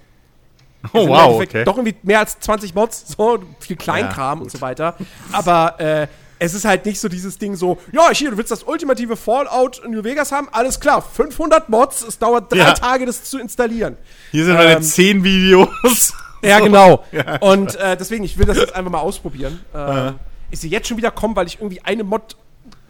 oh 0.94 0.98
Also 0.98 1.08
wow, 1.08 1.42
okay. 1.42 1.64
Doch 1.64 1.76
irgendwie 1.76 1.96
mehr 2.02 2.20
als 2.20 2.38
20 2.40 2.74
Mods, 2.74 3.04
so 3.16 3.40
viel 3.60 3.76
Kleinkram 3.76 4.38
Ja, 4.38 4.42
und 4.44 4.50
so 4.50 4.60
weiter. 4.60 4.94
Aber 5.32 5.78
äh, 5.80 6.06
es 6.38 6.54
ist 6.54 6.64
halt 6.64 6.86
nicht 6.86 7.00
so 7.00 7.08
dieses 7.08 7.36
Ding 7.38 7.56
so, 7.56 7.78
ja, 7.92 8.10
hier, 8.12 8.30
du 8.30 8.36
willst 8.38 8.50
das 8.52 8.62
ultimative 8.62 9.16
Fallout 9.16 9.82
New 9.86 10.04
Vegas 10.04 10.32
haben, 10.32 10.48
alles 10.52 10.78
klar, 10.80 11.02
500 11.02 11.68
Mods, 11.68 12.02
es 12.02 12.18
dauert 12.18 12.50
drei 12.52 12.58
Ja. 12.58 12.72
Tage, 12.74 13.06
das 13.06 13.24
zu 13.24 13.38
installieren. 13.38 13.96
Hier 14.30 14.44
sind 14.44 14.54
meine 14.54 14.74
ähm, 14.74 14.82
10 14.82 15.24
Videos. 15.24 16.14
Ja, 16.43 16.60
genau. 16.60 17.05
Ja. 17.12 17.36
Und 17.36 17.74
äh, 17.77 17.97
deswegen, 17.97 18.24
ich 18.24 18.39
will 18.39 18.47
das 18.47 18.56
jetzt 18.59 18.74
einfach 18.74 18.90
mal 18.90 19.01
ausprobieren. 19.01 19.60
Äh, 19.74 20.12
Ich 20.51 20.60
sehe 20.60 20.70
jetzt 20.70 20.89
schon 20.89 20.97
wieder 20.97 21.10
kommen, 21.10 21.36
weil 21.36 21.47
ich 21.47 21.56
irgendwie 21.60 21.81
eine 21.82 22.05
Mod 22.05 22.36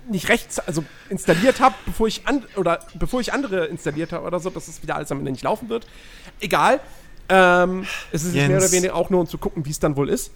nicht 0.09 0.29
rechts, 0.29 0.59
also 0.59 0.85
installiert 1.11 1.61
habe, 1.61 1.75
bevor 1.85 2.07
ich 2.09 2.27
an 2.27 2.45
oder 2.57 2.81
bevor 2.95 3.21
ich 3.21 3.33
andere 3.33 3.67
installiert 3.67 4.13
habe 4.13 4.27
oder 4.27 4.41
so, 4.41 4.49
dass 4.49 4.67
es 4.69 4.83
wieder 4.83 4.97
alles 4.97 5.11
am 5.13 5.19
Ende 5.19 5.33
nicht 5.33 5.43
laufen 5.43 5.69
wird. 5.69 5.87
Egal. 6.41 6.81
Ähm, 7.29 7.85
es 8.11 8.23
ist 8.25 8.35
jetzt 8.35 8.47
mehr 8.49 8.59
Jens. 8.59 8.65
oder 8.65 8.73
weniger 8.73 8.95
auch 8.95 9.11
nur, 9.11 9.21
um 9.21 9.27
zu 9.27 9.37
gucken, 9.37 9.67
wie 9.67 9.71
es 9.71 9.81
dann 9.81 9.97
wohl 9.97 10.09
ist. 10.09 10.31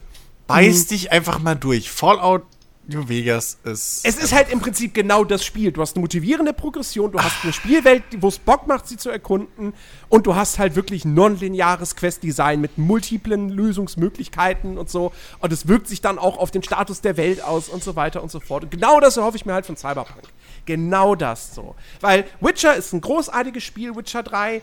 Beiß 0.47 0.89
dich 0.89 1.11
einfach 1.13 1.39
mal 1.39 1.55
durch. 1.55 1.91
Fallout 1.91 2.43
New 2.89 3.09
Vegas 3.09 3.59
ist. 3.63 4.05
Es 4.05 4.17
ist 4.17 4.33
halt 4.33 4.51
im 4.51 4.61
Prinzip 4.61 4.93
genau 4.93 5.23
das 5.23 5.45
Spiel. 5.45 5.71
Du 5.71 5.81
hast 5.81 5.95
eine 5.95 6.03
motivierende 6.03 6.53
Progression, 6.53 7.13
du 7.13 7.21
hast 7.21 7.45
eine 7.45 7.53
Spielwelt, 7.53 8.03
wo 8.19 8.29
es 8.29 8.39
Bock 8.39 8.67
macht, 8.67 8.89
sie 8.89 8.97
zu 8.97 9.09
erkunden, 9.09 9.73
und 10.09 10.27
du 10.27 10.35
hast 10.35 10.59
halt 10.59 10.75
wirklich 10.75 11.05
nonlineares 11.05 11.95
Quest-Design 11.95 12.61
mit 12.61 12.79
multiplen 12.79 13.51
Lösungsmöglichkeiten 13.51 14.79
und 14.79 14.91
so. 14.91 15.13
Und 15.39 15.53
es 15.53 15.69
wirkt 15.69 15.87
sich 15.87 16.01
dann 16.01 16.19
auch 16.19 16.39
auf 16.39 16.51
den 16.51 16.63
Status 16.63 17.01
der 17.01 17.17
Welt 17.17 17.43
aus 17.43 17.69
und 17.69 17.85
so 17.85 17.95
weiter 17.95 18.23
und 18.23 18.31
so 18.31 18.41
fort. 18.41 18.65
Und 18.65 18.71
genau 18.71 18.99
das 18.99 19.17
erhoffe 19.17 19.37
ich 19.37 19.47
mir 19.47 19.55
halt 19.55 19.67
von 19.67 19.77
Cyberpunk. 19.77 20.25
Genau 20.65 21.15
das 21.15 21.55
so. 21.55 21.77
Weil 22.01 22.25
Witcher 22.41 22.75
ist 22.75 22.93
ein 22.93 23.01
großartiges 23.01 23.63
Spiel, 23.63 23.95
Witcher 23.95 24.23
3. 24.23 24.61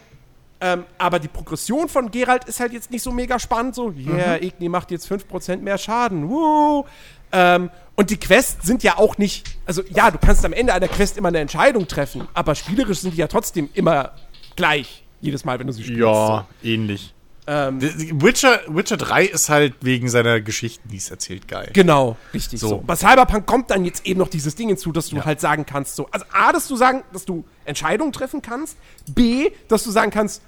Ähm, 0.62 0.84
aber 0.98 1.20
die 1.20 1.30
Progression 1.30 1.88
von 1.88 2.12
Geralt 2.12 2.44
ist 2.46 2.60
halt 2.60 2.74
jetzt 2.74 2.91
nicht 2.91 3.02
so 3.02 3.12
mega 3.12 3.40
spannend. 3.40 3.76
So, 3.76 3.91
yeah, 3.91 4.36
Igni 4.36 4.68
macht 4.68 4.91
jetzt 4.91 5.10
5% 5.10 5.58
mehr 5.58 5.78
Schaden. 5.78 6.30
Woo. 6.30 6.86
Ähm, 7.32 7.70
und 8.00 8.12
die 8.12 8.18
Quests 8.18 8.66
sind 8.66 8.82
ja 8.82 8.98
auch 8.98 9.18
nicht. 9.18 9.58
Also, 9.66 9.84
ja, 9.94 10.10
du 10.10 10.20
kannst 10.20 10.46
am 10.46 10.54
Ende 10.54 10.74
einer 10.74 10.88
Quest 10.88 11.18
immer 11.18 11.28
eine 11.28 11.40
Entscheidung 11.40 11.86
treffen. 11.86 12.30
Aber 12.34 12.56
spielerisch 12.56 13.00
sind 13.00 13.14
die 13.14 13.18
ja 13.18 13.28
trotzdem 13.28 13.68
immer 13.74 14.14
gleich. 14.56 15.04
Jedes 15.20 15.44
Mal, 15.44 15.60
wenn 15.60 15.68
du 15.68 15.74
sie 15.74 15.84
spielst. 15.84 16.00
ja, 16.00 16.48
ähnlich. 16.64 17.14
Ähm, 17.46 17.82
Witcher, 17.82 18.62
Witcher 18.68 18.96
3 18.96 19.26
ist 19.26 19.50
halt 19.50 19.74
wegen 19.82 20.08
seiner 20.08 20.40
Geschichten, 20.40 20.88
die 20.88 20.96
es 20.96 21.12
erzählt, 21.12 21.50
geil. 21.50 21.72
Genau, 21.74 22.16
richtig 22.34 22.62
so. 22.62 22.70
So. 22.70 22.78
Bei 22.78 22.96
Cyberpunk 22.96 23.46
kommt 23.46 23.70
dann 23.70 23.84
jetzt 23.84 24.06
eben 24.06 24.20
noch 24.20 24.30
dieses 24.30 24.56
Ding 24.56 24.70
hinzu, 24.70 24.94
dass 24.94 25.10
du 25.10 25.26
halt 25.26 25.42
sagen 25.42 25.66
kannst, 25.66 25.98
so, 25.98 26.08
also 26.10 26.26
A, 26.32 26.54
dass 26.54 26.70
du 26.70 26.78
sagen, 26.78 27.04
dass 27.12 27.26
du 27.26 27.44
Entscheidungen 27.66 28.14
treffen 28.14 28.42
kannst, 28.42 28.78
B, 29.08 29.50
dass 29.68 29.84
du 29.84 29.92
sagen 29.92 30.10
kannst, 30.10 30.42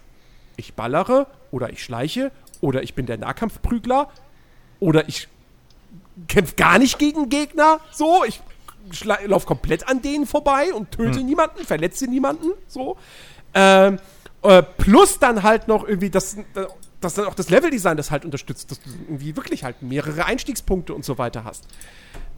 ich 0.56 0.74
ballere 0.74 1.28
oder 1.52 1.70
ich 1.70 1.84
schleiche 1.84 2.32
oder 2.62 2.82
ich 2.82 2.94
bin 2.94 3.08
der 3.08 3.18
Nahkampfprügler 3.18 4.08
oder 4.80 5.10
ich 5.10 5.28
kämpfe 6.28 6.56
gar 6.56 6.80
nicht 6.80 7.00
gegen 7.00 7.30
Gegner, 7.30 7.80
so, 7.92 8.24
ich 8.26 8.42
laufe 9.26 9.46
komplett 9.46 9.88
an 9.88 10.02
denen 10.02 10.26
vorbei 10.26 10.74
und 10.74 10.92
töte 10.92 11.24
niemanden, 11.24 11.64
verletze 11.66 12.08
niemanden, 12.08 12.52
so. 12.68 12.98
Ähm, 13.54 13.98
Äh, 14.44 14.64
plus 14.64 15.20
dann 15.20 15.44
halt 15.44 15.68
noch 15.68 15.88
irgendwie 15.88 16.10
das, 16.10 16.36
dass 17.00 17.14
dann 17.14 17.26
auch 17.26 17.36
das 17.36 17.52
Leveldesign 17.52 17.96
das 17.96 18.10
halt 18.10 18.26
unterstützt, 18.26 18.72
dass 18.72 18.82
du 18.82 18.90
irgendwie 19.08 19.36
wirklich 19.36 19.64
halt 19.64 19.84
mehrere 19.84 20.26
Einstiegspunkte 20.26 20.96
und 20.96 21.06
so 21.06 21.20
weiter 21.20 21.44
hast. 21.44 21.66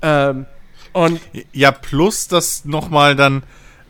Ähm, 0.01 0.45
und 0.91 1.22
Ja, 1.53 1.72
plus 1.72 2.27
das 2.27 2.65
nochmal 2.65 3.15
dann 3.15 3.43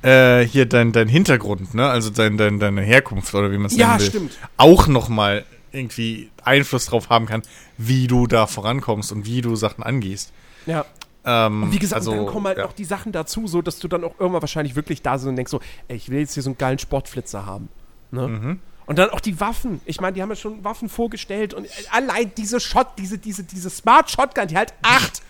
äh, 0.04 0.46
hier 0.46 0.68
dein, 0.68 0.92
dein 0.92 1.08
Hintergrund, 1.08 1.74
ne? 1.74 1.90
Also 1.90 2.12
dein, 2.12 2.38
dein, 2.38 2.60
deine 2.60 2.84
Herkunft 2.84 3.34
oder 3.34 3.52
wie 3.52 3.58
man 3.58 3.66
es 3.66 3.76
Ja, 3.78 3.88
nennen 3.88 4.00
will. 4.02 4.08
stimmt. 4.08 4.38
Auch 4.58 4.86
nochmal 4.86 5.44
irgendwie 5.74 6.30
Einfluss 6.44 6.86
drauf 6.86 7.10
haben 7.10 7.26
kann, 7.26 7.42
wie 7.78 8.08
du 8.08 8.28
da 8.28 8.48
vorankommst 8.48 9.12
und 9.12 9.26
wie 9.26 9.42
du 9.42 9.56
Sachen 9.56 9.84
angehst. 9.84 10.32
ja. 10.66 10.86
Ähm, 11.26 11.64
Und 11.64 11.72
wie 11.72 11.80
gesagt, 11.80 12.02
also, 12.02 12.14
dann 12.14 12.26
kommen 12.26 12.48
halt 12.48 12.58
ja. 12.58 12.66
noch 12.66 12.74
die 12.74 12.84
Sachen 12.84 13.14
dazu, 13.14 13.48
so 13.48 13.62
dass 13.62 13.80
du 13.80 13.88
dann 13.88 14.04
auch 14.04 14.20
irgendwann 14.20 14.42
wahrscheinlich 14.42 14.76
wirklich 14.76 15.02
da 15.02 15.18
so 15.18 15.30
und 15.30 15.38
denkst 15.38 15.52
so, 15.52 15.62
ey, 15.88 15.96
ich 15.96 16.10
will 16.10 16.20
jetzt 16.20 16.34
hier 16.34 16.44
so 16.44 16.50
einen 16.50 16.58
geilen 16.58 16.80
Sportflitzer 16.80 17.46
haben. 17.46 17.70
Ne? 18.12 18.28
Mhm. 18.28 18.60
Und 18.86 19.00
dann 19.00 19.10
auch 19.10 19.22
die 19.22 19.40
Waffen. 19.40 19.80
Ich 19.86 20.02
meine, 20.02 20.14
die 20.14 20.22
haben 20.22 20.30
ja 20.30 20.36
schon 20.36 20.64
Waffen 20.66 20.90
vorgestellt 20.90 21.54
und 21.54 21.68
allein 21.92 22.34
diese 22.36 22.60
Shot, 22.60 22.88
diese, 22.98 23.18
diese, 23.18 23.44
diese 23.44 23.70
Smart 23.70 24.12
Shotgun, 24.12 24.48
die 24.48 24.58
halt 24.58 24.74
acht 24.82 25.22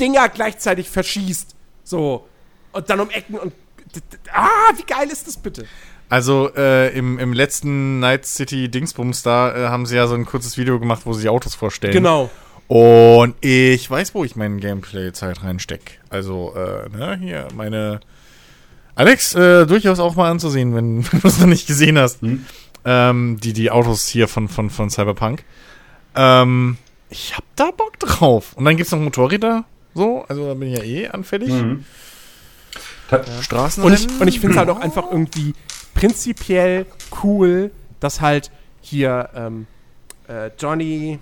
Dinger 0.00 0.28
gleichzeitig 0.30 0.88
verschießt. 0.88 1.54
So. 1.84 2.26
Und 2.72 2.88
dann 2.88 3.00
um 3.00 3.10
Ecken 3.10 3.38
und. 3.38 3.52
Ah, 4.32 4.72
wie 4.76 4.82
geil 4.82 5.08
ist 5.08 5.26
das 5.26 5.36
bitte? 5.36 5.66
Also 6.08 6.50
äh, 6.56 6.96
im, 6.96 7.18
im 7.18 7.32
letzten 7.32 7.98
Night 7.98 8.26
City 8.26 8.68
Dingsbums, 8.68 9.22
da 9.22 9.54
äh, 9.54 9.68
haben 9.68 9.86
sie 9.86 9.96
ja 9.96 10.06
so 10.06 10.14
ein 10.14 10.24
kurzes 10.24 10.56
Video 10.56 10.78
gemacht, 10.78 11.02
wo 11.04 11.12
sie 11.12 11.22
die 11.22 11.28
Autos 11.28 11.54
vorstellen. 11.54 11.92
Genau. 11.92 12.30
Und 12.68 13.34
ich 13.44 13.88
weiß, 13.88 14.14
wo 14.14 14.24
ich 14.24 14.36
meine 14.36 14.56
Gameplay-Zeit 14.56 15.42
reinstecke. 15.42 15.94
Also, 16.10 16.54
äh, 16.56 16.88
ne, 16.96 17.18
hier, 17.20 17.48
meine. 17.54 18.00
Alex, 18.94 19.34
äh, 19.34 19.66
durchaus 19.66 20.00
auch 20.00 20.16
mal 20.16 20.30
anzusehen, 20.30 20.74
wenn, 20.74 21.04
wenn 21.12 21.20
du 21.20 21.28
es 21.28 21.38
noch 21.38 21.46
nicht 21.46 21.66
gesehen 21.66 21.98
hast. 21.98 22.20
Ähm, 22.84 23.38
die, 23.42 23.52
die 23.52 23.70
Autos 23.70 24.06
hier 24.06 24.28
von, 24.28 24.48
von, 24.48 24.70
von 24.70 24.90
Cyberpunk. 24.90 25.44
Ähm, 26.14 26.76
ich 27.10 27.36
hab 27.36 27.44
da 27.56 27.70
Bock 27.70 27.98
drauf. 27.98 28.52
Und 28.54 28.64
dann 28.64 28.76
gibt's 28.76 28.92
noch 28.92 29.00
Motorräder, 29.00 29.64
so, 29.94 30.24
also 30.28 30.48
da 30.48 30.54
bin 30.54 30.72
ich 30.72 30.78
ja 30.78 30.84
eh 30.84 31.08
anfällig. 31.08 31.50
Mhm. 31.50 31.84
Straßen. 33.40 33.84
Und 33.84 33.92
ich, 33.92 34.08
und 34.20 34.26
ich 34.26 34.40
finde 34.40 34.54
es 34.54 34.58
halt 34.58 34.68
auch 34.68 34.80
einfach 34.80 35.04
irgendwie 35.10 35.54
prinzipiell 35.96 36.86
cool, 37.22 37.70
dass 38.00 38.20
halt 38.20 38.50
hier 38.80 39.30
ähm, 39.34 39.66
äh, 40.28 40.50
Johnny, 40.58 41.18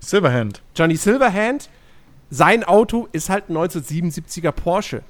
Silverhand. 0.00 0.60
Johnny 0.76 0.96
Silverhand, 0.96 1.70
sein 2.30 2.64
Auto 2.64 3.08
ist 3.12 3.30
halt 3.30 3.48
ein 3.48 3.56
1977er 3.56 4.50
Porsche. 4.52 5.02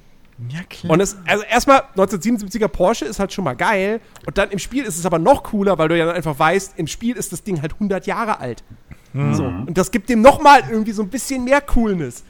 Ja, 0.49 0.61
klar. 0.69 0.93
Und 0.93 1.01
es, 1.01 1.17
also 1.27 1.45
erstmal, 1.45 1.83
1977er 1.97 2.69
Porsche 2.69 3.05
ist 3.05 3.19
halt 3.19 3.33
schon 3.33 3.45
mal 3.45 3.55
geil. 3.55 4.01
Und 4.27 4.39
dann 4.39 4.51
im 4.51 4.59
Spiel 4.59 4.85
ist 4.85 4.99
es 4.99 5.07
aber 5.07 5.19
noch 5.19 5.45
cooler, 5.45 5.79
weil 5.79 5.89
du 5.89 5.97
ja 5.97 6.07
dann 6.07 6.17
einfach 6.17 6.39
weißt, 6.39 6.75
im 6.77 6.87
Spiel 6.87 7.17
ist 7.17 7.33
das 7.33 7.43
Ding 7.43 7.63
halt 7.63 7.75
100 7.75 8.07
Jahre 8.07 8.41
alt. 8.41 8.65
Mhm. 9.13 9.35
So. 9.35 9.45
Und 9.45 9.79
das 9.79 9.91
gibt 9.91 10.09
dem 10.09 10.21
nochmal 10.21 10.63
irgendwie 10.69 10.93
so 10.93 11.03
ein 11.03 11.09
bisschen 11.09 11.45
mehr 11.45 11.61
Coolness. 11.61 12.25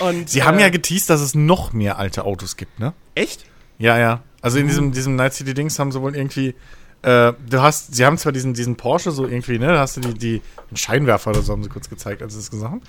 Und, 0.00 0.28
Sie 0.30 0.42
haben 0.42 0.58
äh, 0.58 0.62
ja 0.62 0.68
geteased, 0.70 1.10
dass 1.10 1.20
es 1.20 1.34
noch 1.34 1.72
mehr 1.72 1.98
alte 1.98 2.24
Autos 2.24 2.56
gibt, 2.56 2.78
ne? 2.78 2.94
Echt? 3.14 3.44
Ja, 3.78 3.98
ja. 3.98 4.22
Also 4.48 4.58
in 4.58 4.66
diesem, 4.68 4.92
diesem 4.92 5.16
Night 5.16 5.34
City 5.34 5.54
Dings 5.54 5.78
haben 5.78 5.92
sie 5.92 6.00
wohl 6.00 6.14
irgendwie. 6.16 6.54
Äh, 7.02 7.32
du 7.48 7.60
hast, 7.62 7.94
sie 7.94 8.04
haben 8.04 8.18
zwar 8.18 8.32
diesen, 8.32 8.54
diesen 8.54 8.76
Porsche 8.76 9.12
so 9.12 9.26
irgendwie, 9.26 9.58
ne? 9.58 9.68
Da 9.68 9.78
hast 9.80 9.96
du 9.96 10.00
die, 10.00 10.14
die 10.14 10.42
den 10.70 10.76
Scheinwerfer 10.76 11.30
oder 11.30 11.42
so 11.42 11.52
haben 11.52 11.62
sie 11.62 11.68
kurz 11.68 11.88
gezeigt, 11.88 12.22
als 12.22 12.32
sie 12.32 12.40
das 12.40 12.50
gesagt 12.50 12.72
haben. 12.72 12.82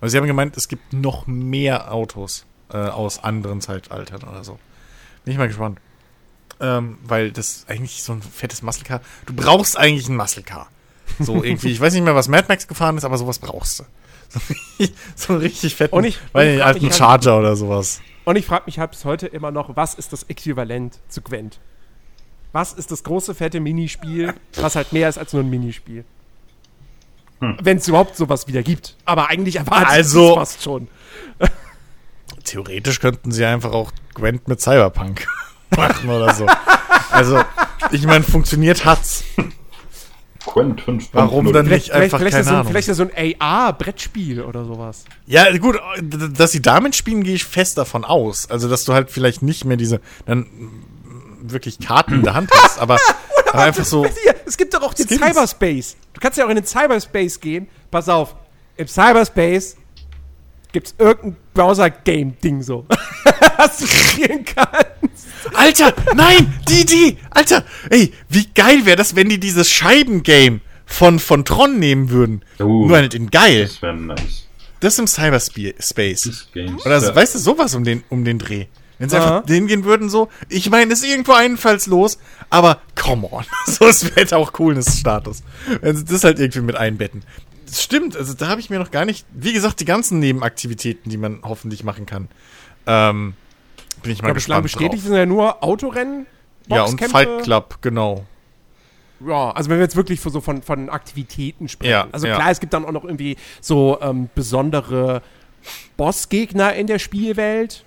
Aber 0.00 0.08
sie 0.08 0.16
haben 0.18 0.26
gemeint, 0.26 0.56
es 0.56 0.68
gibt 0.68 0.92
noch 0.92 1.26
mehr 1.26 1.92
Autos 1.92 2.46
äh, 2.72 2.76
aus 2.76 3.22
anderen 3.24 3.60
Zeitaltern 3.60 4.22
oder 4.22 4.44
so. 4.44 4.58
Bin 5.24 5.32
ich 5.32 5.38
mal 5.38 5.48
gespannt. 5.48 5.80
Ähm, 6.60 6.98
weil 7.04 7.32
das 7.32 7.64
eigentlich 7.68 8.02
so 8.02 8.12
ein 8.12 8.22
fettes 8.22 8.62
Muscle 8.62 8.84
Car. 8.84 9.00
Du 9.26 9.34
brauchst 9.34 9.76
eigentlich 9.76 10.08
ein 10.08 10.16
Muscle 10.16 10.42
Car. 10.44 10.68
So 11.18 11.42
irgendwie. 11.44 11.70
ich 11.70 11.80
weiß 11.80 11.92
nicht 11.92 12.04
mehr, 12.04 12.14
was 12.14 12.28
Mad 12.28 12.46
Max 12.48 12.68
gefahren 12.68 12.96
ist, 12.96 13.04
aber 13.04 13.18
sowas 13.18 13.38
brauchst 13.40 13.80
du. 13.80 13.84
So, 14.28 14.40
richtig- 14.48 14.94
so 15.16 15.32
einen 15.32 15.42
richtig 15.42 15.74
fetten, 15.74 15.94
Und 15.94 16.04
ich- 16.04 16.18
weil 16.32 16.46
den 16.52 16.58
frag 16.60 16.66
alten 16.68 16.92
Charger 16.92 17.38
oder 17.40 17.56
sowas. 17.56 18.00
Und 18.26 18.34
ich 18.36 18.44
frage 18.44 18.64
mich 18.66 18.78
halt 18.80 18.90
bis 18.90 19.04
heute 19.04 19.28
immer 19.28 19.52
noch, 19.52 19.76
was 19.76 19.94
ist 19.94 20.12
das 20.12 20.24
Äquivalent 20.24 20.98
zu 21.08 21.22
Gwent? 21.22 21.60
Was 22.52 22.72
ist 22.72 22.90
das 22.90 23.04
große, 23.04 23.34
fette 23.36 23.60
Minispiel, 23.60 24.34
was 24.56 24.74
halt 24.74 24.92
mehr 24.92 25.08
ist 25.08 25.16
als 25.16 25.32
nur 25.32 25.42
ein 25.44 25.48
Minispiel? 25.50 26.04
Wenn 27.38 27.76
es 27.76 27.86
überhaupt 27.86 28.16
sowas 28.16 28.48
wieder 28.48 28.62
gibt. 28.64 28.96
Aber 29.04 29.28
eigentlich 29.28 29.56
erwartet 29.56 29.88
Also- 29.90 30.30
es 30.32 30.34
fast 30.34 30.62
schon. 30.64 30.88
Theoretisch 32.44 32.98
könnten 33.00 33.30
sie 33.30 33.44
einfach 33.44 33.72
auch 33.72 33.92
Gwent 34.14 34.48
mit 34.48 34.60
Cyberpunk 34.60 35.26
machen 35.76 36.10
oder 36.10 36.34
so. 36.34 36.46
Also, 37.10 37.40
ich 37.92 38.06
meine, 38.06 38.24
funktioniert 38.24 38.84
hat's. 38.84 39.22
Quent 40.46 40.80
5. 40.80 41.08
Warum 41.12 41.52
dann 41.52 41.66
Vielleicht, 41.66 41.86
nicht 41.88 41.92
einfach, 41.94 42.18
vielleicht, 42.18 42.34
vielleicht, 42.34 42.34
keine 42.34 42.40
ist 42.40 42.46
so, 42.46 42.50
ein- 42.52 42.56
Ahnung. 42.60 42.68
vielleicht 42.72 42.88
ist 42.88 42.96
so 42.96 43.08
ein 43.14 43.36
AR-Brettspiel 43.40 44.42
oder 44.42 44.64
sowas. 44.64 45.04
Ja, 45.26 45.56
gut, 45.58 45.78
dass 46.02 46.52
sie 46.52 46.62
damit 46.62 46.94
spielen, 46.96 47.22
gehe 47.22 47.34
ich 47.34 47.44
fest 47.44 47.76
davon 47.78 48.04
aus. 48.04 48.48
Also, 48.50 48.68
dass 48.68 48.84
du 48.84 48.92
halt 48.94 49.10
vielleicht 49.10 49.42
nicht 49.42 49.64
mehr 49.64 49.76
diese, 49.76 50.00
dann 50.24 50.46
wirklich 51.42 51.78
Karten 51.78 52.14
in 52.14 52.22
der 52.22 52.34
Hand 52.34 52.50
hast, 52.52 52.78
aber, 52.80 52.98
aber 53.52 53.62
einfach 53.62 53.84
so, 53.84 54.06
es 54.46 54.56
gibt 54.56 54.74
doch 54.74 54.82
auch 54.82 54.94
den 54.94 55.06
Skins. 55.06 55.20
Cyberspace. 55.20 55.96
Du 56.14 56.20
kannst 56.20 56.38
ja 56.38 56.44
auch 56.46 56.48
in 56.50 56.56
den 56.56 56.64
Cyberspace 56.66 57.40
gehen. 57.40 57.68
Pass 57.90 58.08
auf, 58.08 58.34
im 58.76 58.88
Cyberspace 58.88 59.76
gibt's 60.72 60.94
irgendein 60.98 61.36
Browser-Game-Ding 61.54 62.62
so. 62.62 62.86
was 63.56 63.78
du 63.78 63.86
spielen 63.86 64.44
kannst. 64.44 65.26
Alter, 65.54 65.94
nein, 66.14 66.52
die, 66.68 66.84
die, 66.84 67.18
Alter, 67.30 67.64
ey, 67.90 68.12
wie 68.28 68.46
geil 68.54 68.84
wäre 68.84 68.96
das, 68.96 69.16
wenn 69.16 69.28
die 69.28 69.40
dieses 69.40 69.70
Scheibengame 69.70 70.60
von, 70.84 71.18
von 71.18 71.44
Tron 71.44 71.78
nehmen 71.78 72.10
würden. 72.10 72.42
Uh. 72.60 72.86
Nur 72.86 72.96
halt 72.96 73.14
in 73.14 73.30
geil. 73.30 73.64
Das 73.64 73.82
wäre 73.82 73.96
nice. 73.96 74.46
Das 74.80 74.98
im 74.98 75.06
Cyberspace. 75.06 76.48
Das. 76.54 76.86
Oder 76.86 77.00
so, 77.00 77.14
weißt 77.14 77.34
du, 77.34 77.38
sowas 77.38 77.74
um 77.74 77.84
den, 77.84 78.04
um 78.08 78.24
den 78.24 78.38
Dreh. 78.38 78.66
Wenn 78.98 79.10
sie 79.10 79.16
einfach 79.16 79.44
hingehen 79.46 79.84
würden, 79.84 80.08
so, 80.08 80.28
ich 80.48 80.70
meine, 80.70 80.92
ist 80.92 81.04
irgendwo 81.04 81.32
einfallslos, 81.32 82.18
aber 82.48 82.80
come 82.94 83.30
on. 83.30 83.44
So, 83.66 83.86
es 83.86 84.04
wäre 84.04 84.16
halt 84.16 84.32
auch 84.32 84.52
Coolness-Status. 84.52 85.42
Wenn 85.82 85.96
sie 85.96 86.04
das 86.04 86.24
halt 86.24 86.38
irgendwie 86.38 86.62
mit 86.62 86.76
einbetten. 86.76 87.22
Das 87.66 87.82
stimmt, 87.82 88.16
also 88.16 88.32
da 88.32 88.48
habe 88.48 88.60
ich 88.60 88.70
mir 88.70 88.78
noch 88.78 88.90
gar 88.90 89.04
nicht, 89.04 89.26
wie 89.32 89.52
gesagt, 89.52 89.80
die 89.80 89.84
ganzen 89.84 90.18
Nebenaktivitäten, 90.20 91.10
die 91.10 91.18
man 91.18 91.40
hoffentlich 91.42 91.84
machen 91.84 92.06
kann. 92.06 92.28
Ähm, 92.86 93.34
bin 94.06 94.14
ich 94.14 94.22
mal 94.22 94.28
Ja, 94.28 94.34
bislang 94.34 94.62
gespannt 94.62 94.80
bestätigt 94.82 95.02
drauf. 95.04 95.08
sind 95.08 95.16
ja 95.16 95.26
nur 95.26 95.62
Autorennen. 95.62 96.26
Ja, 96.68 96.82
und 96.84 96.90
Boxkämpfe. 96.98 97.12
Fight 97.12 97.42
Club, 97.44 97.78
genau. 97.82 98.24
Ja, 99.26 99.50
also 99.52 99.70
wenn 99.70 99.78
wir 99.78 99.84
jetzt 99.84 99.96
wirklich 99.96 100.20
so 100.20 100.40
von, 100.40 100.62
von 100.62 100.88
Aktivitäten 100.90 101.68
sprechen. 101.68 101.90
Ja, 101.92 102.06
also 102.12 102.26
ja. 102.26 102.34
klar, 102.36 102.50
es 102.50 102.60
gibt 102.60 102.72
dann 102.74 102.84
auch 102.84 102.92
noch 102.92 103.04
irgendwie 103.04 103.36
so 103.60 103.98
ähm, 104.02 104.28
besondere 104.34 105.22
Bossgegner 105.96 106.74
in 106.74 106.86
der 106.86 106.98
Spielwelt, 106.98 107.84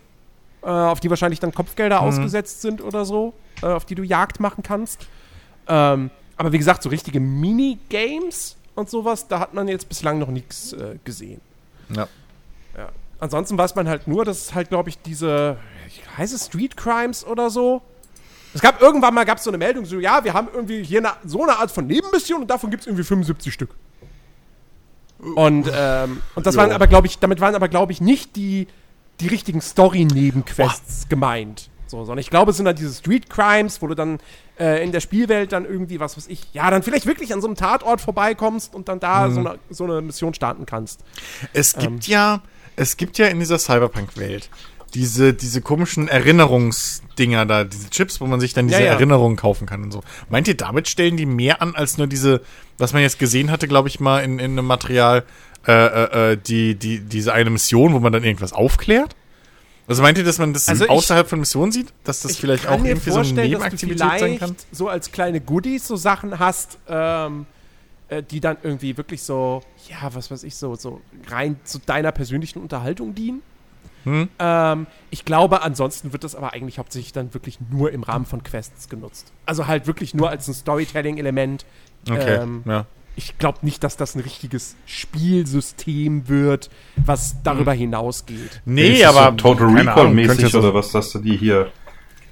äh, 0.63 0.67
auf 0.67 0.99
die 0.99 1.09
wahrscheinlich 1.09 1.39
dann 1.39 1.53
Kopfgelder 1.53 2.01
Mhm. 2.01 2.07
ausgesetzt 2.07 2.61
sind 2.61 2.81
oder 2.81 3.05
so, 3.05 3.33
äh, 3.61 3.67
auf 3.67 3.85
die 3.85 3.95
du 3.95 4.03
Jagd 4.03 4.39
machen 4.39 4.63
kannst. 4.63 5.07
Ähm, 5.67 6.09
aber 6.37 6.51
wie 6.51 6.57
gesagt, 6.57 6.81
so 6.83 6.89
richtige 6.89 7.19
Minigames 7.19 8.55
und 8.75 8.89
sowas, 8.89 9.27
da 9.27 9.39
hat 9.39 9.53
man 9.53 9.67
jetzt 9.67 9.87
bislang 9.89 10.19
noch 10.19 10.29
nichts 10.29 10.73
äh, 10.73 10.97
gesehen. 11.03 11.41
Ja. 11.89 12.07
Ja. 12.77 12.89
Ansonsten 13.19 13.57
weiß 13.57 13.75
man 13.75 13.87
halt 13.87 14.07
nur, 14.07 14.25
dass 14.25 14.37
es 14.45 14.53
halt, 14.55 14.69
glaube 14.69 14.89
ich, 14.89 14.97
diese, 15.01 15.57
heißt 16.17 16.33
es 16.33 16.45
Street 16.47 16.75
Crimes 16.77 17.25
oder 17.25 17.49
so? 17.49 17.81
Es 18.53 18.61
gab 18.61 18.81
irgendwann 18.81 19.13
mal 19.13 19.25
gab's 19.25 19.43
so 19.43 19.51
eine 19.51 19.57
Meldung, 19.59 19.85
so, 19.85 19.99
ja, 19.99 20.23
wir 20.23 20.33
haben 20.33 20.47
irgendwie 20.53 20.83
hier 20.83 20.99
eine, 20.99 21.11
so 21.23 21.43
eine 21.43 21.57
Art 21.57 21.69
von 21.71 21.85
Nebenmission 21.85 22.41
und 22.41 22.49
davon 22.49 22.71
gibt 22.71 22.81
es 22.81 22.87
irgendwie 22.87 23.03
75 23.03 23.53
Stück. 23.53 23.69
Und, 25.35 25.69
ähm, 25.73 26.21
und 26.35 26.45
das 26.47 26.55
Ja. 26.55 26.61
waren 26.61 26.71
aber, 26.71 26.87
glaube 26.87 27.07
ich, 27.07 27.19
damit 27.19 27.41
waren 27.41 27.53
aber, 27.53 27.67
glaube 27.67 27.91
ich, 27.91 27.99
nicht 28.01 28.35
die, 28.35 28.67
die 29.19 29.27
richtigen 29.27 29.61
Story-Nebenquests 29.61 31.09
gemeint. 31.09 31.69
So, 31.87 31.97
sondern 32.05 32.19
ich 32.19 32.29
glaube, 32.29 32.51
es 32.51 32.57
sind 32.57 32.65
dann 32.65 32.75
diese 32.75 32.93
Street 32.93 33.29
Crimes, 33.29 33.81
wo 33.81 33.87
du 33.87 33.95
dann 33.95 34.19
äh, 34.59 34.83
in 34.83 34.91
der 34.91 34.99
Spielwelt 34.99 35.51
dann 35.51 35.65
irgendwie, 35.65 35.99
was 35.99 36.15
weiß 36.17 36.27
ich, 36.27 36.47
ja, 36.53 36.69
dann 36.69 36.83
vielleicht 36.83 37.05
wirklich 37.07 37.33
an 37.33 37.41
so 37.41 37.47
einem 37.47 37.55
Tatort 37.55 37.99
vorbeikommst 37.99 38.73
und 38.75 38.87
dann 38.87 38.99
da 38.99 39.29
so, 39.31 39.39
eine, 39.39 39.59
so 39.69 39.83
eine 39.85 40.01
Mission 40.01 40.33
starten 40.33 40.65
kannst. 40.65 41.01
Es 41.51 41.73
Ähm. 41.73 41.79
gibt 41.81 42.07
ja, 42.07 42.41
es 42.75 42.95
gibt 42.95 43.17
ja 43.17 43.25
in 43.27 43.39
dieser 43.39 43.57
Cyberpunk-Welt 43.57 44.49
diese, 44.95 45.33
diese 45.33 45.61
komischen 45.61 46.07
Erinnerungsdinger 46.07 47.45
da, 47.45 47.63
diese 47.63 47.89
Chips, 47.89 48.21
wo 48.21 48.25
man 48.25 48.39
sich 48.39 48.53
dann 48.53 48.67
diese 48.67 48.79
Ja, 48.79 48.87
ja. 48.87 48.91
Erinnerungen 48.93 49.37
kaufen 49.37 49.65
kann 49.67 49.83
und 49.83 49.91
so. 49.91 50.01
Meint 50.29 50.47
ihr, 50.47 50.55
damit 50.55 50.87
stellen 50.87 51.17
die 51.17 51.25
mehr 51.25 51.61
an 51.61 51.75
als 51.75 51.97
nur 51.97 52.07
diese, 52.07 52.41
was 52.77 52.93
man 52.93 53.01
jetzt 53.01 53.19
gesehen 53.19 53.51
hatte, 53.51 53.67
glaube 53.67 53.87
ich 53.89 53.99
mal 53.99 54.19
in, 54.23 54.39
in 54.39 54.51
einem 54.51 54.65
Material, 54.65 55.23
äh, 55.67 55.71
äh, 55.73 56.31
äh, 56.33 56.37
die, 56.37 56.75
die, 56.75 56.99
diese 56.99 57.33
eine 57.33 57.49
Mission, 57.49 57.93
wo 57.93 57.99
man 57.99 58.13
dann 58.13 58.23
irgendwas 58.23 58.53
aufklärt? 58.53 59.15
Also 59.87 60.01
meint 60.03 60.17
ihr, 60.17 60.23
dass 60.23 60.37
man 60.37 60.53
das 60.53 60.69
Also 60.69 60.85
ich- 60.85 60.89
außerhalb 60.89 61.27
von 61.27 61.39
Missionen 61.39 61.71
sieht? 61.71 61.87
Dass 62.03 62.21
das 62.21 62.37
vielleicht 62.37 62.67
auch 62.67 62.83
irgendwie 62.83 63.09
so 63.09 63.19
eine 63.19 63.33
Nebenaktivität 63.33 63.99
sein 64.19 64.37
kann? 64.39 64.55
so 64.71 64.87
als 64.87 65.11
kleine 65.11 65.41
Goodies 65.41 65.87
so 65.87 65.95
Sachen 65.95 66.37
hast, 66.39 66.77
ähm, 66.87 67.45
äh, 68.07 68.21
die 68.23 68.39
dann 68.39 68.57
irgendwie 68.63 68.95
wirklich 68.97 69.23
so, 69.23 69.61
ja, 69.89 70.13
was 70.13 70.29
weiß 70.31 70.43
ich, 70.43 70.55
so, 70.55 70.75
so 70.75 71.01
rein 71.27 71.59
zu 71.63 71.79
deiner 71.79 72.11
persönlichen 72.11 72.59
Unterhaltung 72.59 73.15
dienen. 73.15 73.41
Ähm, 74.05 74.87
ich 75.11 75.25
glaube, 75.25 75.61
ansonsten 75.61 76.13
wird 76.13 76.23
das 76.23 76.35
aber 76.35 76.53
eigentlich 76.53 76.79
hauptsächlich 76.79 77.11
dann 77.13 77.33
wirklich 77.33 77.59
nur 77.69 77.91
im 77.91 78.03
Rahmen 78.03 78.25
von 78.25 78.43
Quests 78.43 78.89
genutzt. 78.89 79.31
Also 79.45 79.67
halt 79.67 79.87
wirklich 79.87 80.13
nur 80.13 80.29
als 80.29 80.47
ein 80.47 80.53
Storytelling-Element. 80.53 81.65
Okay, 82.09 82.35
Ähm, 82.41 82.63
ja. 82.65 82.85
ich 83.15 83.37
glaube 83.37 83.59
nicht, 83.61 83.83
dass 83.83 83.97
das 83.97 84.15
ein 84.15 84.21
richtiges 84.21 84.75
Spielsystem 84.85 86.27
wird, 86.27 86.69
was 86.95 87.35
darüber 87.43 87.73
hinausgeht. 87.73 88.61
Nee, 88.65 88.93
Ist 88.93 89.03
das 89.03 89.15
aber. 89.15 89.31
So 89.31 89.35
Total 89.53 89.55
keine 89.67 89.69
Ahnung, 89.69 89.77
Recall 89.87 90.03
könnte 90.05 90.15
mäßig 90.15 90.41
ja 90.43 90.49
so- 90.49 90.59
oder 90.59 90.73
was, 90.73 90.91
dass 90.91 91.11
du 91.11 91.19
die 91.19 91.37
hier. 91.37 91.71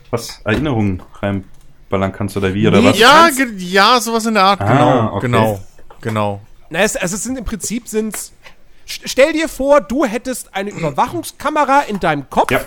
Was? 0.09 0.39
Erinnerungen 0.45 1.03
reinballern 1.21 2.13
kannst 2.13 2.37
oder 2.37 2.53
wie? 2.53 2.65
Oder 2.67 2.79
Nee, 2.79 2.89
was? 2.91 2.99
Ja, 2.99 3.29
ja, 3.57 3.99
sowas 3.99 4.25
in 4.25 4.35
der 4.35 4.43
Art, 4.43 4.61
Ah, 4.61 4.73
genau. 4.73 5.13
okay. 5.17 5.25
Genau. 5.25 5.63
Genau. 6.01 6.41
Na, 6.69 6.79
es, 6.79 6.95
also 6.95 7.15
es 7.15 7.23
sind 7.23 7.37
im 7.37 7.43
Prinzip 7.45 7.87
sind's. 7.87 8.33
St- 8.87 9.01
Stell 9.05 9.33
dir 9.33 9.49
vor, 9.49 9.81
du 9.81 10.05
hättest 10.05 10.55
eine 10.55 10.69
Überwachungskamera 10.71 11.81
in 11.81 11.99
deinem 11.99 12.29
Kopf, 12.29 12.51
Ja. 12.51 12.61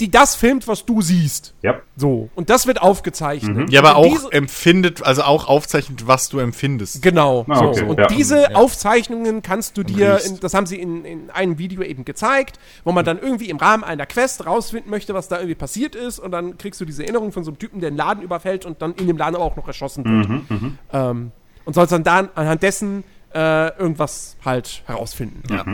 die 0.00 0.10
das 0.12 0.36
filmt, 0.36 0.68
was 0.68 0.86
du 0.86 1.02
siehst. 1.02 1.54
Ja. 1.60 1.80
So. 1.96 2.28
Und 2.36 2.50
das 2.50 2.68
wird 2.68 2.80
aufgezeichnet. 2.80 3.68
Ja, 3.72 3.80
aber 3.80 3.96
auch 3.96 4.30
empfindet, 4.30 5.02
also 5.02 5.22
auch 5.22 5.48
aufzeichnet, 5.48 6.06
was 6.06 6.28
du 6.28 6.38
empfindest. 6.38 7.02
Genau. 7.02 7.44
Ah, 7.48 7.56
so. 7.56 7.64
okay, 7.64 7.82
Und 7.82 7.98
ja. 7.98 8.06
diese 8.06 8.54
Aufzeichnungen 8.54 9.42
kannst 9.42 9.76
du 9.76 9.82
dir, 9.82 10.20
in, 10.24 10.38
das 10.38 10.54
haben 10.54 10.66
sie 10.66 10.76
in, 10.76 11.04
in 11.04 11.30
einem 11.30 11.58
Video 11.58 11.82
eben 11.82 12.04
gezeigt, 12.04 12.60
wo 12.84 12.92
man 12.92 13.04
dann 13.04 13.18
irgendwie 13.18 13.50
im 13.50 13.56
Rahmen 13.56 13.82
einer 13.82 14.06
Quest 14.06 14.46
rausfinden 14.46 14.88
möchte, 14.88 15.14
was 15.14 15.26
da 15.26 15.38
irgendwie 15.38 15.56
passiert 15.56 15.96
ist. 15.96 16.20
Und 16.20 16.30
dann 16.30 16.58
kriegst 16.58 16.80
du 16.80 16.84
diese 16.84 17.02
Erinnerung 17.02 17.32
von 17.32 17.42
so 17.42 17.50
einem 17.50 17.58
Typen, 17.58 17.80
der 17.80 17.90
den 17.90 17.96
Laden 17.96 18.22
überfällt 18.22 18.66
und 18.66 18.80
dann 18.80 18.94
in 18.94 19.08
dem 19.08 19.16
Laden 19.16 19.34
aber 19.34 19.44
auch 19.44 19.56
noch 19.56 19.66
erschossen 19.66 20.04
wird. 20.04 20.28
Mhm, 20.50 20.78
ähm, 20.92 21.32
und 21.64 21.74
sollst 21.74 21.92
dann, 21.92 22.04
dann 22.04 22.28
anhand 22.36 22.62
dessen 22.62 23.02
äh, 23.34 23.68
irgendwas 23.78 24.36
halt 24.44 24.82
herausfinden. 24.86 25.42
Ja. 25.50 25.64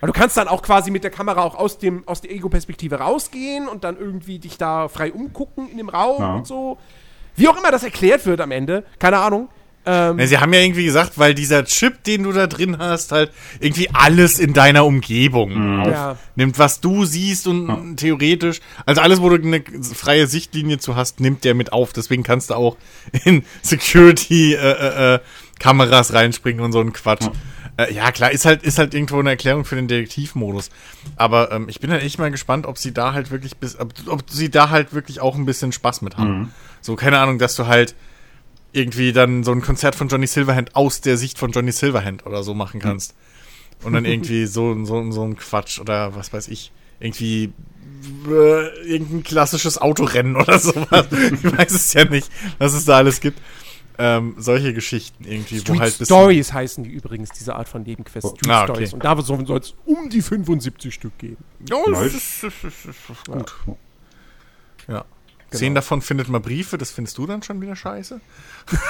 Weil 0.00 0.06
du 0.08 0.12
kannst 0.12 0.36
dann 0.36 0.48
auch 0.48 0.62
quasi 0.62 0.90
mit 0.90 1.04
der 1.04 1.10
Kamera 1.10 1.42
auch 1.42 1.54
aus, 1.54 1.78
dem, 1.78 2.02
aus 2.08 2.20
der 2.22 2.32
Ego-Perspektive 2.32 2.96
rausgehen 2.96 3.68
und 3.68 3.84
dann 3.84 3.96
irgendwie 3.98 4.38
dich 4.38 4.56
da 4.58 4.88
frei 4.88 5.12
umgucken 5.12 5.68
in 5.70 5.76
dem 5.76 5.88
Raum 5.88 6.20
Ja. 6.22 6.34
und 6.36 6.46
so. 6.46 6.78
Wie 7.36 7.48
auch 7.48 7.56
immer 7.58 7.70
das 7.70 7.84
erklärt 7.84 8.26
wird 8.26 8.40
am 8.40 8.50
Ende, 8.50 8.84
keine 8.98 9.18
Ahnung. 9.18 9.48
Ähm, 9.86 10.18
Ja, 10.18 10.26
sie 10.26 10.36
haben 10.38 10.52
ja 10.52 10.60
irgendwie 10.60 10.84
gesagt, 10.84 11.18
weil 11.18 11.34
dieser 11.34 11.64
Chip, 11.64 12.04
den 12.04 12.24
du 12.24 12.32
da 12.32 12.46
drin 12.46 12.76
hast, 12.78 13.12
halt 13.12 13.30
irgendwie 13.60 13.88
alles 13.94 14.38
in 14.38 14.52
deiner 14.52 14.84
Umgebung 14.84 15.86
Ja. 15.86 16.12
aufnimmt, 16.12 16.58
was 16.58 16.80
du 16.82 17.06
siehst 17.06 17.46
und 17.46 17.96
theoretisch, 17.96 18.60
also 18.84 19.00
alles, 19.00 19.22
wo 19.22 19.30
du 19.30 19.36
eine 19.36 19.62
freie 19.94 20.26
Sichtlinie 20.26 20.78
zu 20.78 20.96
hast, 20.96 21.20
nimmt 21.20 21.44
der 21.44 21.54
mit 21.54 21.72
auf. 21.72 21.92
Deswegen 21.94 22.22
kannst 22.24 22.50
du 22.50 22.54
auch 22.54 22.76
in 23.24 23.42
Security 23.62 24.54
äh, 24.54 24.58
äh, 24.58 25.14
äh, 25.14 25.18
Kameras 25.60 26.12
reinspringen 26.12 26.64
und 26.64 26.72
so 26.72 26.80
ein 26.80 26.92
Quatsch. 26.92 27.28
Äh, 27.76 27.94
ja, 27.94 28.10
klar, 28.10 28.32
ist 28.32 28.44
halt, 28.44 28.64
ist 28.64 28.78
halt 28.78 28.94
irgendwo 28.94 29.20
eine 29.20 29.30
Erklärung 29.30 29.64
für 29.64 29.76
den 29.76 29.86
Detektivmodus. 29.86 30.70
Aber 31.16 31.52
ähm, 31.52 31.68
ich 31.68 31.78
bin 31.78 31.92
halt 31.92 32.02
echt 32.02 32.18
mal 32.18 32.30
gespannt, 32.32 32.66
ob 32.66 32.78
sie 32.78 32.92
da 32.92 33.12
halt 33.12 33.30
wirklich 33.30 33.56
bis, 33.56 33.78
ob, 33.78 33.92
ob 34.06 34.28
sie 34.28 34.50
da 34.50 34.70
halt 34.70 34.92
wirklich 34.92 35.20
auch 35.20 35.36
ein 35.36 35.46
bisschen 35.46 35.70
Spaß 35.70 36.02
mit 36.02 36.16
haben. 36.16 36.52
So, 36.80 36.96
keine 36.96 37.18
Ahnung, 37.20 37.38
dass 37.38 37.54
du 37.54 37.66
halt 37.66 37.94
irgendwie 38.72 39.12
dann 39.12 39.44
so 39.44 39.52
ein 39.52 39.62
Konzert 39.62 39.94
von 39.94 40.08
Johnny 40.08 40.26
Silverhand 40.26 40.76
aus 40.76 41.00
der 41.00 41.16
Sicht 41.16 41.38
von 41.38 41.52
Johnny 41.52 41.72
Silverhand 41.72 42.26
oder 42.26 42.42
so 42.42 42.54
machen 42.54 42.80
kannst. 42.80 43.14
Und 43.82 43.92
dann 43.92 44.04
irgendwie 44.06 44.46
so, 44.46 44.84
so, 44.84 45.10
so 45.10 45.22
ein 45.24 45.36
Quatsch 45.36 45.78
oder 45.78 46.14
was 46.14 46.32
weiß 46.32 46.48
ich. 46.48 46.72
Irgendwie 47.00 47.52
äh, 48.28 48.88
irgendein 48.88 49.22
klassisches 49.22 49.78
Autorennen 49.78 50.36
oder 50.36 50.58
sowas. 50.60 51.06
ich 51.10 51.44
weiß 51.44 51.72
es 51.72 51.92
ja 51.92 52.04
nicht, 52.04 52.30
was 52.58 52.74
es 52.74 52.84
da 52.84 52.96
alles 52.96 53.20
gibt. 53.20 53.40
Ähm, 54.02 54.34
solche 54.38 54.72
Geschichten 54.72 55.24
irgendwie, 55.24 55.56
wo 55.58 55.60
Street 55.60 55.80
halt 55.80 55.98
bisschen- 55.98 56.06
Stories 56.06 56.52
heißen 56.52 56.84
die 56.84 56.90
übrigens, 56.90 57.30
diese 57.30 57.54
Art 57.54 57.68
von 57.68 57.82
Nebenquests. 57.82 58.30
Street 58.30 58.50
Ah, 58.50 58.62
okay. 58.62 58.72
Stories. 58.72 58.92
Und 58.94 59.04
da 59.04 59.20
soll 59.22 59.58
es 59.58 59.74
um 59.84 60.08
die 60.08 60.22
75 60.22 60.94
Stück 60.94 61.18
geben. 61.18 61.44
Oh, 61.72 61.90
Nice. 61.90 62.12
das 62.12 62.14
ist, 62.14 62.42
ist, 62.44 62.64
das 62.64 62.96
ist 63.18 63.26
gut. 63.26 63.54
Ja. 64.88 65.04
Zehn 65.50 65.74
davon 65.74 66.00
findet 66.00 66.28
man 66.28 66.40
Briefe, 66.42 66.78
das 66.78 66.90
findest 66.90 67.18
du 67.18 67.26
dann 67.26 67.42
schon 67.42 67.60
wieder 67.60 67.76
scheiße? 67.76 68.20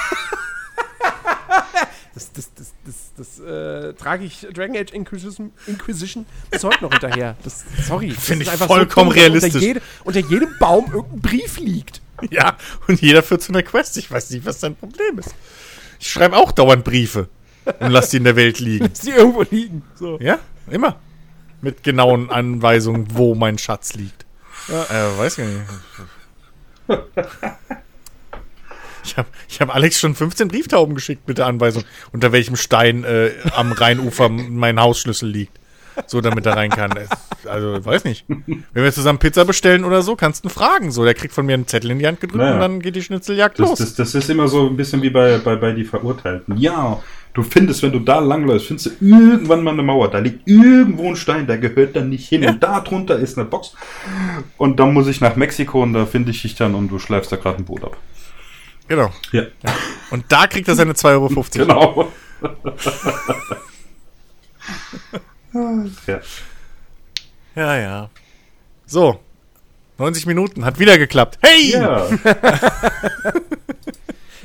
Das, 2.12 2.32
das, 2.32 2.51
das, 2.55 2.73
das, 2.85 3.12
das 3.16 3.39
äh, 3.39 3.95
trage 3.95 4.24
ich 4.24 4.41
Dragon 4.53 4.77
Age 4.77 4.91
Inquisition, 4.93 5.53
Inquisition 5.69 6.27
bis 6.51 6.65
heute 6.65 6.82
noch 6.82 6.91
hinterher. 6.91 7.37
Das, 7.45 7.65
sorry. 7.87 8.09
das 8.09 8.24
Finde 8.24 8.43
ist 8.43 8.49
ich 8.49 8.53
einfach 8.53 8.66
vollkommen 8.66 9.11
dass 9.11 9.16
realistisch. 9.16 9.55
Unter, 9.55 9.66
jede, 9.66 9.82
unter 10.05 10.20
jedem 10.20 10.59
Baum 10.59 10.87
irgendein 10.93 11.20
Brief 11.20 11.59
liegt. 11.59 12.03
Ja, 12.31 12.57
und 12.87 13.01
jeder 13.01 13.23
führt 13.23 13.43
zu 13.43 13.53
einer 13.53 13.63
Quest. 13.63 13.97
Ich 13.97 14.11
weiß 14.11 14.31
nicht, 14.31 14.45
was 14.45 14.61
dein 14.61 14.77
Problem 14.77 15.19
ist. 15.19 15.35
Ich 15.99 16.11
schreibe 16.11 16.37
auch 16.37 16.53
dauernd 16.53 16.85
Briefe 16.85 17.29
und 17.65 17.91
lass 17.91 18.11
die 18.11 18.19
in 18.19 18.25
der 18.25 18.37
Welt 18.37 18.59
liegen. 18.59 18.89
Dass 18.91 19.01
die 19.01 19.11
irgendwo 19.11 19.43
liegen. 19.43 19.83
So. 19.95 20.19
Ja, 20.21 20.39
immer. 20.71 20.97
Mit 21.61 21.83
genauen 21.83 22.31
Anweisungen, 22.31 23.09
wo 23.13 23.35
mein 23.35 23.59
Schatz 23.59 23.95
liegt. 23.95 24.25
Äh, 24.69 25.19
weiß 25.19 25.37
gar 25.37 25.47
nicht. 25.47 25.61
Ich 29.05 29.17
habe 29.17 29.29
ich 29.49 29.61
hab 29.61 29.75
Alex 29.75 29.99
schon 29.99 30.15
15 30.15 30.49
Brieftauben 30.49 30.95
geschickt 30.95 31.27
mit 31.27 31.39
der 31.39 31.47
Anweisung, 31.47 31.85
unter 32.13 32.33
welchem 32.33 32.57
Stein 32.57 33.05
äh, 33.05 33.33
am 33.55 33.73
Rheinufer 33.73 34.29
mein 34.29 34.81
Hausschlüssel 34.81 35.29
liegt. 35.29 35.60
So, 36.07 36.21
damit 36.21 36.47
er 36.47 36.57
rein 36.57 36.71
kann. 36.71 36.93
Also, 37.47 37.85
weiß 37.85 38.05
nicht. 38.05 38.25
Wenn 38.29 38.65
wir 38.75 38.93
zusammen 38.93 39.19
Pizza 39.19 39.45
bestellen 39.45 39.85
oder 39.85 40.03
so, 40.03 40.17
kannst 40.17 40.45
du 40.45 40.49
ihn 40.49 40.51
fragen. 40.51 40.91
So, 40.91 41.05
der 41.05 41.15
kriegt 41.15 41.35
von 41.35 41.47
mir 41.47 41.55
einen 41.55 41.67
Zettel 41.67 41.91
in 41.91 41.99
die 41.99 42.07
Hand 42.07 42.21
gedrückt 42.21 42.39
Naja. 42.43 42.55
und 42.55 42.61
dann 42.61 42.81
geht 42.81 42.97
die 42.97 43.03
Schnitzeljagd 43.03 43.59
Das, 43.59 43.69
los. 43.71 43.79
das, 43.79 43.95
das 43.95 44.15
ist 44.15 44.31
immer 44.31 44.49
so 44.49 44.67
ein 44.69 44.77
bisschen 44.77 45.03
wie 45.03 45.11
bei, 45.11 45.39
bei, 45.39 45.57
bei 45.57 45.73
die 45.73 45.85
Verurteilten. 45.85 46.57
Ja, 46.57 47.03
du 47.35 47.43
findest, 47.43 47.83
wenn 47.83 47.93
du 47.93 47.99
da 48.01 48.19
langläufst, 48.19 48.67
findest 48.69 48.87
du 48.87 48.91
irgendwann 49.05 49.62
mal 49.62 49.73
eine 49.73 49.83
Mauer. 49.83 50.11
Da 50.11 50.19
liegt 50.19 50.47
irgendwo 50.49 51.09
ein 51.09 51.17
Stein, 51.17 51.47
der 51.47 51.59
gehört 51.59 51.97
dann 51.97 52.09
nicht 52.09 52.29
hin. 52.29 52.43
Ja. 52.43 52.51
Und 52.51 52.62
da 52.62 52.81
drunter 52.81 53.19
ist 53.19 53.37
eine 53.39 53.47
Box. 53.47 53.75
Und 54.57 54.81
dann 54.81 54.93
muss 54.95 55.07
ich 55.07 55.21
nach 55.21 55.37
Mexiko 55.37 55.83
und 55.83 55.93
da 55.93 56.07
finde 56.07 56.31
ich 56.31 56.43
dich 56.43 56.55
dann 56.55 56.75
und 56.75 56.89
du 56.89 56.99
schleifst 56.99 57.31
da 57.33 57.37
gerade 57.37 57.59
ein 57.59 57.65
Boot 57.65 57.85
ab. 57.85 57.97
genau. 58.89 59.11
Ja, 59.33 59.43
Und 60.11 60.25
da 60.29 60.47
kriegt 60.47 60.67
er 60.69 60.75
seine 60.75 60.93
2,50 60.93 61.11
Euro. 61.12 61.45
genau. 61.53 62.09
ja. 65.52 66.20
Ja, 67.55 67.77
ja. 67.77 68.10
So. 68.86 69.20
90 69.98 70.27
Minuten. 70.27 70.64
Hat 70.64 70.78
wieder 70.78 70.97
geklappt. 70.98 71.39
Hey! 71.43 71.72
ja. 71.72 72.06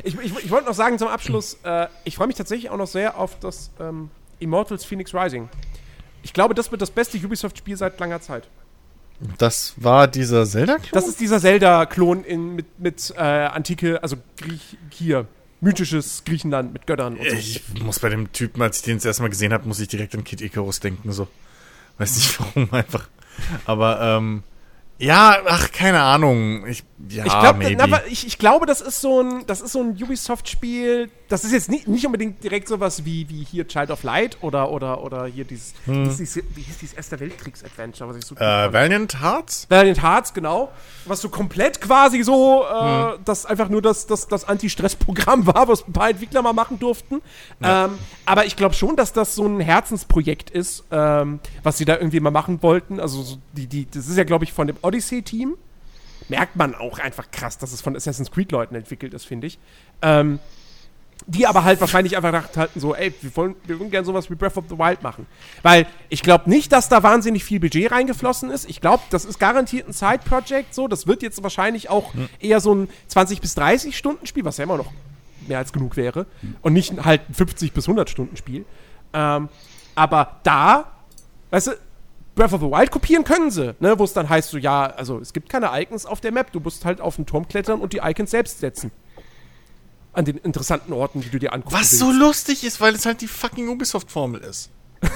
Ich, 0.03 0.15
ich, 0.19 0.38
ich 0.45 0.52
wollte 0.52 0.68
noch 0.68 0.76
sagen 0.76 0.99
zum 0.99 1.07
Abschluss, 1.07 1.57
äh, 1.64 1.88
ich 2.03 2.15
freue 2.18 2.27
mich 2.27 2.36
tatsächlich 2.36 2.69
auch 2.69 2.77
noch 2.77 2.86
sehr 2.86 3.18
auf 3.18 3.40
das 3.40 3.72
ähm, 3.80 4.11
Immortals 4.38 4.86
Phoenix 4.86 5.15
Rising. 5.15 5.49
Ich 6.22 6.32
glaube, 6.32 6.53
das 6.53 6.69
wird 6.69 6.82
das 6.82 6.91
beste 6.91 7.18
Ubisoft-Spiel 7.18 7.76
seit 7.76 7.99
langer 7.99 8.22
Zeit. 8.22 8.48
Das 9.40 9.73
war 9.77 10.07
dieser 10.07 10.45
Zelda-Klon? 10.45 10.90
Das 10.91 11.07
ist 11.07 11.19
dieser 11.19 11.40
Zelda-Klon 11.40 12.23
in- 12.23 12.56
mit, 12.56 12.80
mit 12.80 13.14
äh, 13.18 13.22
Antike, 13.22 14.03
also 14.03 14.18
Griech, 14.38 14.77
hier, 14.91 15.26
mythisches 15.66 16.24
Griechenland 16.26 16.72
mit 16.72 16.88
Göttern 16.88 17.18
und 17.18 17.30
so. 17.30 17.36
Ich 17.36 17.62
muss 17.84 18.00
bei 18.00 18.10
dem 18.10 18.32
Typen, 18.32 18.62
als 18.62 18.78
ich 18.78 18.84
den 18.84 18.98
das 18.98 19.06
erste 19.06 19.24
Mal 19.24 19.30
gesehen 19.30 19.52
habe, 19.52 19.68
muss 19.68 19.80
ich 19.80 19.88
direkt 19.88 20.16
an 20.16 20.24
Kid 20.24 20.42
Icarus 20.42 20.80
denken. 20.80 21.12
So. 21.12 21.28
Weiß 21.98 22.16
nicht 22.16 22.40
warum, 22.56 22.72
einfach. 22.72 23.10
Aber, 23.66 24.00
ähm, 24.00 24.44
ja, 24.98 25.40
ach, 25.46 25.72
keine 25.72 26.02
Ahnung. 26.02 26.66
Ich, 26.68 26.84
ja, 27.10 27.26
ich, 27.26 27.32
glaub, 27.32 27.57
na, 27.88 28.02
ich, 28.07 28.26
ich 28.26 28.38
glaube, 28.38 28.65
das 28.65 28.82
ist 28.82 29.02
so 29.02 29.22
ein, 29.22 29.45
das 29.48 29.61
ist 29.61 29.73
so 29.73 29.82
ein 29.82 29.91
Ubisoft-Spiel. 30.02 31.10
Das 31.27 31.44
ist 31.44 31.52
jetzt 31.52 31.69
nicht, 31.69 31.88
nicht 31.88 32.06
unbedingt 32.06 32.44
direkt 32.44 32.68
sowas 32.68 33.06
wie, 33.06 33.27
wie 33.30 33.44
hier 33.44 33.68
Child 33.68 33.91
of 33.91 34.03
Light 34.03 34.38
oder, 34.41 34.72
oder, 34.72 35.03
oder 35.03 35.26
hier 35.26 35.44
dieses, 35.44 35.73
dieses 35.86 36.38
wie 36.38 36.61
hieß 36.61 36.77
dieses 36.80 36.95
Erster 36.95 37.19
Weltkriegs-Adventure, 37.19 38.10
was 38.10 38.18
ich 38.18 38.26
so 38.26 38.36
äh. 38.36 38.73
Valiant 38.73 39.22
Hearts? 39.22 39.68
Valiant 39.69 40.02
Hearts, 40.02 40.34
genau. 40.34 40.72
Was 41.06 41.22
so 41.22 41.30
komplett 41.30 41.82
quasi 41.82 42.23
so, 42.23 42.64
äh, 42.64 43.18
das 43.26 43.45
einfach 43.45 43.69
nur 43.69 43.82
das, 43.82 44.07
das, 44.07 44.27
das 44.27 44.48
Anti-Stress-Programm 44.48 45.48
war, 45.53 45.68
was 45.68 45.88
ein 45.88 45.94
paar 45.94 46.10
Entwickler 46.10 46.41
mal 46.41 46.53
machen 46.53 46.80
durften. 46.80 47.22
Ähm, 47.61 47.98
aber 48.26 48.45
ich 48.45 48.56
glaube 48.56 48.76
schon, 48.76 48.95
dass 48.95 49.14
das 49.14 49.36
so 49.36 49.45
ein 49.45 49.60
Herzensprojekt 49.60 50.49
ist, 50.49 50.84
ähm, 50.91 51.40
was 51.64 51.77
sie 51.77 51.86
da 51.86 51.98
irgendwie 51.98 52.19
mal 52.19 52.32
machen 52.32 52.61
wollten. 52.64 52.99
Also 52.99 53.22
so 53.22 53.38
die, 53.53 53.68
die, 53.68 53.88
das 53.90 54.07
ist 54.07 54.18
ja, 54.18 54.23
glaube 54.23 54.44
ich, 54.44 54.53
von 54.53 54.68
dem 54.68 54.77
Odyssey-Team. 54.82 55.57
Merkt 56.30 56.56
man 56.56 56.76
auch 56.76 57.00
einfach 57.00 57.30
krass, 57.32 57.58
dass 57.58 57.72
es 57.72 57.82
von 57.82 57.96
Assassin's 57.96 58.32
Creed-Leuten 58.32 58.76
entwickelt 58.76 59.14
ist, 59.14 59.26
finde 59.26 59.48
ich. 59.48 59.60
Ähm, 60.02 60.40
die 61.28 61.48
aber 61.48 61.64
halt 61.64 61.82
wahrscheinlich 61.82 62.16
einfach 62.16 62.32
gedacht 62.32 62.58
hatten, 62.58 62.80
so, 62.80 62.94
ey, 62.94 63.14
wir 63.22 63.36
wollen, 63.36 63.56
wir 63.66 63.80
würden 63.80 63.90
gerne 63.90 64.06
sowas 64.06 64.30
wie 64.30 64.36
Breath 64.36 64.58
of 64.58 64.66
the 64.70 64.78
Wild 64.78 65.02
machen. 65.02 65.26
Weil 65.64 65.88
ich 66.10 66.22
glaube 66.22 66.50
nicht, 66.50 66.72
dass 66.72 66.90
da 66.90 67.04
wahnsinnig 67.04 67.44
viel 67.44 67.60
Budget 67.60 67.92
reingeflossen 67.92 68.52
ist. 68.52 68.70
Ich 68.70 68.82
glaube, 68.82 69.04
das 69.10 69.26
ist 69.26 69.40
garantiert 69.40 69.88
ein 69.88 69.94
Side-Project, 69.94 70.74
so. 70.74 70.88
Das 70.88 71.08
wird 71.08 71.24
jetzt 71.24 71.42
wahrscheinlich 71.42 71.90
auch 71.90 72.14
eher 72.40 72.60
so 72.60 72.76
ein 72.76 72.90
20 73.08 73.42
bis 73.42 73.56
30 73.56 73.98
Stunden 73.98 74.28
Spiel, 74.28 74.46
was 74.46 74.58
ja 74.58 74.66
immer 74.66 74.78
noch 74.78 74.92
mehr 75.48 75.58
als 75.58 75.74
genug 75.74 75.98
wäre. 75.98 76.28
Und 76.62 76.74
nicht 76.74 77.04
halt 77.04 77.22
ein 77.30 77.34
50 77.34 77.74
bis 77.74 77.86
100 77.86 78.10
Stunden 78.10 78.38
Spiel. 78.38 78.66
Ähm, 79.14 79.50
aber 79.96 80.40
da, 80.44 80.92
weißt 81.50 81.68
du, 81.68 81.72
Breath 82.36 82.53
of 82.53 82.62
the 82.62 82.68
Wild 82.68 82.91
kopieren 82.91 83.24
können 83.24 83.49
sie, 83.49 83.76
ne? 83.80 83.98
Wo 83.98 84.03
es 84.03 84.14
dann 84.14 84.28
heißt, 84.30 84.49
so, 84.49 84.57
ja, 84.57 84.86
also 84.88 85.20
es 85.20 85.32
gibt 85.34 85.49
keine 85.49 85.70
Icons 85.82 86.06
auf 86.06 86.20
der 86.22 86.32
Map, 86.32 86.52
du 86.52 86.60
musst 86.60 86.84
halt 86.86 86.99
auf 87.02 87.16
den 87.16 87.26
Turm 87.26 87.48
klettern 87.48 87.80
und 87.82 87.94
die 87.94 87.99
Icons 88.03 88.32
selbst 88.32 88.60
setzen. 88.60 88.91
An 90.14 90.26
den 90.26 90.38
interessanten 90.38 90.94
Orten, 90.94 91.22
die 91.22 91.30
du 91.30 91.40
dir 91.40 91.53
angucken 91.53 91.74
Was 91.76 91.91
willst. 91.91 91.99
so 91.99 92.12
lustig 92.12 92.64
ist, 92.64 92.80
weil 92.82 92.95
es 92.95 93.06
halt 93.06 93.22
die 93.22 93.28
fucking 93.28 93.70
Ubisoft-Formel 93.70 94.41
ist. 94.41 94.70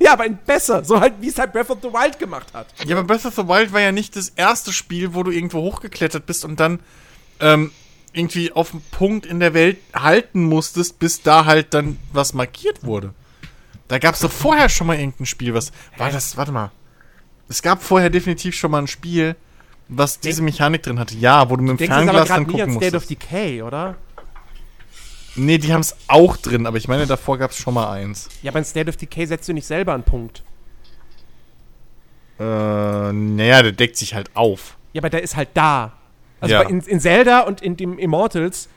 Ja, 0.00 0.14
aber 0.14 0.28
besser. 0.28 0.84
So 0.84 0.98
halt, 1.00 1.14
wie 1.20 1.28
es 1.28 1.38
halt 1.38 1.52
Breath 1.52 1.70
of 1.70 1.78
the 1.82 1.92
Wild 1.92 2.18
gemacht 2.18 2.48
hat. 2.52 2.66
Ja, 2.84 2.96
aber 2.96 3.06
Breath 3.06 3.24
of 3.26 3.34
the 3.36 3.46
Wild 3.46 3.72
war 3.72 3.80
ja 3.80 3.92
nicht 3.92 4.16
das 4.16 4.30
erste 4.30 4.72
Spiel, 4.72 5.14
wo 5.14 5.22
du 5.22 5.30
irgendwo 5.30 5.60
hochgeklettert 5.60 6.26
bist 6.26 6.44
und 6.44 6.58
dann 6.58 6.80
ähm, 7.38 7.70
irgendwie 8.12 8.50
auf 8.50 8.72
einen 8.72 8.82
Punkt 8.90 9.24
in 9.24 9.38
der 9.38 9.54
Welt 9.54 9.78
halten 9.94 10.42
musstest, 10.42 10.98
bis 10.98 11.22
da 11.22 11.44
halt 11.44 11.74
dann 11.74 11.98
was 12.12 12.34
markiert 12.34 12.82
wurde. 12.82 13.14
Da 13.88 13.98
gab 13.98 14.14
es 14.14 14.20
doch 14.20 14.30
vorher 14.30 14.68
schon 14.68 14.86
mal 14.86 14.98
irgendein 14.98 15.26
Spiel, 15.26 15.54
was. 15.54 15.72
War 15.96 16.10
das, 16.10 16.36
warte 16.36 16.52
mal. 16.52 16.70
Es 17.48 17.62
gab 17.62 17.82
vorher 17.82 18.10
definitiv 18.10 18.54
schon 18.54 18.70
mal 18.70 18.78
ein 18.82 18.86
Spiel, 18.86 19.34
was 19.88 20.20
diese 20.20 20.42
Mechanik 20.42 20.82
drin 20.82 20.98
hatte. 20.98 21.14
Ja, 21.16 21.48
wo 21.48 21.56
du 21.56 21.62
mit 21.62 21.80
dem 21.80 21.86
Fernglas 21.88 22.28
dann 22.28 22.46
gucken 22.46 22.74
State 22.76 22.96
of. 22.96 23.06
Decay, 23.06 23.62
oder? 23.62 23.96
Nee, 25.36 25.56
die 25.58 25.72
haben 25.72 25.80
es 25.80 25.96
auch 26.08 26.36
drin, 26.36 26.66
aber 26.66 26.76
ich 26.76 26.88
meine, 26.88 27.06
davor 27.06 27.38
gab 27.38 27.52
es 27.52 27.56
schon 27.58 27.72
mal 27.74 27.90
eins. 27.90 28.28
Ja, 28.42 28.50
aber 28.50 28.58
in 28.58 28.64
State 28.64 28.88
of 28.90 28.96
Decay 28.96 29.24
setzt 29.24 29.48
du 29.48 29.52
nicht 29.52 29.66
selber 29.66 29.94
einen 29.94 30.02
Punkt. 30.02 30.42
Äh, 32.38 32.42
naja, 33.12 33.62
der 33.62 33.72
deckt 33.72 33.96
sich 33.96 34.14
halt 34.14 34.30
auf. 34.34 34.76
Ja, 34.92 35.00
aber 35.00 35.10
der 35.10 35.22
ist 35.22 35.36
halt 35.36 35.50
da. 35.54 35.92
Also 36.40 36.54
Ja. 36.54 36.62
in, 36.62 36.80
in 36.80 37.00
Zelda 37.00 37.40
und 37.40 37.62
in 37.62 37.76
dem 37.76 37.98
Immortals 37.98 38.68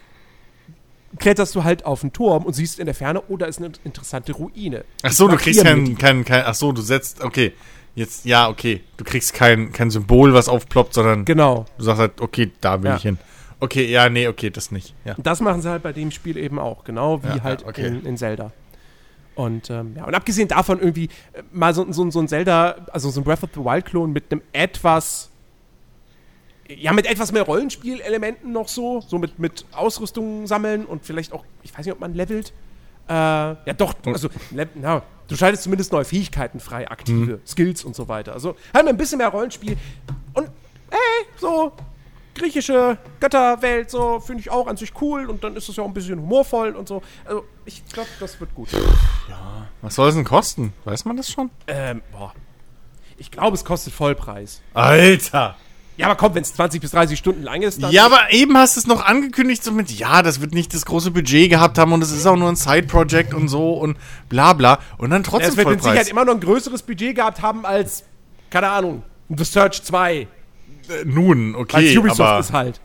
kletterst 1.20 1.56
du 1.56 1.64
halt 1.64 1.86
auf 1.86 2.04
einen 2.04 2.14
Turm 2.14 2.46
und 2.46 2.54
siehst 2.54 2.80
in 2.80 2.86
der 2.86 2.96
Ferne, 2.96 3.22
oh, 3.28 3.38
da 3.38 3.46
ist 3.46 3.60
eine 3.60 3.72
interessante 3.84 4.34
Ruine. 4.34 4.84
Ach 5.04 5.12
so, 5.12 5.28
du 5.28 5.36
kriegst 5.38 5.64
wir 5.64 5.72
kein, 5.72 5.86
die. 5.86 5.96
kein, 5.96 6.26
ach 6.30 6.54
so, 6.56 6.72
du 6.72 6.82
setzt, 6.82 7.22
okay, 7.24 7.54
jetzt, 7.96 8.26
ja, 8.26 8.48
okay, 8.50 8.82
du 8.98 9.04
kriegst 9.04 9.34
kein, 9.34 9.72
kein 9.72 9.90
Symbol, 9.92 10.34
was 10.34 10.48
aufploppt, 10.50 10.94
sondern 10.94 11.26
Genau. 11.26 11.66
du 11.78 11.84
sagst 11.84 12.00
halt, 12.00 12.22
okay, 12.22 12.52
da 12.62 12.82
will 12.82 12.92
Ja. 12.92 12.96
ich 12.98 13.04
hin. 13.04 13.18
Okay, 13.60 13.86
ja, 13.92 14.10
nee, 14.10 14.28
okay, 14.28 14.50
das 14.50 14.72
nicht, 14.72 14.96
ja. 15.06 15.16
Und 15.16 15.28
das 15.28 15.40
machen 15.40 15.62
sie 15.62 15.70
halt 15.70 15.84
bei 15.84 15.94
dem 15.94 16.10
Spiel 16.12 16.38
eben 16.38 16.58
auch, 16.58 16.84
genau 16.84 17.22
wie 17.24 17.28
ja, 17.28 17.44
halt 17.44 17.66
okay. 17.66 17.86
in, 17.88 18.06
in 18.06 18.18
Zelda. 18.18 18.52
Und, 19.36 19.70
ähm, 19.70 19.94
ja, 19.96 20.04
und 20.06 20.14
abgesehen 20.14 20.48
davon 20.50 20.80
irgendwie 20.80 21.06
äh, 21.34 21.42
mal 21.52 21.74
so, 21.74 21.90
so, 21.92 22.10
so 22.12 22.20
ein 22.20 22.28
Zelda, 22.28 22.76
also 22.92 23.10
so 23.10 23.22
ein 23.22 23.24
Breath 23.24 23.44
of 23.44 23.50
the 23.54 23.62
Wild-Klon 23.62 24.12
mit 24.12 24.32
einem 24.32 24.42
etwas, 24.52 25.31
ja, 26.78 26.94
mit 26.94 27.06
etwas 27.06 27.32
mehr 27.32 27.44
Rollenspielelementen 27.44 28.52
noch 28.52 28.68
so, 28.68 29.02
so 29.02 29.18
mit, 29.18 29.40
mit 29.40 29.66
Ausrüstung 29.72 30.48
sammeln 30.48 30.86
und 30.86 31.06
vielleicht 31.06 31.34
auch, 31.34 31.46
ich 31.64 31.72
weiß 31.72 31.86
nicht, 31.86 31.94
ob 31.94 32.00
man 32.00 32.14
levelt. 32.14 32.54
Äh, 33.08 33.14
ja, 33.14 33.74
doch, 33.76 33.96
also, 34.06 34.30
na, 34.52 35.02
du 35.28 35.36
schaltest 35.36 35.64
zumindest 35.64 35.92
neue 35.92 36.06
Fähigkeiten 36.06 36.60
frei, 36.60 36.90
aktive 36.90 37.40
Skills 37.46 37.84
und 37.84 37.96
so 37.96 38.08
weiter. 38.08 38.34
Also, 38.34 38.56
halt 38.74 38.88
ein 38.88 38.98
bisschen 38.98 39.18
mehr 39.18 39.30
Rollenspiel 39.30 39.78
und, 40.34 40.48
ey, 40.90 41.26
so, 41.38 41.74
griechische 42.36 42.98
Götterwelt, 43.20 43.90
so, 43.90 44.20
finde 44.20 44.42
ich 44.42 44.52
auch 44.52 44.68
an 44.68 44.78
sich 44.78 44.94
cool 45.02 45.30
und 45.30 45.44
dann 45.44 45.56
ist 45.56 45.68
es 45.68 45.76
ja 45.76 45.84
auch 45.84 45.88
ein 45.88 45.94
bisschen 45.94 46.20
humorvoll 46.20 46.76
und 46.76 46.88
so. 46.88 47.02
Also, 47.26 47.44
ich 47.66 47.86
glaube, 47.88 48.10
das 48.20 48.40
wird 48.40 48.54
gut. 48.56 48.70
Was 49.82 49.96
soll 49.96 50.10
es 50.10 50.16
denn 50.16 50.24
kosten? 50.24 50.74
Weiß 50.86 51.06
man 51.06 51.18
das 51.18 51.30
schon? 51.30 51.50
Ähm, 51.68 52.02
boah. 52.12 52.34
Ich 53.18 53.32
glaube, 53.32 53.56
es 53.56 53.66
kostet 53.66 53.94
Vollpreis. 53.94 54.62
Alter! 54.74 55.56
Ja, 56.02 56.08
aber 56.08 56.16
komm, 56.16 56.34
wenn 56.34 56.42
es 56.42 56.56
20 56.56 56.82
bis 56.82 56.92
30 56.92 57.20
Stunden 57.20 57.44
lang 57.44 57.62
ist, 57.62 57.84
dann. 57.84 57.92
Ja, 57.92 58.08
aber 58.08 58.32
eben 58.32 58.58
hast 58.58 58.76
du 58.76 58.80
es 58.80 58.88
noch 58.88 59.06
angekündigt, 59.06 59.64
so 59.64 59.72
mit, 59.72 59.92
ja, 59.92 60.24
das 60.24 60.42
wird 60.42 60.52
nicht 60.52 60.74
das 60.74 60.86
große 60.86 61.12
Budget 61.12 61.52
gehabt 61.52 61.78
haben 61.78 61.94
und 61.94 62.02
es 62.02 62.12
ist 62.12 62.26
auch 62.26 62.36
nur 62.36 62.50
ein 62.50 62.56
Side-Project 62.56 63.36
und 63.36 63.50
so 63.50 63.74
und 63.74 63.98
bla 64.28 64.54
bla. 64.54 64.80
Und 64.98 65.12
dann 65.12 65.22
trotzdem 65.22 65.52
es 65.52 65.58
wird 65.58 65.70
mit 65.70 65.84
Sicherheit 65.84 66.08
immer 66.08 66.26
noch 66.26 66.34
ein 66.34 66.40
größeres 66.40 66.82
Budget 66.82 67.16
gehabt 67.16 67.44
haben 67.44 67.68
als, 67.68 68.04
keine 68.50 68.70
Ahnung, 68.70 69.04
The 69.30 69.44
Search 69.44 69.84
2. 69.84 70.16
Äh, 70.16 70.28
Nun, 71.06 71.56
Als 71.56 71.62
okay, 71.62 71.98
Ubisoft 72.00 72.22
aber... 72.22 72.40
ist 72.40 72.52
halt. 72.52 72.82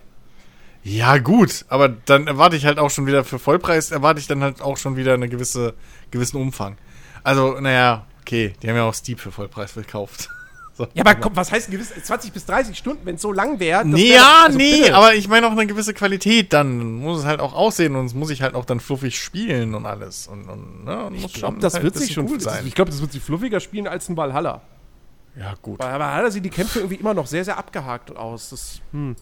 Ja, 0.82 1.16
gut, 1.16 1.64
aber 1.68 1.88
dann 1.88 2.26
erwarte 2.26 2.56
ich 2.56 2.66
halt 2.66 2.78
auch 2.78 2.90
schon 2.90 3.06
wieder 3.06 3.24
für 3.24 3.38
Vollpreis, 3.38 3.93
erwarte 3.93 4.20
ich 4.20 4.26
dann 4.26 4.43
halt 4.43 4.60
auch 4.60 4.76
schon 4.76 4.97
wieder 4.97 5.14
einen 5.14 5.30
gewisse, 5.30 5.72
gewissen 6.10 6.36
Umfang. 6.36 6.76
Also, 7.24 7.59
naja, 7.60 8.06
okay, 8.20 8.52
die 8.62 8.68
haben 8.68 8.76
ja 8.76 8.84
auch 8.84 8.94
Steep 8.94 9.20
für 9.20 9.32
Vollpreis 9.32 9.72
verkauft. 9.72 10.28
Ja, 10.78 10.86
aber 11.05 11.15
komm, 11.15 11.35
was 11.36 11.51
heißt 11.51 11.69
ein 11.69 11.73
gewiss, 11.73 11.90
20 11.90 12.32
bis 12.32 12.44
30 12.47 12.77
Stunden, 12.77 13.07
wenn 13.07 13.15
es 13.15 13.23
so 13.23 13.32
lang 13.32 13.59
wäre? 13.59 13.85
Nee, 13.86 14.11
wär 14.11 14.16
ja, 14.16 14.43
also 14.47 14.59
nee, 14.59 14.81
bitte. 14.81 14.94
aber 14.94 15.15
ich 15.15 15.28
meine 15.28 15.47
auch 15.47 15.53
eine 15.53 15.66
gewisse 15.66 15.94
Qualität, 15.94 16.53
dann 16.53 16.97
muss 16.97 17.20
es 17.20 17.24
halt 17.24 17.40
auch 17.40 17.55
aussehen 17.55 17.97
und 17.97 18.07
es 18.07 18.15
muss 18.15 18.31
ich 18.31 18.43
halt 18.43 18.55
auch 18.55 18.65
dann 18.65 18.81
fluffig 18.81 19.19
spielen 19.19 19.74
und 19.74 19.86
alles. 19.86 20.27
Und, 20.27 20.48
und 20.48 20.85
ne, 20.85 21.07
und 21.07 21.15
muss 21.15 21.24
Ich 21.31 21.35
glaube, 21.35 21.61
das 21.61 21.74
halt 21.74 21.85
wird 21.85 21.97
sich 21.97 22.12
schon 22.12 22.28
cool 22.28 22.40
sein. 22.40 22.66
Ich 22.66 22.74
glaube, 22.74 22.90
das 22.90 23.01
wird 23.01 23.12
sich 23.12 23.23
fluffiger 23.23 23.61
spielen 23.61 23.86
als 23.86 24.09
ein 24.09 24.16
Valhalla. 24.16 24.62
Ja, 25.39 25.55
gut. 25.61 25.78
Bei 25.78 25.93
Valhalla 25.93 26.31
sehen 26.31 26.43
die 26.43 26.51
Kämpfe 26.51 26.81
irgendwie 26.81 26.97
immer 26.97 27.15
noch 27.15 27.27
sehr, 27.27 27.44
sehr 27.44 27.59
abgehakt 27.59 28.16
aus. 28.16 28.51
Das, 28.51 28.81
hm. 28.93 29.16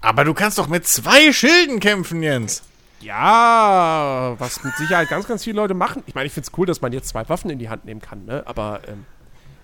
Aber 0.00 0.24
du 0.24 0.34
kannst 0.34 0.58
doch 0.58 0.68
mit 0.68 0.86
zwei 0.86 1.32
Schilden 1.32 1.80
kämpfen, 1.80 2.22
Jens. 2.22 2.62
Ja, 3.00 4.34
was 4.38 4.62
mit 4.62 4.74
Sicherheit 4.76 5.08
ganz, 5.08 5.26
ganz 5.26 5.44
viele 5.44 5.56
Leute 5.56 5.72
machen. 5.72 6.02
Ich 6.06 6.14
meine, 6.14 6.26
ich 6.26 6.32
finde 6.32 6.48
es 6.50 6.58
cool, 6.58 6.66
dass 6.66 6.82
man 6.82 6.92
jetzt 6.92 7.08
zwei 7.08 7.26
Waffen 7.28 7.50
in 7.50 7.58
die 7.58 7.70
Hand 7.70 7.86
nehmen 7.86 8.00
kann, 8.00 8.26
ne? 8.26 8.42
Aber 8.46 8.80
ähm, 8.86 9.06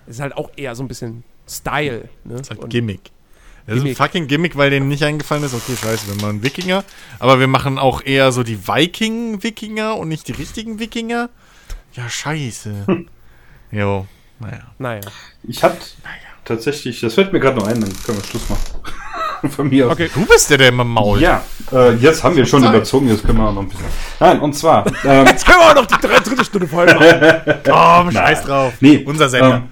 es 0.07 0.15
ist 0.15 0.21
halt 0.21 0.35
auch 0.37 0.49
eher 0.55 0.75
so 0.75 0.83
ein 0.83 0.87
bisschen 0.87 1.23
Style, 1.47 2.09
ne? 2.23 2.35
Das 2.35 2.41
ist 2.41 2.49
halt 2.51 2.69
Gimmick. 2.69 3.11
Das 3.65 3.75
ist 3.75 3.81
ein 3.81 3.83
Gimmick. 3.83 3.97
fucking 3.97 4.27
Gimmick, 4.27 4.57
weil 4.57 4.69
denen 4.69 4.87
nicht 4.87 5.03
eingefallen 5.03 5.43
ist, 5.43 5.53
okay, 5.53 5.75
scheiße, 5.81 6.07
wir 6.07 6.21
machen 6.25 6.41
Wikinger, 6.43 6.83
aber 7.19 7.39
wir 7.39 7.47
machen 7.47 7.77
auch 7.77 8.01
eher 8.03 8.31
so 8.31 8.43
die 8.43 8.67
Viking-Wikinger 8.67 9.95
und 9.97 10.07
nicht 10.07 10.27
die 10.27 10.31
richtigen 10.33 10.79
Wikinger. 10.79 11.29
Ja, 11.93 12.07
scheiße. 12.09 12.85
jo, 13.71 14.07
naja. 14.39 14.59
Naja. 14.77 15.01
Ich 15.43 15.63
hatte 15.63 15.77
tatsächlich, 16.45 17.01
das 17.01 17.15
fällt 17.15 17.33
mir 17.33 17.39
gerade 17.39 17.57
noch 17.57 17.67
ein, 17.67 17.81
dann 17.81 17.91
können 18.03 18.17
wir 18.19 18.23
Schluss 18.23 18.47
machen. 18.49 18.61
Von 19.51 19.69
mir 19.69 19.85
aus. 19.87 19.93
Okay. 19.93 20.09
Du 20.13 20.25
bist 20.25 20.49
der, 20.49 20.57
der 20.57 20.69
immer 20.69 20.83
mault. 20.83 21.21
Ja, 21.21 21.43
äh, 21.71 21.93
jetzt 21.95 22.23
haben 22.23 22.35
wir 22.35 22.45
schon 22.45 22.63
Zeit. 22.63 22.73
überzogen, 22.73 23.07
jetzt 23.07 23.23
können 23.23 23.37
wir 23.37 23.47
auch 23.47 23.53
noch 23.53 23.61
ein 23.61 23.69
bisschen. 23.69 23.85
Nein, 24.19 24.39
und 24.39 24.53
zwar. 24.53 24.85
Ähm, 25.05 25.27
Jetzt 25.27 25.45
können 25.45 25.59
wir 25.59 25.69
auch 25.69 25.75
noch 25.75 25.85
die 25.85 26.07
drei, 26.07 26.19
dritte 26.19 26.43
Stunde 26.43 26.67
voll 26.67 26.87
machen. 26.87 27.61
Komm, 27.63 28.11
scheiß 28.11 28.43
drauf. 28.43 28.73
nee, 28.79 29.03
Unser 29.05 29.29
Sender. 29.29 29.57
Ähm, 29.57 29.69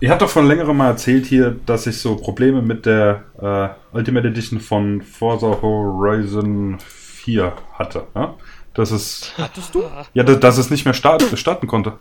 ihr 0.00 0.10
habt 0.10 0.22
doch 0.22 0.28
von 0.28 0.46
längerem 0.46 0.76
mal 0.76 0.88
erzählt 0.88 1.26
hier, 1.26 1.56
dass 1.66 1.86
ich 1.86 1.98
so 1.98 2.16
Probleme 2.16 2.62
mit 2.62 2.86
der 2.86 3.24
äh, 3.40 3.96
Ultimate 3.96 4.28
Edition 4.28 4.60
von 4.60 5.02
Forza 5.02 5.58
Horizon 5.62 6.78
4 6.78 7.52
hatte. 7.74 8.06
Ja? 8.14 8.34
Dass 8.74 8.90
es, 8.90 9.32
Hattest 9.36 9.74
du? 9.74 9.84
ja, 10.14 10.22
dass, 10.22 10.40
dass 10.40 10.58
es 10.58 10.70
nicht 10.70 10.84
mehr 10.84 10.94
start, 10.94 11.22
starten 11.34 11.66
konnte. 11.66 11.94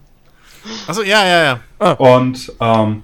Achso, 0.87 1.01
ja, 1.01 1.25
ja, 1.25 1.59
ja. 1.79 1.91
Und 1.93 2.53
ähm, 2.59 3.03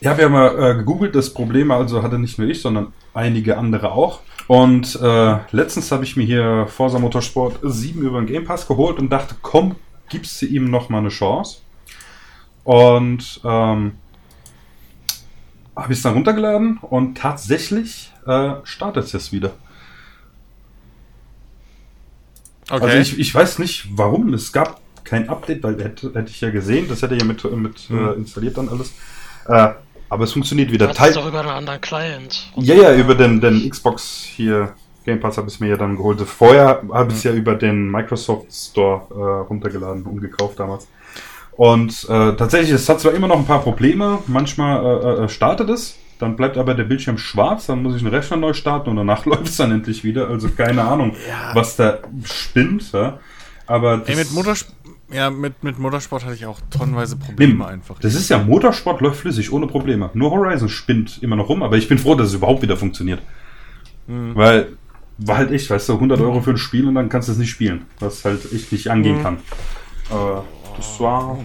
ja, 0.00 0.18
wir 0.18 0.24
haben 0.26 0.32
mal 0.32 0.70
äh, 0.70 0.74
gegoogelt, 0.74 1.14
das 1.14 1.32
Problem 1.32 1.70
also 1.70 2.02
hatte 2.02 2.18
nicht 2.18 2.38
nur 2.38 2.48
ich, 2.48 2.60
sondern 2.60 2.92
einige 3.14 3.56
andere 3.56 3.92
auch. 3.92 4.20
Und 4.48 4.98
äh, 5.00 5.38
letztens 5.52 5.90
habe 5.92 6.04
ich 6.04 6.16
mir 6.16 6.26
hier 6.26 6.66
Forza 6.68 6.98
Motorsport 6.98 7.60
7 7.62 8.02
über 8.02 8.20
den 8.20 8.26
Game 8.26 8.44
Pass 8.44 8.66
geholt 8.66 8.98
und 8.98 9.10
dachte, 9.10 9.36
komm, 9.40 9.76
gibst 10.10 10.42
du 10.42 10.46
ihm 10.46 10.70
noch 10.70 10.90
mal 10.90 10.98
eine 10.98 11.08
Chance. 11.08 11.60
Und 12.64 13.40
ähm, 13.44 13.92
habe 15.76 15.92
ich 15.92 15.98
es 15.98 16.02
dann 16.02 16.14
runtergeladen 16.14 16.78
und 16.78 17.18
tatsächlich 17.18 18.12
äh, 18.26 18.54
startet 18.64 19.04
es 19.04 19.12
jetzt 19.12 19.32
wieder. 19.32 19.52
Okay. 22.70 22.84
Also 22.84 22.96
ich, 22.98 23.18
ich 23.18 23.34
weiß 23.34 23.58
nicht 23.58 23.88
warum. 23.92 24.32
Es 24.32 24.52
gab 24.52 24.80
kein 25.04 25.28
Update, 25.28 25.62
weil 25.62 25.82
hätte, 25.82 26.12
hätte 26.14 26.30
ich 26.30 26.40
ja 26.40 26.50
gesehen, 26.50 26.88
das 26.88 27.02
hätte 27.02 27.14
ja 27.14 27.24
mit, 27.24 27.44
mit 27.56 27.90
Mhm. 27.90 28.08
äh, 28.08 28.12
installiert 28.12 28.56
dann 28.56 28.68
alles. 28.68 28.92
Äh, 29.46 29.70
aber 30.08 30.24
es 30.24 30.32
funktioniert 30.32 30.70
wieder. 30.70 30.86
Das 30.86 31.08
ist 31.08 31.16
doch 31.16 31.26
über 31.26 31.40
einen 31.40 31.50
anderen 31.50 31.80
Client. 31.80 32.50
ja, 32.56 32.74
ja, 32.74 32.94
über 32.94 33.14
den, 33.14 33.40
den 33.40 33.68
Xbox 33.68 34.22
hier 34.22 34.74
Game 35.04 35.20
Pass 35.20 35.36
habe 35.36 35.48
ich 35.48 35.54
es 35.54 35.60
mir 35.60 35.68
ja 35.68 35.76
dann 35.76 35.96
geholt. 35.96 36.20
Vorher 36.22 36.82
habe 36.92 37.10
ich 37.12 37.18
es 37.18 37.24
ja 37.24 37.32
über 37.32 37.54
den 37.56 37.90
Microsoft 37.90 38.52
Store 38.52 39.02
äh, 39.10 39.46
runtergeladen 39.48 40.04
und 40.04 40.20
gekauft 40.20 40.58
damals. 40.58 40.88
Und 41.56 42.04
äh, 42.08 42.34
tatsächlich, 42.34 42.72
es 42.72 42.88
hat 42.88 43.00
zwar 43.00 43.12
immer 43.12 43.28
noch 43.28 43.38
ein 43.38 43.46
paar 43.46 43.62
Probleme. 43.62 44.18
Manchmal 44.26 44.84
äh, 44.84 45.24
äh, 45.24 45.28
startet 45.28 45.70
es, 45.70 45.96
dann 46.18 46.36
bleibt 46.36 46.56
aber 46.56 46.74
der 46.74 46.84
Bildschirm 46.84 47.18
schwarz, 47.18 47.66
dann 47.66 47.82
muss 47.82 47.94
ich 47.96 48.02
einen 48.02 48.12
Rechner 48.12 48.36
neu 48.36 48.52
starten 48.52 48.90
und 48.90 48.96
danach 48.96 49.24
läuft 49.26 49.46
es 49.46 49.56
dann 49.56 49.70
endlich 49.70 50.04
wieder. 50.04 50.28
Also 50.28 50.48
keine 50.50 50.82
Ahnung, 50.82 51.14
was 51.54 51.76
da 51.76 51.98
spinnt. 52.24 52.92
Ja. 52.92 53.18
Aber 53.66 54.02
Ey, 54.06 54.16
mit 54.16 54.32
Motorsport, 54.32 54.74
ja, 55.12 55.30
mit, 55.30 55.62
mit 55.62 55.78
Motorsport 55.78 56.24
hatte 56.24 56.34
ich 56.34 56.46
auch 56.46 56.58
tonnenweise 56.70 57.16
Probleme 57.16 57.66
einfach. 57.66 57.98
das 58.00 58.14
ist 58.14 58.28
ja 58.28 58.38
Motorsport 58.38 59.00
läuft 59.00 59.20
flüssig, 59.20 59.52
ohne 59.52 59.66
Probleme. 59.66 60.10
Nur 60.14 60.32
Horizon 60.32 60.68
spinnt 60.68 61.22
immer 61.22 61.36
noch 61.36 61.48
rum, 61.48 61.62
aber 61.62 61.76
ich 61.76 61.88
bin 61.88 61.98
froh, 61.98 62.14
dass 62.14 62.28
es 62.28 62.34
überhaupt 62.34 62.62
wieder 62.62 62.76
funktioniert. 62.76 63.22
Weil, 64.06 64.76
war 65.18 65.38
halt 65.38 65.50
echt, 65.50 65.70
weißt 65.70 65.88
du, 65.88 65.94
100 65.94 66.20
Euro 66.20 66.42
für 66.42 66.50
ein 66.50 66.56
Spiel 66.58 66.86
und 66.86 66.94
dann 66.94 67.08
kannst 67.08 67.28
du 67.28 67.32
es 67.32 67.38
nicht 67.38 67.50
spielen, 67.50 67.86
was 68.00 68.24
halt 68.24 68.52
echt 68.52 68.72
nicht 68.72 68.90
angehen 68.90 69.22
kann. 69.22 69.38
Äh, 70.10 70.40
das 70.76 71.00
war, 71.00 71.38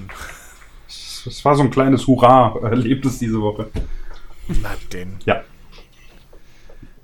das 0.88 1.46
war 1.46 1.56
so 1.56 1.64
ein 1.64 1.72
kleines 1.72 2.06
Hurra-Erlebnis 2.08 3.20
diese 3.20 3.42
Woche. 3.42 3.70
Na 4.48 4.72
denn. 4.92 5.18
Ja, 5.26 5.44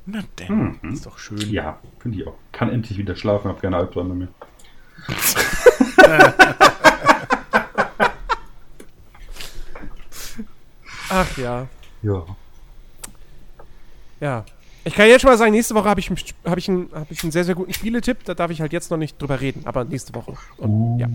Na 0.06 0.22
denn. 0.40 0.80
Ist 0.94 1.06
doch 1.06 1.18
schön. 1.20 1.50
ja, 1.52 1.80
finde 2.00 2.20
ich 2.20 2.28
auch. 2.28 2.36
Kann 2.52 2.70
endlich 2.70 2.98
wieder 2.98 3.16
schlafen, 3.16 3.50
hab 3.50 3.62
keine 3.62 3.78
Albträume 3.78 4.14
mehr. 4.16 4.28
Ach 11.10 11.38
ja. 11.38 11.68
Ja. 12.02 12.24
Ja. 14.20 14.46
Ich 14.84 14.94
kann 14.94 15.08
jetzt 15.08 15.22
schon 15.22 15.32
mal 15.32 15.38
sagen, 15.38 15.52
nächste 15.52 15.74
Woche 15.74 15.90
habe 15.90 16.00
ich, 16.00 16.10
einen- 16.10 16.20
hab 16.46 16.58
ich, 16.58 16.70
einen- 16.70 16.90
hab 16.94 17.10
ich 17.10 17.24
einen 17.24 17.32
sehr, 17.32 17.44
sehr 17.44 17.56
guten 17.56 17.74
Spieletipp. 17.74 18.24
Da 18.26 18.34
darf 18.34 18.52
ich 18.52 18.62
halt 18.62 18.72
jetzt 18.72 18.92
noch 18.92 18.98
nicht 18.98 19.20
drüber 19.20 19.42
reden, 19.42 19.62
aber 19.66 19.84
nächste 19.84 20.14
Woche. 20.14 20.34
Und, 20.58 21.00
ja. 21.00 21.08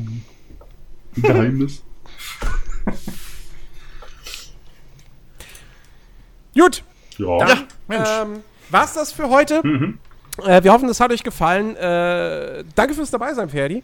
Geheimnis. 1.16 1.82
Gut, 6.56 6.82
Ja. 7.18 7.38
dann 7.38 7.66
Mensch. 7.88 8.08
ähm, 8.20 8.42
war's 8.70 8.94
das 8.94 9.12
für 9.12 9.28
heute. 9.30 9.62
Äh, 10.44 10.62
wir 10.62 10.72
hoffen, 10.72 10.88
es 10.88 11.00
hat 11.00 11.10
euch 11.12 11.22
gefallen. 11.22 11.76
Äh, 11.76 12.64
danke 12.74 12.94
fürs 12.94 13.10
dabei 13.10 13.34
sein, 13.34 13.48
Ferdi. 13.48 13.82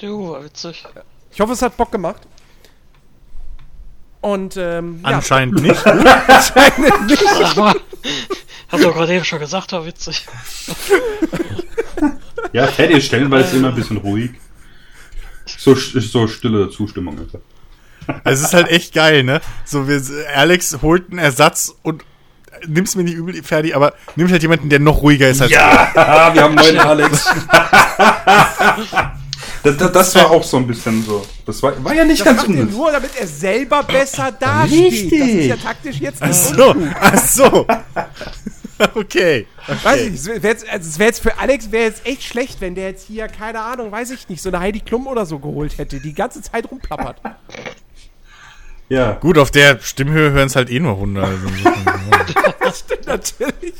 Jo, 0.00 0.30
war 0.32 0.44
witzig. 0.44 0.84
Ich 1.32 1.40
hoffe, 1.40 1.52
es 1.52 1.62
hat 1.62 1.76
Bock 1.76 1.92
gemacht. 1.92 2.22
Und 4.20 4.56
ähm, 4.56 5.00
ja, 5.02 5.10
Anscheinend 5.16 5.60
nicht. 5.62 5.86
Aber, 5.86 7.74
hab 8.72 8.80
doch 8.80 8.94
gerade 8.94 9.14
eben 9.14 9.24
schon 9.24 9.38
gesagt, 9.38 9.72
war 9.72 9.84
witzig. 9.84 10.26
Ja, 12.52 12.66
Teddy 12.66 12.94
ist 12.94 13.06
stellenweise 13.06 13.56
immer 13.56 13.68
ein 13.68 13.74
bisschen 13.74 13.98
ruhig. 13.98 14.30
So, 15.46 15.74
so 15.74 16.26
stille 16.26 16.70
Zustimmung. 16.70 17.18
Also. 17.18 17.40
Also 18.06 18.42
es 18.42 18.48
ist 18.48 18.54
halt 18.54 18.68
echt 18.68 18.94
geil, 18.94 19.24
ne? 19.24 19.40
So, 19.64 19.88
wir, 19.88 20.00
Alex 20.34 20.78
holt 20.82 21.10
einen 21.10 21.18
Ersatz 21.18 21.74
und 21.82 22.04
nimm's 22.66 22.96
mir 22.96 23.04
nicht 23.04 23.14
übel, 23.14 23.42
Ferdi, 23.42 23.74
aber 23.74 23.94
nimmt 24.16 24.30
halt 24.30 24.42
jemanden, 24.42 24.68
der 24.68 24.78
noch 24.78 25.00
ruhiger 25.02 25.28
ist 25.28 25.42
als 25.42 25.50
Ja, 25.50 25.90
wir 26.34 26.42
haben 26.42 26.54
neuen 26.54 26.78
Alex. 26.78 27.24
das, 29.62 29.76
das, 29.76 29.92
das 29.92 30.14
war 30.14 30.30
auch 30.30 30.44
so 30.44 30.58
ein 30.58 30.66
bisschen 30.66 31.02
so. 31.04 31.24
Das 31.46 31.62
war, 31.62 31.82
war 31.84 31.94
ja 31.94 32.04
nicht 32.04 32.20
das 32.20 32.26
ganz 32.26 32.44
unnütz. 32.44 32.70
nur, 32.70 32.92
damit 32.92 33.10
er 33.18 33.26
selber 33.26 33.82
besser 33.82 34.32
dasteht. 34.32 34.92
Richtig. 34.92 35.20
Das 35.20 35.28
ist 35.28 35.46
ja 35.46 35.56
taktisch 35.56 35.96
jetzt 35.98 36.22
Ach 36.22 36.32
so, 36.32 36.74
ach 37.00 37.18
so. 37.18 37.66
Okay. 38.94 39.46
Weiß 39.82 40.00
ich, 40.02 40.10
nicht, 40.10 40.20
es 40.20 40.26
wäre 40.26 40.46
jetzt, 40.48 40.68
also 40.68 40.98
wär 40.98 41.06
jetzt 41.06 41.20
für 41.22 41.38
Alex 41.38 41.70
wäre 41.70 41.84
jetzt 41.84 42.04
echt 42.06 42.22
schlecht, 42.24 42.60
wenn 42.60 42.74
der 42.74 42.88
jetzt 42.88 43.06
hier, 43.06 43.28
keine 43.28 43.60
Ahnung, 43.60 43.92
weiß 43.92 44.10
ich 44.10 44.28
nicht, 44.28 44.42
so 44.42 44.48
eine 44.50 44.60
Heidi 44.60 44.80
Klum 44.80 45.06
oder 45.06 45.26
so 45.26 45.38
geholt 45.38 45.78
hätte, 45.78 45.96
die 45.96 46.02
die 46.08 46.14
ganze 46.14 46.42
Zeit 46.42 46.70
rumplappert. 46.70 47.20
Ja. 48.90 49.12
Gut, 49.12 49.38
auf 49.38 49.50
der 49.50 49.80
Stimmhöhe 49.80 50.30
hören 50.32 50.46
es 50.46 50.56
halt 50.56 50.68
eh 50.70 50.78
nur 50.78 50.98
Hunde. 50.98 51.22
Also 51.22 51.48
Das 52.60 52.80
stimmt 52.80 53.06
natürlich. 53.06 53.72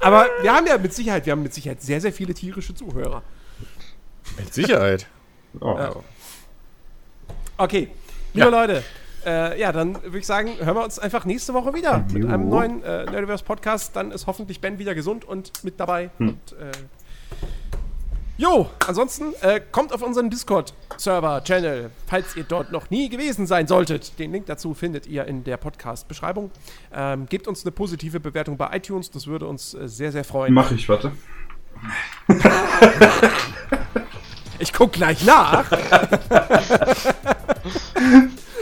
Aber 0.00 0.26
wir 0.42 0.52
haben 0.52 0.66
ja 0.66 0.76
mit 0.76 0.92
Sicherheit, 0.92 1.24
wir 1.24 1.32
haben 1.32 1.42
mit 1.42 1.54
Sicherheit 1.54 1.80
sehr, 1.80 2.02
sehr 2.02 2.12
viele 2.12 2.34
tierische 2.34 2.74
Zuhörer. 2.74 3.22
mit 4.36 4.52
Sicherheit. 4.52 5.06
Oh. 5.58 6.02
Okay, 7.56 7.88
liebe 8.34 8.46
Ja. 8.46 8.48
Leute, 8.48 8.84
äh, 9.26 9.60
ja, 9.60 9.72
dann 9.72 10.02
würde 10.02 10.18
ich 10.18 10.26
sagen, 10.26 10.50
hören 10.58 10.76
wir 10.76 10.84
uns 10.84 10.98
einfach 10.98 11.24
nächste 11.24 11.54
Woche 11.54 11.74
wieder 11.74 12.04
mit 12.12 12.24
Jo. 12.24 12.28
einem 12.28 12.48
neuen 12.48 12.82
äh, 12.82 13.04
Nerdiverse 13.04 13.44
Podcast. 13.44 13.94
Dann 13.96 14.10
ist 14.10 14.26
hoffentlich 14.26 14.60
Ben 14.60 14.78
wieder 14.78 14.94
gesund 14.94 15.24
und 15.24 15.64
mit 15.64 15.80
dabei. 15.80 16.10
Hm. 16.18 16.28
Und, 16.28 16.52
äh, 16.52 16.70
jo, 18.36 18.68
ansonsten 18.86 19.34
äh, 19.42 19.60
kommt 19.72 19.92
auf 19.92 20.02
unseren 20.02 20.30
Discord-Server-Channel, 20.30 21.90
falls 22.06 22.36
ihr 22.36 22.44
dort 22.44 22.72
noch 22.72 22.90
nie 22.90 23.08
gewesen 23.08 23.46
sein 23.46 23.66
solltet. 23.66 24.18
Den 24.18 24.32
Link 24.32 24.46
dazu 24.46 24.74
findet 24.74 25.06
ihr 25.06 25.24
in 25.26 25.44
der 25.44 25.56
Podcast-Beschreibung. 25.56 26.50
Ähm, 26.94 27.26
gebt 27.26 27.48
uns 27.48 27.64
eine 27.64 27.72
positive 27.72 28.20
Bewertung 28.20 28.56
bei 28.56 28.76
iTunes, 28.76 29.10
das 29.10 29.26
würde 29.26 29.46
uns 29.46 29.74
äh, 29.74 29.88
sehr, 29.88 30.12
sehr 30.12 30.24
freuen. 30.24 30.54
Mach 30.54 30.70
ich, 30.72 30.88
warte. 30.88 31.12
Ich 34.58 34.72
guck 34.72 34.92
gleich 34.92 35.24
nach. 35.24 35.70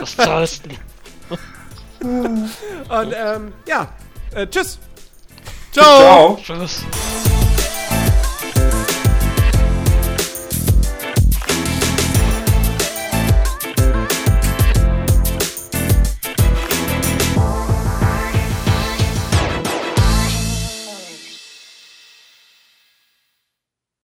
Zahlst 0.06 0.62
du? 0.64 0.70
Und 2.00 3.14
ähm, 3.14 3.52
ja, 3.66 3.88
äh, 4.34 4.46
tschüss. 4.46 4.78
Ciao. 5.72 6.36
Ciao. 6.42 6.58
Tschüss. 6.60 6.84